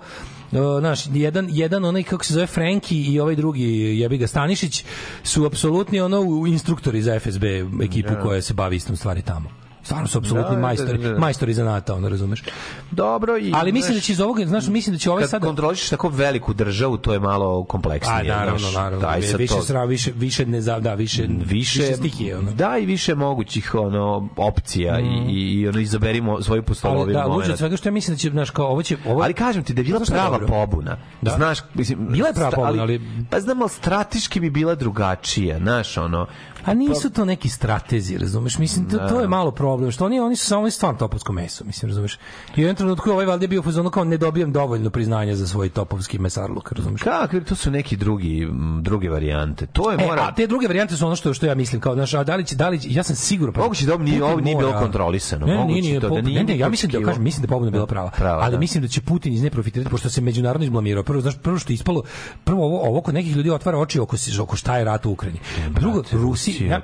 uh, 0.55 0.81
znaš, 0.81 1.01
jedan, 1.13 1.49
jedan 1.51 1.85
onaj 1.85 2.03
kako 2.03 2.25
se 2.25 2.35
zove 2.35 2.47
Frenki 2.47 3.03
i 3.03 3.21
ovaj 3.21 3.37
drugi 3.37 3.65
jebi 3.99 4.19
ga 4.19 4.27
Stanišić 4.27 4.85
su 5.23 5.45
apsolutni 5.45 6.01
ono 6.01 6.47
instruktori 6.47 7.03
za 7.03 7.21
FSB 7.21 7.45
ekipu 7.85 8.15
koja 8.23 8.43
se 8.43 8.55
bavi 8.55 8.77
istom 8.77 8.97
stvari 8.97 9.23
tamo. 9.23 9.64
Stvarno 9.85 10.07
su 10.07 10.19
apsolutni 10.19 10.51
Da, 10.51 10.55
da, 10.55 10.63
majstori, 10.63 10.99
da, 10.99 11.13
da. 11.13 11.19
majstori 11.19 11.55
zanata, 11.55 11.95
ono 11.95 12.09
razumeš. 12.09 12.43
Dobro 12.91 13.39
i 13.39 13.53
Ali 13.55 13.73
mislim 13.73 13.95
da 13.95 14.01
će 14.01 14.13
iz 14.13 14.21
ovoga, 14.21 14.47
znaš, 14.47 14.67
mislim 14.67 14.95
da 14.95 14.99
će 14.99 15.11
ovaj 15.11 15.27
sad 15.27 15.43
kontroliš 15.43 15.89
tako 15.89 16.09
veliku 16.09 16.55
državu, 16.55 16.97
to 16.97 17.13
je 17.13 17.21
malo 17.21 17.65
kompleksnije. 17.65 18.21
A 18.21 18.37
naravno, 18.37 18.59
znaš. 18.59 18.75
naravno. 18.75 19.01
Sad 19.01 19.39
više 19.39 19.55
to- 19.55 19.63
sra, 19.63 19.85
više 19.85 20.13
više 20.15 20.47
ne 20.47 20.61
za, 20.61 20.81
da, 20.81 20.95
više 20.95 21.27
više, 21.29 21.97
stihije, 21.97 22.39
ono. 22.39 22.53
da 22.53 22.79
i 22.79 22.87
više 22.87 23.15
mogućih 23.15 23.75
ono 23.75 24.29
opcija 24.37 25.01
i, 25.01 25.05
i, 25.29 25.61
i 25.61 25.69
ono 25.69 25.79
izaberimo 25.81 26.43
svoju 26.43 26.63
postolovinu 26.63 27.19
da, 27.19 27.29
momenat. 27.29 27.59
svega 27.59 27.77
što 27.77 27.89
ja 27.89 27.93
mislim 27.93 28.15
da 28.17 28.21
će, 28.21 28.31
znaš, 28.31 28.51
kao 28.51 28.67
ovo 28.67 28.83
će... 28.83 28.97
Ovo, 29.07 29.23
Ali 29.23 29.35
kažem 29.35 29.65
ti 29.65 29.75
da 29.75 29.81
je 29.81 29.85
bila 29.85 30.01
prava 30.07 30.31
dobro? 30.31 30.47
pobuna. 30.47 30.97
Da. 31.23 31.31
Znaš, 31.31 31.59
mislim, 31.75 32.09
Bila 32.09 32.29
je 32.29 32.35
prava 32.35 32.51
pobuna, 32.51 32.83
ali- 32.83 33.01
Pa 33.31 33.41
znam, 33.41 33.61
ali 33.63 33.71
strateški 33.71 34.41
bi 34.41 34.51
bila 34.51 34.75
drugačija, 34.75 35.59
znaš, 35.59 35.97
ono... 35.97 36.27
A 36.65 36.75
nisu 36.75 37.11
to 37.11 37.25
neki 37.25 37.49
stratezi, 37.49 38.19
razumeš? 38.19 38.59
Mislim, 38.59 38.91
to, 38.91 38.99
to 38.99 39.21
je 39.21 39.29
malo 39.29 39.51
problem, 39.51 39.91
što 39.91 40.05
oni, 40.07 40.21
oni 40.21 40.37
su 40.37 40.47
samo 40.47 40.71
stvarno 40.71 40.99
topovsko 40.99 41.33
meso, 41.33 41.65
mislim, 41.65 41.89
razumeš? 41.89 42.15
I 42.15 42.19
u 42.55 42.61
jednom 42.61 42.77
trenutku 42.77 43.11
ovaj 43.11 43.27
valjda 43.27 43.45
je 43.45 43.49
bio 43.49 43.61
u 43.61 43.65
fazonu 43.65 43.91
kao 43.91 44.05
ne 44.05 44.17
dobijam 44.17 44.53
dovoljno 44.53 44.91
priznanja 44.91 45.35
za 45.35 45.47
svoj 45.47 45.69
topovski 45.69 46.19
mesarluk, 46.19 46.73
razumeš? 46.73 47.03
Kako, 47.03 47.41
to 47.41 47.55
su 47.55 47.71
neki 47.71 47.97
drugi, 47.97 48.49
druge 48.81 49.11
varijante. 49.11 49.67
To 49.67 49.91
je 49.91 49.97
E, 49.97 50.07
mora... 50.07 50.23
a 50.23 50.35
te 50.35 50.47
druge 50.47 50.67
varijante 50.67 50.97
su 50.97 51.07
ono 51.07 51.17
što 51.17 51.35
što 51.35 51.47
ja 51.47 51.55
mislim 51.55 51.81
kao 51.81 51.95
znaš, 51.95 52.15
a 52.15 52.25
da 52.25 52.37
li 52.37 52.45
će 52.45 52.57
da 52.57 52.69
li 52.69 52.81
će- 52.81 52.89
ja 52.91 53.03
sam 53.03 53.17
siguran 53.17 53.55
pa 53.55 53.61
Moguće 53.61 53.87
da 53.87 53.95
ovo 53.95 54.03
nije- 54.05 54.25
ovo 54.25 54.41
nije 54.41 54.57
bilo 54.57 54.73
kontrolisano, 54.73 55.47
Ne, 55.47 55.65
nije, 55.65 55.83
nije, 55.83 56.01
to 56.01 56.09
da 56.09 56.21
nije 56.21 56.39
ne, 56.39 56.45
ne, 56.45 56.59
ja 56.59 56.69
mislim 56.69 56.93
da 56.93 57.01
kažem, 57.01 57.23
mislim 57.23 57.43
da 57.43 57.49
pobuna 57.49 57.71
bila 57.71 57.87
prava. 57.87 58.11
Prava, 58.11 58.43
ali 58.43 58.53
da. 58.53 58.59
mislim 58.59 58.83
da 58.83 58.89
će 58.89 59.01
Putin 59.01 59.33
iz 59.33 59.43
nje 59.43 59.51
profitirati 59.51 59.91
pošto 59.91 60.11
se 60.11 60.21
međunarodno 60.21 60.65
izblamirao. 60.65 61.03
Prvo 61.03 61.21
znaš, 61.21 61.35
prvo 61.39 61.59
što 61.59 61.73
je 61.73 61.75
ispalo, 61.75 62.03
prvo 62.45 62.65
ovo, 62.67 62.81
ovo 62.81 63.01
kod 63.01 63.15
nekih 63.15 63.37
ljudi 63.37 63.51
otvara 63.51 63.79
oči 63.79 63.99
oko 64.01 64.17
oko 64.41 64.57
šta 64.57 64.77
je 64.79 64.85
rat 64.85 65.07
u 65.07 65.11
Ukrajini. 65.11 65.39
Drugo, 65.71 66.03
Rusi, 66.13 66.54
Rusija. 66.55 66.71
ja, 66.71 66.81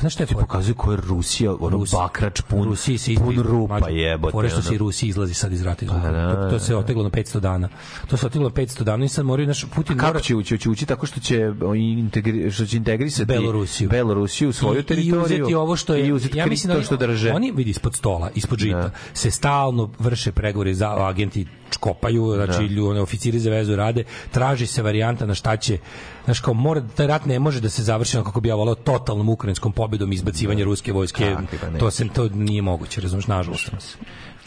znaš 0.00 0.12
šta 0.12 0.22
je 0.22 0.26
Ti 0.26 0.34
fora? 0.34 0.46
pokazuju 0.46 0.74
ko 0.74 0.92
je 0.92 0.98
Rusija, 0.98 1.52
ono 1.52 1.76
Rusi- 1.76 1.94
bakrač 1.94 2.40
pun, 2.40 2.64
Rusiji 2.64 2.98
se 2.98 3.14
pun 3.14 3.36
rupa 3.36 3.88
jebote. 3.90 4.32
Fore 4.32 4.48
što 4.48 4.62
se 4.62 4.74
i 4.74 4.78
Rusiji 4.78 5.08
izlazi 5.08 5.34
sad 5.34 5.52
iz 5.52 5.62
rata 5.62 5.84
iz 5.84 5.90
Pa 5.92 6.10
da, 6.10 6.34
to, 6.34 6.50
to 6.50 6.58
se 6.58 6.72
da. 6.72 6.78
oteglo 6.78 7.02
na 7.02 7.10
500 7.10 7.40
dana. 7.40 7.68
To 8.06 8.16
se 8.16 8.26
oteglo 8.26 8.48
na 8.48 8.54
500 8.54 8.82
dana 8.82 9.04
i 9.04 9.08
sad 9.08 9.24
moraju 9.26 9.48
naš 9.48 9.64
Putin 9.66 9.96
Kako 9.96 10.06
mora 10.06 10.20
će 10.20 10.34
ući? 10.36 10.58
Će 10.58 10.70
ući 10.70 10.86
tako 10.86 11.06
što 11.06 11.20
će 11.20 11.52
integri, 11.76 12.50
što 12.50 12.66
će 12.66 12.76
integrisati 12.76 13.24
Belorusiju. 13.26 13.88
Belorusiju 13.88 14.48
u 14.48 14.52
svoju 14.52 14.80
I- 14.80 14.82
teritoriju 14.82 15.14
I 15.16 15.24
uzeti 15.24 15.54
ovo 15.54 15.76
što 15.76 15.94
je 15.94 16.06
i 16.06 16.12
uzeti 16.12 16.38
ja 16.38 16.46
mislim 16.46 16.68
da 16.68 16.74
oni- 16.74 16.84
što 16.84 16.96
drže. 16.96 17.32
Oni 17.32 17.50
vidi 17.50 17.70
ispod 17.70 17.94
stola, 17.94 18.30
ispod 18.34 18.58
žita 18.58 18.78
Da. 18.78 18.90
se 19.14 19.30
stalno 19.30 19.90
vrše 19.98 20.32
pregovori 20.32 20.74
za 20.74 20.96
agenti 21.00 21.46
čkopaju, 21.74 22.32
znači 22.34 22.68
Da. 22.68 22.74
ljudi, 22.74 23.00
oficiri 23.00 23.38
za 23.38 23.50
vezu 23.50 23.76
rade, 23.76 24.04
traži 24.30 24.66
se 24.66 24.82
varijanta 24.82 25.26
na 25.26 25.34
šta 25.34 25.56
će 25.56 25.78
Znaš, 26.24 26.40
kao 26.40 26.54
mora, 26.54 26.80
taj 26.96 27.06
rat 27.06 27.26
ne 27.26 27.38
može 27.38 27.60
da 27.60 27.68
se 27.68 27.82
završi 27.82 28.16
onako 28.16 28.30
kako 28.30 28.40
bi 28.40 28.48
ja 28.48 28.54
volao 28.54 28.74
totalnom 28.74 29.28
ukrajinskom 29.28 29.72
pobedom 29.72 30.12
izbacivanje 30.12 30.64
ruske 30.64 30.92
vojske. 30.92 31.34
Kakvi, 31.34 31.58
pa 31.60 31.70
ne. 31.70 31.78
to 31.78 31.90
se 31.90 32.08
to 32.08 32.28
nije 32.28 32.62
moguće, 32.62 33.00
razumeš, 33.00 33.26
nažalost. 33.26 33.98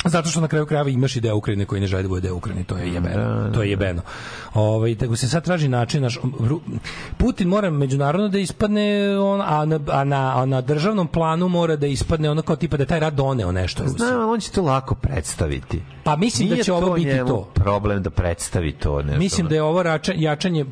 Zato 0.06 0.30
što 0.30 0.42
na 0.42 0.48
kraju 0.48 0.66
krajeva 0.66 0.90
imaš 0.90 1.16
i 1.16 1.22
deo 1.22 1.36
Ukrajine 1.36 1.66
koji 1.66 1.82
ne 1.82 1.88
želi 1.88 2.04
da 2.04 2.10
bude 2.10 2.22
deo 2.22 2.36
Ukrajine, 2.36 2.64
to 2.64 2.78
je 2.78 2.94
jebeno. 2.94 3.50
to 3.54 3.64
je 3.64 3.70
jebeno. 3.70 4.02
Ovaj 4.54 4.96
tako 4.96 5.16
se 5.16 5.30
sad 5.30 5.44
traži 5.44 5.68
način 5.68 6.02
naš 6.02 6.20
Putin 7.18 7.48
mora 7.48 7.70
međunarodno 7.70 8.28
da 8.28 8.40
ispadne 8.40 9.18
on, 9.20 9.42
a 9.42 9.66
na, 9.66 9.80
a 9.92 10.04
na, 10.04 10.42
a 10.42 10.46
na 10.46 10.62
državnom 10.62 11.08
planu 11.08 11.48
mora 11.50 11.76
da 11.76 11.88
ispadne 11.88 12.30
ono 12.30 12.42
kao 12.42 12.56
tipa 12.56 12.78
da 12.78 12.86
taj 12.86 13.00
rat 13.00 13.14
doneo 13.14 13.52
nešto 13.52 13.84
Rusiji. 13.84 13.98
Znam, 13.98 14.30
on 14.30 14.40
će 14.40 14.52
to 14.52 14.62
lako 14.62 14.96
predstaviti. 14.96 15.82
Pa 16.04 16.16
mislim 16.16 16.50
da 16.50 16.54
Nije 16.54 16.64
će 16.64 16.74
ovo 16.74 16.94
biti 16.94 17.18
to. 17.28 17.52
problem 17.54 18.04
da 18.04 18.10
predstavi 18.10 18.72
to. 18.72 19.02
Nešto, 19.02 19.20
Mislim 19.20 19.48
da 19.48 19.56
je 19.56 19.64
ovo 19.64 19.84
rača, 19.84 20.14
jačanje 20.16 20.66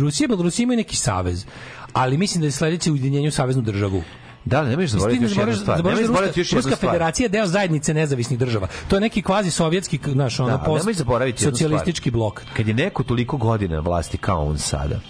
Rusije, 0.00 0.28
Belorusija 0.28 0.64
imaju 0.64 0.76
neki 0.76 0.96
savez, 0.96 1.46
ali 1.92 2.16
mislim 2.18 2.40
da 2.40 2.46
je 2.46 2.50
sledeće 2.50 2.90
ujedinjenje 2.92 3.28
u 3.28 3.32
saveznu 3.32 3.62
državu. 3.62 4.02
Da, 4.44 4.58
ali 4.58 4.70
nemoj 4.70 4.86
zaboraviti 4.86 5.24
još 5.24 5.36
jednu 5.36 5.56
stvar. 5.56 5.84
Nemoj 5.84 6.04
zaboraviti 6.04 6.40
još 6.40 6.52
jednu 6.52 6.58
Ruska 6.58 6.76
stvar. 6.76 6.90
federacija 6.90 7.24
je 7.24 7.28
deo 7.28 7.46
zajednice 7.46 7.94
nezavisnih 7.94 8.38
država. 8.38 8.68
To 8.88 8.96
je 8.96 9.00
neki 9.00 9.22
kvazi 9.22 9.50
sovjetski, 9.50 10.00
znaš, 10.12 10.40
ono, 10.40 10.50
Da, 10.50 10.58
post, 10.58 10.88
zaboraviti 10.92 11.42
socijalistički 11.42 12.10
blok. 12.10 12.42
Kad 12.56 12.68
je 12.68 12.74
neko 12.74 13.02
toliko 13.02 13.36
godina 13.36 13.74
na 13.74 13.80
vlasti 13.80 14.18
kao 14.18 14.46
on 14.46 14.58
sada, 14.58 15.00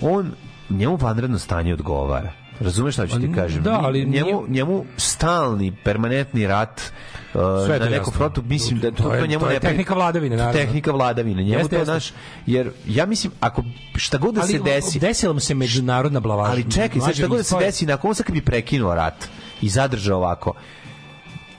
on 0.00 0.32
njemu 0.70 0.96
vanredno 0.96 1.38
stanje 1.38 1.74
odgovara. 1.74 2.39
Razumeš 2.60 2.94
šta 2.94 3.06
ću 3.06 3.20
ti 3.20 3.32
kažem? 3.34 3.62
da, 3.62 3.80
ali 3.82 4.04
njemu, 4.04 4.26
nije- 4.26 4.48
njemu 4.48 4.84
stalni, 4.96 5.76
permanentni 5.84 6.46
rat 6.46 6.80
uh, 7.34 7.40
Sve 7.66 7.78
na 7.78 7.84
nekom 7.86 8.12
frontu, 8.12 8.42
mislim 8.42 8.78
da 8.78 8.90
to, 8.90 9.02
To 9.02 9.14
je- 9.14 9.20
to 9.20 9.26
njemu 9.26 9.40
to 9.40 9.48
je 9.48 9.54
ne 9.54 9.60
tehnika 9.60 9.94
vladavine, 9.94 10.36
naravno. 10.36 10.60
Tehnika 10.60 10.92
vladavine. 10.92 11.42
Njemu 11.42 11.58
Jeste, 11.58 11.70
to 11.70 11.76
jeste. 11.76 11.92
naš, 11.92 12.12
jer 12.46 12.70
ja 12.86 13.06
mislim, 13.06 13.32
ako 13.40 13.64
šta 13.96 14.18
god 14.18 14.34
da 14.34 14.40
Ali 14.40 14.52
se 14.52 14.58
desi, 14.58 14.98
desila 14.98 15.32
mu 15.32 15.40
se 15.40 15.54
međunarodna 15.54 16.20
blavaža. 16.20 16.50
ali 16.50 16.70
čekaj, 16.72 17.00
sad 17.00 17.14
šta 17.14 17.26
god 17.26 17.36
da 17.36 17.42
se 17.42 17.56
desi, 17.56 17.86
nakon 17.86 18.14
sad 18.14 18.26
kad 18.26 18.34
bi 18.34 18.40
prekinuo 18.42 18.94
rat 18.94 19.28
i 19.62 19.68
zadržao 19.68 20.18
ovako, 20.18 20.52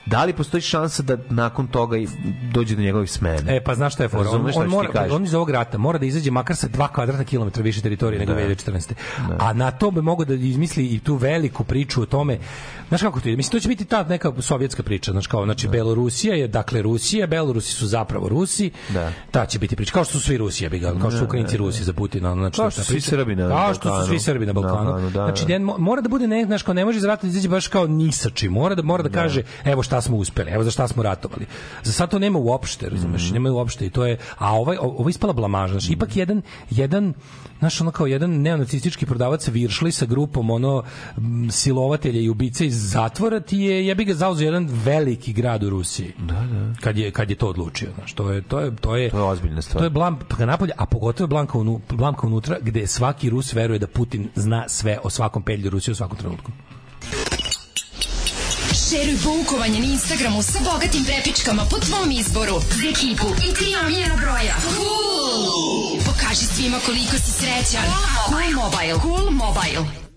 da 0.06 0.24
li 0.24 0.32
postoji 0.32 0.60
šansa 0.60 1.02
da 1.02 1.16
nakon 1.30 1.66
toga 1.66 1.96
i 1.96 2.08
dođe 2.52 2.76
do 2.76 2.82
njegovih 2.82 3.10
smene? 3.10 3.56
E, 3.56 3.60
pa 3.64 3.74
znaš 3.74 3.94
šta 3.94 4.02
je 4.02 4.08
fora? 4.08 4.30
On, 4.30 4.50
on, 4.54 4.68
mora, 4.68 5.06
on 5.10 5.24
iz 5.24 5.34
ovog 5.34 5.50
rata 5.50 5.78
mora 5.78 5.98
da 5.98 6.06
izađe 6.06 6.30
makar 6.30 6.56
sa 6.56 6.68
2 6.68 6.88
kvadratna 6.94 7.24
kilometra 7.24 7.62
više 7.62 7.80
teritorije 7.80 8.18
nego 8.18 8.32
Da. 8.34 8.40
2014. 8.40 8.92
A 9.38 9.52
na 9.52 9.70
to 9.70 9.90
bi 9.90 10.02
mogao 10.02 10.24
da 10.24 10.34
izmisli 10.34 10.86
i 10.86 10.98
tu 11.00 11.14
veliku 11.14 11.64
priču 11.64 12.02
o 12.02 12.06
tome. 12.06 12.38
Znaš 12.88 13.02
kako 13.02 13.20
to 13.20 13.28
ide? 13.28 13.36
Mislim, 13.36 13.50
to 13.52 13.60
će 13.60 13.68
biti 13.68 13.84
ta 13.84 14.04
neka 14.04 14.32
sovjetska 14.38 14.82
priča. 14.82 15.12
Znaš 15.12 15.26
kao, 15.26 15.44
znači, 15.44 15.68
Belorusija 15.68 16.34
je, 16.34 16.48
dakle, 16.48 16.82
Rusija, 16.82 17.26
Belorusi 17.26 17.72
su 17.72 17.86
zapravo 17.86 18.28
Rusi. 18.28 18.70
Da. 18.88 19.12
Ta 19.30 19.46
će 19.46 19.58
biti 19.58 19.76
priča. 19.76 19.92
Kao 19.92 20.04
što 20.04 20.12
su 20.12 20.20
svi 20.20 20.36
Rusi, 20.36 20.64
ja 20.64 20.70
bi 20.70 20.78
ga, 20.78 20.92
kao 21.00 21.10
što 21.10 21.18
su 21.18 21.24
Ukrajinci 21.24 21.56
Rusi 21.56 21.84
za 21.84 21.92
Putina. 21.92 22.34
Znači, 22.34 22.56
Kao 22.56 22.70
što 22.70 22.80
su 22.82 22.92
svi. 22.92 23.00
Srbi 23.00 23.36
na 23.36 23.48
Kao 23.48 23.74
što 23.74 23.82
su 23.82 23.88
Balkanu. 23.88 24.06
svi 24.08 24.18
Srbi 24.20 24.46
na 24.46 24.52
Balkanu. 24.52 24.84
Balkanu, 24.84 25.10
da, 25.10 25.24
znači, 25.24 25.44
da. 25.46 25.58
mora 25.58 26.02
da 26.02 26.08
bude 26.08 26.26
ne, 26.26 26.44
znaš, 26.44 26.62
kao 26.62 26.74
ne 26.74 26.84
može 26.84 26.98
iz 26.98 27.04
rata 27.04 27.22
da 27.22 27.28
izađe 27.28 27.48
baš 27.48 27.68
kao 27.68 27.86
ni 27.86 28.12
sa 28.12 28.30
čim. 28.30 28.52
Mora 28.52 28.74
da, 28.74 28.82
mora 28.82 29.02
da 29.02 29.08
kaže, 29.08 29.42
evo 29.64 29.82
šta 29.82 30.01
smo 30.02 30.16
uspeli, 30.16 30.50
evo 30.50 30.64
za 30.64 30.70
šta 30.70 30.88
smo 30.88 31.02
ratovali. 31.02 31.46
Za 31.82 31.92
sad 31.92 32.10
to 32.10 32.18
nema 32.18 32.38
uopšte, 32.38 32.88
razumeš, 32.88 33.24
Mhm. 33.24 33.34
nema 33.34 33.50
uopšte 33.50 33.86
i 33.86 33.90
to 33.90 34.06
je, 34.06 34.18
a 34.38 34.52
ovaj, 34.54 34.76
ovo 34.80 35.08
je 35.08 35.10
ispala 35.10 35.32
blamaža, 35.32 35.72
znači, 35.72 35.92
ipak 35.92 36.16
jedan, 36.16 36.42
jedan, 36.70 37.14
znaš, 37.58 37.80
ono 37.80 37.90
kao 37.90 38.06
jedan 38.06 38.30
neonacistički 38.32 39.06
prodavac 39.06 39.48
viršli 39.48 39.92
sa 39.92 40.06
grupom, 40.06 40.50
ono, 40.50 40.82
silovatelja 41.50 42.20
i 42.20 42.28
ubice 42.28 42.66
iz 42.66 42.90
zatvora 42.90 43.40
ti 43.40 43.58
je, 43.58 43.86
ja 43.86 43.94
bih 43.94 44.06
ga 44.06 44.14
zauzeo 44.14 44.44
jedan 44.44 44.68
veliki 44.84 45.32
grad 45.32 45.62
u 45.62 45.70
Rusiji. 45.70 46.12
Da, 46.18 46.34
da. 46.34 46.74
Kad 46.80 46.98
je, 46.98 47.10
kad 47.10 47.30
je 47.30 47.36
to 47.36 47.48
odlučio, 47.48 47.88
znaš, 47.94 48.12
to 48.12 48.30
je, 48.30 48.42
to 48.42 48.60
je, 48.60 48.76
to 48.76 48.96
je, 48.96 49.10
To 49.10 49.18
je 49.18 49.24
ozbiljna 49.24 49.62
stvar. 49.62 49.78
to 49.78 49.84
je 49.84 49.90
blam 49.90 50.18
napolje, 50.38 50.72
a 50.76 50.86
pogotovo 50.86 51.24
je 51.24 51.28
blanka, 51.28 51.58
unu, 51.58 51.80
blamka 51.90 52.26
unutra, 52.26 52.56
gde 52.60 52.86
svaki 52.86 53.30
Rus 53.30 53.52
veruje 53.52 53.78
da 53.78 53.86
Putin 53.86 54.28
zna 54.34 54.64
sve 54.68 54.98
o 55.04 55.10
svakom 55.10 55.42
pedlju 55.42 55.70
Rusije 55.70 55.92
u 55.92 55.96
svakom 55.96 56.18
trenutku. 56.18 56.50
Šeruj 58.92 59.16
poukovanje 59.24 59.80
na 59.80 59.86
Instagramu 59.86 60.42
sa 60.42 60.58
bogatim 60.60 61.04
prepičkama 61.04 61.64
po 61.70 61.78
tvom 61.78 62.10
izboru. 62.10 62.60
Za 62.60 62.88
ekipu 62.88 63.26
i 63.48 63.54
tri 63.54 63.76
omljena 63.84 64.16
broja. 64.16 64.56
Cool! 64.60 66.00
Pokaži 66.06 66.46
svima 66.46 66.78
koliko 66.86 67.16
si 67.16 67.32
srećan. 67.32 67.84
Cool 68.28 68.52
Mobile. 68.62 69.00
Cool 69.02 69.30
Mobile. 69.30 69.84
lot 69.84 70.11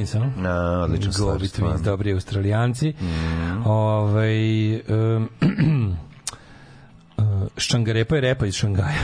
Twins, 0.00 0.14
a? 0.16 0.40
Na, 0.40 0.82
odlična 0.82 1.12
stvar, 1.12 1.32
Gobi 1.32 1.48
stvarno. 1.48 1.76
Twins, 1.76 1.84
dobri 1.84 2.12
australijanci. 2.12 2.94
Ovaj, 3.64 4.74
um, 4.74 5.28
Ščangarepa 7.56 8.14
je 8.14 8.20
repa 8.20 8.46
iz 8.46 8.54
Šangaja. 8.54 9.02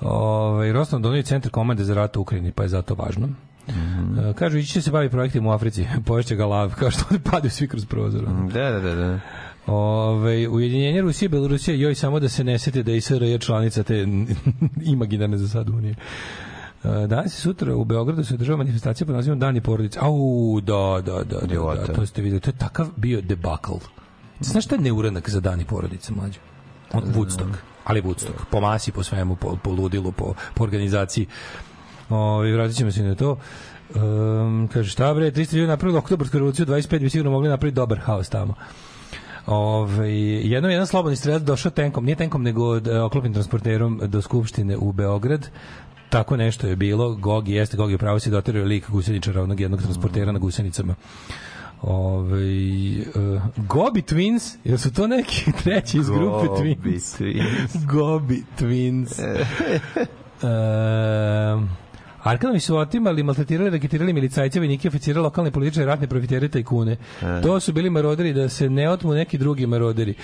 Ovaj 0.00 0.72
Rostom 0.72 1.02
donio 1.02 1.22
centar 1.22 1.50
komande 1.50 1.84
za 1.84 1.94
rat 1.94 2.16
u 2.16 2.20
Ukrajini, 2.20 2.52
pa 2.52 2.62
je 2.62 2.68
zato 2.68 2.94
važno. 2.94 3.28
Uh, 3.68 3.74
kažu, 4.34 4.58
ići 4.58 4.72
će 4.72 4.82
se 4.82 4.90
bavi 4.90 5.10
projektima 5.10 5.50
u 5.50 5.52
Africi, 5.52 5.86
poješće 6.06 6.36
ga 6.36 6.46
lav, 6.46 6.74
kao 6.74 6.90
što 6.90 7.04
oni 7.10 7.20
padaju 7.20 7.50
svi 7.50 7.68
kroz 7.68 7.84
prozor. 7.84 8.24
Da, 8.52 8.70
da, 8.70 8.80
da, 8.80 8.94
da. 8.94 9.20
Ove, 9.66 10.48
ujedinjenje 10.48 11.00
Rusije 11.00 11.26
i 11.26 11.28
Belorusije, 11.28 11.80
joj 11.80 11.94
samo 11.94 12.20
da 12.20 12.28
se 12.28 12.44
ne 12.44 12.58
sete 12.58 12.82
da 12.82 12.92
je 12.92 13.00
SRJ 13.00 13.38
članica 13.38 13.82
te 13.82 14.06
imaginarne 14.94 15.36
za 15.36 15.48
sad 15.48 15.68
unije. 15.68 15.94
Danas 16.82 17.34
i 17.34 17.40
sutra 17.40 17.76
u 17.76 17.84
Beogradu 17.84 18.24
se 18.24 18.34
održava 18.34 18.56
manifestacija 18.56 19.06
pod 19.06 19.16
nazivom 19.16 19.38
Dani 19.38 19.60
porodice. 19.60 19.98
Au, 20.02 20.60
da, 20.60 21.02
da, 21.04 21.12
da, 21.12 21.40
da, 21.46 21.74
da, 21.86 21.92
to 21.92 22.06
ste 22.06 22.22
videli. 22.22 22.40
To 22.40 22.50
je 22.50 22.56
takav 22.58 22.88
bio 22.96 23.20
debakl. 23.20 23.72
Znaš 24.40 24.64
šta 24.64 24.74
je 24.74 24.80
neuranak 24.80 25.30
za 25.30 25.40
Dani 25.40 25.64
porodice, 25.64 26.12
mlađe? 26.12 26.38
On, 26.92 27.02
Woodstock. 27.02 27.54
Ali 27.84 28.02
Woodstock. 28.02 28.44
Po 28.50 28.60
masi, 28.60 28.92
po 28.92 29.02
svemu, 29.02 29.36
po, 29.36 29.56
po 29.62 29.70
ludilu, 29.70 30.12
po, 30.12 30.34
po 30.54 30.64
organizaciji. 30.64 31.26
Ove, 32.08 32.52
vratit 32.52 32.76
ćemo 32.76 32.92
se 32.92 33.02
na 33.02 33.14
to. 33.14 33.36
Um, 33.94 34.68
kaže, 34.72 34.90
šta 34.90 35.14
bre, 35.14 35.30
300 35.30 35.54
ljudi 35.54 35.68
napravili 35.68 35.98
oktobarsku 35.98 36.38
revoluciju, 36.38 36.66
25 36.66 36.98
bi 36.98 37.10
sigurno 37.10 37.30
mogli 37.30 37.48
napraviti 37.48 37.76
dobar 37.76 37.98
haos 37.98 38.28
tamo. 38.28 38.54
Ove, 39.46 40.12
jednom 40.12 40.70
jedan 40.70 40.86
slobodni 40.86 41.16
strelac 41.16 41.42
došao 41.42 41.70
tenkom, 41.70 42.04
nije 42.04 42.16
tenkom 42.16 42.42
nego 42.42 42.76
e, 42.76 43.00
oklopnim 43.00 43.32
transporterom 43.32 44.00
do 44.04 44.22
Skupštine 44.22 44.76
u 44.76 44.92
Beograd. 44.92 45.48
Tako 46.10 46.36
nešto 46.36 46.66
je 46.66 46.76
bilo. 46.76 47.14
Gogi 47.14 47.52
jeste, 47.52 47.76
Gogi 47.76 47.94
upravo 47.94 48.20
si 48.20 48.30
doterio 48.30 48.64
lik 48.64 48.90
guseničara, 48.90 49.42
onog 49.42 49.60
jednog 49.60 49.82
transportera 49.82 50.32
na 50.32 50.38
gusenicama. 50.38 50.94
Ove, 51.82 52.42
uh, 53.14 53.42
Gobi 53.56 54.02
Twins, 54.02 54.56
jel 54.64 54.78
su 54.78 54.92
to 54.92 55.06
neki 55.06 55.52
treći 55.62 55.98
iz 55.98 56.10
grupe 56.10 56.46
Gobi 56.46 56.48
Twins? 56.48 57.18
Twins. 57.18 57.86
Gobi 57.86 58.42
Twins. 58.58 59.20
Arkanovi 62.22 62.60
su 62.60 62.76
otimali, 62.76 63.22
maltretirali, 63.22 63.70
raketirali 63.70 64.12
milicajce, 64.12 64.58
vojnike, 64.58 64.88
oficire, 64.88 65.20
lokalne 65.20 65.50
političare, 65.50 65.86
ratne 65.86 66.06
profitere, 66.06 66.48
tajkune. 66.48 66.96
To 67.42 67.60
su 67.60 67.72
bili 67.72 67.90
maroderi 67.90 68.32
da 68.32 68.48
se 68.48 68.70
ne 68.70 68.90
otmu 68.90 69.14
neki 69.14 69.38
drugi 69.38 69.66
maroderi. 69.66 70.14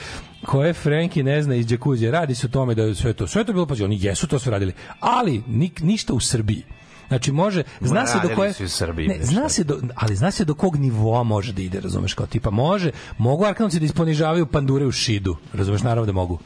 Koje 0.45 0.73
Frenki 0.73 1.23
ne 1.23 1.43
zna 1.43 1.55
iz 1.55 1.67
džakuzije. 1.67 2.11
Radi 2.11 2.35
se 2.35 2.47
o 2.47 2.51
tome 2.51 2.75
da 2.75 2.83
je 2.83 2.95
sve 2.95 3.13
to, 3.13 3.27
sve 3.27 3.45
to 3.45 3.53
bilo, 3.53 3.67
pađe, 3.67 3.85
oni 3.85 3.99
jesu 4.01 4.29
to 4.29 4.39
sve 4.39 4.53
radili. 4.53 4.73
Ali, 5.01 5.43
nik, 5.47 5.81
ništa 5.81 6.15
u 6.15 6.21
Srbiji. 6.21 6.63
Znači 7.09 7.33
može, 7.33 7.63
zna 7.81 8.07
se 8.07 8.19
do 8.23 8.35
koje 8.35 8.53
Srbiji, 8.53 9.09
ne, 9.09 9.19
zna 9.23 9.49
se 9.49 9.65
do, 9.65 9.81
ali 9.95 10.17
zna 10.17 10.31
se 10.31 10.45
do 10.45 10.55
kog 10.55 10.77
nivoa 10.77 11.23
može 11.23 11.53
da 11.53 11.63
ide, 11.63 11.81
razumeš, 11.81 12.15
kao 12.15 12.27
tipa 12.27 12.51
može, 12.51 12.91
mogu 13.19 13.45
Arkanovci 13.45 13.79
da 13.79 13.85
isponižavaju 13.85 14.47
pandure 14.47 14.87
u 14.87 14.93
šidu, 14.93 15.37
razumeš, 15.53 15.83
naravno 15.83 16.07
da 16.07 16.13
mogu. 16.13 16.39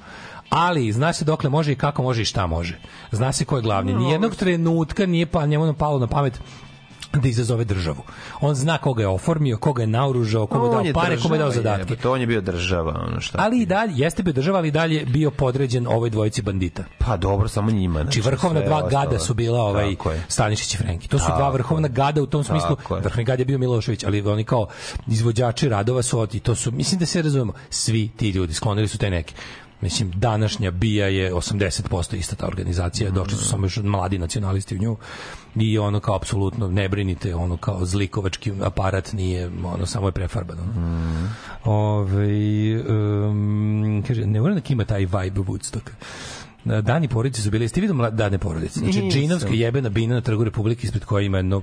Ali 0.50 0.92
zna 0.92 1.12
se 1.12 1.24
dokle 1.24 1.50
može 1.50 1.72
i 1.72 1.76
kako 1.76 2.02
može 2.02 2.22
i 2.22 2.24
šta 2.24 2.46
može. 2.46 2.78
Zna 3.12 3.32
se 3.32 3.44
ko 3.44 3.56
je 3.56 3.62
glavni. 3.62 3.94
Nijednog 3.94 4.34
trenutka 4.34 5.06
nije 5.06 5.26
pa 5.26 5.46
njemu 5.46 5.74
palo 5.74 5.98
na 5.98 6.06
pamet 6.06 6.40
da 7.12 7.28
izazove 7.28 7.64
državu. 7.64 8.02
On 8.40 8.54
zna 8.54 8.78
koga 8.78 9.02
je 9.02 9.08
oformio, 9.08 9.56
koga 9.58 9.82
je 9.82 9.86
naoružao, 9.86 10.46
koga 10.46 10.66
je 10.78 10.92
dao 10.92 11.02
pare, 11.02 11.16
kome 11.16 11.36
je 11.36 11.38
dao 11.38 11.50
zadatke. 11.50 11.80
jebote, 11.82 12.08
on 12.08 12.20
je 12.20 12.26
bio 12.26 12.40
država, 12.40 13.06
ono 13.08 13.20
šta. 13.20 13.38
Ali 13.40 13.60
i 13.62 13.66
dalje, 13.66 13.92
jeste 13.96 14.22
bio 14.22 14.32
država, 14.32 14.58
ali 14.58 14.68
i 14.68 14.70
dalje 14.70 15.04
bio 15.04 15.30
podređen 15.30 15.86
ovoj 15.86 16.10
dvojici 16.10 16.42
bandita. 16.42 16.84
Pa 16.98 17.16
dobro, 17.16 17.48
samo 17.48 17.70
njima. 17.70 18.02
Znači 18.02 18.20
vrhovna 18.20 18.60
sve 18.60 18.68
dva 18.68 18.76
ostalo. 18.76 19.04
gada 19.04 19.18
su 19.18 19.34
bila 19.34 19.60
ovaj 19.60 19.90
je. 19.90 19.96
Stanišić 20.28 20.74
i 20.74 20.76
Frenki. 20.76 21.08
To 21.08 21.18
su 21.18 21.24
Tako 21.26 21.38
dva 21.38 21.46
je. 21.46 21.52
vrhovna 21.52 21.88
gada 21.88 22.22
u 22.22 22.26
tom 22.26 22.44
smislu. 22.44 22.76
Tako 22.76 22.96
je. 22.96 23.00
Vrhovni 23.00 23.24
gad 23.24 23.38
je 23.38 23.44
bio 23.44 23.58
Milošević, 23.58 24.04
ali 24.04 24.22
oni 24.22 24.44
kao 24.44 24.66
izvođači 25.06 25.68
radova 25.68 26.02
su 26.02 26.18
od- 26.18 26.34
i 26.34 26.40
to 26.40 26.54
su 26.54 26.72
mislim 26.72 26.98
da 26.98 27.06
se 27.06 27.22
razumemo, 27.22 27.52
svi 27.70 28.08
ti 28.08 28.30
ljudi 28.30 28.54
sklonili 28.54 28.88
su 28.88 28.98
te 28.98 29.10
neki 29.10 29.34
Mislim, 29.80 30.10
današnja 30.14 30.70
BIA 30.70 31.06
je 31.06 31.32
80% 31.32 32.16
ista 32.16 32.36
ta 32.36 32.46
organizacija, 32.46 33.10
došli 33.10 33.36
su 33.36 33.44
samo 33.44 33.64
još 33.64 33.76
mladi 33.76 34.18
nacionalisti 34.18 34.76
u 34.76 34.78
nju 34.78 34.96
i 35.56 35.78
ono 35.78 36.00
kao 36.00 36.16
apsolutno 36.16 36.68
ne 36.68 36.88
brinite, 36.88 37.34
ono 37.34 37.56
kao 37.56 37.84
zlikovački 37.84 38.52
aparat 38.62 39.12
nije, 39.12 39.50
ono 39.64 39.86
samo 39.86 40.08
je 40.08 40.12
prefarban. 40.12 40.58
Ono. 40.58 41.28
Ove, 41.64 42.80
um, 42.80 44.04
kaže, 44.06 44.26
ne 44.26 44.40
moram 44.40 44.56
da 44.56 44.62
ima 44.68 44.84
taj 44.84 45.00
vibe 45.00 45.40
Woodstocka. 45.40 45.92
Dani 46.64 47.08
porodice 47.08 47.42
su 47.42 47.50
bili, 47.50 47.64
jeste 47.64 47.80
vidio 47.80 48.10
dane 48.10 48.38
porodice? 48.38 48.80
Znači, 48.80 49.08
džinovska 49.10 49.50
jebena 49.52 49.88
bina 49.88 50.14
na 50.14 50.20
trgu 50.20 50.44
Republike 50.44 50.86
ispred 50.86 51.04
koje 51.04 51.26
ima 51.26 51.36
jedno 51.36 51.62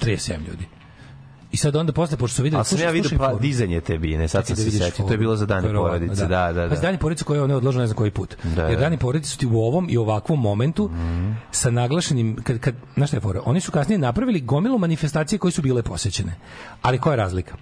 37 0.00 0.46
ljudi. 0.48 0.77
I 1.52 1.56
sad 1.56 1.76
onda 1.76 1.92
posle, 1.92 2.16
pošto 2.16 2.36
su 2.36 2.42
videli... 2.42 2.58
Ali 2.58 2.64
sam 2.64 2.80
ja 2.80 2.90
vidio 2.90 3.18
pa, 3.18 3.34
dizanje 3.34 3.80
te 3.80 3.98
bine, 3.98 4.28
sad 4.28 4.46
sam 4.46 4.56
da 4.56 4.62
se 4.62 4.70
setio. 4.70 5.04
To 5.06 5.12
je 5.12 5.18
bilo 5.18 5.36
za 5.36 5.46
dane 5.46 5.66
Verovatno, 5.66 5.98
porodice, 5.98 6.26
da, 6.26 6.52
da, 6.52 6.68
Pa 6.68 6.74
da. 6.74 6.80
dani 6.80 6.98
porodice 6.98 7.24
koje 7.24 7.42
one 7.42 7.56
odloženo 7.56 7.80
ne 7.80 7.86
znam 7.86 7.96
koji 7.96 8.10
put. 8.10 8.36
Da, 8.56 8.62
Jer 8.62 8.78
da. 8.78 8.80
dani 8.80 8.98
porodice 8.98 9.30
su 9.30 9.38
ti 9.38 9.46
u 9.46 9.58
ovom 9.58 9.86
i 9.90 9.96
ovakvom 9.96 10.40
momentu 10.40 10.90
sa 11.50 11.70
naglašenim, 11.70 12.36
kad, 12.42 12.58
kad, 12.58 12.74
znaš 12.94 13.08
šta 13.08 13.16
je 13.16 13.20
fora? 13.20 13.40
Oni 13.44 13.60
su 13.60 13.72
kasnije 13.72 13.98
napravili 13.98 14.40
gomilu 14.40 14.78
manifestacije 14.78 15.38
koje 15.38 15.52
su 15.52 15.62
bile 15.62 15.82
posećene. 15.82 16.34
Ali 16.82 16.98
koja 16.98 17.12
je 17.12 17.16
razlika? 17.16 17.56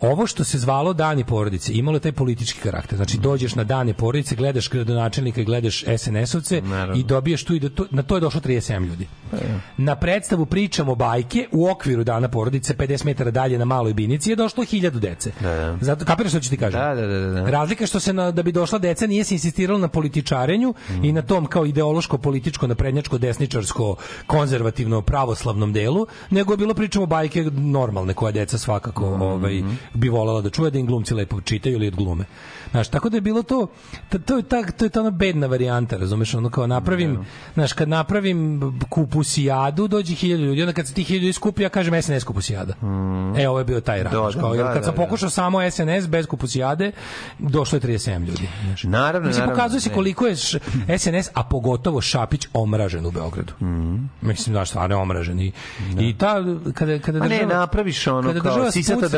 Ovo 0.00 0.26
što 0.26 0.44
se 0.44 0.58
zvalo 0.58 0.92
dani 0.92 1.24
porodice 1.24 1.72
imalo 1.72 1.96
je 1.96 2.00
taj 2.00 2.12
politički 2.12 2.60
karakter. 2.60 2.96
Znači 2.96 3.18
dođeš 3.18 3.54
na 3.54 3.64
dane 3.64 3.94
porodice, 3.94 4.36
gledaš 4.36 4.70
gradonačelnika 4.70 5.40
i 5.40 5.44
gledaš 5.44 5.84
SNS-ovce 5.84 6.62
i 6.96 7.02
dobiješ 7.02 7.44
tu 7.44 7.54
i 7.54 7.60
da 7.60 7.68
to, 7.68 7.86
na 7.90 8.02
to 8.02 8.14
je 8.14 8.20
došlo 8.20 8.40
37 8.40 8.86
ljudi. 8.86 9.06
Na 9.76 9.96
predstavu 9.96 10.46
pričamo 10.46 10.94
bajke 10.94 11.48
u 11.52 11.68
okviru 11.68 12.04
dana 12.04 12.28
porodice 12.28 12.74
50 12.74 13.04
metara 13.04 13.30
dalje 13.30 13.58
na 13.58 13.64
maloj 13.64 13.94
binici 13.94 14.30
je 14.30 14.36
došlo 14.36 14.64
1000 14.64 14.90
dece. 14.90 15.32
Zato 15.80 16.04
kapiraš 16.04 16.32
što 16.32 16.40
ću 16.40 16.50
ti 16.50 16.56
kažem? 16.56 16.80
Da, 16.80 16.94
da, 16.94 17.06
da, 17.06 17.28
da. 17.30 17.50
Razlika 17.50 17.84
je 17.84 17.88
što 17.88 18.00
se 18.00 18.12
na, 18.12 18.30
da 18.30 18.42
bi 18.42 18.52
došla 18.52 18.78
deca 18.78 19.06
nije 19.06 19.24
se 19.24 19.34
insistiralo 19.34 19.78
na 19.78 19.88
političarenju 19.88 20.74
i 21.02 21.12
na 21.12 21.22
tom 21.22 21.46
kao 21.46 21.66
ideološko 21.66 22.18
političko 22.18 22.66
naprednjačko 22.66 23.18
desničarsko 23.18 23.96
konzervativno 24.26 25.02
pravoslavnom 25.02 25.72
delu, 25.72 26.06
nego 26.30 26.52
je 26.52 26.56
bilo 26.56 26.74
pričamo 26.74 27.06
bajke 27.06 27.44
normalne 27.44 28.14
koje 28.14 28.32
deca 28.32 28.58
svakako 28.58 29.04
ovaj 29.04 29.62
bi 29.94 30.08
volela 30.08 30.40
da 30.40 30.50
čuje 30.50 30.70
da 30.70 30.78
im 30.78 30.86
glumci 30.86 31.14
lepo 31.14 31.40
čitaju 31.40 31.74
ili 31.74 31.88
odglume. 31.88 32.24
Znaš, 32.70 32.88
tako 32.88 33.08
da 33.08 33.16
je 33.16 33.20
bilo 33.20 33.42
to 33.42 33.66
to, 34.08 34.18
to 34.18 34.36
je 34.36 34.42
ta 34.42 34.62
to 34.64 34.84
je 34.84 34.88
ta 34.88 35.00
ona 35.00 35.10
bedna 35.10 35.46
varijanta, 35.46 35.96
razumeš, 35.96 36.34
ono 36.34 36.50
kao 36.50 36.66
napravim, 36.66 37.24
znaš, 37.54 37.72
kad 37.72 37.88
napravim 37.88 38.60
kupusijadu, 38.88 39.88
dođe 39.88 40.14
1000 40.14 40.36
ljudi, 40.38 40.62
onda 40.62 40.72
kad 40.72 40.86
se 40.86 40.94
tih 40.94 41.06
1000 41.06 41.14
ljudi 41.14 41.32
skupi, 41.32 41.62
ja 41.62 41.68
kažem 41.68 42.02
SNS 42.02 42.24
kupusijada. 42.24 42.74
E, 43.36 43.48
ovo 43.48 43.58
je 43.58 43.64
bio 43.64 43.80
taj 43.80 44.02
rat. 44.02 44.12
Da, 44.12 44.20
da, 44.20 44.30
kao, 44.32 44.56
da, 44.56 44.64
kad 44.64 44.74
da, 44.74 44.82
sam 44.82 44.94
da. 44.94 44.96
pokušao 44.96 45.30
samo 45.30 45.70
SNS 45.70 46.06
bez 46.06 46.26
kupusijade, 46.26 46.92
došlo 47.38 47.76
je 47.76 47.82
37 47.82 48.18
ljudi. 48.20 48.48
Znaš. 48.64 48.82
Naravno, 48.84 49.26
Mislim, 49.28 49.40
naravno. 49.40 49.54
pokazuje 49.56 49.80
se 49.80 49.88
ne. 49.88 49.94
koliko 49.94 50.26
je 50.26 50.32
š- 50.32 50.58
SNS, 50.90 51.30
a 51.34 51.42
pogotovo 51.44 52.00
Šapić, 52.00 52.48
omražen 52.54 53.06
u 53.06 53.10
Beogradu. 53.10 53.52
Mislim, 54.22 54.54
znaš, 54.54 54.68
stvarno 54.68 54.96
je 54.96 55.00
omražen. 55.00 55.40
I, 55.40 55.52
i 55.98 56.14
ta, 56.14 56.34
kada, 56.74 56.98
kada 56.98 57.18
ne, 57.18 57.28
država- 57.28 57.46
napraviš 57.48 58.06
ono 58.06 58.28
kada 58.28 58.40
kao 58.40 58.70
sisata 58.72 58.98
spuca- 58.98 59.10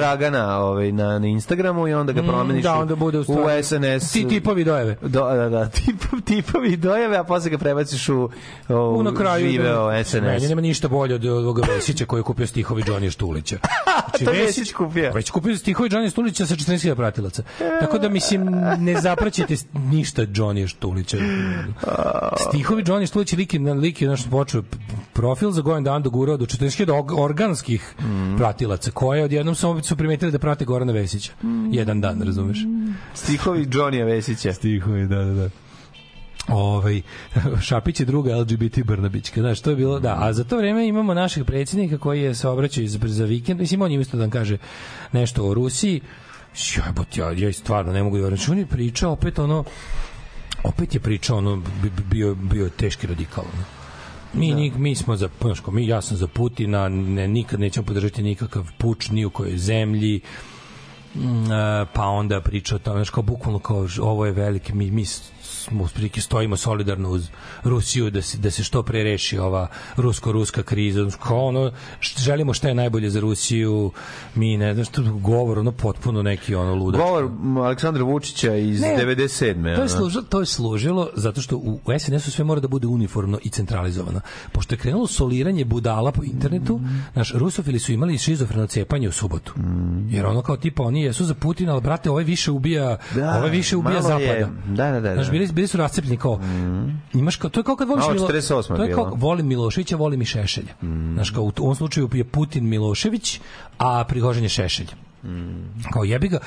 Ovaj, 0.58 0.92
na, 0.92 1.18
na 1.18 1.26
Instagramu 1.26 1.88
i 1.88 1.94
onda 1.94 2.12
ga 2.12 2.22
Mm, 2.22 2.26
promeniš 2.26 2.62
da, 2.62 2.74
u- 2.74 2.80
onda 2.80 2.94
bude 2.96 3.18
u 3.18 3.22
u, 3.22 3.24
SNS. 3.62 4.12
Ti 4.12 4.28
tipovi 4.28 4.64
dojave. 4.64 4.96
Do, 5.02 5.08
da, 5.26 5.48
da, 5.48 5.68
tip, 5.76 5.96
tipovi 6.24 6.76
dojave, 6.76 7.16
a 7.16 7.24
posle 7.24 7.50
ga 7.50 7.58
prebaciš 7.58 8.08
u, 8.08 8.30
u, 8.68 8.74
U 8.74 9.02
na 9.02 9.14
kraju 9.14 9.50
živeo 9.50 9.88
Meni 9.88 10.04
SNS. 10.04 10.48
nema 10.48 10.60
ništa 10.60 10.88
bolje 10.88 11.14
od 11.14 11.24
ovoga 11.24 11.62
Vesića 11.68 12.04
koji 12.04 12.20
je 12.20 12.24
kupio 12.24 12.46
stihovi 12.46 12.82
Johnny 12.82 13.10
Štulića. 13.10 13.58
Znači, 14.10 14.24
To 14.24 14.30
Vesić 14.32 14.72
kupio. 14.72 15.12
Već 15.12 15.30
kupio 15.30 15.56
stihovi 15.56 15.90
Johnny 15.90 16.10
Štulića 16.10 16.46
sa 16.46 16.54
14.000 16.56 16.94
pratilaca. 16.94 17.42
Tako 17.80 17.98
da, 17.98 18.08
mislim, 18.08 18.44
ne 18.78 19.00
zapraćite 19.00 19.54
ništa 19.74 20.22
Johnny 20.22 20.66
Štulića. 20.68 21.16
Stihovi 22.40 22.84
Johnny 22.84 23.06
Štulića 23.06 23.36
lik 23.36 23.54
je, 23.54 23.60
na 23.60 23.72
lik 23.72 24.02
je 24.02 24.08
naš 24.08 24.30
počeo 24.30 24.62
profil 25.12 25.50
za 25.50 25.62
Gojan 25.62 25.84
Dan 25.84 26.02
dogurao 26.02 26.36
do 26.36 26.44
40.000 26.46 26.86
og- 26.92 27.20
organskih 27.20 27.94
pratilaca 28.38 28.90
koje 28.90 29.24
odjednom 29.24 29.54
su, 29.54 29.80
su 29.82 29.96
primetili 29.96 30.32
da 30.32 30.38
prate 30.48 30.64
Gorana 30.64 30.92
Vesića. 30.92 31.32
Jedan 31.72 32.00
dan, 32.00 32.22
razumeš? 32.22 32.58
Stihovi 33.14 33.66
Johnny 33.66 34.04
Vesića. 34.04 34.52
Stihovi, 34.52 35.06
da, 35.06 35.16
da, 35.16 35.32
da. 35.34 35.50
Ovaj 36.48 37.02
Šapić 37.62 38.00
je 38.00 38.06
druga 38.06 38.36
LGBT 38.36 38.78
Brnabićka, 38.84 39.40
znaš, 39.40 39.60
to 39.60 39.70
je 39.70 39.76
bilo, 39.76 40.00
da, 40.00 40.16
a 40.18 40.32
za 40.32 40.44
to 40.44 40.56
vreme 40.56 40.88
imamo 40.88 41.14
našeg 41.14 41.44
predsjednika 41.46 41.98
koji 41.98 42.22
je 42.22 42.34
se 42.34 42.48
obraćao 42.48 42.82
iz, 42.82 42.98
za 43.02 43.24
vikend, 43.24 43.60
mislim, 43.60 43.82
on 43.82 43.92
je 43.92 44.00
isto 44.00 44.16
da 44.16 44.20
nam 44.22 44.30
kaže 44.30 44.58
nešto 45.12 45.44
o 45.44 45.54
Rusiji, 45.54 46.00
jebot, 46.76 47.16
ja, 47.16 47.32
ja 47.32 47.52
stvarno 47.52 47.92
ne 47.92 48.02
mogu 48.02 48.16
da 48.16 48.22
verujem, 48.22 48.36
Znači, 48.38 48.50
on 48.50 48.58
je 48.58 48.66
pričao 48.66 49.12
opet 49.12 49.38
ono, 49.38 49.64
opet 50.64 50.94
je 50.94 51.00
pričao 51.00 51.38
ono, 51.38 51.56
bi- 51.56 51.90
bi- 51.90 52.04
bio, 52.10 52.34
bio 52.34 52.68
teški 52.68 53.06
radikal, 53.06 53.44
ono. 53.54 53.77
Mi, 54.32 54.54
mi, 54.54 54.70
mi 54.70 54.94
smo 54.94 55.16
za, 55.16 55.28
znaš, 55.40 55.60
kao, 55.60 55.74
mi, 55.74 55.86
ja 55.86 56.02
sam 56.02 56.16
za 56.16 56.26
Putina, 56.26 56.88
ne, 56.88 57.28
nikad 57.28 57.60
nećemo 57.60 57.86
podržati 57.86 58.22
nikakav 58.22 58.70
puč 58.78 59.10
ni 59.10 59.24
u 59.24 59.30
kojoj 59.30 59.58
zemlji, 59.58 60.20
Mm, 61.14 61.48
pa 61.92 62.06
onda 62.06 62.40
priča 62.40 62.76
o 62.76 62.78
tome, 62.78 62.96
znaš, 62.96 63.10
kao 63.10 63.22
bukvalno 63.22 63.58
kao 63.58 63.86
ovo 64.00 64.26
je 64.26 64.32
veliki, 64.32 64.72
mi, 64.74 64.90
mi 64.90 65.04
smo 65.68 65.86
prilike 65.86 66.20
stojimo 66.20 66.56
solidarno 66.56 67.10
uz 67.10 67.28
Rusiju 67.64 68.10
da 68.10 68.22
se, 68.22 68.38
da 68.38 68.50
se 68.50 68.64
što 68.64 68.82
pre 68.82 69.02
reši 69.02 69.38
ova 69.38 69.66
rusko-ruska 69.96 70.62
kriza, 70.62 71.06
kao 71.18 71.46
ono, 71.46 71.72
želimo 72.18 72.54
šta 72.54 72.68
je 72.68 72.74
najbolje 72.74 73.10
za 73.10 73.20
Rusiju, 73.20 73.92
mi 74.34 74.56
ne 74.56 74.74
znam 74.74 74.84
što 74.84 75.02
govor, 75.04 75.58
ono 75.58 75.72
potpuno 75.72 76.22
neki 76.22 76.54
ono 76.54 76.74
ludački. 76.74 77.04
Govor 77.04 77.30
Aleksandra 77.58 78.02
Vučića 78.04 78.54
iz 78.54 78.80
Ne, 78.80 78.96
97. 78.98 79.76
To 79.76 79.82
je, 79.82 79.88
služilo, 79.88 80.22
to 80.22 80.40
je 80.40 80.46
služilo 80.46 81.08
zato 81.14 81.40
što 81.40 81.56
u, 81.56 81.80
u 81.86 81.98
SNS-u 81.98 82.30
sve 82.30 82.44
mora 82.44 82.60
da 82.60 82.68
bude 82.68 82.86
uniformno 82.86 83.38
i 83.42 83.48
centralizovano. 83.48 84.20
Pošto 84.52 84.74
je 84.74 84.78
krenulo 84.78 85.06
soliranje 85.06 85.64
budala 85.64 86.12
po 86.12 86.24
internetu, 86.24 86.80
naš 87.14 87.32
rusofili 87.34 87.78
su 87.78 87.92
imali 87.92 88.18
šizofreno 88.18 88.66
cepanje 88.66 89.08
u 89.08 89.12
subotu. 89.12 89.52
Jer 90.08 90.26
ono 90.26 90.42
kao 90.42 90.56
tipa 90.56 90.82
oni 90.82 91.02
jesu 91.02 91.24
za 91.24 91.34
Putina, 91.34 91.72
ali 91.72 91.80
brate, 91.80 92.10
ovaj 92.10 92.24
više 92.24 92.50
ubija, 92.50 92.96
Da, 93.14 93.36
ovaj 93.38 93.50
više 93.50 93.76
ubija 93.76 94.00
malo 94.00 94.18
je- 94.18 94.26
zapada. 94.28 94.52
da, 94.66 94.90
da, 94.90 95.00
da, 95.00 95.14
da. 95.14 95.30
bili, 95.30 95.48
bili 95.58 95.68
su 95.68 95.76
rascepljeni 95.76 96.16
kao, 96.16 96.40
imaš 97.14 97.36
kao, 97.36 97.50
to 97.50 97.60
je 97.60 97.64
kao 97.64 97.76
kad 97.76 97.88
voliš 97.88 98.04
Malo 98.04 98.14
Milo, 98.14 98.28
48 98.28 98.76
to 98.76 98.82
je 98.82 98.94
kao 98.94 99.04
bilo. 99.04 99.16
volim 99.16 99.46
Miloševića, 99.46 99.96
volim 99.96 100.22
i 100.22 100.24
Šešelja. 100.24 100.74
Znaš, 101.14 101.30
kao 101.30 101.44
u 101.44 101.52
ovom 101.58 101.74
slučaju 101.74 102.08
je 102.12 102.24
Putin 102.24 102.68
Milošević, 102.68 103.40
a 103.78 104.04
Prigožin 104.08 104.42
je 104.42 104.48
Šešelj. 104.48 104.88
Kao 105.92 106.04
jebi 106.04 106.28
ga, 106.28 106.38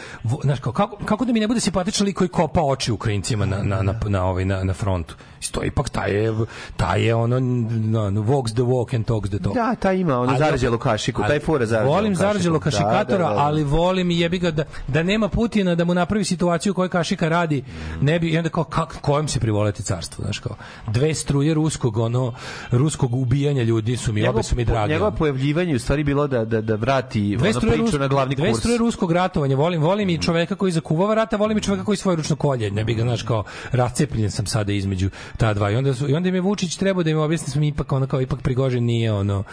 znaš, 0.43 0.59
kao, 0.59 0.73
kako, 0.73 1.05
kako 1.05 1.25
da 1.25 1.33
mi 1.33 1.39
ne 1.39 1.47
bude 1.47 1.59
simpatičan 1.59 2.05
lik 2.05 2.17
koji 2.17 2.27
kopa 2.27 2.61
oči 2.61 2.91
Ukrajincima 2.91 3.45
na, 3.45 3.63
na, 3.63 3.81
na, 3.81 3.93
na, 4.07 4.23
ovaj, 4.25 4.45
na, 4.45 4.63
na 4.63 4.73
frontu. 4.73 5.15
Isto 5.41 5.63
ipak 5.63 5.89
taj 5.89 6.11
je, 6.11 6.33
taj 6.77 7.03
je 7.03 7.15
ono, 7.15 7.39
no, 7.39 8.09
no, 8.09 8.21
walks 8.21 8.53
the 8.53 8.61
walk 8.61 8.95
and 8.95 9.05
talks 9.05 9.29
the 9.29 9.39
talk. 9.39 9.55
Da, 9.55 9.75
taj 9.75 9.97
ima 9.97 10.19
ono 10.19 10.29
Ali- 10.31 10.39
zarađelu 10.39 10.77
kašiku, 10.77 11.21
taj 11.27 11.39
fura 11.39 11.65
zarađelu 11.65 11.93
Volim 11.93 12.13
kašiku. 12.13 12.27
zarađelu 12.27 12.59
Da, 12.59 12.63
kašikatora, 12.63 13.29
da, 13.29 13.33
da. 13.33 13.39
ali 13.39 13.63
volim 13.63 14.11
i 14.11 14.19
jebi 14.19 14.39
ga 14.39 14.51
da, 14.51 14.63
da 14.87 15.03
nema 15.03 15.27
Putina 15.27 15.75
da 15.75 15.85
mu 15.85 15.93
napravi 15.93 16.23
situaciju 16.23 16.71
u 16.71 16.73
kojoj 16.73 16.89
kašika 16.89 17.29
radi, 17.29 17.63
ne 18.01 18.19
bi, 18.19 18.29
i 18.29 18.37
onda 18.37 18.49
kao, 18.49 18.63
kak, 18.63 18.97
kojem 19.01 19.27
se 19.27 19.39
privoleti 19.39 19.83
carstvo, 19.83 20.23
znaš 20.23 20.39
kao, 20.39 20.55
dve 20.87 21.13
struje 21.13 21.53
ruskog, 21.53 21.97
ono, 21.97 22.33
ruskog 22.71 23.15
ubijanja 23.15 23.63
ljudi 23.63 23.97
su 23.97 24.13
mi, 24.13 24.27
obe 24.27 24.43
su 24.43 24.55
mi 24.55 24.65
drage. 24.65 24.93
Njegovo 24.93 25.11
pojavljivanje 25.11 25.71
je 25.71 25.75
u 25.75 25.79
stvari 25.79 26.03
bilo 26.03 26.27
da, 26.27 26.45
da, 26.45 26.61
da 26.61 26.75
vrati 26.75 27.37
ono 27.41 27.59
priču 27.59 27.99
na 27.99 28.07
glavni 28.07 28.35
kurs. 28.35 28.60
Struje 28.61 28.77
ruskog 28.77 29.11
ratovanja, 29.11 29.55
volim, 29.55 29.81
volim 29.81 30.09
i 30.09 30.21
čoveka 30.21 30.55
koji 30.55 30.71
zakuvava 30.71 31.15
rata, 31.15 31.37
volim 31.37 31.57
i 31.57 31.61
čoveka 31.61 31.83
koji 31.83 31.97
svojeručno 31.97 32.35
kolje, 32.35 32.71
ne 32.71 32.83
bi 32.83 32.93
ga, 32.93 33.03
znaš, 33.03 33.23
kao, 33.23 33.43
rascepljen 33.71 34.31
sam 34.31 34.45
sada 34.45 34.73
između 34.73 35.09
ta 35.37 35.53
dva. 35.53 35.71
I 35.71 35.75
onda, 35.75 35.93
su, 35.93 36.09
i 36.09 36.13
onda 36.13 36.29
im 36.29 36.35
je 36.35 36.41
Vučić 36.41 36.75
trebao 36.77 37.03
da 37.03 37.09
im 37.09 37.17
objasni 37.17 37.51
smo 37.51 37.63
ipak, 37.63 37.91
ono, 37.91 38.07
kao, 38.07 38.21
ipak 38.21 38.41
Prigožin 38.41 38.85
nije, 38.85 39.13
ono, 39.13 39.43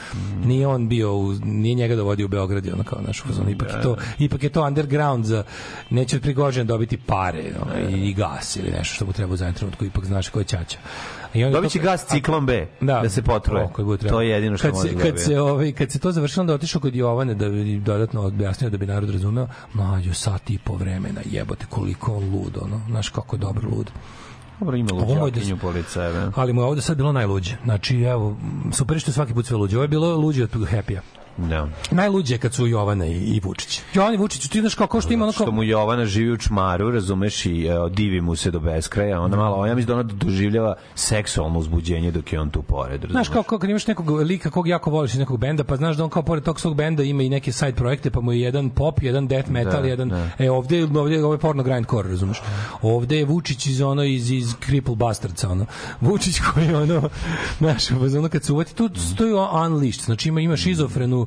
nije 0.44 0.66
on 0.66 0.88
bio, 0.88 1.14
u, 1.16 1.32
nije 1.44 1.74
njega 1.74 1.96
dovodio 1.96 2.26
u 2.26 2.28
Beograd, 2.28 2.66
i 2.66 2.72
ono, 2.72 2.84
kao, 2.84 3.00
naš 3.06 3.22
fazon, 3.22 3.48
ipak 3.48 3.68
je 3.68 3.82
to, 3.82 3.96
ipak 4.18 4.42
je 4.42 4.48
to 4.48 4.66
underground 4.66 5.24
za, 5.24 5.42
neće 5.90 6.16
od 6.16 6.22
Prigožina 6.22 6.64
dobiti 6.64 6.96
pare, 6.96 7.44
ono, 7.62 7.88
i, 7.88 8.08
i 8.08 8.14
gas 8.14 8.56
ili 8.56 8.70
nešto 8.70 8.94
što 8.94 9.06
mu 9.06 9.12
treba 9.12 9.32
u 9.32 9.36
zadnjem 9.36 9.54
trenutku, 9.54 9.84
ipak 9.84 10.04
znaš 10.04 10.28
ko 10.28 10.38
je 10.38 10.44
ćaća. 10.44 10.78
I 11.34 11.44
onda 11.44 11.57
Dobit 11.57 11.70
će 11.70 11.78
to- 11.78 11.84
gas 11.84 12.07
ciklon 12.07 12.47
B, 12.47 12.66
da, 12.81 13.08
se 13.08 13.23
potruje. 13.23 13.65
O, 13.65 13.68
koji 13.68 13.84
bude 13.86 13.98
trebalo. 13.98 14.18
To 14.18 14.23
je 14.23 14.31
jedino 14.31 14.57
što 14.57 14.66
kad 14.68 14.74
može 14.74 14.89
se, 14.89 14.94
da 14.94 15.02
kad 15.02 15.18
se, 15.20 15.40
ovaj, 15.40 15.73
kad 15.73 15.90
se 15.92 15.98
to 15.98 16.12
završilo, 16.12 16.40
onda 16.40 16.55
otišao 16.55 16.81
kod 16.81 16.94
Jovane 16.94 17.34
da 17.34 17.48
bi 17.48 17.78
dodatno 17.78 18.26
objasnio 18.26 18.70
da 18.70 18.76
bi 18.76 18.86
narod 18.86 19.10
razumeo, 19.10 19.48
mlađo 19.74 20.15
sat 20.15 20.50
i 20.50 20.58
po 20.58 20.74
vremena, 20.74 21.20
jebote 21.31 21.66
koliko 21.70 22.12
on 22.16 22.24
lud, 22.31 22.58
ono, 22.62 22.81
znaš 22.89 23.08
kako 23.08 23.36
je 23.36 23.40
dobro 23.40 23.68
lud. 23.76 23.90
Dobro, 24.60 24.76
ima 24.76 24.90
luđakinju 24.92 25.57
da- 25.57 25.60
pored 25.62 25.86
sebe. 25.86 26.31
Ali 26.34 26.52
mu 26.52 26.60
je 26.60 26.65
ovde 26.65 26.81
sad 26.81 26.97
bilo 26.97 27.12
najluđe. 27.12 27.57
Znači, 27.65 28.00
evo, 28.02 28.36
super 28.73 29.00
što 29.00 29.12
svaki 29.12 29.34
put 29.34 29.47
sve 29.47 29.57
luđe. 29.57 29.76
Ovo 29.76 29.84
je 29.84 29.89
bilo 29.89 30.16
luđe 30.16 30.44
od 30.44 30.50
Happy-a. 30.50 31.00
Da. 31.39 31.68
Najluđe 31.91 32.34
je 32.34 32.39
kad 32.39 32.55
su 32.55 32.67
Jovana 32.67 33.07
i, 33.07 33.17
i 33.17 33.41
Vučić. 33.41 33.81
Jovan 33.94 34.15
i 34.15 34.17
Vučić, 34.17 34.49
ti 34.49 34.60
znaš 34.60 34.75
kako 34.75 35.00
što 35.00 35.12
ima 35.12 35.25
ono 35.25 35.33
kao... 35.33 35.44
Što 35.44 35.52
mu 35.52 35.62
Jovana 35.62 36.07
živi 36.07 36.33
u 36.33 36.36
čmaru, 36.36 36.91
razumeš, 36.91 37.47
i 37.47 37.67
e, 37.67 37.91
divi 37.91 38.20
mu 38.20 38.36
se 38.36 38.50
do 38.50 38.60
beskraja. 38.60 39.20
Ona 39.20 39.36
malo, 39.36 39.67
ja 39.67 39.75
mislim 39.75 39.86
da 39.86 40.00
ona 40.00 40.02
doživljava 40.02 40.75
seksualno 40.94 41.58
uzbuđenje 41.58 42.10
dok 42.10 42.33
je 42.33 42.41
on 42.41 42.50
tu 42.50 42.62
pored. 42.62 43.00
Znaš, 43.00 43.08
razumeš? 43.08 43.28
kao, 43.28 43.42
kao 43.42 43.58
kad 43.58 43.70
imaš 43.70 43.86
nekog 43.86 44.10
lika 44.10 44.50
kog 44.50 44.68
jako 44.68 44.91
voliš 44.91 45.12
iz 45.12 45.18
nekog 45.18 45.41
benda, 45.41 45.65
pa 45.65 45.76
znaš 45.76 45.97
da 45.97 46.05
on 46.05 46.10
kao 46.10 46.23
pored 46.23 46.44
tog 46.44 46.60
svog 46.60 46.75
benda 46.75 47.02
ima 47.02 47.23
i 47.23 47.28
neke 47.28 47.52
side 47.52 47.73
projekte, 47.73 48.10
pa 48.10 48.20
mu 48.20 48.33
je 48.33 48.41
jedan 48.41 48.70
pop, 48.70 49.02
jedan 49.02 49.28
death 49.28 49.50
metal, 49.50 49.83
Da, 49.83 49.89
jedan... 49.89 50.08
da. 50.08 50.31
E, 50.39 50.50
ovde, 50.50 50.84
ovde, 50.84 51.25
ovo 51.25 51.34
je 51.34 51.39
porno 51.39 51.62
grindcore, 51.62 52.08
razumeš? 52.08 52.42
Ovde 52.83 53.18
je 53.18 53.25
Vučić 53.25 53.67
iz 53.67 53.81
ono, 53.81 54.05
iz, 54.05 54.31
iz 54.31 54.55
Cripple 54.67 54.97
Bastardsa, 54.97 55.50
ono. 55.50 55.67
Vučić 56.00 56.41
koji 56.41 56.67
je 56.67 56.76
ono, 56.76 57.08
znaš, 57.58 57.91
ono 57.91 58.28
kad 58.28 58.44
se 58.44 58.52
uvati, 58.52 58.75
tu 58.75 58.91
stoji 59.12 59.33
unleashed, 59.67 60.05
znači 60.05 60.28
ima, 60.28 60.41
ima 60.41 60.57
šizofrenu, 60.57 61.26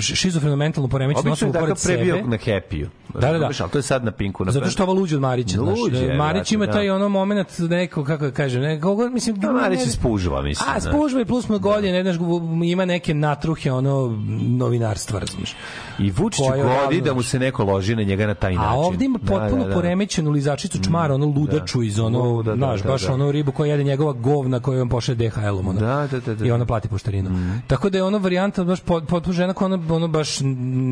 šizofrenu 0.00 0.56
mentalnu 0.56 0.88
poremećenu 0.88 1.20
Obično 1.22 1.48
osobu 1.48 1.56
je 1.56 1.60
pored 1.60 1.76
pre 1.84 1.96
bio 1.96 2.16
sebe. 2.16 2.28
na 2.28 2.36
Happy-u. 2.38 2.86
Da, 3.10 3.20
da, 3.20 3.26
da. 3.26 3.32
Razumeš, 3.32 3.60
Ali 3.60 3.70
to 3.70 3.78
je 3.78 3.82
sad 3.82 4.04
na 4.04 4.10
Pinku. 4.12 4.44
Na 4.44 4.52
Zato 4.52 4.66
što 4.66 4.82
ovo 4.82 4.92
luđe 4.92 5.16
od 5.16 5.22
Marića, 5.22 5.58
znaš. 5.58 5.78
Luđe 5.78 5.96
je, 5.98 6.14
Marić 6.14 6.52
ima 6.52 6.58
brate, 6.60 6.72
taj 6.72 6.86
da. 6.86 6.94
ono 6.94 7.08
moment 7.08 7.58
neko 7.60 8.04
kako 8.04 8.24
da 8.24 8.30
kažem, 8.30 8.62
neko 8.62 9.08
mislim 9.08 9.36
Da, 9.36 9.52
Marić 9.52 9.80
je 9.80 9.86
spužva, 9.86 10.42
mislim, 10.42 10.68
A 10.68 10.80
znaš. 10.80 10.94
spužva 10.94 11.20
i 11.20 11.24
plus 11.24 11.48
mu 11.48 11.58
godine, 11.58 12.02
znaš, 12.02 12.16
ima 12.64 12.84
neke 12.84 13.14
natruhe 13.14 13.72
ono 13.72 14.18
novinarstva, 14.40 15.18
razumiješ. 15.20 15.56
I 15.98 16.10
Vučiću 16.10 16.42
Koje 16.44 16.62
godi 16.64 17.00
da 17.00 17.14
mu 17.14 17.20
znaš. 17.20 17.30
se 17.30 17.38
neko 17.38 17.64
loži 17.64 17.96
na 17.96 18.02
njega 18.02 18.26
na 18.26 18.34
taj 18.34 18.54
način. 18.54 18.68
A 18.68 18.74
ovdje 18.74 19.04
ima 19.06 19.18
Da, 19.18 19.26
potpuno 19.28 19.62
da, 19.62 19.68
da. 19.68 19.74
poremećenu 19.74 20.30
lizačicu 20.30 20.78
čmara, 20.80 21.14
ono 21.14 21.26
ludaču 21.26 21.82
iz 21.82 21.98
ono, 21.98 22.42
da, 22.42 22.54
znaš, 22.56 22.82
da, 22.82 22.88
baš 22.88 23.02
da. 23.02 23.14
ono 23.14 23.30
ribu 23.32 23.52
koja 23.52 23.70
jede 23.70 23.84
njegova 23.84 24.12
govna 24.12 24.60
koju 24.60 24.82
on 24.82 24.88
pošle 24.88 25.14
DHL-om, 25.14 25.68
ono. 25.68 25.80
Da, 25.80 26.08
da, 26.10 26.20
da, 26.20 26.34
da. 26.34 26.46
I 26.46 26.50
ona 26.50 26.66
plati 26.66 26.88
poštarinu. 26.88 27.30
Tako 27.66 27.90
da 27.90 27.98
je 27.98 28.04
ono 28.04 28.18
varijanta 28.18 28.64
baš 28.64 28.80
pot- 28.80 29.06
potpuno 29.06 29.32
žena 29.32 29.52
koja 29.52 29.71
ono, 29.72 29.94
ono 29.94 30.08
baš 30.08 30.38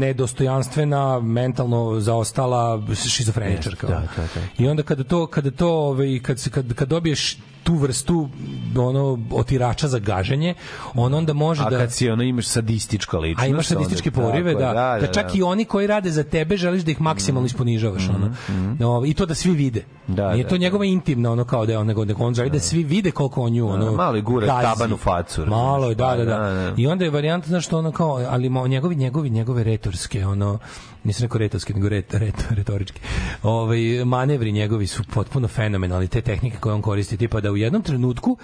nedostojanstvena, 0.01 1.21
mentalno 1.21 2.01
zaostala 2.01 2.83
šizofreničarka. 3.09 3.87
Da, 3.87 3.95
da, 4.17 4.23
da. 4.35 4.41
I 4.59 4.69
onda 4.69 4.83
kada 4.83 5.05
to 5.05 5.27
kada 5.27 5.51
to 5.51 5.69
ovaj 5.69 6.21
kad 6.23 6.39
se 6.41 6.51
kad 6.51 6.75
kad 6.75 6.89
dobiješ 6.89 7.39
tu 7.63 7.75
vrstu 7.75 8.29
ono 8.77 9.19
otirača 9.33 9.89
za 9.89 9.99
gaženje, 9.99 10.55
on 10.95 11.15
onda 11.15 11.33
može 11.33 11.63
A 11.63 11.71
da 11.71 11.79
kad 11.79 11.93
si 11.93 12.11
ono 12.11 12.23
imaš 12.23 12.47
sadistička 12.47 13.19
ličnost. 13.19 13.45
a 13.45 13.47
imaš 13.47 13.67
sadističke 13.67 14.11
onda- 14.17 14.23
porive, 14.23 14.53
tako 14.53 14.75
da, 14.75 14.95
je, 14.95 15.01
da, 15.01 15.07
čak 15.07 15.35
i 15.35 15.43
oni 15.43 15.65
koji 15.65 15.87
rade 15.87 16.11
za 16.11 16.23
tebe 16.23 16.57
želiš 16.57 16.83
da 16.83 16.91
ih 16.91 17.01
maksimalno 17.01 17.47
isponižavaš, 17.47 18.09
ono. 18.09 18.35
No, 18.79 19.03
I 19.07 19.15
to 19.15 19.27
da 19.27 19.35
svi 19.35 19.53
vide. 19.53 19.85
Da, 20.07 20.33
Nije 20.33 20.43
da, 20.43 20.49
to 20.49 20.55
da. 20.55 20.61
njegova 20.61 20.85
intimna, 20.85 21.33
ono 21.33 21.45
kao 21.45 21.67
da 21.67 21.73
je 21.73 21.79
on, 21.79 21.87
nego, 21.87 22.07
on 22.19 22.35
želi 22.35 22.51
da 22.51 22.61
svi 22.61 22.83
vide 22.85 23.11
koliko 23.11 23.43
on 23.43 23.53
nju, 23.53 23.69
ono, 23.69 23.93
malo 23.93 24.17
i 24.17 24.23
gura 24.23 24.47
taban 24.47 24.93
u 24.93 24.97
facu, 24.97 25.47
Malo 25.47 25.89
je, 25.89 25.95
da, 25.95 26.05
pa, 26.05 26.17
da, 26.17 26.25
da, 26.25 26.39
da, 26.39 26.53
da. 26.53 26.75
I 26.77 26.87
onda 26.87 27.05
je 27.05 27.11
varijanta, 27.11 27.49
znaš, 27.49 27.67
što 27.67 27.79
ono 27.79 27.93
kao, 27.93 28.27
ali 28.31 28.49
njegovi, 28.71 28.97
njegovi, 28.97 29.31
njegove 29.31 29.65
retorske, 29.65 30.27
ono, 30.27 30.59
nisam 31.05 31.23
rekao 31.23 31.39
retorske, 31.39 31.75
nego 31.75 31.89
ret, 31.89 32.15
ret, 32.15 32.45
retorički. 32.51 33.01
Ovaj 33.43 34.05
manevri 34.05 34.53
njegovi 34.53 34.87
su 34.87 35.03
potpuno 35.15 35.49
fenomenalni, 35.49 36.09
te 36.09 36.21
tehnike 36.21 36.57
koje 36.61 36.75
on 36.75 36.83
koristi, 36.83 37.17
tipa 37.17 37.41
da 37.41 37.51
u 37.51 37.57
jednom 37.57 37.83
trenutku 37.83 38.37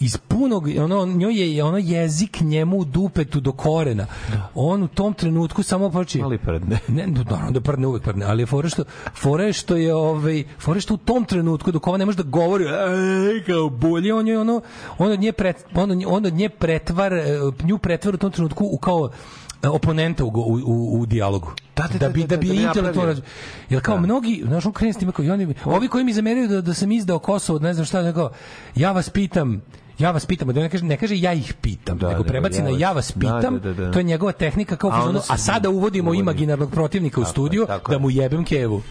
iz 0.00 0.16
punog, 0.16 0.68
ono, 0.78 1.06
njoj 1.06 1.56
je 1.56 1.64
ono 1.64 1.78
jezik 1.78 2.40
njemu 2.40 2.78
u 2.78 2.84
dupetu 2.84 3.40
do 3.40 3.52
korena. 3.52 4.06
On 4.54 4.82
u 4.82 4.88
tom 4.88 5.14
trenutku 5.14 5.62
samo 5.62 5.90
počne 5.90 6.22
Ali 6.22 6.38
prdne. 6.38 6.78
ne, 6.96 7.06
no, 7.06 7.24
naravno 7.30 7.50
da 7.50 7.60
prdne 7.60 7.86
uvek 7.86 8.02
prdne, 8.02 8.24
ali 8.24 8.42
je 8.42 8.46
fora 8.46 8.68
što 8.68 8.84
fora 9.14 9.44
je 9.44 9.52
što 9.52 9.76
je 9.76 9.94
ovaj 9.94 10.44
fora 10.58 10.76
je 10.76 10.80
što 10.80 10.94
u 10.94 10.96
tom 10.96 11.24
trenutku 11.24 11.72
dok 11.72 11.86
ona 11.86 11.96
ne 11.96 12.06
može 12.06 12.16
da 12.16 12.22
govori 12.22 12.64
ej, 12.64 13.44
kao 13.46 13.68
bolje 13.70 14.14
on 14.14 14.28
je 14.28 14.38
ono 14.38 14.60
on 14.98 15.12
od 15.12 15.20
nje 15.20 15.32
pret, 15.32 15.64
on, 15.74 15.90
od 15.90 15.96
nje- 15.96 16.06
on 16.06 16.26
od 16.26 16.34
nje 16.34 16.48
pretvar 16.48 17.12
nju 17.62 17.78
pretvara 17.78 18.14
u 18.14 18.18
tom 18.18 18.30
trenutku 18.30 18.68
u 18.72 18.78
kao 18.78 19.10
oponenta 19.64 20.24
u, 20.24 20.28
u, 20.28 20.60
u, 20.66 21.00
u 21.00 21.06
dijalogu. 21.06 21.52
Da, 21.76 21.88
da, 21.92 21.98
da 21.98 22.08
bi 22.08 22.20
da, 22.20 22.26
da 22.26 22.36
da, 22.36 22.40
bi 22.40 22.46
da 22.46 22.52
je 22.52 22.58
bi 22.58 22.62
intelektualno 22.62 23.14
jer 23.68 23.82
kao 23.82 23.98
mnogi 23.98 24.42
znaš 24.46 24.66
on 24.66 24.72
krene 24.72 24.92
s 24.92 24.96
time 24.96 25.12
kao 25.12 25.24
i 25.24 25.30
oni 25.30 25.54
ovi 25.64 25.88
koji 25.88 26.04
mi 26.04 26.12
zameraju 26.12 26.48
da, 26.48 26.60
da 26.60 26.74
sam 26.74 26.92
izdao 26.92 27.18
Kosovo 27.18 27.58
ne 27.58 27.74
znam 27.74 27.86
šta 27.86 28.02
nego 28.02 28.30
ja 28.74 28.92
vas 28.92 29.10
pitam 29.10 29.62
ja 29.98 30.10
vas 30.10 30.26
pitam, 30.26 30.48
da 30.48 30.60
ne 30.60 30.68
kaže, 30.68 30.84
ne 30.84 30.96
kaže 30.96 31.18
ja 31.18 31.32
ih 31.32 31.54
pitam, 31.54 31.98
Da, 31.98 32.08
nego 32.08 32.22
da, 32.22 32.28
prebaci 32.28 32.58
ja 32.58 32.64
na 32.64 32.70
ja 32.70 32.92
vas 32.92 33.12
da, 33.14 33.20
pitam, 33.20 33.58
da, 33.58 33.72
da, 33.72 33.84
da. 33.84 33.90
to 33.90 33.98
je 33.98 34.02
njegova 34.02 34.32
tehnika 34.32 34.76
kao 34.76 34.90
A 34.90 35.12
a, 35.28 35.36
sada 35.36 35.70
uvodimo 35.70 36.10
uvodi. 36.10 36.20
imaginarnog 36.20 36.70
protivnika 36.70 37.20
u 37.20 37.24
Tako 37.24 37.30
studiju 37.32 37.66
tako 37.66 37.90
da 37.90 37.96
je. 37.96 38.00
mu 38.00 38.10
jebem 38.10 38.44
kevu. 38.44 38.82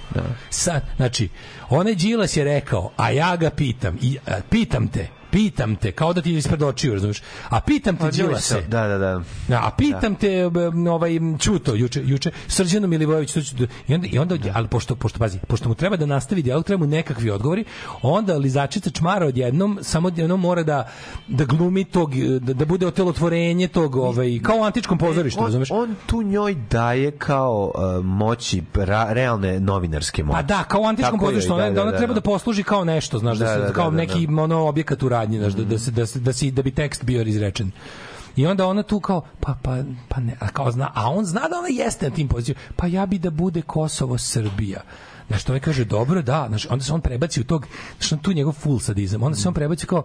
Sad, 0.50 0.82
znači, 0.96 1.30
onaj 1.70 1.96
Đilas 1.96 2.38
je 2.38 2.44
rekao, 2.44 2.92
a 2.98 3.12
ja 3.12 3.36
ga 3.36 3.50
pitam, 3.50 3.98
i, 4.02 4.18
a, 4.28 4.32
pitam 4.50 4.88
te, 4.88 5.08
pitam 5.32 5.76
te, 5.76 5.92
kao 5.92 6.14
da 6.14 6.22
ti 6.22 6.32
je 6.32 6.38
ispred 6.38 6.64
očiju, 6.64 6.94
razumiješ? 6.94 7.22
A 7.50 7.62
pitam 7.62 7.98
te, 7.98 8.12
Đilase, 8.12 8.62
Da, 8.62 8.88
da, 8.88 8.98
da. 8.98 9.22
Da, 9.48 9.58
a 9.58 9.72
pitam 9.78 10.16
te 10.16 10.50
b- 10.52 10.90
ovaj 10.90 11.12
Čuto 11.40 11.76
juče 11.76 12.02
juče 12.06 12.32
Srđan 12.48 12.90
Milivojević 12.90 13.36
da- 13.36 13.68
i 13.88 13.94
onda 13.94 14.08
i 14.12 14.20
onda 14.20 14.36
ali 14.54 14.68
pošto 14.68 14.96
pošto 14.96 15.20
pazi 15.20 15.40
pošto 15.48 15.70
mu 15.70 15.76
treba 15.76 15.98
da 15.98 16.06
nastavi 16.06 16.42
dijalog 16.42 16.66
treba 16.66 16.80
mu 16.80 16.92
nekakvi 16.92 17.30
odgovori 17.30 17.66
onda 18.02 18.38
lizačica 18.38 18.90
čmara 18.90 19.26
odjednom 19.26 19.80
samo 19.82 20.12
jednom 20.16 20.40
mora 20.40 20.64
da 20.64 20.88
da 21.28 21.46
glumi 21.46 21.84
tog 21.84 22.16
da, 22.40 22.54
da 22.54 22.66
bude 22.66 22.88
otelotvorenje 22.88 23.68
tog 23.68 23.96
ovaj 23.96 24.40
kao 24.44 24.58
u 24.58 24.64
antičkom 24.64 24.98
pozorištu 24.98 25.40
on, 25.40 25.46
razumeš 25.46 25.72
on 25.72 25.96
tu 26.06 26.24
njoj 26.24 26.56
daje 26.56 27.12
kao 27.12 27.72
uh, 27.76 28.06
moći 28.06 28.64
ra, 28.74 29.08
realne 29.10 29.60
novinarske 29.60 30.24
moći. 30.24 30.36
Pa 30.36 30.42
da, 30.42 30.64
kao 30.64 30.82
u 30.82 30.86
antičkom 30.86 31.14
Tako 31.14 31.26
je, 31.26 31.30
pozorištu, 31.30 31.54
ona, 31.54 31.70
da, 31.70 31.82
ona 31.82 31.92
treba 31.92 32.14
da 32.14 32.22
posluži 32.22 32.64
kao 32.64 32.84
nešto, 32.84 33.18
znaš, 33.20 33.38
da, 33.38 33.46
Da, 33.46 33.54
se, 33.54 33.60
da, 33.60 33.74
kao 33.74 33.86
da, 33.86 33.92
da, 33.92 33.98
neki 33.98 34.28
ono 34.40 34.68
objekat 34.68 35.04
u 35.04 35.10
radnji, 35.22 35.38
znaš, 35.38 35.54
da, 35.54 35.64
da, 35.64 35.80
se, 35.80 35.92
da, 35.92 36.06
se, 36.06 36.20
da, 36.20 36.34
si, 36.34 36.52
da 36.52 36.62
bi 36.62 36.72
tekst 36.72 37.04
bio 37.04 37.22
izrečen. 37.22 37.72
I 38.36 38.46
onda 38.48 38.68
ona 38.68 38.84
tu 38.84 39.00
kao, 39.00 39.22
pa, 39.40 39.56
pa, 39.64 39.78
pa 40.08 40.20
ne, 40.20 40.36
a 40.40 40.48
kao 40.48 40.72
zna, 40.72 40.92
a 40.96 41.10
on 41.10 41.26
zna 41.26 41.48
da 41.50 41.60
ona 41.60 41.68
jeste 41.68 42.10
na 42.10 42.16
tim 42.16 42.28
pozicijama, 42.28 42.62
pa 42.76 42.88
ja 42.88 43.06
bi 43.06 43.20
da 43.20 43.30
bude 43.30 43.62
Kosovo 43.62 44.18
Srbija. 44.18 44.82
Znaš, 45.28 45.44
to 45.44 45.54
je 45.54 45.60
kaže, 45.60 45.86
dobro, 45.86 46.22
da, 46.22 46.46
znaš, 46.48 46.68
onda 46.70 46.84
se 46.84 46.94
on 46.94 47.02
prebaci 47.02 47.42
u 47.42 47.44
tog, 47.44 47.68
znaš, 48.00 48.22
tu 48.22 48.34
njegov 48.34 48.54
full 48.54 48.80
sadizam, 48.80 49.24
onda 49.24 49.38
se 49.38 49.48
on 49.48 49.54
prebaci 49.54 49.88
kao, 49.88 50.04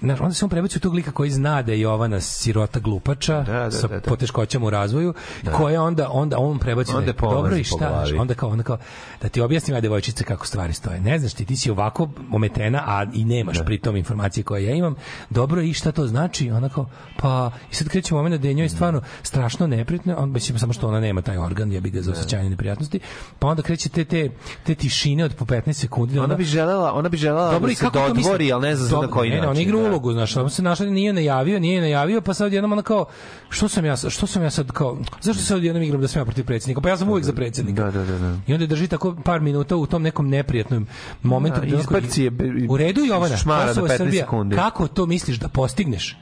Znaš, 0.00 0.20
onda 0.20 0.34
se 0.34 0.44
on 0.44 0.48
prebaci 0.48 0.78
u 0.78 0.80
tog 0.80 0.94
lika 0.94 1.10
koji 1.10 1.30
zna 1.30 1.62
da 1.62 1.72
je 1.72 1.80
Jovana 1.80 2.20
sirota 2.20 2.80
glupača 2.80 3.40
Da, 3.40 3.52
da, 3.52 3.70
sa 3.70 3.86
da, 3.86 3.94
da. 3.94 4.00
poteškoćama 4.00 4.66
u 4.66 4.70
razvoju, 4.70 5.14
koja 5.56 5.82
onda, 5.82 6.08
onda 6.10 6.38
on 6.38 6.58
prebaci 6.58 6.92
Onda 6.94 7.12
da 7.12 7.18
dobro 7.20 7.56
i 7.56 7.64
šta, 7.64 7.76
znaš, 7.76 8.12
onda 8.18 8.34
kao, 8.34 8.48
onda 8.48 8.62
kao, 8.62 8.78
da 9.22 9.28
ti 9.28 9.40
objasnim 9.40 9.76
ja 9.76 9.80
devojčice 9.80 10.24
kako 10.24 10.46
stvari 10.46 10.72
stoje. 10.72 11.00
Ne 11.00 11.18
znaš 11.18 11.34
ti, 11.34 11.44
ti 11.44 11.56
si 11.56 11.70
ovako 11.70 12.08
ometena, 12.32 12.82
a 12.86 13.06
i 13.14 13.24
nemaš 13.24 13.56
pritom 13.64 13.96
informacije 13.96 14.44
koje 14.44 14.64
ja 14.64 14.74
imam. 14.74 14.94
Dobro 15.30 15.62
i 15.62 15.72
šta 15.72 15.92
to 15.92 16.06
znači? 16.06 16.50
Ona 16.50 16.68
kao, 16.68 16.88
pa, 17.16 17.50
i 17.72 17.74
sad 17.74 17.88
kreće 17.88 18.14
moment 18.14 18.42
da 18.42 18.48
je 18.48 18.54
njoj 18.54 18.68
stvarno 18.68 19.00
strašno 19.22 19.66
neprijatno, 19.66 20.16
on 20.18 20.32
mislim 20.32 20.58
samo 20.58 20.72
što 20.72 20.88
ona 20.88 21.00
nema 21.00 21.22
taj 21.22 21.38
organ, 21.38 21.72
ja 21.72 21.80
bi 21.80 21.90
ga 21.90 22.02
za 22.02 22.12
osjećanje 22.12 22.50
neprijatnosti, 22.50 23.00
pa 23.38 23.48
onda 23.48 23.62
kreće 23.62 23.88
te, 23.88 24.04
te, 24.04 24.30
te 24.64 24.74
tišine 24.74 25.24
od 25.24 25.34
po 25.34 25.44
15 25.44 25.72
sekundi. 25.72 26.14
da 26.14 26.22
Ona 26.22 26.34
bi 26.34 26.44
želela, 26.44 26.92
ona 26.92 27.08
bi 27.08 27.16
želela 27.16 27.52
Dobro, 27.52 27.68
da 27.68 27.74
se 27.74 27.86
dodvori, 27.92 28.52
ali 28.52 28.68
ne 28.68 28.76
zna 28.76 29.00
na 29.00 29.08
koji 29.08 29.30
ne, 29.30 29.36
način. 29.36 29.54
Ne, 29.54 29.62
igra 29.62 29.75
da. 29.76 29.88
ulogu, 29.88 30.12
znaš, 30.12 30.36
on 30.36 30.50
se 30.50 30.62
našao, 30.62 30.86
nije 30.86 31.12
najavio, 31.12 31.60
nije 31.60 31.80
najavio, 31.80 32.20
pa 32.20 32.34
sad 32.34 32.52
jednom 32.52 32.72
ona 32.72 32.82
kao, 32.82 33.04
što 33.48 33.68
sam 33.68 33.84
ja, 33.84 33.96
što 33.96 34.26
sam 34.26 34.42
ja 34.42 34.50
sad 34.50 34.72
kao, 34.72 34.98
zašto 35.20 35.42
sad 35.42 35.64
jednom 35.64 35.82
igram 35.82 36.00
da 36.00 36.08
sam 36.08 36.20
ja 36.20 36.24
protiv 36.24 36.44
predsjednika? 36.44 36.80
Pa 36.80 36.88
ja 36.88 36.96
sam 36.96 37.08
uvijek 37.08 37.24
za 37.24 37.32
predsjednika. 37.32 37.84
Da, 37.84 37.90
da, 37.90 38.04
da, 38.04 38.18
da. 38.18 38.36
I 38.46 38.54
onda 38.54 38.66
drži 38.66 38.88
tako 38.88 39.16
par 39.24 39.40
minuta 39.40 39.76
u 39.76 39.86
tom 39.86 40.02
nekom 40.02 40.28
neprijatnom 40.28 40.86
momentu. 41.22 41.60
Da, 41.60 41.66
gde 41.66 41.76
onako- 41.76 41.96
izbaci 41.98 42.22
je 42.24 42.30
be- 42.30 42.66
u 42.68 42.76
redu 42.76 43.00
Jovana, 43.00 43.36
šmara 43.36 43.66
Kosovo 43.68 43.86
15 43.86 43.96
Srbija, 43.96 44.24
sekundi. 44.24 44.56
kako 44.56 44.88
to 44.88 45.06
misliš 45.06 45.36
da 45.36 45.48
postigneš? 45.48 46.16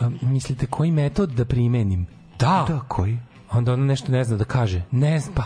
A, 0.00 0.10
mislite, 0.22 0.66
koji 0.66 0.90
metod 0.90 1.30
da 1.30 1.44
primenim? 1.44 2.06
Da. 2.38 2.64
Da, 2.68 2.80
koji? 2.88 3.18
Onda 3.50 3.72
ona 3.72 3.84
nešto 3.84 4.12
ne 4.12 4.24
zna 4.24 4.36
da 4.36 4.44
kaže. 4.44 4.82
Ne 4.90 5.20
zna, 5.20 5.32
pa. 5.34 5.44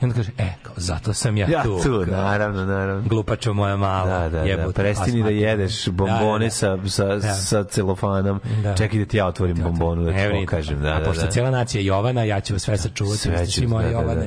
I 0.00 0.04
onda 0.04 0.14
kaže, 0.14 0.30
e, 0.38 0.52
kao, 0.62 0.74
zato 0.76 1.12
sam 1.12 1.36
ja, 1.36 1.46
Ja 1.48 1.62
tu. 1.62 1.78
tu, 1.78 2.04
kao, 2.04 2.16
naravno, 2.16 2.64
naravno. 2.64 3.02
Glupačo 3.02 3.52
moja 3.52 3.76
mala. 3.76 4.06
Da, 4.10 4.20
da, 4.20 4.28
da. 4.30 4.38
jebote, 4.40 4.72
Prestani 4.72 5.20
a 5.20 5.24
da 5.24 5.30
jedeš 5.30 5.88
bombone 5.88 6.38
Da, 6.38 6.44
da. 6.44 6.50
sa, 6.50 6.78
sa, 6.86 7.04
Da. 7.06 7.34
sa 7.34 7.64
celofanom. 7.64 8.40
Da. 8.62 8.74
Čekaj 8.76 8.98
da 8.98 9.04
ti 9.04 9.16
ja 9.16 9.26
otvorim 9.26 9.56
bombonu 9.56 10.04
da 10.04 10.10
Ne 10.10 10.22
ti 10.22 10.28
brinite. 10.28 10.46
pokažem. 10.46 10.80
Da, 10.80 10.88
a 10.88 10.98
da, 10.98 11.04
pošto 11.04 11.24
da. 11.24 11.30
cijela 11.30 11.50
nacija 11.50 11.82
Jovana, 11.82 12.24
ja 12.24 12.40
ću 12.40 12.52
vas 12.52 12.62
sve 12.62 12.76
sačuvati, 12.78 13.18
Sve 13.18 13.46
ću, 13.46 13.52
svi 13.52 13.66
moje 13.66 13.92
da, 13.92 14.02
da, 14.04 14.14
da. 14.14 14.26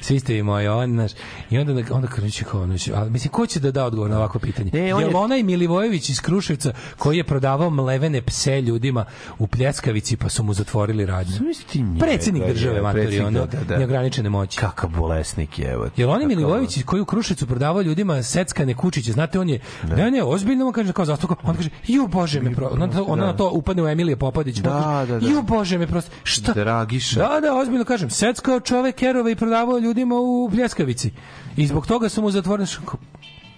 Svi 0.00 0.20
ste 0.20 0.34
vi 0.34 0.42
moji 0.42 0.64
Jovane, 0.64 0.92
znaš. 0.92 1.12
I 1.50 1.58
onda, 1.58 1.72
onda 1.90 2.08
krenući 2.08 2.44
kao, 2.44 2.66
znači, 2.66 2.92
a, 2.94 3.04
mislim, 3.04 3.30
ko 3.30 3.46
će 3.46 3.60
da 3.60 3.70
da 3.70 3.84
odgovor 3.84 4.10
na 4.10 4.16
ovako 4.18 4.38
pitanje? 4.38 4.70
Ne, 4.72 4.94
on 4.94 5.00
Jel 5.00 5.10
je- 5.10 5.16
onaj 5.16 5.42
Milivojević 5.42 6.08
iz 6.08 6.20
Kruševca 6.20 6.72
koji 6.98 7.16
je 7.16 7.24
prodavao 7.24 7.70
mlevene 7.70 8.22
pse 8.22 8.60
ljudima 8.60 9.04
u 9.38 9.46
Pljeskavici 9.46 10.16
pa 10.16 10.28
su 10.28 10.42
mu 10.42 10.54
zatvorili 10.54 11.06
radnju? 11.06 11.32
Zamisli 11.32 11.84
Predsjednik 12.00 12.42
da, 12.42 12.48
države, 12.48 12.74
da, 12.74 12.82
matori, 12.82 13.20
ono, 13.20 13.40
da, 13.40 13.46
da, 13.46 13.64
da. 13.64 13.76
neograničene 13.78 14.30
moći. 14.30 14.58
Kakav 14.58 14.90
bolesnik 14.90 15.58
je, 15.58 15.72
evo. 15.72 15.86
Jel 15.96 16.10
oni 16.10 16.26
Milivojević 16.26 16.82
koji 16.84 17.02
u 17.02 17.04
Kruševcu 17.04 17.46
prodavao 17.46 17.82
ljudima 17.82 18.22
seckane 18.22 18.74
kučiće, 18.74 19.12
znate 19.12 19.40
on 19.40 19.48
je 19.48 19.60
ne 19.96 20.10
ne, 20.10 20.22
ozbiljno 20.22 20.66
on 20.66 20.72
kaže 20.72 20.92
kao 20.92 21.04
zasto 21.04 21.36
on 21.42 21.56
kaže 21.56 21.70
ju 21.86 22.06
bože 22.06 22.40
me 22.40 22.54
pro 22.54 22.68
ona, 22.72 22.88
ona 23.06 23.26
na 23.26 23.36
to 23.36 23.50
upadne 23.50 23.82
u 23.82 23.88
Emilije 23.88 24.16
Popadić 24.16 24.56
Da, 24.58 24.70
kaže, 24.70 25.12
da, 25.12 25.20
da. 25.20 25.26
ju 25.26 25.42
bože 25.42 25.78
me 25.78 25.86
prosto 25.86 26.10
šta 26.22 26.52
Dragiša. 26.52 27.20
Da, 27.20 27.40
da, 27.40 27.54
ozbiljno 27.54 27.84
kažem, 27.84 28.10
seckao 28.10 28.60
čovek 28.60 28.94
kerove 28.94 29.32
i 29.32 29.36
prodavao 29.36 29.78
ljudima 29.86 30.14
u 30.14 30.50
pljeskavici. 30.50 31.10
I 31.56 31.66
zbog 31.66 31.86
toga 31.86 32.08
su 32.08 32.22
mu 32.22 32.30
zatvoreni 32.30 32.66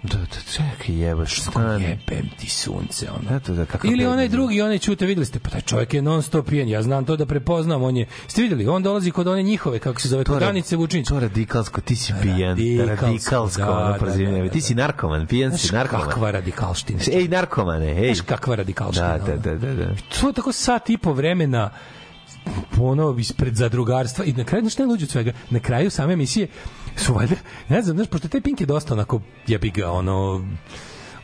Da, 0.02 0.18
da, 0.18 0.26
čekaj, 0.52 0.94
jebo, 0.94 1.26
stani. 1.26 1.84
Jebem 1.84 2.28
ti 2.38 2.48
sunce, 2.48 3.08
ono. 3.10 3.36
Eto 3.36 3.52
da, 3.52 3.64
kakav 3.64 3.90
Ili 3.90 4.06
onaj 4.06 4.28
drugi, 4.28 4.62
onaj 4.62 4.78
čute, 4.78 5.06
videli 5.06 5.26
ste, 5.26 5.38
pa 5.38 5.50
taj 5.50 5.60
čovjek 5.60 5.94
je 5.94 6.02
non 6.02 6.22
stop 6.22 6.48
pijen, 6.48 6.68
ja 6.68 6.82
znam 6.82 7.04
to 7.04 7.16
da 7.16 7.26
prepoznam, 7.26 7.82
on 7.82 7.96
je, 7.96 8.06
ste 8.26 8.42
videli, 8.42 8.68
on 8.68 8.82
dolazi 8.82 9.10
kod 9.10 9.26
one 9.26 9.42
njihove, 9.42 9.78
kako 9.78 10.00
se 10.00 10.08
zove, 10.08 10.24
To 10.24 10.32
kod 10.32 10.40
Danice 10.40 10.76
Vučinić. 10.76 11.08
To 11.08 11.20
radikalsko, 11.20 11.80
ti 11.80 11.96
si 11.96 12.12
pijan. 12.22 12.48
Radikalsko, 12.48 13.06
Radikalsko, 13.06 13.62
da, 13.62 13.78
ono 13.78 13.92
da, 13.92 13.98
prezime. 13.98 14.38
da, 14.38 14.44
da. 14.44 14.50
Ti 14.50 14.60
si 14.60 14.74
narkoman, 14.74 15.26
pijan 15.26 15.58
si 15.58 15.74
narkoman. 15.74 16.08
kakva 16.08 16.30
radikalština. 16.30 17.00
Ej, 17.12 17.28
narkomane, 17.28 17.90
ej. 17.90 18.14
Znaš 18.14 18.26
kakva 18.26 18.54
radikalština. 18.54 19.18
Da, 19.18 19.36
da, 19.36 19.36
da, 19.36 19.54
da, 19.54 19.74
da. 19.74 19.94
To 20.20 20.28
je 20.28 20.32
tako 20.32 20.52
sat 20.52 20.90
i 20.90 20.98
po 20.98 21.12
vremena 21.12 21.70
ono 22.80 23.16
ispred 23.18 23.56
zadrugarstva 23.56 24.24
i 24.24 24.32
na 24.32 24.44
kraju 24.44 24.62
znaš 24.62 24.72
šta 24.72 24.82
je 24.82 24.86
luđe 24.86 25.04
od 25.04 25.10
svega 25.10 25.32
na 25.50 25.60
kraju 25.60 25.90
same 25.90 26.12
emisije 26.12 26.48
su 26.96 27.14
valjda 27.14 27.36
ne 27.68 27.82
znam 27.82 27.96
znaš 27.96 28.08
pošto 28.08 28.28
taj 28.28 28.40
Pink 28.40 28.60
je 28.60 28.66
dosta 28.66 28.94
onako 28.94 29.20
jebi 29.46 29.70
ga 29.70 29.90
ono 29.90 30.44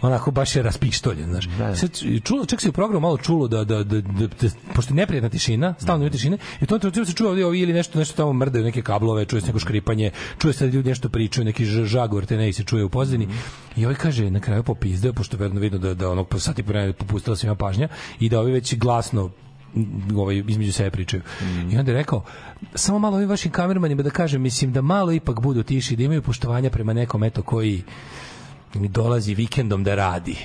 onako 0.06 0.30
baš 0.30 0.56
je 0.56 0.62
raspištoljen, 0.62 1.30
znaš. 1.30 1.44
Sad, 1.74 1.90
čulo, 2.24 2.46
čak 2.46 2.60
se 2.60 2.68
u 2.68 2.72
programu 2.72 3.00
malo 3.00 3.18
čulo 3.18 3.48
da, 3.48 3.64
da, 3.64 3.84
da, 3.84 4.00
da, 4.00 4.26
da 4.26 4.48
pošto 4.74 4.92
je 4.92 4.96
neprijatna 4.96 5.28
tišina, 5.28 5.74
stalno 5.78 6.04
je 6.04 6.10
tišina, 6.10 6.38
i 6.60 6.66
to 6.66 7.04
se 7.04 7.12
čuje 7.12 7.30
ovdje 7.30 7.46
ovi 7.46 7.60
ili 7.60 7.72
nešto, 7.72 7.98
nešto 7.98 8.16
tamo 8.16 8.32
mrdaju 8.32 8.64
neke 8.64 8.82
kablove, 8.82 9.24
čuje 9.24 9.40
se 9.40 9.46
neko 9.46 9.58
škripanje, 9.58 10.10
čuje 10.38 10.52
se 10.52 10.66
da 10.66 10.72
ljudi 10.72 10.88
nešto 10.88 11.08
pričaju, 11.08 11.44
neki 11.44 11.64
žagor, 11.64 12.26
te 12.26 12.36
ne 12.36 12.52
se 12.52 12.64
čuje 12.64 12.84
u 12.84 12.88
pozadini. 12.88 13.28
I 13.76 13.84
ovaj 13.84 13.96
kaže, 13.96 14.30
na 14.30 14.40
kraju 14.40 14.62
popizdeo, 14.62 15.12
pošto 15.12 15.36
je 15.36 15.38
verovatno 15.38 15.60
vidno 15.60 15.78
da, 15.78 15.94
da 15.94 16.10
onog 16.10 16.28
po 16.28 16.38
sati 16.38 16.64
popustila 16.98 17.36
svima 17.36 17.54
pažnja, 17.54 17.88
i 18.20 18.28
da 18.28 18.40
ovi 18.40 18.52
već 18.52 18.74
glasno 18.74 19.30
ovaj, 20.16 20.42
između 20.48 20.72
sebe 20.72 20.90
pričaju. 20.90 21.22
I 21.72 21.78
onda 21.78 21.92
je 21.92 21.98
rekao, 21.98 22.24
samo 22.74 22.98
malo 22.98 23.16
ovim 23.16 23.28
vašim 23.28 23.52
kamermanima 23.52 24.02
da 24.02 24.10
kažem, 24.10 24.42
mislim 24.42 24.72
da 24.72 24.82
malo 24.82 25.12
ipak 25.12 25.40
budu 25.40 25.62
tiši, 25.62 25.96
da 25.96 26.02
imaju 26.02 26.22
poštovanja 26.22 26.70
prema 26.70 26.92
nekom 26.92 27.24
eto 27.24 27.42
koji 27.42 27.82
mi 28.74 28.88
dolazi 28.88 29.34
vikendom 29.34 29.84
da 29.84 29.94
radi. 29.94 30.36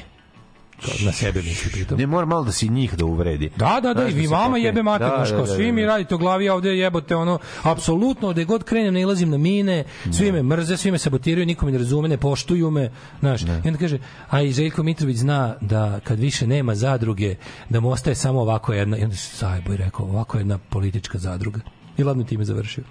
To 0.80 0.92
na 1.00 1.12
sebe 1.12 1.42
misli 1.42 1.72
pritom. 1.72 1.98
Ne 1.98 2.08
mora 2.08 2.26
malo 2.26 2.44
da 2.44 2.52
si 2.52 2.70
njih 2.70 2.96
da 2.96 3.06
uvredi. 3.06 3.50
Da, 3.56 3.80
da, 3.84 3.94
da, 3.94 4.08
i 4.08 4.14
vi 4.14 4.24
se 4.24 4.30
mama 4.30 4.46
popne. 4.46 4.62
jebe 4.62 4.84
mater, 4.84 5.08
Da, 5.10 5.18
da, 5.28 5.38
da, 5.38 5.48
svi 5.48 5.66
da. 5.66 5.72
mi 5.72 5.86
radite 5.86 6.16
u 6.16 6.18
glavi, 6.18 6.50
a 6.50 6.54
ovde 6.54 6.70
jebote 6.70 7.16
ono, 7.16 7.40
apsolutno, 7.64 8.32
gde 8.32 8.46
god 8.46 8.64
krenem 8.64 8.94
nailazim 8.94 9.30
na 9.30 9.38
mine, 9.38 9.84
svi 10.12 10.32
me 10.32 10.44
mrze, 10.44 10.78
svi 10.78 10.92
me 10.92 10.98
sabotiraju, 10.98 11.46
niko 11.46 11.66
me 11.66 11.72
ne 11.72 11.78
razume, 11.78 12.08
ne 12.08 12.18
poštuju 12.18 12.72
me, 12.72 12.92
znaš. 13.20 13.42
I 13.42 13.68
onda 13.68 13.78
kaže, 13.78 13.98
a 14.30 14.42
i 14.42 14.52
Željko 14.52 14.84
Mitrović 14.84 15.18
zna 15.18 15.56
da 15.62 16.00
kad 16.00 16.20
više 16.20 16.48
nema 16.48 16.76
zadruge, 16.76 17.36
da 17.70 17.80
mu 17.80 17.90
ostaje 17.90 18.16
samo 18.16 18.42
ovako 18.42 18.74
jedna, 18.74 18.98
i 18.98 19.04
onda 19.04 19.16
se 19.16 19.36
sajboj 19.36 19.78
rekao, 19.78 20.06
ovako 20.06 20.38
jedna 20.38 20.58
politička 20.60 21.18
zadruga. 21.18 21.60
I 21.98 22.04
ladno 22.04 22.24
time 22.24 22.46
završio. 22.46 22.84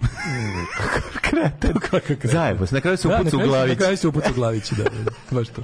Kreten. 1.20 1.72
Kakav 1.74 2.00
kreten. 2.00 2.30
Zajebo, 2.30 2.64
na 2.70 2.80
kraju 2.80 2.96
se 2.96 3.08
Da, 3.08 3.14
upucu 3.14 3.28
u 3.28 3.38
kraju- 3.38 3.48
glavić. 3.48 3.70
Na 3.70 3.76
kraju 3.76 3.96
se 3.96 4.08
upucu 4.08 4.30
u 4.30 4.34
glavić, 4.34 4.70
da, 4.70 4.82
da, 4.84 4.90
da, 5.02 5.10
baš 5.30 5.48
to. 5.48 5.62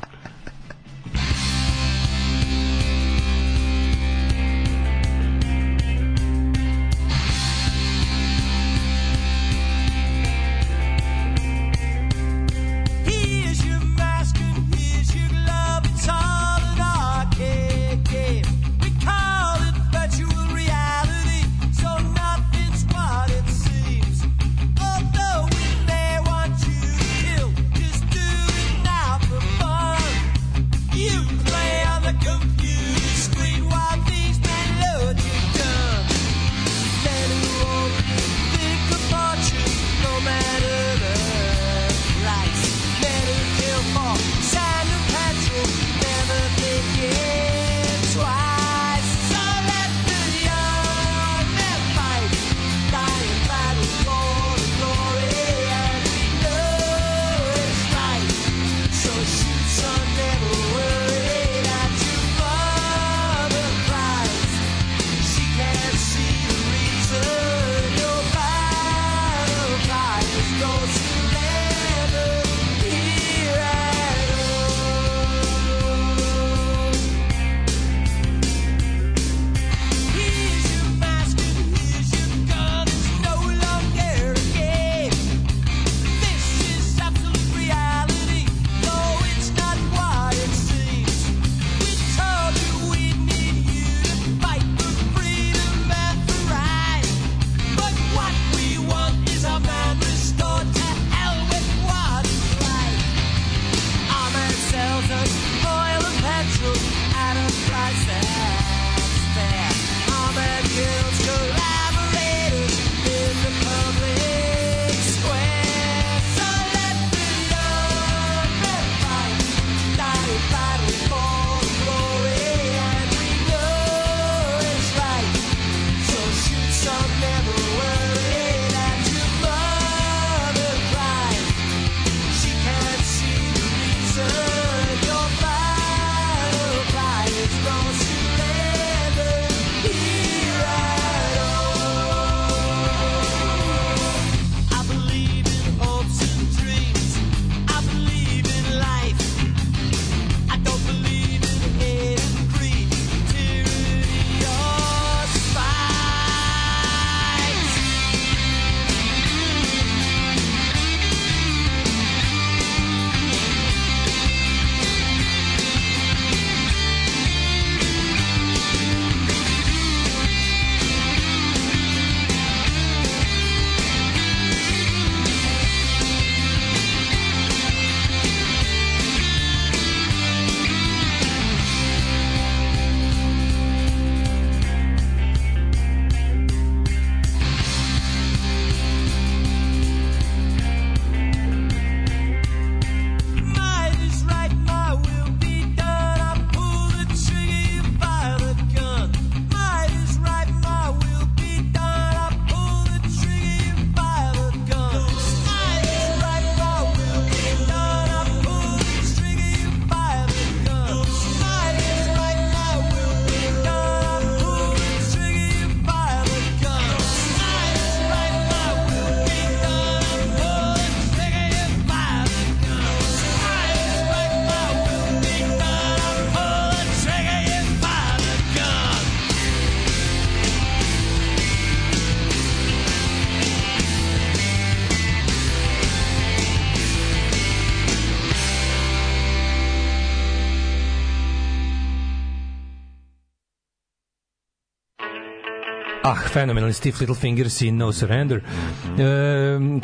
Fenomenalni 246.37 246.73
Stiff 246.73 247.01
Little 247.01 247.15
Fingers 247.17 247.61
i 247.63 247.71
No 247.71 247.93
Surrender. 247.93 248.39
E, 248.39 248.43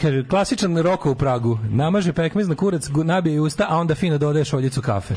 kaže, 0.00 0.24
klasičan 0.28 0.76
roko 0.78 1.10
u 1.10 1.14
Pragu. 1.14 1.58
Namaže 1.70 2.12
pekmez 2.12 2.48
na 2.48 2.54
kurac, 2.54 2.88
nabije 3.04 3.40
usta, 3.40 3.66
a 3.68 3.78
onda 3.78 3.94
fino 3.94 4.18
dodaje 4.18 4.44
šoljicu 4.44 4.82
kafe. 4.82 5.14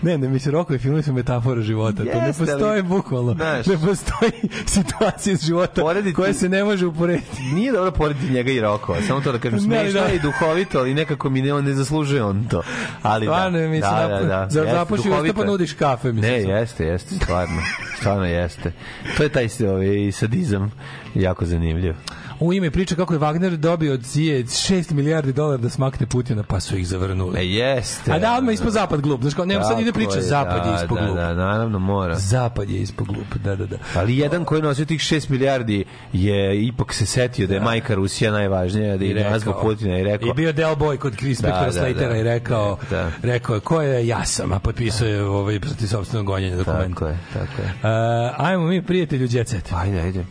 ne, 0.02 0.18
ne, 0.18 0.28
mislim, 0.28 0.52
rokovi 0.52 0.78
filmi 0.78 1.02
su 1.02 1.12
metafora 1.12 1.62
života. 1.62 2.04
to 2.04 2.20
ne 2.20 2.32
postoji 2.38 2.82
bukvalno. 2.82 3.34
Znaš. 3.34 3.66
ne 3.66 3.74
postoji 3.78 4.32
situacija 4.68 5.32
iz 5.32 5.42
života 5.42 5.82
Porediti- 5.82 6.14
koja 6.14 6.32
se 6.32 6.48
ne 6.48 6.64
može 6.64 6.86
uporediti. 6.86 7.42
Nije 7.54 7.72
dobro 7.72 7.90
porediti 7.90 8.32
njega 8.32 8.50
i 8.50 8.60
Rokova, 8.60 8.98
samo 9.02 9.20
to 9.20 9.32
da 9.32 9.38
kažem 9.38 9.58
Ne, 9.58 9.62
smešno 9.62 10.00
da. 10.00 10.06
je 10.06 10.16
i 10.16 10.20
duhovito, 10.20 10.78
ali 10.78 10.94
nekako 10.94 11.30
mi 11.30 11.42
ne, 11.42 11.54
on 11.54 11.64
ne 11.64 11.72
zaslužuje 11.74 12.24
on 12.24 12.44
to. 12.44 12.62
Ali 13.02 13.26
Stvarno, 13.26 13.58
da, 13.58 13.64
mislim, 13.64 13.92
da, 13.92 14.08
da, 14.10 14.20
da, 14.20 14.46
za- 14.50 14.64
zapuši 14.64 15.10
usta 15.10 15.32
pa 15.34 15.44
nudiš 15.44 15.72
kafe, 15.72 16.12
mislim. 16.12 16.32
Ne, 16.32 16.40
jeste, 16.40 16.84
jeste, 16.84 17.14
stvarno. 17.14 17.62
Stvarno 17.96 18.24
jeste. 18.24 18.72
To 19.16 19.22
je 19.22 19.28
taj 19.28 19.48
ovaj, 19.62 19.86
sadizam 20.12 20.72
jako 21.14 21.44
zanimljiv. 21.46 21.94
U 22.40 22.52
ime 22.52 22.70
priča 22.70 22.94
kako 22.94 23.14
je 23.14 23.20
Wagner 23.20 23.56
dobio 23.56 23.94
od 23.94 24.04
Cije 24.04 24.44
6 24.44 24.92
milijardi 24.92 25.32
dolara 25.32 25.56
da 25.56 25.68
smakne 25.68 26.06
Putina, 26.06 26.42
pa 26.42 26.60
su 26.60 26.76
ih 26.76 26.88
zavrnuli. 26.88 27.40
E, 27.40 27.46
jeste. 27.46 28.12
A 28.12 28.18
da, 28.18 28.36
odmah 28.38 28.54
ispod 28.54 28.72
zapad 28.72 29.00
glup. 29.00 29.20
Znaš, 29.20 29.34
kao, 29.34 29.44
nema 29.44 29.64
sad 29.64 29.80
ide 29.80 29.92
priča, 29.92 30.16
je, 30.16 30.22
zapad 30.22 30.66
je 30.66 30.72
da, 30.72 30.78
ispod 30.82 30.98
da, 30.98 31.04
glup. 31.04 31.16
Da, 31.16 31.34
naravno 31.34 31.78
mora. 31.78 32.14
Zapad 32.14 32.70
je 32.70 32.80
ispod 32.80 33.06
glup, 33.06 33.34
da, 33.44 33.56
da, 33.56 33.66
da. 33.66 33.76
Ali 33.94 34.18
jedan 34.18 34.44
koji 34.44 34.58
je 34.58 34.62
nosio 34.62 34.84
tih 34.84 35.00
6 35.00 35.30
milijardi 35.30 35.84
je 36.12 36.66
ipak 36.66 36.92
se 36.94 37.06
setio 37.06 37.46
da 37.46 37.54
je 37.54 37.60
majka 37.60 37.94
Rusija 37.94 38.32
najvažnija 38.32 38.96
da 38.96 39.04
je 39.04 39.30
nazvao 39.30 39.60
Putina 39.62 39.98
i 39.98 40.02
rekao 40.04 40.28
I 40.28 40.32
bio 40.34 40.52
Del 40.52 40.74
Boy 40.74 40.96
kod 40.96 41.16
Chris 41.16 41.40
Da, 41.40 41.48
da, 41.48 41.72
Slatera 41.72 42.12
da. 42.12 42.16
i 42.16 42.22
rekao, 42.22 42.78
Da. 42.90 43.10
rekao 43.22 43.54
je, 43.54 43.60
ko 43.60 43.80
je 43.80 44.06
ja 44.06 44.24
sam, 44.24 44.52
a 44.52 44.58
potpisao 44.58 45.08
je 45.08 45.22
ovaj, 45.22 45.60
protiv 45.60 45.86
sobstvenog 45.86 46.26
gonjenja 46.26 46.56
dokument. 46.56 46.94
tako 46.94 47.06
je, 47.06 47.18
tako 47.32 47.62
je. 47.62 47.68
Uh, 47.68 48.46
ajmo 48.46 48.66
mi, 48.66 48.82
prijatelju, 48.82 49.28
Jet 49.30 49.48
Set. 49.48 49.72
Ajde, 49.72 50.00
ajde. 50.00 50.24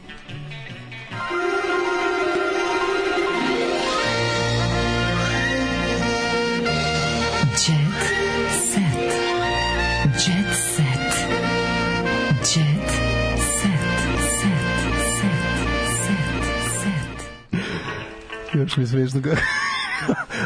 Mi 18.78 18.88
kako... 19.22 19.42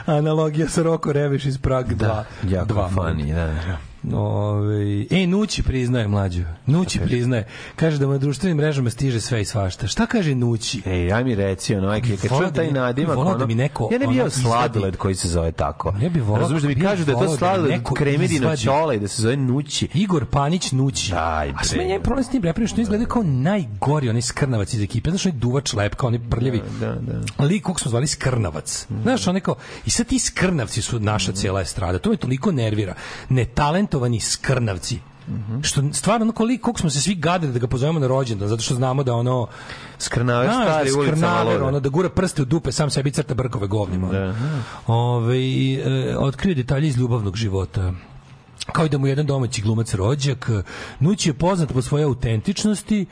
Analogija 0.17 0.67
sa 0.67 0.83
Roko 0.83 1.13
Reviš 1.13 1.45
iz 1.45 1.57
Prag 1.57 1.87
2. 1.87 1.95
Da, 1.95 2.25
jako 2.49 2.89
funny, 2.95 3.33
da, 3.35 3.45
da. 3.45 3.92
Ove, 4.13 5.05
e, 5.11 5.27
Nući 5.27 5.63
priznaje 5.63 6.07
mlađu. 6.07 6.43
Nući 6.65 6.99
priznaje. 6.99 7.47
Kaže 7.75 7.97
da 7.97 8.05
mu 8.07 8.11
na 8.11 8.17
društvenim 8.17 8.57
mrežama 8.57 8.89
stiže 8.89 9.21
sve 9.21 9.41
i 9.41 9.45
svašta. 9.45 9.87
Šta 9.87 10.05
kaže 10.05 10.35
Nući? 10.35 10.81
Ej, 10.85 11.13
aj 11.13 11.23
mi 11.23 11.35
reci, 11.35 11.75
ono, 11.75 11.87
aj, 11.89 12.01
kad 12.01 12.29
čujem 12.29 12.43
da 12.43 12.51
taj 12.51 12.71
nadimak, 12.71 13.15
volao 13.15 13.31
ono, 13.31 13.39
da 13.39 13.45
mi 13.45 13.55
neko, 13.55 13.89
ja 13.91 13.97
ne 13.99 14.05
bi 14.05 14.05
ono, 14.05 14.15
jeo 14.15 14.29
sladoled 14.29 14.97
koji 14.97 15.15
se 15.15 15.27
zove 15.27 15.51
tako. 15.51 15.93
Ja 16.01 16.09
bi 16.09 16.19
volao- 16.21 16.39
Razumeš 16.39 16.61
da 16.61 16.67
mi 16.67 16.75
bi 16.75 16.81
kažu 16.81 17.05
da 17.05 17.11
je 17.11 17.17
to 17.17 17.25
da 17.25 17.37
sladoled 17.37 17.71
neko 17.71 17.93
kremedina 17.95 18.27
izvadi. 18.35 18.61
ćola 18.61 18.93
i 18.93 18.99
da 18.99 19.07
se 19.07 19.21
zove 19.21 19.37
nući. 19.37 19.87
Igor 19.93 20.25
Panić 20.25 20.71
Nući. 20.71 21.11
Daj, 21.11 21.49
A 21.49 21.63
sve 21.63 21.77
bre. 21.77 21.85
njen 21.85 22.01
problem 22.01 22.23
s 22.23 22.29
tim 22.29 22.43
reperom 22.43 22.67
što 22.67 22.81
izgleda 22.81 23.05
kao 23.05 23.23
najgori 23.23 24.09
onaj 24.09 24.21
skrnavac 24.21 24.73
iz 24.73 24.81
ekipe. 24.81 25.09
Znaš, 25.09 25.25
onaj 25.25 25.39
duvač 25.39 25.73
lep, 25.73 25.95
kao 25.95 26.07
onaj 26.07 26.19
prljavi. 26.29 26.61
Da, 26.79 26.95
da. 26.95 27.43
Lik 27.45 27.63
kog 27.63 27.79
smo 27.79 27.89
zvali 27.89 28.07
skrnavac. 28.07 28.87
Znaš, 29.03 29.27
onaj 29.27 29.41
kao, 29.41 29.55
i 29.85 29.89
sad 29.89 30.07
ti 30.07 30.19
skrnavci 30.19 30.81
su 30.81 30.99
naša 30.99 31.31
cijela 31.31 31.61
estrada. 31.61 31.99
To 31.99 32.09
me 32.09 32.17
toliko 32.17 32.51
nervira. 32.51 32.93
Netalentovani 33.93 34.19
skrnavci. 34.19 34.99
Što 35.61 35.93
stvarno 35.93 36.23
ono 36.23 36.31
koliko 36.31 36.63
kog 36.71 36.79
smo 36.79 36.89
se 36.89 37.01
svi 37.01 37.15
gadili 37.15 37.53
da 37.53 37.59
ga 37.59 37.67
pozovemo 37.67 37.99
na 37.99 38.07
rođendan 38.07 38.47
zato 38.47 38.61
što 38.61 38.75
znamo 38.75 39.03
da 39.03 39.13
ono 39.13 39.47
Skrnaver 39.99 40.49
Znaš, 40.49 40.65
stari 40.65 40.91
da 40.91 40.97
ulica 40.97 41.15
skrnaver, 41.15 41.63
ono, 41.63 41.79
da 41.79 41.89
gura 41.89 42.09
prste 42.09 42.41
u 42.41 42.45
dupe, 42.45 42.71
sam 42.71 42.89
sebi 42.89 43.11
crta 43.11 43.33
brkove 43.33 43.67
govnima. 43.67 44.07
Da. 44.07 44.35
Ove, 44.87 45.37
e, 45.75 46.17
otkrio 46.17 46.55
detalje 46.55 46.87
iz 46.87 46.97
ljubavnog 46.97 47.35
života 47.35 47.93
kao 48.71 48.85
i 48.85 48.89
da 48.89 48.97
mu 48.97 49.07
je 49.07 49.11
jedan 49.11 49.25
domaći 49.25 49.61
glumac 49.61 49.93
rođak. 49.93 50.49
Nuć 50.99 51.25
je 51.25 51.33
poznat 51.33 51.73
po 51.73 51.81
svojoj 51.81 52.05
autentičnosti, 52.05 53.05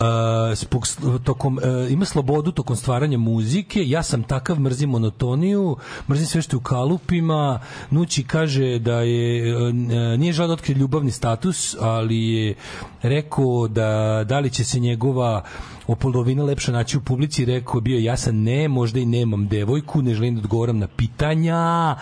Uh, 0.00 0.56
spog, 0.56 0.86
tokom, 1.24 1.58
uh, 1.58 1.92
ima 1.92 2.04
slobodu 2.04 2.52
tokom 2.52 2.76
stvaranja 2.76 3.18
muzike 3.18 3.88
ja 3.88 4.02
sam 4.02 4.22
takav, 4.22 4.60
mrzim 4.60 4.90
monotoniju 4.90 5.76
mrzim 6.08 6.26
sve 6.26 6.42
što 6.42 6.56
je 6.56 6.58
u 6.58 6.60
kalupima 6.60 7.60
Nući 7.90 8.24
kaže 8.24 8.78
da 8.78 9.00
je 9.00 9.56
uh, 9.56 9.72
nije 10.18 10.32
želeo 10.32 10.48
da 10.48 10.52
otkrije 10.52 10.76
ljubavni 10.76 11.10
status 11.10 11.76
ali 11.80 12.28
je 12.28 12.54
rekao 13.02 13.68
da 13.68 14.24
da 14.28 14.38
li 14.38 14.50
će 14.50 14.64
se 14.64 14.80
njegova 14.80 15.42
opolovina 15.86 16.44
lepša 16.44 16.72
naći 16.72 16.96
u 16.96 17.00
publici 17.00 17.44
rekao 17.44 17.80
bio 17.80 17.98
ja 17.98 18.16
sam 18.16 18.42
ne, 18.42 18.68
možda 18.68 19.00
i 19.00 19.06
nemam 19.06 19.48
devojku 19.48 20.02
ne 20.02 20.14
želim 20.14 20.34
da 20.34 20.40
odgovoram 20.40 20.78
na 20.78 20.86
pitanja 20.86 21.94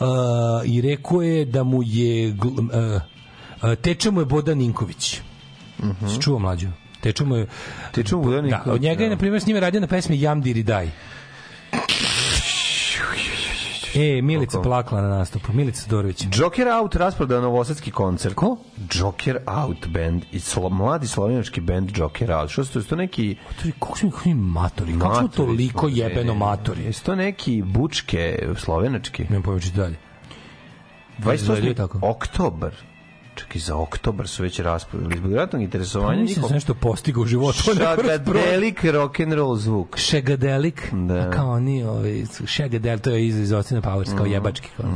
uh, 0.00 0.06
i 0.64 0.80
rekao 0.80 1.22
je 1.22 1.44
da 1.44 1.62
mu 1.62 1.82
je 1.82 2.30
uh, 2.30 3.74
teče 3.82 4.10
mu 4.10 4.20
je 4.20 4.24
Bodan 4.24 4.58
Ninković 4.58 5.20
Mhm. 5.82 6.08
Si 6.08 6.20
čuo 6.20 6.38
mlađu? 6.38 6.68
Teče 7.00 7.24
mu 7.24 7.36
je... 7.36 7.46
Teče 7.92 8.16
mu 8.16 8.22
Bodan 8.22 8.48
Da, 8.48 8.62
od 8.66 8.80
njega 8.80 9.02
je, 9.02 9.08
da. 9.08 9.14
na 9.14 9.18
primjer, 9.18 9.42
s 9.42 9.46
njime 9.46 9.60
radio 9.60 9.80
na 9.80 9.86
pesmi 9.86 10.20
Jam 10.20 10.40
Diri 10.40 10.62
Daj. 10.62 10.90
E, 13.94 14.22
Milica 14.22 14.60
plakala 14.62 15.02
na 15.02 15.08
nastupu. 15.08 15.52
Milica 15.52 15.86
Dorović. 15.90 16.26
Joker 16.32 16.68
Out 16.68 16.96
rasprodao 16.96 17.40
novosadski 17.40 17.90
koncert. 17.90 18.34
Ko? 18.34 18.56
Joker 18.94 19.38
Out 19.46 19.86
band. 19.88 20.22
I 20.32 20.40
slo, 20.40 20.68
mladi 20.68 21.06
slovenački 21.06 21.60
band 21.60 21.90
Joker 21.96 22.32
Out. 22.32 22.50
Što 22.50 22.64
su 22.64 22.72
to? 22.72 22.82
To 22.82 22.96
neki... 22.96 23.36
Kako 23.80 23.98
smo 23.98 24.10
kakvi 24.10 24.34
matori? 24.34 24.92
Kako 24.92 25.08
Matori 25.22 25.36
toliko 25.36 25.88
jebeno 25.88 26.32
ne. 26.32 26.38
matori? 26.38 26.84
Jesu 26.84 27.04
to 27.04 27.14
neki 27.14 27.62
bučke 27.66 28.38
slovenački? 28.56 29.24
Nemam 29.30 29.60
čiti 29.60 29.76
dalje. 29.76 29.96
Izgledaju 31.34 31.74
28. 31.74 31.76
tako. 31.76 31.98
Oktobar. 33.40 33.48
Čekaj, 33.48 33.60
za 33.60 33.76
oktobar 33.76 34.28
su 34.28 34.42
već 34.42 34.58
raspodali. 34.60 35.16
Zbog 35.16 35.32
ratnog 35.32 35.62
interesovanja 35.62 36.08
Pa 36.10 36.20
Mislim 36.22 36.34
da 36.34 36.38
njihov... 36.38 36.48
sam 36.48 36.54
nešto 36.54 36.74
postigao 36.74 37.22
u 37.22 37.26
životu. 37.26 37.58
a 37.66 37.74
neko 37.74 38.02
rasproda. 38.02 38.40
Šagadelik 38.40 38.84
rock'n'roll 38.84 39.56
zvuk. 39.56 39.96
Šegadelik, 39.96 40.88
Da. 40.92 41.14
a 41.16 41.30
kao 41.30 41.50
oni, 41.50 41.84
ovaj, 41.84 42.24
šegadel, 42.46 42.98
to 42.98 43.10
je 43.10 43.26
iz, 43.26 43.38
iz 43.38 43.52
Austina 43.52 43.80
Powers, 43.82 44.12
Mm. 44.12 44.16
kao 44.16 44.26
jebački. 44.26 44.68
Kao, 44.76 44.86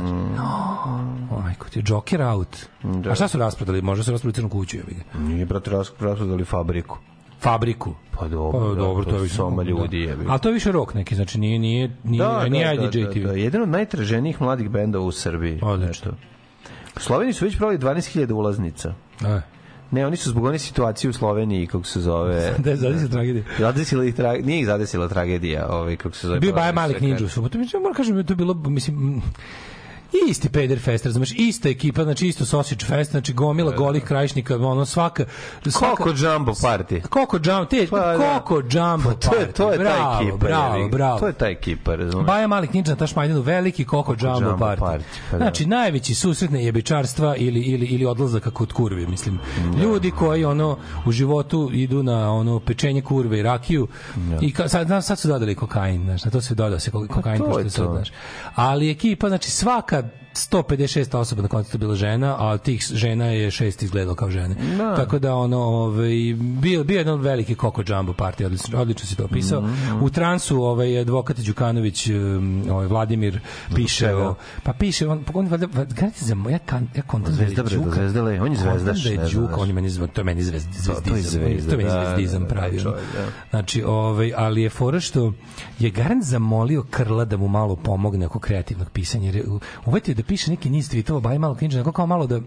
no, 1.31 1.39
majko 1.39 1.69
ti, 1.69 1.83
Joker 1.85 2.21
out. 2.23 2.57
Da. 2.83 3.11
A 3.11 3.15
šta 3.15 3.27
su 3.27 3.37
rasprodali? 3.37 3.81
Možda 3.81 4.03
su 4.03 4.11
rasprodali 4.11 4.33
crnu 4.33 4.49
kuću, 4.49 4.77
jebi 4.77 4.93
ga. 4.93 5.19
Nije, 5.19 5.45
brate, 5.45 5.71
ras- 5.71 5.91
raspodali 5.99 6.45
fabriku. 6.45 6.97
Fabriku. 7.39 7.93
Pa 8.11 8.27
dobro, 8.27 8.59
Pa 8.59 8.67
da, 8.67 8.75
dobro, 8.75 9.03
to 9.05 9.17
je 9.17 9.29
soma 9.29 9.63
da. 9.63 9.69
ljudi 9.69 9.99
je. 9.99 10.17
A 10.27 10.37
to 10.37 10.49
je 10.49 10.53
više 10.53 10.71
rock 10.71 10.93
neki, 10.93 11.15
znači 11.15 11.39
nije 11.39 11.59
nije 11.59 11.95
nije 12.03 12.19
Da, 12.19 12.43
nije 12.43 12.65
da, 12.67 12.81
da, 12.81 12.87
IDJ 12.87 13.01
da, 13.01 13.11
TV. 13.11 13.19
da, 13.19 13.33
jedan 13.33 13.61
od 13.61 13.69
najtraženijih 13.69 14.41
mladih 14.41 14.69
bendova 14.69 15.05
u 15.05 15.11
Srbiji. 15.11 15.59
Odlično. 15.63 16.11
Eto. 16.11 16.34
U 16.97 16.99
Sloveniji 16.99 17.33
su 17.33 17.45
već 17.45 17.57
provali 17.57 17.77
12.000 17.77 18.33
ulaznica. 18.33 18.93
E. 19.21 19.41
Ne, 19.91 20.05
oni 20.05 20.17
su 20.17 20.29
zbog 20.29 20.43
one 20.43 20.59
situacije 20.59 21.09
u 21.09 21.13
Sloveniji, 21.13 21.67
kako 21.67 21.83
se 21.83 22.01
zove... 22.01 22.53
Da 22.63 22.69
je 22.69 22.75
zadesila 22.75 23.09
tragedija. 23.09 23.43
Zadesila 23.59 24.05
ih 24.05 24.15
tra... 24.15 24.33
Nije 24.33 24.59
ih 24.59 24.65
zadesila 24.65 25.07
tragedija, 25.07 25.67
ovaj, 25.69 25.95
kako 25.95 26.15
se 26.15 26.27
zove... 26.27 26.39
Bio 26.39 26.49
je 26.49 26.53
Baja 26.53 26.71
prolazi 26.71 26.75
Malik 26.75 26.97
sve 26.97 27.07
Ninja 27.07 27.25
u 27.25 27.29
subotu. 27.29 27.57
Mislim, 27.57 27.81
moram 27.81 27.95
kažem, 27.95 28.13
da 28.13 28.19
je 28.19 28.25
to 28.25 28.35
bilo, 28.35 28.53
mislim, 28.53 29.21
isti 30.29 30.49
Peder 30.49 30.79
Fest, 30.79 31.05
razumeš, 31.05 31.31
ista 31.37 31.69
ekipa, 31.69 32.03
znači 32.03 32.27
isto 32.27 32.45
Sausage 32.45 32.85
Fest, 32.85 33.11
znači 33.11 33.33
gomila 33.33 33.71
golih 33.71 34.03
krajišnika, 34.03 34.55
ono 34.55 34.85
svaka... 34.85 35.25
svaka 35.69 35.95
Koko 35.95 36.09
Jumbo 36.09 36.51
Party. 36.51 37.01
Koko 37.01 37.37
Jumbo, 37.43 37.65
te, 37.65 37.87
Pa, 37.89 37.99
da. 37.99 38.39
Koko 38.39 38.55
Jumbo 38.55 39.09
Pa 39.09 39.29
to 39.29 39.35
je, 39.35 39.51
to 39.51 39.71
je 39.71 39.77
bravo, 39.77 40.17
ta 40.17 40.21
ekipa. 40.23 40.37
Bravo, 40.37 40.83
ga. 40.83 40.89
bravo. 40.89 41.19
To 41.19 41.27
je 41.27 41.33
ta 41.33 41.47
ekipa, 41.47 41.95
razumiješ? 41.95 42.27
Baja 42.27 42.47
Malik 42.47 42.73
Ninja 42.73 42.89
na 42.89 42.95
Tašmajdanu, 42.95 43.41
veliki 43.41 43.85
Koko 43.85 44.15
Jumbo, 44.19 44.49
Jumbo 44.49 44.65
Party. 44.65 44.79
Party, 44.79 45.01
pa 45.31 45.37
da. 45.37 45.43
Znači, 45.43 45.65
najveći 45.65 46.15
susretne 46.15 46.65
jebičarstva 46.65 47.35
ili, 47.35 47.59
ili, 47.61 47.85
ili 47.85 48.05
odlazaka 48.05 48.51
kod 48.51 48.73
kurve, 48.73 49.07
mislim. 49.07 49.39
Ljudi 49.83 50.11
koji 50.11 50.45
ono 50.45 50.77
u 51.05 51.11
životu 51.11 51.69
idu 51.73 52.03
na 52.03 52.31
ono 52.33 52.59
pečenje 52.59 53.01
kurve 53.01 53.39
i 53.39 53.43
rakiju 53.43 53.87
i 54.41 54.53
ka, 54.53 54.67
sad, 54.69 54.87
sad 55.05 55.19
su 55.19 55.27
dodali 55.27 55.55
kokain, 55.55 56.03
znaš, 56.03 56.25
na 56.25 56.31
to 56.31 56.41
se 56.41 56.55
doda 56.55 56.79
se 56.79 56.91
ko- 56.91 57.07
kokain, 57.07 57.39
Pa 57.39 57.45
to 57.45 57.51
pošto 57.51 57.69
sad, 57.69 57.85
to. 57.85 57.91
znaš. 57.93 58.11
Ali 58.55 58.91
ekipa, 58.91 59.27
znači 59.29 59.51
svaka 59.51 60.03
156 60.35 60.85
osoba 61.13 61.41
na 61.41 61.47
koncertu 61.47 61.77
bila 61.77 61.95
žena, 61.95 62.35
a 62.39 62.57
tih 62.57 62.87
žena 62.91 63.25
je 63.25 63.51
šest 63.51 63.83
izgledalo 63.83 64.15
kao 64.15 64.29
žene. 64.29 64.55
Da. 64.77 64.95
Tako 64.95 65.19
da 65.19 65.35
ono, 65.35 65.57
ovaj 65.59 66.09
bio 66.37 66.83
bio 66.83 66.97
jedan 66.97 67.19
veliki 67.19 67.55
Koko 67.55 67.83
Jumbo 67.87 68.13
party, 68.13 68.45
odlično, 68.45 68.79
odlično 68.79 69.05
si 69.05 69.15
to 69.15 69.25
opisao. 69.25 69.61
Mhm. 69.61 70.03
U 70.03 70.09
transu 70.09 70.63
ovaj 70.63 70.99
advokat 70.99 71.39
Đukanović, 71.39 72.09
ovaj 72.69 72.87
Vladimir 72.87 73.39
piše 73.75 74.15
o, 74.15 74.35
pa 74.63 74.73
piše 74.73 75.07
on 75.07 75.23
on 75.33 75.47
valjda 75.47 75.65
va- 75.67 75.85
garanti 75.85 76.25
za 76.25 76.35
moja 76.35 76.59
kan 76.59 76.87
ja 76.95 77.01
kontam 77.03 77.35
da 77.35 77.41
je 77.41 77.47
Zvezda, 77.47 77.63
bre, 77.63 77.75
Đuka. 77.75 77.91
Zvezdale, 77.91 78.41
on 78.41 78.51
je 78.51 78.57
zvezdaš, 78.57 79.03
da 79.03 79.09
je 79.11 79.29
Đuka, 79.29 79.55
on 79.55 79.67
je 79.67 79.73
meni 79.73 79.89
zvezda, 79.89 80.07
to 80.07 80.21
je 80.21 80.25
meni 80.25 80.43
zvezda, 80.43 80.71
To- 80.85 81.01
to 81.01 81.15
je 81.15 81.21
zvezdizam. 81.21 81.41
zvezda, 81.41 81.65
to 81.65 81.71
je 81.71 81.77
meni 81.77 81.89
da, 81.91 82.05
zvezdizam 82.05 82.41
da, 82.41 82.47
pravi. 82.47 82.69
taj 82.69 82.79
ono. 82.79 82.83
čovjek, 82.91 83.05
da. 83.15 83.25
Znači, 83.49 83.83
ovaj, 83.83 84.33
ali 84.35 84.61
je 84.61 84.69
fora 84.69 84.99
što 84.99 85.33
je 85.79 85.89
garant 85.91 86.23
zamolio 86.23 86.83
Krla 86.83 87.25
da 87.25 87.37
mu 87.37 87.47
malo 87.47 87.75
pomogne 87.75 88.25
oko 88.25 88.39
kreativnog 88.39 88.89
pisanja. 88.89 89.25
Jer 89.25 89.35
je 89.35 89.43
u- 89.45 89.59
uvetio 89.85 90.15
da 90.15 90.23
piše 90.27 90.51
neki 90.51 90.69
niz 90.69 90.89
tweetova, 90.89 91.21
baj 91.21 91.39
malo 91.39 91.55
nego 91.77 91.91
kao 91.91 92.07
malo 92.07 92.27
da 92.27 92.41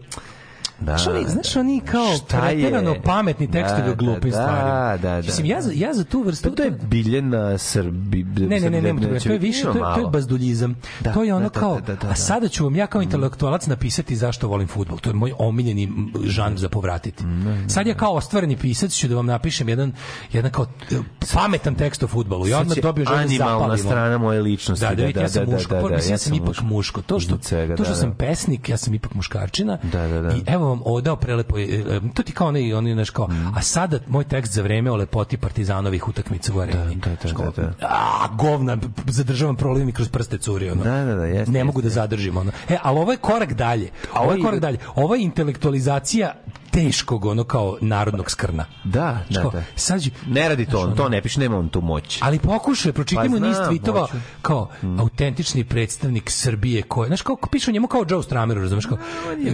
Da, 0.81 0.97
Znaš 0.97 1.07
oni, 1.07 1.25
znaš 1.29 1.57
oni 1.57 1.81
kao 1.81 2.17
Šta 2.17 2.49
je? 2.49 2.61
preterano 2.61 2.95
pametni 3.05 3.51
tekstovi 3.51 3.83
Da, 3.83 3.93
o 3.93 3.95
glupim 3.95 4.31
da, 4.31 4.37
stvarima. 4.37 4.97
da, 5.03 5.09
da, 5.11 5.17
Mislim, 5.17 5.49
da. 5.49 5.55
ja, 5.55 5.61
za, 5.63 5.73
ja 5.75 5.95
za 5.95 6.05
tu 6.05 6.23
vrstu... 6.23 6.49
Pa 6.51 6.57
to 6.57 6.63
je 6.63 6.71
Biljana 6.71 7.59
Srbi... 7.59 8.25
Ne, 8.25 8.61
ne, 8.61 8.71
ne, 8.71 8.83
ne, 8.83 8.93
ne, 8.93 9.21
to 9.21 9.33
je 9.33 9.39
više, 9.39 9.63
to 9.63 9.69
je, 9.69 9.95
to 9.95 10.01
je 10.01 10.07
bazduljizam. 10.13 10.77
Da, 11.01 11.13
to 11.13 11.23
je 11.23 11.35
ono 11.35 11.49
da, 11.49 11.55
da, 11.55 11.61
kao, 11.61 11.81
da, 11.81 11.95
da, 11.95 11.95
da. 11.95 12.09
a 12.09 12.15
sada 12.15 12.49
ću 12.49 12.65
vam 12.65 12.77
ja 12.77 12.87
kao 12.87 13.03
intelektualac 13.03 13.67
napisati 13.67 14.17
zašto 14.17 14.49
volim 14.49 14.69
fudbal. 14.69 14.99
To 14.99 15.11
je 15.11 15.15
moj 15.15 15.33
omiljeni 15.39 15.93
žanr 16.25 16.57
za 16.59 16.69
povratiti. 16.69 17.25
Sad 17.69 17.87
ja 17.87 17.95
kao 17.95 18.13
ostvareni 18.13 18.57
pisac 18.57 18.93
ću 18.93 19.09
da 19.09 19.15
vam 19.15 19.27
napišem 19.27 19.69
jedan, 19.69 19.93
jedan 20.33 20.51
kao 20.51 20.67
e, 20.91 20.97
pametan 21.35 21.75
tekst 21.75 22.03
o 22.03 22.07
fudbalu. 22.07 22.47
Ja 22.47 22.59
odmah 22.61 22.77
dobio 22.83 23.05
želju 23.05 23.39
da 23.39 23.45
animalna 23.45 23.77
strana 23.77 24.19
moje 24.19 24.41
ličnosti. 24.41 24.87
Da, 24.87 24.95
da, 24.95 25.03
vidite, 25.03 25.21
ja 25.21 25.29
sam 25.29 25.45
muško. 25.51 25.75
da, 25.75 25.83
da, 25.83 25.97
Mislim, 25.97 26.15
ja 26.15 26.19
sam 26.19 26.35
ipak 26.35 26.61
muško. 26.63 27.03
To 27.03 27.21
što, 27.21 27.37
to 27.37 27.85
što 27.85 27.85
da, 27.85 27.95
sam 27.95 28.11
da. 28.11 28.17
pesnik, 28.17 28.69
ja 28.69 28.77
sam 28.77 28.95
ipak 28.95 29.15
muškarčina. 29.15 29.79
Da, 29.83 30.09
da, 30.09 30.21
da. 30.21 30.37
I 30.37 30.43
evo 30.47 30.68
vam 30.69 30.81
odao 30.85 31.17
prelepo. 31.17 31.59
e, 31.59 31.63
e, 31.63 32.01
To 32.15 32.23
ti 32.23 32.33
kao 32.33 32.49
onaj, 32.49 32.75
onaj, 32.75 32.93
znaš 32.93 33.11
kao, 33.11 33.27
Mm. 33.29 33.53
a 33.57 33.63
sada 33.63 33.99
moj 34.09 34.25
tekst 34.25 34.53
za 34.53 34.63
vreme 34.63 34.91
o 34.91 34.97
lepoti 34.97 35.37
partizanovih 35.37 36.09
utakmica 36.09 36.53
u 36.55 36.61
areni. 36.61 36.95
Da, 36.97 37.11
da, 37.23 37.35
kao, 37.35 37.51
da, 37.51 37.63
da. 37.63 37.73
A, 37.83 38.29
govna, 38.33 38.77
zadržavam 39.07 39.57
proliv 39.57 39.87
mi 39.87 39.93
kroz 39.93 40.09
prste 40.09 40.39
curi, 40.39 40.71
ono. 40.71 40.85
Da, 40.85 41.05
da, 41.05 41.15
da, 41.15 41.25
jeste, 41.25 41.53
Ne 41.53 41.65
mogu 41.65 41.83
da 41.83 41.89
zadržim, 41.89 42.37
ono. 42.37 42.53
E, 42.69 42.77
ali 42.83 42.99
ovo 42.99 43.13
je 43.13 43.19
korak 43.19 43.53
dalje. 43.53 43.91
Ovo 44.15 44.33
je 44.33 44.43
korak 44.43 44.61
dalje. 44.61 44.79
Ovo 44.95 45.15
je 45.15 45.23
intelektualizacija 45.23 46.35
teškog, 46.71 47.25
ono, 47.25 47.45
kao 47.45 47.79
narodnog 47.81 48.31
skrna. 48.31 48.65
Da, 48.85 49.19
da, 49.31 49.43
da. 49.43 49.63
Sad 49.77 50.03
Ne 50.27 50.49
radi 50.49 50.67
to, 50.67 50.81
on 50.81 50.97
to 50.97 51.09
ne 51.09 51.23
piše, 51.23 51.41
nema 51.41 51.59
on 51.59 51.69
tu 51.69 51.81
moć. 51.81 52.19
ali 52.23 52.39
pokušaj, 52.39 52.93
pročitajmo 52.93 53.39
Pa 53.41 53.47
niz 53.47 53.57
tweetova 53.57 54.07
kao 54.43 54.71
autentični 54.99 55.65
predstavnik 55.65 56.31
Srbije 56.31 56.83
koji, 56.83 57.07
znaš, 57.07 57.23
kao 57.23 57.37
piše 57.51 57.73
njemu 57.73 57.87
kao 57.87 58.05
Joe 58.09 58.23
Strameru, 58.23 58.61
razumeš, 58.61 58.87
kao? 58.87 58.99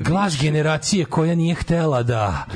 Glas 0.05 0.37
generacije 0.41 1.05
koja 1.05 1.35
nije 1.35 1.55
htela 1.55 2.03
da 2.03 2.47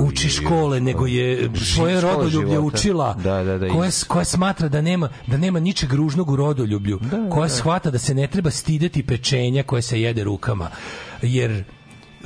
uči 0.00 0.28
škole, 0.28 0.80
nego 0.80 1.06
je 1.06 1.50
svoje 1.74 2.00
rodoljublje 2.00 2.58
učila, 2.58 3.14
Da, 3.14 3.42
da, 3.44 3.58
da, 3.58 3.68
koja, 3.68 3.90
koja 4.08 4.24
smatra 4.24 4.68
da 4.68 4.80
nema, 4.80 5.08
da 5.26 5.36
nema 5.36 5.60
ničeg 5.60 5.92
ružnog 5.92 6.30
u 6.30 6.36
rodoljublju, 6.36 7.00
koja 7.32 7.48
shvata 7.48 7.90
da 7.90 7.98
se 7.98 8.14
ne 8.14 8.26
treba 8.26 8.50
stideti 8.50 9.06
pečenja 9.06 9.62
koje 9.62 9.82
se 9.82 10.00
jede 10.00 10.24
rukama, 10.24 10.70
jer 11.22 11.64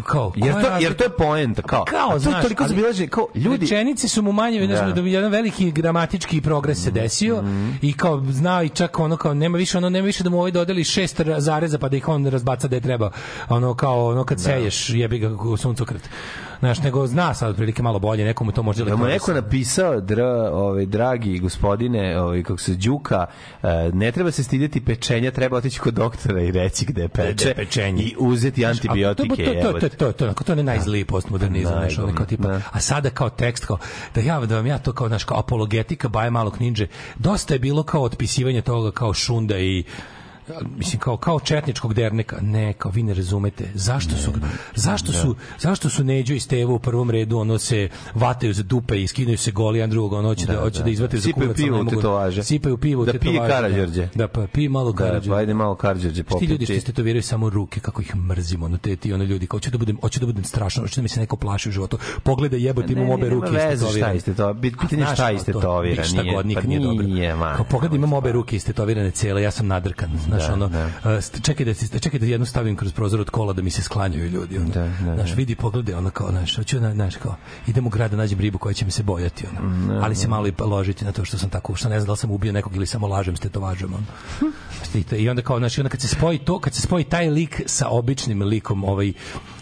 kao, 0.03 0.33
Jer 0.37 0.55
to, 0.55 0.69
jer 0.81 0.95
to 0.95 1.05
je 1.05 1.11
poenta, 1.11 1.63
kao. 1.63 1.85
kao, 1.85 2.11
to 2.11 2.19
znaš, 2.19 2.43
toliko 2.43 2.63
ali 2.63 2.69
zabilaženo, 2.69 3.11
kao, 3.11 3.27
ljudi... 3.35 3.61
Rečenice 3.61 4.09
su 4.09 4.23
mu 4.23 4.33
manje, 4.33 4.67
da. 4.67 4.81
Da. 4.83 4.93
da 4.93 5.01
jedan 5.01 5.31
veliki 5.31 5.71
gramatički 5.73 6.41
progres 6.41 6.85
se 6.85 6.91
desio 6.91 7.45
i 7.83 7.93
kao 7.93 8.23
zna 8.31 8.63
i 8.63 8.69
čak 8.69 8.99
ono 8.99 9.17
kao 9.17 9.35
nema 9.35 9.59
više 9.59 9.79
ono 9.79 9.91
nema 9.91 10.07
više 10.07 10.25
da 10.25 10.31
mu 10.31 10.39
ovaj 10.39 10.51
dodeli 10.51 10.85
šest 10.85 11.21
zareza 11.39 11.79
pa 11.79 11.89
da 11.89 11.97
ih 11.97 12.09
on 12.09 12.27
razbaca 12.27 12.69
da 12.69 12.77
je 12.77 12.81
treba 12.81 13.11
ono 13.49 13.75
kao 13.75 14.07
ono 14.07 14.25
kad 14.25 14.41
seješ 14.41 14.91
jebi 14.91 15.19
ga 15.19 15.31
suncokret. 15.59 16.09
Znaš, 16.59 16.83
nego 16.83 17.07
zna 17.07 17.35
sad 17.35 17.51
otprilike 17.51 17.83
malo 17.83 17.99
bolje, 17.99 18.25
nekomu 18.25 18.53
to 18.53 18.63
može 18.63 18.85
Da 18.85 18.97
mu 18.97 19.05
neko 19.05 19.33
napisao, 19.33 20.01
dra, 20.01 20.51
ovaj, 20.53 20.87
dragi 20.87 21.39
gospodine, 21.39 22.21
ovaj, 22.21 22.43
kako 22.43 22.59
se 22.61 22.75
Đuka, 22.75 23.27
e, 23.63 23.91
ne 23.93 24.13
treba 24.13 24.31
se 24.31 24.45
stidjeti 24.45 24.85
pečenja, 24.85 25.31
treba 25.31 25.57
otići 25.57 25.81
kod 25.81 25.95
doktora 25.95 26.43
i 26.43 26.51
reći 26.51 26.85
gde 26.85 27.09
peče, 27.09 27.49
je 27.49 27.55
pečenje. 27.55 28.03
i 28.03 28.15
uzeti 28.19 28.67
antibiotike. 28.67 29.45
To, 29.45 29.53
to, 29.53 29.53
to, 29.53 29.61
to, 29.63 29.67
jebote. 29.67 29.89
to, 29.89 30.13
to, 30.13 30.33
to, 30.35 30.45
to 30.45 30.53
je 30.53 30.63
najzliji 30.63 31.05
postmodernizam, 31.05 31.73
znaš, 31.73 31.99
ono 31.99 32.15
kao 32.15 32.27
tipa, 32.27 32.49
da. 32.49 32.61
a 32.73 32.81
sada 32.81 33.11
kao 33.11 33.31
tekst, 33.31 33.65
kao, 33.65 33.79
da 34.15 34.21
ja, 34.21 34.41
da 34.41 34.57
vam 34.57 34.67
ja 34.67 34.79
to 34.79 34.93
kao, 34.93 35.09
znaš, 35.09 35.25
kao 35.25 35.39
apologetika 35.39 36.09
Baje 36.09 36.31
malog 36.31 36.61
ninđe, 36.61 36.87
dosta 37.19 37.55
je 37.55 37.59
bilo 37.59 37.83
kao 37.83 38.03
otpisivanje 38.03 38.63
toga 38.63 38.91
kao 38.91 39.15
šunda 39.15 39.59
i 39.59 39.85
mislim 40.71 41.01
kao 41.01 41.17
kao 41.17 41.41
četničkog 41.41 41.95
derneka 41.95 42.39
ne 42.43 42.73
kao 42.73 42.91
vi 42.91 43.03
ne 43.03 43.15
razumete 43.15 43.65
zašto 43.75 44.17
su 44.17 44.33
zašto 44.75 45.13
su 45.13 45.35
zašto 45.59 45.89
su 45.91 46.05
Neđo 46.05 46.35
i 46.35 46.41
Stevo 46.41 46.75
u 46.75 46.79
prvom 46.79 47.11
redu 47.11 47.39
ono 47.39 47.59
se 47.59 47.89
vataju 48.15 48.55
za 48.55 48.63
dupe 48.63 49.03
i 49.03 49.07
skidaju 49.07 49.39
se 49.39 49.51
goli 49.51 49.79
jedan 49.79 49.91
drugog 49.91 50.13
ono 50.13 50.29
hoće 50.29 50.47
da, 50.47 50.61
hoće 50.61 50.83
da, 50.83 50.91
izvate 50.91 51.17
za 51.17 51.23
Sipaju 51.23 51.47
kurac 51.47 51.59
ali 51.59 51.65
pivo 51.65 51.77
mogu- 51.79 51.91
tetovaže. 51.91 52.43
sipaju 52.45 52.77
pivo 52.77 53.05
Da 53.05 53.13
pije 53.13 53.21
tetovaže, 53.23 53.53
Karađorđe. 53.53 54.09
da 54.15 54.29
pa 54.29 54.47
pije 54.47 54.69
malo 54.69 54.93
Da, 54.93 54.99
Karađorđe 54.99 55.31
pa 55.31 55.37
ajde 55.37 55.55
malo 55.55 55.75
Karđorđe 55.75 56.23
Ti 56.39 56.45
ljudi 56.45 56.65
što 56.65 56.73
istetoviraju 56.75 57.23
samo 57.23 57.51
ruke, 57.51 57.81
kako 57.81 58.03
ih 58.03 58.17
mrzimo, 58.17 58.69
no 58.69 58.79
te 58.79 58.97
ti 58.97 59.13
ono 59.13 59.25
ljudi, 59.25 59.47
kao 59.47 59.57
hoću 59.57 59.71
da 59.71 59.79
budem, 59.79 59.99
hoću 60.01 60.21
da 60.21 60.27
budem 60.27 60.45
strašan, 60.45 60.83
hoću 60.85 60.97
da 60.97 61.03
mi 61.03 61.09
se 61.09 61.21
neko 61.21 61.37
plaši 61.37 61.69
u 61.69 61.73
životu. 61.73 61.99
Pogledaj 62.23 62.61
jebote, 62.61 62.93
imam 62.93 63.11
obe 63.11 63.29
ruke 63.29 63.47
šta 63.49 63.73
istetovirane. 63.73 64.17
iste 64.17 64.35
to, 64.35 64.55
pitanje 64.81 65.05
šta 65.05 65.17
kao 65.17 65.33
iste 65.33 65.53
to, 65.53 65.61
tovira, 65.61 66.03
ništa 66.03 66.23
nije, 66.23 66.35
pa 66.55 66.63
nije 66.63 66.81
dobro. 66.81 67.07
pogledaj, 67.65 67.97
imam 67.97 68.13
obe 68.13 68.33
ruke 68.33 68.57
istetovirane 68.57 69.11
cele, 69.11 69.43
ja 69.43 69.51
sam 69.51 69.67
nadrkan, 69.67 70.11
znaš, 70.35 70.47
Da, 70.47 70.53
ono, 70.55 70.69
da. 70.69 70.91
st- 71.13 71.43
čekaj 71.43 71.67
da 71.67 71.75
se 71.75 71.99
čekaj 71.99 72.21
da 72.21 72.27
jednu 72.27 72.47
stavim 72.47 72.77
kroz 72.77 72.93
prozor 72.93 73.21
od 73.21 73.31
kola 73.31 73.53
da 73.53 73.63
mi 73.63 73.71
se 73.71 73.83
sklanjaju 73.83 74.29
ljudi, 74.29 74.59
ono. 74.59 74.69
Da, 74.69 74.81
da, 74.81 75.15
znaš, 75.15 75.31
da. 75.31 75.37
vidi, 75.37 75.55
pogledaj, 75.55 75.95
ono 75.95 76.11
kao, 76.11 76.31
znaš, 76.31 76.57
hoću, 76.57 76.81
na- 76.81 76.93
znaš, 76.93 77.17
kao, 77.17 77.37
idem 77.67 77.87
u 77.87 77.91
grad 77.91 78.11
da 78.11 78.17
nađem 78.17 78.41
ribu 78.41 78.59
koja 78.59 78.73
će 78.75 78.85
mi 78.85 78.91
se 78.91 79.03
bojati, 79.03 79.47
ono. 79.49 80.01
ali 80.01 80.15
se 80.15 80.29
malo 80.29 80.47
i 80.47 80.53
ložiti 80.61 81.05
na 81.05 81.13
to 81.13 81.25
što 81.25 81.39
sam 81.39 81.51
tako, 81.51 81.75
što 81.75 81.89
ne 81.89 82.01
znam 82.01 82.07
da 82.07 82.13
li 82.13 82.19
sam 82.19 82.31
ubio 82.31 82.53
nekog 82.53 82.77
ili 82.77 82.87
samo 82.87 83.07
lažem 83.07 83.37
s 83.37 83.41
tetovažom, 83.41 83.95
ono. 83.95 84.05
I 85.13 85.29
onda 85.29 85.43
kao, 85.43 85.59
znači, 85.59 85.81
onda 85.81 85.89
kad 85.89 86.01
se 86.01 86.09
spoji 86.09 86.39
to, 86.39 86.59
kad 86.59 86.75
se 86.75 86.81
spoji 86.83 87.05
taj 87.05 87.31
lik 87.31 87.63
sa 87.67 87.89
običnim 87.89 88.43
likom, 88.43 88.85
ovaj, 88.85 89.13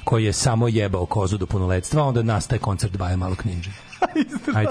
koji 0.04 0.24
je 0.24 0.32
samo 0.32 0.68
jebao 0.68 1.06
kozu 1.06 1.38
do 1.38 1.46
punoletstva, 1.46 2.02
onda 2.02 2.22
nastaje 2.22 2.58
koncert 2.58 2.96
Baja 2.96 3.16
Malog 3.16 3.42
Ninja. 3.44 3.70
Ajde. 4.56 4.70